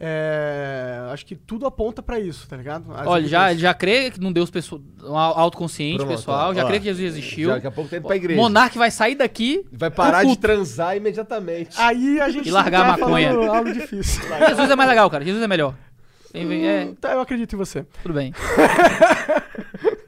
É, 0.00 0.98
acho 1.12 1.24
que 1.24 1.36
tudo 1.36 1.66
aponta 1.66 2.02
pra 2.02 2.18
isso, 2.18 2.48
tá 2.48 2.56
ligado? 2.56 2.92
As 2.92 3.06
Olha, 3.06 3.28
já, 3.28 3.52
ele 3.52 3.60
já 3.60 3.72
crê 3.72 4.10
que 4.10 4.20
num 4.20 4.32
Deus 4.32 4.50
pessoal, 4.50 4.80
um 5.04 5.16
autoconsciente 5.16 5.98
Pronto, 5.98 6.08
pessoal, 6.10 6.50
ó, 6.50 6.54
já 6.54 6.64
ó. 6.64 6.66
crê 6.66 6.78
que 6.80 6.86
Jesus 6.86 7.06
existiu. 7.14 7.48
Já 7.50 7.54
Daqui 7.54 7.66
a 7.68 7.70
pouco 7.70 7.88
tá 7.90 7.96
indo 7.98 8.06
pra 8.06 8.16
igreja. 8.16 8.40
Monarque 8.40 8.76
vai 8.76 8.90
sair 8.90 9.14
daqui. 9.14 9.64
Vai 9.72 9.90
parar 9.92 10.24
de 10.24 10.36
transar 10.36 10.96
imediatamente. 10.96 11.80
Aí 11.80 12.20
a 12.20 12.28
gente 12.28 12.48
E 12.48 12.50
largar 12.50 12.80
tá 12.86 12.94
a 12.94 12.98
maconha. 12.98 13.30
algo 13.30 13.72
difícil. 13.72 14.20
Jesus 14.48 14.68
é 14.70 14.74
mais 14.76 14.88
legal, 14.88 15.08
cara. 15.08 15.24
Jesus 15.24 15.42
é 15.42 15.46
melhor. 15.46 15.74
Vem, 16.32 16.48
vem, 16.48 16.66
é, 16.66 16.92
Tá, 17.00 17.12
eu 17.12 17.20
acredito 17.20 17.54
em 17.54 17.56
você. 17.58 17.86
tudo 18.02 18.14
bem. 18.14 18.34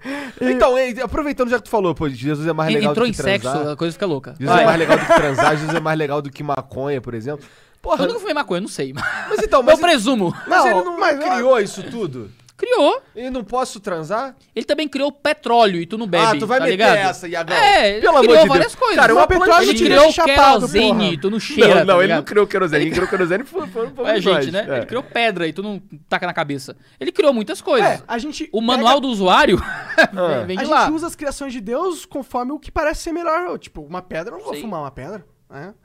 Então, 0.40 0.78
ei, 0.78 1.00
aproveitando 1.00 1.48
já 1.50 1.56
que 1.58 1.64
tu 1.64 1.70
falou, 1.70 1.94
pô, 1.94 2.08
Jesus 2.08 2.46
é 2.46 2.52
mais 2.52 2.72
legal 2.72 2.90
Entrou 2.92 3.06
do 3.06 3.08
em 3.08 3.12
que 3.12 3.22
sexo, 3.22 3.50
transar. 3.50 3.72
a 3.72 3.76
coisa 3.76 3.92
fica 3.92 4.06
louca. 4.06 4.34
Jesus 4.38 4.54
Vai. 4.54 4.62
é 4.62 4.66
mais 4.66 4.78
legal 4.78 4.98
do 4.98 5.06
que 5.06 5.14
transar, 5.14 5.56
Jesus 5.56 5.74
é 5.74 5.80
mais 5.80 5.98
legal 5.98 6.22
do 6.22 6.30
que 6.30 6.42
maconha, 6.42 7.00
por 7.00 7.14
exemplo. 7.14 7.44
Porra, 7.82 8.04
Eu 8.04 8.08
nunca 8.08 8.20
fumei 8.20 8.34
maconha, 8.34 8.58
eu 8.58 8.62
não 8.62 8.68
sei. 8.68 8.92
mas 8.92 9.38
então, 9.42 9.60
Eu 9.60 9.64
mas, 9.66 9.78
presumo. 9.80 10.34
mas 10.48 10.58
Não, 10.64 10.66
ele 10.68 10.82
não 10.84 10.98
mas- 10.98 11.18
criou 11.18 11.60
isso 11.60 11.82
tudo? 11.84 12.30
Criou. 12.56 13.02
E 13.14 13.28
não 13.28 13.44
posso 13.44 13.78
transar? 13.80 14.34
Ele 14.54 14.64
também 14.64 14.88
criou 14.88 15.12
petróleo 15.12 15.78
e 15.78 15.84
tu 15.86 15.98
não 15.98 16.06
bebe. 16.06 16.24
ah, 16.24 16.38
tu 16.38 16.46
vai 16.46 16.58
tá 16.58 16.64
meter 16.64 16.72
ligado? 16.76 16.96
essa, 16.96 17.28
Iagão. 17.28 17.54
É, 17.54 17.90
ele 17.92 18.00
Pelo 18.00 18.12
amor 18.16 18.22
criou 18.28 18.42
de 18.42 18.48
várias 18.48 18.66
Deus. 18.68 18.74
coisas. 18.76 18.96
Cara, 18.96 19.14
uma 19.14 19.26
petróleo 19.26 19.68
Ele 19.70 19.78
criou 19.78 20.10
chapado, 20.12 20.54
querosene 20.60 20.88
porra. 20.92 21.04
e 21.12 21.18
tu 21.18 21.30
não 21.30 21.38
cheira. 21.40 21.68
Não, 21.68 21.84
não, 21.84 21.96
tá 21.98 22.04
ele 22.04 22.14
não 22.14 22.22
criou 22.22 22.46
querosene. 22.46 22.84
Quem 22.84 22.92
criou 22.94 23.08
querosene 23.08 23.44
foi, 23.44 23.66
foi, 23.66 23.90
foi 23.90 24.10
É, 24.10 24.20
gente, 24.20 24.50
né? 24.50 24.66
É. 24.68 24.76
Ele 24.78 24.86
criou 24.86 25.02
pedra 25.02 25.46
e 25.46 25.52
tu 25.52 25.62
não 25.62 25.82
taca 26.08 26.26
na 26.26 26.32
cabeça. 26.32 26.76
Ele 26.98 27.12
criou 27.12 27.34
muitas 27.34 27.60
coisas. 27.60 27.88
É, 27.90 28.02
a 28.08 28.16
gente. 28.18 28.48
O 28.52 28.62
manual 28.62 29.00
do 29.00 29.08
usuário 29.08 29.58
Ah. 29.96 30.44
vem 30.46 30.56
A 30.56 30.60
de 30.62 30.66
gente 30.66 30.74
lá. 30.74 30.90
usa 30.90 31.06
as 31.08 31.14
criações 31.14 31.52
de 31.52 31.60
Deus 31.60 32.06
conforme 32.06 32.52
o 32.52 32.58
que 32.58 32.72
parece 32.72 33.02
ser 33.02 33.12
melhor. 33.12 33.58
Tipo, 33.58 33.82
uma 33.82 34.00
pedra, 34.00 34.32
eu 34.34 34.38
não 34.38 34.44
vou 34.44 34.54
Sim. 34.54 34.62
fumar 34.62 34.80
uma 34.80 34.90
pedra. 34.90 35.24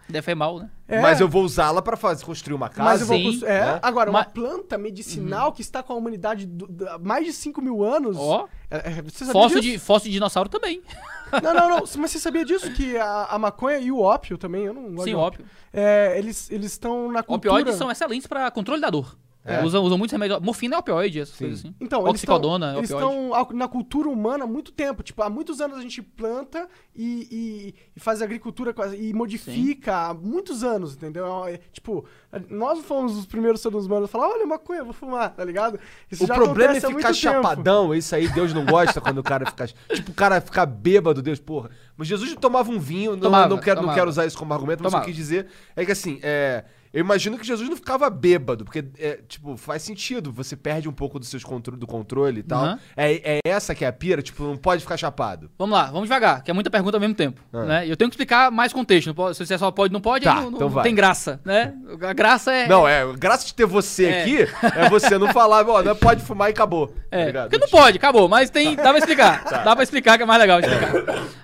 Deve 0.10 0.26
ser 0.26 0.36
mal, 0.36 0.60
né? 0.60 0.70
É, 0.88 1.00
Mas 1.02 1.22
eu 1.22 1.28
vou 1.30 1.44
usá-la 1.44 1.82
pra 1.82 1.96
fazer, 1.96 2.26
construir 2.26 2.56
uma 2.56 2.68
casa. 2.68 2.84
mas 2.84 3.02
eu 3.02 3.08
vou 3.08 3.18
sim, 3.18 3.24
cons- 3.26 3.44
é, 3.44 3.66
né? 3.74 3.80
Agora, 3.82 4.12
Mas- 4.12 4.26
uma 4.26 4.32
planta 4.32 4.78
medicinal 4.78 5.52
que 5.54 5.62
está 5.62 5.84
com 5.84 5.94
a 5.94 5.96
humanidade 5.96 6.46
do- 6.48 6.68
do- 6.68 6.90
há 6.90 6.98
mais 6.98 7.26
de 7.26 7.32
5 7.34 7.62
mil 7.62 7.84
anos. 7.84 8.18
Ó, 8.18 8.48
É, 8.70 8.78
é, 8.78 8.82
sabia 9.12 9.32
fóssil 9.34 9.60
de, 9.62 9.78
fóssil 9.78 10.06
de 10.10 10.14
dinossauro 10.14 10.50
também. 10.50 10.82
Não, 11.42 11.54
não, 11.54 11.70
não. 11.70 11.78
Mas 11.98 12.12
você 12.12 12.20
sabia 12.20 12.44
disso? 12.44 12.70
Que 12.74 12.98
a, 12.98 13.24
a 13.30 13.40
maconha 13.40 13.78
e 13.80 13.90
o 13.90 14.02
ópio 14.02 14.38
também, 14.38 14.66
eu 14.66 14.74
não 14.74 14.84
gosto 14.92 15.06
Sim, 15.06 15.12
de 15.12 15.16
ópio. 15.16 15.46
É, 15.72 16.16
eles 16.18 16.52
eles 16.52 16.74
estão 16.74 17.10
na 17.10 17.24
cultura... 17.24 17.54
Opioides 17.54 17.76
são 17.76 17.90
excelentes 17.90 18.28
pra 18.28 18.52
controle 18.52 18.82
da 18.82 18.90
dor. 18.90 19.18
É. 19.44 19.64
Usam, 19.64 19.84
usam 19.84 19.98
muitos 19.98 20.12
remédios. 20.12 20.40
Morfina 20.40 20.76
é 20.76 20.80
opioide, 20.80 21.20
essas 21.20 21.36
Sim. 21.36 21.46
coisas 21.46 21.60
assim. 21.62 21.76
Então, 21.82 22.08
eles 22.08 22.22
estão 22.22 22.36
Oxicodona 22.36 22.74
é 22.74 22.78
eles 22.78 22.92
opioide. 22.92 23.16
estão 23.18 23.34
ao- 23.36 23.54
na 23.54 23.68
cultura 23.68 24.08
humana 24.08 24.44
há 24.44 24.48
muito 24.48 24.72
tempo. 24.72 25.02
Tipo, 25.02 25.24
há 25.24 25.30
muitos 25.32 25.60
anos 25.60 25.78
a 25.78 25.82
gente 25.82 26.00
planta 26.02 26.68
e, 26.96 27.28
e- 27.32 27.76
e 27.96 28.00
faz 28.00 28.22
agricultura 28.22 28.74
e 28.96 29.12
modifica 29.14 30.10
há 30.10 30.14
muitos 30.14 30.64
anos, 30.64 30.94
entendeu? 30.96 31.48
É, 31.48 31.58
tipo, 31.72 32.06
nós 32.50 32.80
fomos 32.86 33.18
os 33.18 33.26
primeiros 33.26 33.62
seres 33.62 33.86
humanos 33.86 34.06
a 34.06 34.08
falar, 34.12 34.28
olha, 34.30 34.46
maconha, 34.46 34.84
vou 34.84 34.94
fumar, 34.94 35.32
tá 35.34 35.44
ligado? 35.44 35.80
Isso 36.12 36.24
O 36.24 36.28
já 36.28 36.36
problema 36.36 36.74
é 36.74 36.76
ficar 36.76 36.90
muito 36.92 37.04
tempo. 37.06 37.16
chapadão, 37.18 37.96
isso 37.96 38.14
aí 38.16 38.28
Deus 38.28 38.54
não 38.54 38.64
gosta 38.66 39.02
quando 39.02 39.18
o 39.18 39.24
cara 39.24 39.46
fica. 39.48 39.68
Tipo, 39.94 40.12
o 40.12 40.14
cara 40.14 40.40
ficar 40.40 40.68
bêbado, 40.68 41.20
Deus, 41.22 41.40
porra. 41.40 41.72
Mas 41.98 42.08
Jesus 42.08 42.36
tomava 42.40 42.70
um 42.70 42.80
vinho, 42.80 43.14
não, 43.14 43.20
Tomava, 43.22 43.48
não, 43.50 43.58
quero, 43.58 43.78
não 43.78 43.82
tomava. 43.84 43.98
quero 44.00 44.10
usar 44.10 44.26
isso 44.28 44.38
como 44.38 44.54
argumento, 44.54 44.84
mas 44.84 44.94
o 44.94 44.96
que 44.96 44.98
eu 44.98 45.02
Tomava. 45.02 45.06
quis 45.08 45.16
dizer 45.16 45.48
é 45.76 45.84
que 45.84 45.92
assim, 45.92 46.20
é. 46.22 46.64
Eu 46.94 47.00
imagino 47.00 47.38
que 47.38 47.46
Jesus 47.48 47.70
não 47.70 47.76
ficava 47.78 48.10
bêbado, 48.10 48.66
porque, 48.66 48.84
é, 49.00 49.20
tipo, 49.28 49.56
faz 49.56 49.82
sentido. 49.82 50.32
Você 50.34 50.58
perde 50.58 50.90
um 50.90 50.92
pouco 50.92 51.18
do, 51.20 51.26
seus 51.26 51.44
contro 51.44 51.78
do 51.78 51.88
controle 51.88 52.42
e 52.42 52.44
tal. 52.44 52.64
Aham. 52.66 52.80
É, 52.98 53.38
é 53.38 53.40
essa 53.46 53.74
que 53.74 53.86
é 53.86 53.88
a 53.88 53.94
pira, 53.94 54.22
tipo, 54.22 54.44
não 54.44 54.58
pode 54.58 54.82
ficar 54.82 54.98
chapado. 54.98 55.50
Vamos 55.58 55.74
lá, 55.78 55.86
vamos 55.86 56.04
devagar, 56.04 56.44
que 56.44 56.52
é 56.52 56.54
muita 56.54 56.70
pergunta 56.70 56.98
ao 56.98 57.02
mesmo 57.02 57.16
tempo. 57.16 57.42
Ah. 57.54 57.64
Né? 57.64 57.88
E 57.88 57.90
eu 57.90 57.96
tenho 57.96 58.10
que 58.10 58.16
explicar 58.16 58.52
mais 58.52 58.74
contexto. 58.74 59.08
Não 59.08 59.14
pode- 59.14 59.38
se 59.38 59.46
você 59.46 59.58
só 59.58 59.72
pode, 59.72 59.94
não 59.94 60.02
pode, 60.02 60.26
Tá, 60.26 60.36
não, 60.36 60.44
não- 60.52 60.58
então 60.58 60.70
não 60.70 60.82
tem 60.84 60.94
graça, 60.94 61.40
né? 61.46 61.74
A 62.02 62.14
graça 62.14 62.52
é. 62.54 62.68
Não, 62.68 62.86
é. 62.88 63.06
Graças 63.18 63.46
de 63.48 63.54
ter 63.54 63.66
você 63.66 64.06
É. 64.08 64.22
aqui, 64.22 64.38
é 64.78 64.90
você 64.90 65.18
não 65.18 65.32
falar, 65.32 65.66
ó, 65.70 65.82
não 65.82 65.96
pode 65.96 66.22
fumar 66.22 66.50
e 66.50 66.52
acabou. 66.52 66.88
tá 66.88 66.94
É, 67.12 67.32
porque 67.32 67.58
não 67.58 67.68
pode, 67.70 67.98
acabou, 67.98 68.28
mas 68.28 68.50
tem, 68.50 68.76
dá 68.76 68.90
pra 68.90 68.98
explicar. 68.98 69.44
Tá. 69.46 69.64
Dá 69.64 69.74
pra 69.76 69.84
explicar 69.84 70.18
que 70.18 70.24
é 70.24 70.26
mais 70.26 70.40
legal 70.42 70.60
explicar. 70.60 70.92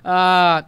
Ah, 0.04 0.66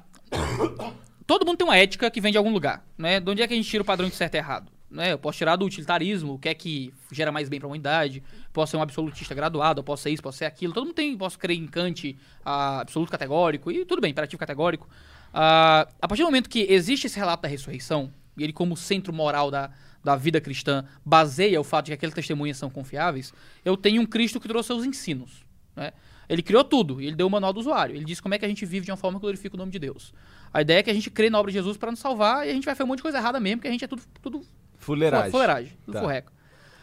todo 1.29 1.45
mundo 1.45 1.57
tem 1.57 1.67
uma 1.67 1.77
ética 1.77 2.09
que 2.09 2.19
vem 2.19 2.31
de 2.31 2.39
algum 2.39 2.51
lugar, 2.51 2.83
né? 2.97 3.19
De 3.19 3.29
onde 3.29 3.43
é 3.43 3.47
que 3.47 3.53
a 3.53 3.55
gente 3.55 3.69
tira 3.69 3.83
o 3.83 3.85
padrão 3.85 4.09
de 4.09 4.15
certo 4.15 4.33
e 4.33 4.37
errado? 4.37 4.71
Né? 4.89 5.13
Eu 5.13 5.19
posso 5.19 5.37
tirar 5.37 5.55
do 5.57 5.63
utilitarismo, 5.63 6.33
o 6.33 6.39
que 6.39 6.49
é 6.49 6.55
que 6.55 6.91
gera 7.11 7.31
mais 7.31 7.47
bem 7.47 7.59
pra 7.59 7.67
humanidade, 7.67 8.23
posso 8.51 8.71
ser 8.71 8.77
um 8.77 8.81
absolutista 8.81 9.35
graduado, 9.35 9.83
posso 9.83 10.01
ser 10.01 10.09
isso, 10.09 10.23
posso 10.23 10.39
ser 10.39 10.45
aquilo. 10.45 10.73
Todo 10.73 10.85
mundo 10.85 10.95
tem, 10.95 11.15
posso 11.15 11.37
crer 11.37 11.55
em 11.55 11.67
Kant, 11.67 12.17
ah, 12.43 12.79
absoluto 12.79 13.11
categórico, 13.11 13.71
e 13.71 13.85
tudo 13.85 14.01
bem, 14.01 14.09
imperativo 14.09 14.39
categórico. 14.39 14.89
Ah, 15.31 15.87
a 16.01 16.07
partir 16.07 16.23
do 16.23 16.25
momento 16.25 16.49
que 16.49 16.65
existe 16.67 17.05
esse 17.05 17.19
relato 17.19 17.43
da 17.43 17.47
ressurreição, 17.47 18.11
e 18.35 18.43
ele 18.43 18.51
como 18.51 18.75
centro 18.75 19.13
moral 19.13 19.51
da, 19.51 19.69
da 20.03 20.15
vida 20.15 20.41
cristã 20.41 20.83
baseia 21.05 21.61
o 21.61 21.63
fato 21.63 21.85
de 21.85 21.91
que 21.91 21.93
aquelas 21.93 22.15
testemunhas 22.15 22.57
são 22.57 22.71
confiáveis, 22.71 23.31
eu 23.63 23.77
tenho 23.77 24.01
um 24.01 24.05
Cristo 24.07 24.39
que 24.39 24.47
trouxe 24.47 24.65
seus 24.65 24.83
ensinos. 24.83 25.45
Né? 25.75 25.93
Ele 26.29 26.43
criou 26.43 26.63
tudo, 26.63 27.01
ele 27.01 27.15
deu 27.15 27.25
o 27.25 27.29
manual 27.29 27.51
do 27.51 27.59
usuário. 27.59 27.95
Ele 27.95 28.05
disse 28.05 28.21
como 28.21 28.35
é 28.35 28.39
que 28.39 28.45
a 28.45 28.47
gente 28.47 28.63
vive 28.63 28.85
de 28.85 28.91
uma 28.91 28.97
forma 28.97 29.19
que 29.19 29.21
glorifica 29.21 29.55
o 29.55 29.57
nome 29.57 29.71
de 29.71 29.79
Deus. 29.79 30.13
A 30.53 30.61
ideia 30.61 30.79
é 30.79 30.83
que 30.83 30.89
a 30.89 30.93
gente 30.93 31.09
crê 31.11 31.29
na 31.29 31.39
obra 31.39 31.51
de 31.51 31.57
Jesus 31.57 31.77
para 31.77 31.91
nos 31.91 31.99
salvar 31.99 32.45
e 32.47 32.49
a 32.49 32.53
gente 32.53 32.65
vai 32.65 32.73
fazer 32.75 32.83
um 32.85 32.87
monte 32.87 32.97
de 32.99 33.03
coisa 33.03 33.17
errada 33.17 33.39
mesmo, 33.39 33.57
porque 33.57 33.67
a 33.67 33.71
gente 33.71 33.83
é 33.85 33.87
tudo, 33.87 34.01
tudo 34.21 34.41
Fuleiragem. 34.77 35.31
fuleiragem, 35.31 35.73
tudo 35.85 35.93
Tá. 35.95 36.01
furreco. 36.01 36.31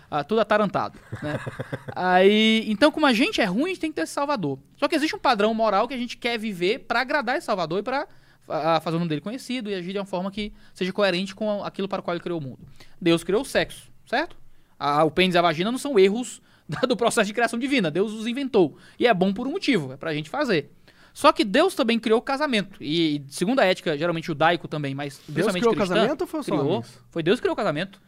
Ah, 0.08 0.22
tudo 0.22 0.40
atarantado, 0.40 0.98
né? 1.20 1.38
Aí, 1.94 2.64
então, 2.68 2.92
como 2.92 3.06
a 3.06 3.12
gente 3.12 3.40
é 3.40 3.44
ruim, 3.44 3.64
a 3.64 3.68
gente 3.68 3.80
tem 3.80 3.90
que 3.90 3.96
ter 3.96 4.02
esse 4.02 4.12
salvador. 4.12 4.58
Só 4.76 4.86
que 4.86 4.94
existe 4.94 5.16
um 5.16 5.18
padrão 5.18 5.52
moral 5.52 5.88
que 5.88 5.94
a 5.94 5.98
gente 5.98 6.16
quer 6.16 6.38
viver 6.38 6.80
para 6.80 7.00
agradar 7.00 7.36
esse 7.36 7.46
salvador 7.46 7.80
e 7.80 7.82
para 7.82 8.06
fazer 8.80 8.96
o 8.96 9.00
nome 9.00 9.08
dele 9.08 9.20
conhecido 9.20 9.68
e 9.68 9.74
agir 9.74 9.92
de 9.92 9.98
uma 9.98 10.04
forma 10.04 10.30
que 10.30 10.52
seja 10.72 10.92
coerente 10.92 11.34
com 11.34 11.64
aquilo 11.64 11.88
para 11.88 11.98
o 12.00 12.02
qual 12.04 12.14
ele 12.14 12.22
criou 12.22 12.38
o 12.38 12.42
mundo. 12.42 12.60
Deus 13.00 13.24
criou 13.24 13.42
o 13.42 13.44
sexo, 13.44 13.90
certo? 14.06 14.36
Ah, 14.78 15.02
o 15.02 15.10
pênis 15.10 15.34
e 15.34 15.38
a 15.38 15.42
vagina 15.42 15.72
não 15.72 15.78
são 15.78 15.98
erros 15.98 16.40
da- 16.68 16.82
do 16.82 16.96
processo 16.96 17.26
de 17.26 17.32
criação 17.34 17.58
divina. 17.58 17.90
Deus 17.90 18.12
os 18.12 18.28
inventou. 18.28 18.76
E 19.00 19.06
é 19.08 19.12
bom 19.12 19.32
por 19.32 19.48
um 19.48 19.50
motivo, 19.50 19.92
é 19.92 19.96
pra 19.96 20.14
gente 20.14 20.30
fazer. 20.30 20.70
Só 21.16 21.32
que 21.32 21.46
Deus 21.46 21.74
também 21.74 21.98
criou 21.98 22.18
o 22.18 22.22
casamento. 22.22 22.76
E, 22.78 23.24
segundo 23.28 23.60
a 23.60 23.64
ética, 23.64 23.96
geralmente 23.96 24.26
judaico 24.26 24.68
também, 24.68 24.94
mas 24.94 25.18
Deus 25.26 25.50
criou 25.50 25.72
o 25.72 25.74
cristã, 25.74 25.94
casamento 25.94 26.20
ou 26.20 26.26
foi 26.26 26.42
criou? 26.42 26.84
Foi 27.08 27.22
Deus 27.22 27.38
que 27.38 27.40
criou 27.40 27.54
o 27.54 27.56
casamento. 27.56 27.98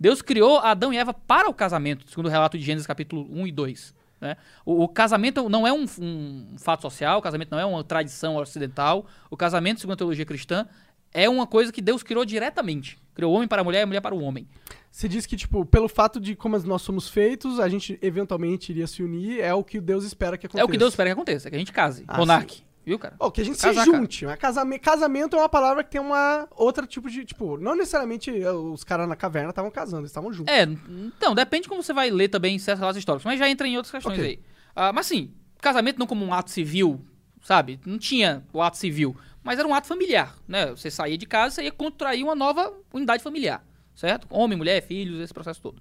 Deus 0.00 0.20
criou 0.20 0.58
Adão 0.58 0.92
e 0.92 0.96
Eva 0.96 1.14
para 1.14 1.48
o 1.48 1.54
casamento, 1.54 2.10
segundo 2.10 2.26
o 2.26 2.28
relato 2.28 2.58
de 2.58 2.64
Gênesis 2.64 2.84
capítulo 2.84 3.24
1 3.30 3.46
e 3.46 3.52
2. 3.52 3.94
né? 4.20 4.36
O, 4.64 4.82
o 4.82 4.88
casamento 4.88 5.48
não 5.48 5.64
é 5.64 5.72
um, 5.72 5.86
um 6.00 6.56
fato 6.58 6.82
social, 6.82 7.20
o 7.20 7.22
casamento 7.22 7.52
não 7.52 7.60
é 7.60 7.64
uma 7.64 7.84
tradição 7.84 8.34
ocidental. 8.34 9.06
O 9.30 9.36
casamento, 9.36 9.78
segundo 9.78 9.94
a 9.94 9.98
teologia 9.98 10.26
cristã, 10.26 10.66
é 11.14 11.28
uma 11.28 11.46
coisa 11.46 11.70
que 11.70 11.80
Deus 11.80 12.02
criou 12.02 12.24
diretamente. 12.24 12.98
Criou 13.16 13.32
o 13.32 13.34
homem 13.34 13.48
para 13.48 13.62
a 13.62 13.64
mulher 13.64 13.80
e 13.80 13.82
a 13.82 13.86
mulher 13.86 14.00
para 14.02 14.14
o 14.14 14.20
homem. 14.22 14.46
Você 14.90 15.08
diz 15.08 15.24
que, 15.26 15.36
tipo, 15.36 15.64
pelo 15.64 15.88
fato 15.88 16.20
de 16.20 16.36
como 16.36 16.56
nós 16.60 16.82
somos 16.82 17.08
feitos, 17.08 17.58
a 17.58 17.66
gente 17.68 17.98
eventualmente 18.02 18.70
iria 18.70 18.86
se 18.86 19.02
unir, 19.02 19.40
é 19.40 19.52
o 19.54 19.64
que 19.64 19.80
Deus 19.80 20.04
espera 20.04 20.36
que 20.36 20.46
aconteça. 20.46 20.62
É 20.62 20.64
o 20.64 20.68
que 20.68 20.76
Deus 20.76 20.92
espera 20.92 21.08
que 21.08 21.12
aconteça, 21.14 21.48
que 21.50 21.56
a 21.56 21.58
gente 21.58 21.72
case. 21.72 22.04
Ah, 22.06 22.18
Monarque. 22.18 22.62
Viu, 22.84 22.98
cara? 23.00 23.16
Oh, 23.18 23.32
que 23.32 23.40
a 23.40 23.44
gente 23.44 23.58
Casar, 23.58 23.84
se 23.84 23.90
junte. 23.90 24.24
Mas 24.26 24.38
casame- 24.38 24.78
casamento 24.78 25.34
é 25.34 25.38
uma 25.40 25.48
palavra 25.48 25.82
que 25.82 25.90
tem 25.90 26.00
uma 26.00 26.46
outra 26.52 26.86
tipo 26.86 27.10
de. 27.10 27.24
Tipo, 27.24 27.56
não 27.56 27.74
necessariamente 27.74 28.30
eh, 28.30 28.52
os 28.52 28.84
caras 28.84 29.08
na 29.08 29.16
caverna 29.16 29.50
estavam 29.50 29.72
casando, 29.72 30.02
eles 30.02 30.10
estavam 30.12 30.32
juntos. 30.32 30.54
É, 30.54 30.62
então, 30.62 31.34
depende 31.34 31.64
de 31.64 31.68
como 31.68 31.82
você 31.82 31.92
vai 31.92 32.10
ler 32.10 32.28
também 32.28 32.56
certos 32.60 32.78
relatos 32.80 32.98
históricos, 32.98 33.24
mas 33.24 33.40
já 33.40 33.48
entra 33.50 33.66
em 33.66 33.76
outras 33.76 33.90
questões 33.90 34.18
Ok. 34.18 34.24
aí. 34.30 34.38
Ah, 34.76 34.92
mas 34.92 35.06
sim, 35.06 35.32
casamento 35.60 35.98
não 35.98 36.06
como 36.06 36.24
um 36.24 36.32
ato 36.32 36.50
civil, 36.50 37.00
sabe? 37.42 37.80
Não 37.84 37.98
tinha 37.98 38.44
o 38.52 38.62
ato 38.62 38.76
civil, 38.76 39.16
mas 39.46 39.60
era 39.60 39.66
um 39.68 39.72
ato 39.72 39.86
familiar, 39.86 40.36
né? 40.48 40.66
Você 40.66 40.90
saía 40.90 41.16
de 41.16 41.24
casa, 41.24 41.54
você 41.54 41.62
ia 41.62 41.70
contrair 41.70 42.24
uma 42.24 42.34
nova 42.34 42.74
unidade 42.92 43.22
familiar, 43.22 43.64
certo? 43.94 44.26
Homem, 44.28 44.58
mulher, 44.58 44.82
filhos, 44.82 45.20
esse 45.20 45.32
processo 45.32 45.62
todo. 45.62 45.80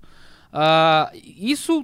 Ah, 0.54 1.12
isso, 1.16 1.84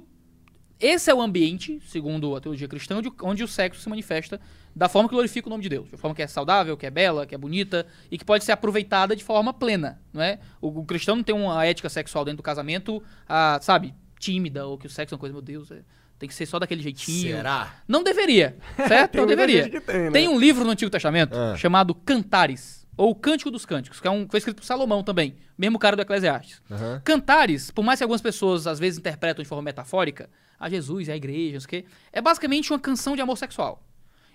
esse 0.78 1.10
é 1.10 1.14
o 1.14 1.20
ambiente, 1.20 1.80
segundo 1.84 2.36
a 2.36 2.40
teologia 2.40 2.68
cristã, 2.68 2.98
onde, 2.98 3.12
onde 3.20 3.42
o 3.42 3.48
sexo 3.48 3.82
se 3.82 3.88
manifesta 3.88 4.40
da 4.74 4.88
forma 4.88 5.08
que 5.08 5.14
glorifica 5.16 5.48
o 5.48 5.50
nome 5.50 5.64
de 5.64 5.68
Deus, 5.68 5.90
de 5.90 5.96
forma 5.96 6.14
que 6.14 6.22
é 6.22 6.26
saudável, 6.28 6.76
que 6.76 6.86
é 6.86 6.90
bela, 6.90 7.26
que 7.26 7.34
é 7.34 7.38
bonita 7.38 7.84
e 8.08 8.16
que 8.16 8.24
pode 8.24 8.44
ser 8.44 8.52
aproveitada 8.52 9.16
de 9.16 9.24
forma 9.24 9.52
plena, 9.52 10.00
não 10.12 10.22
é? 10.22 10.38
O, 10.60 10.68
o 10.68 10.84
cristão 10.84 11.16
não 11.16 11.24
tem 11.24 11.34
uma 11.34 11.66
ética 11.66 11.88
sexual 11.88 12.24
dentro 12.24 12.36
do 12.36 12.44
casamento, 12.44 13.02
ah, 13.28 13.58
sabe, 13.60 13.92
tímida 14.20 14.64
ou 14.68 14.78
que 14.78 14.86
o 14.86 14.90
sexo 14.90 15.14
é 15.14 15.16
uma 15.16 15.20
coisa, 15.20 15.32
meu 15.32 15.42
Deus, 15.42 15.68
é- 15.72 15.82
tem 16.22 16.28
que 16.28 16.34
ser 16.34 16.46
só 16.46 16.58
daquele 16.60 16.82
jeitinho. 16.82 17.36
Será? 17.36 17.74
Não 17.88 18.02
deveria, 18.04 18.56
certo? 18.76 19.10
Tem 19.12 19.20
não 19.20 19.26
deveria. 19.26 19.64
gente 19.64 19.72
que 19.72 19.80
tem, 19.80 20.00
né? 20.02 20.10
Tem 20.12 20.28
um 20.28 20.38
livro 20.38 20.64
no 20.64 20.70
Antigo 20.70 20.88
Testamento 20.90 21.36
Ah. 21.36 21.56
chamado 21.56 21.94
Cantares, 21.94 22.86
ou 22.96 23.12
Cântico 23.14 23.50
dos 23.50 23.66
Cânticos, 23.66 23.98
que 24.00 24.06
é 24.06 24.10
um, 24.10 24.28
foi 24.30 24.38
escrito 24.38 24.58
por 24.58 24.64
Salomão 24.64 25.02
também, 25.02 25.34
mesmo 25.58 25.78
cara 25.78 25.96
do 25.96 26.02
Eclesiastes. 26.02 26.62
Aham. 26.70 27.02
Cantares, 27.04 27.70
por 27.72 27.82
mais 27.82 27.98
que 27.98 28.04
algumas 28.04 28.20
pessoas 28.20 28.66
às 28.68 28.78
vezes 28.78 28.98
interpretam 29.00 29.42
de 29.42 29.48
forma 29.48 29.62
metafórica, 29.62 30.30
a 30.60 30.68
Jesus, 30.68 31.08
a 31.08 31.16
igreja, 31.16 31.54
não 31.54 31.60
sei 31.60 31.66
o 31.66 31.68
quê, 31.82 31.84
é 32.12 32.20
basicamente 32.22 32.72
uma 32.72 32.78
canção 32.78 33.16
de 33.16 33.20
amor 33.22 33.36
sexual. 33.36 33.82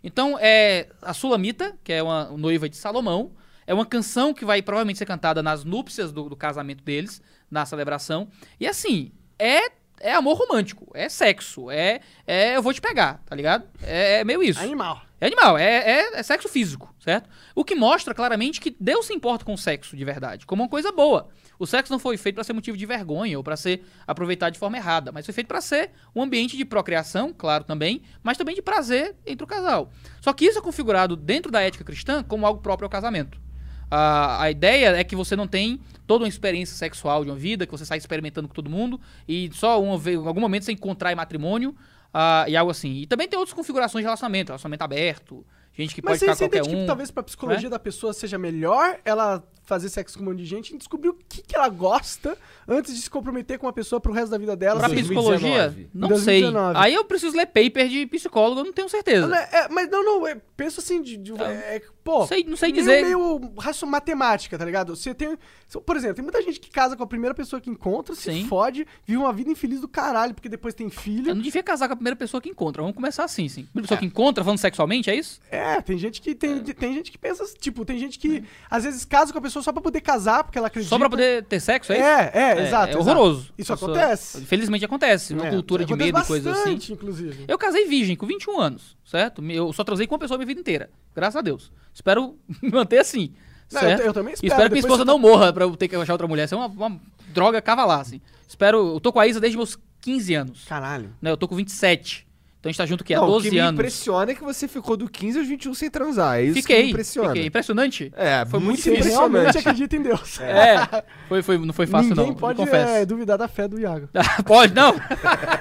Então, 0.04 0.38
é 0.40 0.90
a 1.02 1.14
Sulamita, 1.14 1.78
que 1.84 1.94
é 1.94 2.04
uma 2.04 2.26
noiva 2.38 2.68
de 2.68 2.76
Salomão, 2.76 3.32
é 3.66 3.74
uma 3.74 3.86
canção 3.86 4.34
que 4.34 4.44
vai 4.44 4.62
provavelmente 4.62 4.98
ser 5.00 5.06
cantada 5.06 5.42
nas 5.42 5.64
núpcias 5.64 6.12
do, 6.12 6.28
do 6.28 6.36
casamento 6.36 6.84
deles, 6.84 7.22
na 7.50 7.66
celebração. 7.66 8.28
E 8.60 8.68
assim, 8.68 9.12
é, 9.40 9.72
é 10.00 10.14
amor 10.14 10.38
romântico, 10.38 10.88
é 10.94 11.10
sexo, 11.10 11.70
é, 11.72 12.02
é 12.26 12.56
eu 12.56 12.62
vou 12.62 12.74
te 12.74 12.82
pegar, 12.82 13.22
tá 13.26 13.36
ligado? 13.36 13.66
É, 13.82 14.20
é 14.20 14.24
meio 14.24 14.44
isso. 14.44 14.60
Animal. 14.60 15.02
É 15.20 15.26
animal, 15.26 15.58
é, 15.58 15.64
é, 15.64 16.20
é 16.20 16.24
sexo 16.24 16.48
físico, 16.48 16.94
certo? 17.00 17.28
O 17.56 17.66
que 17.66 17.74
mostra 17.74 18.14
claramente 18.14 18.62
que 18.62 18.76
Deus 18.80 19.08
se 19.08 19.14
importa 19.14 19.44
com 19.44 19.54
o 19.54 19.58
sexo 19.58 19.98
de 19.98 20.06
verdade, 20.06 20.46
como 20.46 20.62
uma 20.62 20.70
coisa 20.70 20.92
boa. 20.92 21.30
O 21.58 21.66
sexo 21.66 21.92
não 21.92 21.98
foi 21.98 22.18
feito 22.18 22.36
para 22.36 22.44
ser 22.44 22.54
motivo 22.54 22.78
de 22.78 22.86
vergonha 22.86 23.36
ou 23.36 23.44
para 23.44 23.58
ser 23.58 23.84
aproveitado 24.06 24.54
de 24.54 24.60
forma 24.60 24.78
errada, 24.78 25.12
mas 25.12 25.26
foi 25.26 25.34
feito 25.34 25.48
para 25.48 25.60
ser 25.60 25.90
um 26.16 26.22
ambiente 26.22 26.56
de 26.56 26.64
procriação, 26.64 27.34
claro 27.36 27.64
também, 27.64 28.04
mas 28.22 28.38
também 28.38 28.54
de 28.54 28.62
prazer 28.62 29.16
entre 29.26 29.44
o 29.44 29.48
casal. 29.48 29.92
Só 30.22 30.32
que 30.34 30.46
isso 30.46 30.60
é 30.60 30.62
configurado 30.62 31.16
dentro 31.16 31.52
da 31.52 31.62
ética 31.62 31.84
cristã 31.84 32.24
como 32.24 32.46
algo 32.46 32.62
próprio 32.62 32.86
ao 32.86 32.92
casamento. 32.92 33.47
A, 33.90 34.44
a 34.44 34.52
ideia 34.52 34.90
é 34.98 35.04
que 35.04 35.16
você 35.16 35.36
não 35.36 35.48
tem 35.48 35.80
toda 36.06 36.24
uma 36.24 36.30
experiência 36.30 36.76
sexual 36.76 37.24
de 37.24 37.30
uma 37.32 37.38
vida, 37.38 37.66
que 37.66 37.72
você 37.72 37.86
sai 37.86 37.98
experimentando 37.98 38.48
com 38.48 38.54
todo 38.54 38.70
mundo 38.70 39.00
e 39.28 39.50
só 39.54 39.82
uma 39.82 39.98
vez, 39.98 40.18
em 40.20 40.26
algum 40.28 40.42
momento 40.42 40.64
você 40.66 40.72
encontrar 40.72 41.12
em 41.12 41.16
matrimônio. 41.16 41.76
ah, 42.14 42.46
e 42.48 42.56
algo 42.56 42.72
assim. 42.72 42.94
E 43.02 43.06
também 43.08 43.28
tem 43.28 43.38
outras 43.38 43.54
configurações 43.54 44.02
de 44.02 44.06
relacionamento, 44.06 44.50
relacionamento 44.50 44.84
aberto, 44.84 45.46
gente 45.74 45.94
que 45.94 46.02
Mas 46.04 46.14
pode 46.14 46.20
ficar 46.20 46.36
você 46.36 46.44
qualquer 46.50 46.64
um. 46.64 46.82
que 46.82 46.86
talvez 46.88 47.12
pra 47.12 47.22
psicologia 47.24 47.70
da 47.70 47.78
pessoa 47.78 48.14
seja 48.14 48.38
melhor 48.38 49.00
ela 49.06 49.44
fazer 49.64 49.90
sexo 49.90 50.18
com 50.18 50.24
um 50.24 50.28
monte 50.30 50.38
de 50.38 50.46
gente 50.46 50.74
e 50.74 50.78
descobrir 50.78 51.10
o 51.10 51.14
que, 51.28 51.42
que 51.42 51.54
ela 51.54 51.68
gosta 51.68 52.38
antes 52.66 52.96
de 52.96 53.02
se 53.02 53.10
comprometer 53.10 53.60
com 53.60 53.68
uma 53.68 53.74
pessoa 53.74 54.00
pro 54.00 54.14
resto 54.14 54.32
da 54.32 54.38
vida 54.38 54.56
dela. 54.56 54.80
Pra 54.80 54.88
seja- 54.90 55.02
2019. 55.04 55.38
psicologia? 55.38 55.90
Não 55.94 56.08
2019. 56.08 56.74
sei. 56.74 56.84
Aí 56.86 56.94
eu 56.94 57.04
preciso 57.04 57.36
ler 57.36 57.46
paper 57.48 57.90
de 57.90 58.06
psicólogo, 58.08 58.62
eu 58.62 58.66
não 58.66 58.72
tenho 58.74 58.88
certeza. 58.88 59.36
É, 59.36 59.68
mas 59.68 59.90
não, 59.90 60.04
não, 60.04 60.26
é, 60.26 60.38
penso 60.56 60.80
assim, 60.80 61.02
de, 61.02 61.18
de- 61.18 61.34
é, 61.34 61.82
pô, 62.08 62.26
sei- 62.26 62.46
não 62.46 62.56
sei 62.56 62.72
meio- 62.72 62.84
dizer. 62.86 63.02
meio 63.04 63.54
raço 63.60 63.86
matemática, 63.86 64.58
tá 64.58 64.64
ligado? 64.64 64.96
Você 64.96 65.14
tem, 65.14 65.38
por 65.86 65.98
exemplo, 65.98 66.16
tem 66.16 66.24
muita 66.24 66.42
gente 66.42 66.58
que 66.60 66.70
casa 66.70 66.96
com 66.96 67.04
a 67.04 67.08
primeira 67.08 67.36
pessoa 67.36 67.62
que 67.62 67.70
encontra, 67.70 68.16
se 68.16 68.32
Sim. 68.32 68.46
fode, 68.48 68.88
vive 69.06 69.18
uma 69.18 69.34
vida 69.34 69.52
infeliz 69.52 69.82
do 69.82 69.88
caralho, 69.90 70.34
porque 70.34 70.48
depois 70.48 70.74
tem 70.74 70.90
filho. 70.90 71.30
Eu 71.32 71.36
não 71.36 71.42
devia 71.42 71.62
casar 71.62 71.88
com 71.88 71.94
a 71.94 71.98
primeira 71.98 72.16
pessoa 72.16 72.40
que 72.40 72.48
encontra. 72.50 72.82
Vamos 72.82 72.96
começar 72.96 73.26
assim, 73.26 73.50
sim. 73.50 73.64
Primeira 73.66 73.80
É. 73.80 73.82
pessoa 73.82 73.98
que 74.00 74.06
encontra, 74.06 74.44
falando 74.44 74.58
sexualmente, 74.60 75.10
é 75.10 75.16
isso? 75.16 75.40
É, 75.52 75.82
tem 75.82 75.98
gente 75.98 76.22
que 76.22 76.34
tem, 76.34 76.60
tem 76.64 76.94
gente 76.94 77.12
que 77.12 77.18
pensa, 77.18 77.44
tipo, 77.60 77.84
tem 77.84 78.00
gente 78.00 78.18
que 78.18 78.44
às 78.70 78.86
vezes 78.86 79.04
casa 79.04 79.34
com 79.34 79.40
a 79.40 79.42
pessoa 79.42 79.62
só 79.62 79.74
pra 79.74 79.82
poder 79.82 80.00
casar, 80.02 80.44
porque 80.44 80.58
ela 80.58 80.68
acredita. 80.68 80.90
Só 80.90 80.98
pra 80.98 81.10
poder 81.10 81.44
ter 81.44 81.60
sexo, 81.60 81.92
é 81.92 81.98
isso? 81.98 82.06
É, 82.08 82.32
é, 82.34 82.52
exato. 82.52 82.60
É 82.62 82.68
exato. 82.68 82.98
horroroso. 83.00 83.54
Isso 83.58 83.74
A 83.74 83.76
pessoa- 83.76 83.98
acontece. 83.98 84.42
Felizmente 84.46 84.86
acontece. 84.86 85.34
Uma 85.34 85.48
É, 85.48 85.50
cultura 85.52 85.84
de 85.86 85.94
medo 85.96 86.20
e 86.20 86.26
coisas 86.26 86.58
assim. 86.58 86.80
inclusive. 86.94 87.46
Eu 87.48 87.58
casei 87.58 87.86
virgem 87.86 88.16
com 88.16 88.26
21 88.26 88.60
anos, 88.60 88.97
certo? 89.08 89.42
Eu 89.50 89.72
só 89.74 89.84
transei 89.84 90.06
com 90.06 90.14
uma 90.14 90.20
pessoa 90.20 90.36
a 90.36 90.38
minha 90.38 90.48
vida 90.48 90.60
inteira. 90.62 90.90
Graças 91.16 91.36
a 91.38 91.42
Deus. 91.42 91.72
Espero 91.94 92.38
me 92.62 92.70
manter 92.72 93.00
assim. 93.00 93.34
Não, 93.72 93.82
certo? 93.82 94.02
eu- 94.02 94.06
eu 94.08 94.14
também 94.14 94.32
E 94.32 94.36
espero. 94.36 94.52
espero 94.54 94.70
que 94.70 94.74
minha 94.74 94.80
esposa 94.82 95.04
não 95.06 95.18
morra 95.18 95.52
pra 95.52 95.64
eu 95.66 95.76
ter 95.76 95.88
que 95.88 95.96
achar 95.96 96.14
outra 96.14 96.28
mulher. 96.28 96.44
Isso 96.46 96.54
é 96.56 96.58
uma, 96.58 96.68
uma 96.68 97.00
droga 97.34 97.62
cavalar, 97.62 98.02
assim. 98.02 98.22
Espero. 98.48 98.94
Eu 98.96 99.00
tô 99.00 99.12
com 99.12 99.20
a 99.20 99.26
Isa 99.28 99.40
desde 99.40 99.58
meus 99.58 99.78
15 100.02 100.34
anos. 100.36 100.66
Caralho. 100.66 101.10
Né? 101.22 101.32
Eu 101.32 101.38
tô 101.38 101.48
com 101.48 101.56
27. 101.56 102.27
Então 102.60 102.70
a 102.70 102.72
gente 102.72 102.78
tá 102.78 102.86
junto 102.88 103.04
aqui 103.04 103.14
há 103.14 103.20
Não, 103.20 103.28
12 103.28 103.48
o 103.48 103.50
que 103.52 103.56
me 103.56 103.62
anos. 103.62 103.74
impressiona 103.80 104.32
é 104.32 104.36
que 104.36 104.44
você 104.44 104.68
ficou 104.68 104.98
do 104.98 105.08
15 105.08 105.38
aos 105.40 105.48
21 105.48 105.74
sem 105.76 105.90
transar. 105.92 106.38
É 106.40 106.44
isso 106.44 106.56
que 106.56 106.62
Fiquei, 106.64 106.84
me 106.86 106.90
impressiona. 106.90 107.30
fiquei. 107.30 107.46
Impressionante? 107.46 108.12
É, 108.16 108.46
Foi 108.48 108.60
muito 108.60 108.78
difícil. 108.78 109.12
realmente 109.12 109.40
impressionante. 109.50 109.58
acredita 109.60 109.96
em 109.96 110.02
Deus. 110.02 110.40
É. 110.42 111.04
Foi, 111.30 111.42
foi, 111.44 111.58
não 111.60 111.74
foi 111.74 111.86
fácil, 111.86 112.10
Ninguém 112.10 112.28
não. 112.28 112.36
pode 112.36 112.58
confesso. 112.58 112.92
é, 112.94 113.06
duvidar 113.06 113.38
da 113.38 113.48
fé 113.48 113.68
do 113.68 113.80
Iago. 113.80 114.10
Pode, 114.46 114.74
não? 114.74 114.96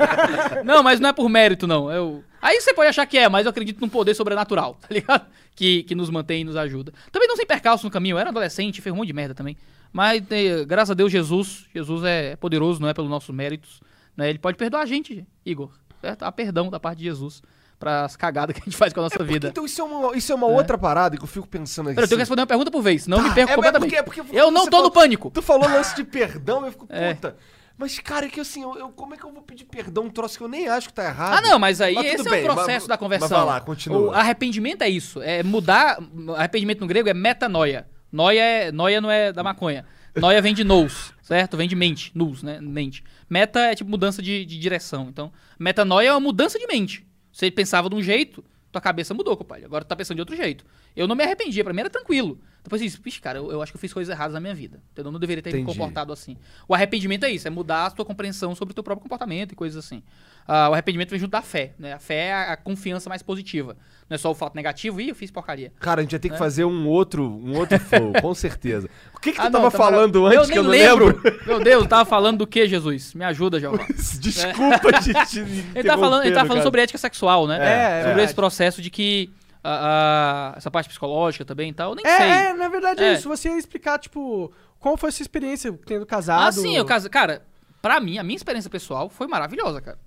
não, 0.64 0.82
mas 0.82 0.98
não 1.01 1.10
é 1.10 1.12
por 1.12 1.28
mérito, 1.28 1.66
não. 1.66 1.90
Eu... 1.90 2.24
Aí 2.40 2.60
você 2.60 2.73
pode 2.73 2.89
achar 2.89 3.05
que 3.06 3.18
é, 3.18 3.28
mas 3.28 3.44
eu 3.44 3.51
acredito 3.51 3.81
num 3.81 3.89
poder 3.89 4.14
sobrenatural, 4.14 4.74
tá 4.81 4.89
ligado? 4.90 5.27
Que, 5.55 5.82
que 5.85 5.94
nos 5.94 6.10
mantém 6.10 6.43
e 6.43 6.44
nos 6.44 6.56
ajuda. 6.56 6.93
Também 7.10 7.28
não 7.28 7.36
sem 7.36 7.47
percalço 7.47 7.85
no 7.85 7.90
caminho, 7.90 8.14
eu 8.14 8.18
era 8.18 8.31
adolescente, 8.31 8.81
fez 8.81 8.93
um 8.93 8.97
monte 8.97 9.09
de 9.09 9.12
merda 9.12 9.35
também. 9.35 9.56
Mas, 9.93 10.23
eh, 10.31 10.64
graças 10.64 10.90
a 10.90 10.94
Deus, 10.94 11.10
Jesus, 11.10 11.66
Jesus 11.74 12.05
é 12.05 12.36
poderoso, 12.36 12.81
não 12.81 12.89
é 12.89 12.94
pelos 12.94 13.10
nossos 13.10 13.35
méritos. 13.35 13.81
Né? 14.16 14.28
Ele 14.31 14.39
pode 14.39 14.56
perdoar 14.56 14.82
a 14.82 14.86
gente, 14.86 15.27
Igor. 15.44 15.70
Certo? 16.01 16.23
Há 16.24 16.32
perdão 16.32 16.70
da 16.70 16.78
parte 16.81 16.98
de 16.98 17.05
Jesus 17.05 17.43
para 17.78 18.05
as 18.05 18.16
cagadas 18.16 18.55
que 18.56 18.62
a 18.62 18.64
gente 18.64 18.77
faz 18.77 18.93
com 18.93 19.01
a 19.01 19.02
nossa 19.05 19.16
Porque, 19.18 19.32
vida. 19.35 19.48
então 19.48 19.64
isso 19.66 19.81
é 19.81 19.85
uma, 19.85 20.16
isso 20.16 20.32
é 20.32 20.35
uma 20.35 20.47
outra 20.47 20.78
parada 20.78 21.16
que 21.16 21.23
eu 21.23 21.27
fico 21.27 21.47
pensando 21.47 21.89
aqui. 21.89 21.94
Pera, 21.97 22.05
eu 22.05 22.09
tenho 22.09 22.16
que 22.18 22.23
responder 22.23 22.40
uma 22.40 22.47
pergunta 22.47 22.70
por 22.70 22.81
vez, 22.82 23.02
senão 23.02 23.18
eu 23.18 23.24
me 23.24 23.35
perco 23.35 23.51
é, 23.51 23.52
é 23.52 23.56
completamente. 23.56 23.90
porque- 23.94 24.20
é 24.20 24.23
porque 24.24 24.39
eu 24.39 24.51
não 24.51 24.64
tô 24.64 24.70
falou- 24.70 24.86
no 24.86 24.90
pânico. 24.90 25.31
Tu 25.31 25.43
falou 25.43 25.68
lance 25.68 25.94
de 25.94 26.02
perdão, 26.05 26.64
eu 26.64 26.73
fico, 26.73 26.86
É. 26.90 27.12
puta. 27.14 27.36
Mas, 27.78 27.98
cara, 27.98 28.24
é 28.24 28.28
que 28.31 28.40
assim, 28.40 28.62
eu, 28.62 28.74
eu- 28.78 28.89
como 28.89 29.12
é 29.12 29.18
que 29.18 29.24
eu 29.24 29.31
vou 29.31 29.43
pedir 29.43 29.64
perdão 29.66 30.05
um 30.05 30.10
troço 30.10 30.39
que 30.39 30.43
eu 30.43 30.48
nem 30.48 30.66
acho 30.66 30.89
que 30.89 30.94
tá 30.94 31.05
errado? 31.05 31.35
Ah, 31.36 31.43
não, 31.43 31.59
mas 31.59 31.82
aí 31.82 31.94
Mas 31.94 32.06
esse 32.14 32.24
bem, 32.31 32.40
é 32.40 32.51
o 32.51 32.55
processo 32.55 32.70
mas- 32.70 32.86
da 32.89 32.97
conversão. 32.97 33.28
mas 33.28 33.39
vai 33.47 33.47
lá, 33.55 33.60
continua. 33.60 33.98
O 34.01 34.10
arrependimento 34.12 34.81
é 34.81 34.89
isso. 34.89 35.20
É 35.20 35.43
mudar. 35.43 35.98
Arrependimento 36.36 36.81
no 36.81 36.86
grego 36.86 37.10
é 37.10 37.12
metanoia. 37.14 37.86
Noia, 38.10 38.40
é, 38.40 38.73
noia 38.73 38.98
não 39.02 39.10
é 39.10 39.31
da 39.31 39.43
maconha. 39.43 39.85
Noia 40.14 40.40
vem 40.40 40.55
de 40.55 40.64
nous, 40.64 41.12
certo? 41.20 41.59
Vem 41.59 41.68
de 41.68 41.77
mente. 41.77 42.10
Nous, 42.14 42.43
né? 42.43 42.59
Mente. 42.62 43.05
Meta 43.28 43.61
é 43.61 43.74
tipo 43.74 43.90
mudança 43.90 44.23
de, 44.23 44.44
de 44.44 44.59
direção. 44.59 45.09
Então, 45.09 45.32
metanoia 45.59 46.09
é 46.09 46.12
uma 46.12 46.20
mudança 46.20 46.59
de 46.59 46.66
mente. 46.66 47.07
Você 47.32 47.51
pensava 47.51 47.89
de 47.89 47.94
um 47.94 48.03
jeito, 48.03 48.44
tua 48.73 48.81
cabeça 48.81 49.15
mudou, 49.15 49.36
compadre. 49.36 49.65
Agora 49.65 49.85
tu 49.85 49.89
tá 49.89 49.97
pensando 49.97 50.16
de 50.16 50.23
outro 50.23 50.36
jeito. 50.36 50.65
Eu 50.94 51.07
não 51.07 51.16
me 51.16 51.24
arrependia, 51.24 51.65
pra 51.65 51.73
mim 51.73 51.81
era 51.81 51.90
tranquilo. 51.90 52.40
Depois 52.66 52.82
eu 52.82 52.88
disse, 52.88 53.01
vixe, 53.01 53.20
cara, 53.20 53.38
eu, 53.38 53.52
eu 53.52 53.62
acho 53.62 53.70
que 53.70 53.76
eu 53.76 53.80
fiz 53.80 53.93
coisas 53.93 54.12
erradas 54.12 54.34
na 54.34 54.40
minha 54.40 54.52
vida. 54.52 54.80
Entendeu? 54.90 55.10
Eu 55.10 55.12
não 55.12 55.20
deveria 55.20 55.40
ter 55.40 55.52
me 55.52 55.60
Entendi. 55.60 55.78
comportado 55.78 56.12
assim. 56.12 56.36
O 56.66 56.74
arrependimento 56.74 57.22
é 57.22 57.30
isso, 57.30 57.47
é 57.47 57.51
mudar 57.51 57.86
a 57.86 57.90
tua 57.93 58.05
compreensão 58.05 58.56
sobre 58.56 58.72
o 58.72 58.74
teu 58.74 58.82
próprio 58.82 59.05
comportamento 59.05 59.52
e 59.52 59.55
coisas 59.55 59.84
assim. 59.84 60.02
Ah, 60.48 60.68
o 60.68 60.72
arrependimento 60.72 61.10
vem 61.10 61.20
junto 61.20 61.30
da 61.30 61.43
fé, 61.43 61.74
né? 61.78 61.93
A 61.93 62.01
fé 62.01 62.26
é 62.26 62.32
a, 62.32 62.52
a 62.55 62.56
confiança 62.56 63.09
mais 63.09 63.22
positiva. 63.22 63.76
Não 64.10 64.16
é 64.16 64.18
só 64.18 64.32
o 64.32 64.34
fato 64.34 64.56
negativo, 64.56 65.01
ih, 65.01 65.10
eu 65.10 65.14
fiz 65.14 65.30
porcaria. 65.30 65.72
Cara, 65.78 66.01
a 66.01 66.02
gente 66.02 66.10
vai 66.10 66.18
ter 66.18 66.28
que 66.30 66.38
fazer 66.38 66.64
um 66.64 66.88
outro, 66.88 67.22
um 67.24 67.56
outro 67.56 67.78
flow, 67.78 68.12
com 68.20 68.34
certeza. 68.34 68.88
O 69.14 69.20
que 69.20 69.30
que 69.30 69.36
tu 69.38 69.43
Ah, 69.43 69.51
não, 69.51 69.62
tava 69.62 69.70
falando 69.70 70.26
antes 70.26 70.38
eu 70.48 70.52
que 70.52 70.59
eu 70.59 70.62
não 70.64 70.70
nem 70.72 70.80
lembro? 70.82 71.20
Meu 71.47 71.60
Deus, 71.62 71.84
eu 71.84 71.88
tava 71.88 72.05
falando 72.05 72.38
do 72.38 72.47
que, 72.48 72.66
Jesus? 72.66 73.14
Me 73.14 73.24
ajuda, 73.24 73.60
Jeová. 73.60 73.86
Desculpa 74.18 74.93
te 75.01 75.12
Ele 75.72 75.88
tá 75.88 75.97
falando, 75.97 76.24
ele 76.24 76.34
tá 76.34 76.40
falando 76.40 76.55
cara. 76.55 76.62
sobre 76.64 76.80
ética 76.82 76.98
sexual, 76.98 77.47
né? 77.47 77.59
É, 77.59 77.60
é 77.60 77.88
sobre 77.98 78.06
verdade. 78.06 78.24
esse 78.24 78.34
processo 78.34 78.82
de 78.82 78.90
que 78.90 79.30
a- 79.68 80.52
a- 80.52 80.56
essa 80.56 80.70
parte 80.70 80.88
psicológica 80.88 81.44
também 81.44 81.70
e 81.70 81.72
tal. 81.72 81.90
Eu 81.90 81.97
nem 81.97 82.06
É, 82.06 82.16
sei. 82.16 82.26
é, 82.28 82.52
na 82.55 82.68
verdade 82.68 83.02
é 83.02 83.09
É. 83.09 83.12
isso. 83.14 83.28
Você 83.28 83.48
ia 83.48 83.59
explicar, 83.59 83.98
tipo, 83.98 84.52
qual 84.78 84.97
foi 84.97 85.09
a 85.09 85.12
sua 85.12 85.22
experiência 85.22 85.72
tendo 85.86 86.06
casado. 86.06 86.47
Ah, 86.48 86.52
sim, 86.52 86.76
eu 86.76 86.84
casei. 86.84 87.10
Cara, 87.10 87.44
pra 87.82 87.98
mim, 88.01 88.18
a 88.18 88.22
minha 88.22 88.36
experiência 88.36 88.70
pessoal 88.70 89.09
foi 89.09 89.26
maravilhosa, 89.26 89.80
cara. 89.80 89.98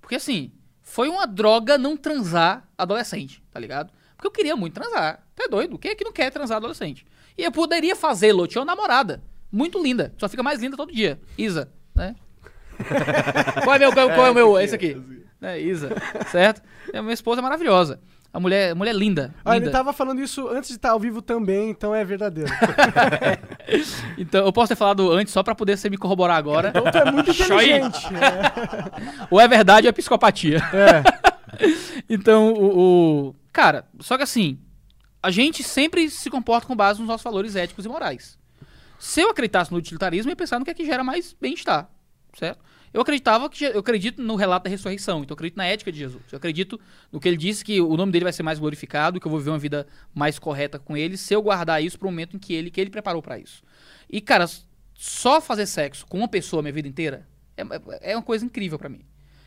Porque 0.00 0.14
assim, 0.16 0.52
foi 0.80 1.08
uma 1.08 1.26
droga 1.26 1.76
não 1.78 1.96
transar 1.96 2.68
adolescente, 2.76 3.42
tá 3.52 3.60
ligado? 3.60 3.92
Porque 4.16 4.26
eu 4.26 4.30
queria 4.32 4.56
muito 4.56 4.74
transar. 4.74 5.22
Tá 5.34 5.46
doido? 5.50 5.78
Quem 5.78 5.90
é 5.92 5.94
que 5.94 6.04
não 6.04 6.12
quer 6.12 6.30
transar 6.30 6.56
adolescente? 6.58 7.04
E 7.36 7.42
eu 7.44 7.50
poderia 7.52 7.96
fazê-lo. 7.96 8.44
Eu 8.44 8.46
tinha 8.46 8.60
uma 8.60 8.66
namorada. 8.74 9.22
Muito 9.50 9.82
linda. 9.82 10.14
Só 10.18 10.28
fica 10.28 10.42
mais 10.42 10.60
linda 10.60 10.76
todo 10.76 10.92
dia. 10.92 11.20
Isa, 11.36 11.70
né? 11.94 12.14
qual 13.64 13.76
é, 13.76 13.78
meu, 13.78 13.92
qual, 13.92 14.26
é 14.26 14.30
o 14.30 14.34
meu? 14.34 14.58
Esse 14.60 14.74
aqui. 14.74 15.00
É, 15.40 15.58
Isa. 15.60 15.90
Certo? 16.30 16.62
A 16.94 17.02
minha 17.02 17.14
esposa 17.14 17.40
é 17.40 17.42
maravilhosa. 17.42 18.00
A 18.32 18.40
mulher, 18.40 18.70
a 18.72 18.74
mulher 18.74 18.94
linda. 18.94 19.34
Ah, 19.44 19.56
ele 19.56 19.66
linda. 19.66 19.76
tava 19.76 19.92
falando 19.92 20.20
isso 20.22 20.48
antes 20.48 20.70
de 20.70 20.76
estar 20.76 20.92
ao 20.92 20.98
vivo 20.98 21.20
também, 21.20 21.68
então 21.70 21.94
é 21.94 22.04
verdadeiro. 22.04 22.50
Então, 24.18 24.44
eu 24.44 24.52
posso 24.52 24.68
ter 24.68 24.76
falado 24.76 25.10
antes 25.10 25.32
só 25.32 25.42
pra 25.42 25.54
poder 25.54 25.76
você 25.76 25.88
me 25.88 25.96
corroborar 25.96 26.36
agora. 26.36 26.68
Então 26.70 26.90
tu 26.90 26.98
é 26.98 27.10
muito 27.10 27.30
inteligente. 27.32 28.12
né? 28.12 28.20
ou 29.30 29.40
é 29.40 29.46
verdade 29.48 29.86
ou 29.86 29.90
é 29.90 29.92
psicopatia. 29.92 30.58
É. 30.72 31.32
Então, 32.08 32.52
o, 32.54 33.28
o- 33.28 33.34
Cara, 33.52 33.84
só 34.00 34.16
que 34.16 34.22
assim, 34.22 34.58
a 35.22 35.30
gente 35.30 35.62
sempre 35.62 36.08
se 36.10 36.28
comporta 36.30 36.66
com 36.66 36.74
base 36.74 36.98
nos 36.98 37.06
nossos 37.08 37.22
valores 37.22 37.54
éticos 37.54 37.84
e 37.84 37.88
morais. 37.88 38.38
Se 38.98 39.20
eu 39.20 39.30
acreditasse 39.30 39.70
no 39.70 39.76
utilitarismo, 39.78 40.30
eu 40.30 40.32
ia 40.32 40.36
pensar 40.36 40.58
no 40.58 40.64
que 40.64 40.70
é 40.70 40.74
que 40.74 40.84
gera 40.86 41.04
mais 41.04 41.36
bem-estar, 41.40 41.88
certo? 42.38 42.58
Eu 42.92 43.00
acreditava 43.00 43.48
que 43.48 43.64
eu 43.64 43.80
acredito 43.80 44.20
no 44.20 44.36
relato 44.36 44.64
da 44.64 44.70
ressurreição, 44.70 45.22
então 45.22 45.32
eu 45.32 45.34
acredito 45.34 45.56
na 45.56 45.64
ética 45.64 45.90
de 45.90 45.98
Jesus. 45.98 46.22
Eu 46.30 46.36
acredito 46.36 46.78
no 47.10 47.18
que 47.18 47.26
ele 47.26 47.38
disse 47.38 47.64
que 47.64 47.80
o 47.80 47.96
nome 47.96 48.12
dele 48.12 48.24
vai 48.24 48.32
ser 48.32 48.42
mais 48.42 48.58
glorificado, 48.58 49.18
que 49.18 49.26
eu 49.26 49.30
vou 49.30 49.38
viver 49.38 49.50
uma 49.50 49.58
vida 49.58 49.86
mais 50.14 50.38
correta 50.38 50.78
com 50.78 50.96
ele, 50.96 51.16
se 51.16 51.34
eu 51.34 51.40
guardar 51.40 51.82
isso 51.82 51.98
para 51.98 52.06
o 52.06 52.10
momento 52.10 52.36
em 52.36 52.38
que 52.38 52.52
ele 52.52 52.70
que 52.70 52.80
ele 52.80 52.90
preparou 52.90 53.22
para 53.22 53.38
isso. 53.38 53.62
E 54.10 54.20
cara, 54.20 54.46
só 54.94 55.40
fazer 55.40 55.66
sexo 55.66 56.06
com 56.06 56.18
uma 56.18 56.28
pessoa 56.28 56.60
a 56.60 56.62
minha 56.62 56.72
vida 56.72 56.86
inteira 56.86 57.26
é, 57.56 58.12
é 58.12 58.16
uma 58.16 58.22
coisa 58.22 58.44
incrível 58.44 58.78
para 58.78 58.88
mim. 58.88 59.04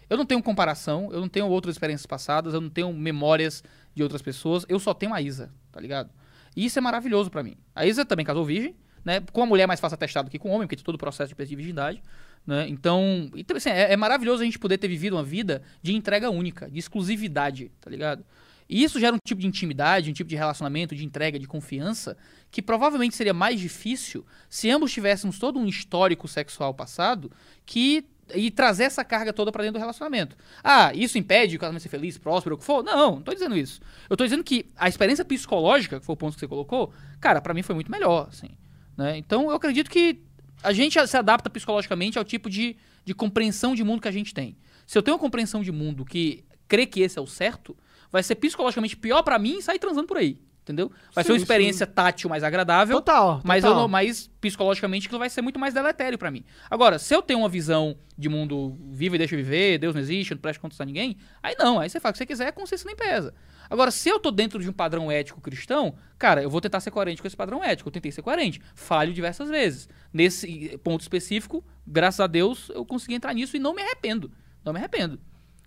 Eu 0.10 0.18
não 0.18 0.26
tenho 0.26 0.42
comparação, 0.42 1.10
eu 1.12 1.20
não 1.20 1.30
tenho 1.30 1.48
outras 1.48 1.76
experiências 1.76 2.06
passadas, 2.06 2.54
eu 2.54 2.62
não 2.62 2.70
tenho 2.70 2.92
memórias 2.94 3.64
de 3.94 4.04
outras 4.04 4.22
pessoas, 4.22 4.66
eu 4.70 4.80
só 4.80 4.94
tenho 4.94 5.14
a 5.14 5.22
Isa, 5.22 5.52
tá 5.72 5.80
ligado? 5.80 6.12
E 6.56 6.66
isso 6.66 6.78
é 6.78 6.82
maravilhoso 6.82 7.32
pra 7.32 7.44
mim. 7.44 7.58
A 7.76 7.86
Isa 7.86 8.06
também 8.06 8.26
casou 8.26 8.46
virgem, 8.46 8.76
né? 9.04 9.22
Com 9.32 9.44
a 9.44 9.46
mulher 9.46 9.64
é 9.64 9.68
mais 9.68 9.80
fácil 9.80 9.96
atestado 9.96 10.30
que 10.30 10.38
com 10.38 10.50
o 10.50 10.52
homem, 10.52 10.68
porque 10.68 10.76
tem 10.76 10.86
todo 10.86 10.96
o 10.96 11.00
processo 11.00 11.30
de 11.30 11.36
perda 11.36 11.50
de 11.50 11.56
virgindade, 11.56 12.04
né? 12.46 12.68
Então, 12.70 13.30
então 13.36 13.58
assim, 13.58 13.70
é, 13.70 13.94
é 13.94 13.98
maravilhoso 13.98 14.42
a 14.42 14.46
gente 14.46 14.60
poder 14.60 14.78
ter 14.78 14.88
vivido 14.88 15.16
uma 15.16 15.24
vida 15.24 15.62
de 15.82 15.94
entrega 15.96 16.30
única, 16.30 16.70
de 16.70 16.80
exclusividade, 16.80 17.72
tá 17.82 17.90
ligado? 17.90 18.24
E 18.68 18.84
isso 18.84 19.00
gera 19.00 19.16
um 19.16 19.20
tipo 19.24 19.42
de 19.42 19.48
intimidade, 19.48 20.10
um 20.10 20.14
tipo 20.14 20.30
de 20.30 20.36
relacionamento, 20.36 20.96
de 20.96 21.06
entrega, 21.06 21.38
de 21.38 21.48
confiança, 21.48 22.18
que 22.50 22.62
provavelmente 22.62 23.16
seria 23.16 23.34
mais 23.34 23.60
difícil 23.60 24.26
se 24.50 24.70
ambos 24.70 24.92
tivéssemos 24.92 25.38
todo 25.38 25.60
um 25.60 25.68
histórico 25.68 26.28
sexual 26.28 26.74
passado 26.74 27.32
que 27.66 28.06
e 28.34 28.50
trazer 28.50 28.86
essa 28.86 29.04
carga 29.04 29.32
toda 29.32 29.52
pra 29.52 29.62
dentro 29.62 29.78
do 29.78 29.80
relacionamento. 29.80 30.36
Ah, 30.64 30.92
isso 30.96 31.16
impede 31.16 31.58
o 31.58 31.60
casamento 31.60 31.84
ser 31.84 31.90
feliz, 31.90 32.18
próspero, 32.18 32.56
o 32.56 32.58
que 32.58 32.64
for? 32.64 32.84
Não, 32.84 33.16
não 33.16 33.22
tô 33.22 33.32
dizendo 33.32 33.56
isso. 33.56 33.80
Eu 34.10 34.18
tô 34.18 34.24
dizendo 34.24 34.44
que 34.44 34.66
a 34.76 34.90
experiência 34.90 35.24
psicológica, 35.24 36.00
que 36.00 36.06
foi 36.06 36.14
o 36.14 36.18
ponto 36.18 36.34
que 36.34 36.40
você 36.40 36.48
colocou, 36.48 36.92
cara, 37.20 37.40
pra 37.40 37.54
mim 37.54 37.62
foi 37.62 37.76
muito 37.76 37.92
melhor, 37.92 38.28
assim. 38.32 38.50
Né? 38.98 39.18
Então 39.18 39.50
eu 39.50 39.56
acredito 39.56 39.92
que 39.92 40.24
a 40.66 40.74
gente 40.74 41.08
se 41.08 41.18
adapta 41.18 41.50
psicologicamente 41.50 42.18
ao 42.18 42.24
tipo 42.24 42.50
de, 42.50 42.76
de 43.04 43.14
compreensão 43.14 43.76
de 43.76 43.84
mundo 43.84 44.02
que 44.02 44.08
a 44.08 44.12
gente 44.12 44.34
tem. 44.34 44.58
Se 44.88 44.98
eu 44.98 45.04
tenho 45.04 45.16
uma 45.16 45.22
compreensão 45.22 45.62
de 45.62 45.72
mundo 45.72 46.04
que 46.04 46.44
crê 46.68 46.86
que 46.86 47.02
esse 47.02 47.20
é 47.20 47.22
o 47.22 47.28
certo, 47.28 47.78
vai 48.12 48.24
ser 48.24 48.36
psicologicamente 48.36 48.98
pior 48.98 49.22
pra 49.22 49.38
mim 49.38 49.62
sair 49.62 49.80
transando 49.80 50.08
por 50.08 50.18
aí. 50.18 50.40
Entendeu? 50.64 50.92
Vai 51.14 51.24
ser 51.24 51.28
Sim, 51.28 51.34
uma 51.34 51.38
experiência 51.38 51.86
tátil 51.86 52.28
mais 52.28 52.44
agradável. 52.44 52.98
Total. 52.98 53.40
Mas, 53.44 53.64
eu 53.64 53.70
total. 53.70 53.84
não, 53.84 53.88
mas 53.88 54.32
psicologicamente 54.42 55.06
aquilo 55.06 55.20
vai 55.20 55.30
ser 55.30 55.44
muito 55.44 55.60
mais 55.60 55.76
deletério 55.76 56.18
pra 56.18 56.32
mim. 56.32 56.44
Agora, 56.68 56.98
se 56.98 57.14
eu 57.14 57.22
tenho 57.22 57.38
uma 57.38 57.50
visão 57.50 57.96
de 58.18 58.28
mundo 58.28 58.76
vive 58.90 59.14
e 59.14 59.20
deixa 59.20 59.36
viver, 59.36 59.78
Deus 59.78 59.94
não 59.94 60.02
existe, 60.02 60.34
não 60.34 60.42
presta 60.42 60.60
contas 60.60 60.82
a 60.82 60.86
ninguém, 60.86 61.18
aí 61.44 61.56
não, 61.60 61.80
aí 61.80 61.88
você 61.88 62.00
faz 62.00 62.10
o 62.10 62.14
que 62.14 62.18
você 62.18 62.26
quiser, 62.26 62.48
a 62.48 62.52
consciência 62.52 62.88
nem 62.88 62.96
pesa. 62.96 63.32
Agora, 63.70 63.92
se 63.92 64.10
eu 64.10 64.20
tô 64.20 64.32
dentro 64.32 64.60
de 64.60 64.70
um 64.70 64.74
padrão 64.74 65.12
ético 65.12 65.42
cristão, 65.42 65.96
cara, 66.18 66.42
eu 66.42 66.50
vou 66.50 66.62
tentar 66.62 66.80
ser 66.80 66.92
coerente 66.92 67.22
com 67.22 67.28
esse 67.28 67.36
padrão 67.36 67.64
ético. 67.64 67.88
Eu 67.90 67.92
tentei 67.94 68.12
ser 68.12 68.22
coerente. 68.22 68.62
Falho 68.74 69.14
diversas 69.14 69.50
vezes. 69.50 69.90
Nesse 70.14 70.78
ponto 70.84 71.02
específico, 71.02 71.64
graças 71.86 72.20
a 72.20 72.28
Deus, 72.28 72.70
eu 72.70 72.86
consegui 72.86 73.16
entrar 73.16 73.34
nisso 73.34 73.56
e 73.56 73.60
não 73.60 73.74
me 73.74 73.82
arrependo. 73.82 74.32
Não 74.64 74.74
me 74.74 74.80
arrependo. 74.80 75.20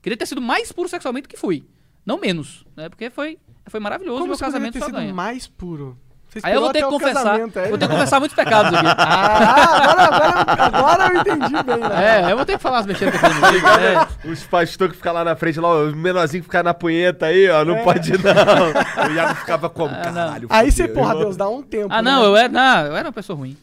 Queria 0.02 0.16
ter 0.16 0.26
sido 0.26 0.40
mais 0.40 0.72
puro 0.72 0.88
sexualmente 0.88 1.26
do 1.26 1.30
que 1.30 1.36
fui. 1.36 1.66
Não 2.04 2.18
menos, 2.18 2.64
né? 2.76 2.88
Porque 2.88 3.10
foi, 3.10 3.38
foi 3.66 3.80
maravilhoso 3.80 4.20
Como 4.20 4.28
meu 4.30 4.38
casamento 4.38 4.74
ter 4.74 4.82
sido 4.84 4.94
ganha. 4.94 5.12
mais 5.12 5.46
puro? 5.46 5.98
Você 6.28 6.40
Aí 6.42 6.54
eu 6.54 6.60
vou 6.60 6.72
ter 6.72 6.82
que 6.82 6.88
confessar. 6.88 7.40
é? 7.40 7.68
Vou 7.68 7.78
ter 7.78 7.88
que 7.88 7.94
confessar 7.94 8.20
muitos 8.20 8.36
pecados 8.36 8.74
aqui. 8.74 8.86
Ah, 8.98 9.90
agora, 9.90 10.02
agora, 10.02 10.64
agora 10.66 11.14
eu 11.14 11.20
entendi 11.20 11.62
bem, 11.62 11.76
né? 11.78 12.20
É, 12.28 12.32
eu 12.32 12.36
vou 12.36 12.44
ter 12.44 12.56
que 12.56 12.62
falar 12.62 12.78
as 12.78 12.86
besteiras 12.86 13.18
que 13.18 13.24
eu 13.26 13.30
né? 13.30 14.06
Os 14.24 14.42
pastores 14.44 14.92
que 14.92 14.98
ficam 14.98 15.14
lá 15.14 15.24
na 15.24 15.34
frente, 15.36 15.58
lá, 15.58 15.68
o 15.70 15.96
menorzinho 15.96 16.42
que 16.42 16.48
fica 16.48 16.62
na 16.62 16.74
punheta 16.74 17.26
aí, 17.26 17.48
ó, 17.48 17.64
não 17.64 17.78
pode 17.82 18.12
não. 18.12 18.18
O 19.08 19.10
Iago 19.12 19.34
ficava 19.36 19.70
como? 19.70 19.94
Ah. 19.94 20.02
Caralho, 20.02 20.48
Aí 20.50 20.70
você, 20.70 20.86
porra. 20.88 21.16
Deus, 21.16 21.36
dá 21.36 21.48
um 21.48 21.62
tempo. 21.62 21.88
Ah, 21.90 22.02
né? 22.02 22.10
não, 22.10 22.24
eu 22.24 22.36
era, 22.36 22.48
não, 22.48 22.86
eu 22.86 22.96
era 22.96 23.08
uma 23.08 23.12
pessoa 23.12 23.36
ruim. 23.36 23.56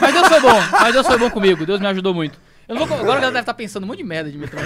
Mas 0.00 0.12
Deus 0.12 0.28
foi 0.28 0.40
bom, 0.40 0.60
mas 0.72 0.92
Deus 0.92 1.06
foi 1.06 1.18
bom 1.18 1.30
comigo, 1.30 1.66
Deus 1.66 1.80
me 1.80 1.86
ajudou 1.88 2.14
muito. 2.14 2.38
Eu 2.68 2.74
não 2.74 2.84
vou, 2.86 2.96
agora 2.98 3.12
a 3.12 3.20
galera 3.20 3.30
deve 3.32 3.40
estar 3.42 3.54
pensando 3.54 3.84
um 3.84 3.86
monte 3.86 3.98
de 3.98 4.04
merda 4.04 4.30
de 4.30 4.36
mim 4.36 4.46
também. 4.48 4.64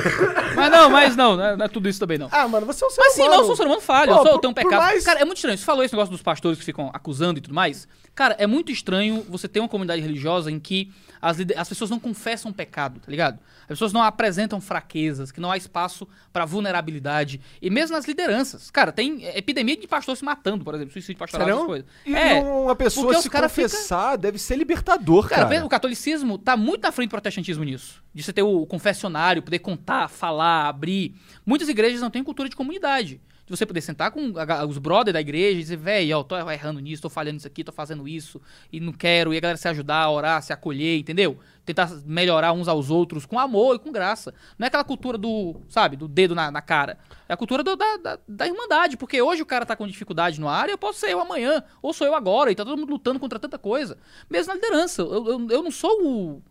Mas 0.56 0.70
não, 0.70 0.88
mas 0.90 1.16
não, 1.16 1.36
não 1.36 1.44
é, 1.44 1.56
não 1.56 1.64
é 1.66 1.68
tudo 1.68 1.88
isso 1.88 2.00
também 2.00 2.16
não. 2.18 2.28
Ah, 2.32 2.48
mano, 2.48 2.64
você 2.66 2.82
é 2.82 2.86
um 2.86 2.90
ser 2.90 3.00
Mas 3.00 3.12
sim, 3.12 3.20
humano. 3.22 3.36
mas 3.36 3.40
eu 3.40 3.44
sou 3.46 3.52
um 3.52 3.56
ser 3.56 3.64
humano 3.66 3.80
falho, 3.80 4.10
eu, 4.10 4.16
sou, 4.16 4.26
eu 4.26 4.32
por- 4.32 4.40
tenho 4.40 4.50
um 4.50 4.54
por 4.54 4.62
pecado. 4.64 4.80
mais- 4.80 5.04
Cara, 5.04 5.20
é 5.20 5.24
muito 5.24 5.36
estranho. 5.38 5.58
Você 5.58 5.64
falou 5.64 5.84
esse 5.84 5.92
negócio 5.94 6.10
dos 6.12 6.22
pastores 6.22 6.58
que 6.58 6.64
ficam 6.64 6.90
acusando 6.94 7.38
e 7.38 7.42
tudo 7.42 7.54
mais. 7.54 7.86
Cara, 8.14 8.34
é 8.38 8.46
muito 8.46 8.72
estranho 8.72 9.24
você 9.28 9.46
ter 9.46 9.60
uma 9.60 9.68
comunidade 9.68 10.00
religiosa 10.02 10.50
em 10.50 10.58
que 10.58 10.90
as, 11.22 11.36
lider- 11.38 11.58
as 11.60 11.68
pessoas 11.68 11.90
não 11.90 12.00
confessam 12.00 12.52
pecado, 12.52 12.98
tá 13.00 13.10
ligado? 13.10 13.38
As 13.62 13.68
pessoas 13.68 13.92
não 13.92 14.02
apresentam 14.02 14.60
fraquezas, 14.60 15.30
que 15.30 15.40
não 15.40 15.50
há 15.52 15.56
espaço 15.56 16.08
pra 16.32 16.44
vulnerabilidade. 16.44 17.40
E 17.62 17.70
mesmo 17.70 17.94
nas 17.94 18.06
lideranças. 18.06 18.70
Cara, 18.70 18.90
tem 18.90 19.24
epidemia 19.36 19.76
de 19.76 19.86
pastor 19.86 20.16
se 20.16 20.24
matando, 20.24 20.64
por 20.64 20.74
exemplo, 20.74 20.92
suicídio 20.92 21.18
pastoral, 21.18 21.46
Sério? 21.46 21.58
essas 21.58 21.66
coisas. 21.66 21.88
E 22.06 22.14
É, 22.16 22.40
uma 22.40 22.74
pessoa 22.74 23.04
porque 23.06 23.18
os 23.18 23.22
se 23.22 23.30
cara 23.30 23.48
fica- 23.48 23.68
confessar 23.68 24.16
deve 24.16 24.38
ser 24.38 24.56
libertador, 24.56 25.28
Cara, 25.28 25.46
cara. 25.48 25.64
o 25.64 25.68
catolicismo 25.68 26.36
tá 26.38 26.56
muito 26.56 26.82
na 26.82 26.90
frente 26.92 27.08
do 27.08 27.12
protestantismo 27.12 27.62
nisso. 27.64 27.89
De 28.12 28.22
você 28.22 28.32
ter 28.32 28.42
o 28.42 28.66
confessionário, 28.66 29.42
poder 29.42 29.60
contar, 29.60 30.08
falar, 30.08 30.68
abrir. 30.68 31.14
Muitas 31.46 31.68
igrejas 31.68 32.00
não 32.00 32.10
têm 32.10 32.24
cultura 32.24 32.48
de 32.48 32.56
comunidade. 32.56 33.20
De 33.46 33.56
você 33.56 33.66
poder 33.66 33.80
sentar 33.80 34.12
com 34.12 34.32
os 34.68 34.78
brothers 34.78 35.12
da 35.12 35.20
igreja 35.20 35.58
e 35.58 35.62
dizer, 35.62 35.76
velho, 35.76 36.18
ó, 36.18 36.22
tô 36.22 36.36
errando 36.38 36.78
nisso, 36.78 37.02
tô 37.02 37.10
falhando 37.10 37.34
nisso 37.34 37.48
aqui, 37.48 37.64
tô 37.64 37.72
fazendo 37.72 38.06
isso, 38.06 38.40
e 38.72 38.78
não 38.78 38.92
quero, 38.92 39.34
e 39.34 39.36
a 39.36 39.40
galera 39.40 39.56
se 39.56 39.66
ajudar, 39.66 40.08
orar, 40.08 40.40
se 40.40 40.52
acolher, 40.52 41.00
entendeu? 41.00 41.36
Tentar 41.64 41.90
melhorar 42.06 42.52
uns 42.52 42.68
aos 42.68 42.90
outros 42.90 43.26
com 43.26 43.40
amor 43.40 43.74
e 43.74 43.78
com 43.80 43.90
graça. 43.90 44.32
Não 44.56 44.64
é 44.64 44.68
aquela 44.68 44.84
cultura 44.84 45.18
do, 45.18 45.56
sabe, 45.68 45.96
do 45.96 46.06
dedo 46.06 46.32
na, 46.32 46.48
na 46.48 46.62
cara. 46.62 46.96
É 47.28 47.32
a 47.32 47.36
cultura 47.36 47.64
do- 47.64 47.74
da, 47.74 47.96
da, 47.96 48.18
da 48.26 48.46
irmandade, 48.46 48.96
porque 48.96 49.20
hoje 49.20 49.42
o 49.42 49.46
cara 49.46 49.66
tá 49.66 49.74
com 49.74 49.84
dificuldade 49.84 50.40
no 50.40 50.48
área, 50.48 50.72
eu 50.72 50.78
posso 50.78 51.00
ser 51.00 51.10
eu 51.10 51.20
amanhã, 51.20 51.60
ou 51.82 51.92
sou 51.92 52.06
eu 52.06 52.14
agora, 52.14 52.52
e 52.52 52.54
tá 52.54 52.64
todo 52.64 52.78
mundo 52.78 52.90
lutando 52.90 53.18
contra 53.18 53.38
tanta 53.40 53.58
coisa. 53.58 53.98
Mesmo 54.28 54.52
na 54.52 54.60
liderança. 54.60 55.02
Eu, 55.02 55.26
eu, 55.26 55.48
eu 55.50 55.62
não 55.62 55.72
sou 55.72 55.90
o, 56.04 56.42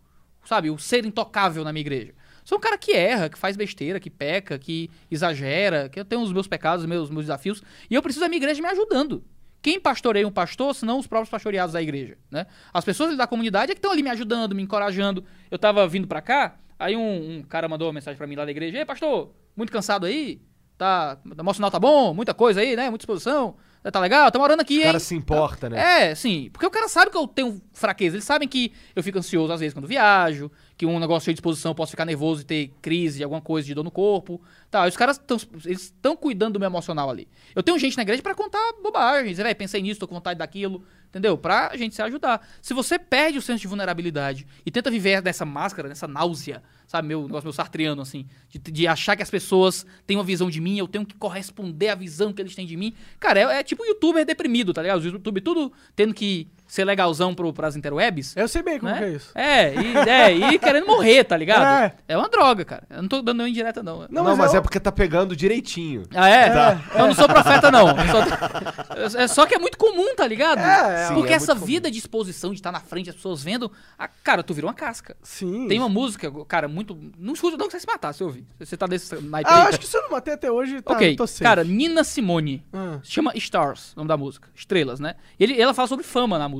sabe, 0.44 0.70
o 0.70 0.78
ser 0.78 1.04
intocável 1.04 1.64
na 1.64 1.72
minha 1.72 1.82
igreja. 1.82 2.14
Sou 2.44 2.58
um 2.58 2.60
cara 2.60 2.78
que 2.78 2.92
erra, 2.92 3.28
que 3.28 3.38
faz 3.38 3.56
besteira, 3.56 4.00
que 4.00 4.10
peca, 4.10 4.58
que 4.58 4.90
exagera, 5.10 5.88
que 5.88 6.00
eu 6.00 6.04
tenho 6.04 6.22
os 6.22 6.32
meus 6.32 6.48
pecados, 6.48 6.84
os 6.84 6.88
meus, 6.88 7.10
meus 7.10 7.26
desafios, 7.26 7.62
e 7.88 7.94
eu 7.94 8.02
preciso 8.02 8.24
da 8.24 8.28
minha 8.28 8.38
igreja 8.38 8.60
me 8.60 8.68
ajudando. 8.68 9.22
Quem 9.62 9.78
pastoreia 9.78 10.26
um 10.26 10.32
pastor, 10.32 10.74
senão 10.74 10.98
os 10.98 11.06
próprios 11.06 11.28
pastoreados 11.28 11.74
da 11.74 11.82
igreja, 11.82 12.16
né? 12.30 12.46
As 12.72 12.84
pessoas 12.84 13.16
da 13.16 13.26
comunidade 13.26 13.72
é 13.72 13.74
que 13.74 13.78
estão 13.78 13.92
ali 13.92 14.02
me 14.02 14.08
ajudando, 14.08 14.54
me 14.54 14.62
encorajando. 14.62 15.22
Eu 15.50 15.58
tava 15.58 15.86
vindo 15.86 16.08
pra 16.08 16.22
cá, 16.22 16.56
aí 16.78 16.96
um, 16.96 17.38
um 17.38 17.42
cara 17.42 17.68
mandou 17.68 17.86
uma 17.86 17.92
mensagem 17.92 18.16
pra 18.16 18.26
mim 18.26 18.36
lá 18.36 18.44
da 18.44 18.50
igreja, 18.50 18.78
Ei, 18.78 18.84
pastor, 18.86 19.32
muito 19.54 19.70
cansado 19.70 20.06
aí? 20.06 20.40
Tá, 20.78 21.18
emocional 21.38 21.70
tá 21.70 21.78
bom? 21.78 22.14
Muita 22.14 22.32
coisa 22.32 22.62
aí, 22.62 22.74
né? 22.74 22.88
Muita 22.88 23.02
exposição? 23.02 23.56
Tá 23.90 23.98
legal? 23.98 24.30
Tamo 24.30 24.44
orando 24.44 24.60
aqui, 24.60 24.76
O 24.76 24.80
hein? 24.80 24.84
cara 24.84 25.00
se 25.00 25.14
importa, 25.14 25.70
né? 25.70 26.10
É, 26.10 26.14
sim. 26.14 26.50
Porque 26.52 26.66
o 26.66 26.70
cara 26.70 26.86
sabe 26.86 27.10
que 27.10 27.16
eu 27.16 27.26
tenho 27.26 27.62
fraqueza. 27.72 28.14
Eles 28.14 28.24
sabem 28.26 28.46
que 28.46 28.72
eu 28.94 29.02
fico 29.02 29.18
ansioso 29.18 29.50
às 29.50 29.60
vezes 29.60 29.72
quando 29.72 29.86
viajo, 29.88 30.50
que 30.76 30.84
um 30.84 30.98
negócio 30.98 31.24
cheio 31.24 31.34
de 31.34 31.38
disposição 31.38 31.70
eu 31.70 31.74
posso 31.74 31.92
ficar 31.92 32.04
nervoso 32.04 32.42
e 32.42 32.44
ter 32.44 32.74
crise, 32.82 33.24
alguma 33.24 33.40
coisa 33.40 33.66
de 33.66 33.74
dor 33.74 33.82
no 33.82 33.90
corpo. 33.90 34.38
Tá, 34.70 34.86
os 34.86 34.96
caras 34.98 35.16
estão 35.16 35.38
eles 35.64 35.84
estão 35.84 36.14
cuidando 36.14 36.54
do 36.54 36.60
meu 36.60 36.66
emocional 36.68 37.08
ali. 37.08 37.26
Eu 37.54 37.62
tenho 37.62 37.78
gente 37.78 37.96
na 37.96 38.02
igreja 38.02 38.22
pra 38.22 38.34
contar 38.34 38.58
bobagem, 38.82 39.30
dizer, 39.30 39.44
velho, 39.44 39.56
pensei 39.56 39.80
nisso, 39.80 39.98
tô 39.98 40.06
com 40.06 40.14
vontade 40.14 40.38
daquilo, 40.38 40.84
entendeu? 41.08 41.38
Pra 41.38 41.74
gente 41.74 41.94
se 41.94 42.02
ajudar. 42.02 42.46
Se 42.60 42.74
você 42.74 42.98
perde 42.98 43.38
o 43.38 43.42
senso 43.42 43.62
de 43.62 43.66
vulnerabilidade 43.66 44.46
e 44.64 44.70
tenta 44.70 44.90
viver 44.90 45.22
dessa 45.22 45.46
máscara, 45.46 45.88
dessa 45.88 46.06
náusea, 46.06 46.62
sabe, 46.90 47.06
meu 47.06 47.22
negócio 47.22 47.44
meu 47.44 47.52
sartriano 47.52 48.02
assim, 48.02 48.26
de, 48.48 48.58
de 48.58 48.84
achar 48.88 49.14
que 49.14 49.22
as 49.22 49.30
pessoas 49.30 49.86
têm 50.04 50.16
uma 50.16 50.24
visão 50.24 50.50
de 50.50 50.60
mim, 50.60 50.76
eu 50.76 50.88
tenho 50.88 51.06
que 51.06 51.14
corresponder 51.14 51.88
à 51.88 51.94
visão 51.94 52.32
que 52.32 52.42
eles 52.42 52.52
têm 52.52 52.66
de 52.66 52.76
mim. 52.76 52.92
Cara, 53.20 53.38
é, 53.38 53.60
é 53.60 53.62
tipo 53.62 53.84
youtuber 53.84 54.26
deprimido, 54.26 54.74
tá 54.74 54.82
ligado? 54.82 54.98
Os 54.98 55.04
YouTube 55.04 55.40
tudo 55.40 55.72
tendo 55.94 56.12
que 56.12 56.48
ser 56.70 56.84
legalzão 56.84 57.34
pro, 57.34 57.52
pras 57.52 57.74
interwebs. 57.76 58.36
Eu 58.36 58.46
sei 58.46 58.62
bem 58.62 58.78
como 58.78 58.92
né? 58.92 58.98
que 58.98 59.04
é 59.04 59.08
isso. 59.10 59.30
É, 59.34 59.74
e, 59.74 59.96
é, 60.08 60.32
e 60.54 60.58
querendo 60.60 60.86
morrer, 60.86 61.24
tá 61.24 61.36
ligado? 61.36 61.64
É. 61.84 61.94
É. 62.08 62.16
uma 62.16 62.28
droga, 62.28 62.64
cara. 62.64 62.84
Eu 62.88 63.02
não 63.02 63.08
tô 63.08 63.16
dando 63.20 63.38
nenhuma 63.38 63.48
indireta, 63.50 63.82
não. 63.82 64.06
Não, 64.08 64.22
mas 64.24 64.38
mas, 64.38 64.54
eu- 64.54 64.58
é 64.58 64.62
porque 64.62 64.78
tá 64.78 64.92
pegando 64.92 65.34
direitinho. 65.34 66.04
Ah, 66.14 66.28
é? 66.28 66.48
Tá. 66.50 66.80
Eu 66.94 67.06
não 67.08 67.14
sou 67.14 67.26
profeta, 67.28 67.70
não. 67.72 67.88
Só- 67.88 69.18
é 69.18 69.26
só 69.26 69.46
que 69.46 69.54
é 69.54 69.58
muito 69.58 69.76
comum, 69.76 70.14
tá 70.14 70.26
ligado? 70.26 70.60
É, 70.60 71.08
Sim, 71.08 71.14
Porque 71.14 71.32
é 71.32 71.36
essa 71.36 71.54
vida 71.54 71.90
de 71.90 71.98
exposição, 71.98 72.50
de 72.50 72.56
estar 72.56 72.70
na 72.70 72.80
frente, 72.80 73.10
as 73.10 73.16
pessoas 73.16 73.42
vendo. 73.42 73.70
a- 73.98 74.06
cara, 74.08 74.42
tu 74.42 74.54
virou 74.54 74.68
uma 74.68 74.74
casca. 74.74 75.16
Sim. 75.22 75.66
Tem 75.66 75.78
uma 75.78 75.88
música, 75.88 76.30
cara, 76.46 76.68
muito. 76.68 76.96
Não 77.18 77.34
escuta, 77.34 77.56
não 77.56 77.66
que 77.66 77.72
você 77.72 77.80
se 77.80 77.86
matar, 77.86 78.12
se 78.12 78.22
eu 78.22 78.28
ouvir. 78.28 78.46
Você 78.60 78.76
tá 78.76 78.86
desse 78.86 79.14
naipe 79.20 79.50
Ah, 79.50 79.64
acho 79.64 79.80
que 79.80 79.86
se 79.86 79.96
eu 79.96 80.02
não 80.02 80.10
matei 80.10 80.34
até 80.34 80.50
hoje, 80.52 80.80
tá, 80.82 80.92
ok, 80.92 81.16
cara, 81.40 81.64
Nina 81.64 82.04
Simone. 82.04 82.64
Se 83.02 83.10
chama 83.12 83.32
Stars, 83.34 83.92
o 83.94 83.96
nome 83.96 84.08
da 84.08 84.16
música. 84.16 84.48
Estrelas, 84.54 85.00
né? 85.00 85.14
E 85.38 85.44
ele, 85.44 85.60
ela 85.60 85.74
fala 85.74 85.88
sobre 85.88 86.04
fama 86.04 86.38
na 86.38 86.48
música. 86.48 86.59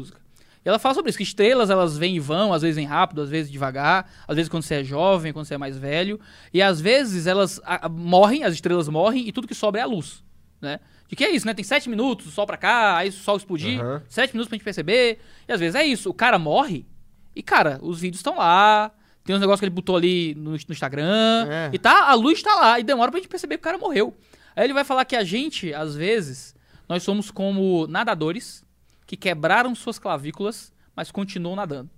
E 0.64 0.68
ela 0.68 0.78
fala 0.78 0.94
sobre 0.94 1.08
isso, 1.08 1.16
que 1.16 1.24
estrelas 1.24 1.70
elas 1.70 1.96
vêm 1.96 2.16
e 2.16 2.20
vão, 2.20 2.52
às 2.52 2.60
vezes 2.62 2.76
vêm 2.76 2.84
rápido, 2.86 3.22
às 3.22 3.30
vezes 3.30 3.50
devagar, 3.50 4.10
às 4.28 4.36
vezes 4.36 4.48
quando 4.48 4.62
você 4.62 4.74
é 4.76 4.84
jovem, 4.84 5.32
quando 5.32 5.46
você 5.46 5.54
é 5.54 5.58
mais 5.58 5.78
velho. 5.78 6.20
E 6.52 6.60
às 6.60 6.80
vezes 6.80 7.26
elas 7.26 7.60
a- 7.64 7.88
morrem, 7.88 8.44
as 8.44 8.52
estrelas 8.54 8.88
morrem 8.88 9.26
e 9.26 9.32
tudo 9.32 9.48
que 9.48 9.54
sobra 9.54 9.80
é 9.80 9.84
a 9.84 9.86
luz, 9.86 10.22
né? 10.60 10.80
De 11.08 11.16
que 11.16 11.24
é 11.24 11.30
isso, 11.30 11.46
né? 11.46 11.54
Tem 11.54 11.64
sete 11.64 11.88
minutos, 11.88 12.26
o 12.26 12.30
sol 12.30 12.46
pra 12.46 12.56
cá, 12.58 12.98
aí 12.98 13.08
o 13.08 13.12
sol 13.12 13.36
explodir, 13.36 13.80
Aham. 13.80 14.02
sete 14.08 14.32
minutos 14.32 14.48
pra 14.48 14.56
gente 14.56 14.64
perceber. 14.64 15.18
E 15.48 15.52
às 15.52 15.58
vezes 15.58 15.74
é 15.74 15.84
isso, 15.84 16.10
o 16.10 16.14
cara 16.14 16.38
morre 16.38 16.86
e, 17.34 17.42
cara, 17.42 17.78
os 17.82 17.98
vídeos 18.00 18.18
estão 18.20 18.36
lá, 18.36 18.92
tem 19.24 19.34
uns 19.34 19.40
negócios 19.40 19.60
que 19.60 19.64
ele 19.64 19.74
botou 19.74 19.96
ali 19.96 20.34
no, 20.34 20.50
no 20.50 20.56
Instagram, 20.56 21.46
É. 21.48 21.70
e 21.72 21.78
tá, 21.78 22.08
a 22.10 22.14
luz 22.14 22.42
tá 22.42 22.54
lá, 22.54 22.78
e 22.78 22.82
demora 22.82 23.10
pra 23.10 23.18
gente 23.18 23.28
perceber 23.30 23.56
que 23.56 23.60
o 23.60 23.64
cara 23.64 23.78
morreu. 23.78 24.14
Aí 24.54 24.64
ele 24.64 24.72
vai 24.74 24.84
falar 24.84 25.04
que 25.06 25.16
a 25.16 25.24
gente, 25.24 25.72
às 25.72 25.94
vezes, 25.96 26.54
nós 26.88 27.02
somos 27.02 27.30
como 27.30 27.86
nadadores 27.86 28.62
que 29.10 29.16
quebraram 29.16 29.74
suas 29.74 29.98
clavículas, 29.98 30.72
mas 30.94 31.10
continuam 31.10 31.56
nadando. 31.56 31.90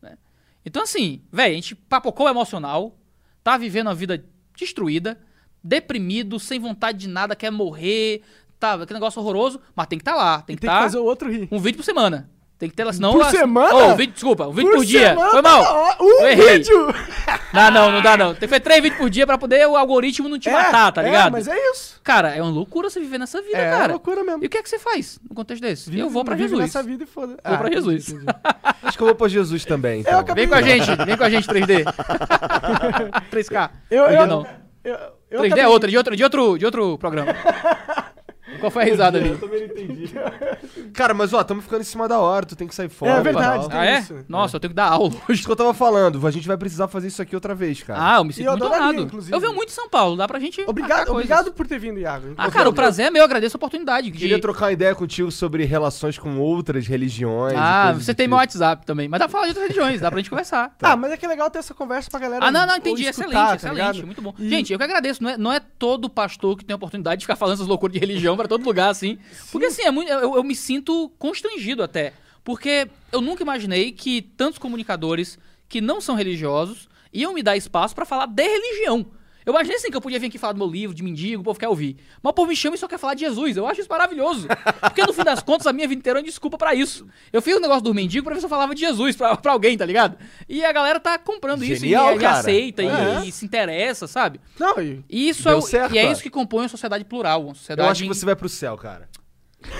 né? 0.00 0.16
Então, 0.64 0.82
assim, 0.82 1.20
velho, 1.30 1.52
a 1.52 1.54
gente 1.56 1.74
papocou 1.74 2.24
o 2.24 2.28
emocional, 2.30 2.96
tá 3.42 3.58
vivendo 3.58 3.88
uma 3.88 3.94
vida 3.94 4.24
destruída, 4.56 5.20
deprimido, 5.62 6.40
sem 6.40 6.58
vontade 6.58 6.96
de 6.96 7.06
nada, 7.06 7.36
quer 7.36 7.50
morrer, 7.50 8.22
tá, 8.58 8.72
aquele 8.76 8.94
negócio 8.94 9.20
horroroso, 9.20 9.60
mas 9.76 9.86
tem 9.88 9.98
que 9.98 10.02
estar 10.02 10.14
lá, 10.14 10.40
tem 10.40 10.56
que 10.56 10.62
tem 10.62 10.70
que 10.70 10.74
estar 10.74 10.80
fazer 10.84 10.96
o 10.96 11.04
outro 11.04 11.30
rir. 11.30 11.46
um 11.52 11.58
vídeo 11.58 11.76
por 11.76 11.84
semana. 11.84 12.30
Tem 12.64 12.70
que 12.70 12.76
ter 12.76 12.84
lá, 12.84 12.94
senão... 12.94 13.12
Por 13.12 13.20
as- 13.20 13.28
semana? 13.30 13.74
Um 13.74 13.94
vídeo, 13.94 14.14
desculpa, 14.14 14.46
um 14.46 14.52
vídeo 14.52 14.72
por, 14.72 14.84
dia. 14.86 15.08
semana, 15.10 15.30
Foi 15.32 15.42
mal. 15.42 15.96
Um 16.00 16.20
Eu 16.22 16.28
errei. 16.28 16.58
vídeo! 16.58 16.94
Não, 17.52 17.70
não, 17.70 17.92
não 17.92 18.00
dá 18.00 18.16
não. 18.16 18.30
Tem 18.30 18.40
que 18.40 18.48
fazer 18.48 18.60
três 18.60 18.82
vídeos 18.82 18.98
por 18.98 19.10
dia 19.10 19.26
pra 19.26 19.36
poder 19.36 19.66
o 19.68 19.76
algoritmo 19.76 20.30
não 20.30 20.38
te 20.38 20.48
matar, 20.50 20.90
tá 20.92 21.02
ligado? 21.02 21.28
É, 21.28 21.30
mas 21.30 21.46
é 21.46 21.54
isso. 21.72 22.00
Cara, 22.02 22.34
é 22.34 22.40
uma 22.40 22.50
loucura 22.50 22.88
você 22.88 22.98
viver 23.00 23.18
nessa 23.18 23.42
vida, 23.42 23.58
É, 23.58 23.70
cara. 23.70 23.92
loucura 23.92 24.24
mesmo. 24.24 24.42
E 24.42 24.46
o 24.46 24.48
que 24.50 24.56
é 24.56 24.62
que 24.62 24.68
você 24.70 24.78
faz 24.78 25.20
no 25.28 25.34
contexto 25.34 25.60
desse? 25.60 25.90
Vive- 25.90 26.00
eu 26.02 26.08
vou 26.08 26.24
pra 26.24 26.36
Jesus. 26.38 26.58
nessa 26.58 26.82
vida 26.82 27.04
e 27.04 27.06
foda. 27.06 27.36
Vou 27.44 27.58
pra 27.58 27.68
entendi, 27.68 27.74
Jesus. 27.74 28.08
entendi. 28.08 28.26
Acho 28.82 28.96
que 28.96 29.02
eu 29.02 29.06
vou 29.08 29.14
pra 29.14 29.28
Jesus 29.28 29.64
também, 29.66 30.00
então. 30.00 30.18
acabei- 30.18 30.46
Vem 30.46 30.48
com 30.48 30.54
a 30.58 30.62
gente, 30.62 31.04
vem 31.04 31.16
com 31.18 31.24
a 31.24 31.28
gente 31.30 31.46
3D. 31.46 31.84
3K. 33.30 33.70
Eu, 33.90 34.04
3D 34.04 34.20
eu, 34.20 34.26
não. 34.26 34.46
eu, 34.82 34.96
eu 35.30 35.40
3D 35.42 35.58
é 35.58 35.68
outra, 35.68 35.90
de 35.90 35.96
outro, 35.98 36.16
de 36.16 36.24
outro, 36.24 36.58
de 36.58 36.64
outro 36.64 36.96
programa. 36.98 37.32
Qual 38.60 38.70
foi 38.70 38.82
a 38.82 38.86
risada 38.86 39.18
ali? 39.18 39.36
Cara, 40.92 41.14
mas 41.14 41.32
ó, 41.32 41.40
estamos 41.40 41.64
ficando 41.64 41.80
em 41.80 41.84
cima 41.84 42.06
da 42.08 42.18
hora, 42.18 42.46
tu 42.46 42.56
tem 42.56 42.66
que 42.68 42.74
sair 42.74 42.88
fora. 42.88 43.12
É 43.12 43.22
verdade, 43.22 43.68
tem 43.68 43.78
Ah, 43.78 43.84
é? 43.86 43.98
isso. 44.00 44.16
Nossa, 44.28 44.56
eu 44.56 44.60
tenho 44.60 44.70
que 44.70 44.74
dar 44.76 44.86
aula 44.88 45.08
hoje. 45.28 45.38
Isso 45.40 45.44
que 45.44 45.50
eu 45.52 45.56
tava 45.56 45.74
falando, 45.74 46.24
a 46.26 46.30
gente 46.30 46.46
vai 46.46 46.56
precisar 46.56 46.88
fazer 46.88 47.08
isso 47.08 47.20
aqui 47.20 47.34
outra 47.34 47.54
vez, 47.54 47.82
cara. 47.82 48.14
Ah, 48.14 48.18
eu 48.18 48.24
me 48.24 48.32
sinto 48.32 48.46
eu 48.46 48.52
muito 48.52 48.64
adoraria, 48.64 48.86
honrado. 48.88 49.02
inclusive. 49.02 49.34
Eu 49.34 49.40
venho 49.40 49.54
muito 49.54 49.68
em 49.70 49.72
São 49.72 49.88
Paulo, 49.88 50.16
dá 50.16 50.26
pra 50.28 50.38
gente. 50.38 50.58
marcar 50.58 50.70
Obrigado, 50.70 50.96
coisas. 51.06 51.12
obrigado 51.14 51.52
por 51.52 51.66
ter 51.66 51.78
vindo, 51.78 51.98
Iago. 51.98 52.34
Ah, 52.36 52.50
cara, 52.50 52.68
o 52.68 52.72
prazer 52.72 53.06
é 53.06 53.10
meu, 53.10 53.20
eu 53.20 53.24
agradeço 53.24 53.56
a 53.56 53.58
oportunidade. 53.58 54.10
de- 54.10 54.18
Queria 54.18 54.40
trocar 54.40 54.66
uma 54.66 54.72
ideia 54.72 54.94
contigo 54.94 55.30
sobre 55.30 55.64
relações 55.64 56.18
com 56.18 56.38
outras 56.38 56.86
religiões. 56.86 57.52
e 57.54 57.56
Ah, 57.56 57.84
coisas 57.88 58.04
você 58.04 58.12
do 58.12 58.16
tem 58.16 58.24
tipo. 58.24 58.30
meu 58.30 58.38
WhatsApp 58.38 58.86
também. 58.86 59.08
Mas 59.08 59.18
dá 59.20 59.26
pra 59.28 59.32
falar 59.32 59.44
de 59.44 59.48
outras 59.50 59.64
religiões, 59.68 60.00
dá 60.00 60.10
pra 60.10 60.18
gente 60.18 60.30
conversar. 60.30 60.74
Ah, 60.82 60.96
mas 60.96 61.12
é 61.12 61.16
que 61.16 61.24
é 61.24 61.28
legal 61.28 61.50
ter 61.50 61.58
essa 61.58 61.74
conversa 61.74 62.10
pra 62.10 62.20
galera. 62.20 62.44
Ah, 62.46 62.50
não, 62.52 62.66
não, 62.66 62.76
entendi. 62.76 63.04
escutar, 63.04 63.56
excelente, 63.56 63.60
tá 63.60 63.82
excelente. 63.82 64.06
Muito 64.06 64.22
bom. 64.22 64.34
E- 64.38 64.48
Gente, 64.48 64.72
eu 64.72 64.78
que 64.78 64.84
agradeço. 64.84 65.22
Não 65.22 65.30
é, 65.30 65.36
não 65.38 65.52
é 65.52 65.60
todo 65.60 66.08
pastor 66.08 66.56
que 66.56 66.64
tem 66.64 66.72
a 66.72 66.76
oportunidade 66.76 67.20
de 67.20 67.24
ficar 67.24 67.36
falando 67.36 67.54
essas 67.54 67.66
loucuras 67.66 67.92
de 67.92 67.98
religião 67.98 68.36
pra 68.44 68.48
todo 68.48 68.64
lugar, 68.64 68.90
assim. 68.90 69.18
Porque, 69.50 69.66
assim, 69.66 69.82
é 69.82 69.90
muito, 69.90 70.10
eu, 70.10 70.36
eu 70.36 70.44
me 70.44 70.54
sinto 70.54 71.10
constrangido 71.18 71.82
até. 71.82 72.12
Porque 72.44 72.86
eu 73.10 73.22
nunca 73.22 73.42
imaginei 73.42 73.90
que 73.90 74.20
tantos 74.20 74.58
comunicadores 74.58 75.38
que 75.66 75.80
não 75.80 75.98
são 75.98 76.14
religiosos 76.14 76.88
iam 77.10 77.32
me 77.32 77.42
dar 77.42 77.56
espaço 77.56 77.94
pra 77.94 78.04
falar 78.04 78.26
de 78.26 78.46
religião. 78.46 79.06
Eu 79.46 79.52
imaginei 79.52 79.76
assim 79.76 79.90
que 79.90 79.96
eu 79.96 80.00
podia 80.00 80.18
vir 80.18 80.28
aqui 80.28 80.38
falar 80.38 80.52
do 80.54 80.58
meu 80.58 80.66
livro, 80.68 80.94
de 80.94 81.02
mendigo, 81.02 81.42
o 81.42 81.44
povo 81.44 81.58
quer 81.58 81.68
ouvir. 81.68 81.96
Mas 82.22 82.30
o 82.30 82.34
povo 82.34 82.48
me 82.48 82.56
chama 82.56 82.76
e 82.76 82.78
só 82.78 82.88
quer 82.88 82.98
falar 82.98 83.14
de 83.14 83.20
Jesus. 83.20 83.56
Eu 83.56 83.66
acho 83.66 83.80
isso 83.80 83.90
maravilhoso. 83.90 84.48
Porque 84.80 85.02
no 85.04 85.12
fim 85.12 85.22
das 85.22 85.42
contas, 85.42 85.66
a 85.66 85.72
minha 85.72 85.86
vida 85.86 85.98
inteira 85.98 86.18
é 86.18 86.22
uma 86.22 86.26
desculpa 86.26 86.56
pra 86.56 86.74
isso. 86.74 87.06
Eu 87.32 87.42
fiz 87.42 87.54
o 87.54 87.60
negócio 87.60 87.82
do 87.82 87.92
mendigo 87.94 88.24
pra 88.24 88.34
ver 88.34 88.40
se 88.40 88.46
eu 88.46 88.50
falava 88.50 88.74
de 88.74 88.80
Jesus 88.80 89.14
pra, 89.16 89.36
pra 89.36 89.52
alguém, 89.52 89.76
tá 89.76 89.84
ligado? 89.84 90.16
E 90.48 90.64
a 90.64 90.72
galera 90.72 90.98
tá 90.98 91.18
comprando 91.18 91.62
Genial, 91.64 92.12
isso 92.12 92.20
e, 92.20 92.22
e 92.22 92.26
aceita 92.26 92.82
e- 92.82 92.86
É. 92.86 93.24
e, 93.26 93.32
se 93.32 93.44
interessa, 93.44 94.06
sabe? 94.06 94.40
Não, 94.58 94.80
e 94.80 95.04
E 95.10 95.28
isso 95.28 95.48
é, 95.48 95.54
o- 95.54 95.60
certo, 95.60 95.94
e 95.94 95.98
é 95.98 96.10
isso 96.10 96.22
que 96.22 96.30
compõe 96.30 96.62
uma 96.62 96.68
sociedade 96.68 97.04
plural, 97.04 97.44
uma 97.44 97.54
sociedade 97.54 97.86
Eu 97.86 97.90
acho 97.90 98.02
que 98.02 98.08
você 98.08 98.24
vai 98.24 98.34
pro 98.36 98.48
céu, 98.48 98.76
cara. 98.78 99.08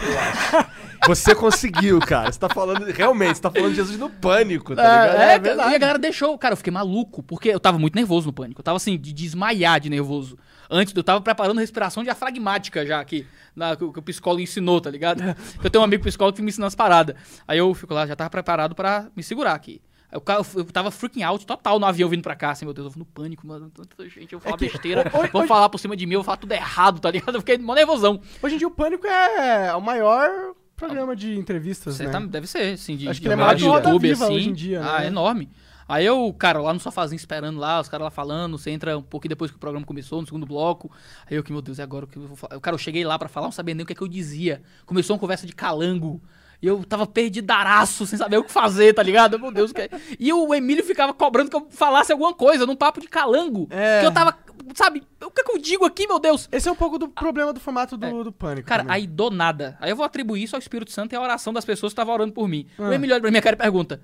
Eu 0.03 0.19
acho. 0.19 0.75
Você 1.07 1.35
conseguiu, 1.35 1.99
cara. 2.01 2.33
Você 2.33 2.39
tá 2.39 2.49
falando. 2.49 2.85
Realmente, 2.87 3.37
você 3.37 3.43
tá 3.43 3.51
falando 3.51 3.71
de 3.71 3.77
Jesus 3.77 3.99
no 3.99 4.09
pânico, 4.09 4.75
tá 4.75 4.83
ligado? 4.83 5.21
É, 5.21 5.35
É 5.35 5.39
verdade. 5.39 5.73
e 5.73 5.75
a 5.75 5.79
galera 5.79 5.99
deixou. 5.99 6.37
Cara, 6.39 6.53
eu 6.55 6.57
fiquei 6.57 6.73
maluco, 6.73 7.23
porque 7.23 7.51
eu 7.51 7.61
tava 7.61 7.79
muito 7.79 7.95
nervoso 7.95 8.27
no 8.29 8.33
pânico. 8.33 8.61
Eu 8.61 8.65
tava 8.65 8.77
assim, 8.77 8.99
de 8.99 9.13
desmaiar 9.13 9.79
de 9.81 9.91
nervoso. 9.91 10.39
Antes, 10.71 10.95
eu 10.97 11.05
tava 11.05 11.21
preparando 11.21 11.61
respiração 11.61 12.03
diafragmática 12.03 12.87
já 12.87 12.99
aqui, 13.01 13.27
na, 13.55 13.77
que, 13.77 13.85
o- 13.85 13.93
que 13.93 13.99
o 13.99 14.03
psicólogo 14.03 14.41
ensinou, 14.43 14.81
tá 14.81 14.91
ligado? 14.91 15.23
Eu 15.63 15.69
tenho 15.69 15.83
um 15.83 15.85
amigo 15.85 16.03
psicólogo 16.05 16.37
que 16.37 16.43
me 16.43 16.49
ensina 16.49 16.67
as 16.67 16.75
paradas. 16.75 17.15
Aí 17.47 17.59
eu 17.59 17.73
fico 17.75 17.93
lá, 17.93 18.07
já 18.07 18.17
tava 18.17 18.31
preparado 18.31 18.75
pra 18.75 19.09
me 19.15 19.23
segurar 19.23 19.53
aqui. 19.53 19.83
Cara- 20.21 20.43
Eu 20.55 20.65
tava 20.67 20.91
freaking 20.91 21.23
out 21.23 21.45
total 21.47 21.79
no 21.79 21.87
avião 21.87 22.09
vindo 22.09 22.23
pra 22.23 22.35
cá, 22.37 22.51
assim, 22.51 22.65
meu 22.65 22.75
Deus, 22.75 22.87
eu 22.87 22.91
vou 22.91 22.99
no 23.01 23.05
pânico, 23.05 23.47
mano, 23.47 23.71
tanta 23.71 24.09
gente, 24.09 24.33
eu 24.33 24.39
vou 24.39 24.45
falar 24.45 24.57
que- 24.59 24.67
besteira, 24.69 25.01
hoje- 25.13 25.31
vão 25.33 25.41
hoje- 25.43 25.49
falar 25.49 25.69
por 25.69 25.79
cima 25.79 25.97
de 25.97 26.07
mim, 26.07 26.15
eu 26.15 26.21
vou 26.21 26.25
falar 26.25 26.37
tudo 26.37 26.53
errado, 26.53 27.01
tá 27.01 27.11
ligado? 27.11 27.35
Eu 27.35 27.41
fiquei 27.41 27.59
mó 27.59 27.75
nervosão. 27.75 28.21
hoje 28.43 28.55
em 28.55 28.59
dia 28.59 28.69
o 28.69 28.71
Pânico 28.71 29.07
é 29.07 29.75
o 29.75 29.81
maior 29.81 30.31
programa 30.77 31.15
de 31.17 31.39
entrevistas, 31.39 31.99
né? 32.01 32.09
tá- 32.09 32.21
deve 32.21 32.47
ser, 32.47 32.75
assim, 32.75 32.97
de, 32.97 33.09
Acho 33.09 33.21
que 33.21 33.29
de 33.29 33.33
ele 33.33 33.35
é 33.35 33.45
maior 33.45 33.59
Roda 33.61 33.89
YouTube, 33.89 34.11
assim. 34.13 34.25
hoje 34.35 34.49
em 34.49 34.53
dia, 34.53 34.81
Ah, 34.83 34.99
né? 35.01 35.05
é 35.05 35.07
enorme. 35.09 35.49
Aí 35.87 36.07
eu, 36.07 36.33
cara, 36.39 36.61
lá 36.63 36.73
no 36.73 36.81
sofazinho 36.81 37.17
esperando 37.19 37.59
lá, 37.61 37.79
os 37.79 37.91
caras 37.91 38.05
lá 38.05 38.11
falando, 38.11 38.57
você 38.57 38.71
entra 38.71 38.97
um 38.97 39.03
pouquinho 39.03 39.29
depois 39.29 39.51
que 39.51 39.57
o 39.59 39.61
programa 39.61 39.85
começou, 39.85 40.19
no 40.19 40.27
segundo 40.27 40.47
bloco. 40.47 40.91
Aí 41.31 41.37
eu, 41.37 41.43
que 41.45 41.53
meu 41.53 41.61
Deus, 41.61 41.79
é 41.79 41.83
agora 41.83 42.07
o 42.07 42.09
que 42.09 42.17
eu 42.17 42.27
vou 42.27 42.37
falar? 42.37 42.59
Cara, 42.59 42.75
eu 42.75 42.79
cheguei 42.79 43.05
lá 43.05 43.19
pra 43.19 43.29
falar, 43.29 43.47
não 43.49 43.53
sabia 43.53 43.75
nem 43.75 43.83
o 43.83 43.87
que, 43.87 43.93
é 43.93 43.97
que 43.97 44.01
eu 44.03 44.09
dizia. 44.09 44.63
Começou 44.87 45.15
uma 45.15 45.21
conversa 45.21 45.47
de 45.47 45.53
calango. 45.53 46.23
E 46.63 46.67
eu 46.67 46.83
tava 46.85 47.07
perdidaraço, 47.07 48.07
sem 48.07 48.19
saber 48.19 48.39
o 48.39 48.45
que 48.45 48.51
fazer, 48.53 48.95
tá 48.95 49.03
ligado? 49.03 49.39
Meu 49.39 49.51
Deus, 49.53 49.71
o 49.71 49.75
que 49.75 49.83
é? 49.83 49.91
E 50.19 50.33
o 50.33 50.55
Emílio 50.55 50.85
ficava 50.85 51.13
cobrando 51.13 51.51
que 51.51 51.57
eu 51.57 51.67
falasse 51.71 52.13
alguma 52.13 52.33
coisa 52.33 52.65
num 52.67 52.77
papo 52.77 53.01
de 53.01 53.09
calango. 53.09 53.67
É. 53.71 54.01
Que 54.01 54.07
eu 54.07 54.13
tava, 54.13 54.37
sabe, 54.75 55.03
o 55.23 55.31
que 55.31 55.41
é 55.41 55.45
que 55.45 55.53
eu 55.53 55.59
digo 55.59 55.85
aqui, 55.85 56.07
meu 56.07 56.19
Deus? 56.19 56.49
Esse 56.51 56.69
é 56.69 56.73
um 56.73 56.77
pouco 56.77 56.99
do 56.99 57.09
problema 57.09 57.53
do 57.53 57.61
formato 57.61 57.97
do, 57.97 58.25
do 58.25 58.33
Pânico. 58.33 58.67
Cara, 58.69 58.83
também. 58.83 58.97
aí 58.97 59.07
do 59.07 59.31
nada. 59.31 59.77
Aí 59.81 59.91
eu 59.91 59.97
vou 59.97 60.05
atribuir 60.07 60.43
isso 60.43 60.57
ao 60.57 60.61
Espírito 60.61 60.91
Santo 60.91 61.13
e 61.13 61.17
à 61.17 61.21
oração 61.21 61.53
das 61.53 61.65
pessoas 61.65 61.93
que 61.93 61.95
estavam 61.95 62.15
orando 62.15 62.33
por 62.33 62.49
mim. 62.49 62.67
O 62.79 62.85
Ah. 62.85 62.95
Emílio 62.95 63.15
olha 63.15 63.21
pra 63.23 63.31
minha 63.31 63.43
cara 63.43 63.55
e 63.57 63.59
pergunta: 63.59 64.01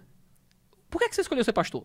Por 0.91 0.99
que, 1.01 1.09
que 1.09 1.15
você 1.15 1.21
escolheu 1.23 1.45
ser 1.45 1.53
pastor? 1.53 1.85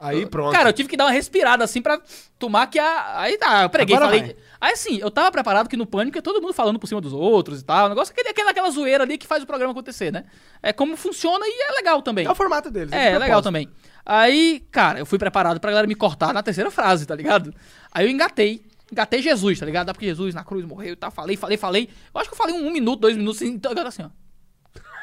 Aí 0.00 0.26
pronto. 0.26 0.52
Cara, 0.52 0.68
eu 0.68 0.72
tive 0.72 0.88
que 0.88 0.96
dar 0.96 1.06
uma 1.06 1.10
respirada 1.10 1.64
assim 1.64 1.82
pra 1.82 2.00
tomar 2.38 2.68
que 2.68 2.78
a. 2.78 3.20
Aí 3.20 3.36
tá, 3.36 3.64
eu 3.64 3.70
preguei, 3.70 3.96
Agora 3.96 4.10
falei. 4.10 4.26
vai. 4.26 4.36
Aí 4.60 4.72
assim, 4.72 4.98
eu 4.98 5.10
tava 5.10 5.30
preparado 5.32 5.68
que 5.68 5.76
no 5.76 5.86
pânico 5.86 6.16
é 6.16 6.22
todo 6.22 6.40
mundo 6.40 6.52
falando 6.54 6.78
por 6.78 6.86
cima 6.86 7.00
dos 7.00 7.12
outros 7.12 7.60
e 7.60 7.64
tal. 7.64 7.86
O 7.86 7.88
negócio 7.88 8.12
aquele, 8.12 8.28
aquela, 8.28 8.50
aquela 8.50 8.70
zoeira 8.70 9.02
ali 9.02 9.18
que 9.18 9.26
faz 9.26 9.42
o 9.42 9.46
programa 9.46 9.72
acontecer, 9.72 10.12
né? 10.12 10.24
É 10.62 10.72
como 10.72 10.96
funciona 10.96 11.44
e 11.44 11.68
é 11.68 11.72
legal 11.72 12.00
também. 12.00 12.26
É 12.26 12.30
o 12.30 12.34
formato 12.34 12.70
deles. 12.70 12.92
É, 12.92 13.10
de 13.10 13.16
é 13.16 13.18
legal 13.18 13.42
também. 13.42 13.68
Aí, 14.06 14.64
cara, 14.70 15.00
eu 15.00 15.06
fui 15.06 15.18
preparado 15.18 15.58
pra 15.60 15.70
galera 15.70 15.86
me 15.86 15.96
cortar 15.96 16.32
na 16.32 16.42
terceira 16.42 16.70
frase, 16.70 17.04
tá 17.04 17.14
ligado? 17.14 17.52
Aí 17.92 18.06
eu 18.06 18.10
engatei. 18.10 18.62
Engatei 18.90 19.20
Jesus, 19.20 19.58
tá 19.58 19.66
ligado? 19.66 19.86
Dá 19.88 19.92
porque 19.92 20.06
Jesus 20.06 20.34
na 20.34 20.44
cruz 20.44 20.64
morreu 20.64 20.92
e 20.92 20.96
tal. 20.96 21.10
Falei, 21.10 21.36
falei, 21.36 21.58
falei. 21.58 21.90
Eu 22.14 22.20
acho 22.20 22.30
que 22.30 22.34
eu 22.34 22.38
falei 22.38 22.54
um, 22.54 22.68
um 22.68 22.72
minuto, 22.72 23.00
dois 23.00 23.16
minutos, 23.16 23.42
assim, 23.42 23.52
então, 23.52 23.72
assim, 23.86 24.02
ó. 24.02 24.08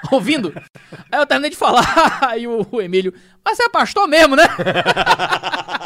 Ouvindo? 0.12 0.54
Aí 1.12 1.20
eu 1.20 1.26
terminei 1.26 1.50
de 1.52 1.58
falar, 1.58 2.20
aí 2.22 2.48
o, 2.48 2.66
o 2.72 2.82
Emílio, 2.82 3.14
mas 3.44 3.58
você 3.58 3.64
é 3.64 3.70
pastor 3.70 4.08
mesmo, 4.08 4.36
né? 4.36 4.44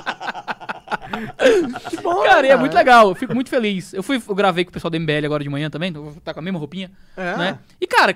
Que 1.90 1.98
bom, 1.98 2.24
Cara, 2.24 2.42
e 2.42 2.46
é 2.46 2.50
cara. 2.50 2.58
muito 2.60 2.74
legal, 2.74 3.10
eu 3.10 3.16
fico 3.16 3.34
muito 3.34 3.50
feliz. 3.50 3.94
Eu 3.94 4.04
fui, 4.04 4.22
eu 4.28 4.36
gravei 4.36 4.64
com 4.66 4.70
o 4.70 4.74
pessoal 4.74 4.90
do 4.92 5.00
MBL 5.00 5.26
agora 5.26 5.44
de 5.44 5.50
manhã 5.50 5.70
também, 5.70 5.90
então 5.90 6.10
estar 6.18 6.34
com 6.34 6.40
a 6.40 6.44
mesma 6.44 6.60
roupinha, 6.60 6.92
É. 7.18 7.36
né? 7.38 7.60
E 7.80 7.88
cara, 7.88 8.16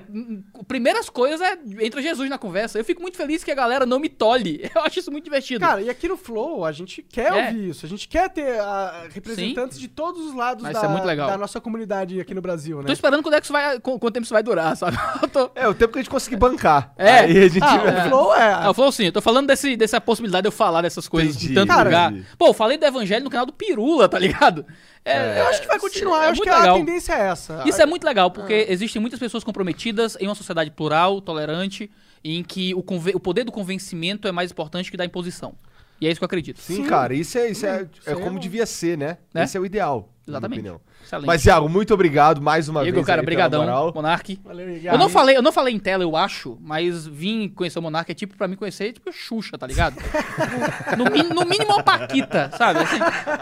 primeiras 0.67 1.09
coisas 1.09 1.41
é 1.41 1.57
entra 1.81 2.01
Jesus 2.01 2.29
na 2.29 2.37
conversa. 2.37 2.77
Eu 2.79 2.85
fico 2.85 3.01
muito 3.01 3.17
feliz 3.17 3.43
que 3.43 3.51
a 3.51 3.55
galera 3.55 3.85
não 3.85 3.99
me 3.99 4.09
tolhe. 4.09 4.69
Eu 4.75 4.81
acho 4.81 4.99
isso 4.99 5.11
muito 5.11 5.23
divertido. 5.25 5.59
Cara, 5.65 5.81
e 5.81 5.89
aqui 5.89 6.07
no 6.07 6.17
Flow, 6.17 6.65
a 6.65 6.71
gente 6.71 7.01
quer 7.01 7.31
É. 7.33 7.47
ouvir 7.47 7.69
isso. 7.69 7.85
A 7.85 7.89
gente 7.89 8.07
quer 8.07 8.29
ter 8.29 8.59
ah, 8.59 9.05
representantes 9.13 9.79
de 9.79 9.87
todos 9.87 10.25
os 10.25 10.35
lados 10.35 10.63
Mas 10.63 10.73
da, 10.73 10.83
é 10.83 10.87
muito 10.87 11.05
legal. 11.05 11.29
da 11.29 11.37
nossa 11.37 11.59
comunidade 11.61 12.19
aqui 12.19 12.33
no 12.33 12.41
Brasil, 12.41 12.79
né? 12.79 12.85
Tô 12.85 12.93
esperando 12.93 13.21
quando 13.23 13.35
é 13.35 13.39
que 13.39 13.45
isso 13.45 13.53
vai, 13.53 13.79
qu- 13.79 13.99
quanto 13.99 14.13
tempo 14.13 14.23
isso 14.25 14.33
vai 14.33 14.43
durar, 14.43 14.75
sabe? 14.77 14.97
Tô... 15.31 15.51
É, 15.55 15.67
o 15.67 15.73
tempo 15.73 15.93
que 15.93 15.99
a 15.99 16.01
gente 16.01 16.09
conseguir 16.11 16.35
bancar. 16.35 16.93
É. 16.97 17.19
Aí 17.19 17.37
a 17.43 17.47
gente. 17.47 17.63
Ah, 17.63 18.05
o 18.05 18.09
Flow 18.09 18.35
é... 18.35 18.53
Ah, 18.53 18.63
eu 18.67 18.73
falo 18.73 18.87
assim, 18.89 19.05
eu 19.05 19.11
tô 19.11 19.21
falando 19.21 19.47
desse, 19.47 19.75
dessa 19.75 19.99
possibilidade 20.01 20.43
de 20.43 20.47
eu 20.47 20.51
falar 20.51 20.81
dessas 20.81 21.07
coisas 21.07 21.35
Entendi. 21.35 21.51
em 21.51 21.55
tanto 21.55 21.67
Cara, 21.69 21.83
lugar. 21.83 22.13
Pô, 22.37 22.47
eu 22.47 22.53
falei 22.53 22.77
do 22.77 22.85
evangelho 22.93 23.23
no 23.23 23.29
canal 23.29 23.45
do 23.45 23.53
Pirula, 23.53 24.07
tá 24.07 24.17
ligado? 24.19 24.65
É, 25.05 25.41
Eu 25.41 25.47
acho 25.47 25.61
que 25.61 25.67
vai 25.67 25.79
continuar, 25.79 26.23
é 26.23 26.27
eu 26.27 26.31
acho 26.31 26.41
que 26.41 26.49
a 26.49 26.59
legal. 26.59 26.77
tendência 26.77 27.13
é 27.13 27.27
essa. 27.27 27.63
Isso 27.65 27.81
é 27.81 27.85
muito 27.85 28.05
legal, 28.05 28.31
porque 28.31 28.65
existem 28.69 29.01
muitas 29.01 29.19
pessoas 29.19 29.43
comprometidas 29.43 30.15
em 30.19 30.27
uma 30.27 30.35
sociedade 30.35 30.71
plural, 30.71 31.19
tolerante, 31.21 31.91
em 32.23 32.41
que 32.43 32.73
o, 32.73 32.79
o 32.79 33.19
poder 33.19 33.43
do 33.43 33.51
convencimento 33.51 34.27
é 34.27 34.31
mais 34.31 34.51
importante 34.51 34.89
que 34.89 34.95
da 34.95 35.03
imposição. 35.05 35.55
E 35.99 36.07
é 36.07 36.11
isso 36.11 36.19
que 36.19 36.23
eu 36.23 36.27
acredito. 36.27 36.59
Sim, 36.61 36.77
Sim. 36.77 36.85
cara, 36.85 37.13
isso 37.13 37.37
é, 37.37 37.49
isso 37.49 37.65
é, 37.65 37.87
é 38.05 38.15
como 38.15 38.37
é- 38.37 38.39
devia 38.41 38.65
ser, 38.65 38.97
né? 38.97 39.17
Né? 39.33 39.43
Esse 39.43 39.57
é 39.57 39.59
o 39.59 39.65
ideal. 39.65 40.12
Exatamente. 40.27 40.59
opinião. 40.59 40.79
Excelente. 41.03 41.27
Mas, 41.27 41.45
Iago, 41.45 41.67
muito 41.67 41.93
obrigado 41.93 42.41
mais 42.41 42.69
uma 42.69 42.81
Igor, 42.83 42.93
vez. 42.93 43.05
cara, 43.05 43.21
brigadão. 43.21 43.61
moral. 43.61 43.91
Monark. 43.93 44.39
Valeu, 44.43 44.69
Eu 44.69 44.97
não, 44.97 45.09
falei, 45.09 45.35
eu 45.35 45.41
não 45.41 45.51
falei 45.51 45.73
em 45.75 45.79
tela, 45.79 46.01
eu 46.03 46.15
acho, 46.15 46.57
mas 46.61 47.05
vim 47.05 47.49
conhecer 47.49 47.77
o 47.77 47.81
Monark 47.81 48.09
é 48.09 48.15
tipo 48.15 48.37
pra 48.37 48.47
mim 48.47 48.55
conhecer, 48.55 48.93
tipo 48.93 49.11
Xuxa, 49.11 49.57
tá 49.57 49.67
ligado? 49.67 49.95
no, 50.97 51.03
no 51.35 51.45
mínimo 51.45 51.73
uma 51.73 51.83
Paquita, 51.83 52.49
sabe? 52.57 52.79
Assim, 52.79 52.97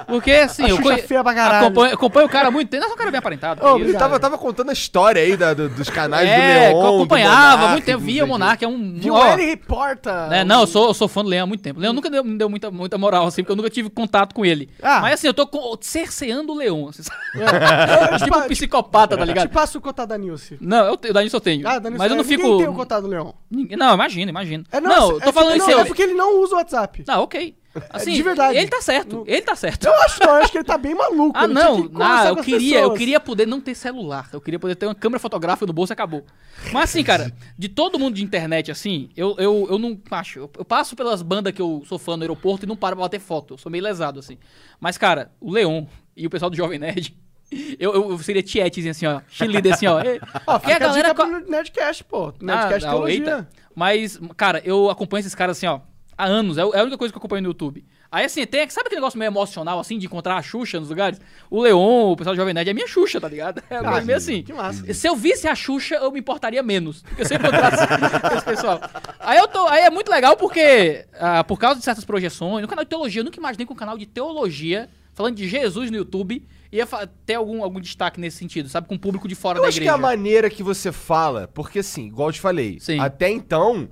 porque 0.08 0.32
assim, 0.32 0.64
A 0.66 0.70
eu 0.70 0.78
Xuxa 0.78 0.90
conhe- 0.90 1.02
feia 1.04 1.24
pra 1.24 1.34
caralho. 1.36 1.66
acompanho, 1.68 1.94
acompanho 1.94 2.26
o 2.26 2.30
cara 2.30 2.48
há 2.48 2.52
muito 2.52 2.70
tempo. 2.70 2.84
Não, 2.84 2.92
é 2.92 2.94
um 2.94 2.98
cara 2.98 3.12
bem 3.12 3.20
aparentado. 3.20 3.62
Ele 3.62 3.70
Obrigado. 3.70 4.00
tava, 4.00 4.20
tava 4.20 4.38
contando 4.38 4.70
a 4.70 4.74
história 4.74 5.22
aí 5.22 5.38
da- 5.38 5.54
do- 5.54 5.70
dos 5.70 5.90
canais 5.90 6.28
É, 6.28 6.36
do 6.36 6.42
Leon. 6.42 6.82
eu 6.82 6.82
do 6.82 6.96
acompanhava 6.96 7.36
há 7.36 7.52
Monark, 7.58 7.72
muito 7.74 7.86
tempo, 7.86 8.00
via 8.00 8.26
o. 8.26 8.28
Monark, 8.28 8.64
é 8.64 8.68
um... 8.68 8.94
Viu 8.96 9.14
ó, 9.14 9.34
ele 9.34 9.46
reporta. 9.46 10.28
né, 10.28 10.44
não, 10.44 10.62
eu 10.62 10.68
sou, 10.68 10.88
eu 10.88 10.94
sou 10.96 11.08
fã 11.08 11.24
do 11.24 11.30
Leão 11.30 11.44
há 11.44 11.48
muito 11.48 11.62
tempo. 11.62 11.80
O 11.80 11.82
Leão 11.82 11.94
nunca 11.94 12.10
deu, 12.10 12.24
me 12.24 12.38
deu 12.38 12.50
muita, 12.50 12.72
muita 12.72 12.98
moral, 12.98 13.28
assim, 13.28 13.44
porque 13.44 13.52
eu 13.52 13.56
nunca 13.56 13.70
tive 13.70 13.90
contato 13.90 14.34
com 14.34 14.44
ele. 14.44 14.68
Ah. 14.82 15.00
Mas 15.02 15.14
assim, 15.14 15.28
eu 15.28 15.34
tô 15.34 15.48
cerceando 15.82 16.52
o 16.54 16.56
Leão. 16.58 16.71
Assim, 16.90 17.04
sabe? 17.04 17.20
É. 17.42 18.18
tipo 18.18 18.38
um 18.38 18.48
psicopata, 18.48 19.16
tá 19.18 19.24
Te 19.24 19.28
ligado? 19.28 19.50
passo 19.50 19.78
o 19.78 19.82
cotado 19.82 20.10
da 20.10 20.18
Nilce. 20.18 20.58
Não, 20.60 20.86
eu, 20.86 20.98
te- 20.98 21.10
o 21.10 21.14
Danilo 21.14 21.36
eu 21.36 21.40
tenho. 21.42 21.68
Ah, 21.68 21.80
Danilson, 21.80 22.04
mas 22.04 22.12
eu 22.12 22.18
não 22.18 22.24
ninguém 22.24 22.38
fico. 22.38 22.58
tem 22.58 22.68
o 22.68 22.74
cotado 22.74 23.04
do 23.08 23.10
Leão. 23.10 23.34
Ninguém- 23.50 23.78
Não, 23.78 23.94
imagina, 23.94 24.30
imagina. 24.30 24.64
É, 24.72 24.80
não, 24.82 25.12
eu 25.12 25.20
tô 25.22 25.30
é, 25.30 25.32
falando 25.32 25.54
é, 25.54 25.58
isso. 25.58 25.70
não, 25.70 25.80
é 25.80 25.86
porque 25.86 26.02
ele 26.02 26.14
não 26.14 26.42
usa 26.42 26.54
o 26.56 26.58
WhatsApp. 26.58 27.04
Não, 27.08 27.22
ok. 27.24 27.56
Assim, 27.90 28.14
de 28.14 28.22
verdade. 28.22 28.58
Ele 28.58 28.68
tá 28.68 28.82
certo, 28.82 29.24
ele 29.28 29.42
tá 29.42 29.56
certo. 29.56 29.86
Eu 29.86 29.94
acho 30.02 30.20
não, 30.20 30.36
eu 30.36 30.42
acho 30.44 30.52
que 30.52 30.58
ele 30.58 30.66
tá 30.66 30.78
bem 30.78 30.94
maluco. 30.94 31.32
Ah, 31.38 31.48
não, 31.48 31.84
não, 31.86 32.28
eu 32.28 32.36
queria, 32.38 32.78
eu 32.78 32.82
pessoas. 32.82 33.00
queria 33.00 33.20
poder 33.20 33.48
não 33.48 33.62
ter 33.62 33.76
celular. 33.76 34.30
Eu 34.34 34.42
queria 34.42 34.60
poder 34.60 34.76
ter 34.76 34.86
uma 34.88 34.96
câmera 34.96 35.20
fotográfica 35.20 35.66
no 35.66 35.72
bolso 35.74 35.92
e 35.92 35.96
acabou. 35.96 36.26
Mas 36.74 36.90
assim, 36.90 37.04
cara, 37.04 37.32
de 37.58 37.70
todo 37.70 37.98
mundo 37.98 38.16
de 38.16 38.24
internet, 38.24 38.70
assim, 38.72 39.10
eu, 39.16 39.36
eu, 39.38 39.68
eu 39.70 39.80
não. 39.80 39.98
Acho, 40.12 40.40
eu, 40.40 40.52
eu 40.58 40.66
passo 40.66 40.96
pelas 40.96 41.22
bandas 41.22 41.54
que 41.54 41.62
eu 41.62 41.82
sou 41.88 41.98
fã 41.98 42.18
no 42.18 42.24
aeroporto 42.24 42.66
e 42.66 42.68
não 42.68 42.76
paro 42.76 42.96
pra 42.98 43.06
bater 43.06 43.20
foto. 43.20 43.54
Eu 43.54 43.58
sou 43.58 43.72
meio 43.72 43.84
lesado, 43.84 44.20
assim. 44.20 44.38
Mas, 44.80 44.98
cara, 44.98 45.32
o 45.40 45.50
Leon 45.52 45.86
e 46.16 46.28
o 46.28 46.30
pessoal 46.30 46.50
do 46.52 46.58
Jovem 46.58 46.78
Nerd. 46.80 47.16
Eu, 47.78 48.12
eu 48.12 48.18
seria 48.20 48.42
tietezinho 48.42 48.92
assim, 48.92 49.06
ó. 49.06 49.20
Cheerleader 49.28 49.74
assim, 49.74 49.86
ó. 49.86 49.98
Ó, 50.48 50.58
fica 50.58 50.76
a 50.78 50.80
galera. 50.80 51.10
dica 51.10 51.16
co- 51.26 51.52
Nerdcast, 51.52 52.04
pô. 52.06 52.28
Ah, 52.30 52.34
Nerdcast 52.42 52.86
não, 52.86 52.92
Teologia. 52.94 53.18
eita. 53.18 53.50
Mas, 53.76 54.18
cara, 54.38 54.62
eu 54.64 54.90
acompanho 54.90 55.20
esses 55.20 55.36
caras 55.36 55.58
assim, 55.58 55.66
ó, 55.68 55.82
há 56.18 56.26
anos. 56.26 56.58
É 56.58 56.62
a 56.62 56.66
é 56.74 56.80
a 56.80 56.82
única 56.84 56.98
coisa 56.98 57.12
que 57.12 57.18
eu 57.18 57.20
acompanho 57.20 57.44
no 57.44 57.50
YouTube. 57.50 57.84
Aí, 58.12 58.26
assim, 58.26 58.46
tem, 58.46 58.70
sabe 58.70 58.88
aquele 58.88 59.00
negócio 59.00 59.18
meio 59.18 59.30
emocional, 59.30 59.80
assim, 59.80 59.98
de 59.98 60.06
encontrar 60.06 60.36
a 60.36 60.42
Xuxa 60.42 60.80
nos 60.80 60.90
lugares? 60.90 61.20
O 61.50 61.62
Leon, 61.62 62.12
o 62.12 62.16
pessoal 62.18 62.36
do 62.36 62.38
Jovem 62.40 62.54
Nerd, 62.54 62.70
é 62.70 62.74
minha 62.74 62.88
Xuxa, 62.88 63.22
tá 63.22 63.28
ligado? 63.30 63.64
É 63.70 63.78
Ah, 63.78 64.02
meio 64.02 64.18
assim. 64.18 64.44
Que 64.44 64.52
massa. 64.52 64.94
Se 64.94 65.08
eu 65.08 65.16
visse 65.16 65.48
a 65.48 65.56
Xuxa, 65.56 65.96
eu 65.96 66.12
me 66.12 66.20
importaria 66.20 66.62
menos. 66.62 67.04
Porque 67.04 67.22
eu 67.22 67.38
encontrasse 67.38 67.78
esse 68.36 68.46
pessoal. 68.46 68.82
Aí, 69.20 69.38
eu 69.38 69.48
tô, 69.48 69.66
aí 69.68 69.84
é 69.84 69.90
muito 69.90 70.12
legal 70.12 70.36
porque, 70.36 71.06
ah, 71.18 71.42
por 71.46 71.58
causa 71.58 71.80
de 71.80 71.86
certas 71.86 72.04
projeções, 72.04 72.62
no 72.62 72.68
canal 72.68 72.84
de 72.84 72.90
teologia, 72.90 73.22
eu 73.22 73.26
nunca 73.26 73.40
imaginei 73.40 73.66
que 73.66 73.72
um 73.72 73.76
canal 73.78 73.98
de 73.98 74.06
teologia, 74.06 74.90
falando 75.14 75.36
de 75.36 75.48
Jesus 75.48 75.90
no 75.90 75.96
YouTube, 75.96 76.46
ia 76.70 76.86
ter 77.26 77.36
algum, 77.36 77.64
algum 77.64 77.80
destaque 77.80 78.20
nesse 78.20 78.38
sentido, 78.38 78.68
sabe? 78.68 78.88
Com 78.90 78.96
o 78.96 79.00
público 79.00 79.26
de 79.28 79.36
fora 79.36 79.58
Eu 79.58 79.62
da 79.62 79.68
acho 79.70 79.76
que 79.78 79.84
igreja. 79.84 79.92
é 79.92 79.96
a 79.96 79.98
maneira 79.98 80.50
que 80.50 80.64
você 80.64 80.92
fala, 80.92 81.48
porque 81.48 81.80
assim, 81.80 82.08
igual 82.08 82.28
eu 82.30 82.34
te 82.34 82.42
falei, 82.42 82.78
Sim. 82.80 83.00
até 83.00 83.30
então, 83.30 83.90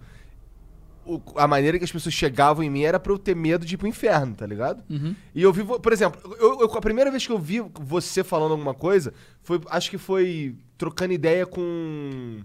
o- 1.06 1.22
a 1.36 1.48
maneira 1.48 1.78
que 1.78 1.84
as 1.84 1.92
pessoas 1.92 2.14
chegavam 2.14 2.64
em 2.64 2.70
mim 2.70 2.84
era 2.84 3.00
pra 3.00 3.12
eu 3.12 3.18
ter 3.18 3.36
medo 3.36 3.66
de 3.66 3.76
ir 3.76 3.78
pro 3.78 3.88
inferno, 3.88 4.36
tá 4.36 4.46
ligado? 4.46 4.84
Uhum. 4.90 5.16
E 5.34 5.42
eu 5.42 5.52
vi, 5.52 5.64
por 5.64 5.92
exemplo, 5.94 6.22
eu, 6.40 6.62
eu- 6.62 6.74
a 6.78 6.82
primeira 6.82 7.10
vez 7.12 7.26
que 7.26 7.32
eu 7.32 7.40
vi 7.40 7.62
você 7.80 8.24
falando 8.24 8.52
alguma 8.52 8.74
coisa, 8.74 9.14
foi, 9.42 9.60
acho 9.70 9.90
que 9.90 9.98
foi 9.98 10.56
trocando 10.78 11.14
ideia 11.14 11.46
com. 11.46 12.42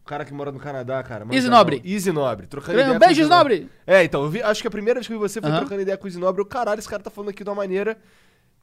O 0.00 0.04
cara 0.04 0.24
que 0.24 0.34
mora 0.34 0.50
no 0.50 0.58
Canadá, 0.58 1.00
cara. 1.02 1.24
Easy. 1.30 1.48
Nobre. 1.48 1.80
Easy 1.84 2.10
Nobre. 2.10 2.46
Trocando 2.46 2.72
Um 2.76 2.80
ideia 2.80 2.92
com 2.94 2.98
beijo, 2.98 3.12
Easy 3.12 3.20
Easy 3.22 3.30
Nobre. 3.30 3.70
É, 3.86 4.02
então, 4.02 4.22
eu 4.24 4.28
vi, 4.28 4.42
acho 4.42 4.60
que 4.60 4.66
a 4.66 4.70
primeira 4.70 4.98
vez 4.98 5.06
que 5.06 5.12
eu 5.12 5.18
vi 5.18 5.22
você 5.28 5.40
foi 5.40 5.48
Aham. 5.48 5.60
trocando 5.60 5.80
ideia 5.80 5.96
com 5.96 6.04
o 6.04 6.08
Easy 6.08 6.18
Nobre. 6.18 6.42
Eu, 6.42 6.46
caralho, 6.46 6.78
esse 6.80 6.88
cara 6.88 7.02
tá 7.02 7.08
falando 7.10 7.30
aqui 7.30 7.44
de 7.44 7.48
uma 7.50 7.56
maneira 7.56 7.96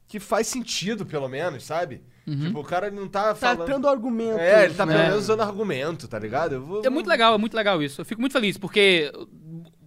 que 0.10 0.19
faz 0.19 0.48
sentido, 0.48 1.06
pelo 1.06 1.30
menos, 1.30 1.64
sabe? 1.64 2.02
Uhum. 2.27 2.48
Tipo, 2.48 2.60
o 2.61 2.64
cara 2.64 2.90
não 2.90 3.07
tá 3.07 3.30
Tá 3.30 3.36
falando... 3.36 3.65
tendo 3.68 3.88
argumento. 3.88 4.40
É, 4.40 4.65
ele 4.65 4.73
tá 4.73 4.86
pelo 4.86 4.98
É. 4.98 5.03
menos 5.03 5.19
usando 5.19 5.41
argumento, 5.41 6.07
tá 6.07 6.18
ligado? 6.18 6.56
Eu 6.56 6.65
vou, 6.65 6.81
É 6.84 6.90
muito 6.90 7.07
legal, 7.07 7.36
é 7.36 7.38
muito 7.38 7.56
legal 7.56 7.81
isso. 7.81 8.02
Eu 8.02 8.06
fico 8.06 8.19
muito 8.19 8.34
feliz, 8.34 8.57
porque 8.57 9.11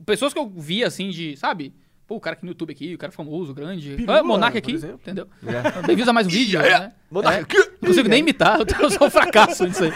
pessoas 0.07 0.32
que 0.32 0.39
eu 0.39 0.49
vi, 0.49 0.85
assim, 0.85 1.11
de, 1.11 1.36
sabe? 1.36 1.74
Pô, 2.07 2.16
o 2.16 2.20
cara 2.20 2.35
aqui 2.35 2.44
no 2.44 2.51
YouTube 2.53 2.70
aqui, 2.73 2.94
o 2.94 2.99
cara 2.99 3.12
famoso, 3.12 3.53
grande. 3.53 3.97
Pirula, 3.97 4.20
ah, 4.20 4.23
Monark 4.23 4.57
aqui, 4.59 4.73
entendeu? 4.74 5.27
É. 5.44 5.82
Bem-vindos 5.86 6.09
a 6.09 6.12
mais 6.12 6.27
um 6.27 6.31
vídeo, 6.35 6.61
né? 6.62 6.93
Monark 7.11 7.39
É. 7.39 7.43
aqui. 7.43 7.57
Não 7.81 7.89
consigo 7.89 8.09
nem 8.09 8.20
imitar, 8.20 8.59
eu 8.81 8.90
sou 8.90 9.09
um 9.09 9.11
fracasso 9.11 9.65
nisso 9.66 9.82
aí. 9.85 9.93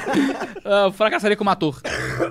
Ah, 0.64 0.90
fracassaria 0.92 1.36
como 1.36 1.50
ator. 1.50 1.80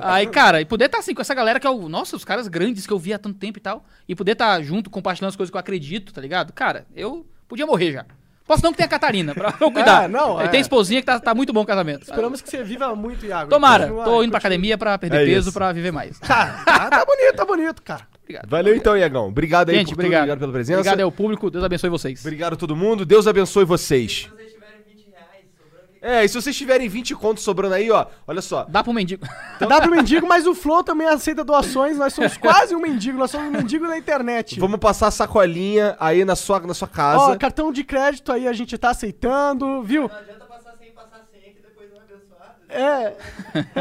Aí, 0.01 0.27
cara, 0.27 0.59
e 0.59 0.65
poder 0.65 0.85
estar 0.85 0.97
assim 0.99 1.13
com 1.13 1.21
essa 1.21 1.33
galera 1.33 1.61
que 1.61 1.67
é 1.67 1.69
o. 1.69 1.87
Nossa, 1.87 2.15
os 2.17 2.25
caras 2.25 2.47
grandes 2.49 2.85
que 2.85 2.91
eu 2.91 2.99
vi 2.99 3.13
há 3.13 3.19
tanto 3.19 3.37
tempo 3.39 3.57
e 3.57 3.61
tal. 3.61 3.85
E 4.07 4.15
poder 4.15 4.33
estar 4.33 4.61
junto, 4.61 4.89
compartilhando 4.89 5.29
as 5.29 5.35
coisas 5.37 5.49
que 5.51 5.55
eu 5.55 5.59
acredito, 5.61 6.13
tá 6.13 6.19
ligado? 6.19 6.51
Cara, 6.51 6.85
eu 6.95 7.25
podia 7.47 7.65
morrer 7.65 7.91
já. 7.93 8.05
Posso 8.47 8.61
não 8.63 8.71
que 8.71 8.77
tenha 8.77 8.85
a 8.85 8.89
Catarina, 8.89 9.33
pra 9.33 9.55
eu 9.59 9.71
cuidar. 9.71 10.03
É, 10.05 10.07
não, 10.07 10.37
Aí 10.37 10.45
é. 10.45 10.49
Tem 10.49 10.59
a 10.59 10.61
esposinha 10.61 10.99
que 11.01 11.05
tá, 11.07 11.19
tá 11.19 11.33
muito 11.33 11.51
bom 11.51 11.61
o 11.61 11.65
casamento. 11.65 12.03
Esperamos 12.03 12.41
que 12.43 12.49
você 12.49 12.63
viva 12.63 12.95
muito, 12.95 13.25
Iago. 13.25 13.49
Tomara, 13.49 13.85
Continua- 13.85 14.03
tô 14.05 14.21
indo 14.23 14.29
pra 14.29 14.37
academia 14.37 14.77
pra 14.77 14.97
perder 14.99 15.23
É 15.23 15.25
peso 15.25 15.49
isso. 15.49 15.57
pra 15.57 15.71
viver 15.71 15.91
mais. 15.91 16.19
Tá, 16.19 16.61
tá, 16.63 16.89
tá 16.91 17.05
bonito, 17.05 17.35
tá 17.35 17.43
bonito, 17.45 17.81
cara. 17.81 18.07
Obrigado. 18.21 18.47
Valeu 18.47 18.75
então, 18.75 18.95
Iagão. 18.95 19.27
Obrigado 19.29 19.69
aí 19.69 19.77
Gente, 19.77 19.85
por 19.87 19.95
tudo, 19.95 19.99
obrigado. 20.01 20.21
obrigado 20.21 20.39
pela 20.39 20.51
presença. 20.51 20.79
Obrigado 20.79 21.01
ao 21.01 21.11
público, 21.11 21.49
Deus 21.49 21.63
abençoe 21.63 21.89
vocês. 21.89 22.19
Obrigado 22.21 22.53
a 22.53 22.55
todo 22.55 22.75
mundo. 22.75 23.03
Deus 23.03 23.25
abençoe 23.25 23.65
vocês. 23.65 24.11
Se 24.11 24.29
vocês 24.29 24.51
tiverem 24.53 24.75
20 24.87 25.09
reais 25.11 25.45
sobrando, 25.57 25.87
que 25.93 25.94
É, 26.07 26.23
e 26.23 26.29
se 26.29 26.39
vocês 26.39 26.55
tiverem 26.55 26.87
20 26.87 27.15
contos 27.15 27.43
sobrando 27.43 27.73
aí, 27.73 27.89
ó, 27.89 28.05
olha 28.27 28.39
só. 28.39 28.63
Dá 28.65 28.83
pro 28.83 28.93
mendigo. 28.93 29.25
Dá 29.59 29.81
pro 29.81 29.89
mendigo, 29.89 30.27
mas 30.27 30.45
o 30.45 30.53
Flow 30.53 30.83
também 30.83 31.07
aceita 31.07 31.43
doações. 31.43 31.97
Nós 31.97 32.13
somos 32.13 32.37
quase 32.37 32.75
um 32.75 32.79
mendigo, 32.79 33.17
nós 33.17 33.31
somos 33.31 33.47
um 33.47 33.51
mendigo 33.51 33.87
na 33.87 33.97
internet. 33.97 34.59
Vamos 34.59 34.79
passar 34.79 35.07
a 35.07 35.11
sacolinha 35.11 35.97
aí 35.99 36.23
na 36.23 36.35
sua, 36.35 36.59
na 36.59 36.75
sua 36.75 36.87
casa. 36.87 37.31
Ó, 37.31 37.35
cartão 37.37 37.71
de 37.71 37.83
crédito 37.83 38.31
aí 38.31 38.47
a 38.47 38.53
gente 38.53 38.77
tá 38.77 38.91
aceitando, 38.91 39.81
viu? 39.81 40.07
não 40.07 40.15
adianta 40.15 40.45
passar 40.45 40.75
sem 40.77 40.91
passar 40.91 41.23
senha, 41.31 41.51
que 41.51 41.61
depois 41.63 41.89
não 41.89 41.97
é 41.97 42.01
abençoado. 42.03 42.53
É. 42.75 43.17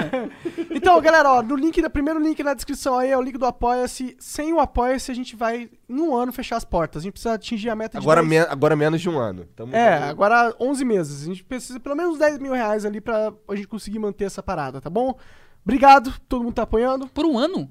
então, 0.70 1.00
galera, 1.00 1.30
ó, 1.30 1.42
no 1.42 1.56
link, 1.56 1.80
no 1.82 1.90
primeiro 1.90 2.20
link 2.20 2.42
na 2.42 2.54
descrição 2.54 2.98
aí 2.98 3.10
é 3.10 3.16
o 3.18 3.22
link 3.22 3.36
do 3.38 3.46
Apoia-se. 3.46 4.16
Sem 4.18 4.52
o 4.52 4.60
Apoia-se, 4.60 5.10
a 5.10 5.14
gente 5.14 5.34
vai, 5.36 5.68
em 5.88 6.00
um 6.00 6.14
ano, 6.14 6.32
fechar 6.32 6.56
as 6.56 6.64
portas. 6.64 7.02
A 7.02 7.04
gente 7.04 7.12
precisa 7.12 7.34
atingir 7.34 7.70
a 7.70 7.76
meta 7.76 7.98
de 7.98 8.04
agora, 8.04 8.20
10 8.22 8.28
me- 8.30 8.38
agora 8.38 8.76
menos 8.76 9.00
de 9.00 9.08
um 9.08 9.18
ano. 9.18 9.44
Tamo- 9.56 9.74
É, 9.74 9.98
tamo- 9.98 10.10
agora 10.10 10.54
11 10.60 10.84
meses. 10.84 11.22
A 11.22 11.26
gente 11.26 11.44
precisa 11.44 11.78
pelo 11.80 11.94
menos 11.96 12.18
10 12.18 12.38
mil 12.38 12.52
reais 12.52 12.84
ali 12.84 13.00
pra 13.00 13.32
a 13.48 13.54
gente 13.54 13.68
conseguir 13.68 13.98
manter 13.98 14.24
essa 14.24 14.42
parada, 14.42 14.80
tá 14.80 14.90
bom? 14.90 15.16
Obrigado, 15.64 16.12
todo 16.28 16.44
mundo 16.44 16.54
tá 16.54 16.62
apoiando. 16.62 17.06
Por 17.08 17.24
um 17.24 17.38
ano? 17.38 17.70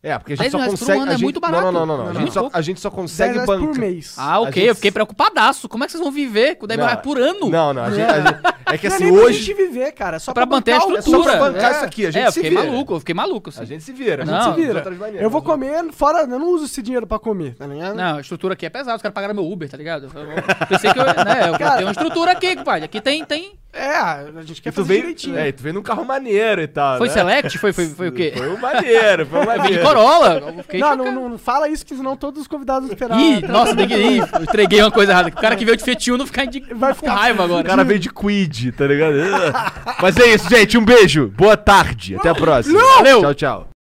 É, 0.00 0.16
porque 0.16 0.34
a 0.34 0.36
10 0.36 0.44
gente 0.44 0.50
só 0.52 0.58
reais 0.58 0.72
por 0.72 0.78
consegue. 0.78 0.98
um 0.98 1.02
ano 1.02 1.10
a 1.10 1.14
é 1.14 1.16
gente- 1.16 1.24
muito 1.24 1.40
barato. 1.40 1.62
Não, 1.64 1.72
não, 1.72 1.86
não, 1.86 1.96
não. 1.98 2.04
Não, 2.04 2.10
A, 2.12 2.14
gente 2.14 2.32
só, 2.32 2.40
Pouco. 2.42 2.56
a 2.56 2.60
gente 2.62 2.80
só 2.80 2.88
10 2.88 3.00
consegue 3.00 3.32
reais 3.34 3.46
bancar. 3.48 3.66
por 3.68 3.78
mês. 3.78 4.14
Ah, 4.16 4.40
ok, 4.40 4.52
gente- 4.52 4.68
eu 4.68 4.74
fiquei 4.76 4.90
preocupadaço. 4.92 5.68
Como 5.68 5.82
é 5.82 5.86
que 5.86 5.92
vocês 5.92 6.02
vão 6.02 6.12
viver 6.12 6.54
com 6.54 6.66
10 6.68 6.78
mil 6.78 6.84
Não. 6.86 6.92
reais 6.92 7.02
por 7.04 7.18
ano? 7.18 7.50
Não, 7.50 7.74
não. 7.74 7.82
A 7.84 7.90
gente, 7.90 8.02
a 8.10 8.20
gente- 8.20 8.40
é 8.66 8.78
que 8.78 8.86
Não 8.88 8.94
é 8.94 8.96
assim, 8.96 9.04
nem 9.06 9.12
pra 9.14 9.22
hoje. 9.24 9.38
gente 9.40 9.54
viver, 9.54 9.92
cara. 9.92 10.16
É 10.16 10.18
só 10.20 10.32
Pra 10.32 10.46
manter 10.46 10.72
a 10.72 10.78
bancar 10.78 10.88
o- 10.88 10.96
É 10.98 11.02
só 11.02 11.10
pra 11.10 11.18
estrutura. 11.18 11.50
bancar 11.52 11.70
É. 11.72 11.74
isso 11.76 11.84
aqui. 11.84 12.06
A 12.06 12.10
gente 12.12 12.22
é, 12.22 12.26
eu 12.28 12.32
se 12.32 12.40
fiquei 12.40 12.50
vira. 12.56 12.62
maluco, 12.70 12.94
eu 12.94 13.00
fiquei 13.00 13.14
maluco. 13.14 13.50
Assim. 13.50 13.62
A 13.62 13.64
gente 13.66 13.82
se 13.82 13.92
vira. 13.92 14.22
a 14.22 14.26
Não, 14.26 14.42
gente 14.44 14.54
Se 14.54 14.66
vira. 14.66 14.84
Eu 15.20 15.30
vou 15.30 15.42
comer 15.42 15.92
fora, 15.92 16.20
eu 16.20 16.26
não 16.38 16.48
uso 16.52 16.66
esse 16.66 16.80
dinheiro 16.80 17.04
pra 17.06 17.18
comer, 17.18 17.54
tá 17.56 17.66
ligado? 17.66 17.96
Não, 17.96 18.16
a 18.18 18.20
estrutura 18.20 18.54
aqui 18.54 18.66
é 18.66 18.70
pesada, 18.70 18.94
os 18.96 19.02
caras 19.02 19.14
pagaram 19.14 19.34
meu 19.34 19.50
Uber, 19.50 19.68
tá 19.68 19.76
ligado? 19.76 20.04
Eu 20.14 20.22
eu 20.22 20.66
pensei 20.68 20.92
que 20.92 20.98
eu, 20.98 21.04
né, 21.04 21.48
eu 21.48 21.58
tenho 21.58 21.80
uma 21.82 21.90
estrutura 21.90 22.30
aqui, 22.32 22.54
compadre. 22.54 22.84
Aqui 22.84 23.00
tem, 23.00 23.24
tem. 23.24 23.52
É, 23.70 23.96
a 23.96 24.24
gente 24.44 24.62
quer 24.62 24.70
E 24.70 24.72
tu 24.72 24.76
fazer 24.76 24.88
veio, 24.88 25.00
direitinho. 25.02 25.38
é, 25.38 25.48
e 25.48 25.52
tu 25.52 25.62
veio 25.62 25.74
num 25.74 25.82
carro 25.82 26.04
maneiro 26.04 26.60
e 26.62 26.66
tal. 26.66 26.96
Foi 26.98 27.06
né? 27.08 27.12
Select? 27.14 27.58
Foi, 27.58 27.72
foi, 27.72 27.86
foi 27.88 28.08
o 28.08 28.12
quê? 28.12 28.32
Foi 28.36 28.48
um 28.48 28.56
maneiro, 28.58 29.26
foi 29.26 29.38
um 29.40 29.42
vim 29.44 29.50
de 29.52 29.58
maneiro. 29.58 29.84
Corolla. 29.84 30.40
Não, 30.74 30.96
não, 31.12 31.28
não 31.28 31.38
fala 31.38 31.68
isso, 31.68 31.84
que 31.84 31.94
senão 31.94 32.16
todos 32.16 32.40
os 32.42 32.48
convidados 32.48 32.88
esperam. 32.88 33.20
Ih, 33.20 33.42
nossa. 33.46 33.72
Eu 33.78 34.42
entreguei 34.42 34.80
uma 34.80 34.90
coisa 34.90 35.12
errada. 35.12 35.28
O 35.28 35.32
cara 35.32 35.54
que 35.54 35.64
veio 35.64 35.76
de 35.76 35.84
Fiat 35.84 36.10
Uno 36.10 36.26
ficar 36.26 36.44
indi... 36.46 36.60
Vai 36.74 36.90
com 36.94 37.00
ficar- 37.00 37.14
raiva 37.14 37.42
O 37.42 37.44
agora. 37.44 37.64
cara 37.68 37.84
veio 37.84 38.00
de 38.00 38.10
Quid, 38.10 38.72
tá 38.72 38.86
ligado? 38.86 39.14
Mas 40.00 40.16
é 40.16 40.26
isso, 40.34 40.48
gente. 40.48 40.78
Um 40.78 40.84
beijo. 40.84 41.28
Boa 41.36 41.56
tarde. 41.56 42.16
Até 42.16 42.30
a 42.30 42.34
próxima. 42.34 42.80
Valeu. 42.96 43.20
Tchau, 43.20 43.34
tchau. 43.34 43.68